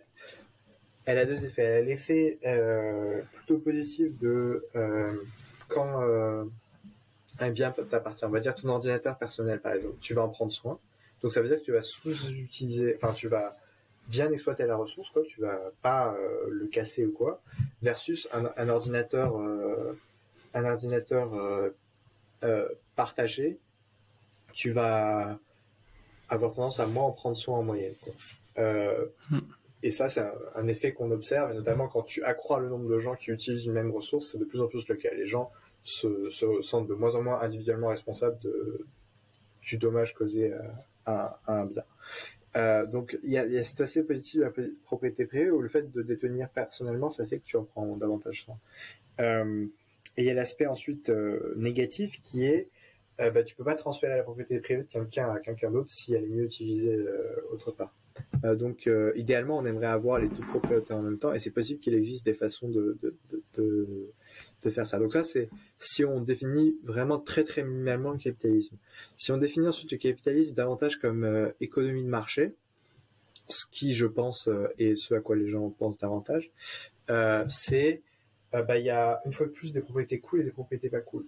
elle 1.11 1.19
a 1.19 1.27
deux 1.27 1.45
effets. 1.45 1.63
Elle 1.63 1.83
a 1.83 1.87
l'effet 1.87 2.39
euh, 2.47 3.23
plutôt 3.33 3.59
positif 3.59 4.17
de 4.19 4.65
euh, 4.77 5.15
quand 5.69 6.03
euh, 6.03 6.45
un 7.39 7.51
bien 7.51 7.71
t'appartient. 7.73 8.25
On 8.25 8.31
va 8.31 8.41
dire 8.41 8.55
ton 8.55 8.69
ordinateur 8.69 9.19
personnel, 9.19 9.61
par 9.61 9.73
exemple. 9.73 9.97
Tu 10.01 10.15
vas 10.15 10.23
en 10.23 10.29
prendre 10.29 10.53
soin. 10.53 10.79
Donc 11.23 11.33
ça 11.33 11.43
veut 11.43 11.49
dire 11.49 11.59
que 11.59 11.65
tu 11.65 11.73
vas 11.73 11.83
sous-utiliser, 11.83 12.97
enfin 12.97 13.13
tu 13.13 13.29
vas 13.29 13.55
bien 14.09 14.31
exploiter 14.33 14.65
la 14.67 14.77
ressource, 14.77 15.11
quoi. 15.11 15.23
Tu 15.29 15.41
vas 15.41 15.59
pas 15.83 16.17
le 16.49 16.67
casser 16.67 17.05
ou 17.05 17.13
quoi. 17.13 17.43
Versus 17.83 18.29
un, 18.33 18.69
ordinateur, 18.69 19.39
un 20.55 20.65
ordinateur 20.65 21.31
partagé 22.97 23.59
tu 24.53 24.71
vas 24.71 25.39
avoir 26.29 26.53
tendance 26.53 26.81
à 26.81 26.87
moins 26.87 27.05
en 27.05 27.13
prendre 27.13 27.37
soin 27.37 27.59
en 27.59 27.63
moyenne. 27.63 27.95
quoi. 28.03 28.13
Hmm. 29.31 29.41
Et 29.83 29.91
ça, 29.91 30.09
c'est 30.09 30.23
un, 30.55 30.67
effet 30.67 30.93
qu'on 30.93 31.11
observe, 31.11 31.53
et 31.53 31.55
notamment 31.55 31.89
quand 31.89 32.03
tu 32.03 32.23
accrois 32.23 32.61
le 32.61 32.69
nombre 32.69 32.89
de 32.89 32.99
gens 32.99 33.15
qui 33.15 33.31
utilisent 33.31 33.65
une 33.65 33.73
même 33.73 33.91
ressource, 33.91 34.33
c'est 34.33 34.39
de 34.39 34.45
plus 34.45 34.61
en 34.61 34.67
plus 34.67 34.87
le 34.89 34.97
cas. 34.97 35.09
Les 35.15 35.25
gens 35.25 35.51
se, 35.83 36.29
se 36.29 36.61
sentent 36.61 36.87
de 36.87 36.95
moins 36.95 37.15
en 37.15 37.23
moins 37.23 37.41
individuellement 37.41 37.89
responsables 37.89 38.39
du 39.63 39.79
dommage 39.79 40.15
causé 40.15 40.53
à, 41.07 41.41
un 41.47 41.67
bien. 41.67 41.85
Euh, 42.57 42.85
donc 42.85 43.17
il 43.23 43.31
y 43.31 43.39
a, 43.39 43.47
y 43.47 43.59
a 43.59 43.63
cet 43.63 43.81
aspect 43.81 44.03
positif 44.03 44.41
de 44.41 44.45
la 44.45 44.53
propriété 44.85 45.25
privée 45.25 45.51
où 45.51 45.61
le 45.61 45.69
fait 45.69 45.91
de 45.91 46.03
détenir 46.03 46.49
personnellement, 46.49 47.09
ça 47.09 47.27
fait 47.27 47.39
que 47.39 47.45
tu 47.45 47.57
en 47.57 47.65
prends 47.65 47.97
davantage 47.97 48.45
soin. 48.45 48.59
Euh, 49.21 49.67
et 50.17 50.23
il 50.23 50.27
y 50.27 50.31
a 50.31 50.35
l'aspect 50.35 50.67
ensuite 50.67 51.11
euh, 51.11 51.55
négatif 51.57 52.21
qui 52.21 52.45
est 52.45 52.69
bah, 53.19 53.43
tu 53.43 53.55
peux 53.55 53.65
pas 53.65 53.75
transférer 53.75 54.17
la 54.17 54.23
propriété 54.23 54.59
privée 54.61 54.83
de 54.83 54.89
quelqu'un 54.89 55.31
à 55.31 55.41
quelqu'un 55.41 55.71
d'autre 55.71 55.91
si 55.91 56.15
elle 56.15 56.25
est 56.25 56.29
mieux 56.29 56.45
utilisée 56.45 56.99
autre 57.53 57.71
part. 57.71 57.95
Euh, 58.45 58.55
donc 58.55 58.87
euh, 58.87 59.13
idéalement 59.17 59.59
on 59.59 59.67
aimerait 59.67 59.87
avoir 59.87 60.19
les 60.19 60.29
deux 60.29 60.45
propriétés 60.49 60.95
en 60.95 61.03
même 61.03 61.19
temps 61.19 61.33
et 61.33 61.39
c'est 61.39 61.51
possible 61.51 61.81
qu'il 61.81 61.95
existe 61.95 62.25
des 62.25 62.35
façons 62.35 62.69
de, 62.69 62.99
de, 63.03 64.13
de, 64.63 64.71
faire 64.71 64.87
ça. 64.87 64.99
Donc 64.99 65.13
ça 65.13 65.25
c'est 65.25 65.49
si 65.79 66.05
on 66.05 66.21
définit 66.21 66.77
vraiment 66.85 67.19
très 67.19 67.45
très 67.45 67.63
minimalement 67.63 68.13
le 68.13 68.19
capitalisme. 68.19 68.77
Si 69.17 69.33
on 69.33 69.37
définit 69.37 69.69
ensuite 69.69 69.93
le 69.93 69.99
capitalisme 69.99 70.55
davantage 70.55 70.97
comme 70.97 71.25
euh, 71.25 71.51
économie 71.61 72.03
de 72.03 72.09
marché, 72.09 72.55
ce 73.49 73.65
qui 73.71 73.95
je 73.95 74.07
pense 74.07 74.49
est 74.79 74.95
ce 74.97 75.15
à 75.15 75.21
quoi 75.21 75.35
les 75.35 75.49
gens 75.49 75.71
pensent 75.71 75.99
davantage, 75.99 76.51
c'est 77.49 78.03
bah, 78.53 78.79
il 78.79 78.85
y 78.85 78.91
a 78.91 79.21
une 79.25 79.33
fois 79.33 79.47
de 79.47 79.51
plus 79.51 79.73
des 79.73 79.81
propriétés 79.81 80.21
cool 80.21 80.43
et 80.43 80.45
des 80.45 80.53
propriétés 80.53 80.89
pas 80.89 81.01
cool. 81.01 81.27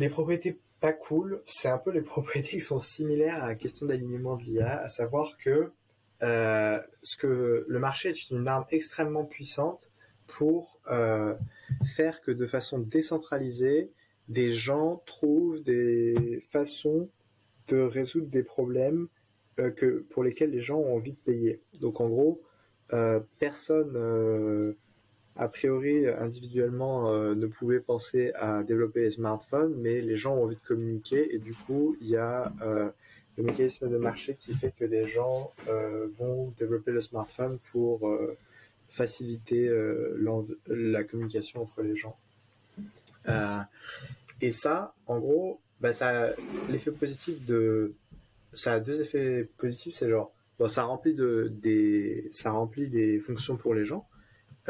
Les 0.00 0.08
propriétés 0.08 0.58
pas 0.80 0.92
cool, 0.92 1.42
c'est 1.44 1.68
un 1.68 1.78
peu 1.78 1.90
les 1.90 2.00
propriétés 2.14 2.50
qui 2.50 2.60
sont 2.60 2.78
similaires 2.78 3.42
à 3.42 3.48
la 3.48 3.54
question 3.54 3.86
d'alignement 3.86 4.36
de 4.36 4.44
l'IA, 4.44 4.80
à 4.80 4.88
savoir 4.88 5.36
que, 5.36 5.70
euh, 6.22 6.80
ce 7.02 7.16
que 7.16 7.64
le 7.66 7.78
marché 7.78 8.10
est 8.10 8.30
une 8.30 8.48
arme 8.48 8.64
extrêmement 8.70 9.24
puissante 9.24 9.90
pour 10.26 10.80
euh, 10.90 11.34
faire 11.96 12.20
que 12.20 12.30
de 12.30 12.46
façon 12.46 12.78
décentralisée, 12.78 13.90
des 14.28 14.52
gens 14.52 15.02
trouvent 15.06 15.62
des 15.62 16.40
façons 16.50 17.08
de 17.68 17.80
résoudre 17.80 18.28
des 18.28 18.44
problèmes 18.44 19.08
euh, 19.58 19.70
que, 19.70 20.06
pour 20.10 20.22
lesquels 20.22 20.50
les 20.50 20.60
gens 20.60 20.78
ont 20.78 20.94
envie 20.94 21.12
de 21.12 21.18
payer. 21.18 21.62
Donc 21.80 22.00
en 22.00 22.08
gros, 22.08 22.42
personne 23.38 24.76
a 25.36 25.48
priori 25.48 26.06
individuellement 26.08 27.12
euh, 27.12 27.34
ne 27.34 27.46
pouvait 27.46 27.80
penser 27.80 28.32
à 28.34 28.62
développer 28.62 29.02
les 29.02 29.10
smartphones, 29.12 29.74
mais 29.76 30.00
les 30.00 30.16
gens 30.16 30.34
ont 30.34 30.44
envie 30.44 30.56
de 30.56 30.60
communiquer 30.60 31.34
et 31.34 31.38
du 31.38 31.54
coup 31.54 31.96
il 32.00 32.08
y 32.08 32.16
a 32.16 32.52
euh, 32.62 32.90
le 33.36 33.44
mécanisme 33.44 33.88
de 33.88 33.96
marché 33.96 34.36
qui 34.38 34.52
fait 34.52 34.72
que 34.76 34.84
les 34.84 35.06
gens 35.06 35.52
euh, 35.68 36.06
vont 36.08 36.52
développer 36.58 36.90
le 36.90 37.00
smartphone 37.00 37.58
pour 37.70 38.10
faciliter 38.88 39.70
la 40.66 41.04
communication 41.04 41.62
entre 41.62 41.82
les 41.82 41.96
gens. 41.96 42.18
Et 44.42 44.52
ça, 44.52 44.94
en 45.06 45.20
gros, 45.20 45.60
bah, 45.80 45.92
ça 45.92 46.30
l'effet 46.68 46.90
positif 46.90 47.44
de, 47.44 47.94
ça 48.52 48.74
a 48.74 48.80
deux 48.80 49.00
effets 49.00 49.48
positifs, 49.58 49.94
c'est 49.94 50.08
genre, 50.08 50.32
ça 50.68 50.84
remplit 50.84 51.14
de 51.14 51.50
des, 51.62 52.28
ça 52.32 52.50
remplit 52.50 52.88
des 52.88 53.18
fonctions 53.20 53.56
pour 53.56 53.74
les 53.74 53.84
gens. 53.84 54.06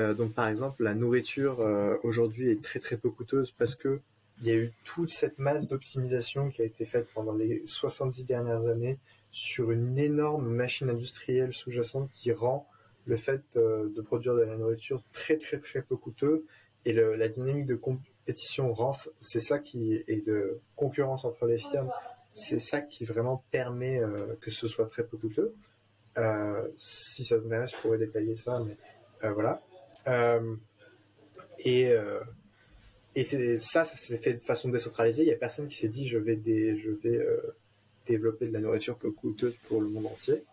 Euh, 0.01 0.15
donc 0.15 0.33
par 0.33 0.49
exemple, 0.49 0.83
la 0.83 0.95
nourriture 0.95 1.61
euh, 1.61 1.97
aujourd'hui 2.03 2.51
est 2.51 2.63
très 2.63 2.79
très 2.79 2.97
peu 2.97 3.11
coûteuse 3.11 3.53
parce 3.57 3.75
que 3.75 4.01
il 4.41 4.49
y 4.49 4.51
a 4.51 4.55
eu 4.55 4.73
toute 4.85 5.11
cette 5.11 5.39
masse 5.39 5.67
d'optimisation 5.67 6.49
qui 6.49 6.63
a 6.63 6.65
été 6.65 6.87
faite 6.87 7.09
pendant 7.13 7.35
les 7.35 7.61
70 7.67 8.25
dernières 8.25 8.67
années 8.69 8.99
sur 9.31 9.71
une 9.71 9.99
énorme 9.99 10.49
machine 10.49 10.89
industrielle 10.89 11.53
sous-jacente 11.53 12.11
qui 12.13 12.33
rend 12.33 12.67
le 13.05 13.17
fait 13.17 13.43
euh, 13.57 13.91
de 13.95 14.01
produire 14.01 14.35
de 14.35 14.41
la 14.41 14.57
nourriture 14.57 15.03
très 15.13 15.37
très 15.37 15.59
très 15.59 15.83
peu 15.83 15.97
coûteux. 15.97 16.47
Et 16.87 16.95
la 16.95 17.29
dynamique 17.29 17.67
de 17.67 17.75
compétition 17.75 18.73
rend 18.73 18.93
c'est 19.21 19.41
ça 19.41 19.59
qui 19.59 20.03
et 20.09 20.23
de 20.23 20.61
concurrence 20.77 21.27
entre 21.27 21.45
les 21.45 21.59
firmes. 21.59 21.91
C'est 22.33 22.59
ça 22.59 22.81
qui 22.81 23.05
vraiment 23.05 23.45
permet 23.51 24.01
que 24.41 24.51
ce 24.51 24.67
soit 24.67 24.87
très 24.87 25.05
peu 25.05 25.19
coûteux. 25.19 25.55
Si 26.79 27.23
ça 27.27 27.39
t'intéresse 27.39 27.73
je 27.73 27.83
pourrais 27.83 27.99
détailler 27.99 28.35
ça 28.35 28.65
mais 28.65 28.79
voilà 29.31 29.61
et 30.07 31.89
euh, 31.93 32.21
et 33.17 33.25
ça, 33.25 33.85
ça 33.85 33.97
s'est 33.97 34.17
fait 34.19 34.35
de 34.35 34.41
façon 34.41 34.69
décentralisée. 34.69 35.25
Il 35.25 35.29
y 35.29 35.33
a 35.33 35.37
personne 35.37 35.69
qui 35.69 35.77
s'est 35.77 35.89
dit 35.89 36.07
je 36.07 36.19
vais 36.19 36.39
je 36.77 36.91
vais 36.91 37.17
euh, 37.17 37.57
développer 38.07 38.47
de 38.47 38.53
la 38.53 38.61
nourriture 38.61 38.97
peu 38.97 39.11
coûteuse 39.11 39.55
pour 39.69 39.81
le 39.81 39.89
monde 39.89 40.07
entier. 40.07 40.45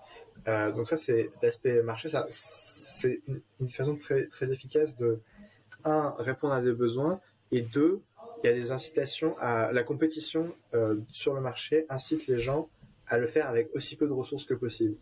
Euh, 0.47 0.71
donc 0.71 0.87
ça 0.87 0.97
c'est 0.97 1.29
l'aspect 1.41 1.83
marché. 1.83 2.09
C'est 2.29 3.21
une, 3.59 3.67
façon 3.67 3.95
très 3.95 4.25
très 4.27 4.51
efficace 4.51 4.95
de 4.95 5.19
un 5.83 6.15
répondre 6.17 6.53
à 6.53 6.61
des 6.61 6.73
besoins 6.73 7.21
et 7.51 7.61
deux 7.61 8.01
il 8.43 8.47
y 8.47 8.49
a 8.49 8.53
des 8.53 8.71
incitations 8.71 9.35
à 9.39 9.71
la 9.71 9.83
compétition 9.83 10.53
euh, 10.73 10.95
sur 11.09 11.33
le 11.33 11.41
marché 11.41 11.85
incite 11.89 12.27
les 12.27 12.39
gens 12.39 12.69
à 13.07 13.17
le 13.17 13.27
faire 13.27 13.47
avec 13.47 13.69
aussi 13.75 13.95
peu 13.95 14.07
de 14.07 14.13
ressources 14.13 14.45
que 14.45 14.55
possible. 14.55 14.95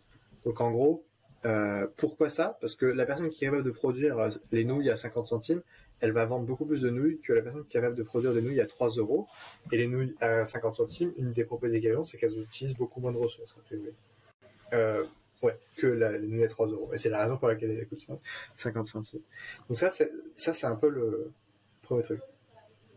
Donc 0.44 0.60
en 0.60 0.70
gros 0.70 1.04
euh, 1.46 1.86
pourquoi 1.96 2.28
ça? 2.28 2.58
Parce 2.60 2.74
que 2.74 2.86
la 2.86 3.06
personne 3.06 3.30
qui 3.30 3.44
est 3.44 3.48
capable 3.48 3.64
de 3.64 3.70
produire 3.70 4.18
euh, 4.18 4.30
les 4.50 4.64
nouilles 4.64 4.90
à 4.90 4.96
50 4.96 5.26
centimes, 5.26 5.62
elle 6.00 6.12
va 6.12 6.26
vendre 6.26 6.44
beaucoup 6.44 6.66
plus 6.66 6.80
de 6.80 6.90
nouilles 6.90 7.20
que 7.20 7.32
la 7.32 7.40
personne 7.40 7.64
qui 7.64 7.76
est 7.76 7.80
capable 7.80 7.94
de 7.94 8.02
produire 8.02 8.34
des 8.34 8.42
nouilles 8.42 8.60
à 8.60 8.66
3 8.66 8.90
euros. 8.96 9.28
Et 9.70 9.76
les 9.76 9.86
nouilles 9.86 10.16
à 10.20 10.44
50 10.44 10.74
centimes, 10.74 11.12
une 11.16 11.32
des 11.32 11.46
qu'elles 11.46 11.96
ont, 11.96 12.04
c'est 12.04 12.18
qu'elles 12.18 12.38
utilisent 12.38 12.74
beaucoup 12.74 13.00
moins 13.00 13.12
de 13.12 13.18
ressources. 13.18 13.56
Euh, 14.72 15.04
ouais, 15.42 15.56
que 15.76 15.86
les 15.86 16.26
nouilles 16.26 16.44
à 16.44 16.48
3 16.48 16.66
euros. 16.66 16.92
Et 16.92 16.98
c'est 16.98 17.10
la 17.10 17.22
raison 17.22 17.36
pour 17.36 17.48
laquelle 17.48 17.70
elles 17.70 17.86
coûtent 17.86 18.00
ça, 18.00 18.18
50 18.56 18.88
centimes. 18.88 19.22
Donc 19.68 19.78
ça, 19.78 19.88
c'est, 19.88 20.10
ça, 20.34 20.52
c'est 20.52 20.66
un 20.66 20.76
peu 20.76 20.88
le 20.88 21.30
premier 21.82 22.02
truc. 22.02 22.20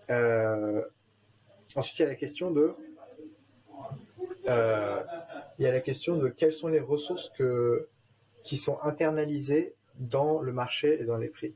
Euh, 0.10 0.84
ensuite, 1.76 2.00
il 2.00 2.02
y 2.02 2.06
a 2.06 2.10
la 2.10 2.16
question 2.16 2.52
de... 2.52 2.74
Il 4.48 5.66
y 5.66 5.68
a 5.68 5.72
la 5.72 5.82
question 5.82 6.18
de 6.18 6.30
quelles 6.30 6.54
sont 6.54 6.70
les 6.70 6.80
ressources 6.80 7.32
que, 7.38 7.88
qui 8.44 8.58
sont 8.58 8.80
internalisées 8.82 9.74
dans 10.00 10.42
le 10.42 10.54
marché 10.54 11.02
et 11.02 11.06
dans 11.06 11.18
les 11.18 11.28
prix. 11.28 11.54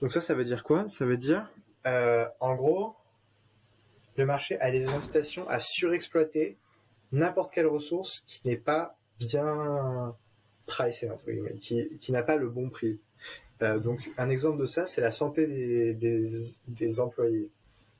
Donc 0.00 0.12
ça, 0.12 0.20
ça 0.20 0.34
veut 0.34 0.44
dire 0.44 0.64
quoi? 0.64 0.88
Ça 0.88 1.04
veut 1.04 1.16
dire, 1.16 1.50
euh, 1.86 2.26
en 2.40 2.54
gros, 2.54 2.94
le 4.16 4.26
marché 4.26 4.60
a 4.60 4.70
des 4.70 4.88
incitations 4.88 5.48
à 5.48 5.58
surexploiter 5.58 6.56
n'importe 7.12 7.52
quelle 7.52 7.66
ressource 7.66 8.22
qui 8.26 8.40
n'est 8.46 8.56
pas 8.56 8.96
bien 9.18 10.14
pricée, 10.66 11.10
entre 11.10 11.30
guillemets, 11.30 11.54
qui, 11.54 12.12
n'a 12.12 12.22
pas 12.22 12.36
le 12.36 12.48
bon 12.48 12.68
prix. 12.68 13.00
Euh, 13.62 13.78
donc 13.78 14.10
un 14.18 14.28
exemple 14.28 14.60
de 14.60 14.66
ça, 14.66 14.86
c'est 14.86 15.00
la 15.00 15.10
santé 15.10 15.94
des, 15.94 17.00
employés. 17.00 17.48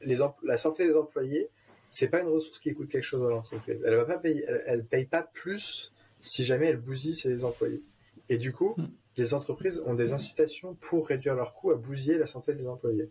La 0.01 0.57
santé 0.57 0.87
des 0.87 0.97
employés, 0.97 1.49
c'est 1.89 2.09
pas 2.09 2.21
une 2.21 2.29
ressource 2.29 2.59
qui 2.59 2.75
coûte 2.75 2.89
quelque 2.89 3.05
chose 3.05 3.25
à 3.27 3.31
l'entreprise. 3.31 3.83
Elle 3.85 3.97
va 3.97 4.05
pas 4.05 4.19
payer, 4.19 4.45
elle, 4.47 4.63
elle 4.67 4.85
paye 4.85 5.07
pas 5.07 5.23
plus 5.23 5.93
si 6.21 6.45
jamais 6.45 6.67
elle 6.67 6.77
bousille 6.77 7.15
ses 7.15 7.45
employés. 7.45 7.83
Et 8.29 8.39
du 8.39 8.53
coup, 8.53 8.75
Mm. 8.77 8.87
les 9.17 9.35
entreprises 9.35 9.83
ont 9.87 9.95
des 9.95 10.13
incitations 10.13 10.75
pour 10.75 11.09
réduire 11.09 11.35
leurs 11.35 11.55
coûts 11.55 11.71
à 11.71 11.77
bousiller 11.77 12.19
la 12.19 12.27
santé 12.27 12.55
des 12.55 12.67
employés. 12.67 13.11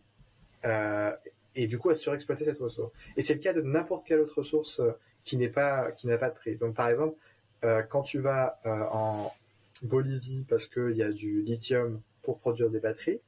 Euh, 0.66 1.12
et 1.56 1.68
du 1.68 1.80
coup, 1.80 1.90
à 1.90 1.96
surexploiter 1.96 2.46
cette 2.46 2.60
ressource. 2.60 2.92
Et 3.16 3.22
c'est 3.22 3.34
le 3.34 3.40
cas 3.40 3.54
de 3.54 3.62
n'importe 3.62 4.06
quelle 4.06 4.20
autre 4.20 4.38
ressource 4.38 4.80
euh, 4.80 4.92
qui 5.24 5.38
n'est 5.38 5.50
pas, 5.50 5.92
qui 5.92 6.08
n'a 6.08 6.18
pas 6.18 6.30
de 6.30 6.36
prix. 6.36 6.56
Donc, 6.56 6.76
par 6.76 6.88
exemple, 6.90 7.18
euh, 7.66 7.82
quand 7.82 8.04
tu 8.04 8.20
vas 8.20 8.60
euh, 8.66 8.86
en 8.92 9.34
Bolivie 9.82 10.46
parce 10.48 10.68
qu'il 10.68 10.96
y 10.96 11.04
a 11.04 11.12
du 11.12 11.42
lithium 11.42 12.02
pour 12.22 12.40
produire 12.40 12.70
des 12.70 12.80
batteries, 12.80 13.20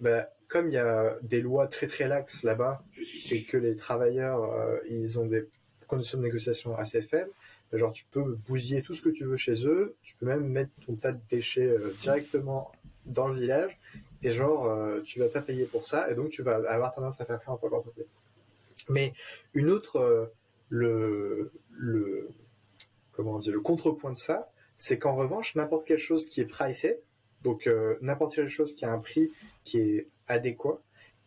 bah, 0.00 0.28
comme 0.48 0.68
il 0.68 0.74
y 0.74 0.78
a 0.78 1.16
des 1.22 1.40
lois 1.40 1.66
très 1.66 1.86
très 1.86 2.08
laxes 2.08 2.42
là-bas, 2.42 2.82
c'est 3.02 3.42
que 3.42 3.56
les 3.56 3.76
travailleurs 3.76 4.42
euh, 4.42 4.78
ils 4.88 5.18
ont 5.18 5.26
des 5.26 5.48
conditions 5.86 6.18
de 6.18 6.24
négociation 6.24 6.76
assez 6.76 7.02
faibles. 7.02 7.30
Genre 7.72 7.92
tu 7.92 8.04
peux 8.10 8.36
bousiller 8.46 8.82
tout 8.82 8.94
ce 8.94 9.02
que 9.02 9.08
tu 9.08 9.24
veux 9.24 9.36
chez 9.36 9.66
eux, 9.66 9.96
tu 10.02 10.14
peux 10.16 10.26
même 10.26 10.46
mettre 10.46 10.70
ton 10.86 10.94
tas 10.94 11.12
de 11.12 11.20
déchets 11.30 11.66
euh, 11.66 11.92
directement 12.00 12.70
dans 13.06 13.28
le 13.28 13.38
village 13.38 13.78
et 14.22 14.30
genre 14.30 14.66
euh, 14.66 15.00
tu 15.00 15.18
vas 15.18 15.28
pas 15.28 15.42
payer 15.42 15.64
pour 15.64 15.84
ça 15.84 16.10
et 16.10 16.14
donc 16.14 16.30
tu 16.30 16.42
vas 16.42 16.56
avoir 16.70 16.94
tendance 16.94 17.20
à 17.20 17.24
faire 17.24 17.40
ça 17.40 17.52
en 17.52 17.56
tant 17.56 17.68
qu'entreprise. 17.68 18.06
Mais 18.88 19.12
une 19.54 19.70
autre 19.70 19.96
euh, 19.96 20.26
le 20.68 21.52
le 21.70 22.28
comment 23.12 23.36
on 23.36 23.50
le 23.50 23.60
contrepoint 23.60 24.12
de 24.12 24.16
ça, 24.16 24.50
c'est 24.76 24.98
qu'en 24.98 25.14
revanche 25.14 25.54
n'importe 25.54 25.86
quelle 25.86 25.98
chose 25.98 26.26
qui 26.26 26.40
est 26.40 26.46
pricée, 26.46 27.00
donc 27.42 27.66
euh, 27.66 27.96
n'importe 28.00 28.34
quelle 28.34 28.48
chose 28.48 28.74
qui 28.74 28.84
a 28.84 28.92
un 28.92 28.98
prix 28.98 29.30
qui 29.64 29.78
est 29.78 30.08
adéquat, 30.28 30.80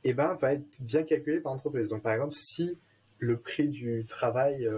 et 0.03 0.13
ben 0.13 0.35
va 0.35 0.53
être 0.53 0.81
bien 0.81 1.03
calculé 1.03 1.39
par 1.39 1.53
l'entreprise. 1.53 1.87
Donc 1.87 2.01
par 2.01 2.13
exemple 2.13 2.33
si 2.33 2.77
le 3.19 3.37
prix 3.37 3.67
du 3.67 4.05
travail 4.05 4.69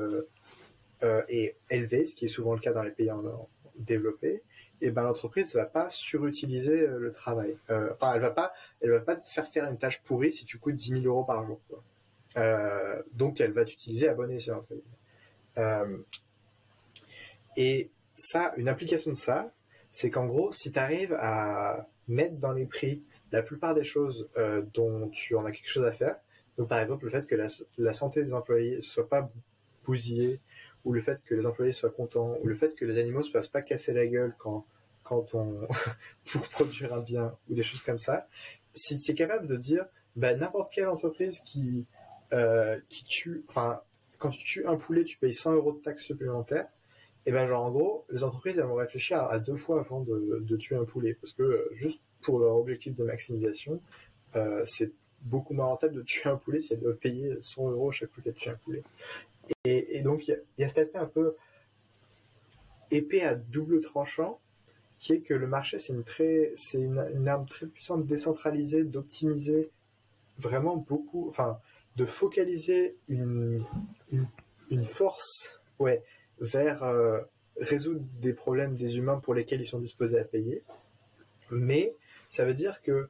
euh, 1.03 1.23
est 1.27 1.57
élevé, 1.69 2.05
ce 2.05 2.15
qui 2.15 2.25
est 2.25 2.29
souvent 2.29 2.53
le 2.53 2.59
cas 2.59 2.73
dans 2.73 2.83
les 2.83 2.91
pays 2.91 3.11
en, 3.11 3.25
en 3.25 3.49
développés, 3.77 4.43
et 4.81 4.91
ben 4.91 5.03
l'entreprise 5.03 5.55
va 5.55 5.65
pas 5.65 5.89
surutiliser 5.89 6.81
euh, 6.81 6.99
le 6.99 7.11
travail. 7.11 7.57
Euh, 7.69 7.91
Enfin, 7.93 8.13
elle 8.13 8.21
va 8.21 8.31
pas, 8.31 8.53
elle 8.81 8.91
va 8.91 8.99
pas 8.99 9.15
te 9.15 9.27
faire 9.27 9.47
faire 9.47 9.69
une 9.69 9.77
tâche 9.77 10.01
pourrie 10.03 10.31
si 10.31 10.45
tu 10.45 10.59
coûtes 10.59 10.75
10 10.75 11.01
000 11.01 11.05
euros 11.05 11.23
par 11.23 11.45
jour. 11.45 11.59
Euh, 12.37 13.01
donc, 13.13 13.41
elle 13.41 13.53
va 13.53 13.65
t'utiliser 13.65 14.07
à 14.07 14.13
bon 14.13 14.29
escient. 14.29 14.65
et 17.55 17.89
ça, 18.15 18.53
une 18.57 18.67
application 18.67 19.11
de 19.11 19.15
ça, 19.15 19.51
c'est 19.89 20.09
qu'en 20.09 20.25
gros, 20.25 20.51
si 20.51 20.71
tu 20.71 20.79
arrives 20.79 21.15
à 21.19 21.87
mettre 22.07 22.35
dans 22.37 22.51
les 22.51 22.65
prix 22.65 23.03
la 23.31 23.41
plupart 23.41 23.73
des 23.73 23.83
choses 23.83 24.29
dont 24.73 25.09
tu 25.09 25.35
en 25.35 25.45
as 25.45 25.51
quelque 25.51 25.69
chose 25.69 25.85
à 25.85 25.91
faire, 25.91 26.19
donc 26.57 26.69
par 26.69 26.79
exemple 26.79 27.05
le 27.05 27.11
fait 27.11 27.27
que 27.27 27.35
la, 27.35 27.47
la 27.77 27.93
santé 27.93 28.23
des 28.23 28.33
employés 28.33 28.81
soit 28.81 29.09
pas 29.09 29.31
bousillée, 29.83 30.39
ou 30.87 30.93
le 30.93 31.01
fait 31.01 31.21
que 31.25 31.35
les 31.35 31.45
employés 31.45 31.73
soient 31.73 31.89
contents, 31.89 32.37
ou 32.41 32.47
le 32.47 32.55
fait 32.55 32.73
que 32.75 32.85
les 32.85 32.97
animaux 32.97 33.21
se 33.21 33.29
fassent 33.29 33.49
pas 33.49 33.61
casser 33.61 33.93
la 33.93 34.07
gueule 34.07 34.33
quand, 34.39 34.65
quand 35.03 35.35
on, 35.35 35.67
pour 36.31 36.47
produire 36.47 36.93
un 36.93 37.01
bien, 37.01 37.35
ou 37.49 37.53
des 37.53 37.61
choses 37.61 37.81
comme 37.81 37.97
ça, 37.97 38.27
si 38.73 38.97
tu 38.97 39.11
es 39.11 39.13
capable 39.13 39.47
de 39.47 39.57
dire, 39.57 39.85
bah, 40.15 40.33
n'importe 40.33 40.71
quelle 40.73 40.87
entreprise 40.87 41.41
qui, 41.41 41.85
euh, 42.31 42.79
qui 42.87 43.03
tue, 43.03 43.43
enfin, 43.49 43.81
quand 44.17 44.29
tu 44.29 44.45
tues 44.45 44.65
un 44.65 44.77
poulet, 44.77 45.03
tu 45.03 45.17
payes 45.17 45.33
100 45.33 45.53
euros 45.53 45.73
de 45.73 45.79
taxes 45.79 46.03
supplémentaires, 46.03 46.69
et 47.25 47.33
ben 47.33 47.45
genre 47.45 47.65
en 47.65 47.71
gros, 47.71 48.05
les 48.09 48.23
entreprises 48.23 48.57
elles 48.57 48.65
vont 48.65 48.75
réfléchir 48.75 49.17
à, 49.17 49.37
deux 49.39 49.57
fois 49.57 49.81
avant 49.81 49.99
de, 49.99 50.39
de 50.41 50.55
tuer 50.55 50.77
un 50.77 50.85
poulet, 50.85 51.15
parce 51.15 51.33
que 51.33 51.43
euh, 51.43 51.69
juste 51.73 51.99
pour 52.21 52.39
leur 52.39 52.55
objectif 52.55 52.95
de 52.95 53.03
maximisation, 53.03 53.81
euh, 54.37 54.63
c'est 54.63 54.93
beaucoup 55.21 55.53
moins 55.53 55.65
rentable 55.65 55.95
de 55.95 56.01
tuer 56.03 56.29
un 56.29 56.37
poulet 56.37 56.59
si 56.59 56.73
elles 56.73 56.79
doivent 56.79 56.95
payer 56.95 57.35
100 57.41 57.71
euros 57.71 57.91
chaque 57.91 58.09
fois 58.11 58.23
qu'elles 58.23 58.33
tuent 58.33 58.49
un 58.49 58.55
poulet. 58.55 58.83
Et, 59.63 60.01
donc 60.01 60.27
il 60.27 60.41
y, 60.57 60.63
a- 60.63 60.67
cet 60.67 60.77
aspect 60.87 60.99
un 60.99 61.05
peu 61.05 61.35
épée 62.91 63.23
à 63.23 63.35
double 63.35 63.81
tranchant, 63.81 64.39
qui 64.99 65.13
est 65.13 65.19
que 65.19 65.33
le 65.33 65.47
marché 65.47 65.77
c'est 65.79 65.93
une 66.73 67.27
arme 67.27 67.45
très 67.45 67.67
puissante 67.67 68.05
décentralisée, 68.05 68.83
d'optimiser 68.83 69.69
vraiment 70.39 70.77
beaucoup, 70.77 71.27
enfin 71.27 71.59
de 71.95 72.05
focaliser 72.05 72.95
une, 73.09 73.65
force, 74.83 75.59
vers 76.39 76.83
euh, 76.83 77.21
résoudre 77.59 78.01
des 78.21 78.33
problèmes 78.33 78.75
des 78.75 78.97
humains 78.97 79.17
pour 79.17 79.33
lesquels 79.33 79.61
ils 79.61 79.65
sont 79.65 79.79
disposés 79.79 80.19
à 80.19 80.23
payer. 80.23 80.63
Mais 81.49 81.95
ça 82.27 82.45
veut 82.45 82.53
dire 82.53 82.81
que 82.81 83.09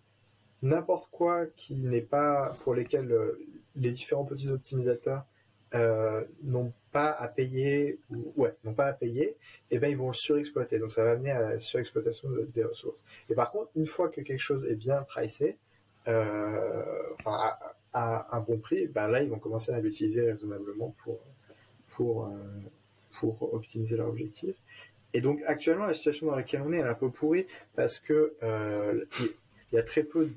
n'importe 0.61 1.09
quoi 1.11 1.45
qui 1.57 1.83
n'est 1.83 2.01
pas 2.01 2.55
pour 2.61 2.73
lesquels 2.73 3.11
euh, 3.11 3.37
les 3.75 3.91
différents 3.91 4.25
petits 4.25 4.49
optimisateurs 4.49 5.25
euh, 5.73 6.23
n'ont 6.43 6.71
pas 6.91 7.11
à 7.11 7.27
payer 7.27 7.99
ou 8.09 8.31
ouais 8.37 8.55
n'ont 8.63 8.73
pas 8.73 8.85
à 8.85 8.93
payer 8.93 9.35
et 9.69 9.79
ben 9.79 9.89
ils 9.89 9.97
vont 9.97 10.07
le 10.07 10.13
surexploiter. 10.13 10.79
Donc 10.79 10.91
ça 10.91 11.03
va 11.03 11.11
amener 11.11 11.31
à 11.31 11.41
la 11.41 11.59
surexploitation 11.59 12.29
de- 12.29 12.47
des 12.53 12.63
ressources. 12.63 12.97
Et 13.29 13.35
par 13.35 13.51
contre 13.51 13.71
une 13.75 13.85
fois 13.85 14.07
que 14.07 14.21
quelque 14.21 14.39
chose 14.39 14.65
est 14.65 14.75
bien 14.75 15.03
pricé 15.03 15.57
euh, 16.07 17.03
enfin 17.19 17.57
à, 17.91 18.37
un 18.37 18.39
bon 18.39 18.57
prix 18.59 18.87
ben 18.87 19.09
là 19.09 19.21
ils 19.23 19.29
vont 19.29 19.39
commencer 19.39 19.73
à 19.73 19.79
l'utiliser 19.81 20.21
raisonnablement 20.21 20.95
pour 21.03 21.19
pour 21.95 22.27
euh, 22.27 22.29
pour 23.19 23.53
optimiser 23.53 23.97
leur 23.97 24.07
objectif. 24.07 24.55
Et 25.13 25.19
donc 25.19 25.41
actuellement 25.47 25.85
la 25.85 25.93
situation 25.93 26.27
dans 26.27 26.35
laquelle 26.35 26.61
on 26.61 26.71
est 26.71 26.77
elle 26.77 26.85
est 26.85 26.89
un 26.89 26.93
peu 26.93 27.09
pourrie 27.11 27.45
parce 27.75 27.99
que 27.99 28.35
il 28.41 29.75
y 29.75 29.77
a 29.77 29.83
très 29.83 30.03
peu 30.03 30.29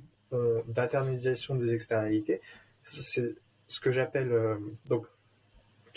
d'internalisation 0.67 1.55
des 1.55 1.73
externalités. 1.73 2.41
C'est 2.83 3.37
ce 3.69 3.79
que 3.81 3.93
j'appelle 3.93 4.33
donc 4.87 5.07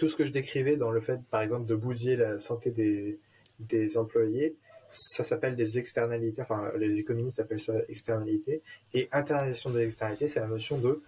tout 0.04 0.10
ce 0.10 0.18
que 0.18 0.26
je 0.26 0.32
décrivais 0.32 0.76
dans 0.76 0.92
le 0.92 1.00
fait 1.00 1.22
par 1.32 1.42
exemple 1.42 1.66
de 1.66 1.76
bousiller 1.76 2.18
la 2.18 2.38
santé 2.38 2.72
des, 2.72 3.22
des 3.60 3.98
employés 3.98 4.58
ça 4.90 5.24
s'appelle 5.24 5.56
des 5.56 5.78
externalités 5.78 6.42
enfin 6.42 6.74
les 6.78 7.00
économistes 7.00 7.40
appellent 7.40 7.62
ça 7.62 7.76
externalités 7.88 8.62
et 8.94 9.08
internalisation 9.14 9.70
des 9.70 9.86
externalités 9.86 10.28
c'est 10.28 10.42
la 10.42 10.48
notion 10.48 10.78
de 10.78 11.02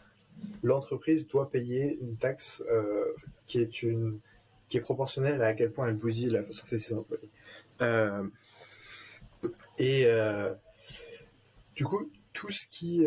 l'entreprise 0.64 1.28
doit 1.28 1.50
payer 1.50 2.00
une 2.02 2.16
taxe 2.16 2.64
euh, 2.72 3.14
qui 3.48 3.60
est 3.60 3.84
une 3.84 4.20
qui 4.70 4.78
est 4.78 4.82
proportionnelle 4.82 5.42
à 5.42 5.54
quel 5.54 5.74
point 5.74 5.90
elle 5.90 5.98
bousille 5.98 6.30
la 6.30 6.50
santé 6.50 6.78
de 6.78 6.82
ses 6.82 6.94
employés. 6.94 7.30
Euh, 7.82 8.24
et 9.78 10.06
euh, 10.06 10.54
du 11.76 11.84
coup 11.84 12.10
tout 12.32 12.50
ce 12.50 12.66
qui 12.72 13.06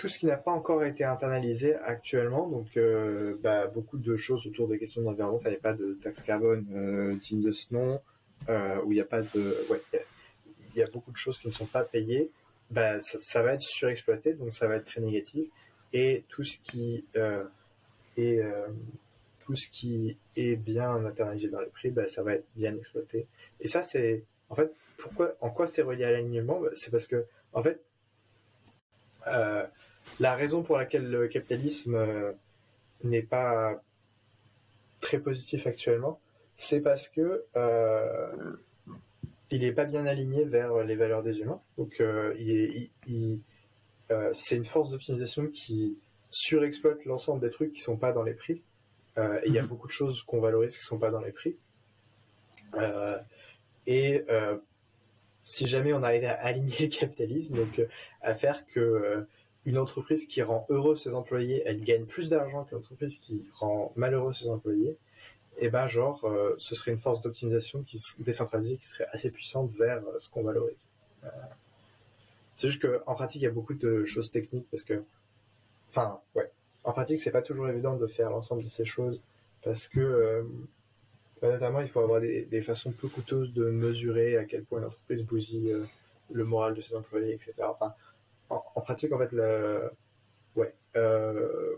tout 0.00 0.08
ce 0.08 0.18
qui 0.18 0.24
n'a 0.24 0.38
pas 0.38 0.50
encore 0.50 0.82
été 0.82 1.04
internalisé 1.04 1.74
actuellement, 1.74 2.48
donc 2.48 2.78
euh, 2.78 3.36
bah, 3.42 3.66
beaucoup 3.66 3.98
de 3.98 4.16
choses 4.16 4.46
autour 4.46 4.66
des 4.66 4.78
questions 4.78 5.02
d'environnement, 5.02 5.38
il 5.44 5.50
n'y 5.50 5.56
a 5.56 5.60
pas 5.60 5.74
de 5.74 5.92
taxe 6.02 6.22
carbone 6.22 6.66
euh, 6.72 7.16
digne 7.16 7.42
de 7.42 7.50
ce 7.50 7.74
nom, 7.74 8.00
euh, 8.48 8.80
où 8.86 8.92
il 8.92 8.94
n'y 8.94 9.02
a 9.02 9.04
pas 9.04 9.20
de... 9.20 9.54
Il 10.74 10.78
y 10.78 10.82
a- 10.82 10.86
beaucoup 10.86 11.12
de 11.12 11.18
choses 11.18 11.38
qui 11.38 11.48
ne 11.48 11.52
sont 11.52 11.66
pas 11.66 11.84
payées, 11.84 12.30
bah, 12.70 12.98
ça, 12.98 13.42
va 13.42 13.52
être 13.52 13.60
surexploité, 13.60 14.32
donc 14.32 14.54
ça 14.54 14.68
va 14.68 14.76
être 14.76 14.86
très 14.86 15.02
négatif, 15.02 15.46
et 15.92 16.24
tout 16.30 16.44
ce 16.44 16.56
qui 16.60 17.04
est... 18.16 18.42
tout 19.40 19.54
ce 19.54 19.68
qui 19.68 20.16
est 20.34 20.56
bien 20.56 21.04
internalisé 21.04 21.50
dans 21.50 21.60
les 21.60 21.66
prix, 21.66 21.90
bah, 21.90 22.06
ça 22.06 22.22
va 22.22 22.36
être 22.36 22.46
bien 22.56 22.74
exploité. 22.74 23.26
Et 23.60 23.68
ça, 23.68 23.82
c'est... 23.82 24.24
En 24.48 24.54
fait, 24.54 24.72
pourquoi, 24.96 25.34
en 25.42 25.50
quoi 25.50 25.66
c'est 25.66 25.82
relié 25.82 26.04
à 26.04 26.12
l'alignement? 26.12 26.58
Bah, 26.58 26.70
C'est 26.72 26.90
parce 26.90 27.06
que, 27.06 27.26
en 27.52 27.62
fait, 27.62 27.82
la 30.20 30.34
raison 30.36 30.62
pour 30.62 30.76
laquelle 30.76 31.10
le 31.10 31.26
capitalisme 31.28 31.94
euh, 31.94 32.32
n'est 33.02 33.22
pas 33.22 33.82
très 35.00 35.18
positif 35.18 35.66
actuellement, 35.66 36.20
c'est 36.56 36.82
parce 36.82 37.08
que 37.08 37.46
euh, 37.56 38.52
il 39.50 39.62
n'est 39.62 39.72
pas 39.72 39.86
bien 39.86 40.04
aligné 40.04 40.44
vers 40.44 40.84
les 40.84 40.94
valeurs 40.94 41.22
des 41.22 41.38
humains. 41.38 41.62
Donc, 41.78 42.00
euh, 42.00 42.36
il 42.38 42.50
est- 42.50 42.68
il- 42.76 42.90
il- 43.06 43.40
c'est 44.32 44.56
une 44.56 44.64
force 44.64 44.90
d'optimisation 44.90 45.46
qui 45.46 45.96
surexploite 46.30 47.04
l'ensemble 47.04 47.40
des 47.40 47.50
trucs 47.50 47.72
qui 47.72 47.80
sont 47.80 47.96
pas 47.96 48.12
dans 48.12 48.22
les 48.24 48.34
prix. 48.34 48.62
Et 49.16 49.46
il 49.46 49.52
y 49.52 49.58
a 49.58 49.62
Mhm. 49.62 49.68
beaucoup 49.68 49.86
de 49.86 49.92
choses 49.92 50.22
qu'on 50.24 50.40
valorise 50.40 50.76
qui 50.76 50.84
sont 50.84 50.98
pas 50.98 51.10
dans 51.10 51.20
les 51.20 51.32
prix. 51.32 51.56
Et 53.86 54.24
si 55.42 55.66
jamais 55.66 55.92
on 55.92 56.02
arrivait 56.02 56.26
à 56.26 56.40
aligner 56.44 56.76
le 56.80 56.88
capitalisme, 56.88 57.54
donc 57.56 57.80
à 58.20 58.34
faire 58.34 58.66
que 58.66 59.26
une 59.66 59.78
entreprise 59.78 60.26
qui 60.26 60.42
rend 60.42 60.66
heureux 60.68 60.96
ses 60.96 61.14
employés, 61.14 61.62
elle 61.66 61.80
gagne 61.80 62.06
plus 62.06 62.28
d'argent 62.28 62.64
qu'une 62.64 62.78
entreprise 62.78 63.18
qui 63.18 63.44
rend 63.52 63.92
malheureux 63.96 64.32
ses 64.32 64.48
employés, 64.48 64.96
et 65.58 65.68
ben 65.68 65.86
genre, 65.86 66.24
ce 66.56 66.74
serait 66.74 66.92
une 66.92 66.98
force 66.98 67.20
d'optimisation 67.20 67.82
qui 67.82 68.00
décentralisée 68.18 68.78
qui 68.78 68.86
serait 68.86 69.06
assez 69.10 69.30
puissante 69.30 69.70
vers 69.72 70.00
ce 70.18 70.30
qu'on 70.30 70.42
valorise. 70.42 70.88
c'est 72.56 72.68
juste 72.68 72.80
qu'en 72.80 73.14
pratique, 73.14 73.42
il 73.42 73.44
y 73.44 73.48
a 73.48 73.52
beaucoup 73.52 73.74
de 73.74 74.06
choses 74.06 74.30
techniques 74.30 74.66
parce 74.70 74.84
que, 74.84 75.02
enfin, 75.90 76.18
ouais, 76.34 76.50
en 76.84 76.92
pratique, 76.92 77.18
c'est 77.18 77.30
pas 77.30 77.42
toujours 77.42 77.68
évident 77.68 77.96
de 77.96 78.06
faire 78.06 78.30
l'ensemble 78.30 78.62
de 78.62 78.68
ces 78.68 78.86
choses 78.86 79.20
parce 79.62 79.86
que 79.86 80.46
bah, 81.40 81.50
notamment, 81.50 81.80
il 81.80 81.88
faut 81.88 82.00
avoir 82.00 82.20
des, 82.20 82.62
façons 82.62 82.92
peu 82.92 83.08
coûteuses 83.08 83.52
de 83.52 83.70
mesurer 83.70 84.36
à 84.36 84.44
quel 84.44 84.64
point 84.64 84.80
une 84.80 84.86
entreprise 84.86 85.24
bousille 85.24 85.72
euh, 85.72 85.84
le 86.32 86.44
moral 86.44 86.74
de 86.74 86.80
ses 86.80 86.94
employés, 86.94 87.32
etc. 87.32 87.52
Enfin, 87.64 87.94
en, 88.50 88.80
pratique, 88.80 89.12
en 89.12 89.18
fait, 89.18 89.32
le, 89.32 89.90
ouais, 90.56 90.74
euh, 90.96 91.76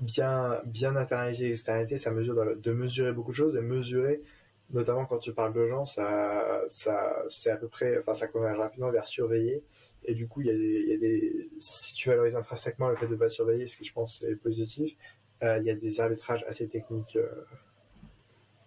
bien, 0.00 0.60
bien 0.64 0.96
internaliser 0.96 1.48
l'externalité, 1.48 1.98
ça 1.98 2.10
mesure 2.10 2.56
de, 2.56 2.72
mesurer 2.72 3.12
beaucoup 3.12 3.32
de 3.32 3.36
choses, 3.36 3.52
de 3.52 3.60
mesurer, 3.60 4.22
notamment 4.70 5.04
quand 5.04 5.18
tu 5.18 5.32
parles 5.32 5.52
de 5.52 5.66
gens, 5.68 5.84
ça, 5.84 6.62
ça, 6.68 7.24
c'est 7.28 7.50
à 7.50 7.56
peu 7.56 7.68
près, 7.68 7.98
enfin, 7.98 8.14
ça 8.14 8.28
converge 8.28 8.58
rapidement 8.58 8.90
vers 8.90 9.06
surveiller. 9.06 9.62
Et 10.04 10.14
du 10.14 10.26
coup, 10.26 10.40
il 10.40 10.48
y, 10.48 10.50
a 10.50 10.54
des, 10.54 10.82
il 10.84 10.88
y 10.88 10.94
a 10.94 10.98
des, 10.98 11.50
si 11.60 11.94
tu 11.94 12.08
valorises 12.08 12.34
intrinsèquement 12.34 12.88
le 12.88 12.96
fait 12.96 13.06
de 13.06 13.12
ne 13.12 13.18
pas 13.18 13.28
surveiller, 13.28 13.68
ce 13.68 13.76
qui 13.76 13.84
je 13.84 13.92
pense 13.92 14.22
est 14.24 14.36
positif, 14.36 14.96
euh, 15.42 15.58
il 15.58 15.64
y 15.64 15.70
a 15.70 15.76
des 15.76 16.00
arbitrages 16.00 16.44
assez 16.48 16.68
techniques 16.68 17.16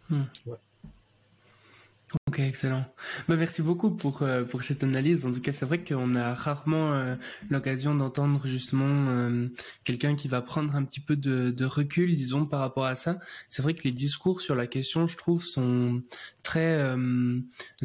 Hmm. 0.10 0.24
Ok, 2.28 2.40
excellent. 2.40 2.86
Bah, 3.28 3.36
merci 3.36 3.62
beaucoup 3.62 3.92
pour, 3.92 4.22
euh, 4.22 4.44
pour 4.44 4.64
cette 4.64 4.84
analyse. 4.84 5.26
En 5.26 5.32
tout 5.32 5.42
cas, 5.42 5.54
c'est 5.54 5.66
vrai 5.66 5.84
qu'on 5.84 6.16
a 6.16 6.34
rarement 6.34 6.94
euh, 6.94 7.16
l'occasion 7.50 7.96
d'entendre 7.96 8.48
justement 8.48 9.08
euh, 9.10 9.48
quelqu'un 9.84 10.16
qui 10.16 10.28
va 10.28 10.42
prendre 10.42 10.76
un 10.76 10.84
petit 10.84 11.00
peu 11.00 11.16
de, 11.16 11.52
de 11.52 11.66
recul, 11.66 12.16
disons, 12.16 12.46
par 12.46 12.60
rapport 12.60 12.86
à 12.86 12.96
ça. 12.96 13.20
C'est 13.50 13.62
vrai 13.62 13.74
que 13.74 13.84
les 13.84 13.92
discours 13.92 14.42
sur 14.42 14.56
la 14.56 14.68
question, 14.68 15.08
je 15.08 15.18
trouve, 15.18 15.44
sont 15.44 16.02
très 16.44 16.80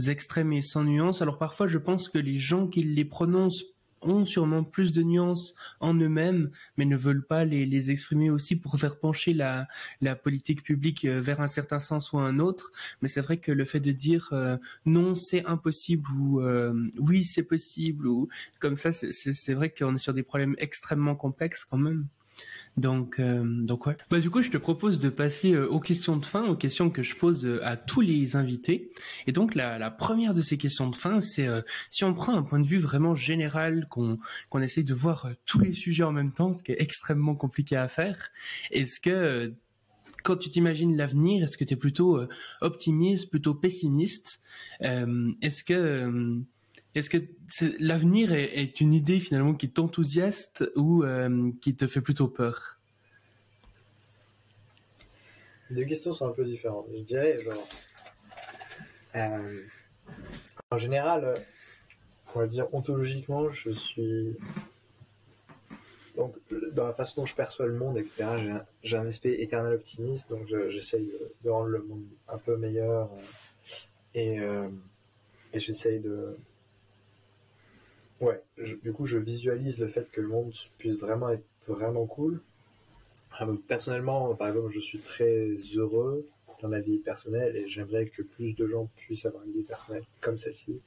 extrêmes 0.09 0.53
et 0.53 0.63
sans 0.63 0.85
nuance. 0.85 1.23
Alors 1.23 1.39
parfois, 1.39 1.69
je 1.69 1.79
pense 1.79 2.09
que 2.09 2.19
les 2.19 2.39
gens 2.39 2.67
qui 2.67 2.83
les 2.83 3.05
prononcent 3.05 3.65
ont 4.03 4.25
sûrement 4.25 4.65
plus 4.65 4.93
de 4.93 5.03
nuances 5.03 5.55
en 5.81 5.95
eux-mêmes, 5.95 6.51
mais 6.77 6.85
ne 6.85 6.97
veulent 6.97 7.27
pas 7.27 7.45
les, 7.45 7.67
les, 7.67 7.91
exprimer 7.91 8.31
aussi 8.31 8.57
pour 8.57 8.79
faire 8.79 8.99
pencher 8.99 9.35
la, 9.35 9.67
la 10.01 10.17
politique 10.17 10.63
publique 10.63 11.05
euh, 11.05 11.21
vers 11.21 11.41
un 11.41 11.49
certain 11.49 11.81
sens 11.81 12.13
ou 12.13 12.19
un 12.19 12.39
autre. 12.39 12.73
Mais 13.03 13.09
c'est 13.09 13.21
vrai 13.21 13.39
que 13.39 13.53
le 13.53 13.65
fait 13.65 13.81
de 13.81 13.93
dire 13.93 14.29
euh, 14.33 14.57
non, 14.87 15.15
c'est 15.15 15.45
impossible 15.47 16.09
ou 16.13 16.41
euh, 16.41 16.75
oui, 16.99 17.25
c'est 17.25 17.43
possible 17.43 18.07
ou 18.07 18.29
comme 18.59 18.77
ça, 18.77 18.93
c'est 18.93 19.55
vrai 19.55 19.71
qu'on 19.71 19.95
est 19.95 19.99
sur 19.99 20.15
des 20.15 20.23
problèmes 20.23 20.55
extrêmement 20.59 21.17
complexes 21.17 21.65
quand 21.65 21.79
même. 21.79 22.07
Donc, 22.81 23.21
euh, 23.21 23.43
donc 23.45 23.87
ouais. 23.87 23.97
Bah 24.11 24.21
du 24.21 24.31
coup, 24.31 24.41
je 24.41 24.51
te 24.51 24.57
propose 24.57 25.01
de 25.01 25.11
passer 25.11 25.53
euh, 25.53 25.69
aux 25.69 25.81
questions 25.81 26.17
de 26.17 26.25
fin, 26.25 26.47
aux 26.47 26.57
questions 26.57 26.89
que 26.89 27.03
je 27.03 27.15
pose 27.15 27.45
euh, 27.45 27.61
à 27.63 27.77
tous 27.77 28.01
les 28.01 28.37
invités. 28.37 28.91
Et 29.27 29.33
donc 29.33 29.55
la, 29.55 29.91
première 29.91 30.33
de 30.33 30.41
ces 30.41 30.57
questions 30.57 30.89
de 30.89 30.97
fin, 30.97 31.21
c'est 31.21 31.49
si 31.91 32.05
on 32.05 32.15
prend 32.15 32.35
un 32.35 32.43
point 32.43 32.59
de 32.59 32.67
vue 32.67 32.79
vraiment 32.79 33.15
général, 33.15 33.87
qu'on 33.89 34.19
qu'on 34.49 34.61
essaye 34.61 34.85
de 34.85 34.95
voir 34.95 35.29
tous 35.45 35.61
les 35.61 35.73
sujets 35.73 36.05
en 36.05 36.13
même 36.13 36.33
temps, 36.33 36.55
ce 36.55 36.63
qui 36.63 36.73
est 36.73 36.81
extrêmement 36.81 37.35
compliqué 37.35 37.77
à 37.77 37.89
faire. 37.89 38.31
Est-ce 38.71 38.99
que 39.01 39.53
quand 40.23 40.37
tu 40.37 40.49
t'imagines 40.49 40.97
l'avenir, 40.97 41.45
est-ce 41.45 41.59
que 41.59 41.65
tu 41.65 41.75
es 41.75 41.77
plutôt 41.77 42.21
optimiste, 42.63 43.29
plutôt 43.31 43.55
pessimiste? 43.55 44.41
Est-ce 44.81 45.65
que 45.65 46.41
est-ce 46.95 47.11
que 47.11 47.19
l'avenir 47.79 48.33
est, 48.33 48.81
une 48.81 48.95
idée 48.95 49.21
finalement 49.21 49.55
qui 49.55 49.71
t'enthousiaste 49.71 50.71
ou 50.75 51.05
euh, 51.05 51.53
qui 51.61 51.77
te 51.77 51.87
fait 51.87 52.01
plutôt 52.01 52.29
peur? 52.29 52.79
Les 55.71 55.77
deux 55.77 55.85
questions 55.85 56.13
sont 56.13 56.29
un 56.29 56.33
peu 56.33 56.45
différentes. 56.45 56.87
Je 56.93 57.03
dirais, 57.03 57.41
genre, 57.45 57.69
euh, 59.15 59.63
en 60.71 60.79
général, 60.79 61.35
on 62.35 62.41
va 62.41 62.47
dire 62.49 62.67
ontologiquement, 62.75 63.53
je 63.53 63.71
suis. 63.71 64.37
Donc, 66.17 66.35
dans 66.73 66.87
la 66.87 66.93
façon 66.93 67.21
dont 67.21 67.27
je 67.27 67.37
perçois 67.37 67.67
le 67.67 67.75
monde, 67.75 67.97
etc., 67.99 68.61
j'ai 68.83 68.97
un, 68.97 69.07
aspect 69.07 69.41
éternel 69.41 69.75
optimiste, 69.75 70.29
donc 70.29 70.47
j'essaye 70.69 71.13
de, 71.45 71.49
rendre 71.49 71.69
le 71.69 71.83
monde 71.83 72.05
un 72.29 72.37
peu 72.37 72.57
meilleur 72.57 73.09
et, 74.15 74.41
euh, 74.41 74.69
et 75.55 75.61
j'essaye 75.61 76.01
de 76.01 76.37
Ouais, 78.21 78.43
du 78.83 78.93
coup, 78.93 79.07
je 79.07 79.17
visualise 79.17 79.79
le 79.79 79.89
fait 79.89 80.11
que 80.11 80.21
le 80.21 80.29
monde 80.29 80.53
puisse 80.77 80.99
vraiment 80.99 81.31
être 81.31 81.45
vraiment 81.67 82.07
cool. 82.07 82.43
Euh, 83.41 83.57
personnellement, 83.67 84.35
par 84.35 84.49
exemple, 84.49 84.71
je 84.71 84.79
suis 84.81 84.99
très 84.99 85.55
heureux 85.75 86.27
dans 86.61 86.69
ma 86.69 86.81
vie 86.81 86.99
personnelle 86.99 87.57
et 87.57 87.67
j'aimerais 87.67 88.07
que 88.07 88.23
plus 88.23 88.55
de 88.55 88.67
gens 88.67 88.91
puissent 88.97 89.25
avoir 89.25 89.45
une 89.45 89.53
vie 89.53 89.63
personnelle 89.63 90.05
comme 90.21 90.37
celle-ci, 90.37 90.81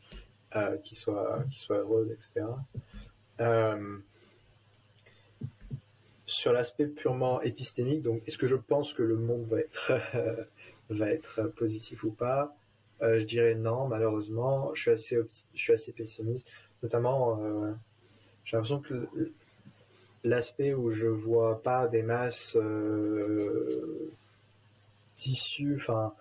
euh, 0.56 0.78
qui 0.78 0.94
soit 0.94 1.44
qui 1.50 1.60
soit 1.60 1.78
heureuse, 1.78 2.12
etc. 2.12 2.46
Euh, 3.42 3.98
sur 6.28 6.54
l'aspect 6.54 6.86
purement 6.86 7.42
épistémique, 7.42 8.04
donc 8.04 8.22
est-ce 8.28 8.38
que 8.38 8.48
je 8.48 8.56
pense 8.56 8.94
que 8.94 9.02
le 9.02 9.18
monde 9.18 9.46
va 9.48 9.60
être 9.60 9.94
va 10.90 11.10
être 11.10 11.48
positif 11.56 12.04
ou 12.04 12.12
pas? 12.12 12.56
Je 13.02 13.24
dirais 13.24 13.56
non, 13.56 13.88
malheureusement. 13.88 14.74
Je 14.76 14.82
suis 14.82 14.92
assez 14.92 15.18
je 15.54 15.62
suis 15.62 15.74
assez 15.74 15.92
pessimiste. 15.92 16.52
Notamment, 16.84 17.40
euh, 17.42 17.72
j'ai 18.44 18.58
l'impression 18.58 18.82
que 18.82 19.08
l'aspect 20.26 20.74
où 20.74 20.92
je 20.92 21.08
vois 21.08 21.64
pas 21.64 21.88
des 21.88 22.04
masses 22.04 22.58
euh, 22.58 24.12
tissus, 25.16 25.78
enfin, 25.78 26.14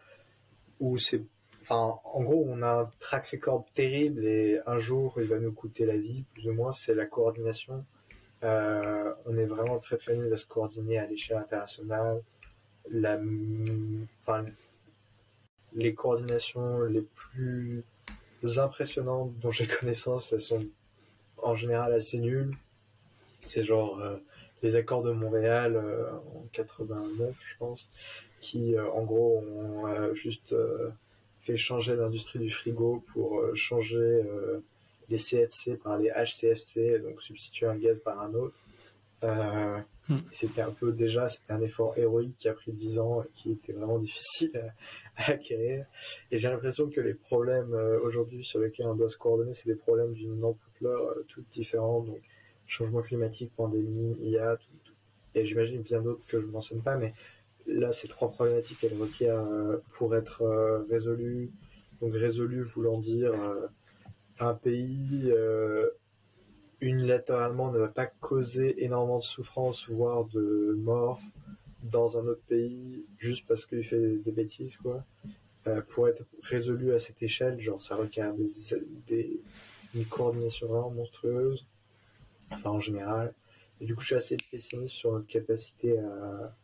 où 0.78 0.98
c'est, 0.98 1.24
enfin, 1.60 1.98
en 2.04 2.22
gros, 2.22 2.44
on 2.48 2.62
a 2.62 2.82
un 2.82 2.90
track 3.00 3.30
record 3.30 3.66
terrible 3.74 4.24
et 4.24 4.60
un 4.66 4.78
jour 4.78 5.14
il 5.16 5.26
va 5.26 5.40
nous 5.40 5.52
coûter 5.52 5.84
la 5.84 5.96
vie, 5.96 6.24
plus 6.32 6.48
ou 6.48 6.52
moins, 6.52 6.70
c'est 6.70 6.94
la 6.94 7.06
coordination. 7.06 7.84
Euh, 8.44 9.12
on 9.26 9.36
est 9.36 9.46
vraiment 9.46 9.78
très 9.78 9.96
très 9.96 10.16
nul 10.16 10.32
à 10.32 10.36
se 10.36 10.46
coordonner 10.46 10.98
à 10.98 11.06
l'échelle 11.06 11.38
internationale. 11.38 12.22
Les 15.74 15.94
coordinations 15.94 16.82
les 16.82 17.02
plus 17.02 17.84
impressionnantes 18.58 19.38
dont 19.38 19.50
j'ai 19.50 19.66
connaissance, 19.80 20.32
elles 20.32 20.40
sont 20.40 20.60
en 21.38 21.54
général 21.54 21.92
assez 21.92 22.18
nulles. 22.18 22.56
C'est 23.44 23.64
genre 23.64 24.00
euh, 24.00 24.16
les 24.62 24.76
accords 24.76 25.02
de 25.02 25.10
Montréal 25.10 25.76
euh, 25.76 26.10
en 26.34 26.46
89, 26.52 27.36
je 27.40 27.56
pense, 27.58 27.90
qui 28.40 28.76
euh, 28.76 28.88
en 28.90 29.02
gros 29.02 29.38
ont 29.38 30.14
juste 30.14 30.54
fait 31.38 31.56
changer 31.56 31.96
l'industrie 31.96 32.38
du 32.38 32.50
frigo 32.50 33.02
pour 33.12 33.42
changer 33.54 34.22
les 35.08 35.18
CFC 35.18 35.76
par 35.76 35.98
les 35.98 36.10
HCFC, 36.10 37.00
donc 37.00 37.20
substituer 37.20 37.66
un 37.66 37.76
gaz 37.76 37.98
par 37.98 38.20
un 38.20 38.32
autre. 38.34 38.54
Hmm. 40.08 40.18
C'était 40.30 40.62
un 40.62 40.70
peu 40.70 40.92
déjà, 40.92 41.26
c'était 41.28 41.52
un 41.52 41.60
effort 41.60 41.96
héroïque 41.96 42.36
qui 42.36 42.48
a 42.48 42.54
pris 42.54 42.72
10 42.72 42.98
ans 42.98 43.22
et 43.22 43.28
qui 43.34 43.52
était 43.52 43.72
vraiment 43.72 43.98
difficile 44.00 44.72
acquérir. 45.16 45.86
Et 46.30 46.36
j'ai 46.36 46.48
l'impression 46.48 46.88
que 46.88 47.00
les 47.00 47.14
problèmes 47.14 47.74
euh, 47.74 48.00
aujourd'hui 48.00 48.44
sur 48.44 48.60
lesquels 48.60 48.86
on 48.86 48.94
doit 48.94 49.08
se 49.08 49.16
coordonner, 49.16 49.54
c'est 49.54 49.68
des 49.68 49.76
problèmes 49.76 50.12
d'une 50.12 50.42
ampleur 50.44 51.02
euh, 51.02 51.24
toute 51.28 51.48
différente. 51.50 52.06
Donc, 52.06 52.20
changement 52.66 53.02
climatique, 53.02 53.52
pandémie, 53.56 54.16
IA, 54.22 54.56
et 55.34 55.44
j'imagine 55.44 55.82
bien 55.82 56.00
d'autres 56.00 56.24
que 56.26 56.40
je 56.40 56.46
ne 56.46 56.52
mentionne 56.52 56.82
pas, 56.82 56.96
mais 56.96 57.12
là, 57.66 57.92
ces 57.92 58.08
trois 58.08 58.30
problématiques, 58.30 58.82
elles 58.84 58.98
requièrent 58.98 59.46
euh, 59.46 59.78
pour 59.92 60.14
être 60.16 60.86
résolues. 60.88 61.50
Donc, 62.00 62.14
résolues 62.14 62.62
voulant 62.62 62.98
dire 62.98 63.32
un 64.40 64.54
pays 64.54 65.32
unilatéralement 66.80 67.70
ne 67.70 67.78
va 67.78 67.88
pas 67.88 68.06
causer 68.06 68.84
énormément 68.84 69.18
de 69.18 69.22
souffrance, 69.22 69.88
voire 69.88 70.24
de 70.24 70.74
mort 70.78 71.20
dans 71.82 72.18
un 72.18 72.26
autre 72.26 72.42
pays 72.48 73.04
juste 73.18 73.46
parce 73.46 73.66
qu'il 73.66 73.84
fait 73.84 74.18
des 74.18 74.32
bêtises, 74.32 74.76
quoi. 74.76 75.04
Euh, 75.68 75.80
pour 75.80 76.08
être 76.08 76.24
résolu 76.42 76.92
à 76.92 76.98
cette 76.98 77.22
échelle, 77.22 77.60
genre 77.60 77.80
ça 77.80 77.94
requiert 77.94 78.34
des, 79.06 79.40
une 79.94 80.04
coordination 80.06 80.66
vraiment 80.66 80.90
monstrueuse, 80.90 81.66
enfin 82.50 82.70
en 82.70 82.80
général. 82.80 83.32
Du 83.80 83.94
coup, 83.94 84.00
je 84.00 84.06
suis 84.06 84.14
assez 84.16 84.36
pessimiste 84.50 84.94
sur 84.94 85.12
notre 85.12 85.26
capacité 85.26 85.98
à, 85.98 86.56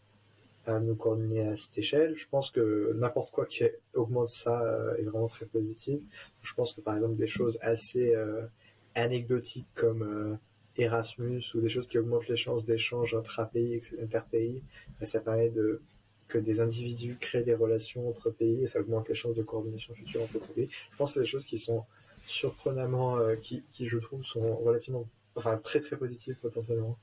à 0.67 0.81
nous 0.81 0.97
coordonner 0.97 1.47
à 1.47 1.57
cette 1.57 1.79
échelle. 1.79 2.17
Je 2.17 2.27
pense 2.29 2.51
que 2.51 2.93
n'importe 2.97 3.31
quoi 3.31 3.47
qui 3.47 3.65
augmente 3.95 4.29
ça 4.29 4.63
euh, 4.63 4.97
est 4.97 5.03
vraiment 5.03 5.29
très 5.29 5.47
positif. 5.47 6.01
Je 6.43 6.55
pense 6.55 6.73
que 6.73 6.81
par 6.81 6.97
exemple 6.97 7.17
des 7.17 7.27
choses 7.27 7.59
assez 7.61 8.15
euh, 8.15 8.47
anecdotiques 8.95 9.69
comme 9.75 10.39
Erasmus 10.79 11.43
ou 11.55 11.61
des 11.61 11.69
choses 11.69 11.89
qui 11.89 11.99
augmentent 11.99 12.29
les 12.29 12.37
chances 12.37 12.65
d'échange 12.65 13.15
intra-pays, 13.15 13.81
inter-pays, 14.01 14.63
ben, 14.99 15.05
ça 15.05 15.21
permet 15.21 15.51
de 15.51 15.83
que 16.29 16.39
des 16.39 16.61
individus 16.61 17.17
créent 17.19 17.43
des 17.43 17.55
relations 17.55 18.07
entre 18.09 18.31
pays 18.31 18.63
et 18.63 18.67
ça 18.67 18.81
augmente 18.81 19.09
les 19.09 19.15
chances 19.15 19.35
de 19.35 19.43
coordination 19.43 19.95
future 19.95 20.23
entre 20.23 20.39
ces 20.39 20.53
pays. 20.53 20.69
Je 20.93 20.97
pense 20.97 21.11
que 21.11 21.15
c'est 21.15 21.21
des 21.21 21.27
choses 21.27 21.47
qui 21.47 21.57
sont 21.57 21.85
surprenamment, 22.27 23.19
euh, 23.19 23.35
qui, 23.37 23.65
qui, 23.73 23.87
je 23.87 23.97
trouve 23.97 24.23
sont 24.23 24.57
relativement, 24.57 25.09
enfin 25.37 25.57
très 25.57 25.81
très 25.81 25.97
positives 25.97 26.37
potentiellement 26.37 26.99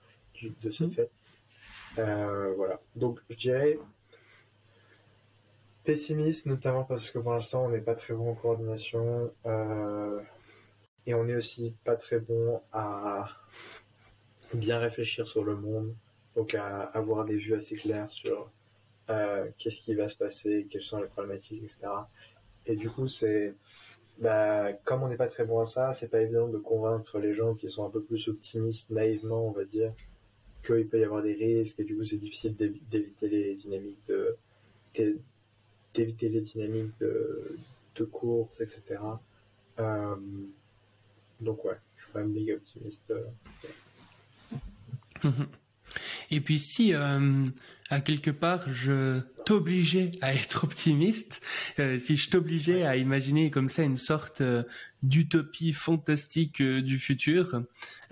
de 0.62 0.70
ce 0.70 0.84
mmh. 0.84 0.92
fait. 0.92 1.10
Euh, 1.98 2.54
voilà. 2.56 2.80
Donc 2.96 3.20
je 3.32 3.36
dirais, 3.36 3.80
pessimiste, 5.84 6.46
notamment 6.46 6.84
parce 6.84 7.10
que 7.10 7.18
pour 7.18 7.32
l'instant, 7.32 7.66
on 7.66 7.70
n'est 7.70 7.82
pas 7.82 7.96
très 7.96 8.14
bon 8.14 8.30
en 8.30 8.36
coordination. 8.36 9.32
Euh, 9.48 10.22
et 11.08 11.14
on 11.14 11.28
est 11.28 11.36
aussi 11.36 11.76
pas 11.84 11.96
très 11.96 12.20
bon 12.20 12.62
à 12.72 13.30
bien 14.54 14.80
réfléchir 14.80 15.28
sur 15.28 15.44
le 15.44 15.56
monde. 15.56 15.94
Donc 16.36 16.54
à 16.54 16.82
avoir 16.82 17.26
des 17.26 17.38
vues 17.38 17.54
assez 17.54 17.76
claires 17.76 18.10
sur 18.10 18.52
euh, 19.10 19.50
qu'est-ce 19.58 19.82
qui 19.82 19.96
va 19.96 20.08
se 20.08 20.16
passer, 20.16 20.68
quelles 20.70 20.82
sont 20.82 21.00
les 21.00 21.08
problématiques, 21.08 21.64
etc. 21.64 21.88
Et 22.66 22.76
du 22.76 22.90
coup, 22.90 23.08
c'est 23.08 23.56
bah, 24.18 24.74
comme 24.84 25.04
on 25.04 25.08
n'est 25.10 25.18
pas 25.18 25.28
très 25.28 25.46
bon 25.46 25.60
à 25.60 25.66
ça, 25.66 25.94
c'est 25.94 26.08
pas 26.08 26.22
évident 26.22 26.48
de 26.48 26.58
convaincre 26.58 27.20
les 27.20 27.34
gens 27.34 27.54
qui 27.54 27.70
sont 27.70 27.86
un 27.86 27.90
peu 27.90 28.02
plus 28.02 28.28
optimistes 28.30 28.90
naïvement, 28.90 29.48
on 29.48 29.52
va 29.52 29.66
dire, 29.66 29.94
qu'il 30.66 30.88
peut 30.88 31.00
y 31.00 31.04
avoir 31.04 31.22
des 31.22 31.34
risques, 31.34 31.80
et 31.80 31.84
du 31.84 31.96
coup 31.96 32.04
c'est 32.04 32.18
difficile 32.18 32.56
d'éviter 32.56 33.30
les 33.30 33.56
dynamiques 33.56 34.06
de 34.08 34.38
d'éviter 35.94 36.30
les 36.30 36.42
dynamiques 36.42 36.98
de, 37.00 37.58
de 37.96 38.04
course, 38.06 38.62
etc. 38.62 39.02
Euh, 39.80 40.16
donc 41.42 41.66
ouais, 41.66 41.78
je 41.98 42.04
suis 42.04 42.12
pas 42.14 42.24
méga 42.24 42.56
optimiste. 42.56 43.02
Euh. 43.12 43.26
Et 46.32 46.42
puis 46.42 46.60
si 46.60 46.94
euh, 46.94 47.46
à 47.90 48.02
quelque 48.02 48.32
part 48.32 48.72
je 48.72 49.22
t'obligeais 49.46 50.12
à 50.22 50.34
être 50.34 50.64
optimiste, 50.64 51.42
euh, 51.80 52.00
si 52.00 52.18
je 52.18 52.30
t'obligeais 52.30 52.86
à 52.86 52.96
imaginer 52.98 53.52
comme 53.52 53.70
ça 53.70 53.84
une 53.84 53.98
sorte 53.98 54.42
euh, 54.42 54.64
d'utopie 55.04 55.74
fantastique 55.74 56.62
du 56.62 57.00
futur, 57.00 57.62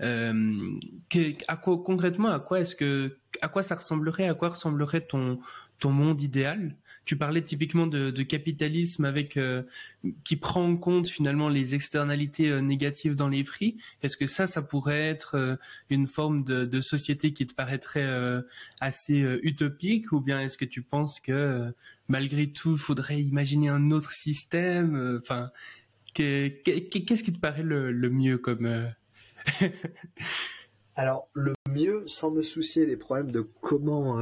à 0.00 1.56
quoi 1.56 1.82
concrètement 1.82 2.28
à 2.30 2.40
quoi 2.40 2.60
est-ce 2.60 2.76
que 2.76 3.18
à 3.42 3.48
quoi 3.48 3.62
ça 3.62 3.74
ressemblerait, 3.74 4.28
à 4.28 4.34
quoi 4.34 4.50
ressemblerait 4.50 5.02
ton 5.02 5.40
ton 5.78 5.90
monde 5.90 6.22
idéal? 6.22 6.76
Tu 7.04 7.16
parlais 7.16 7.42
typiquement 7.42 7.86
de, 7.86 8.22
capitalisme 8.22 9.04
avec 9.04 9.36
euh, 9.36 9.62
qui 10.24 10.36
prend 10.36 10.64
en 10.64 10.76
compte 10.76 11.08
finalement 11.08 11.48
les 11.48 11.74
externalités 11.74 12.48
euh, 12.48 12.60
négatives 12.60 13.14
dans 13.14 13.28
les 13.28 13.44
prix. 13.44 13.76
Est-ce 14.02 14.16
que 14.16 14.26
ça, 14.26 14.46
ça 14.46 14.62
pourrait 14.62 15.08
être 15.08 15.36
euh, 15.36 15.56
une 15.90 16.06
forme 16.06 16.44
de, 16.44 16.80
société 16.80 17.32
qui 17.32 17.46
te 17.46 17.54
paraîtrait 17.54 18.06
assez 18.80 19.20
utopique, 19.42 20.12
ou 20.12 20.20
bien 20.20 20.40
est-ce 20.40 20.58
que 20.58 20.64
tu 20.64 20.82
penses 20.82 21.20
que 21.20 21.72
malgré 22.08 22.48
tout, 22.48 22.72
il 22.72 22.78
faudrait 22.78 23.20
imaginer 23.20 23.68
un 23.68 23.90
autre 23.90 24.12
système 24.12 25.20
Enfin, 25.22 25.50
qu'est-ce 26.12 27.22
qui 27.22 27.32
te 27.32 27.38
paraît 27.38 27.62
le, 27.62 27.92
le 27.92 28.10
mieux 28.10 28.38
comme 28.38 28.92
Alors, 30.96 31.28
le 31.32 31.54
mieux, 31.70 32.06
sans 32.06 32.30
me 32.30 32.42
soucier 32.42 32.86
des 32.86 32.96
problèmes 32.96 33.30
de 33.30 33.48
comment 33.60 34.18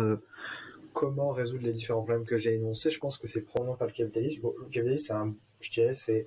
comment 0.92 1.30
résoudre 1.30 1.64
les 1.64 1.72
différents 1.72 2.02
problèmes 2.02 2.26
que 2.26 2.38
j'ai 2.38 2.54
énoncés, 2.54 2.90
je 2.90 2.98
pense 2.98 3.18
que 3.18 3.26
c'est 3.26 3.42
probablement 3.42 3.76
pas 3.76 3.86
le 3.86 3.92
capitalisme. 3.92 4.42
le 4.42 4.68
capitalisme, 4.70 5.34
je 5.60 5.70
dirais, 5.70 5.94
c'est 5.94 6.26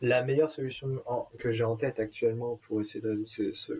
la 0.00 0.22
meilleure 0.22 0.50
solution 0.50 1.02
que 1.38 1.50
j'ai 1.50 1.64
en 1.64 1.76
tête 1.76 1.98
actuellement 1.98 2.60
pour 2.66 2.80
essayer 2.80 3.00
de 3.00 3.08
résoudre 3.08 3.28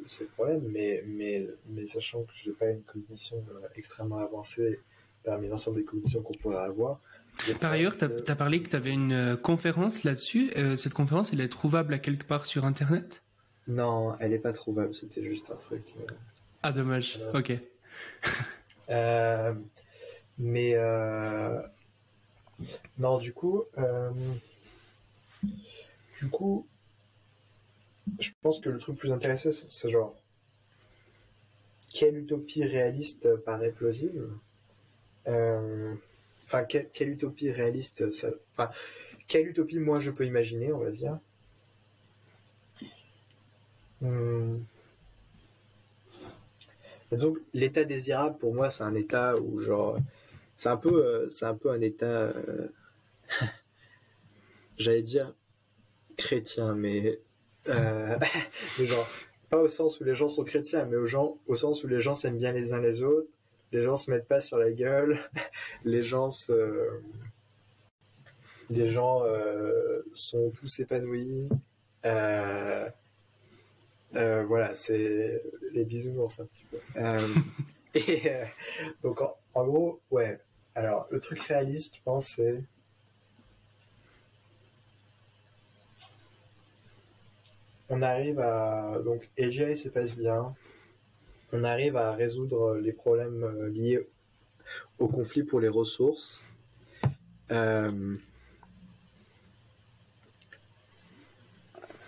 ces, 0.06 0.24
problèmes, 0.24 0.62
mais, 0.70 1.04
mais, 1.06 1.46
mais 1.68 1.86
sachant 1.86 2.22
que 2.22 2.32
je 2.42 2.48
n'ai 2.48 2.54
pas 2.54 2.70
une 2.70 2.82
cognition 2.82 3.44
euh, 3.50 3.66
extrêmement 3.74 4.18
avancée 4.18 4.80
parmi 5.24 5.48
l'ensemble 5.48 5.78
des 5.78 5.84
cognitions 5.84 6.22
qu'on 6.22 6.34
pourrait 6.34 6.56
avoir. 6.56 7.00
Par 7.60 7.72
ailleurs, 7.72 7.96
tu 7.96 8.04
as, 8.04 8.36
parlé 8.36 8.62
que 8.62 8.70
tu 8.70 8.76
avais 8.76 8.92
une 8.92 9.12
euh, 9.12 9.36
conférence 9.36 10.04
là-dessus. 10.04 10.50
Euh, 10.56 10.76
cette 10.76 10.94
conférence, 10.94 11.32
elle 11.32 11.40
est 11.40 11.48
trouvable 11.48 11.92
à 11.92 11.98
quelque 11.98 12.24
part 12.24 12.46
sur 12.46 12.64
Internet? 12.64 13.22
Non, 13.66 14.16
elle 14.20 14.30
n'est 14.30 14.38
pas 14.38 14.52
trouvable, 14.52 14.94
c'était 14.94 15.24
juste 15.24 15.50
un 15.50 15.56
truc. 15.56 15.82
Ah, 16.62 16.72
dommage. 16.72 17.20
Ok. 17.34 17.52
Mais 20.38 20.74
euh, 20.74 21.60
non, 22.98 23.18
du 23.18 23.32
coup, 23.32 23.64
euh, 23.78 24.10
du 26.18 26.28
coup, 26.28 26.66
je 28.18 28.30
pense 28.42 28.60
que 28.60 28.68
le 28.68 28.78
truc 28.78 28.96
plus 28.98 29.12
intéressant, 29.12 29.50
c'est 29.52 29.90
genre 29.90 30.14
quelle 31.92 32.18
utopie 32.18 32.64
réaliste 32.64 33.36
paraît 33.44 33.70
plausible? 33.70 34.28
Euh, 35.28 35.94
enfin, 36.44 36.64
quelle, 36.64 37.08
utopie 37.08 37.50
réaliste, 37.50 38.10
ça, 38.10 38.28
enfin, 38.52 38.70
quelle 39.28 39.48
utopie 39.48 39.78
moi 39.78 40.00
je 40.00 40.10
peux 40.10 40.26
imaginer, 40.26 40.72
on 40.72 40.78
va 40.78 40.90
dire? 40.90 41.18
Hmm. 44.00 44.58
Donc, 47.12 47.38
l'état 47.52 47.84
désirable 47.84 48.38
pour 48.38 48.54
moi, 48.54 48.70
c'est 48.70 48.82
un 48.82 48.94
état 48.94 49.36
où 49.36 49.60
genre 49.60 49.98
c'est 50.64 50.70
un 50.70 50.78
peu, 50.78 51.04
euh, 51.04 51.28
c'est 51.28 51.44
un 51.44 51.54
peu 51.54 51.70
un 51.70 51.82
état, 51.82 52.06
euh, 52.06 52.68
j'allais 54.78 55.02
dire 55.02 55.34
chrétien, 56.16 56.74
mais, 56.74 57.20
euh, 57.68 58.16
mais 58.78 58.86
genre 58.86 59.06
pas 59.50 59.58
au 59.58 59.68
sens 59.68 60.00
où 60.00 60.04
les 60.04 60.14
gens 60.14 60.26
sont 60.26 60.42
chrétiens, 60.42 60.86
mais 60.86 60.96
au, 60.96 61.04
gens, 61.04 61.36
au 61.48 61.54
sens 61.54 61.84
où 61.84 61.86
les 61.86 62.00
gens 62.00 62.14
s'aiment 62.14 62.38
bien 62.38 62.50
les 62.52 62.72
uns 62.72 62.80
les 62.80 63.02
autres, 63.02 63.28
les 63.72 63.82
gens 63.82 63.96
se 63.96 64.10
mettent 64.10 64.26
pas 64.26 64.40
sur 64.40 64.56
la 64.56 64.72
gueule, 64.72 65.18
les 65.84 66.02
gens 66.02 66.30
se, 66.30 66.88
les 68.70 68.88
gens 68.88 69.22
sont 70.14 70.48
tous 70.48 70.80
épanouis. 70.80 71.46
voilà, 72.02 72.94
c'est 74.72 75.42
les 75.72 75.84
bisounours 75.84 76.40
un 76.40 76.46
petit 76.46 76.64
peu. 76.70 76.78
et 77.94 78.30
donc 79.02 79.20
en 79.20 79.66
gros, 79.66 80.00
ouais. 80.10 80.40
Alors, 80.74 81.06
le 81.10 81.20
truc 81.20 81.40
réaliste, 81.40 81.96
je 81.96 82.00
pense, 82.02 82.26
c'est. 82.28 82.62
On 87.88 88.02
arrive 88.02 88.40
à. 88.40 89.00
Donc, 89.04 89.28
AGI 89.38 89.76
se 89.76 89.88
passe 89.88 90.16
bien. 90.16 90.54
On 91.52 91.62
arrive 91.62 91.96
à 91.96 92.12
résoudre 92.12 92.76
les 92.76 92.92
problèmes 92.92 93.44
euh, 93.44 93.68
liés 93.68 94.08
au 94.98 95.06
conflit 95.06 95.44
pour 95.44 95.60
les 95.60 95.68
ressources. 95.68 96.46
Euh, 97.52 98.16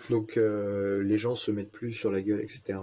donc, 0.09 0.35
euh, 0.35 1.03
les 1.03 1.17
gens 1.17 1.35
se 1.35 1.51
mettent 1.51 1.71
plus 1.71 1.93
sur 1.93 2.11
la 2.11 2.21
gueule, 2.21 2.41
etc 2.41 2.79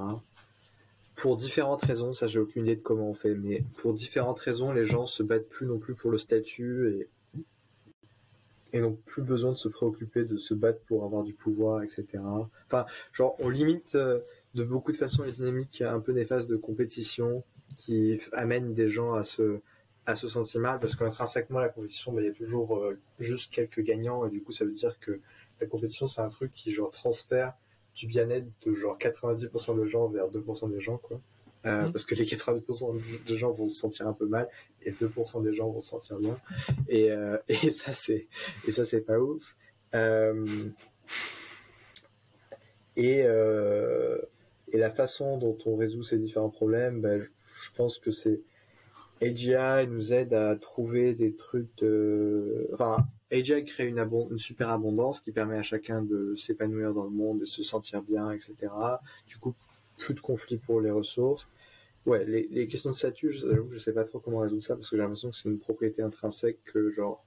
pour 1.14 1.36
différentes 1.36 1.84
raisons, 1.84 2.12
ça 2.12 2.26
j'ai 2.26 2.38
aucune 2.38 2.64
idée 2.64 2.76
de 2.76 2.82
comment 2.82 3.10
on 3.10 3.14
fait, 3.14 3.34
mais 3.34 3.64
pour 3.76 3.94
différentes 3.94 4.40
raisons, 4.40 4.72
les 4.72 4.84
gens 4.84 5.06
se 5.06 5.22
battent 5.22 5.48
plus 5.48 5.66
non 5.66 5.78
plus 5.78 5.94
pour 5.94 6.10
le 6.10 6.18
statut 6.18 6.90
et, 6.90 7.08
et 8.72 8.80
n'ont 8.80 8.98
plus 9.06 9.22
besoin 9.22 9.52
de 9.52 9.56
se 9.56 9.68
préoccuper 9.68 10.24
de 10.24 10.36
se 10.36 10.54
battre 10.54 10.80
pour 10.86 11.04
avoir 11.04 11.22
du 11.22 11.32
pouvoir, 11.32 11.82
etc. 11.82 12.04
Enfin, 12.66 12.86
genre, 13.12 13.36
on 13.38 13.48
limite 13.48 13.94
euh, 13.94 14.18
de 14.54 14.64
beaucoup 14.64 14.90
de 14.90 14.96
façons 14.96 15.22
les 15.22 15.32
dynamiques 15.32 15.82
un 15.82 16.00
peu 16.00 16.12
néfastes 16.12 16.48
de 16.48 16.56
compétition 16.56 17.44
qui 17.76 18.20
amènent 18.32 18.74
des 18.74 18.88
gens 18.88 19.14
à 19.14 19.22
se, 19.22 19.60
à 20.06 20.16
se 20.16 20.26
sentir 20.26 20.60
mal 20.60 20.80
parce 20.80 20.96
qu'intrinsèquement, 20.96 21.60
la 21.60 21.68
compétition, 21.68 22.12
bah, 22.12 22.22
il 22.22 22.26
y 22.26 22.30
a 22.30 22.32
toujours 22.32 22.78
euh, 22.78 22.98
juste 23.20 23.52
quelques 23.52 23.80
gagnants 23.80 24.26
et 24.26 24.30
du 24.30 24.42
coup, 24.42 24.50
ça 24.50 24.64
veut 24.64 24.72
dire 24.72 24.98
que 24.98 25.20
la 25.60 25.68
compétition, 25.68 26.08
c'est 26.08 26.20
un 26.20 26.28
truc 26.28 26.50
qui, 26.50 26.72
genre, 26.72 26.90
transfère 26.90 27.54
du 27.94 28.06
bien-être 28.06 28.46
de 28.66 28.74
genre 28.74 28.98
90% 28.98 29.78
de 29.78 29.86
gens 29.86 30.08
vers 30.08 30.28
2% 30.28 30.70
des 30.70 30.80
gens, 30.80 30.98
quoi. 30.98 31.20
Euh, 31.66 31.88
mm. 31.88 31.92
Parce 31.92 32.04
que 32.04 32.14
les 32.14 32.24
90% 32.24 33.24
de 33.26 33.36
gens 33.36 33.50
vont 33.52 33.66
se 33.66 33.76
sentir 33.76 34.06
un 34.06 34.12
peu 34.12 34.26
mal 34.26 34.48
et 34.82 34.92
2% 34.92 35.42
des 35.42 35.54
gens 35.54 35.70
vont 35.70 35.80
se 35.80 35.90
sentir 35.90 36.18
bien. 36.18 36.38
Et, 36.88 37.10
euh, 37.10 37.38
et 37.48 37.70
ça, 37.70 37.92
c'est, 37.92 38.28
et 38.66 38.70
ça, 38.70 38.84
c'est 38.84 39.00
pas 39.00 39.18
ouf. 39.18 39.56
Euh, 39.94 40.44
et, 42.96 43.20
et 43.20 44.78
la 44.78 44.90
façon 44.90 45.38
dont 45.38 45.56
on 45.66 45.76
résout 45.76 46.04
ces 46.04 46.18
différents 46.18 46.50
problèmes, 46.50 47.00
ben, 47.00 47.26
je 47.54 47.70
pense 47.76 47.98
que 47.98 48.10
c'est 48.10 48.42
AGI 49.22 49.88
nous 49.88 50.12
aide 50.12 50.34
à 50.34 50.56
trouver 50.56 51.14
des 51.14 51.34
trucs 51.34 51.74
de, 51.78 52.68
enfin, 52.72 53.06
AJ 53.32 53.64
crée 53.64 53.86
une, 53.86 54.38
super 54.38 54.70
abondance 54.70 55.20
qui 55.20 55.32
permet 55.32 55.56
à 55.56 55.62
chacun 55.62 56.02
de 56.02 56.34
s'épanouir 56.34 56.92
dans 56.94 57.04
le 57.04 57.10
monde, 57.10 57.40
de 57.40 57.44
se 57.44 57.62
sentir 57.62 58.02
bien, 58.02 58.30
etc. 58.30 58.54
Du 59.26 59.38
coup, 59.38 59.54
plus 59.98 60.14
de 60.14 60.20
conflits 60.20 60.58
pour 60.58 60.80
les 60.80 60.90
ressources. 60.90 61.48
Ouais, 62.06 62.24
les, 62.26 62.66
questions 62.66 62.90
de 62.90 62.94
statut, 62.94 63.32
je, 63.32 63.46
je 63.70 63.78
sais 63.78 63.92
pas 63.92 64.04
trop 64.04 64.18
comment 64.18 64.40
résoudre 64.40 64.62
ça 64.62 64.76
parce 64.76 64.90
que 64.90 64.96
j'ai 64.96 65.02
l'impression 65.02 65.30
que 65.30 65.36
c'est 65.36 65.48
une 65.48 65.58
propriété 65.58 66.02
intrinsèque 66.02 66.58
que 66.64 66.90
genre 66.90 67.24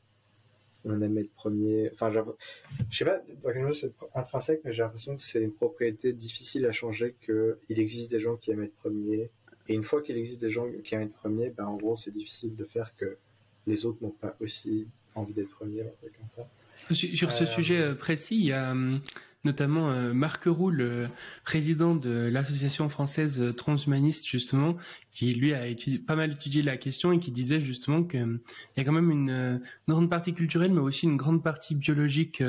on 0.85 1.01
aime 1.01 1.17
être 1.17 1.33
premier. 1.33 1.89
Enfin, 1.93 2.11
je 2.11 2.97
sais 2.97 3.05
pas 3.05 3.19
dans 3.41 3.51
quel 3.51 3.73
c'est 3.73 3.91
intrinsèque, 4.13 4.61
mais 4.63 4.71
j'ai 4.71 4.83
l'impression 4.83 5.15
que 5.15 5.23
c'est 5.23 5.41
une 5.41 5.53
propriété 5.53 6.13
difficile 6.13 6.65
à 6.65 6.71
changer. 6.71 7.15
Qu'il 7.21 7.79
existe 7.79 8.11
des 8.11 8.19
gens 8.19 8.35
qui 8.35 8.51
aiment 8.51 8.63
être 8.63 8.75
premier, 8.75 9.31
et 9.67 9.73
une 9.73 9.83
fois 9.83 10.01
qu'il 10.01 10.17
existe 10.17 10.39
des 10.39 10.51
gens 10.51 10.65
qui 10.83 10.95
aiment 10.95 11.03
être 11.03 11.13
premier, 11.13 11.49
ben 11.49 11.65
en 11.65 11.75
gros 11.75 11.95
c'est 11.95 12.11
difficile 12.11 12.55
de 12.55 12.65
faire 12.65 12.93
que 12.97 13.17
les 13.65 13.85
autres 13.85 13.97
n'ont 14.01 14.11
pas 14.11 14.35
aussi 14.39 14.87
envie 15.15 15.33
d'être 15.33 15.49
premier, 15.49 15.83
comme 16.01 16.29
ça. 16.35 16.47
Sur, 16.93 17.31
ce 17.31 17.43
euh, 17.43 17.47
sujet 17.47 17.79
euh, 17.79 17.95
précis, 17.95 18.35
il 18.37 18.45
y 18.45 18.53
a 18.53 18.71
hum, 18.71 19.01
notamment 19.43 19.89
euh, 19.89 20.13
Marc 20.13 20.45
Roux, 20.45 20.69
le 20.69 21.07
président 21.43 21.95
de 21.95 22.27
l'association 22.27 22.87
française 22.87 23.53
transhumaniste 23.55 24.25
justement, 24.25 24.77
qui 25.17 25.33
lui 25.33 25.51
a 25.55 25.65
étudié, 25.65 25.97
pas 25.97 26.15
mal 26.15 26.31
étudié 26.31 26.61
la 26.61 26.77
question 26.77 27.11
et 27.11 27.17
qui 27.17 27.31
disait 27.31 27.59
justement 27.59 28.03
qu'il 28.03 28.19
euh, 28.19 28.37
y 28.77 28.81
a 28.81 28.83
quand 28.83 28.91
même 28.91 29.09
une, 29.09 29.31
une, 29.31 29.61
grande 29.87 30.11
partie 30.11 30.31
culturelle, 30.31 30.71
mais 30.71 30.79
aussi 30.79 31.07
une 31.07 31.17
grande 31.17 31.41
partie 31.41 31.73
biologique 31.73 32.43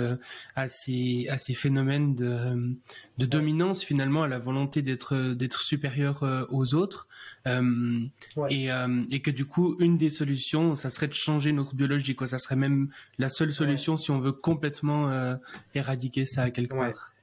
à 0.55 0.69
ces 0.69 1.27
à 1.31 1.39
ces 1.39 1.55
phénomènes 1.55 2.15
de, 2.15 2.77
de 3.17 3.25
dominance 3.25 3.83
finalement, 3.83 4.23
à 4.23 4.29
la 4.29 4.39
volonté 4.39 4.83
d'être 4.83 5.33
d'être 5.33 5.63
supérieur 5.63 6.47
aux 6.51 6.75
autres, 6.75 7.09
et, 7.47 8.69
et 9.11 9.21
que 9.23 9.31
du 9.31 9.47
coup 9.47 9.77
une 9.81 9.97
des 9.97 10.11
solutions, 10.11 10.77
ça 10.77 10.91
serait 10.91 11.09
de 11.09 11.15
changer 11.15 11.53
notre 11.53 11.75
biologie, 11.75 12.15
quoi. 12.15 12.27
Ça 12.27 12.39
serait 12.39 12.57
même 12.57 12.91
la 13.19 13.31
seule 13.31 13.53
solution 13.53 13.97
si 13.97 14.11
on 14.11 14.19
veut 14.19 14.33
complètement 14.33 15.39
éradiquer 15.75 16.27
ça 16.27 16.43
à 16.43 16.51
quelque 16.51 16.75
part. 16.75 17.15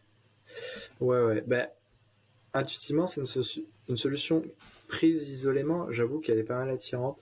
Ouais, 0.99 1.21
ouais. 1.21 1.43
Ben, 1.45 1.67
intuitivement, 2.55 3.05
c'est 3.05 3.21
une, 3.87 3.97
solution 3.97 4.43
prise 4.87 5.27
isolément. 5.29 5.91
J'avoue 5.91 6.19
qu'elle 6.19 6.37
est 6.37 6.43
pas 6.43 6.57
mal 6.57 6.69
attirante. 6.69 7.19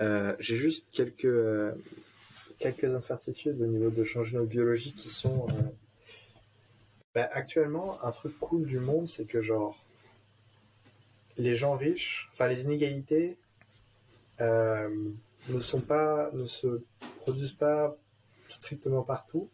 Euh, 0.00 0.34
j'ai 0.38 0.56
juste 0.56 0.86
quelques, 0.92 1.24
euh, 1.24 1.72
quelques 2.58 2.84
incertitudes 2.84 3.60
au 3.60 3.66
niveau 3.66 3.90
de 3.90 4.04
changements 4.04 4.44
biologiques 4.44 4.96
qui 4.96 5.10
sont. 5.10 5.46
Euh, 5.48 5.62
ben, 7.14 7.28
actuellement, 7.32 8.02
un 8.04 8.10
truc 8.10 8.38
cool 8.40 8.66
du 8.66 8.78
monde, 8.80 9.08
c'est 9.08 9.24
que 9.24 9.40
genre. 9.40 9.78
Les 11.36 11.54
gens 11.54 11.76
riches, 11.76 12.28
enfin 12.32 12.46
les 12.46 12.62
inégalités, 12.62 13.36
ne 14.38 15.58
sont 15.58 15.80
pas, 15.80 16.30
ne 16.32 16.44
se 16.44 16.80
produisent 17.18 17.52
pas 17.52 17.96
strictement 18.48 19.02
partout. 19.02 19.50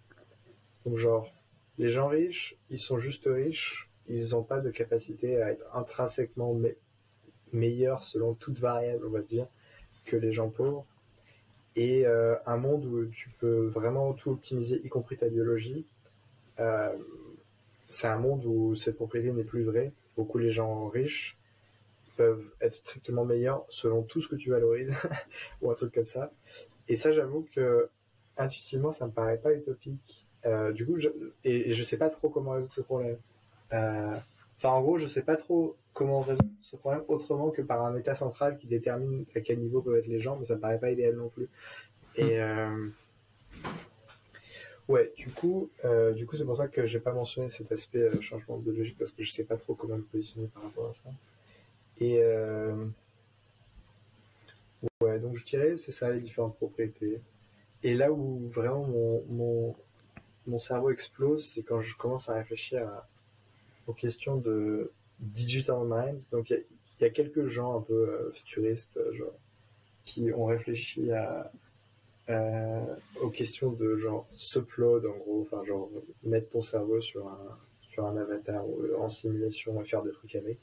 Donc 0.84 0.98
genre, 0.98 1.32
les 1.78 1.88
gens 1.88 2.08
riches, 2.08 2.56
ils 2.68 2.78
sont 2.78 2.98
juste 2.98 3.22
riches, 3.24 3.90
ils 4.08 4.30
n'ont 4.32 4.42
pas 4.42 4.60
de 4.60 4.70
capacité 4.70 5.40
à 5.40 5.50
être 5.50 5.64
intrinsèquement 5.74 6.52
meilleurs 7.52 8.02
selon 8.02 8.34
toute 8.34 8.58
variable, 8.58 9.06
on 9.06 9.10
va 9.10 9.22
dire, 9.22 9.46
que 10.04 10.16
les 10.16 10.32
gens 10.32 10.48
pauvres. 10.48 10.86
Et 11.76 12.06
euh, 12.06 12.36
un 12.46 12.56
monde 12.56 12.84
où 12.84 13.06
tu 13.06 13.30
peux 13.38 13.66
vraiment 13.66 14.12
tout 14.12 14.30
optimiser, 14.30 14.80
y 14.84 14.88
compris 14.88 15.16
ta 15.16 15.28
biologie, 15.28 15.86
euh, 16.58 16.96
c'est 17.86 18.08
un 18.08 18.18
monde 18.18 18.44
où 18.44 18.74
cette 18.74 18.96
propriété 18.96 19.32
n'est 19.32 19.44
plus 19.44 19.62
vraie. 19.62 19.92
Beaucoup 20.16 20.38
les 20.38 20.50
gens 20.50 20.88
riches 20.88 21.38
peuvent 22.16 22.44
être 22.60 22.74
strictement 22.74 23.24
meilleurs 23.24 23.64
selon 23.68 24.02
tout 24.02 24.20
ce 24.20 24.28
que 24.28 24.36
tu 24.36 24.50
valorises, 24.50 24.94
ou 25.62 25.70
un 25.70 25.74
truc 25.74 25.94
comme 25.94 26.06
ça. 26.06 26.32
Et 26.88 26.96
ça, 26.96 27.12
j'avoue 27.12 27.46
que 27.54 27.88
intuitivement, 28.36 28.92
ça 28.92 29.06
me 29.06 29.12
paraît 29.12 29.38
pas 29.38 29.52
utopique 29.54 30.26
euh, 30.46 30.72
du 30.72 30.86
coup, 30.86 30.98
je, 30.98 31.08
et, 31.44 31.72
je 31.72 31.82
sais 31.82 31.98
pas 31.98 32.08
trop 32.08 32.28
comment 32.30 32.52
résoudre 32.52 32.72
ce 32.72 32.80
problème. 32.80 33.18
Enfin, 33.70 34.70
en 34.70 34.80
gros, 34.82 34.98
je 34.98 35.06
sais 35.06 35.22
pas 35.22 35.36
trop 35.36 35.76
comment 35.92 36.20
résoudre 36.20 36.48
ce 36.60 36.76
problème 36.76 37.02
autrement 37.08 37.50
que 37.50 37.62
par 37.62 37.84
un 37.84 37.94
État 37.96 38.14
central 38.14 38.58
qui 38.58 38.66
détermine 38.66 39.24
à 39.34 39.40
quel 39.40 39.58
niveau 39.60 39.82
peuvent 39.82 39.96
être 39.96 40.06
les 40.06 40.20
gens, 40.20 40.36
mais 40.36 40.44
ça 40.44 40.56
me 40.56 40.60
paraît 40.60 40.78
pas 40.78 40.90
idéal 40.90 41.16
non 41.16 41.28
plus. 41.28 41.48
Et 42.16 42.38
hmm. 42.38 42.40
euh, 42.40 42.88
ouais, 44.88 45.12
du 45.16 45.30
coup, 45.30 45.70
euh, 45.84 46.12
du 46.12 46.26
coup, 46.26 46.36
c'est 46.36 46.44
pour 46.44 46.56
ça 46.56 46.68
que 46.68 46.86
j'ai 46.86 47.00
pas 47.00 47.12
mentionné 47.12 47.48
cet 47.48 47.72
aspect 47.72 48.02
euh, 48.02 48.20
changement 48.20 48.58
de 48.58 48.70
logique 48.70 48.98
parce 48.98 49.12
que 49.12 49.22
je 49.22 49.30
sais 49.30 49.44
pas 49.44 49.56
trop 49.56 49.74
comment 49.74 49.96
me 49.96 50.02
positionner 50.02 50.48
par 50.48 50.62
rapport 50.62 50.88
à 50.88 50.92
ça. 50.92 51.10
Et 51.98 52.22
ouais, 55.02 55.18
donc 55.18 55.36
je 55.36 55.44
dirais 55.44 55.76
c'est 55.76 55.90
ça 55.90 56.10
les 56.10 56.20
différentes 56.20 56.56
propriétés. 56.56 57.20
Et 57.82 57.92
là 57.92 58.10
où 58.10 58.48
vraiment 58.48 58.84
mon, 58.84 59.22
mon 59.28 59.76
mon 60.46 60.58
cerveau 60.58 60.90
explose, 60.90 61.46
c'est 61.46 61.62
quand 61.62 61.80
je 61.80 61.94
commence 61.96 62.28
à 62.28 62.34
réfléchir 62.34 63.04
aux 63.86 63.92
questions 63.92 64.36
de 64.36 64.90
digital 65.20 65.84
minds. 65.84 66.28
Donc 66.30 66.50
il 66.50 66.64
y, 67.00 67.04
a 67.04 67.10
quelques 67.10 67.46
gens 67.46 67.78
un 67.78 67.82
peu 67.82 68.08
euh, 68.08 68.30
futuristes 68.32 68.96
euh, 68.96 69.12
genre, 69.12 69.34
qui 70.04 70.32
ont 70.32 70.46
réfléchi 70.46 71.10
aux 73.20 73.30
questions 73.30 73.72
de 73.72 73.96
genre 73.96 74.26
subload 74.32 75.04
en 75.06 75.16
gros, 75.16 75.40
enfin 75.42 75.64
genre 75.64 75.90
mettre 76.22 76.50
ton 76.50 76.60
cerveau 76.60 77.00
sur 77.00 77.28
un 77.28 77.58
sur 77.90 78.06
un 78.06 78.16
avatar 78.16 78.66
ou 78.66 78.94
en 78.98 79.08
simulation 79.08 79.80
et 79.80 79.84
faire 79.84 80.02
des 80.02 80.12
trucs 80.12 80.34
avec. 80.36 80.58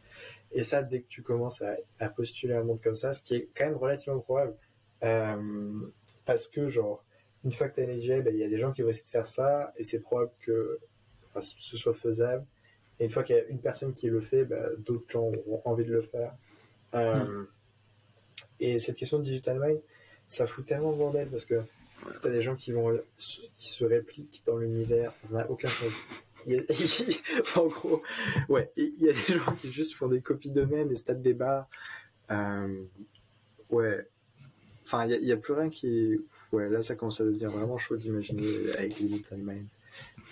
Et 0.52 0.64
ça, 0.64 0.82
dès 0.82 1.02
que 1.02 1.08
tu 1.08 1.22
commences 1.22 1.62
à, 2.00 2.10
postuler 2.10 2.56
un 2.56 2.64
monde 2.64 2.82
comme 2.82 2.96
ça, 2.96 3.14
ce 3.14 3.22
qui 3.22 3.36
est 3.36 3.50
quand 3.54 3.66
même 3.66 3.76
relativement 3.76 4.20
probable, 4.20 4.56
euh, 5.04 5.90
parce 6.26 6.48
que 6.48 6.70
genre 6.70 7.04
une 7.44 7.52
fois 7.52 7.70
que 7.70 7.76
tu 7.76 7.82
as 7.82 7.84
une 7.84 8.22
ben, 8.24 8.34
il 8.34 8.40
y 8.40 8.44
a 8.44 8.50
des 8.50 8.60
gens 8.60 8.72
qui 8.72 8.82
vont 8.82 8.90
essayer 8.90 9.06
de 9.06 9.10
faire 9.10 9.26
ça, 9.26 9.74
et 9.78 9.84
c'est 9.84 10.00
probable 10.00 10.32
que 10.40 10.80
ce 11.36 11.78
soit 11.78 11.94
faisable. 11.94 12.46
Et 13.00 13.06
une 13.06 13.10
fois 13.10 13.24
qu'il 13.24 13.36
y 13.36 13.40
a 13.40 13.44
une 13.46 13.60
personne 13.60 13.94
qui 13.94 14.10
le 14.10 14.22
fait, 14.22 14.46
ben, 14.46 14.70
d'autres 14.80 15.10
gens 15.10 15.32
auront 15.48 15.62
envie 15.66 15.86
de 15.86 15.94
le 15.94 16.02
faire. 16.02 16.36
Euh, 16.96 17.24
hmm. 17.24 17.48
Et 18.60 18.80
cette 18.80 18.96
question 18.96 19.20
de 19.20 19.24
digital 19.24 19.60
mind, 19.60 19.80
ça 20.26 20.48
fout 20.48 20.66
tellement 20.66 20.92
de 20.92 20.98
bordel 20.98 21.28
parce 21.30 21.46
que 21.46 21.62
tu 22.22 22.28
as 22.28 22.32
des 22.32 22.42
gens 22.42 22.56
qui 22.56 22.72
vont 22.72 22.98
qui 23.18 23.70
se 23.70 23.86
répliquent 23.86 24.42
dans 24.46 24.58
l'univers, 24.58 25.14
ça 25.24 25.36
n'a 25.36 25.50
aucun 25.50 25.68
sens. 25.68 25.92
en 27.58 27.68
gros, 27.68 28.02
ouais, 28.48 28.72
il 28.78 28.96
y 29.00 29.10
a 29.10 29.14
des 29.14 29.34
gens 29.34 29.54
qui 29.56 29.72
juste 29.72 29.94
font 29.96 30.08
des 30.08 30.22
copies 30.22 30.50
d'eux-mêmes 30.50 30.92
et 30.92 30.96
se 30.96 31.04
tapent 31.04 31.22
des 31.22 31.34
barres. 31.34 31.68
Euh, 32.32 32.84
ouais, 33.70 34.08
enfin, 34.84 35.06
il 35.06 35.22
n'y 35.26 35.32
a, 35.32 35.36
a, 35.36 35.38
plus 35.38 35.54
rien 35.54 35.70
qui 35.70 36.18
ouais, 36.52 36.70
là, 36.70 36.82
ça 36.82 36.96
commence 36.96 37.22
à 37.22 37.26
devenir 37.26 37.50
vraiment 37.50 37.78
chaud 37.78 37.98
d'imaginer 37.98 38.72
avec 38.78 38.98
Little 39.00 39.38
Minds. 39.38 39.78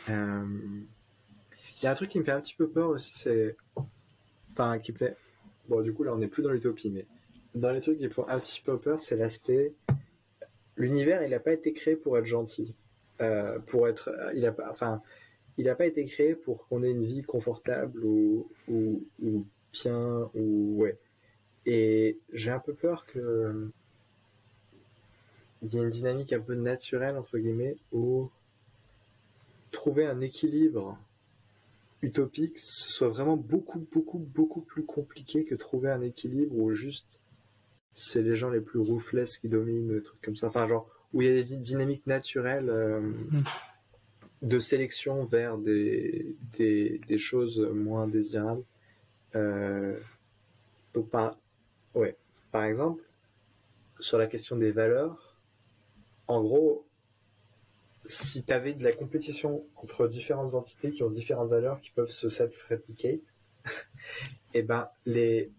Euh, 0.10 0.46
il 1.76 1.84
y 1.84 1.88
a 1.88 1.92
un 1.92 1.96
truc 1.96 2.10
qui 2.10 2.20
me 2.20 2.24
fait 2.24 2.32
un 2.32 2.42
petit 2.42 2.56
peu 2.56 2.68
peur 2.70 2.90
aussi, 2.90 3.14
c'est. 3.16 3.56
Enfin, 4.52 4.80
qui 4.80 4.92
me 4.92 4.98
fait. 4.98 5.18
Bon, 5.68 5.82
du 5.82 5.94
coup, 5.94 6.04
là, 6.04 6.14
on 6.14 6.18
n'est 6.18 6.28
plus 6.28 6.44
dans 6.44 6.52
l'utopie, 6.52 6.92
mais 6.92 7.06
dans 7.54 7.72
les 7.72 7.82
trucs 7.82 7.98
qui 7.98 8.06
me 8.06 8.12
font 8.12 8.28
un 8.28 8.40
petit 8.40 8.62
peu 8.62 8.78
peur, 8.78 9.00
c'est 9.00 9.18
l'aspect. 9.18 9.74
L'univers, 10.78 11.24
il 11.24 11.30
n'a 11.32 11.40
pas 11.40 11.54
été 11.54 11.74
créé 11.74 11.96
pour 11.96 12.18
être 12.18 12.26
gentil. 12.26 12.76
Euh, 13.22 13.60
pour 13.60 13.88
être. 13.88 14.12
Il 14.36 14.46
a 14.46 14.52
pas. 14.52 14.70
Enfin. 14.70 15.02
Il 15.58 15.66
n'a 15.68 15.76
pas 15.76 15.86
été 15.86 16.04
créé 16.04 16.36
pour 16.36 16.68
qu'on 16.68 16.84
ait 16.84 16.92
une 16.92 17.06
vie 17.06 17.24
confortable 17.24 18.04
ou, 18.04 18.50
ou, 18.68 19.06
ou 19.22 19.46
bien, 19.72 20.30
ou. 20.34 20.82
Ouais. 20.82 20.98
Et 21.66 22.20
j'ai 22.34 22.52
un 22.52 22.60
peu 22.60 22.74
peur 22.74 23.06
que 23.06 23.72
il 25.62 25.74
y 25.74 25.80
a 25.80 25.82
une 25.82 25.90
dynamique 25.90 26.32
un 26.34 26.40
peu 26.40 26.54
naturelle, 26.54 27.18
entre 27.18 27.38
guillemets, 27.38 27.78
où 27.92 28.30
trouver 29.72 30.06
un 30.06 30.22
équilibre 30.22 30.98
utopique, 32.06 32.60
ce 32.60 32.92
soit 32.92 33.10
vraiment 33.10 33.36
beaucoup, 33.36 33.86
beaucoup, 33.92 34.20
beaucoup 34.20 34.62
plus 34.62 34.86
compliqué 34.86 35.44
que 35.44 35.56
trouver 35.56 35.90
un 35.90 36.02
équilibre 36.02 36.56
où 36.56 36.72
juste 36.72 37.20
c'est 37.94 38.22
les 38.22 38.36
gens 38.36 38.50
les 38.50 38.62
plus 38.62 38.80
ruthless 38.80 39.38
qui 39.38 39.50
dominent, 39.50 39.88
des 39.88 40.04
trucs 40.04 40.22
comme 40.22 40.36
ça. 40.36 40.48
Enfin, 40.48 40.68
genre, 40.68 40.88
où 41.14 41.22
il 41.22 41.28
y 41.28 41.32
a 41.32 41.44
des 41.44 41.58
dynamiques 41.58 42.06
naturelles 42.06 42.70
euh, 42.70 43.00
mm. 43.00 43.44
de 44.44 44.60
sélection 44.60 45.26
vers 45.26 45.58
des, 45.58 46.36
des, 46.58 47.18
choses 47.18 47.60
moins 47.74 48.08
désirables. 48.08 48.64
Euh, 49.36 49.98
donc, 50.94 51.10
par, 51.10 51.40
ouais. 51.96 52.16
par 52.52 52.66
exemple, 52.66 53.02
sur 54.00 54.18
la 54.18 54.28
question 54.28 54.58
des 54.58 54.72
valeurs, 54.72 55.40
en 56.28 56.42
gros, 56.42 56.86
si 58.06 58.44
tu 58.44 58.54
avais 58.54 58.74
de 58.74 58.84
la 58.84 58.92
compétition 58.92 59.66
entre 59.76 60.08
différentes 60.08 60.54
entités 60.54 60.92
qui 60.92 61.04
ont 61.04 61.10
différentes 61.10 61.50
valeurs 61.50 61.80
qui 61.82 61.92
peuvent 61.92 62.10
se 62.10 62.30
self-replicate, 62.30 63.16
et 63.16 63.70
eh 64.54 64.62
ben 64.62 64.90
les 65.06 65.52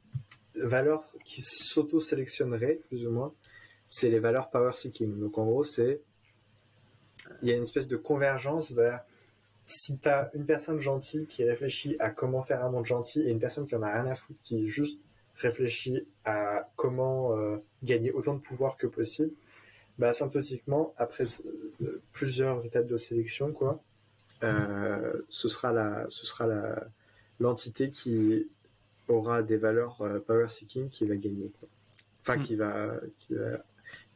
valeurs 0.55 1.13
qui 1.25 1.43
s'auto-sélectionneraient, 1.43 2.81
plus 2.89 3.07
ou 3.07 3.11
moins, 3.11 3.35
c'est 3.89 4.09
les 4.09 4.21
valeurs 4.21 4.51
power 4.51 4.73
seeking. 4.75 5.19
Donc 5.19 5.39
en 5.39 5.45
gros, 5.45 5.65
c'est 5.65 6.01
il 7.43 7.49
y 7.49 7.53
a 7.53 7.57
une 7.57 7.63
espèce 7.63 7.89
de 7.89 7.97
convergence 7.97 8.73
vers 8.73 9.05
si 9.65 9.99
tu 9.99 10.09
as 10.09 10.31
une 10.35 10.47
personne 10.47 10.81
gentille 10.81 11.27
qui 11.27 11.45
réfléchit 11.45 11.97
à 11.99 12.11
comment 12.11 12.43
faire 12.43 12.65
un 12.65 12.71
monde 12.71 12.87
gentil 12.87 13.23
et 13.23 13.31
une 13.31 13.41
personne 13.41 13.67
qui 13.67 13.75
en 13.75 13.83
a 13.83 13.93
rien 13.93 14.07
à 14.07 14.15
foutre 14.15 14.41
qui 14.43 14.69
juste 14.69 15.01
réfléchit 15.35 16.07
à 16.25 16.71
comment 16.77 17.37
euh, 17.37 17.59
gagner 17.83 18.13
autant 18.13 18.35
de 18.35 18.41
pouvoir 18.41 18.77
que 18.77 18.87
possible, 18.87 19.33
bah, 19.99 20.13
symptotiquement, 20.13 20.95
après 20.99 21.25
euh, 21.83 22.03
plusieurs 22.13 22.65
étapes 22.67 22.87
de 22.87 22.97
sélection, 22.97 23.53
quoi, 23.53 23.83
euh, 24.43 25.23
ce 25.29 25.49
sera 25.49 25.73
la, 25.73 26.07
ce 26.11 26.27
sera 26.27 26.47
la, 26.47 26.87
l'entité 27.41 27.91
qui 27.91 28.49
aura 29.09 29.43
des 29.43 29.57
valeurs 29.57 30.03
euh, 30.03 30.21
power 30.21 30.49
seeking 30.51 30.91
qui 30.91 31.05
va 31.05 31.17
gagner, 31.17 31.51
quoi. 31.59 31.69
Enfin, 32.23 32.37
mm. 32.37 32.43
qui 32.43 32.57
va, 32.57 33.01
qui 33.19 33.35
va 33.35 33.65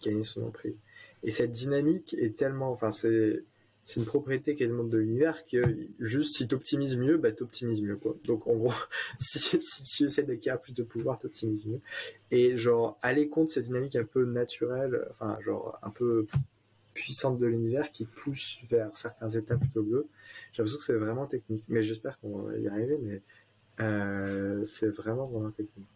gagner 0.02 0.24
son 0.24 0.42
entrée. 0.42 0.76
Et 1.22 1.30
cette 1.30 1.52
dynamique 1.52 2.14
est 2.14 2.36
tellement, 2.36 2.72
enfin, 2.72 2.92
c'est, 2.92 3.44
c'est 3.90 3.98
une 3.98 4.06
propriété 4.06 4.54
quasiment 4.54 4.84
de 4.84 4.98
l'univers 4.98 5.44
que 5.46 5.60
juste 5.98 6.36
si 6.36 6.46
tu 6.46 6.54
optimises 6.54 6.96
mieux, 6.96 7.16
bah 7.16 7.30
optimises 7.40 7.82
mieux 7.82 7.96
quoi. 7.96 8.14
Donc 8.24 8.46
en 8.46 8.54
gros, 8.54 8.72
si, 9.18 9.58
tu 9.96 10.04
essaies 10.04 10.22
d'acquérir 10.22 10.60
plus 10.60 10.74
de 10.74 10.84
pouvoir, 10.84 11.18
optimises 11.24 11.66
mieux. 11.66 11.80
Et 12.30 12.56
genre 12.56 12.98
aller 13.02 13.28
contre 13.28 13.50
cette 13.50 13.64
dynamique 13.64 13.96
un 13.96 14.04
peu 14.04 14.24
naturelle, 14.24 15.00
enfin 15.10 15.34
genre 15.44 15.76
un 15.82 15.90
peu 15.90 16.26
puissante 16.94 17.38
de 17.38 17.46
l'univers 17.46 17.90
qui 17.90 18.04
pousse 18.04 18.58
vers 18.70 18.96
certains 18.96 19.30
états 19.30 19.56
plutôt 19.56 19.82
bleus. 19.82 20.06
J'ai 20.52 20.62
l'impression 20.62 20.78
que 20.78 20.84
c'est 20.84 20.94
vraiment 20.94 21.26
technique, 21.26 21.64
mais 21.66 21.82
j'espère 21.82 22.20
qu'on 22.20 22.42
va 22.42 22.58
y 22.58 22.68
arriver. 22.68 22.96
Mais 23.02 23.22
euh, 23.80 24.64
c'est 24.66 24.88
vraiment 24.88 25.24
vraiment 25.24 25.50
technique. 25.50 25.88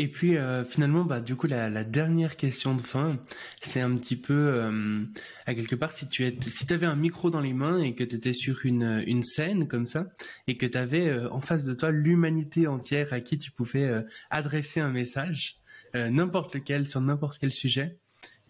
Et 0.00 0.06
puis 0.06 0.36
euh, 0.36 0.64
finalement, 0.64 1.04
bah 1.04 1.20
du 1.20 1.34
coup 1.34 1.48
la, 1.48 1.82
dernière 1.82 2.36
question 2.36 2.76
de 2.76 2.80
fin, 2.80 3.18
c'est 3.60 3.80
un 3.80 3.96
petit 3.96 4.14
peu 4.14 4.32
euh, 4.32 5.02
à 5.44 5.56
quelque 5.56 5.74
part 5.74 5.90
si 5.90 6.08
tu 6.08 6.24
es, 6.24 6.32
si 6.40 6.72
avais 6.72 6.86
un 6.86 6.94
micro 6.94 7.30
dans 7.30 7.40
les 7.40 7.52
mains 7.52 7.80
et 7.80 7.96
que 7.96 8.04
tu 8.04 8.14
étais 8.14 8.32
sur 8.32 8.64
une 8.64 9.02
une 9.08 9.24
scène 9.24 9.66
comme 9.66 9.86
ça 9.86 10.06
et 10.46 10.54
que 10.54 10.66
tu 10.66 10.78
avais 10.78 11.08
euh, 11.08 11.28
en 11.32 11.40
face 11.40 11.64
de 11.64 11.74
toi 11.74 11.90
l'humanité 11.90 12.68
entière 12.68 13.12
à 13.12 13.20
qui 13.20 13.38
tu 13.38 13.50
pouvais 13.50 13.90
adresser 14.30 14.78
un 14.78 14.90
message, 14.90 15.58
n'importe 15.94 16.54
lequel 16.54 16.86
sur 16.86 17.00
n'importe 17.00 17.38
quel 17.40 17.50
sujet, 17.50 17.98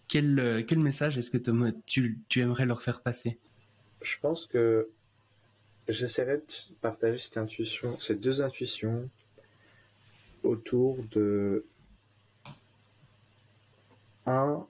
quel 0.07 0.63
quel 0.67 0.83
message 0.83 1.17
est-ce 1.17 1.31
que 1.31 1.39
tu 1.87 2.19
tu 2.29 2.41
aimerais 2.41 2.67
leur 2.67 2.83
faire 2.83 3.01
passer? 3.01 3.39
Je 4.03 4.17
pense 4.21 4.45
que 4.45 4.87
j'essaierai 5.87 6.37
de 6.37 6.75
partager 6.79 7.17
cette 7.17 7.37
intuition, 7.37 7.97
ces 7.97 8.13
deux 8.13 8.43
intuitions 8.43 9.09
autour 10.43 10.97
de 11.11 11.65
un 14.25 14.65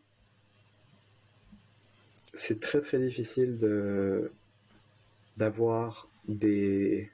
c'est 2.33 2.59
très 2.59 2.81
très 2.81 2.99
difficile 2.99 3.57
de 3.57 4.31
d'avoir 5.37 6.07
des 6.27 7.09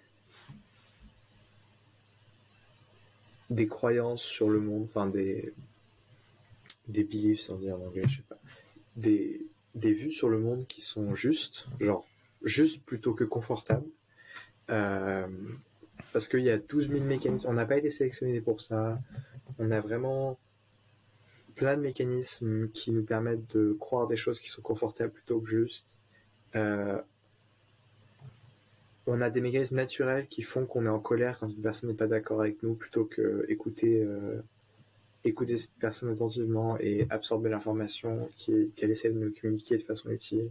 des 3.50 3.68
croyances 3.68 4.24
sur 4.24 4.50
le 4.50 4.60
monde, 4.60 4.84
enfin 4.84 5.08
des 5.08 5.54
des 6.88 7.04
beliefs 7.04 7.42
sans 7.42 7.58
dire 7.58 7.76
en 7.76 7.86
anglais, 7.86 8.04
je 8.08 8.18
sais 8.18 8.24
pas, 8.28 8.40
des 8.96 9.46
des 9.74 9.94
vues 9.94 10.12
sur 10.12 10.30
le 10.30 10.40
monde 10.40 10.68
qui 10.68 10.82
sont 10.82 11.16
justes, 11.16 11.68
genre 11.80 12.06
juste 12.44 12.84
plutôt 12.84 13.14
que 13.14 13.24
confortables. 13.24 13.90
Euh, 14.70 15.28
parce 16.16 16.30
qu'il 16.30 16.44
y 16.44 16.50
a 16.50 16.58
12 16.58 16.92
000 16.92 17.04
mécanismes. 17.04 17.50
On 17.50 17.52
n'a 17.52 17.66
pas 17.66 17.76
été 17.76 17.90
sélectionné 17.90 18.40
pour 18.40 18.62
ça. 18.62 18.98
On 19.60 19.70
a 19.70 19.82
vraiment 19.82 20.40
plein 21.56 21.76
de 21.76 21.82
mécanismes 21.82 22.70
qui 22.70 22.94
nous 22.94 23.04
permettent 23.04 23.54
de 23.54 23.74
croire 23.74 24.08
des 24.08 24.16
choses 24.16 24.40
qui 24.40 24.48
sont 24.48 24.62
confortables 24.62 25.12
plutôt 25.12 25.42
que 25.42 25.50
justes. 25.50 25.98
Euh, 26.56 27.02
on 29.08 29.20
a 29.20 29.30
des 29.30 29.42
mécanismes 29.42 29.76
naturels 29.76 30.28
qui 30.28 30.42
font 30.42 30.66
qu'on 30.66 30.86
est 30.86 30.90
en 30.90 31.02
colère 31.02 31.38
quand 31.38 31.50
une 31.50 31.62
personne 31.62 31.90
n'est 31.90 31.98
pas 31.98 32.08
d'accord 32.08 32.40
avec 32.40 32.64
nous 32.64 32.76
plutôt 32.76 33.04
que 33.04 33.44
écouter, 33.50 34.02
euh, 34.02 34.42
cette 35.26 35.74
personne 35.82 36.14
attentivement 36.14 36.78
et 36.80 37.08
absorber 37.10 37.50
l'information 37.50 38.30
qu'elle 38.38 38.90
essaie 38.90 39.10
de 39.10 39.20
nous 39.20 39.34
communiquer 39.34 39.76
de 39.76 39.84
façon 39.84 40.12
utile. 40.12 40.50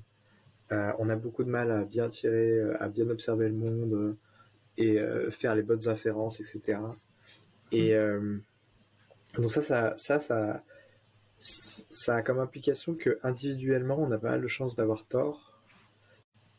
Euh, 0.73 0.93
on 0.99 1.09
a 1.09 1.17
beaucoup 1.17 1.43
de 1.43 1.49
mal 1.49 1.71
à 1.71 1.85
bien 1.85 2.11
tirer, 2.11 2.61
à 2.81 2.91
bien 2.91 3.09
observer 3.09 3.49
le 3.49 3.55
monde, 3.55 4.19
et 4.77 4.99
euh, 4.99 5.31
faire 5.31 5.55
les 5.55 5.63
bonnes 5.63 5.89
inférences, 5.89 6.41
etc. 6.41 6.79
Et 7.73 7.93
mm. 7.93 7.95
euh, 7.95 8.39
donc 9.39 9.51
ça, 9.51 9.63
ça, 9.63 9.97
ça, 9.97 10.19
ça, 10.19 10.63
ça 11.37 12.17
a 12.17 12.23
comme 12.23 12.39
implication 12.39 12.95
que 12.95 13.19
individuellement, 13.23 13.99
on 13.99 14.11
a 14.13 14.19
pas 14.19 14.31
mal 14.31 14.43
de 14.43 14.47
chances 14.47 14.75
d'avoir 14.75 15.05
tort 15.07 15.61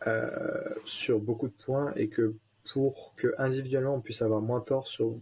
euh, 0.08 0.76
sur 0.86 1.20
beaucoup 1.20 1.48
de 1.48 1.54
points 1.54 1.94
et 1.96 2.10
que 2.10 2.36
pour 2.72 3.14
que 3.16 3.34
individuellement 3.38 3.96
on 3.96 4.02
puisse 4.02 4.22
avoir 4.22 4.42
moins 4.42 4.62
tort 4.62 4.88
sur 4.88 5.18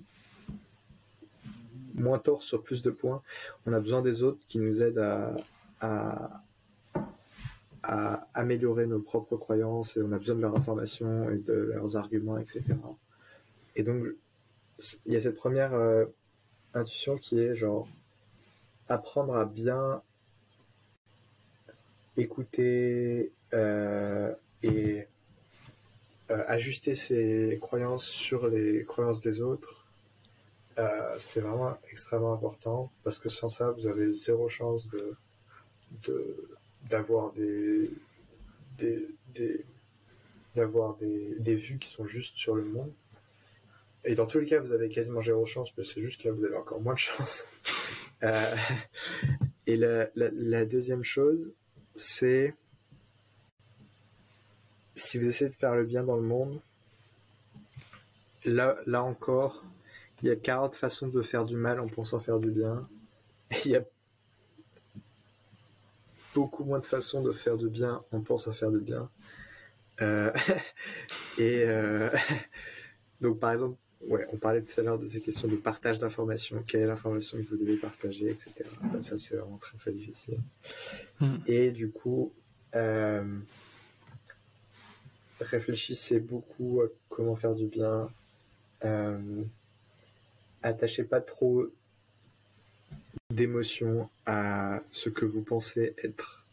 moins 1.94 2.18
tort 2.18 2.42
sur 2.42 2.64
plus 2.64 2.82
de 2.82 2.90
points, 2.90 3.22
on 3.68 3.74
a 3.74 3.80
besoin 3.80 4.02
des 4.02 4.24
autres 4.24 4.40
qui 4.48 4.58
nous 4.58 4.82
aident 4.82 4.98
à, 5.00 5.36
à, 5.80 6.44
à 7.84 8.28
améliorer 8.34 8.88
nos 8.88 9.00
propres 9.00 9.36
croyances 9.36 9.98
et 9.98 10.02
on 10.02 10.12
a 10.14 10.18
besoin 10.18 10.36
de 10.36 10.42
leur 10.42 10.56
information 10.56 11.30
et 11.30 11.38
de 11.38 11.54
leurs 11.54 11.98
arguments, 11.98 12.38
etc. 12.38 12.64
Et 13.76 13.84
donc, 13.84 14.06
il 15.06 15.14
y 15.14 15.16
a 15.18 15.22
cette 15.22 15.36
première 15.36 15.74
euh, 15.74 16.06
intuition 16.74 17.18
qui 17.18 17.40
est 17.40 17.56
genre 17.56 17.88
apprendre 18.88 19.36
à 19.36 19.46
bien 19.46 20.02
écouter 22.16 23.32
euh, 23.54 24.34
et 24.62 25.08
euh, 26.32 26.44
ajuster 26.48 26.96
ses 26.96 27.58
croyances 27.62 28.06
sur 28.06 28.48
les 28.48 28.86
croyances 28.86 29.20
des 29.20 29.42
autres. 29.42 29.88
c'est 31.18 31.42
vraiment 31.42 31.78
extrêmement 31.92 32.34
important 32.34 32.92
parce 33.04 33.20
que 33.20 33.30
sans 33.30 33.50
ça, 33.50 33.72
vous 33.72 33.88
avez 33.88 34.12
zéro 34.12 34.48
chance 34.50 34.88
de, 34.90 35.16
de 36.08 36.50
d'avoir 36.90 37.32
des, 37.34 37.90
des, 38.78 39.66
d'avoir 40.56 40.96
des, 40.96 41.36
des, 41.40 41.56
vues 41.56 41.80
qui 41.80 41.90
sont 41.90 42.06
justes 42.06 42.38
sur 42.38 42.56
le 42.56 42.64
monde. 42.64 42.92
Et 44.06 44.16
dans 44.16 44.26
tous 44.26 44.40
les 44.40 44.46
cas, 44.46 44.60
vous 44.60 44.74
avez 44.74 44.90
quasiment 44.90 45.22
zéro 45.22 45.46
chance, 45.46 45.72
mais 45.78 45.84
c'est 45.84 46.02
juste 46.02 46.22
que 46.22 46.28
là, 46.28 46.34
vous 46.34 46.44
avez 46.44 46.56
encore 46.56 46.82
moins 46.82 46.94
de 46.94 47.00
chance. 47.00 47.48
euh, 48.24 48.56
et 49.66 49.78
la, 49.78 50.10
la, 50.16 50.30
la, 50.32 50.66
deuxième 50.66 51.04
chose, 51.04 51.54
c'est 51.96 52.54
si 54.96 55.18
vous 55.18 55.28
essayez 55.28 55.50
de 55.50 55.56
faire 55.56 55.76
le 55.76 55.86
bien 55.86 56.04
dans 56.04 56.18
le 56.18 56.22
monde, 56.22 56.60
là, 58.46 58.78
là 58.86 59.04
encore, 59.04 59.64
il 60.22 60.28
y 60.28 60.32
a 60.32 60.36
40 60.36 60.76
façons 60.76 61.08
de 61.08 61.22
faire 61.22 61.46
du 61.46 61.56
mal 61.56 61.80
en 61.80 61.88
pensant 61.88 62.20
faire 62.20 62.40
du 62.40 62.52
bien. 62.52 62.88
Il 63.66 63.72
y 63.72 63.76
a 63.76 63.84
beaucoup 66.34 66.64
moins 66.64 66.80
de 66.80 66.86
façons 66.86 67.22
de 67.22 67.32
faire 67.32 67.58
du 67.58 67.70
bien 67.70 68.04
en 68.12 68.22
pensant 68.22 68.54
faire 68.54 68.72
du 68.72 68.80
bien. 68.80 69.10
Euh, 70.02 70.32
et 71.38 71.64
euh, 71.66 72.10
donc, 73.22 73.40
par 73.40 73.52
exemple, 73.52 73.78
ouais, 74.08 74.28
on 74.32 74.38
parlait 74.38 74.62
tout 74.62 74.80
à 74.80 74.84
l'heure 74.84 75.00
de 75.00 75.08
ces 75.08 75.22
questions 75.22 75.48
de 75.48 75.56
partage 75.56 76.00
d'informations. 76.00 76.64
Quelle 76.66 76.82
est 76.82 76.88
l'information 76.88 77.38
que 77.38 77.50
vous 77.50 77.58
devez 77.58 77.78
partager, 77.78 78.30
etc. 78.30 78.52
Ben, 78.92 79.02
ça, 79.02 79.18
c'est 79.18 79.36
vraiment 79.36 79.58
très, 79.58 79.78
très 79.78 79.92
difficile. 79.92 80.40
Hmm. 81.20 81.38
Et 81.48 81.72
du 81.72 81.90
coup, 81.90 82.34
euh, 82.76 83.40
réfléchissez 85.40 86.20
beaucoup 86.20 86.82
à 86.82 86.88
comment 87.10 87.36
faire 87.36 87.56
du 87.56 87.68
bien. 87.68 88.10
Attachez 90.62 91.06
pas 91.06 91.22
trop 91.22 91.70
d'émotion 93.30 94.10
à 94.26 94.82
ce 94.92 95.10
que 95.10 95.26
vous 95.26 95.44
pensez 95.44 95.94
être 96.04 96.46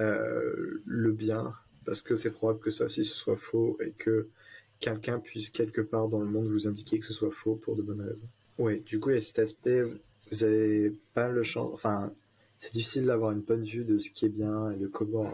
euh, 0.00 0.82
le 0.84 1.12
bien, 1.12 1.54
parce 1.84 2.02
que 2.02 2.16
c'est 2.16 2.30
probable 2.30 2.60
que 2.60 2.70
ça 2.70 2.84
aussi 2.84 3.04
ce 3.04 3.14
soit 3.14 3.36
faux 3.36 3.78
et 3.80 3.92
que 3.92 4.28
quelqu'un 4.80 5.18
puisse 5.18 5.50
quelque 5.50 5.80
part 5.80 6.08
dans 6.08 6.20
le 6.20 6.26
monde 6.26 6.48
vous 6.48 6.68
indiquer 6.68 6.98
que 6.98 7.06
ce 7.06 7.14
soit 7.14 7.30
faux 7.30 7.54
pour 7.54 7.76
de 7.76 7.82
bonnes 7.82 8.02
raisons. 8.02 8.28
Oui, 8.58 8.80
du 8.80 9.00
coup, 9.00 9.10
il 9.10 9.14
y 9.14 9.18
a 9.18 9.20
cet 9.20 9.38
aspect, 9.38 9.82
vous 10.30 10.44
avez 10.44 10.92
pas 11.14 11.28
le 11.28 11.42
champ, 11.42 11.70
enfin, 11.72 12.12
c'est 12.58 12.72
difficile 12.72 13.06
d'avoir 13.06 13.32
une 13.32 13.40
bonne 13.40 13.64
vue 13.64 13.84
de 13.84 13.98
ce 13.98 14.10
qui 14.10 14.26
est 14.26 14.30
bien 14.30 14.70
et 14.70 14.76
de 14.76 14.86
comment 14.86 15.30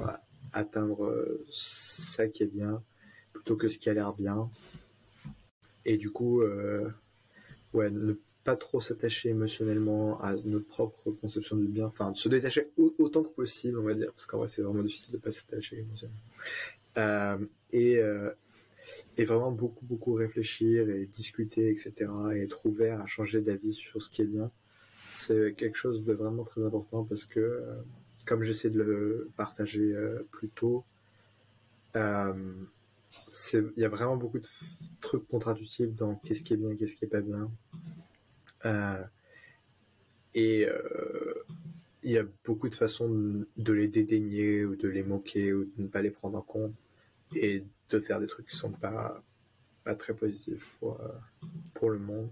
atteindre 0.53 1.39
ça 1.51 2.29
qui 2.29 2.43
est 2.43 2.53
bien 2.53 2.83
plutôt 3.33 3.57
que 3.57 3.69
ce 3.69 3.79
qui 3.79 3.89
a 3.89 3.95
l'air 3.95 4.13
bien. 4.13 4.51
Et 5.85 5.97
du 5.97 6.11
coup, 6.11 6.43
euh, 6.43 6.89
ouais, 7.73 7.91
ne 7.91 8.15
pas 8.45 8.57
trop 8.57 8.81
s'attacher 8.81 9.29
émotionnellement 9.29 10.21
à 10.21 10.35
notre 10.45 10.67
propre 10.67 11.13
conception 11.13 11.57
du 11.57 11.69
bien, 11.69 11.87
enfin 11.87 12.13
se 12.15 12.29
détacher 12.29 12.71
autant 12.99 13.23
que 13.23 13.29
possible, 13.29 13.79
on 13.79 13.83
va 13.83 13.95
dire, 13.95 14.13
parce 14.13 14.27
qu'en 14.27 14.39
vrai 14.39 14.49
c'est 14.49 14.63
vraiment 14.63 14.83
difficile 14.83 15.13
de 15.13 15.19
pas 15.19 15.31
s'attacher 15.31 15.79
émotionnellement. 15.79 16.21
Euh, 16.99 17.39
et, 17.73 17.99
euh, 17.99 18.31
et 19.17 19.25
vraiment 19.25 19.53
beaucoup 19.53 19.87
beaucoup 19.87 20.15
réfléchir 20.15 20.91
et 20.91 21.07
discuter, 21.07 21.71
etc. 21.71 22.11
Et 22.35 22.43
être 22.43 22.67
ouvert 22.67 23.01
à 23.01 23.07
changer 23.07 23.41
d'avis 23.41 23.75
sur 23.75 24.03
ce 24.03 24.11
qui 24.11 24.23
est 24.23 24.27
bien, 24.27 24.51
c'est 25.13 25.55
quelque 25.57 25.77
chose 25.79 26.05
de 26.05 26.13
vraiment 26.13 26.45
très 26.45 26.65
important 26.65 27.05
parce 27.05 27.27
que, 27.27 27.41
euh, 27.41 27.77
comme 28.27 28.43
j'essaie 28.43 28.71
de 28.71 28.83
le 28.83 29.31
partager 29.37 29.95
plus 30.33 30.49
tôt, 30.49 30.85
il 31.95 32.01
y 33.77 33.85
a 33.85 33.89
vraiment 33.89 34.17
beaucoup 34.17 34.39
de 34.39 34.47
trucs 35.01 35.27
contradictifs 35.29 35.95
dans 35.95 36.17
qu'est-ce 36.17 36.43
qui 36.43 36.55
est 36.55 36.57
bien, 36.57 36.75
qu'est-ce 36.77 36.97
qui 36.97 37.05
est 37.05 37.09
pas 37.09 37.21
bien. 37.21 37.51
Euh, 38.65 39.03
et 40.35 40.67
euh, 40.67 41.45
il 42.03 42.13
y 42.13 42.19
a 42.19 42.25
beaucoup 42.45 42.69
de 42.69 42.75
façons 42.75 43.45
de 43.57 43.73
les 43.73 43.89
dédaigner 43.89 44.65
ou 44.65 44.77
de 44.77 44.89
les 44.89 45.03
moquer 45.03 45.53
ou 45.53 45.65
de 45.65 45.83
ne 45.83 45.89
pas 45.89 46.03
les 46.03 46.11
prendre 46.11 46.39
en 46.39 46.43
compte 46.43 46.75
et 47.35 47.65
de 47.91 48.01
faire 48.01 48.21
des 48.21 48.27
trucs 48.27 48.47
qui 48.47 48.57
sont 48.57 48.73
pas 48.73 49.23
pas 49.85 49.95
très 49.97 50.15
positifs 50.15 50.77
pour, 50.79 51.01
euh, 51.01 51.89
le 51.89 51.99
monde. 51.99 52.31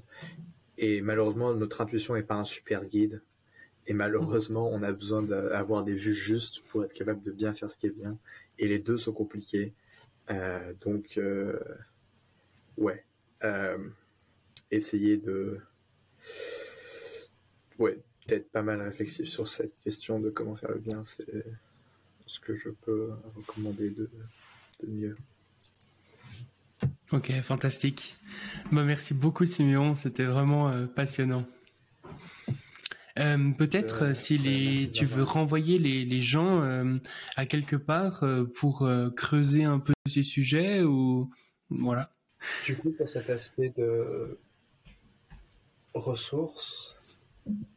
Et 0.79 1.01
malheureusement, 1.01 1.53
notre 1.53 1.81
intuition 1.81 2.15
n'est 2.15 2.23
pas 2.23 2.37
un 2.37 2.45
super 2.45 2.87
guide. 2.87 3.23
Et 3.89 3.93
malheureusement, 3.93 4.71
on 4.71 4.85
a 4.85 4.93
besoin 4.93 5.21
d'avoir 5.21 5.83
des 5.83 5.95
vues 5.95 6.15
justes 6.15 6.61
pour 6.69 6.85
être 6.85 6.93
capable 6.93 7.23
de 7.25 7.33
bien 7.33 7.53
faire 7.53 7.69
ce 7.69 7.77
qui 7.77 7.89
est 7.89 7.97
bien. 7.97 8.17
Et 8.61 8.69
les 8.69 8.79
deux 8.79 8.97
sont 8.97 9.13
compliqués. 9.13 9.75
Donc, 10.81 11.19
ouais. 12.77 13.05
Euh, 13.43 13.79
essayer 14.71 15.17
de, 15.17 15.61
ouais, 17.79 17.99
d'être 18.27 18.51
pas 18.51 18.63
mal 18.63 18.81
réflexif 18.81 19.29
sur 19.29 19.49
cette 19.49 19.79
question 19.81 20.21
de 20.21 20.31
comment 20.31 20.57
faire 20.57 20.71
le 20.71 20.79
bien, 20.79 21.03
c'est 21.05 21.45
ce 22.27 22.41
que 22.41 22.55
je 22.55 22.69
peux 22.69 23.11
recommander 23.37 23.91
de, 23.91 24.09
de 24.83 24.87
mieux. 24.87 25.17
Ok, 27.13 27.33
fantastique. 27.43 28.17
Bah, 28.71 28.85
merci 28.85 29.15
beaucoup 29.15 29.45
Siméon, 29.45 29.97
c'était 29.97 30.25
vraiment 30.25 30.69
euh, 30.71 30.87
passionnant. 30.87 31.45
Euh, 33.19 33.51
Peut-être 33.59 34.05
Euh, 34.05 34.15
si 34.15 34.39
les, 34.39 34.91
tu 34.93 35.05
veux 35.07 35.25
renvoyer 35.25 35.79
les, 35.79 36.05
les 36.05 36.23
gens 36.23 36.63
à 37.37 37.47
quelque 37.47 37.75
part 37.77 38.25
pour 38.55 38.89
creuser 39.17 39.65
un 39.65 39.81
peu 39.81 39.93
ces 40.07 40.23
sujets 40.23 40.83
ou 40.83 41.31
voilà. 41.69 42.13
Du 42.65 42.77
coup, 42.77 42.93
sur 42.93 43.09
cet 43.09 43.29
aspect 43.29 43.73
de 43.77 44.39
ressources, 45.95 46.97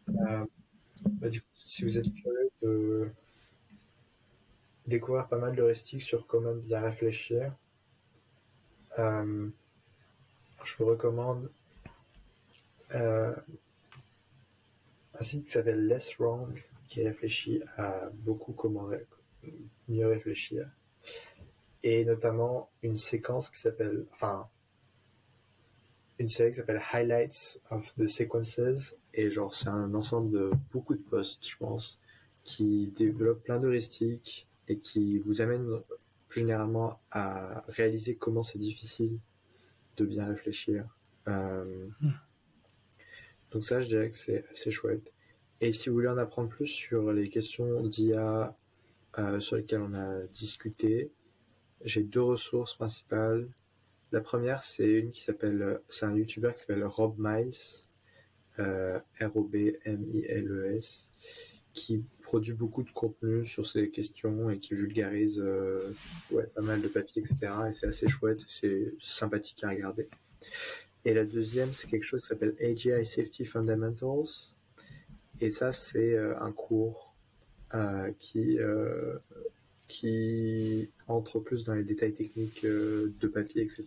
euh, 0.09 0.45
bah, 1.06 1.30
du 1.30 1.42
coup, 1.42 1.48
si 1.56 1.83
vous 1.83 1.98
êtes 1.98 2.14
curieux 2.14 2.51
de 2.61 3.11
découvrir 4.88 5.27
pas 5.27 5.38
mal 5.38 5.56
d'heuristiques 5.56 6.01
sur 6.01 6.27
comment 6.27 6.53
bien 6.53 6.82
réfléchir, 6.82 7.56
euh, 9.00 9.50
je 10.64 10.75
vous 10.77 10.85
recommande 10.85 11.51
euh, 12.95 13.35
un 15.16 15.24
site 15.24 15.45
qui 15.45 15.51
s'appelle 15.51 15.88
Less 15.88 16.17
Wrong, 16.19 16.64
qui 16.88 17.03
réfléchit 17.03 17.61
à 17.77 18.09
beaucoup 18.14 18.53
comment 18.53 18.90
mieux 19.88 20.08
réfléchir, 20.08 20.69
et 21.82 22.06
notamment 22.06 22.69
une 22.82 22.98
séquence 22.98 23.50
qui 23.50 23.59
s'appelle, 23.59 24.06
enfin, 24.11 24.48
une 26.19 26.30
série 26.30 26.51
qui 26.51 26.58
s'appelle 26.58 26.82
Highlights 26.92 27.59
of 27.69 27.93
the 27.95 28.08
Sequences, 28.08 28.95
et 29.14 29.30
genre 29.30 29.53
c'est 29.53 29.69
un 29.69 29.93
ensemble 29.93 30.32
de 30.32 30.51
beaucoup 30.72 30.95
de 30.95 31.01
posts, 31.01 31.48
je 31.48 31.58
pense, 31.58 32.00
qui 32.43 32.93
développe 32.98 33.43
plein 33.43 33.59
d'heuristiques 33.59 34.48
et 34.67 34.77
qui 34.77 35.19
vous 35.19 35.42
amène 35.42 35.80
plus 36.30 36.42
généralement 36.42 37.00
à 37.11 37.64
réaliser 37.67 38.16
comment 38.16 38.43
c'est 38.43 38.59
difficile 38.59 39.19
de 39.98 40.06
bien 40.06 40.25
réfléchir. 40.25 40.85
Euh, 41.27 41.88
donc 43.51 43.64
ça, 43.64 43.80
je 43.80 43.88
dirais 43.88 44.09
que 44.09 44.17
c'est 44.17 44.45
assez 44.50 44.72
chouette. 44.72 45.14
Et 45.61 45.72
si 45.72 45.90
vous 45.90 45.95
voulez 45.95 46.08
en 46.08 46.17
apprendre 46.17 46.50
plus 46.50 46.67
sur 46.67 47.14
les 47.14 47.30
questions 47.30 47.82
d'IA 47.88 48.56
euh, 49.19 49.40
sur 49.40 49.56
lesquelles 49.56 49.82
on 49.82 49.93
a 49.93 50.22
discuté, 50.33 51.11
j'ai 51.85 52.03
deux 52.03 52.22
ressources 52.22 52.74
principales. 52.74 53.48
La 54.14 54.22
première, 54.22 54.61
c'est 54.61 55.00
une 55.00 55.09
qui 55.09 55.24
s'appelle, 55.24 55.82
c'est 55.90 56.06
un 56.06 56.16
YouTuber 56.16 56.51
qui 56.53 56.59
s'appelle 56.59 56.85
Rob 56.85 57.16
Miles, 57.17 57.58
euh, 58.59 59.00
R-O-B-M-I-L-E-S, 59.19 61.09
qui 61.74 62.06
produit 62.22 62.53
beaucoup 62.53 62.83
de 62.83 62.92
contenu 62.92 63.43
sur 63.43 63.66
ces 63.66 63.90
questions 63.90 64.51
et 64.51 64.59
qui 64.59 64.75
vulgarise 64.75 65.40
euh, 65.43 65.92
ouais, 66.30 66.45
pas 66.45 66.61
mal 66.61 66.80
de 66.80 66.88
papiers, 66.88 67.24
etc. 67.24 67.53
Et 67.69 67.74
c'est 67.74 67.88
assez 67.88 68.08
chouette, 68.08 68.42
c'est 68.48 68.93
sympathique 69.00 69.64
à 69.64 69.69
regarder. 69.69 70.08
Et 71.06 71.16
la 71.16 71.25
deuxième, 71.25 71.74
c'est 71.74 71.90
quelque 71.90 72.03
chose 72.03 72.22
qui 72.22 72.27
s'appelle 72.27 72.56
AGI 72.61 73.08
Safety 73.08 73.45
Fundamentals. 73.45 74.53
Et 75.42 75.50
ça, 75.50 75.72
c'est 75.72 76.14
euh, 76.14 76.40
un 76.40 76.51
cours 76.51 77.16
euh, 77.74 78.11
qui, 78.19 78.59
euh, 78.59 79.17
qui 79.93 80.89
entre 81.07 81.39
plus 81.39 81.63
dans 81.63 81.75
les 81.75 81.83
détails 81.83 82.13
techniques 82.13 82.65
euh, 82.65 83.13
de 83.19 83.27
papier, 83.27 83.61
etc. 83.61 83.83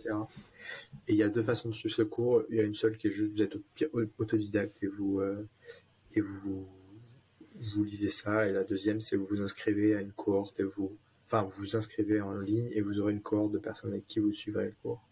Et 1.08 1.12
il 1.14 1.16
y 1.16 1.22
a 1.24 1.28
deux 1.28 1.42
façons 1.42 1.68
de 1.70 1.74
suivre 1.74 1.94
ce 1.94 2.02
cours. 2.02 2.44
Il 2.48 2.56
y 2.56 2.60
a 2.60 2.62
une 2.62 2.74
seule 2.74 2.96
qui 2.96 3.08
est 3.08 3.10
juste 3.10 3.32
vous 3.32 3.42
êtes 3.42 3.56
au- 3.92 4.02
autodidacte 4.18 4.76
et 4.82 4.86
vous, 4.86 5.20
euh, 5.20 5.44
et 6.14 6.20
vous, 6.20 6.66
vous 7.74 7.84
lisez 7.84 8.08
ça. 8.08 8.48
Et 8.48 8.52
la 8.52 8.62
deuxième, 8.62 9.00
c'est 9.00 9.16
vous 9.16 9.26
vous 9.26 9.42
inscrivez 9.42 9.96
à 9.96 10.00
une 10.00 10.12
cohorte 10.12 10.60
et 10.60 10.62
vous, 10.62 10.96
enfin, 11.26 11.42
vous 11.42 11.58
vous 11.58 11.76
inscrivez 11.76 12.20
en 12.20 12.38
ligne 12.38 12.68
et 12.72 12.80
vous 12.82 13.00
aurez 13.00 13.12
une 13.12 13.20
cohorte 13.22 13.52
de 13.52 13.58
personnes 13.58 13.90
avec 13.90 14.06
qui 14.06 14.20
vous 14.20 14.32
suivrez 14.32 14.66
le 14.66 14.74
cours. 14.82 15.02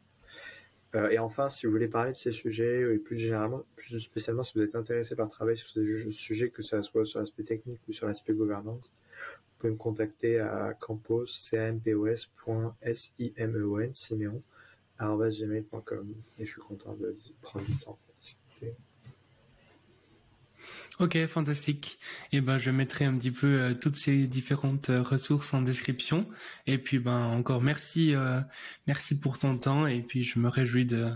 Euh, 0.94 1.08
et 1.10 1.18
enfin, 1.18 1.48
si 1.48 1.66
vous 1.66 1.73
voulez 1.73 1.89
parler 1.89 2.12
de 2.12 2.16
ces 2.16 2.31
sujets, 2.31 2.82
et 2.94 2.98
plus 2.98 3.18
généralement, 3.18 3.64
plus 3.74 3.98
spécialement 3.98 4.44
si 4.44 4.56
vous 4.56 4.62
êtes 4.64 4.76
intéressé 4.76 5.16
par 5.16 5.28
travailler 5.28 5.56
sur 5.56 5.68
ces 5.70 6.10
sujets, 6.12 6.50
que 6.50 6.62
ce 6.62 6.81
soit 6.82 7.05
sur 7.05 7.18
l'aspect 7.18 7.42
technique 7.42 7.81
ou 7.89 7.92
sur 7.92 8.06
l'aspect 8.06 8.32
gouvernance, 8.32 8.92
pouvez 9.65 9.73
me 9.73 9.78
contacter 9.78 10.41
à 10.41 10.75
campos, 10.78 11.25
simeon, 13.94 14.43
gmail.com, 15.01 16.15
et 16.39 16.44
je 16.44 16.51
suis 16.51 16.60
content 16.60 16.94
de 16.94 17.17
prendre 17.41 17.65
du 17.65 17.73
temps 17.78 17.99
pour 18.05 18.15
discuter. 18.20 18.75
Ok, 20.99 21.26
fantastique. 21.26 21.99
Et 22.33 22.43
ben, 22.43 22.59
je 22.59 22.70
mettrai 22.70 23.07
un 23.07 23.17
petit 23.17 23.31
peu 23.31 23.59
euh, 23.59 23.75
toutes 23.75 23.97
ces 23.97 24.26
différentes 24.26 24.91
euh, 24.91 25.02
ressources 25.02 25.55
en 25.55 25.62
description. 25.62 26.28
Et 26.67 26.76
puis, 26.76 26.99
ben, 26.99 27.25
encore 27.25 27.62
merci, 27.62 28.15
euh, 28.15 28.41
merci 28.86 29.18
pour 29.18 29.39
ton 29.39 29.57
temps. 29.57 29.86
Et 29.86 30.02
puis, 30.02 30.25
je 30.25 30.39
me 30.39 30.49
réjouis 30.49 30.84
de 30.84 31.09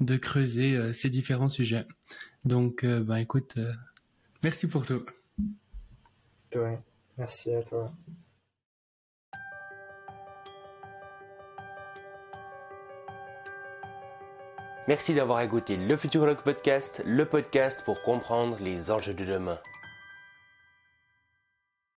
de 0.00 0.16
creuser 0.16 0.92
ces 0.92 1.10
différents 1.10 1.48
sujets. 1.48 1.84
Donc, 2.44 2.86
ben, 2.86 3.16
écoute, 3.16 3.56
merci 4.44 4.68
pour 4.68 4.86
tout. 4.86 5.04
Ouais, 6.54 6.78
merci 7.18 7.54
à 7.54 7.62
toi. 7.62 7.92
Merci 14.88 15.12
d'avoir 15.12 15.42
écouté 15.42 15.76
le 15.76 15.96
Futurologue 15.98 16.40
Podcast, 16.40 17.02
le 17.04 17.26
podcast 17.26 17.82
pour 17.84 18.02
comprendre 18.02 18.56
les 18.58 18.90
enjeux 18.90 19.12
de 19.12 19.26
demain. 19.26 19.58